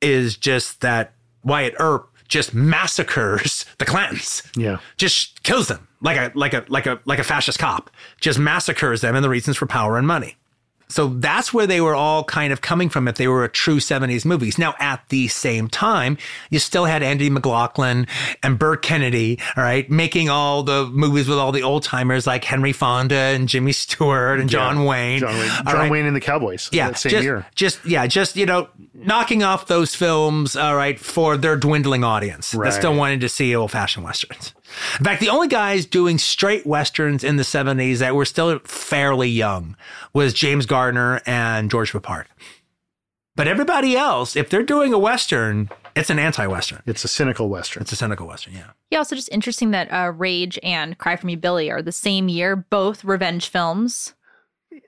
is 0.00 0.36
just 0.36 0.80
that 0.80 1.14
Wyatt 1.44 1.74
Earp 1.78 2.08
just 2.28 2.54
massacres 2.54 3.66
the 3.78 3.84
Clans. 3.84 4.42
Yeah. 4.56 4.78
Just 4.96 5.42
kills 5.42 5.68
them 5.68 5.88
like 6.00 6.16
a 6.16 6.32
like 6.36 6.54
a 6.54 6.64
like 6.68 6.86
a 6.86 7.00
like 7.04 7.18
a 7.18 7.24
fascist 7.24 7.58
cop. 7.58 7.90
Just 8.20 8.38
massacres 8.38 9.00
them 9.00 9.14
and 9.14 9.24
the 9.24 9.28
reasons 9.28 9.56
for 9.56 9.66
power 9.66 9.96
and 9.98 10.06
money. 10.06 10.36
So 10.92 11.08
that's 11.08 11.52
where 11.54 11.66
they 11.66 11.80
were 11.80 11.94
all 11.94 12.22
kind 12.24 12.52
of 12.52 12.60
coming 12.60 12.88
from 12.88 13.08
if 13.08 13.16
they 13.16 13.26
were 13.28 13.44
a 13.44 13.48
true 13.48 13.78
70s 13.78 14.24
movies. 14.24 14.58
Now, 14.58 14.74
at 14.78 15.02
the 15.08 15.28
same 15.28 15.68
time, 15.68 16.18
you 16.50 16.58
still 16.58 16.84
had 16.84 17.02
Andy 17.02 17.30
McLaglen 17.30 18.06
and 18.42 18.58
Burt 18.58 18.82
Kennedy, 18.82 19.38
all 19.56 19.64
right, 19.64 19.90
making 19.90 20.28
all 20.28 20.62
the 20.62 20.86
movies 20.86 21.28
with 21.28 21.38
all 21.38 21.50
the 21.50 21.62
old 21.62 21.82
timers 21.82 22.26
like 22.26 22.44
Henry 22.44 22.72
Fonda 22.72 23.14
and 23.14 23.48
Jimmy 23.48 23.72
Stewart 23.72 24.38
and 24.38 24.50
John 24.50 24.80
Yeah. 24.82 24.84
Wayne. 24.88 25.20
John 25.20 25.38
Wayne, 25.38 25.48
John 25.48 25.64
right? 25.74 25.90
Wayne 25.90 26.06
and 26.06 26.14
the 26.14 26.20
Cowboys. 26.20 26.68
Yeah, 26.72 26.92
same 26.92 27.10
just, 27.10 27.24
year. 27.24 27.46
just 27.54 27.84
yeah, 27.86 28.06
just 28.06 28.36
you 28.36 28.44
know, 28.46 28.68
knocking 28.94 29.42
off 29.42 29.66
those 29.66 29.94
films, 29.94 30.56
all 30.56 30.76
right, 30.76 30.98
for 31.00 31.36
their 31.36 31.56
dwindling 31.56 32.04
audience 32.04 32.50
that 32.50 32.72
still 32.74 32.94
wanted 32.94 33.20
to 33.22 33.28
see 33.28 33.56
old-fashioned 33.56 34.04
westerns. 34.04 34.52
In 34.98 35.04
fact, 35.04 35.20
the 35.20 35.28
only 35.28 35.48
guys 35.48 35.84
doing 35.84 36.16
straight 36.18 36.66
westerns 36.66 37.24
in 37.24 37.36
the 37.36 37.42
'70s 37.42 37.98
that 37.98 38.14
were 38.14 38.24
still 38.24 38.58
fairly 38.60 39.28
young 39.28 39.76
was 40.14 40.32
James 40.32 40.64
Garner 40.82 41.20
and 41.26 41.70
George 41.70 41.92
Peppard. 41.92 42.24
But 43.36 43.46
everybody 43.46 43.96
else, 43.96 44.34
if 44.34 44.50
they're 44.50 44.64
doing 44.64 44.92
a 44.92 44.98
western, 44.98 45.70
it's 45.94 46.10
an 46.10 46.18
anti-western. 46.18 46.82
It's 46.86 47.04
a 47.04 47.08
cynical 47.08 47.48
western. 47.48 47.82
It's 47.82 47.92
a 47.92 47.96
cynical 47.96 48.26
western. 48.26 48.54
Yeah. 48.54 48.70
Yeah, 48.90 48.98
also 48.98 49.14
just 49.14 49.28
interesting 49.30 49.70
that 49.70 49.92
uh, 49.92 50.10
Rage 50.10 50.58
and 50.60 50.98
Cry 50.98 51.14
for 51.14 51.28
Me 51.28 51.36
Billy 51.36 51.70
are 51.70 51.82
the 51.82 51.92
same 51.92 52.28
year, 52.28 52.56
both 52.56 53.04
revenge 53.04 53.48
films. 53.48 54.14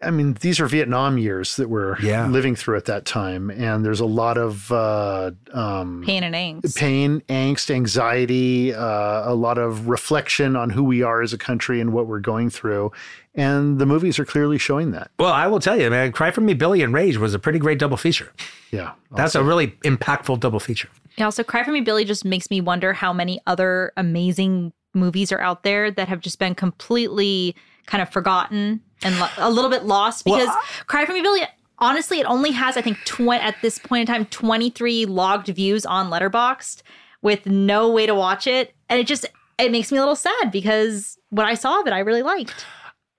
I 0.03 0.11
mean, 0.11 0.35
these 0.41 0.61
are 0.61 0.67
Vietnam 0.67 1.17
years 1.17 1.57
that 1.57 1.69
we're 1.71 1.99
Yeah. 2.01 2.27
living 2.27 2.57
through 2.57 2.77
at 2.77 2.85
that 2.87 3.07
time, 3.07 3.49
and 3.51 3.85
there's 3.85 4.01
a 4.01 4.05
lot 4.07 4.37
of 4.37 4.71
uh, 4.71 5.31
um, 5.53 6.03
Pain 6.05 6.23
and 6.23 6.35
angst. 6.35 6.77
pain, 6.77 7.23
angst, 7.29 7.71
anxiety, 7.75 8.75
uh, 8.75 9.31
a 9.31 9.35
lot 9.35 9.57
of 9.57 9.89
reflection 9.89 10.57
on 10.57 10.71
who 10.71 10.85
we 10.85 11.03
are 11.03 11.23
as 11.23 11.33
a 11.33 11.39
country 11.39 11.81
and 11.81 11.93
what 11.93 12.07
we're 12.07 12.21
going 12.21 12.51
through, 12.51 12.93
and 13.35 13.79
the 13.79 13.87
movies 13.87 14.19
are 14.19 14.25
clearly 14.27 14.59
showing 14.59 14.91
that. 14.91 15.11
Well, 15.19 15.33
I 15.33 15.47
will 15.47 15.61
tell 15.61 15.81
you, 15.81 15.89
man, 15.89 16.13
Cry 16.13 16.31
for 16.31 16.41
Me, 16.43 16.53
Billy, 16.55 16.83
and 16.83 16.93
Rage 16.93 17.17
was 17.17 17.33
a 17.33 17.39
pretty 17.39 17.59
great 17.59 17.79
double 17.79 17.97
feature. 17.97 18.31
Yeah, 18.71 18.93
That's 19.17 19.35
a 19.35 19.43
really 19.43 19.69
impactful 19.85 20.41
double 20.41 20.61
feature. 20.61 20.89
Yeah, 21.17 21.27
also 21.27 21.45
Cry 21.45 21.63
for 21.65 21.71
Me 21.71 21.81
Billy 21.81 22.05
just 22.05 22.25
makes 22.25 22.51
me 22.51 22.61
wonder 22.61 22.93
how 22.93 23.13
many 23.13 23.41
other 23.47 23.93
amazing 23.97 24.73
movies 24.93 25.33
are 25.33 25.41
out 25.41 25.63
there 25.63 25.91
that 25.91 26.09
have 26.09 26.21
just 26.21 26.39
been 26.39 26.55
completely 26.55 27.55
kind 27.87 28.03
of 28.03 28.09
forgotten 28.11 28.81
and 29.03 29.19
lo- 29.19 29.29
a 29.39 29.51
little 29.51 29.71
bit 29.71 29.85
lost 29.85 30.25
Well, 30.27 30.39
because 30.39 30.55
I- 30.55 30.85
Cry 30.87 31.05
for 31.07 31.13
Me 31.13 31.23
Billy 31.23 31.43
honestly 31.79 32.21
it 32.21 32.25
only 32.27 32.53
has 32.53 32.77
I 32.77 32.83
think 32.83 32.99
20 33.05 33.41
at 33.43 33.57
this 33.63 33.79
point 33.79 34.09
in 34.09 34.15
time 34.15 34.27
23 34.27 35.07
logged 35.07 35.49
views 35.49 35.85
on 35.85 36.11
Letterboxd 36.11 36.83
with 37.23 37.47
no 37.47 37.91
way 37.91 38.07
to 38.07 38.15
watch 38.15 38.47
it 38.47 38.75
and 38.89 38.99
it 39.01 39.07
just 39.07 39.27
it 39.59 39.71
makes 39.71 39.91
me 39.93 39.99
a 39.99 40.01
little 40.01 40.17
sad 40.17 40.51
because 40.51 41.19
what 41.31 41.47
I 41.47 41.55
saw 41.55 41.81
of 41.81 41.87
it 41.87 41.93
I 41.93 41.99
really 42.01 42.23
liked. 42.23 42.65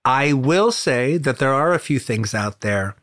I 0.04 0.34
will 0.34 0.72
say 0.72 1.18
that 1.18 1.40
there 1.40 1.54
are 1.54 1.74
a 1.74 1.80
few 1.80 1.98
things 1.98 2.36
out 2.36 2.62
there, 2.62 2.96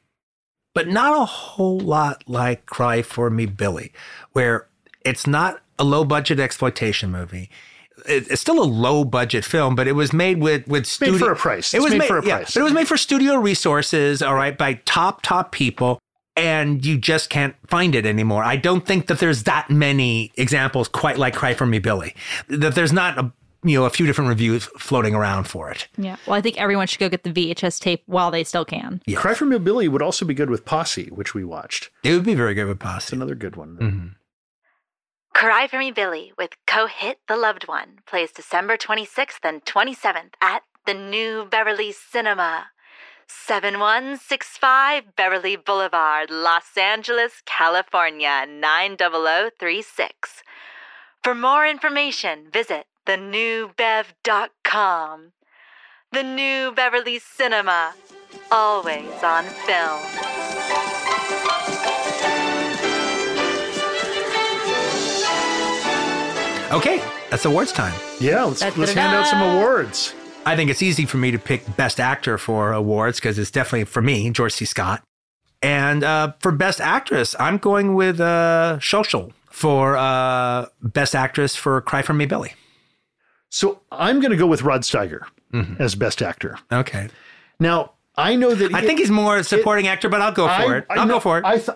but 0.75 0.87
not 0.89 1.21
a 1.21 1.25
whole 1.25 1.81
lot 1.81 2.23
like 2.29 2.65
Cry 2.67 3.03
for 3.03 3.29
Me 3.29 3.45
Billy, 3.45 3.93
where 4.33 4.69
it's 5.05 5.27
not 5.27 5.61
a 5.79 5.85
low 5.85 6.05
budget 6.05 6.39
exploitation 6.39 7.11
movie. 7.11 7.51
It- 8.07 8.27
It's 8.31 8.41
still 8.41 8.63
a 8.63 8.65
low 8.65 9.05
budget 9.05 9.45
film, 9.45 9.75
but 9.75 9.87
it 9.89 9.93
was 9.93 10.13
made 10.13 10.41
with 10.41 10.67
with 10.67 10.87
studio 10.87 11.19
for 11.19 11.33
a 11.33 11.37
price. 11.37 11.73
It 11.75 11.79
It's 11.79 11.85
was 11.85 11.95
made 11.95 12.07
for 12.09 12.19
a 12.19 12.27
yeah, 12.27 12.37
price. 12.39 12.55
but 12.55 12.61
it 12.61 12.65
was 12.65 12.73
made 12.73 12.89
for 12.89 12.97
studio 12.97 13.37
resources, 13.37 14.23
all 14.23 14.35
right, 14.35 14.57
by 14.57 14.75
top 14.85 15.23
top 15.23 15.53
people, 15.53 15.99
and 16.37 16.85
you 16.85 16.97
just 16.99 17.31
can't 17.31 17.55
find 17.69 17.95
it 17.95 18.07
anymore. 18.07 18.43
I 18.45 18.57
don't 18.57 18.87
think 18.87 19.07
that 19.07 19.19
there's 19.19 19.43
that 19.45 19.71
many 19.71 20.33
examples 20.37 20.89
quite 20.89 21.19
like 21.19 21.35
Cry 21.35 21.55
for 21.55 21.67
Me 21.67 21.79
Billy. 21.79 22.15
That 22.49 22.75
there's 22.75 22.93
not 22.93 23.19
a 23.19 23.33
you 23.65 23.79
know 23.79 23.85
a 23.85 23.91
few 23.91 24.07
different 24.07 24.29
reviews 24.29 24.65
floating 24.79 25.15
around 25.15 25.45
for 25.45 25.71
it. 25.71 25.87
Yeah. 25.97 26.17
Well, 26.27 26.35
I 26.35 26.41
think 26.41 26.59
everyone 26.61 26.89
should 26.89 26.99
go 26.99 27.09
get 27.09 27.23
the 27.23 27.31
VHS 27.31 27.79
tape 27.79 28.03
while 28.07 28.33
they 28.33 28.43
still 28.43 28.65
can. 28.65 29.01
Cry 29.15 29.35
for 29.35 29.45
Me 29.45 29.57
Billy 29.59 29.87
would 29.87 30.03
also 30.03 30.25
be 30.25 30.35
good 30.35 30.51
with 30.51 30.65
Posse, 30.65 31.07
which 31.13 31.33
we 31.35 31.45
watched. 31.45 31.91
It 32.03 32.13
would 32.13 32.25
be 32.25 32.35
very 32.35 32.55
good 32.55 32.67
with 32.67 32.79
It's 32.79 32.85
Posse. 32.85 33.15
another 33.15 33.37
good 33.37 33.55
one. 33.55 33.77
Mm-hmm. 33.81 34.07
Cry 35.33 35.67
for 35.67 35.79
Me 35.79 35.91
Billy 35.91 36.33
with 36.37 36.57
co 36.67 36.87
hit 36.87 37.19
The 37.27 37.37
Loved 37.37 37.67
One 37.67 37.99
plays 38.07 38.33
December 38.33 38.77
26th 38.77 39.41
and 39.43 39.65
27th 39.65 40.35
at 40.41 40.63
the 40.87 40.95
New 40.95 41.45
Beverly 41.45 41.93
Cinema. 41.93 42.67
7165 43.27 45.17
Beverly 45.17 45.57
Boulevard, 45.57 46.31
Los 46.31 46.77
Angeles, 46.77 47.43
California 47.47 48.45
90036. 48.49 50.43
For 51.23 51.35
more 51.35 51.67
information, 51.67 52.49
visit 52.53 52.87
thenewbev.com. 53.07 54.13
The 56.13 56.23
New 56.23 56.73
Beverly 56.73 57.19
Cinema, 57.19 57.95
always 58.51 59.23
on 59.23 59.45
film. 59.45 60.32
Okay, 66.73 67.05
that's 67.29 67.45
awards 67.45 67.71
time. 67.71 67.93
Yeah, 68.19 68.45
let's, 68.45 68.63
let's 68.79 68.95
hand 68.95 69.15
out 69.15 69.27
some 69.27 69.43
awards. 69.43 70.15
I 70.47 70.57
think 70.57 70.71
it's 70.71 70.83
easy 70.83 71.05
for 71.05 71.19
me 71.19 71.31
to 71.31 71.39
pick 71.39 71.77
Best 71.77 72.01
Actor 72.01 72.39
for 72.39 72.73
awards 72.73 73.21
because 73.21 73.39
it's 73.39 73.51
definitely 73.51 73.85
for 73.85 74.01
me, 74.01 74.31
George 74.31 74.55
C. 74.55 74.65
Scott. 74.65 75.03
And 75.61 76.03
uh, 76.03 76.33
for 76.41 76.51
Best 76.51 76.81
Actress, 76.81 77.37
I'm 77.39 77.59
going 77.59 77.95
with 77.95 78.21
uh, 78.21 78.79
Xochitl 78.81 79.33
for 79.51 79.99
uh, 79.99 80.67
Best 80.81 81.15
Actress 81.15 81.55
for 81.55 81.79
Cry 81.83 82.01
for 82.01 82.15
Me, 82.15 82.25
Billy. 82.25 82.55
So 83.51 83.83
I'm 83.93 84.21
going 84.21 84.31
to 84.31 84.39
go 84.39 84.47
with 84.47 84.63
Rod 84.63 84.81
Steiger 84.81 85.21
as 85.79 85.95
Best 85.95 86.23
Actor. 86.23 86.59
Okay. 86.73 87.11
Now, 87.61 87.93
I 88.17 88.37
know 88.37 88.55
that 88.55 88.75
I 88.75 88.83
think 88.83 88.99
he's 88.99 89.11
more 89.11 89.39
a 89.39 89.45
supporting 89.45 89.87
actor, 89.89 90.09
but 90.11 90.21
I'll 90.21 90.33
go 90.33 90.45
for 90.47 90.53
I- 90.75 90.79
it. 90.79 90.87
I'll 90.91 91.09
go 91.09 91.19
for 91.21 91.39
it. 91.39 91.45
I, 91.47 91.57
th- 91.59 91.71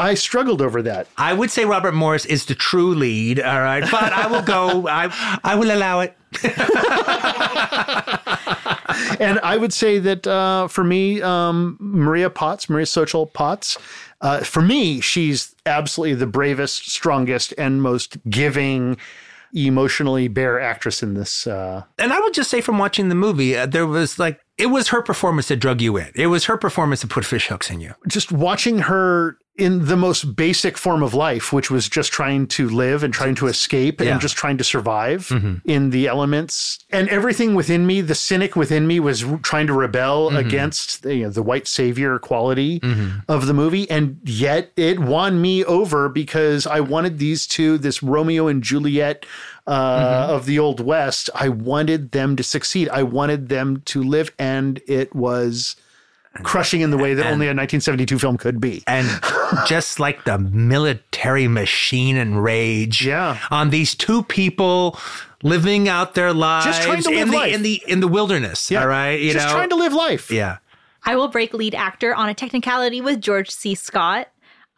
I, 0.00 0.08
I 0.10 0.14
struggled 0.14 0.60
over 0.60 0.82
that. 0.82 1.06
I 1.16 1.32
would 1.32 1.50
say 1.52 1.64
Robert 1.64 1.94
Morse 1.94 2.26
is 2.26 2.46
the 2.46 2.54
true 2.56 2.94
lead, 2.94 3.38
all 3.40 3.60
right, 3.60 3.84
but 3.90 4.12
I 4.12 4.26
will 4.26 4.42
go. 4.42 4.88
I 4.88 5.08
I 5.44 5.54
will 5.54 5.70
allow 5.70 6.00
it. 6.00 6.16
and 9.20 9.38
I 9.40 9.56
would 9.56 9.72
say 9.72 9.98
that 9.98 10.26
uh, 10.26 10.68
for 10.68 10.84
me, 10.84 11.22
um, 11.22 11.76
Maria 11.80 12.30
Potts, 12.30 12.68
Maria 12.68 12.86
Xochitl 12.86 13.32
Potts, 13.32 13.78
uh, 14.20 14.40
for 14.40 14.62
me, 14.62 15.00
she's 15.00 15.54
absolutely 15.66 16.14
the 16.14 16.26
bravest, 16.26 16.90
strongest, 16.90 17.54
and 17.56 17.82
most 17.82 18.16
giving, 18.28 18.96
emotionally 19.54 20.28
bare 20.28 20.60
actress 20.60 21.02
in 21.02 21.14
this. 21.14 21.46
Uh, 21.46 21.84
And 21.98 22.12
I 22.12 22.20
would 22.20 22.34
just 22.34 22.50
say 22.50 22.60
from 22.60 22.78
watching 22.78 23.08
the 23.08 23.14
movie, 23.14 23.56
uh, 23.56 23.66
there 23.66 23.86
was 23.86 24.18
like 24.18 24.40
it 24.58 24.66
was 24.66 24.88
her 24.88 25.00
performance 25.02 25.48
that 25.48 25.56
drug 25.56 25.80
you 25.80 25.96
in. 25.96 26.10
It 26.14 26.26
was 26.26 26.44
her 26.46 26.56
performance 26.56 27.00
that 27.02 27.10
put 27.10 27.24
fish 27.24 27.46
hooks 27.48 27.70
in 27.70 27.80
you. 27.80 27.94
just 28.08 28.32
watching 28.32 28.80
her 28.80 29.38
in 29.58 29.86
the 29.86 29.96
most 29.96 30.36
basic 30.36 30.78
form 30.78 31.02
of 31.02 31.14
life, 31.14 31.52
which 31.52 31.68
was 31.68 31.88
just 31.88 32.12
trying 32.12 32.46
to 32.46 32.68
live 32.68 33.02
and 33.02 33.12
trying 33.12 33.34
to 33.34 33.48
escape 33.48 34.00
Yeah. 34.00 34.12
and 34.12 34.20
just 34.20 34.36
trying 34.36 34.56
to 34.58 34.64
survive 34.64 35.26
mm-hmm. 35.26 35.68
in 35.68 35.90
the 35.90 36.06
elements. 36.06 36.78
And 36.90 37.08
everything 37.08 37.56
within 37.56 37.84
me, 37.84 38.00
the 38.00 38.14
cynic 38.14 38.54
within 38.54 38.86
me, 38.86 39.00
was 39.00 39.24
trying 39.42 39.66
to 39.66 39.72
rebel 39.72 40.28
mm-hmm. 40.28 40.36
against 40.36 41.02
the, 41.02 41.16
you 41.16 41.24
know, 41.24 41.30
the 41.30 41.42
white 41.42 41.66
savior 41.66 42.20
quality 42.20 42.78
mm-hmm. 42.78 43.18
of 43.28 43.46
the 43.46 43.54
movie. 43.54 43.90
And 43.90 44.20
yet 44.22 44.70
it 44.76 45.00
won 45.00 45.42
me 45.42 45.64
over 45.64 46.08
because 46.08 46.64
I 46.64 46.78
wanted 46.78 47.18
these 47.18 47.44
two, 47.44 47.78
this 47.78 48.00
Romeo 48.00 48.46
and 48.46 48.62
Juliet 48.62 49.26
uh, 49.68 50.26
of 50.30 50.46
the 50.46 50.58
Old 50.58 50.80
West, 50.80 51.30
I 51.34 51.48
wanted 51.50 52.12
them 52.12 52.34
to 52.36 52.42
succeed. 52.42 52.88
I 52.88 53.02
wanted 53.02 53.48
them 53.48 53.82
to 53.86 54.02
live. 54.02 54.32
And 54.38 54.80
it 54.88 55.14
was 55.14 55.76
crushing 56.42 56.80
in 56.82 56.90
the 56.90 56.96
way 56.96 57.14
that 57.14 57.26
only 57.26 57.46
a 57.46 57.50
1972 57.50 58.18
film 58.18 58.36
could 58.38 58.60
be. 58.60 58.82
And 58.86 59.08
just 59.66 59.98
like 60.00 60.24
the 60.24 60.38
military 60.38 61.48
machine 61.48 62.16
and 62.16 62.42
rage 62.42 63.04
Yeah. 63.04 63.38
on 63.50 63.70
these 63.70 63.94
two 63.94 64.22
people 64.24 64.98
living 65.42 65.88
out 65.88 66.14
their 66.14 66.32
lives 66.32 66.66
just 66.66 66.82
trying 66.82 67.02
to 67.02 67.10
live 67.10 67.22
in 67.22 67.30
the 67.30 67.36
life. 67.36 67.54
in 67.54 67.62
the 67.62 67.82
in 67.86 68.00
the 68.00 68.08
wilderness. 68.08 68.70
Yeah. 68.70 68.82
All 68.82 68.88
right. 68.88 69.20
You 69.20 69.32
just 69.32 69.46
know, 69.46 69.52
trying 69.52 69.68
to 69.70 69.76
live 69.76 69.92
life. 69.92 70.30
Yeah. 70.30 70.58
I 71.04 71.16
will 71.16 71.28
break 71.28 71.54
lead 71.54 71.74
actor 71.74 72.14
on 72.14 72.28
a 72.28 72.34
technicality 72.34 73.00
with 73.00 73.20
George 73.20 73.50
C. 73.50 73.74
Scott. 73.74 74.28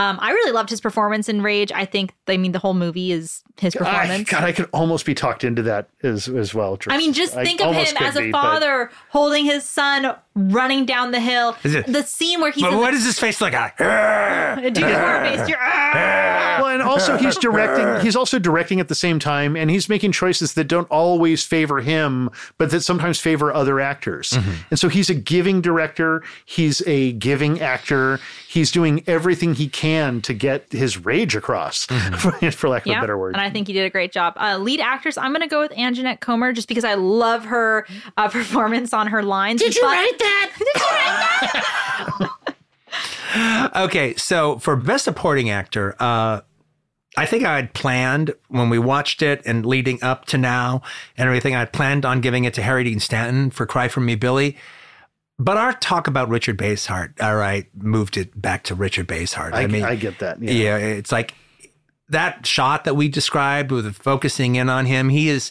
Um, 0.00 0.18
I 0.18 0.30
really 0.30 0.52
loved 0.52 0.70
his 0.70 0.80
performance 0.80 1.28
in 1.28 1.42
Rage. 1.42 1.70
I 1.72 1.84
think, 1.84 2.14
I 2.26 2.38
mean, 2.38 2.52
the 2.52 2.58
whole 2.58 2.72
movie 2.72 3.12
is 3.12 3.42
his 3.58 3.76
I, 3.76 3.78
performance. 3.80 4.30
God, 4.30 4.44
I 4.44 4.52
could 4.52 4.70
almost 4.72 5.04
be 5.04 5.14
talked 5.14 5.44
into 5.44 5.60
that 5.64 5.90
as 6.02 6.26
as 6.26 6.54
well. 6.54 6.78
I 6.88 6.96
mean, 6.96 7.12
just 7.12 7.36
I 7.36 7.44
think 7.44 7.60
of 7.60 7.74
him 7.74 7.96
as 7.98 8.16
a 8.16 8.20
be, 8.20 8.30
but- 8.32 8.40
father 8.40 8.90
holding 9.10 9.44
his 9.44 9.62
son, 9.64 10.16
running 10.34 10.86
down 10.86 11.10
the 11.10 11.20
hill. 11.20 11.54
Is 11.64 11.74
it- 11.74 11.86
the 11.86 12.02
scene 12.02 12.40
where 12.40 12.50
he's 12.50 12.62
But 12.62 12.72
what 12.72 12.92
the, 12.92 12.96
does 12.96 13.04
his 13.04 13.18
face 13.18 13.42
look 13.42 13.52
like? 13.52 13.76
Do 13.76 13.84
your 13.84 14.98
horror 14.98 15.20
face. 15.20 15.46
You're, 15.46 15.58
Well, 15.58 16.68
and 16.68 16.82
also 16.82 17.18
he's 17.18 17.36
directing. 17.48 18.02
He's 18.02 18.16
also 18.16 18.38
directing 18.38 18.80
at 18.80 18.88
the 18.88 18.94
same 18.94 19.18
time, 19.18 19.54
and 19.54 19.70
he's 19.70 19.90
making 19.90 20.12
choices 20.12 20.54
that 20.54 20.64
don't 20.64 20.88
always 20.90 21.44
favor 21.44 21.80
him, 21.82 22.30
but 22.56 22.70
that 22.70 22.80
sometimes 22.80 23.20
favor 23.20 23.52
other 23.52 23.80
actors. 23.80 24.30
Mm-hmm. 24.30 24.52
And 24.70 24.78
so 24.80 24.88
he's 24.88 25.10
a 25.10 25.14
giving 25.14 25.60
director. 25.60 26.22
He's 26.46 26.80
a 26.86 27.12
giving 27.12 27.60
actor. 27.60 28.18
He's 28.48 28.70
doing 28.70 29.04
everything 29.06 29.54
he 29.54 29.68
can 29.68 29.89
to 30.22 30.34
get 30.34 30.70
his 30.72 30.98
rage 31.04 31.34
across, 31.36 31.86
Mm-hmm. 31.86 32.48
for, 32.50 32.68
lack 32.68 32.82
of 32.82 32.86
yeah, 32.92 32.98
a 32.98 33.00
better 33.02 33.18
word. 33.18 33.34
and 33.34 33.40
I 33.42 33.50
think 33.50 33.66
he 33.66 33.72
did 33.72 33.84
a 33.84 33.90
great 33.90 34.12
job. 34.12 34.34
Uh, 34.36 34.58
lead 34.58 34.80
actors, 34.80 35.16
I'm 35.18 35.30
going 35.32 35.40
to 35.42 35.46
go 35.48 35.60
with 35.60 35.72
Anjanette 35.72 36.20
Comer 36.20 36.52
just 36.52 36.68
because 36.68 36.84
I 36.84 36.94
love 36.94 37.44
her 37.46 37.86
uh, 38.16 38.28
performance 38.38 38.92
on 38.94 39.06
her 39.08 39.22
lines. 39.22 39.60
Did 39.60 39.74
you 39.76 39.82
write 39.82 40.18
that? 40.18 40.50
Did 40.58 40.66
you 40.74 40.82
write 42.18 42.30
that? 43.32 43.70
Okay, 43.76 44.14
so 44.16 44.58
for 44.58 44.74
best 44.76 45.04
supporting 45.04 45.50
actor, 45.50 45.94
uh, 46.00 46.40
I 47.16 47.26
think 47.26 47.44
I 47.44 47.56
had 47.56 47.72
planned 47.74 48.32
when 48.48 48.70
we 48.70 48.78
watched 48.78 49.22
it 49.22 49.42
and 49.44 49.64
leading 49.66 50.02
up 50.02 50.26
to 50.26 50.38
now 50.38 50.82
and 51.16 51.26
everything, 51.26 51.54
I 51.54 51.60
had 51.60 51.72
planned 51.72 52.04
on 52.04 52.20
giving 52.20 52.44
it 52.44 52.54
to 52.54 52.62
Harry 52.62 52.84
Dean 52.84 53.00
Stanton 53.00 53.50
for 53.50 53.66
Cry 53.66 53.88
for 53.88 54.00
Me, 54.00 54.14
Billy. 54.14 54.56
But 55.40 55.56
our 55.56 55.72
talk 55.72 56.06
about 56.06 56.28
Richard 56.28 56.58
Basehart, 56.58 57.14
all 57.18 57.34
right, 57.34 57.66
moved 57.74 58.18
it 58.18 58.38
back 58.40 58.64
to 58.64 58.74
Richard 58.74 59.08
Basehart. 59.08 59.54
I, 59.54 59.62
I, 59.62 59.66
mean, 59.68 59.84
I 59.84 59.94
get 59.94 60.18
that. 60.18 60.40
Yeah. 60.40 60.52
yeah, 60.52 60.76
it's 60.76 61.10
like 61.10 61.32
that 62.10 62.44
shot 62.44 62.84
that 62.84 62.94
we 62.94 63.08
described 63.08 63.72
with 63.72 63.96
focusing 63.96 64.56
in 64.56 64.68
on 64.68 64.84
him. 64.84 65.08
He 65.08 65.30
is 65.30 65.50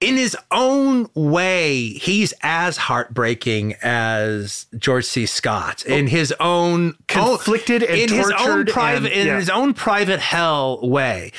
in 0.00 0.16
his 0.16 0.36
own 0.52 1.10
way, 1.14 1.88
he's 1.88 2.32
as 2.42 2.76
heartbreaking 2.76 3.74
as 3.82 4.66
George 4.78 5.04
C. 5.04 5.26
Scott 5.26 5.82
oh. 5.88 5.92
in 5.92 6.06
his 6.06 6.32
own 6.38 6.94
Conflicted 7.08 7.82
and 7.82 7.98
in 7.98 8.08
his 8.08 8.30
own 8.38 8.66
private 8.66 9.12
and- 9.12 9.28
in 9.30 9.36
his 9.36 9.50
own 9.50 9.74
private 9.74 10.20
hell 10.20 10.78
way. 10.88 11.32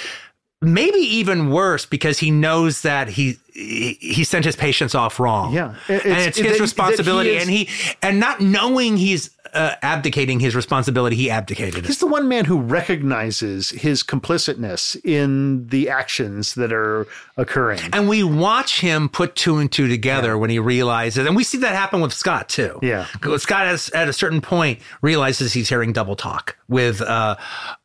Maybe 0.62 1.00
even 1.00 1.50
worse 1.50 1.86
because 1.86 2.20
he 2.20 2.30
knows 2.30 2.82
that 2.82 3.08
he 3.08 3.38
he, 3.54 3.98
he 4.02 4.24
sent 4.24 4.46
his 4.46 4.56
patients 4.56 4.96
off 4.96 5.20
wrong. 5.20 5.54
Yeah. 5.54 5.76
It- 5.88 6.04
and 6.06 6.12
it's- 6.14 6.28
it's 6.28 6.38
that- 6.38 6.46
his 6.46 6.58
that 6.58 6.62
responsibility, 6.64 7.30
he 7.32 7.36
is- 7.38 7.42
and 7.44 7.52
he 7.52 7.70
and 8.02 8.20
not 8.20 8.42
knowing 8.42 8.98
he's 8.98 9.30
uh, 9.54 9.76
abdicating 9.84 10.40
his 10.40 10.56
responsibility, 10.56 11.16
he 11.16 11.30
abdicated. 11.30 11.84
it. 11.84 11.86
He's 11.86 12.00
the 12.00 12.08
one 12.08 12.28
man 12.28 12.46
who 12.46 12.60
recognizes 12.60 13.70
his 13.70 14.02
complicitness 14.02 14.96
in 15.06 15.68
the 15.68 15.90
actions 15.90 16.56
that 16.56 16.74
are 16.74 17.06
occurring. 17.38 17.80
And 17.92 18.10
we 18.10 18.24
watch 18.24 18.80
him 18.82 19.10
put 19.10 19.36
two 19.36 19.58
and 19.58 19.72
two 19.72 19.88
together 19.88 20.38
when 20.40 20.50
he 20.50 20.58
realizes, 20.58 21.28
and 21.28 21.36
we 21.36 21.44
see 21.44 21.60
that 21.60 21.76
happen 21.76 22.02
with 22.02 22.14
Scott 22.14 22.50
too. 22.50 22.80
Yeah. 22.82 23.06
Scott 23.38 23.68
has, 23.68 23.90
at 23.92 24.08
a 24.10 24.14
certain 24.14 24.42
point 24.42 24.80
realizes 25.04 25.54
he's 25.54 25.70
hearing 25.70 25.94
double 25.94 26.16
talk 26.16 26.58
with 26.68 27.02
uh, 27.02 27.36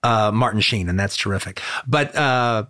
uh, 0.02 0.30
Martin 0.32 0.62
Sheen, 0.62 0.88
and 0.88 0.98
that's 0.98 1.16
terrific. 1.18 1.60
But 1.86 2.14
uh, 2.16 2.64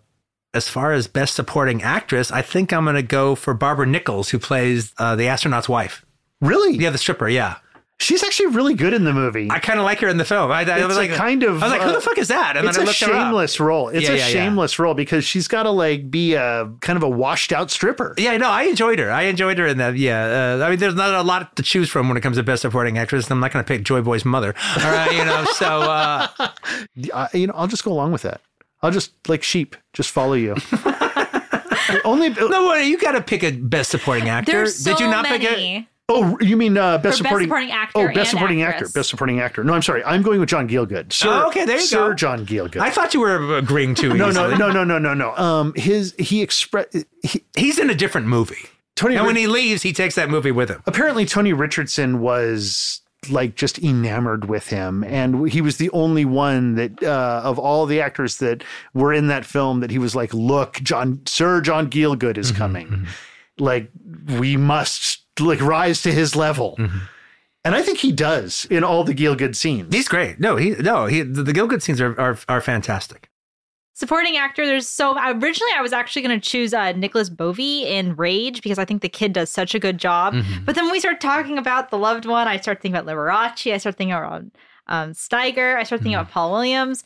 as 0.58 0.68
far 0.68 0.92
as 0.92 1.06
best 1.08 1.34
supporting 1.34 1.82
actress, 1.82 2.30
I 2.30 2.42
think 2.42 2.70
I'm 2.72 2.84
going 2.84 2.96
to 2.96 3.02
go 3.02 3.34
for 3.34 3.54
Barbara 3.54 3.86
Nichols, 3.86 4.28
who 4.28 4.38
plays 4.38 4.92
uh, 4.98 5.16
the 5.16 5.28
astronaut's 5.28 5.68
wife. 5.70 6.04
Really? 6.42 6.76
Yeah, 6.76 6.90
the 6.90 6.98
stripper. 6.98 7.28
Yeah. 7.28 7.56
She's 8.00 8.22
actually 8.22 8.50
really 8.54 8.74
good 8.74 8.94
in 8.94 9.02
the 9.02 9.12
movie. 9.12 9.48
I 9.50 9.58
kind 9.58 9.80
of 9.80 9.84
like 9.84 9.98
her 10.02 10.08
in 10.08 10.18
the 10.18 10.24
film. 10.24 10.52
I, 10.52 10.60
I 10.60 10.78
It's 10.78 10.86
was 10.86 10.96
a 10.96 11.00
like, 11.00 11.10
kind 11.14 11.42
of, 11.42 11.60
I 11.60 11.66
was 11.66 11.72
like, 11.72 11.82
who 11.82 11.88
uh, 11.88 11.92
the 11.94 12.00
fuck 12.00 12.16
is 12.16 12.28
that? 12.28 12.56
And 12.56 12.64
it's 12.68 12.76
then 12.76 12.82
I 12.82 12.84
a 12.84 12.86
looked 12.86 13.00
her 13.00 13.06
up. 13.12 13.26
shameless 13.26 13.58
role. 13.58 13.88
It's 13.88 14.04
Yeah, 14.04 14.10
a 14.10 14.16
yeah, 14.18 14.26
yeah. 14.26 14.32
shameless 14.32 14.78
role 14.78 14.94
because 14.94 15.24
she's 15.24 15.48
got 15.48 15.64
to 15.64 15.70
like 15.70 16.08
be 16.08 16.34
a 16.34 16.70
kind 16.80 16.96
of 16.96 17.02
a 17.02 17.08
washed 17.08 17.50
out 17.50 17.72
stripper. 17.72 18.14
Yeah, 18.16 18.36
no, 18.36 18.48
I 18.50 18.64
enjoyed 18.64 19.00
her. 19.00 19.10
I 19.10 19.22
enjoyed 19.22 19.58
her 19.58 19.66
in 19.66 19.78
that. 19.78 19.96
Yeah, 19.96 20.56
uh, 20.60 20.64
I 20.64 20.70
mean, 20.70 20.78
there's 20.78 20.94
not 20.94 21.12
a 21.12 21.22
lot 21.22 21.56
to 21.56 21.62
choose 21.64 21.90
from 21.90 22.06
when 22.08 22.16
it 22.16 22.20
comes 22.20 22.36
to 22.36 22.44
best 22.44 22.62
supporting 22.62 22.98
actress. 22.98 23.28
I'm 23.32 23.40
not 23.40 23.50
going 23.52 23.64
to 23.64 23.68
pick 23.68 23.82
Joy 23.82 24.00
Boy's 24.00 24.24
mother. 24.24 24.54
All 24.76 24.92
right, 24.92 25.10
you 25.10 25.24
know. 25.24 25.44
So 25.54 25.66
uh, 25.82 26.28
I, 27.14 27.28
you 27.34 27.48
know, 27.48 27.54
I'll 27.56 27.66
just 27.66 27.82
go 27.82 27.90
along 27.92 28.12
with 28.12 28.22
that. 28.22 28.40
I'll 28.82 28.90
just 28.90 29.12
like 29.28 29.42
sheep, 29.42 29.76
just 29.92 30.10
follow 30.10 30.34
you. 30.34 30.54
Only 32.04 32.28
no, 32.30 32.68
wait, 32.70 32.86
you 32.88 32.98
got 32.98 33.12
to 33.12 33.22
pick 33.22 33.42
a 33.42 33.50
best 33.52 33.90
supporting 33.90 34.28
actor. 34.28 34.52
There's 34.52 34.76
so 34.76 34.90
Did 34.92 35.00
you 35.00 35.08
not 35.08 35.24
pick 35.26 35.42
many. 35.42 35.76
it? 35.78 35.84
Oh, 36.10 36.38
you 36.40 36.56
mean 36.56 36.76
uh, 36.78 36.96
best 36.98 37.18
For 37.18 37.24
best 37.24 37.28
supporting? 37.28 37.48
supporting 37.48 37.70
actor 37.70 37.98
Oh, 37.98 38.06
best 38.06 38.16
and 38.18 38.28
supporting 38.28 38.62
actress. 38.62 38.88
actor. 38.90 38.98
Best 38.98 39.10
supporting 39.10 39.40
actor. 39.40 39.62
No, 39.64 39.74
I'm 39.74 39.82
sorry. 39.82 40.02
I'm 40.04 40.22
going 40.22 40.40
with 40.40 40.48
John 40.48 40.66
Gielgud. 40.68 41.12
Sir, 41.12 41.28
Oh, 41.28 41.48
okay, 41.48 41.64
there 41.66 41.76
you 41.76 41.82
Sir 41.82 42.08
go. 42.10 42.14
John 42.14 42.46
Gielgud. 42.46 42.78
I 42.80 42.90
thought 42.90 43.12
you 43.14 43.20
were 43.20 43.56
agreeing 43.58 43.94
to. 43.96 44.14
no, 44.14 44.30
no, 44.30 44.54
no, 44.56 44.70
no, 44.70 44.84
no, 44.84 44.98
no, 44.98 45.12
no. 45.14 45.36
Um, 45.36 45.72
his 45.76 46.14
he 46.18 46.40
expressed. 46.42 46.96
He, 47.22 47.44
He's 47.56 47.78
in 47.78 47.90
a 47.90 47.94
different 47.94 48.26
movie. 48.26 48.56
Tony. 48.96 49.16
And 49.16 49.26
when 49.26 49.36
he 49.36 49.46
leaves, 49.46 49.82
he 49.82 49.92
takes 49.92 50.14
that 50.16 50.28
movie 50.30 50.50
with 50.50 50.68
him. 50.70 50.82
apparently 50.86 51.24
Tony 51.24 51.52
Richardson 51.52 52.20
was 52.20 53.00
like 53.30 53.56
just 53.56 53.78
enamored 53.78 54.48
with 54.48 54.68
him. 54.68 55.04
And 55.04 55.50
he 55.50 55.60
was 55.60 55.76
the 55.76 55.90
only 55.90 56.24
one 56.24 56.76
that 56.76 57.02
uh, 57.02 57.42
of 57.44 57.58
all 57.58 57.86
the 57.86 58.00
actors 58.00 58.36
that 58.38 58.62
were 58.94 59.12
in 59.12 59.26
that 59.28 59.44
film 59.44 59.80
that 59.80 59.90
he 59.90 59.98
was 59.98 60.14
like 60.14 60.32
look 60.32 60.74
John 60.74 61.20
Sir 61.26 61.60
John 61.60 61.90
Gielgud 61.90 62.38
is 62.38 62.50
mm-hmm, 62.50 62.58
coming. 62.58 62.86
Mm-hmm. 62.88 63.04
like 63.58 63.90
we 64.38 64.56
must 64.56 65.24
like 65.40 65.60
rise 65.60 66.02
to 66.02 66.12
his 66.12 66.36
level. 66.36 66.76
Mm-hmm. 66.78 66.98
And 67.64 67.74
I 67.74 67.82
think 67.82 67.98
he 67.98 68.12
does 68.12 68.66
in 68.70 68.84
all 68.84 69.04
the 69.04 69.14
Gielgud 69.14 69.54
scenes. 69.56 69.92
He's 69.94 70.08
great. 70.08 70.38
No, 70.40 70.56
he 70.56 70.70
no 70.70 71.06
he 71.06 71.22
the, 71.22 71.42
the 71.42 71.52
Gielgud 71.52 71.82
scenes 71.82 72.00
are, 72.00 72.18
are 72.18 72.38
are 72.48 72.60
fantastic. 72.60 73.28
Supporting 73.98 74.36
actor, 74.36 74.64
there's 74.64 74.86
so 74.86 75.16
originally 75.18 75.72
I 75.76 75.82
was 75.82 75.92
actually 75.92 76.22
going 76.22 76.40
to 76.40 76.48
choose 76.48 76.72
uh, 76.72 76.92
Nicolas 76.92 77.28
Beauvy 77.28 77.82
in 77.82 78.14
Rage 78.14 78.62
because 78.62 78.78
I 78.78 78.84
think 78.84 79.02
the 79.02 79.08
kid 79.08 79.32
does 79.32 79.50
such 79.50 79.74
a 79.74 79.80
good 79.80 79.98
job. 79.98 80.34
Mm-hmm. 80.34 80.64
But 80.64 80.76
then 80.76 80.84
when 80.84 80.92
we 80.92 81.00
start 81.00 81.20
talking 81.20 81.58
about 81.58 81.90
the 81.90 81.98
loved 81.98 82.24
one, 82.24 82.46
I 82.46 82.58
start 82.58 82.80
thinking 82.80 82.96
about 82.96 83.12
Liberace. 83.12 83.72
I 83.72 83.78
start 83.78 83.96
thinking 83.96 84.12
about 84.14 84.44
um, 84.86 85.10
Steiger. 85.14 85.76
I 85.76 85.82
start 85.82 86.00
thinking 86.02 86.12
Mm-hmm. 86.12 86.20
about 86.20 86.30
Paul 86.30 86.52
Williams. 86.52 87.02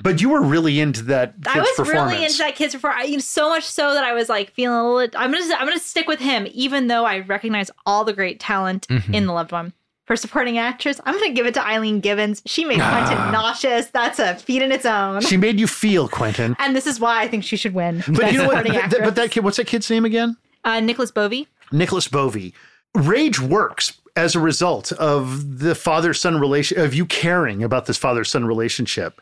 But 0.00 0.22
you 0.22 0.30
were 0.30 0.40
really 0.40 0.80
into 0.80 1.02
that 1.02 1.34
I 1.46 1.60
was 1.60 1.88
really 1.88 2.24
into 2.24 2.38
that 2.38 2.56
kid's 2.56 2.72
performance. 2.74 3.10
You 3.10 3.16
know, 3.16 3.20
so 3.20 3.50
much 3.50 3.64
so 3.64 3.92
that 3.92 4.02
I 4.02 4.14
was 4.14 4.30
like 4.30 4.52
feeling 4.54 4.78
a 4.78 4.90
little. 4.90 5.20
I'm 5.20 5.30
gonna 5.30 5.54
I'm 5.54 5.66
gonna 5.66 5.78
stick 5.78 6.08
with 6.08 6.18
him, 6.18 6.48
even 6.52 6.86
though 6.86 7.04
I 7.04 7.18
recognize 7.20 7.70
all 7.84 8.04
the 8.04 8.14
great 8.14 8.40
talent 8.40 8.86
Mm-hmm. 8.88 9.14
in 9.14 9.26
the 9.26 9.32
loved 9.34 9.52
one. 9.52 9.74
For 10.06 10.16
supporting 10.16 10.58
actress, 10.58 11.00
I'm 11.04 11.14
gonna 11.14 11.32
give 11.32 11.46
it 11.46 11.54
to 11.54 11.60
Ayllene 11.60 12.00
Gibbons. 12.00 12.42
She 12.44 12.64
made 12.64 12.80
Quentin 12.80 13.16
nauseous. 13.32 13.86
That's 13.86 14.18
a 14.18 14.34
feat 14.34 14.60
in 14.60 14.72
its 14.72 14.84
own. 14.84 15.20
She 15.20 15.36
made 15.36 15.60
you 15.60 15.66
feel, 15.68 16.08
Quentin. 16.08 16.56
and 16.58 16.74
this 16.74 16.86
is 16.88 16.98
why 16.98 17.22
I 17.22 17.28
think 17.28 17.44
she 17.44 17.56
should 17.56 17.72
win. 17.72 18.02
But 18.08 18.32
you 18.32 18.38
know 18.38 18.48
what? 18.48 18.66
Th- 18.66 18.74
th- 18.90 19.02
but 19.02 19.14
that 19.14 19.30
kid, 19.30 19.44
what's 19.44 19.58
that 19.58 19.66
kid's 19.68 19.88
name 19.90 20.04
again? 20.04 20.36
uh, 20.64 20.80
Nicolas 20.80 21.10
Beauvy. 21.12 21.46
Nicolas 21.70 22.08
Beauvy. 22.08 22.52
Rage 22.94 23.40
works 23.40 23.94
as 24.16 24.34
a 24.34 24.40
result 24.40 24.92
of 24.92 25.60
the 25.60 25.74
father 25.74 26.12
son 26.14 26.38
relation 26.38 26.78
of 26.80 26.92
you 26.94 27.06
caring 27.06 27.62
about 27.62 27.86
this 27.86 27.96
father 27.96 28.24
son 28.24 28.44
relationship. 28.44 29.20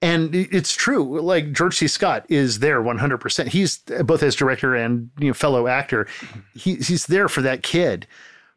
And 0.00 0.34
it's 0.34 0.74
true. 0.74 1.20
Like 1.20 1.52
George 1.52 1.76
C. 1.78 1.86
Scott 1.88 2.26
is 2.28 2.58
there 2.58 2.80
100%. 2.82 3.48
He's 3.48 3.78
both 3.78 4.22
as 4.22 4.34
director 4.34 4.74
and 4.74 5.10
you 5.18 5.28
know 5.28 5.34
fellow 5.34 5.66
actor. 5.68 6.06
He, 6.54 6.74
he's 6.76 7.06
there 7.06 7.28
for 7.28 7.40
that 7.42 7.62
kid. 7.62 8.06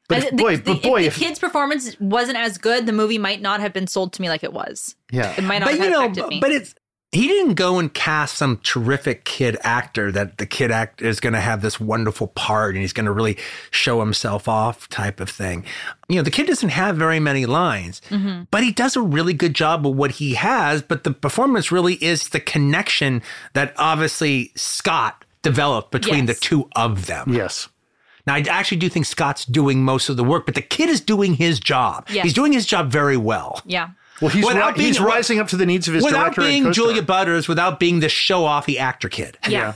But 0.07 0.19
if- 0.19 0.29
the- 0.31 0.35
boy, 0.35 0.57
the- 0.57 0.63
but 0.73 0.83
boy, 0.83 1.01
if 1.01 1.07
if, 1.07 1.19
the 1.19 1.25
kid's 1.25 1.39
performance 1.39 1.95
wasn't 1.99 2.37
as 2.37 2.57
good, 2.57 2.85
the 2.85 2.93
movie 2.93 3.17
might 3.17 3.41
not 3.41 3.59
have 3.59 3.73
been 3.73 3.87
sold 3.87 4.13
to 4.13 4.21
me 4.21 4.29
like 4.29 4.43
it 4.43 4.53
was. 4.53 4.95
yeah. 5.11 5.33
It 5.37 5.43
might 5.43 5.59
not 5.59 5.65
but 5.69 5.75
have 5.77 5.83
you 5.85 5.91
know, 5.91 6.03
affected 6.05 6.27
me. 6.27 6.39
but 6.39 6.51
it's 6.51 6.75
he 7.11 7.27
didn't 7.29 7.53
go 7.53 7.79
and 7.79 7.93
cast 7.93 8.35
some 8.35 8.57
terrific 8.57 9.23
kid 9.23 9.55
actor 9.63 10.11
that 10.11 10.37
the 10.37 10.45
kid 10.45 10.69
act 10.69 11.01
is 11.01 11.21
going 11.21 11.31
to 11.31 11.39
have 11.39 11.61
this 11.61 11.79
wonderful 11.79 12.27
part 12.27 12.73
and 12.75 12.81
he's 12.81 12.91
going 12.91 13.05
to 13.05 13.11
really 13.11 13.37
show 13.71 14.01
himself 14.01 14.49
off 14.49 14.89
type 14.89 15.21
of 15.21 15.29
thing. 15.29 15.63
You 16.09 16.17
know, 16.17 16.23
the 16.23 16.31
kid 16.31 16.47
doesn't 16.47 16.69
have 16.69 16.97
very 16.97 17.21
many 17.21 17.45
lines, 17.45 18.01
Mm-hmm. 18.09 18.43
but 18.51 18.63
he 18.63 18.71
does 18.73 18.97
a 18.97 19.01
really 19.01 19.33
good 19.33 19.53
job 19.53 19.87
of 19.87 19.95
what 19.95 20.11
he 20.11 20.33
has. 20.33 20.81
But 20.81 21.05
the 21.05 21.11
performance 21.11 21.71
really 21.71 21.93
is 22.03 22.29
the 22.29 22.41
connection 22.41 23.21
that 23.53 23.73
obviously 23.77 24.51
Scott 24.57 25.23
developed 25.41 25.91
between 25.91 26.27
Yes. 26.27 26.35
the 26.35 26.41
two 26.41 26.69
of 26.75 27.05
them. 27.05 27.31
Yes. 27.33 27.69
Now, 28.27 28.35
I 28.35 28.39
actually 28.49 28.77
do 28.77 28.89
think 28.89 29.05
Scott's 29.05 29.45
doing 29.45 29.83
most 29.83 30.09
of 30.09 30.17
the 30.17 30.23
work, 30.23 30.45
but 30.45 30.55
the 30.55 30.61
kid 30.61 30.89
is 30.89 30.99
doing 31.01 31.35
his 31.35 31.59
job. 31.59 32.07
Yes. 32.09 32.23
He's 32.23 32.33
doing 32.33 32.53
his 32.53 32.65
job 32.65 32.89
very 32.91 33.17
well. 33.17 33.61
yeah. 33.65 33.89
Well, 34.21 34.29
he's, 34.31 34.45
Without 34.45 34.77
ri- 34.77 34.83
he's 34.85 34.97
being- 34.97 35.09
rising 35.09 35.39
up 35.39 35.49
to 35.49 35.57
the 35.57 35.65
needs 35.65 35.89
of 35.89 35.93
his 35.93 36.03
Without 36.05 36.19
director 36.35 36.41
and 36.41 36.49
being 36.49 36.63
co-star. 36.63 36.85
Julia 36.85 37.01
Butters, 37.01 37.47
without 37.49 37.81
being 37.81 37.99
the 37.99 38.07
show-offy 38.07 38.77
actor 38.79 39.09
kid. 39.09 39.37
Yeah. 39.49 39.73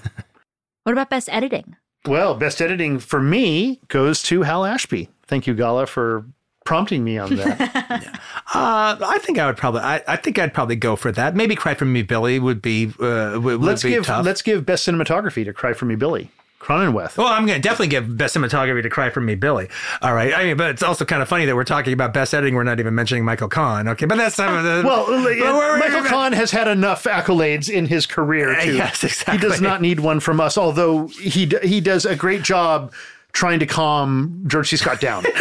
what 0.83 0.93
about 0.93 1.09
best 1.09 1.27
editing? 1.29 1.75
Well, 2.07 2.35
best 2.35 2.61
editing 2.61 2.99
for 2.99 3.21
me 3.21 3.81
goes 3.89 4.23
to 4.23 4.43
Hal 4.43 4.63
Ashby. 4.65 5.09
Thank 5.27 5.45
you, 5.45 5.53
Gala, 5.53 5.85
for 5.87 6.25
prompting 6.65 7.03
me 7.03 7.17
on 7.17 7.35
that. 7.35 8.19
Uh, 8.51 8.97
I 9.05 9.19
think 9.21 9.37
I 9.37 9.45
would 9.45 9.57
probably. 9.57 9.81
I, 9.81 10.01
I 10.07 10.15
think 10.15 10.39
I'd 10.39 10.55
probably 10.55 10.75
go 10.75 10.95
for 10.95 11.11
that. 11.11 11.35
Maybe 11.35 11.55
"Cry 11.55 11.75
for 11.75 11.85
Me, 11.85 12.01
Billy" 12.01 12.39
would 12.39 12.63
be 12.63 12.87
uh, 12.99 13.33
would, 13.35 13.43
would 13.43 13.61
let's 13.61 13.83
be 13.83 13.91
give 13.91 14.05
tough. 14.07 14.25
let's 14.25 14.41
give 14.41 14.65
best 14.65 14.87
cinematography 14.87 15.45
to 15.45 15.53
Cry 15.53 15.73
for 15.73 15.85
Me, 15.85 15.93
Billy. 15.95 16.31
Cronenweth. 16.59 17.17
well, 17.17 17.27
I'm 17.27 17.45
going 17.45 17.61
to 17.61 17.65
definitely 17.65 17.87
give 17.87 18.17
best 18.17 18.35
cinematography 18.35 18.83
to 18.83 18.89
"Cry 18.89 19.09
for 19.09 19.21
Me, 19.21 19.35
Billy." 19.35 19.69
All 20.01 20.13
right. 20.13 20.33
I 20.33 20.43
mean, 20.43 20.57
but 20.57 20.69
it's 20.71 20.83
also 20.83 21.05
kind 21.05 21.21
of 21.21 21.29
funny 21.29 21.45
that 21.45 21.55
we're 21.55 21.63
talking 21.63 21.93
about 21.93 22.13
best 22.13 22.33
editing. 22.33 22.53
We're 22.55 22.63
not 22.63 22.79
even 22.79 22.93
mentioning 22.93 23.23
Michael 23.23 23.47
Kahn. 23.47 23.87
Okay, 23.87 24.05
but 24.05 24.17
that's 24.17 24.35
some 24.35 24.53
of 24.57 24.63
the. 24.63 24.81
Well, 24.85 25.05
uh, 25.05 25.23
we're- 25.23 25.79
Michael 25.79 26.03
Kahn 26.03 26.33
has 26.33 26.51
had 26.51 26.67
enough 26.67 27.05
accolades 27.05 27.69
in 27.69 27.85
his 27.87 28.05
career. 28.05 28.49
Yes, 28.79 29.03
exactly. 29.03 29.37
He 29.37 29.41
does 29.41 29.61
not 29.61 29.81
need 29.81 29.99
one 30.01 30.19
from 30.19 30.39
us, 30.41 30.57
although 30.57 31.07
he 31.07 31.45
d- 31.45 31.59
he 31.63 31.79
does 31.81 32.05
a 32.05 32.15
great 32.15 32.43
job 32.43 32.93
trying 33.31 33.59
to 33.59 33.65
calm 33.65 34.43
George 34.47 34.69
C. 34.69 34.77
Scott 34.77 34.99
down. 34.99 35.23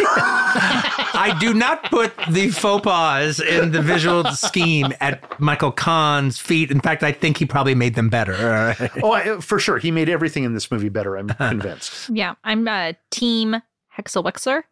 I 0.51 1.35
do 1.39 1.53
not 1.53 1.83
put 1.85 2.13
the 2.29 2.49
faux 2.49 2.83
pas 2.83 3.39
in 3.39 3.71
the 3.71 3.81
visual 3.81 4.23
scheme 4.31 4.93
at 4.99 5.39
Michael 5.39 5.71
Kahn's 5.71 6.39
feet. 6.39 6.71
In 6.71 6.79
fact, 6.79 7.03
I 7.03 7.11
think 7.11 7.37
he 7.37 7.45
probably 7.45 7.75
made 7.75 7.95
them 7.95 8.09
better. 8.09 8.75
Oh, 9.03 9.11
I, 9.11 9.41
for 9.41 9.59
sure, 9.59 9.77
he 9.77 9.91
made 9.91 10.09
everything 10.09 10.43
in 10.43 10.53
this 10.53 10.71
movie 10.71 10.89
better. 10.89 11.17
I'm 11.17 11.29
convinced. 11.29 12.09
Yeah, 12.09 12.35
I'm 12.43 12.67
a 12.67 12.95
team 13.11 13.57
Haskell 13.89 14.23
Wexler 14.23 14.63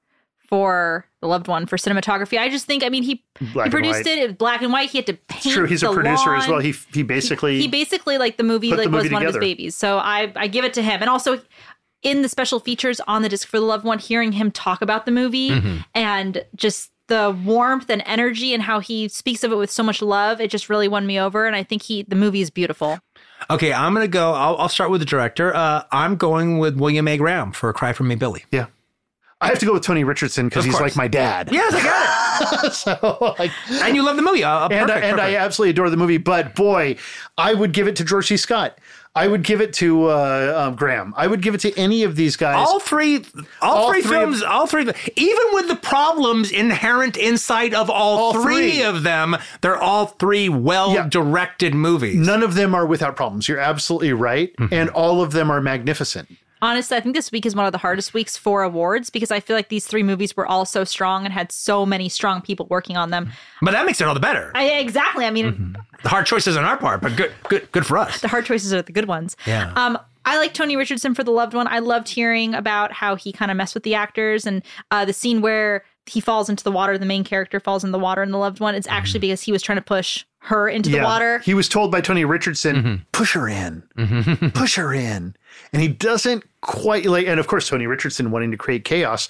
for 0.47 1.05
the 1.21 1.27
loved 1.27 1.47
one 1.47 1.65
for 1.65 1.75
cinematography. 1.77 2.39
I 2.39 2.49
just 2.49 2.65
think, 2.65 2.83
I 2.83 2.89
mean, 2.89 3.03
he 3.03 3.23
Black 3.53 3.65
he 3.65 3.71
produced 3.71 4.05
white. 4.05 4.07
it. 4.07 4.19
It 4.19 4.27
was 4.27 4.35
black 4.37 4.61
and 4.61 4.71
white. 4.71 4.89
He 4.89 4.97
had 4.99 5.07
to 5.07 5.13
paint. 5.13 5.45
It's 5.45 5.53
true. 5.53 5.65
He's 5.65 5.83
a 5.83 5.87
the 5.87 5.93
producer 5.93 6.35
as 6.35 6.47
well. 6.47 6.59
He 6.59 6.73
he 6.93 7.03
basically 7.03 7.59
he 7.59 7.67
basically 7.67 8.17
like 8.17 8.37
the 8.37 8.43
movie 8.43 8.71
like 8.71 8.85
the 8.85 8.89
movie 8.89 9.03
was 9.03 9.11
one 9.11 9.23
of 9.23 9.27
his 9.33 9.37
babies. 9.37 9.75
So 9.75 9.97
I 9.97 10.31
I 10.35 10.47
give 10.47 10.63
it 10.63 10.73
to 10.75 10.81
him. 10.81 11.01
And 11.01 11.09
also 11.09 11.41
in 12.03 12.21
the 12.21 12.29
special 12.29 12.59
features 12.59 12.99
on 13.07 13.21
the 13.21 13.29
disc 13.29 13.47
for 13.47 13.59
the 13.59 13.65
loved 13.65 13.83
one, 13.85 13.99
hearing 13.99 14.33
him 14.33 14.51
talk 14.51 14.81
about 14.81 15.05
the 15.05 15.11
movie 15.11 15.49
Mm-hmm. 15.51 15.77
and 15.95 16.45
just 16.55 16.91
the 17.07 17.35
warmth 17.45 17.89
and 17.89 18.03
energy 18.05 18.53
and 18.53 18.61
how 18.63 18.79
he 18.79 19.07
speaks 19.07 19.43
of 19.43 19.51
it 19.51 19.55
with 19.55 19.71
so 19.71 19.81
much 19.81 20.01
love, 20.01 20.41
it 20.41 20.51
just 20.51 20.69
really 20.69 20.87
won 20.89 21.07
me 21.07 21.17
over. 21.19 21.45
And 21.45 21.55
I 21.55 21.63
think 21.63 21.81
he 21.83 22.03
the 22.03 22.15
movie 22.17 22.41
is 22.41 22.49
beautiful. 22.49 22.99
Okay, 23.49 23.71
I'm 23.71 23.93
going 23.93 24.03
to 24.03 24.09
go. 24.09 24.33
I'll, 24.33 24.57
I'll 24.57 24.67
start 24.69 24.89
with 24.89 24.99
the 24.99 25.05
director. 25.05 25.55
Uh, 25.55 25.83
I'm 25.91 26.15
going 26.17 26.57
with 26.57 26.75
William 26.77 27.07
A. 27.07 27.15
Graham 27.17 27.51
for 27.53 27.71
"Cry 27.71 27.93
for 27.93 28.03
Me, 28.03 28.15
Billy." 28.15 28.43
yeah. 28.51 28.65
I 29.39 29.49
have 29.49 29.59
to 29.59 29.67
go 29.67 29.73
with 29.73 29.83
Tony 29.83 30.03
Richardson 30.03 30.49
because 30.49 30.65
he's 30.65 30.73
course. 30.73 30.81
like 30.81 30.95
my 30.97 31.07
dad. 31.07 31.49
Yes, 31.51 31.71
I 31.75 31.83
got 31.83 32.65
it. 32.65 32.73
so 32.73 33.35
like 33.37 33.51
and 33.69 33.95
you 33.95 34.03
love 34.03 34.15
the 34.15 34.23
movie. 34.23 34.43
Uh, 34.43 34.67
and 34.67 34.87
perfect, 34.89 35.05
I, 35.05 35.07
and 35.09 35.21
I 35.21 35.35
absolutely 35.35 35.69
adore 35.69 35.91
the 35.91 35.95
movie. 35.97 36.17
But 36.17 36.55
boy, 36.55 36.95
I 37.37 37.53
would 37.53 37.71
give 37.71 37.87
it 37.87 37.95
to 37.97 38.03
George 38.03 38.25
C. 38.27 38.35
Scott. 38.37 38.79
I 39.17 39.27
would 39.27 39.43
give 39.43 39.59
it 39.61 39.73
to 39.75 40.05
uh, 40.09 40.65
um, 40.67 40.75
Graham. 40.75 41.13
I 41.17 41.27
would 41.27 41.41
give 41.41 41.55
it 41.55 41.61
to 41.61 41.77
any 41.77 42.03
of 42.03 42.15
these 42.15 42.35
guys. 42.35 42.55
all 42.67 42.79
three, 42.79 43.25
all, 43.61 43.77
All 43.77 43.91
three, 43.91 44.01
three 44.01 44.17
of- 44.17 44.21
films, 44.23 44.43
all 44.43 44.67
three, 44.67 44.83
even 45.15 45.43
with 45.53 45.67
the 45.67 45.75
problems 45.75 46.51
inherent 46.51 47.17
inside 47.17 47.73
of 47.73 47.89
all, 47.89 48.17
All 48.19 48.33
three, 48.33 48.71
three. 48.73 48.81
of 48.83 49.03
them, 49.03 49.35
they're 49.61 49.77
all 49.77 50.05
three 50.05 50.49
well-directed 50.49 51.73
movies. 51.73 52.15
None 52.15 52.43
of 52.43 52.53
them 52.55 52.73
are 52.75 52.85
without 52.85 53.15
problems. 53.15 53.47
You're 53.47 53.59
absolutely 53.59 54.13
right, 54.13 54.55
Mm-hmm. 54.57 54.73
and 54.73 54.89
all 54.91 55.21
of 55.21 55.31
them 55.31 55.51
are 55.51 55.61
magnificent. 55.61 56.29
Honestly, 56.61 56.97
I 56.97 56.99
think 56.99 57.15
this 57.15 57.31
week 57.31 57.45
is 57.45 57.55
one 57.55 57.65
of 57.65 57.71
the 57.71 57.77
hardest 57.77 58.13
weeks 58.13 58.35
for 58.37 58.63
awards 58.63 59.09
because 59.09 59.31
I 59.31 59.39
feel 59.39 59.55
like 59.55 59.69
these 59.69 59.85
three 59.85 60.03
movies 60.03 60.35
were 60.35 60.45
all 60.47 60.65
so 60.65 60.83
strong 60.83 61.23
and 61.25 61.33
had 61.33 61.51
so 61.51 61.85
many 61.85 62.09
strong 62.09 62.41
people 62.41 62.65
working 62.69 62.97
on 62.97 63.11
them. 63.11 63.31
but 63.61 63.71
that 63.71 63.85
makes 63.85 64.01
it 64.01 64.07
all 64.07 64.13
the 64.13 64.19
better. 64.19 64.51
I, 64.55 64.65
exactly. 64.79 65.25
I 65.25 65.31
mean, 65.31 65.45
Mm-hmm. 65.53 65.73
the 66.03 66.09
hard 66.09 66.25
choices 66.25 66.57
on 66.57 66.63
our 66.65 66.77
part, 66.77 67.01
but 67.01 67.15
good, 67.15 67.31
good, 67.49 67.71
good 67.71 67.85
for 67.85 67.97
us. 67.97 68.21
the 68.21 68.27
hard 68.27 68.45
choices 68.45 68.73
are 68.73 68.81
the 68.81 68.91
good 68.91 69.07
ones. 69.07 69.35
Yeah. 69.45 69.71
Um, 69.75 69.97
I 70.25 70.37
like 70.37 70.53
Tony 70.53 70.75
Richardson 70.75 71.15
for 71.15 71.23
the 71.23 71.31
loved 71.31 71.53
one. 71.53 71.67
I 71.67 71.79
loved 71.79 72.09
hearing 72.09 72.53
about 72.53 72.91
how 72.91 73.15
he 73.15 73.31
kind 73.31 73.49
of 73.49 73.55
messed 73.55 73.73
with 73.73 73.83
the 73.83 73.95
actors 73.95 74.45
and 74.45 74.61
uh, 74.91 75.05
the 75.05 75.13
scene 75.13 75.41
where 75.41 75.85
he 76.05 76.19
falls 76.19 76.49
into 76.49 76.63
the 76.63 76.71
water. 76.71 76.97
The 76.97 77.05
main 77.05 77.23
character 77.23 77.59
falls 77.61 77.83
in 77.83 77.91
the 77.91 77.99
water 77.99 78.23
in 78.23 78.31
the 78.31 78.37
loved 78.37 78.59
one. 78.59 78.75
It's 78.75 78.87
actually 78.87 79.21
because 79.21 79.41
he 79.41 79.51
was 79.53 79.61
trying 79.61 79.77
to 79.77 79.81
push 79.81 80.25
her 80.47 80.67
into 80.67 80.89
the 80.89 81.01
water. 81.01 81.39
He 81.39 81.53
was 81.53 81.69
told 81.69 81.91
by 81.91 82.01
Tony 82.01 82.25
Richardson, 82.25 82.75
Mm-hmm. 82.75 82.95
push 83.11 83.33
her 83.33 83.47
in, 83.47 83.83
push 84.53 84.75
her 84.75 84.93
in. 84.93 85.35
And 85.73 85.81
he 85.81 85.87
doesn't 85.87 86.43
quite 86.61 87.05
like, 87.05 87.27
and 87.27 87.39
of 87.39 87.47
course, 87.47 87.67
Tony 87.69 87.87
Richardson 87.87 88.31
wanting 88.31 88.51
to 88.51 88.57
create 88.57 88.83
chaos. 88.85 89.27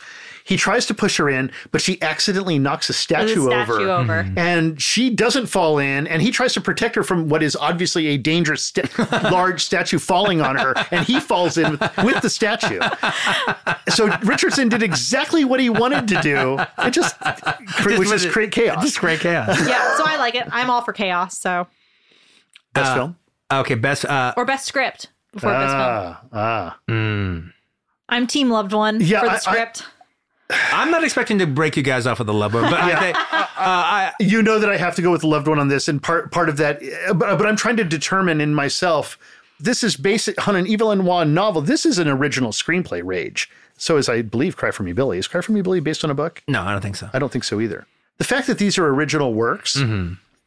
He 0.48 0.56
tries 0.58 0.86
to 0.86 0.94
push 0.94 1.18
her 1.18 1.30
in, 1.30 1.52
but 1.72 1.82
she 1.82 2.02
accidentally 2.02 2.58
knocks 2.58 2.90
a 2.90 2.94
statue, 2.94 3.48
statue 3.48 3.52
over. 3.52 3.90
over. 3.90 4.24
Mm-hmm. 4.24 4.38
And 4.38 4.82
she 4.82 5.10
doesn't 5.10 5.48
fall 5.48 5.78
in, 5.78 6.08
and 6.08 6.22
he 6.22 6.32
tries 6.32 6.54
to 6.54 6.62
protect 6.62 6.96
her 6.96 7.04
from 7.04 7.28
what 7.28 7.44
is 7.44 7.56
obviously 7.58 8.08
a 8.08 8.18
dangerous, 8.18 8.64
sta- 8.64 8.88
large 9.32 9.62
statue 9.64 10.00
falling 10.00 10.40
on 10.42 10.56
her, 10.56 10.74
and 10.92 11.06
he 11.06 11.20
falls 11.20 11.58
in 11.58 11.72
with, 11.72 11.98
with 11.98 12.22
the 12.22 12.30
statue. 12.30 12.80
So 13.90 14.08
Richardson 14.24 14.70
did 14.70 14.84
exactly 14.84 15.44
what 15.44 15.60
he 15.60 15.70
wanted 15.70 16.08
to 16.08 16.22
do, 16.22 16.58
it 16.80 16.92
just, 16.92 17.20
cre- 17.20 17.98
which 17.98 18.12
is 18.12 18.26
create 18.26 18.52
chaos. 18.52 18.82
Just 18.84 19.00
great 19.00 19.20
chaos. 19.20 19.48
yeah, 19.68 19.98
so 19.98 20.04
I 20.06 20.16
like 20.18 20.36
it. 20.36 20.48
I'm 20.52 20.70
all 20.70 20.82
for 20.82 20.94
chaos. 20.94 21.38
So 21.38 21.68
Best 22.74 22.94
film. 22.94 23.18
okay, 23.52 23.76
best. 23.76 24.06
Uh, 24.06 24.34
or 24.38 24.46
best 24.46 24.66
script 24.66 25.12
before 25.34 25.52
best 25.52 25.72
film. 25.72 25.82
Ah, 25.82 26.24
ah. 26.34 26.80
I'm 28.10 28.28
team 28.28 28.50
loved 28.50 28.72
one 28.74 29.00
Yeah, 29.02 29.20
for 29.20 29.26
the 29.26 29.32
I- 29.32 29.36
I- 29.36 29.40
script. 29.40 29.84
I'm 30.50 30.92
not 30.92 31.04
expecting 31.04 31.40
to 31.40 31.48
break 31.48 31.76
you 31.76 31.84
guys 31.84 32.08
off 32.08 32.20
with 32.20 32.28
the 32.28 32.34
love 32.34 32.54
one, 32.54 32.64
but 32.64 32.80
I 32.80 33.00
think 33.00 33.18
uh, 33.34 33.46
I, 33.58 34.14
you 34.20 34.42
know 34.42 34.60
that 34.60 34.70
I 34.70 34.78
have 34.78 34.96
to 34.96 35.02
go 35.02 35.12
with 35.12 35.22
the 35.22 35.28
loved 35.28 35.48
one 35.48 35.60
on 35.60 35.68
this, 35.68 35.88
and 35.88 36.02
part 36.02 36.32
part 36.32 36.48
of 36.48 36.58
that, 36.58 36.82
but, 37.16 37.38
but 37.38 37.46
I'm 37.46 37.56
trying 37.58 37.78
to 37.78 37.84
determine 37.84 38.40
in 38.40 38.54
myself. 38.54 39.18
This 39.60 39.84
is 39.84 39.98
based 39.98 40.30
on 40.48 40.56
an 40.56 40.72
Evelyn 40.72 41.04
Waugh 41.04 41.24
novel. 41.24 41.62
This 41.62 41.86
is 41.86 41.98
an 41.98 42.08
original 42.08 42.52
screenplay. 42.52 43.02
Rage. 43.04 43.50
So 43.78 43.98
as 43.98 44.08
I 44.08 44.22
believe, 44.22 44.56
Cry 44.56 44.72
for 44.72 44.84
Me, 44.84 44.94
Billy 44.94 45.18
is 45.18 45.28
Cry 45.28 45.42
for 45.42 45.52
Me, 45.52 45.62
Billy 45.62 45.80
based 45.80 46.04
on 46.04 46.10
a 46.12 46.16
book? 46.16 46.42
no, 46.48 46.62
I 46.64 46.72
don't 46.72 46.82
think 46.82 46.96
so. 46.96 47.10
I 47.14 47.20
don't 47.20 47.32
think 47.32 47.44
so 47.44 47.60
either. 47.60 47.86
The 48.18 48.24
fact 48.24 48.48
that 48.48 48.58
these 48.58 48.78
are 48.78 48.88
original 48.88 49.34
works 49.34 49.78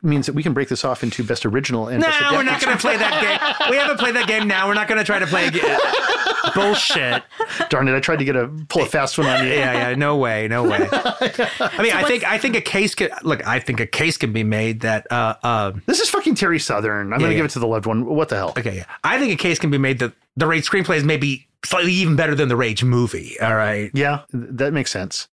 means 0.02 0.26
that 0.26 0.34
we 0.34 0.42
can 0.42 0.52
break 0.52 0.68
this 0.68 0.84
off 0.84 1.02
into 1.02 1.22
best 1.22 1.44
original 1.44 1.88
and 1.88 2.00
No, 2.00 2.06
best 2.06 2.32
we're 2.32 2.42
not 2.42 2.60
going 2.60 2.76
to 2.76 2.80
play 2.80 2.96
that 2.96 3.58
game. 3.58 3.70
We 3.70 3.76
haven't 3.76 3.98
played 3.98 4.14
that 4.16 4.26
game 4.26 4.48
now. 4.48 4.66
We're 4.68 4.74
not 4.74 4.88
going 4.88 4.98
to 4.98 5.04
try 5.04 5.18
to 5.18 5.26
play 5.26 5.46
a 5.46 5.50
game. 5.50 5.78
Bullshit. 6.54 7.22
Darn 7.68 7.86
it! 7.88 7.94
I 7.94 8.00
tried 8.00 8.18
to 8.18 8.24
get 8.24 8.34
a 8.36 8.48
pull 8.68 8.82
a 8.82 8.86
fast 8.86 9.18
one 9.18 9.26
on 9.26 9.44
you. 9.44 9.52
Yeah, 9.52 9.90
yeah, 9.90 9.94
no 9.94 10.16
way, 10.16 10.48
no 10.48 10.64
way. 10.64 10.88
I 10.92 11.82
mean, 11.82 11.92
I 11.92 12.04
think 12.04 12.24
I 12.24 12.38
think 12.38 12.56
a 12.56 12.60
case 12.60 12.94
could 12.94 13.12
look. 13.22 13.46
I 13.46 13.60
think 13.60 13.80
a 13.80 13.86
case 13.86 14.16
can 14.16 14.32
be 14.32 14.42
made 14.42 14.80
that. 14.80 15.06
Uh, 15.12 15.34
uh, 15.42 15.72
This 15.86 16.00
is 16.00 16.08
fucking 16.08 16.34
Terry 16.34 16.58
Southern. 16.58 17.12
I'm 17.12 17.18
going 17.18 17.30
to 17.30 17.34
yeah. 17.34 17.38
give 17.38 17.44
it 17.46 17.50
to 17.52 17.58
the 17.58 17.66
loved 17.66 17.86
one. 17.86 18.06
What 18.06 18.30
the 18.30 18.36
hell? 18.36 18.54
okay, 18.56 18.76
yeah. 18.76 18.86
I 19.04 19.18
think 19.18 19.32
a 19.32 19.36
case 19.36 19.58
can 19.58 19.70
be 19.70 19.78
made 19.78 19.98
that 20.00 20.12
the 20.36 20.46
Rage 20.46 20.68
screenplay 20.68 20.96
is 20.96 21.04
maybe 21.04 21.46
slightly 21.64 21.92
even 21.92 22.16
better 22.16 22.34
than 22.34 22.48
the 22.48 22.56
Rage 22.56 22.82
movie. 22.82 23.38
All 23.40 23.54
right. 23.54 23.90
Yeah, 23.94 24.22
that 24.32 24.72
makes 24.72 24.90
sense. 24.90 25.28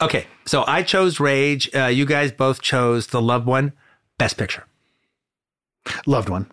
Okay, 0.00 0.26
so 0.46 0.64
I 0.66 0.82
chose 0.82 1.20
Rage. 1.20 1.68
Uh, 1.74 1.86
you 1.86 2.06
guys 2.06 2.32
both 2.32 2.62
chose 2.62 3.08
the 3.08 3.20
loved 3.22 3.46
one. 3.46 3.72
Best 4.18 4.36
picture. 4.36 4.64
Loved 6.06 6.28
one. 6.28 6.50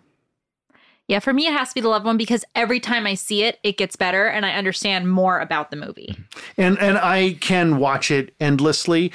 Yeah, 1.08 1.20
for 1.20 1.32
me, 1.32 1.46
it 1.46 1.52
has 1.52 1.68
to 1.68 1.74
be 1.76 1.80
the 1.80 1.88
loved 1.88 2.04
one 2.04 2.16
because 2.16 2.44
every 2.54 2.80
time 2.80 3.06
I 3.06 3.14
see 3.14 3.44
it, 3.44 3.60
it 3.62 3.76
gets 3.76 3.94
better 3.94 4.26
and 4.26 4.44
I 4.44 4.52
understand 4.52 5.10
more 5.10 5.38
about 5.38 5.70
the 5.70 5.76
movie. 5.76 6.16
and 6.56 6.78
and 6.78 6.98
I 6.98 7.34
can 7.40 7.78
watch 7.78 8.10
it 8.10 8.34
endlessly. 8.40 9.12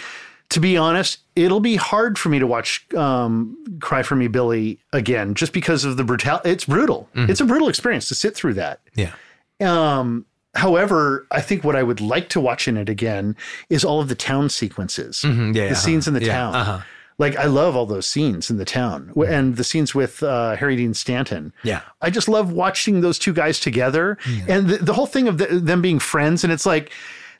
To 0.52 0.60
be 0.60 0.78
honest, 0.78 1.20
it'll 1.36 1.60
be 1.62 1.76
hard 1.78 2.18
for 2.18 2.30
me 2.30 2.40
to 2.40 2.48
watch 2.48 2.86
um, 2.94 3.58
"Cry 3.82 4.04
for 4.04 4.16
Me, 4.16 4.28
Billy" 4.28 4.80
again, 4.94 5.34
just 5.36 5.52
because 5.54 5.84
of 5.86 5.98
the 5.98 6.04
brutal. 6.04 6.40
It's 6.46 6.66
brutal. 6.66 7.10
It's 7.14 7.42
a 7.42 7.46
brutal 7.46 7.68
experience 7.68 8.08
to 8.10 8.16
sit 8.16 8.36
through 8.36 8.54
that. 8.56 8.80
Yeah. 8.96 9.14
Um, 9.62 10.26
however, 10.56 11.26
I 11.32 11.42
think 11.42 11.64
what 11.64 11.76
I 11.76 11.84
would 11.84 12.02
like 12.02 12.30
to 12.30 12.40
watch 12.42 12.68
in 12.68 12.78
it 12.78 12.90
again 12.90 13.36
is 13.70 13.84
all 13.86 14.02
of 14.02 14.10
the 14.10 14.16
town 14.16 14.50
sequences, 14.50 15.22
Mhm, 15.26 15.56
yeah, 15.56 15.62
the 15.64 15.72
uh-huh. 15.72 15.76
scenes 15.76 16.08
in 16.08 16.14
the 16.14 16.24
Yeah, 16.24 16.34
town. 16.34 16.56
uh-huh. 16.56 16.80
Like 17.18 17.36
I 17.38 17.46
love 17.46 17.76
all 17.76 17.86
those 17.86 18.08
scenes 18.08 18.50
in 18.50 18.58
the 18.58 18.66
town 18.66 19.12
and 19.28 19.56
the 19.56 19.64
scenes 19.64 19.94
with 19.94 20.24
uh, 20.24 20.56
Harry 20.56 20.76
Dean 20.76 20.94
Stanton. 20.96 21.54
Yeah. 21.64 21.82
I 22.02 22.10
just 22.10 22.28
love 22.28 22.52
watching 22.52 23.02
those 23.02 23.20
two 23.20 23.32
guys 23.34 23.60
together 23.60 24.18
and 24.48 24.68
the, 24.68 24.78
the 24.78 24.94
whole 24.94 25.06
thing 25.06 25.28
of 25.28 25.38
the, 25.38 25.46
them 25.48 25.84
being 25.84 26.00
friends. 26.00 26.44
And 26.44 26.52
it's 26.52 26.66
like, 26.66 26.92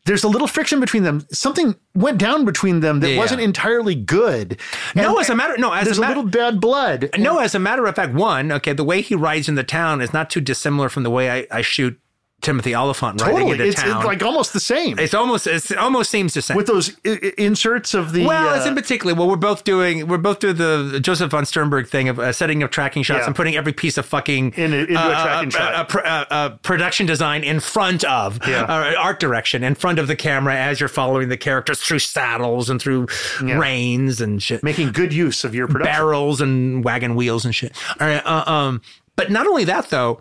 there's 0.06 0.24
a 0.24 0.28
little 0.28 0.48
friction 0.48 0.80
between 0.80 1.02
them. 1.02 1.26
Something 1.32 1.74
went 1.96 2.20
down 2.20 2.46
between 2.46 2.82
them 2.82 3.00
that 3.00 3.10
Yeah. 3.12 3.18
wasn't 3.18 3.42
entirely 3.42 3.96
good. 3.96 4.60
No, 4.94 5.18
as 5.18 5.32
a 5.32 5.36
matter 5.36 5.58
no, 5.58 5.72
as 5.74 5.86
there's 5.86 5.98
a, 5.98 6.04
a, 6.06 6.08
little 6.10 6.24
bad 6.26 6.62
blood. 6.62 7.10
No, 7.18 7.40
as 7.40 7.56
a 7.56 7.60
matter 7.60 7.86
of 7.88 7.96
fact, 7.96 8.14
one, 8.14 8.52
okay, 8.52 8.74
the 8.74 8.84
way 8.84 9.02
he 9.02 9.16
rides 9.16 9.50
in 9.50 9.56
the 9.56 9.64
town 9.64 10.00
is 10.02 10.14
not 10.14 10.30
too 10.30 10.42
dissimilar 10.42 10.90
from 10.90 11.02
the 11.04 11.10
way 11.12 11.32
I, 11.32 11.48
I 11.50 11.62
shoot 11.62 12.00
Timothy 12.42 12.76
Olyphant 12.76 13.22
riding 13.22 13.36
totally, 13.38 13.52
into 13.54 13.66
it's, 13.68 13.82
town. 13.82 13.98
it's 13.98 14.06
like 14.06 14.24
almost 14.24 14.54
the 14.54 14.60
same 14.60 14.98
it's 15.00 15.14
almost 15.14 15.48
it's, 15.48 15.72
it 15.72 15.78
almost 15.78 16.10
seems 16.10 16.34
the 16.34 16.42
same. 16.42 16.58
with 16.58 16.68
those 16.68 16.92
I- 17.06 17.34
inserts 17.38 17.94
of 17.94 18.12
the. 18.14 18.26
well, 18.26 18.56
it's 18.56 18.66
uh, 18.66 18.70
in 18.70 18.76
particular. 18.76 19.14
Well, 19.16 19.28
we're 19.30 19.36
both 19.36 19.64
doing 19.64 20.08
we're 20.08 20.18
both 20.18 20.40
doing 20.40 20.56
the 20.56 21.00
Josef 21.02 21.32
von 21.32 21.46
Sternberg 21.46 21.88
thing 21.88 22.10
of 22.10 22.20
uh, 22.20 22.32
setting 22.32 22.64
up 22.64 22.72
tracking 22.72 23.04
shots 23.04 23.20
Yeah. 23.22 23.28
and 23.28 23.36
putting 23.36 23.56
every 23.56 23.74
piece 23.74 23.98
of 23.98 24.06
fucking 24.06 24.54
In 24.58 24.74
a- 24.74 24.78
into 24.78 24.94
a 24.94 25.12
tracking 25.12 25.48
uh, 25.50 25.52
shot. 25.52 25.74
uh, 25.76 25.84
pr- 25.86 26.00
uh, 26.00 26.26
uh, 26.30 26.50
production 26.64 27.06
design 27.06 27.44
in 27.44 27.60
front 27.60 28.04
of 28.04 28.40
Yeah. 28.48 28.64
uh, 28.64 28.96
art 28.98 29.20
direction 29.20 29.64
in 29.64 29.76
front 29.76 30.00
of 30.00 30.08
the 30.08 30.16
camera 30.16 30.56
as 30.56 30.80
you're 30.80 30.90
following 30.90 31.30
the 31.30 31.38
characters 31.38 31.80
through 31.80 32.00
saddles 32.00 32.70
and 32.70 32.82
through 32.82 33.08
Yeah. 33.46 33.58
reins 33.60 34.20
and 34.22 34.42
shit. 34.42 34.64
making 34.64 34.92
good 34.92 35.14
use 35.14 35.44
of 35.44 35.54
your 35.54 35.68
production. 35.68 35.92
barrels 35.94 36.42
and 36.42 36.84
wagon 36.84 37.16
wheels 37.16 37.46
and 37.46 37.54
shit. 37.54 37.72
All 38.00 38.08
right. 38.08 38.26
Uh, 38.26 38.44
um, 38.52 38.82
but 39.16 39.30
not 39.30 39.46
only 39.46 39.66
that, 39.66 39.90
though, 39.90 40.20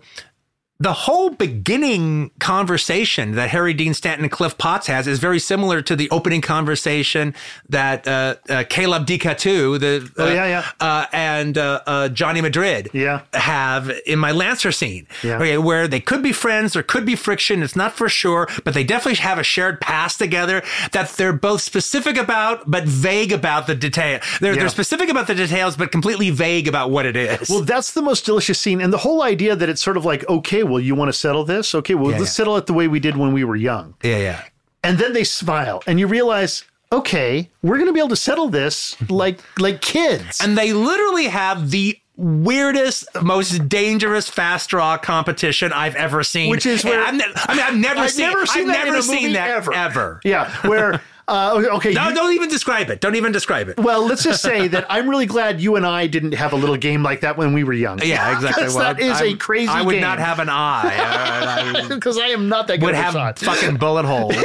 the 0.81 0.93
whole 0.93 1.29
beginning 1.29 2.31
conversation 2.39 3.35
that 3.35 3.49
Harry 3.49 3.73
Dean 3.73 3.93
Stanton 3.93 4.25
and 4.25 4.31
Cliff 4.31 4.57
Potts 4.57 4.87
has 4.87 5.05
is 5.07 5.19
very 5.19 5.37
similar 5.39 5.81
to 5.83 5.95
the 5.95 6.09
opening 6.09 6.41
conversation 6.41 7.35
that 7.69 8.07
uh, 8.07 8.35
uh, 8.49 8.63
Caleb 8.67 9.05
DeCoteau, 9.05 9.79
the 9.79 10.11
uh, 10.17 10.23
Oh, 10.25 10.33
yeah, 10.33 10.45
yeah. 10.47 10.65
uh, 10.79 11.05
and 11.13 11.57
uh, 11.57 11.81
uh, 11.85 12.09
Johnny 12.09 12.41
Madrid, 12.41 12.89
Yeah. 12.93 13.21
have 13.33 13.91
in 14.07 14.17
my 14.17 14.31
Lancer 14.31 14.71
scene, 14.71 15.05
Yeah. 15.21 15.35
okay, 15.37 15.57
where 15.59 15.87
they 15.87 15.99
could 15.99 16.23
be 16.23 16.31
friends, 16.31 16.73
there 16.73 16.81
could 16.83 17.05
be 17.05 17.15
friction, 17.15 17.61
it's 17.61 17.75
not 17.75 17.93
for 17.93 18.09
sure, 18.09 18.47
but 18.63 18.73
they 18.73 18.83
definitely 18.83 19.19
have 19.21 19.37
a 19.37 19.43
shared 19.43 19.81
past 19.81 20.17
together 20.17 20.63
that 20.93 21.09
they're 21.11 21.31
both 21.33 21.61
specific 21.61 22.17
about, 22.17 22.69
but 22.69 22.85
vague 22.85 23.31
about 23.31 23.67
the 23.67 23.75
detail. 23.75 24.19
They're, 24.39 24.55
they're 24.55 24.69
specific 24.69 25.09
about 25.09 25.27
the 25.27 25.35
details, 25.35 25.77
but 25.77 25.91
completely 25.91 26.31
vague 26.31 26.67
about 26.67 26.89
what 26.89 27.05
it 27.05 27.15
is. 27.15 27.49
Well, 27.49 27.61
that's 27.61 27.91
the 27.91 28.01
most 28.01 28.25
delicious 28.25 28.59
scene. 28.59 28.81
And 28.81 28.91
the 28.91 28.97
whole 28.97 29.21
idea 29.21 29.55
that 29.55 29.69
it's 29.69 29.81
sort 29.81 29.97
of 29.97 30.05
like, 30.05 30.27
okay, 30.27 30.63
well, 30.71 30.79
you 30.79 30.95
want 30.95 31.09
to 31.09 31.13
settle 31.13 31.43
this? 31.43 31.75
Okay, 31.75 31.93
well, 31.95 32.11
Yeah, 32.11 32.17
let's 32.19 32.31
yeah. 32.31 32.35
settle 32.37 32.57
it 32.57 32.65
the 32.65 32.73
way 32.73 32.87
we 32.87 32.99
did 32.99 33.15
when 33.17 33.33
we 33.33 33.43
were 33.43 33.55
young. 33.55 33.93
yeah, 34.03 34.17
yeah. 34.17 34.43
And 34.83 34.97
then 34.97 35.13
they 35.13 35.23
smile 35.23 35.83
and 35.85 35.99
you 35.99 36.07
realize, 36.07 36.63
okay, 36.91 37.49
we're 37.61 37.75
going 37.77 37.87
to 37.87 37.93
be 37.93 37.99
able 37.99 38.09
to 38.09 38.15
settle 38.15 38.47
this 38.49 38.95
like 39.11 39.39
like 39.59 39.81
kids. 39.81 40.39
And 40.41 40.57
they 40.57 40.73
literally 40.73 41.25
have 41.25 41.69
the 41.69 41.97
weirdest, 42.17 43.05
most 43.21 43.67
dangerous 43.69 44.29
fast 44.29 44.69
draw 44.69 44.97
competition 44.97 45.71
I've 45.73 45.95
ever 45.95 46.23
seen. 46.23 46.49
Which 46.49 46.65
is 46.65 46.83
where- 46.83 47.03
I've 47.03 47.15
ne- 47.15 47.23
I 47.35 47.53
mean, 47.55 47.63
I've 47.63 47.75
never 47.77 47.99
I've 48.01 48.11
seen. 48.11 48.27
never 48.27 48.45
seen 48.45 48.69
I've 48.69 48.75
that 48.75 48.85
never 48.85 49.01
seen 49.01 49.33
that 49.33 49.49
ever. 49.49 49.73
ever. 49.73 50.21
yeah, 50.23 50.51
where 50.67 51.01
uh, 51.31 51.75
okay, 51.77 51.93
No, 51.93 52.09
you- 52.09 52.15
don't 52.15 52.33
even 52.33 52.49
describe 52.49 52.89
it. 52.89 52.99
Don't 53.01 53.15
even 53.15 53.31
describe 53.31 53.69
it. 53.69 53.77
well, 53.77 54.05
let's 54.05 54.23
just 54.23 54.41
say 54.41 54.67
that 54.67 54.85
I'm 54.89 55.09
really 55.09 55.25
glad 55.25 55.61
you 55.61 55.75
and 55.77 55.85
I 55.85 56.05
didn't 56.07 56.33
have 56.33 56.53
a 56.53 56.55
little 56.55 56.75
game 56.77 57.01
like 57.03 57.21
that 57.21 57.37
when 57.37 57.53
we 57.53 57.63
were 57.63 57.73
young. 57.73 57.99
Yeah, 58.03 58.31
exactly. 58.35 58.65
Well, 58.65 58.79
that 58.79 58.99
is 58.99 59.19
a 59.21 59.25
I'm- 59.25 59.37
crazy 59.37 59.69
I 59.69 59.81
would 59.81 59.93
game. 59.93 60.01
not 60.01 60.19
have 60.19 60.39
an 60.39 60.49
eye. 60.49 61.85
Because 61.89 62.17
I 62.25 62.27
am 62.27 62.49
not 62.49 62.67
that 62.67 62.77
good 62.79 62.87
would 62.87 62.95
have 62.95 63.13
shot. 63.13 63.39
fucking 63.39 63.77
bullet 63.77 64.05
holes. 64.05 64.35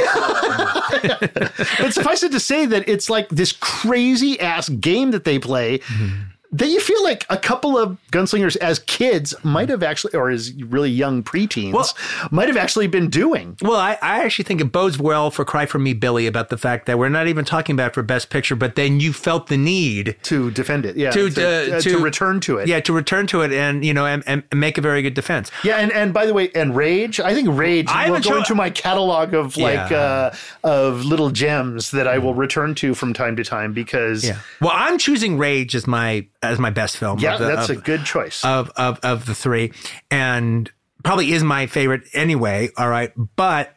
but 1.79 1.93
suffice 1.93 2.23
it 2.23 2.31
to 2.31 2.39
say 2.39 2.65
that 2.65 2.87
it's 2.87 3.09
like 3.09 3.29
this 3.29 3.51
crazy 3.51 4.39
ass 4.39 4.69
game 4.69 5.11
that 5.11 5.23
they 5.23 5.39
play 5.39 5.81
that 6.51 6.67
you 6.67 6.79
feel 6.79 7.03
like 7.03 7.25
a 7.29 7.37
couple 7.37 7.77
of 7.77 7.97
gunslingers 8.11 8.55
as 8.57 8.79
kids 8.79 9.35
might 9.43 9.67
have 9.69 9.83
actually, 9.83 10.13
or 10.15 10.29
as 10.29 10.53
really 10.53 10.89
young 10.89 11.21
preteens, 11.23 11.73
Well- 11.73 11.89
might 12.31 12.47
have 12.47 12.57
actually 12.57 12.87
been 12.87 13.09
doing. 13.09 13.57
Well, 13.61 13.75
I, 13.79 13.97
I 14.01 14.23
actually 14.23 14.45
think 14.45 14.61
it 14.61 14.71
bodes 14.71 14.97
well 14.97 15.29
for 15.29 15.43
Cry 15.43 15.65
for 15.65 15.79
Me, 15.79 15.93
Billy, 15.93 16.25
about 16.25 16.49
the 16.49 16.57
fact 16.57 16.85
that 16.85 16.97
we're 16.97 17.09
not 17.09 17.27
even 17.27 17.43
talking 17.45 17.73
about 17.73 17.93
for 17.93 18.01
Best 18.01 18.29
Picture, 18.29 18.55
but 18.55 18.75
then 18.75 18.99
you 18.99 19.11
felt 19.13 19.47
the 19.47 19.57
need 19.57 20.15
To 20.23 20.49
defend 20.51 20.85
it, 20.85 20.95
yeah, 20.95 21.11
to 21.11 21.29
to, 21.29 21.73
uh, 21.73 21.77
uh, 21.77 21.81
to 21.81 21.97
return 21.99 22.39
to 22.41 22.57
it, 22.57 22.67
Yeah, 22.67 22.79
to 22.81 22.93
return 22.93 23.27
to 23.27 23.41
it, 23.41 23.51
and 23.51 23.83
you 23.83 23.93
know, 23.93 24.05
and, 24.05 24.23
and 24.25 24.43
make 24.53 24.77
a 24.77 24.81
very 24.81 25.01
good 25.01 25.13
defense. 25.13 25.51
Yeah, 25.63 25.77
and, 25.77 25.91
and 25.91 26.13
by 26.13 26.25
the 26.25 26.33
way, 26.33 26.49
and 26.55 26.75
Rage, 26.75 27.19
I 27.19 27.33
think 27.33 27.49
Rage 27.51 27.87
I 27.89 28.09
will 28.09 28.21
go 28.21 28.37
into 28.37 28.55
my 28.55 28.69
catalog 28.69 29.33
of 29.33 29.57
like 29.57 29.89
Yeah. 29.91 29.97
uh, 29.97 30.35
of 30.63 31.03
little 31.05 31.29
gems 31.29 31.91
that 31.91 32.07
I 32.07 32.17
will 32.19 32.33
return 32.33 32.73
to 32.75 32.93
from 32.93 33.13
time 33.13 33.35
to 33.35 33.43
time 33.43 33.73
because 33.73 34.23
Yeah. 34.25 34.37
Well, 34.61 34.71
I'm 34.73 34.97
choosing 34.97 35.37
Rage 35.37 35.75
as 35.75 35.87
my 35.87 36.25
as 36.41 36.59
my 36.59 36.69
best 36.69 36.97
film. 36.97 37.19
yeah, 37.19 37.33
of 37.33 37.39
the- 37.39 37.45
that's 37.47 37.69
of- 37.69 37.77
a 37.77 37.81
good 37.81 38.05
choice. 38.05 38.43
of 38.45 38.71
of 38.75 38.99
of 39.03 39.25
the 39.25 39.35
three, 39.35 39.71
and 40.11 40.71
probably 41.03 41.31
is 41.31 41.43
my 41.43 41.67
favorite 41.67 42.03
anyway. 42.13 42.69
All 42.77 42.89
right, 42.89 43.11
but 43.35 43.75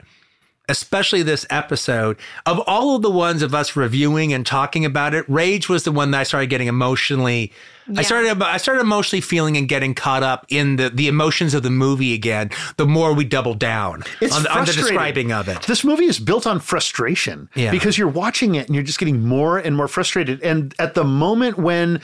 especially 0.69 1.23
this 1.23 1.45
episode 1.51 2.17
of 2.47 2.61
all 2.61 2.95
of 2.95 3.03
the 3.03 3.11
ones 3.11 3.43
of 3.43 3.53
us 3.55 3.75
reviewing 3.75 4.33
and 4.33 4.47
talking 4.47 4.85
about 4.85 5.15
it, 5.15 5.25
Rage 5.29 5.69
was 5.69 5.83
the 5.83 5.91
one 5.91 6.13
that 6.13 6.21
I 6.21 6.23
started 6.23 6.47
getting 6.49 6.69
emotionally. 6.69 7.53
I 7.97 8.03
started 8.03 8.41
I 8.41 8.57
started 8.59 8.83
emotionally 8.83 9.21
feeling 9.21 9.57
and 9.57 9.69
getting 9.69 9.95
caught 9.95 10.23
up 10.23 10.47
in 10.49 10.77
the 10.77 10.89
the 10.91 11.09
emotions 11.09 11.55
of 11.55 11.65
the 11.65 11.71
movie 11.71 12.15
again. 12.15 12.51
The 12.77 12.87
more 12.87 13.13
we 13.15 13.25
double 13.25 13.55
down 13.55 14.05
It's 14.21 14.33
on, 14.37 14.45
the, 14.45 14.51
on 14.53 14.59
the 14.61 14.67
frustrating. 14.67 14.83
describing 14.95 15.33
of 15.33 15.49
it. 15.49 15.63
This 15.63 15.83
movie 15.83 16.05
is 16.05 16.21
built 16.21 16.47
on 16.47 16.61
frustration 16.61 17.49
Yeah. 17.57 17.73
because 17.73 17.99
you're 17.99 18.07
watching 18.07 18.55
it 18.55 18.67
and 18.69 18.77
you're 18.77 18.85
just 18.85 19.01
getting 19.01 19.27
more 19.27 19.59
and 19.59 19.75
more 19.77 19.89
frustrated. 19.89 20.41
And 20.43 20.73
at 20.79 20.95
the 20.95 21.03
moment 21.03 21.59
when 21.59 22.01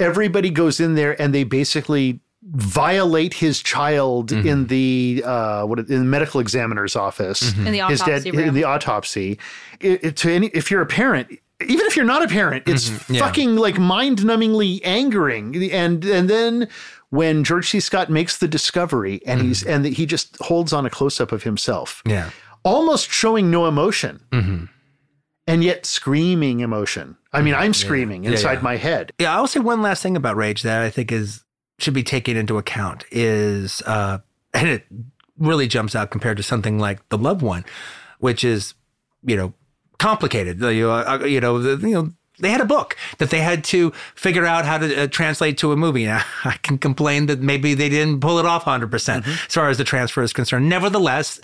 everybody 0.00 0.50
goes 0.50 0.80
in 0.80 0.94
there 0.94 1.20
and 1.20 1.34
they 1.34 1.44
basically 1.44 2.20
violate 2.42 3.34
his 3.34 3.62
child 3.62 4.30
Mm-hmm. 4.30 4.46
in 4.48 4.66
the 4.68 5.22
uh, 5.26 5.64
what 5.64 5.78
in 5.78 5.86
the 5.86 5.98
medical 6.04 6.40
examiner's 6.40 6.94
office 6.96 7.52
In 7.56 7.64
the 7.72 7.80
his 7.88 8.00
autopsy 8.02 8.28
in 8.30 8.54
the 8.54 8.64
autopsy 8.64 9.38
it, 9.80 10.04
it- 10.04 10.16
to 10.18 10.30
any 10.30 10.46
if 10.48 10.70
you're 10.70 10.82
a 10.82 10.86
parent 10.86 11.28
even 11.66 11.86
if 11.86 11.96
you're 11.96 12.04
not 12.04 12.22
a 12.22 12.28
parent 12.28 12.64
it's 12.68 12.88
Mm-hmm. 12.90 13.14
yeah. 13.14 13.20
fucking 13.20 13.56
like 13.56 13.78
mind-numbingly 13.78 14.80
angering 14.84 15.70
and 15.72 16.04
and 16.04 16.30
then 16.30 16.68
when 17.10 17.44
George 17.44 17.68
C. 17.70 17.80
Scott 17.80 18.10
makes 18.10 18.38
the 18.38 18.48
discovery 18.48 19.20
and 19.26 19.40
he's 19.40 19.62
and 19.64 19.84
he 19.86 20.06
just 20.06 20.36
holds 20.40 20.72
on 20.72 20.84
a 20.86 20.90
close-up 20.90 21.32
of 21.32 21.42
himself 21.42 22.02
Mm-hmm. 22.04 22.10
Yeah. 22.10 22.30
almost 22.64 23.10
showing 23.10 23.50
no 23.50 23.66
emotion 23.66 24.20
Mm-hmm. 24.30 24.64
And 25.46 25.62
yet 25.62 25.86
screaming 25.86 26.60
emotion. 26.60 27.16
I 27.32 27.42
mean, 27.42 27.54
I'm 27.54 27.74
screaming 27.74 28.24
inside 28.24 28.54
yeah. 28.54 28.62
my 28.62 28.76
head. 28.76 29.12
Yeah, 29.18 29.36
I'll 29.36 29.46
say 29.46 29.60
one 29.60 29.82
last 29.82 30.02
thing 30.02 30.16
about 30.16 30.36
rage 30.36 30.62
that 30.62 30.82
I 30.82 30.90
think 30.90 31.12
is 31.12 31.44
should 31.78 31.94
be 31.94 32.02
taken 32.02 32.36
into 32.36 32.56
account 32.56 33.04
is 33.10 33.82
uh 33.82 34.18
and 34.54 34.68
it 34.68 34.86
really 35.38 35.66
jumps 35.66 35.94
out 35.94 36.10
compared 36.10 36.36
to 36.38 36.42
something 36.42 36.78
like 36.78 37.06
the 37.10 37.18
loved 37.18 37.42
one, 37.42 37.64
which 38.18 38.42
is, 38.42 38.74
you 39.22 39.36
know, 39.36 39.52
complicated. 39.98 40.60
You 40.60 40.86
know, 40.86 40.90
uh, 40.92 41.24
you 41.24 41.40
know, 41.40 41.58
the, 41.58 41.86
you 41.86 41.94
know, 41.94 42.12
they 42.38 42.50
had 42.50 42.60
a 42.60 42.66
book 42.66 42.96
that 43.18 43.30
they 43.30 43.40
had 43.40 43.64
to 43.64 43.92
figure 44.14 44.44
out 44.44 44.64
how 44.64 44.78
to 44.78 45.02
uh, 45.02 45.06
translate 45.08 45.58
to 45.58 45.72
a 45.72 45.76
movie. 45.76 46.06
Now, 46.06 46.22
I 46.44 46.56
can 46.62 46.78
complain 46.78 47.26
that 47.26 47.40
maybe 47.40 47.74
they 47.74 47.88
didn't 47.88 48.20
pull 48.20 48.38
it 48.38 48.46
off 48.46 48.64
100% 48.64 49.26
as 49.26 49.54
far 49.54 49.68
as 49.68 49.78
the 49.78 49.84
transfer 49.84 50.22
is 50.22 50.32
concerned. 50.32 50.68
Nevertheless, 50.68 51.40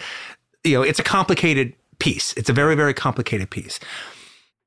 you 0.64 0.76
know, 0.76 0.82
it's 0.82 0.98
a 0.98 1.04
complicated 1.04 1.74
piece. 2.02 2.34
It's 2.36 2.50
a 2.50 2.52
very, 2.52 2.74
very 2.74 2.92
complicated 2.92 3.48
piece. 3.48 3.78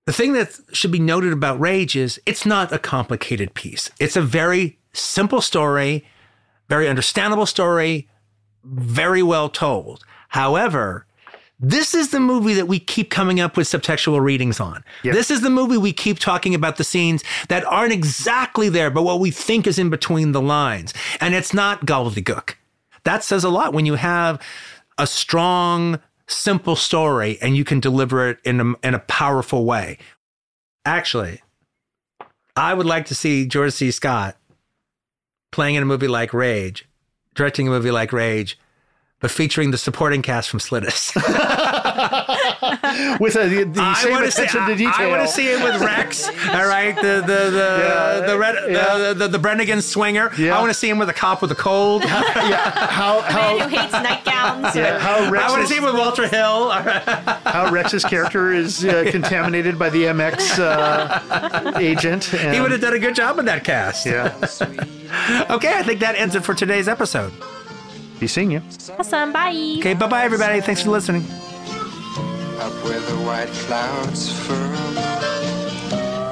The 0.06 0.14
thing 0.14 0.32
that 0.34 0.58
should 0.72 0.92
be 0.92 1.00
noted 1.00 1.34
about 1.34 1.60
Rage 1.60 1.98
is 1.98 2.18
it's 2.26 2.46
not 2.46 2.72
a 2.72 2.80
complicated 2.80 3.54
piece. 3.56 3.92
It's 4.00 4.16
a 4.16 4.22
very 4.22 4.80
simple 4.94 5.42
story, 5.42 6.06
very 6.70 6.88
understandable 6.88 7.46
story, 7.46 8.08
very 8.64 9.22
well 9.22 9.50
told. 9.50 10.06
However, 10.30 11.06
this 11.60 11.94
is 11.94 12.12
the 12.12 12.22
movie 12.22 12.54
that 12.54 12.70
we 12.70 12.80
keep 12.80 13.10
coming 13.10 13.42
up 13.42 13.58
with 13.58 13.68
subtextual 13.68 14.22
readings 14.22 14.62
on. 14.62 14.82
This 15.04 15.30
is 15.30 15.42
the 15.42 15.50
movie 15.50 15.78
we 15.78 15.92
keep 15.92 16.20
talking 16.20 16.56
about 16.56 16.78
the 16.78 16.86
scenes 16.86 17.22
that 17.50 17.66
aren't 17.66 17.92
exactly 17.92 18.70
there, 18.70 18.90
but 18.90 19.04
what 19.04 19.20
we 19.20 19.30
think 19.30 19.68
is 19.68 19.78
in 19.78 19.90
between 19.90 20.32
the 20.32 20.42
lines. 20.42 20.94
And 21.20 21.36
it's 21.36 21.54
not 21.54 21.86
gobbledygook. 21.86 22.56
That 23.04 23.26
says 23.26 23.44
a 23.44 23.50
lot 23.50 23.74
when 23.74 23.86
you 23.86 23.96
have 23.96 24.42
a 24.98 25.06
strong, 25.06 26.00
simple 26.28 26.76
story 26.76 27.38
and 27.42 27.56
you 27.56 27.64
can 27.64 27.80
deliver 27.80 28.30
it 28.30 28.40
in 28.44 28.60
a, 28.60 28.88
in 28.88 28.94
a 28.94 29.00
powerful 29.00 29.66
way. 29.66 29.98
Actually, 30.86 31.42
I 32.56 32.74
would 32.74 32.86
like 32.86 33.06
to 33.08 33.16
see 33.16 33.45
George 33.45 33.74
C. 33.74 33.92
Scott 33.92 34.38
playing 35.52 35.76
in 35.76 35.84
a 35.84 35.86
movie 35.86 36.08
like 36.08 36.34
Rage, 36.34 36.88
directing 37.34 37.68
a 37.68 37.72
movie 37.72 37.92
like 37.92 38.14
Rage, 38.14 38.58
but 39.22 39.32
featuring 39.32 39.72
the 39.72 39.77
supporting 39.77 40.22
cast 40.22 40.50
from 40.50 40.60
Slittus. 40.60 41.16
with 43.19 43.35
a, 43.35 43.48
the, 43.48 43.64
the 43.64 43.82
I 43.82 43.94
same 43.95 44.11
wanna 44.11 44.27
attention 44.27 44.61
see, 44.66 44.72
to 44.72 44.76
detail. 44.76 44.94
I, 44.98 45.03
I 45.06 45.08
want 45.08 45.22
to 45.22 45.27
see 45.27 45.48
it 45.48 45.64
with 45.64 45.82
Rex. 45.82 46.27
all 46.50 46.68
right, 46.68 46.95
the 46.95 47.24
the 47.26 47.50
the 47.52 47.80
Yeah, 47.84 48.19
the, 48.27 48.38
red, 48.38 48.56
yeah. 48.72 48.98
the, 48.98 49.14
the 49.14 49.27
the 49.30 49.40
Brennigan 49.40 49.82
swinger. 49.82 50.32
Yeah. 50.38 50.58
I 50.58 50.60
want 50.60 50.69
to 50.69 50.74
see 50.74 50.90
him 50.90 50.98
with 51.00 51.10
a 51.10 51.14
cop 51.14 51.42
with 51.42 51.52
a 51.52 51.56
cold. 51.56 52.03
yeah, 52.03 52.88
how 52.88 53.22
Man 53.22 53.32
how 53.32 53.60
who 53.60 53.68
hates 53.77 53.94
nightgowns. 53.94 54.76
yeah, 54.76 54.98
or- 54.98 55.00
how 55.00 55.16
I 55.16 55.19
want 55.22 55.27
to 55.27 55.32
Rex's, 55.32 55.69
see 55.69 55.77
him 55.77 55.84
with 55.85 55.95
Walter 55.95 56.27
Hill. 56.27 56.44
All 56.44 56.84
right. 56.84 57.02
how 57.45 57.72
Rex's 57.72 58.03
character 58.03 58.52
is 58.52 58.84
uh, 58.85 59.06
contaminated 59.10 59.80
by 59.80 59.90
the 59.90 60.03
MX 60.03 60.60
uh, 60.60 61.80
agent. 61.80 62.34
And, 62.34 62.53
He 62.53 62.61
would 62.61 62.72
have 62.72 62.82
done 62.82 62.94
a 62.94 63.00
good 63.00 63.16
job 63.16 63.40
in 63.40 63.45
that 63.45 63.64
cast. 63.64 64.06
Yeah, 64.06 64.35
Okay, 65.50 65.74
I 65.77 65.84
think 65.84 66.02
that 66.02 66.16
ends 66.16 66.35
it 66.35 66.44
for 66.44 66.53
today's 66.53 66.88
episode. 66.88 67.32
Be 68.19 68.27
seeing 68.27 68.52
you. 68.52 68.61
Awesome. 68.98 69.34
Bye. 69.34 69.76
Okay, 69.80 69.94
bye 69.94 70.08
bye, 70.08 70.24
everybody. 70.24 70.61
Thanks 70.61 70.82
for 70.84 70.92
listening. 70.92 71.24
Up 72.60 72.72
where 72.85 73.00
the 73.00 73.16
white 73.26 73.50
clouds 73.68 74.32
furrow. 74.45 74.72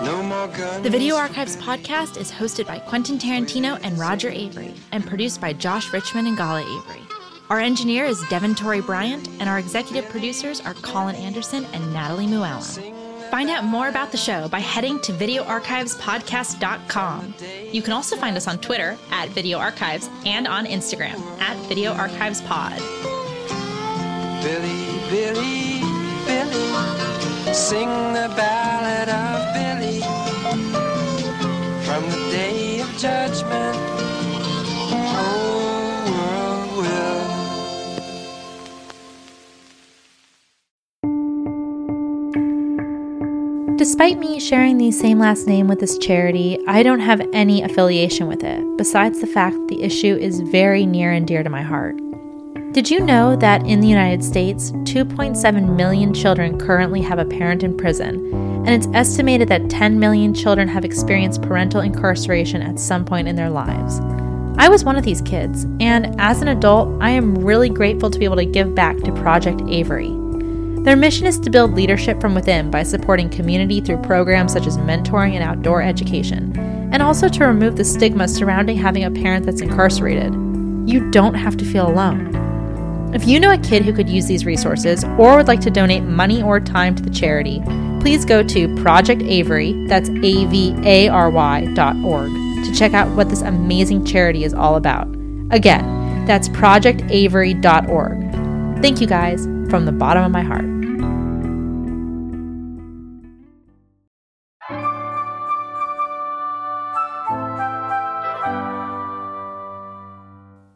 No 0.06 0.24
more 0.24 0.48
guns. 0.48 0.84
The 0.84 0.90
Video 0.90 1.16
Archives 1.16 1.58
podcast 1.58 2.18
is 2.18 2.32
hosted 2.32 2.66
by 2.68 2.80
Quentin 2.80 3.18
Tarantino 3.18 3.80
and 3.84 3.98
Roger 4.00 4.32
Avary 4.32 4.74
and 4.92 5.06
produced 5.06 5.42
by 5.42 5.53
Josh 5.53 5.92
Richmond 5.92 6.28
and 6.28 6.38
Gala 6.38 6.64
Avary. 6.64 7.02
Our 7.50 7.60
engineer 7.60 8.06
is 8.06 8.24
Devin 8.30 8.56
Torrey 8.56 8.82
Bryant, 8.82 9.28
and 9.40 9.50
our 9.50 9.60
executive 9.60 10.10
producers 10.10 10.62
are 10.62 10.74
Colin 10.76 11.16
Anderson 11.18 11.66
and 11.74 11.94
Natalie 11.94 12.26
Muellen. 12.26 13.03
Find 13.34 13.50
out 13.50 13.64
more 13.64 13.88
about 13.88 14.12
the 14.12 14.18
show 14.18 14.48
by 14.48 14.60
heading 14.60 15.00
to 15.00 15.12
videoarchivespodcast.com. 15.12 17.34
You 17.72 17.82
can 17.82 17.92
also 17.92 18.16
find 18.16 18.38
us 18.38 18.48
on 18.48 18.60
Twitter 18.60 18.95
at 19.10 19.30
Video 19.30 19.58
Archives 19.58 20.08
and 20.24 20.48
on 20.48 20.68
Instagram 20.68 21.20
at 21.42 21.58
Video 21.68 21.94
Archives 21.94 22.42
Pod. 22.42 22.78
Billy, 24.44 25.00
Billy, 25.10 25.80
Billy, 26.28 27.53
sing 27.56 27.90
the 28.14 28.32
ballad 28.38 29.10
of 29.10 29.52
Billy. 29.56 30.02
From 31.84 32.03
the 32.12 32.18
day 32.30 32.82
of 32.82 32.95
judgment, 33.00 33.76
whole 34.92 35.62
Despite 43.84 44.18
me 44.18 44.40
sharing 44.40 44.78
the 44.78 44.92
same 44.92 45.20
last 45.20 45.45
name 45.45 45.68
with 45.68 45.82
this 45.82 45.98
charity, 45.98 46.58
I 46.68 46.84
don't 46.84 47.02
have 47.02 47.28
any 47.34 47.64
affiliation 47.64 48.28
with 48.28 48.42
it, 48.42 48.64
besides 48.78 49.20
the 49.20 49.28
fact 49.28 49.58
the 49.68 49.84
issue 49.84 50.16
is 50.16 50.40
very 50.40 50.86
near 50.86 51.12
and 51.12 51.28
dear 51.28 51.44
to 51.44 51.50
my 51.50 51.64
heart. 51.64 51.98
Did 52.72 52.90
you 52.90 53.02
know 53.02 53.36
that 53.36 53.68
in 53.68 53.82
the 53.82 53.90
United 53.90 54.24
States, 54.24 54.72
2.7 54.72 55.76
million 55.76 56.14
children 56.14 56.58
currently 56.58 57.02
have 57.02 57.20
a 57.20 57.26
parent 57.26 57.62
in 57.62 57.76
prison, 57.76 58.32
and 58.66 58.70
it's 58.70 58.88
estimated 58.94 59.50
that 59.50 59.70
10 59.70 60.00
million 60.00 60.34
children 60.34 60.70
have 60.70 60.86
experienced 60.86 61.42
parental 61.42 61.82
incarceration 61.82 62.62
at 62.62 62.80
some 62.80 63.03
point 63.03 63.28
in 63.28 63.36
their 63.36 63.50
lives? 63.50 64.00
I 64.58 64.70
was 64.70 64.86
one 64.86 64.95
of 64.95 65.03
these 65.03 65.22
kids, 65.24 65.66
and 65.82 66.16
as 66.22 66.42
an 66.42 66.48
adult, 66.48 67.02
I 67.02 67.10
am 67.10 67.36
really 67.36 67.68
grateful 67.68 68.10
to 68.10 68.18
be 68.18 68.24
able 68.24 68.38
to 68.38 68.45
give 68.45 68.74
back 68.74 68.95
to 69.00 69.12
Project 69.12 69.60
Avary. 69.64 70.23
Their 70.84 70.98
mission 70.98 71.26
is 71.26 71.40
to 71.40 71.50
build 71.50 71.74
leadership 71.74 72.20
from 72.20 72.36
within 72.36 72.70
by 72.70 72.84
supporting 72.84 73.30
community 73.30 73.80
through 73.80 74.02
programs 74.02 74.52
such 74.52 74.68
as 74.68 74.78
mentoring 74.78 75.34
and 75.34 75.42
outdoor 75.42 75.82
education, 75.82 76.52
and 76.92 77.02
also 77.02 77.30
to 77.30 77.45
remove 77.45 77.78
the 77.78 77.86
stigma 77.86 78.28
surrounding 78.28 78.76
having 78.76 79.06
a 79.06 79.12
parent 79.12 79.45
that's 79.45 79.62
incarcerated. 79.62 80.34
You 80.86 81.10
don't 81.12 81.36
have 81.36 81.56
to 81.58 81.66
feel 81.66 81.88
alone. 81.88 82.36
If 83.16 83.26
you 83.26 83.40
know 83.40 83.53
a 83.53 83.58
kid 83.58 83.86
who 83.86 83.94
could 83.94 84.10
use 84.10 84.26
these 84.26 84.45
resources 84.45 85.06
or 85.18 85.38
would 85.38 85.48
like 85.48 85.62
to 85.62 85.72
donate 85.72 86.03
money 86.03 86.44
or 86.44 86.60
time 86.60 86.95
to 86.95 87.03
the 87.03 87.10
charity, 87.10 87.62
please 88.02 88.26
go 88.26 88.44
to 88.44 88.76
Project 88.76 89.22
Avary, 89.22 89.88
that's 89.88 90.10
A 90.10 90.45
V 90.48 90.76
A 90.84 91.08
R 91.08 91.30
Y 91.30 91.66
dot 91.76 91.95
org, 92.03 92.30
to 92.30 92.74
check 92.76 92.94
out 92.94 93.08
what 93.16 93.30
this 93.30 93.42
amazing 93.42 94.03
charity 94.03 94.44
is 94.44 94.53
all 94.53 94.76
about. 94.76 95.08
Again, 95.52 96.26
that's 96.26 96.50
projectavary.org. 96.50 98.82
Thank 98.82 99.00
you 99.00 99.08
guys 99.08 99.45
from 99.70 99.86
the 99.86 99.94
bottom 99.94 100.26
of 100.26 100.32
my 100.32 100.42
heart. 100.42 100.73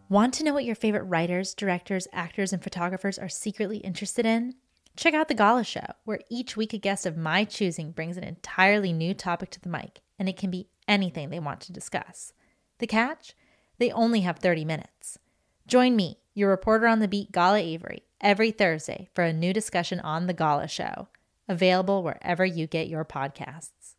Want 0.09 0.33
to 0.35 0.43
know 0.45 0.53
what 0.53 0.63
your 0.63 0.75
favorite 0.75 1.03
writers, 1.03 1.53
directors, 1.53 2.07
actors, 2.13 2.53
and 2.53 2.63
photographers 2.63 3.19
are 3.19 3.27
secretly 3.27 3.79
interested 3.79 4.25
in? 4.25 4.55
Check 4.95 5.13
out 5.13 5.27
The 5.27 5.33
Gala 5.33 5.65
Show, 5.65 5.85
where 6.05 6.21
each 6.29 6.55
week 6.55 6.71
a 6.71 6.77
guest 6.77 7.05
of 7.05 7.17
my 7.17 7.43
choosing 7.43 7.91
brings 7.91 8.15
an 8.15 8.23
entirely 8.23 8.93
new 8.93 9.13
topic 9.13 9.49
to 9.51 9.59
the 9.59 9.67
mic, 9.67 9.99
and 10.17 10.29
it 10.29 10.37
can 10.37 10.49
be 10.49 10.69
anything 10.87 11.29
they 11.29 11.41
want 11.41 11.59
to 11.61 11.73
discuss. 11.73 12.31
The 12.77 12.87
catch? 12.87 13.35
They 13.79 13.91
only 13.91 14.21
have 14.21 14.39
30 14.39 14.63
minutes. 14.63 15.19
Join 15.67 15.97
me, 15.97 16.19
your 16.33 16.51
reporter 16.51 16.87
on 16.87 16.99
the 16.99 17.09
beat, 17.09 17.33
Gala 17.33 17.59
Avary, 17.59 18.03
every 18.21 18.51
Thursday 18.51 19.09
for 19.13 19.25
a 19.25 19.33
new 19.33 19.51
discussion 19.51 19.99
on 19.99 20.27
The 20.27 20.33
Gala 20.33 20.69
Show, 20.69 21.09
available 21.49 22.01
wherever 22.01 22.45
you 22.45 22.65
get 22.65 22.87
your 22.87 23.03
podcasts. 23.03 23.95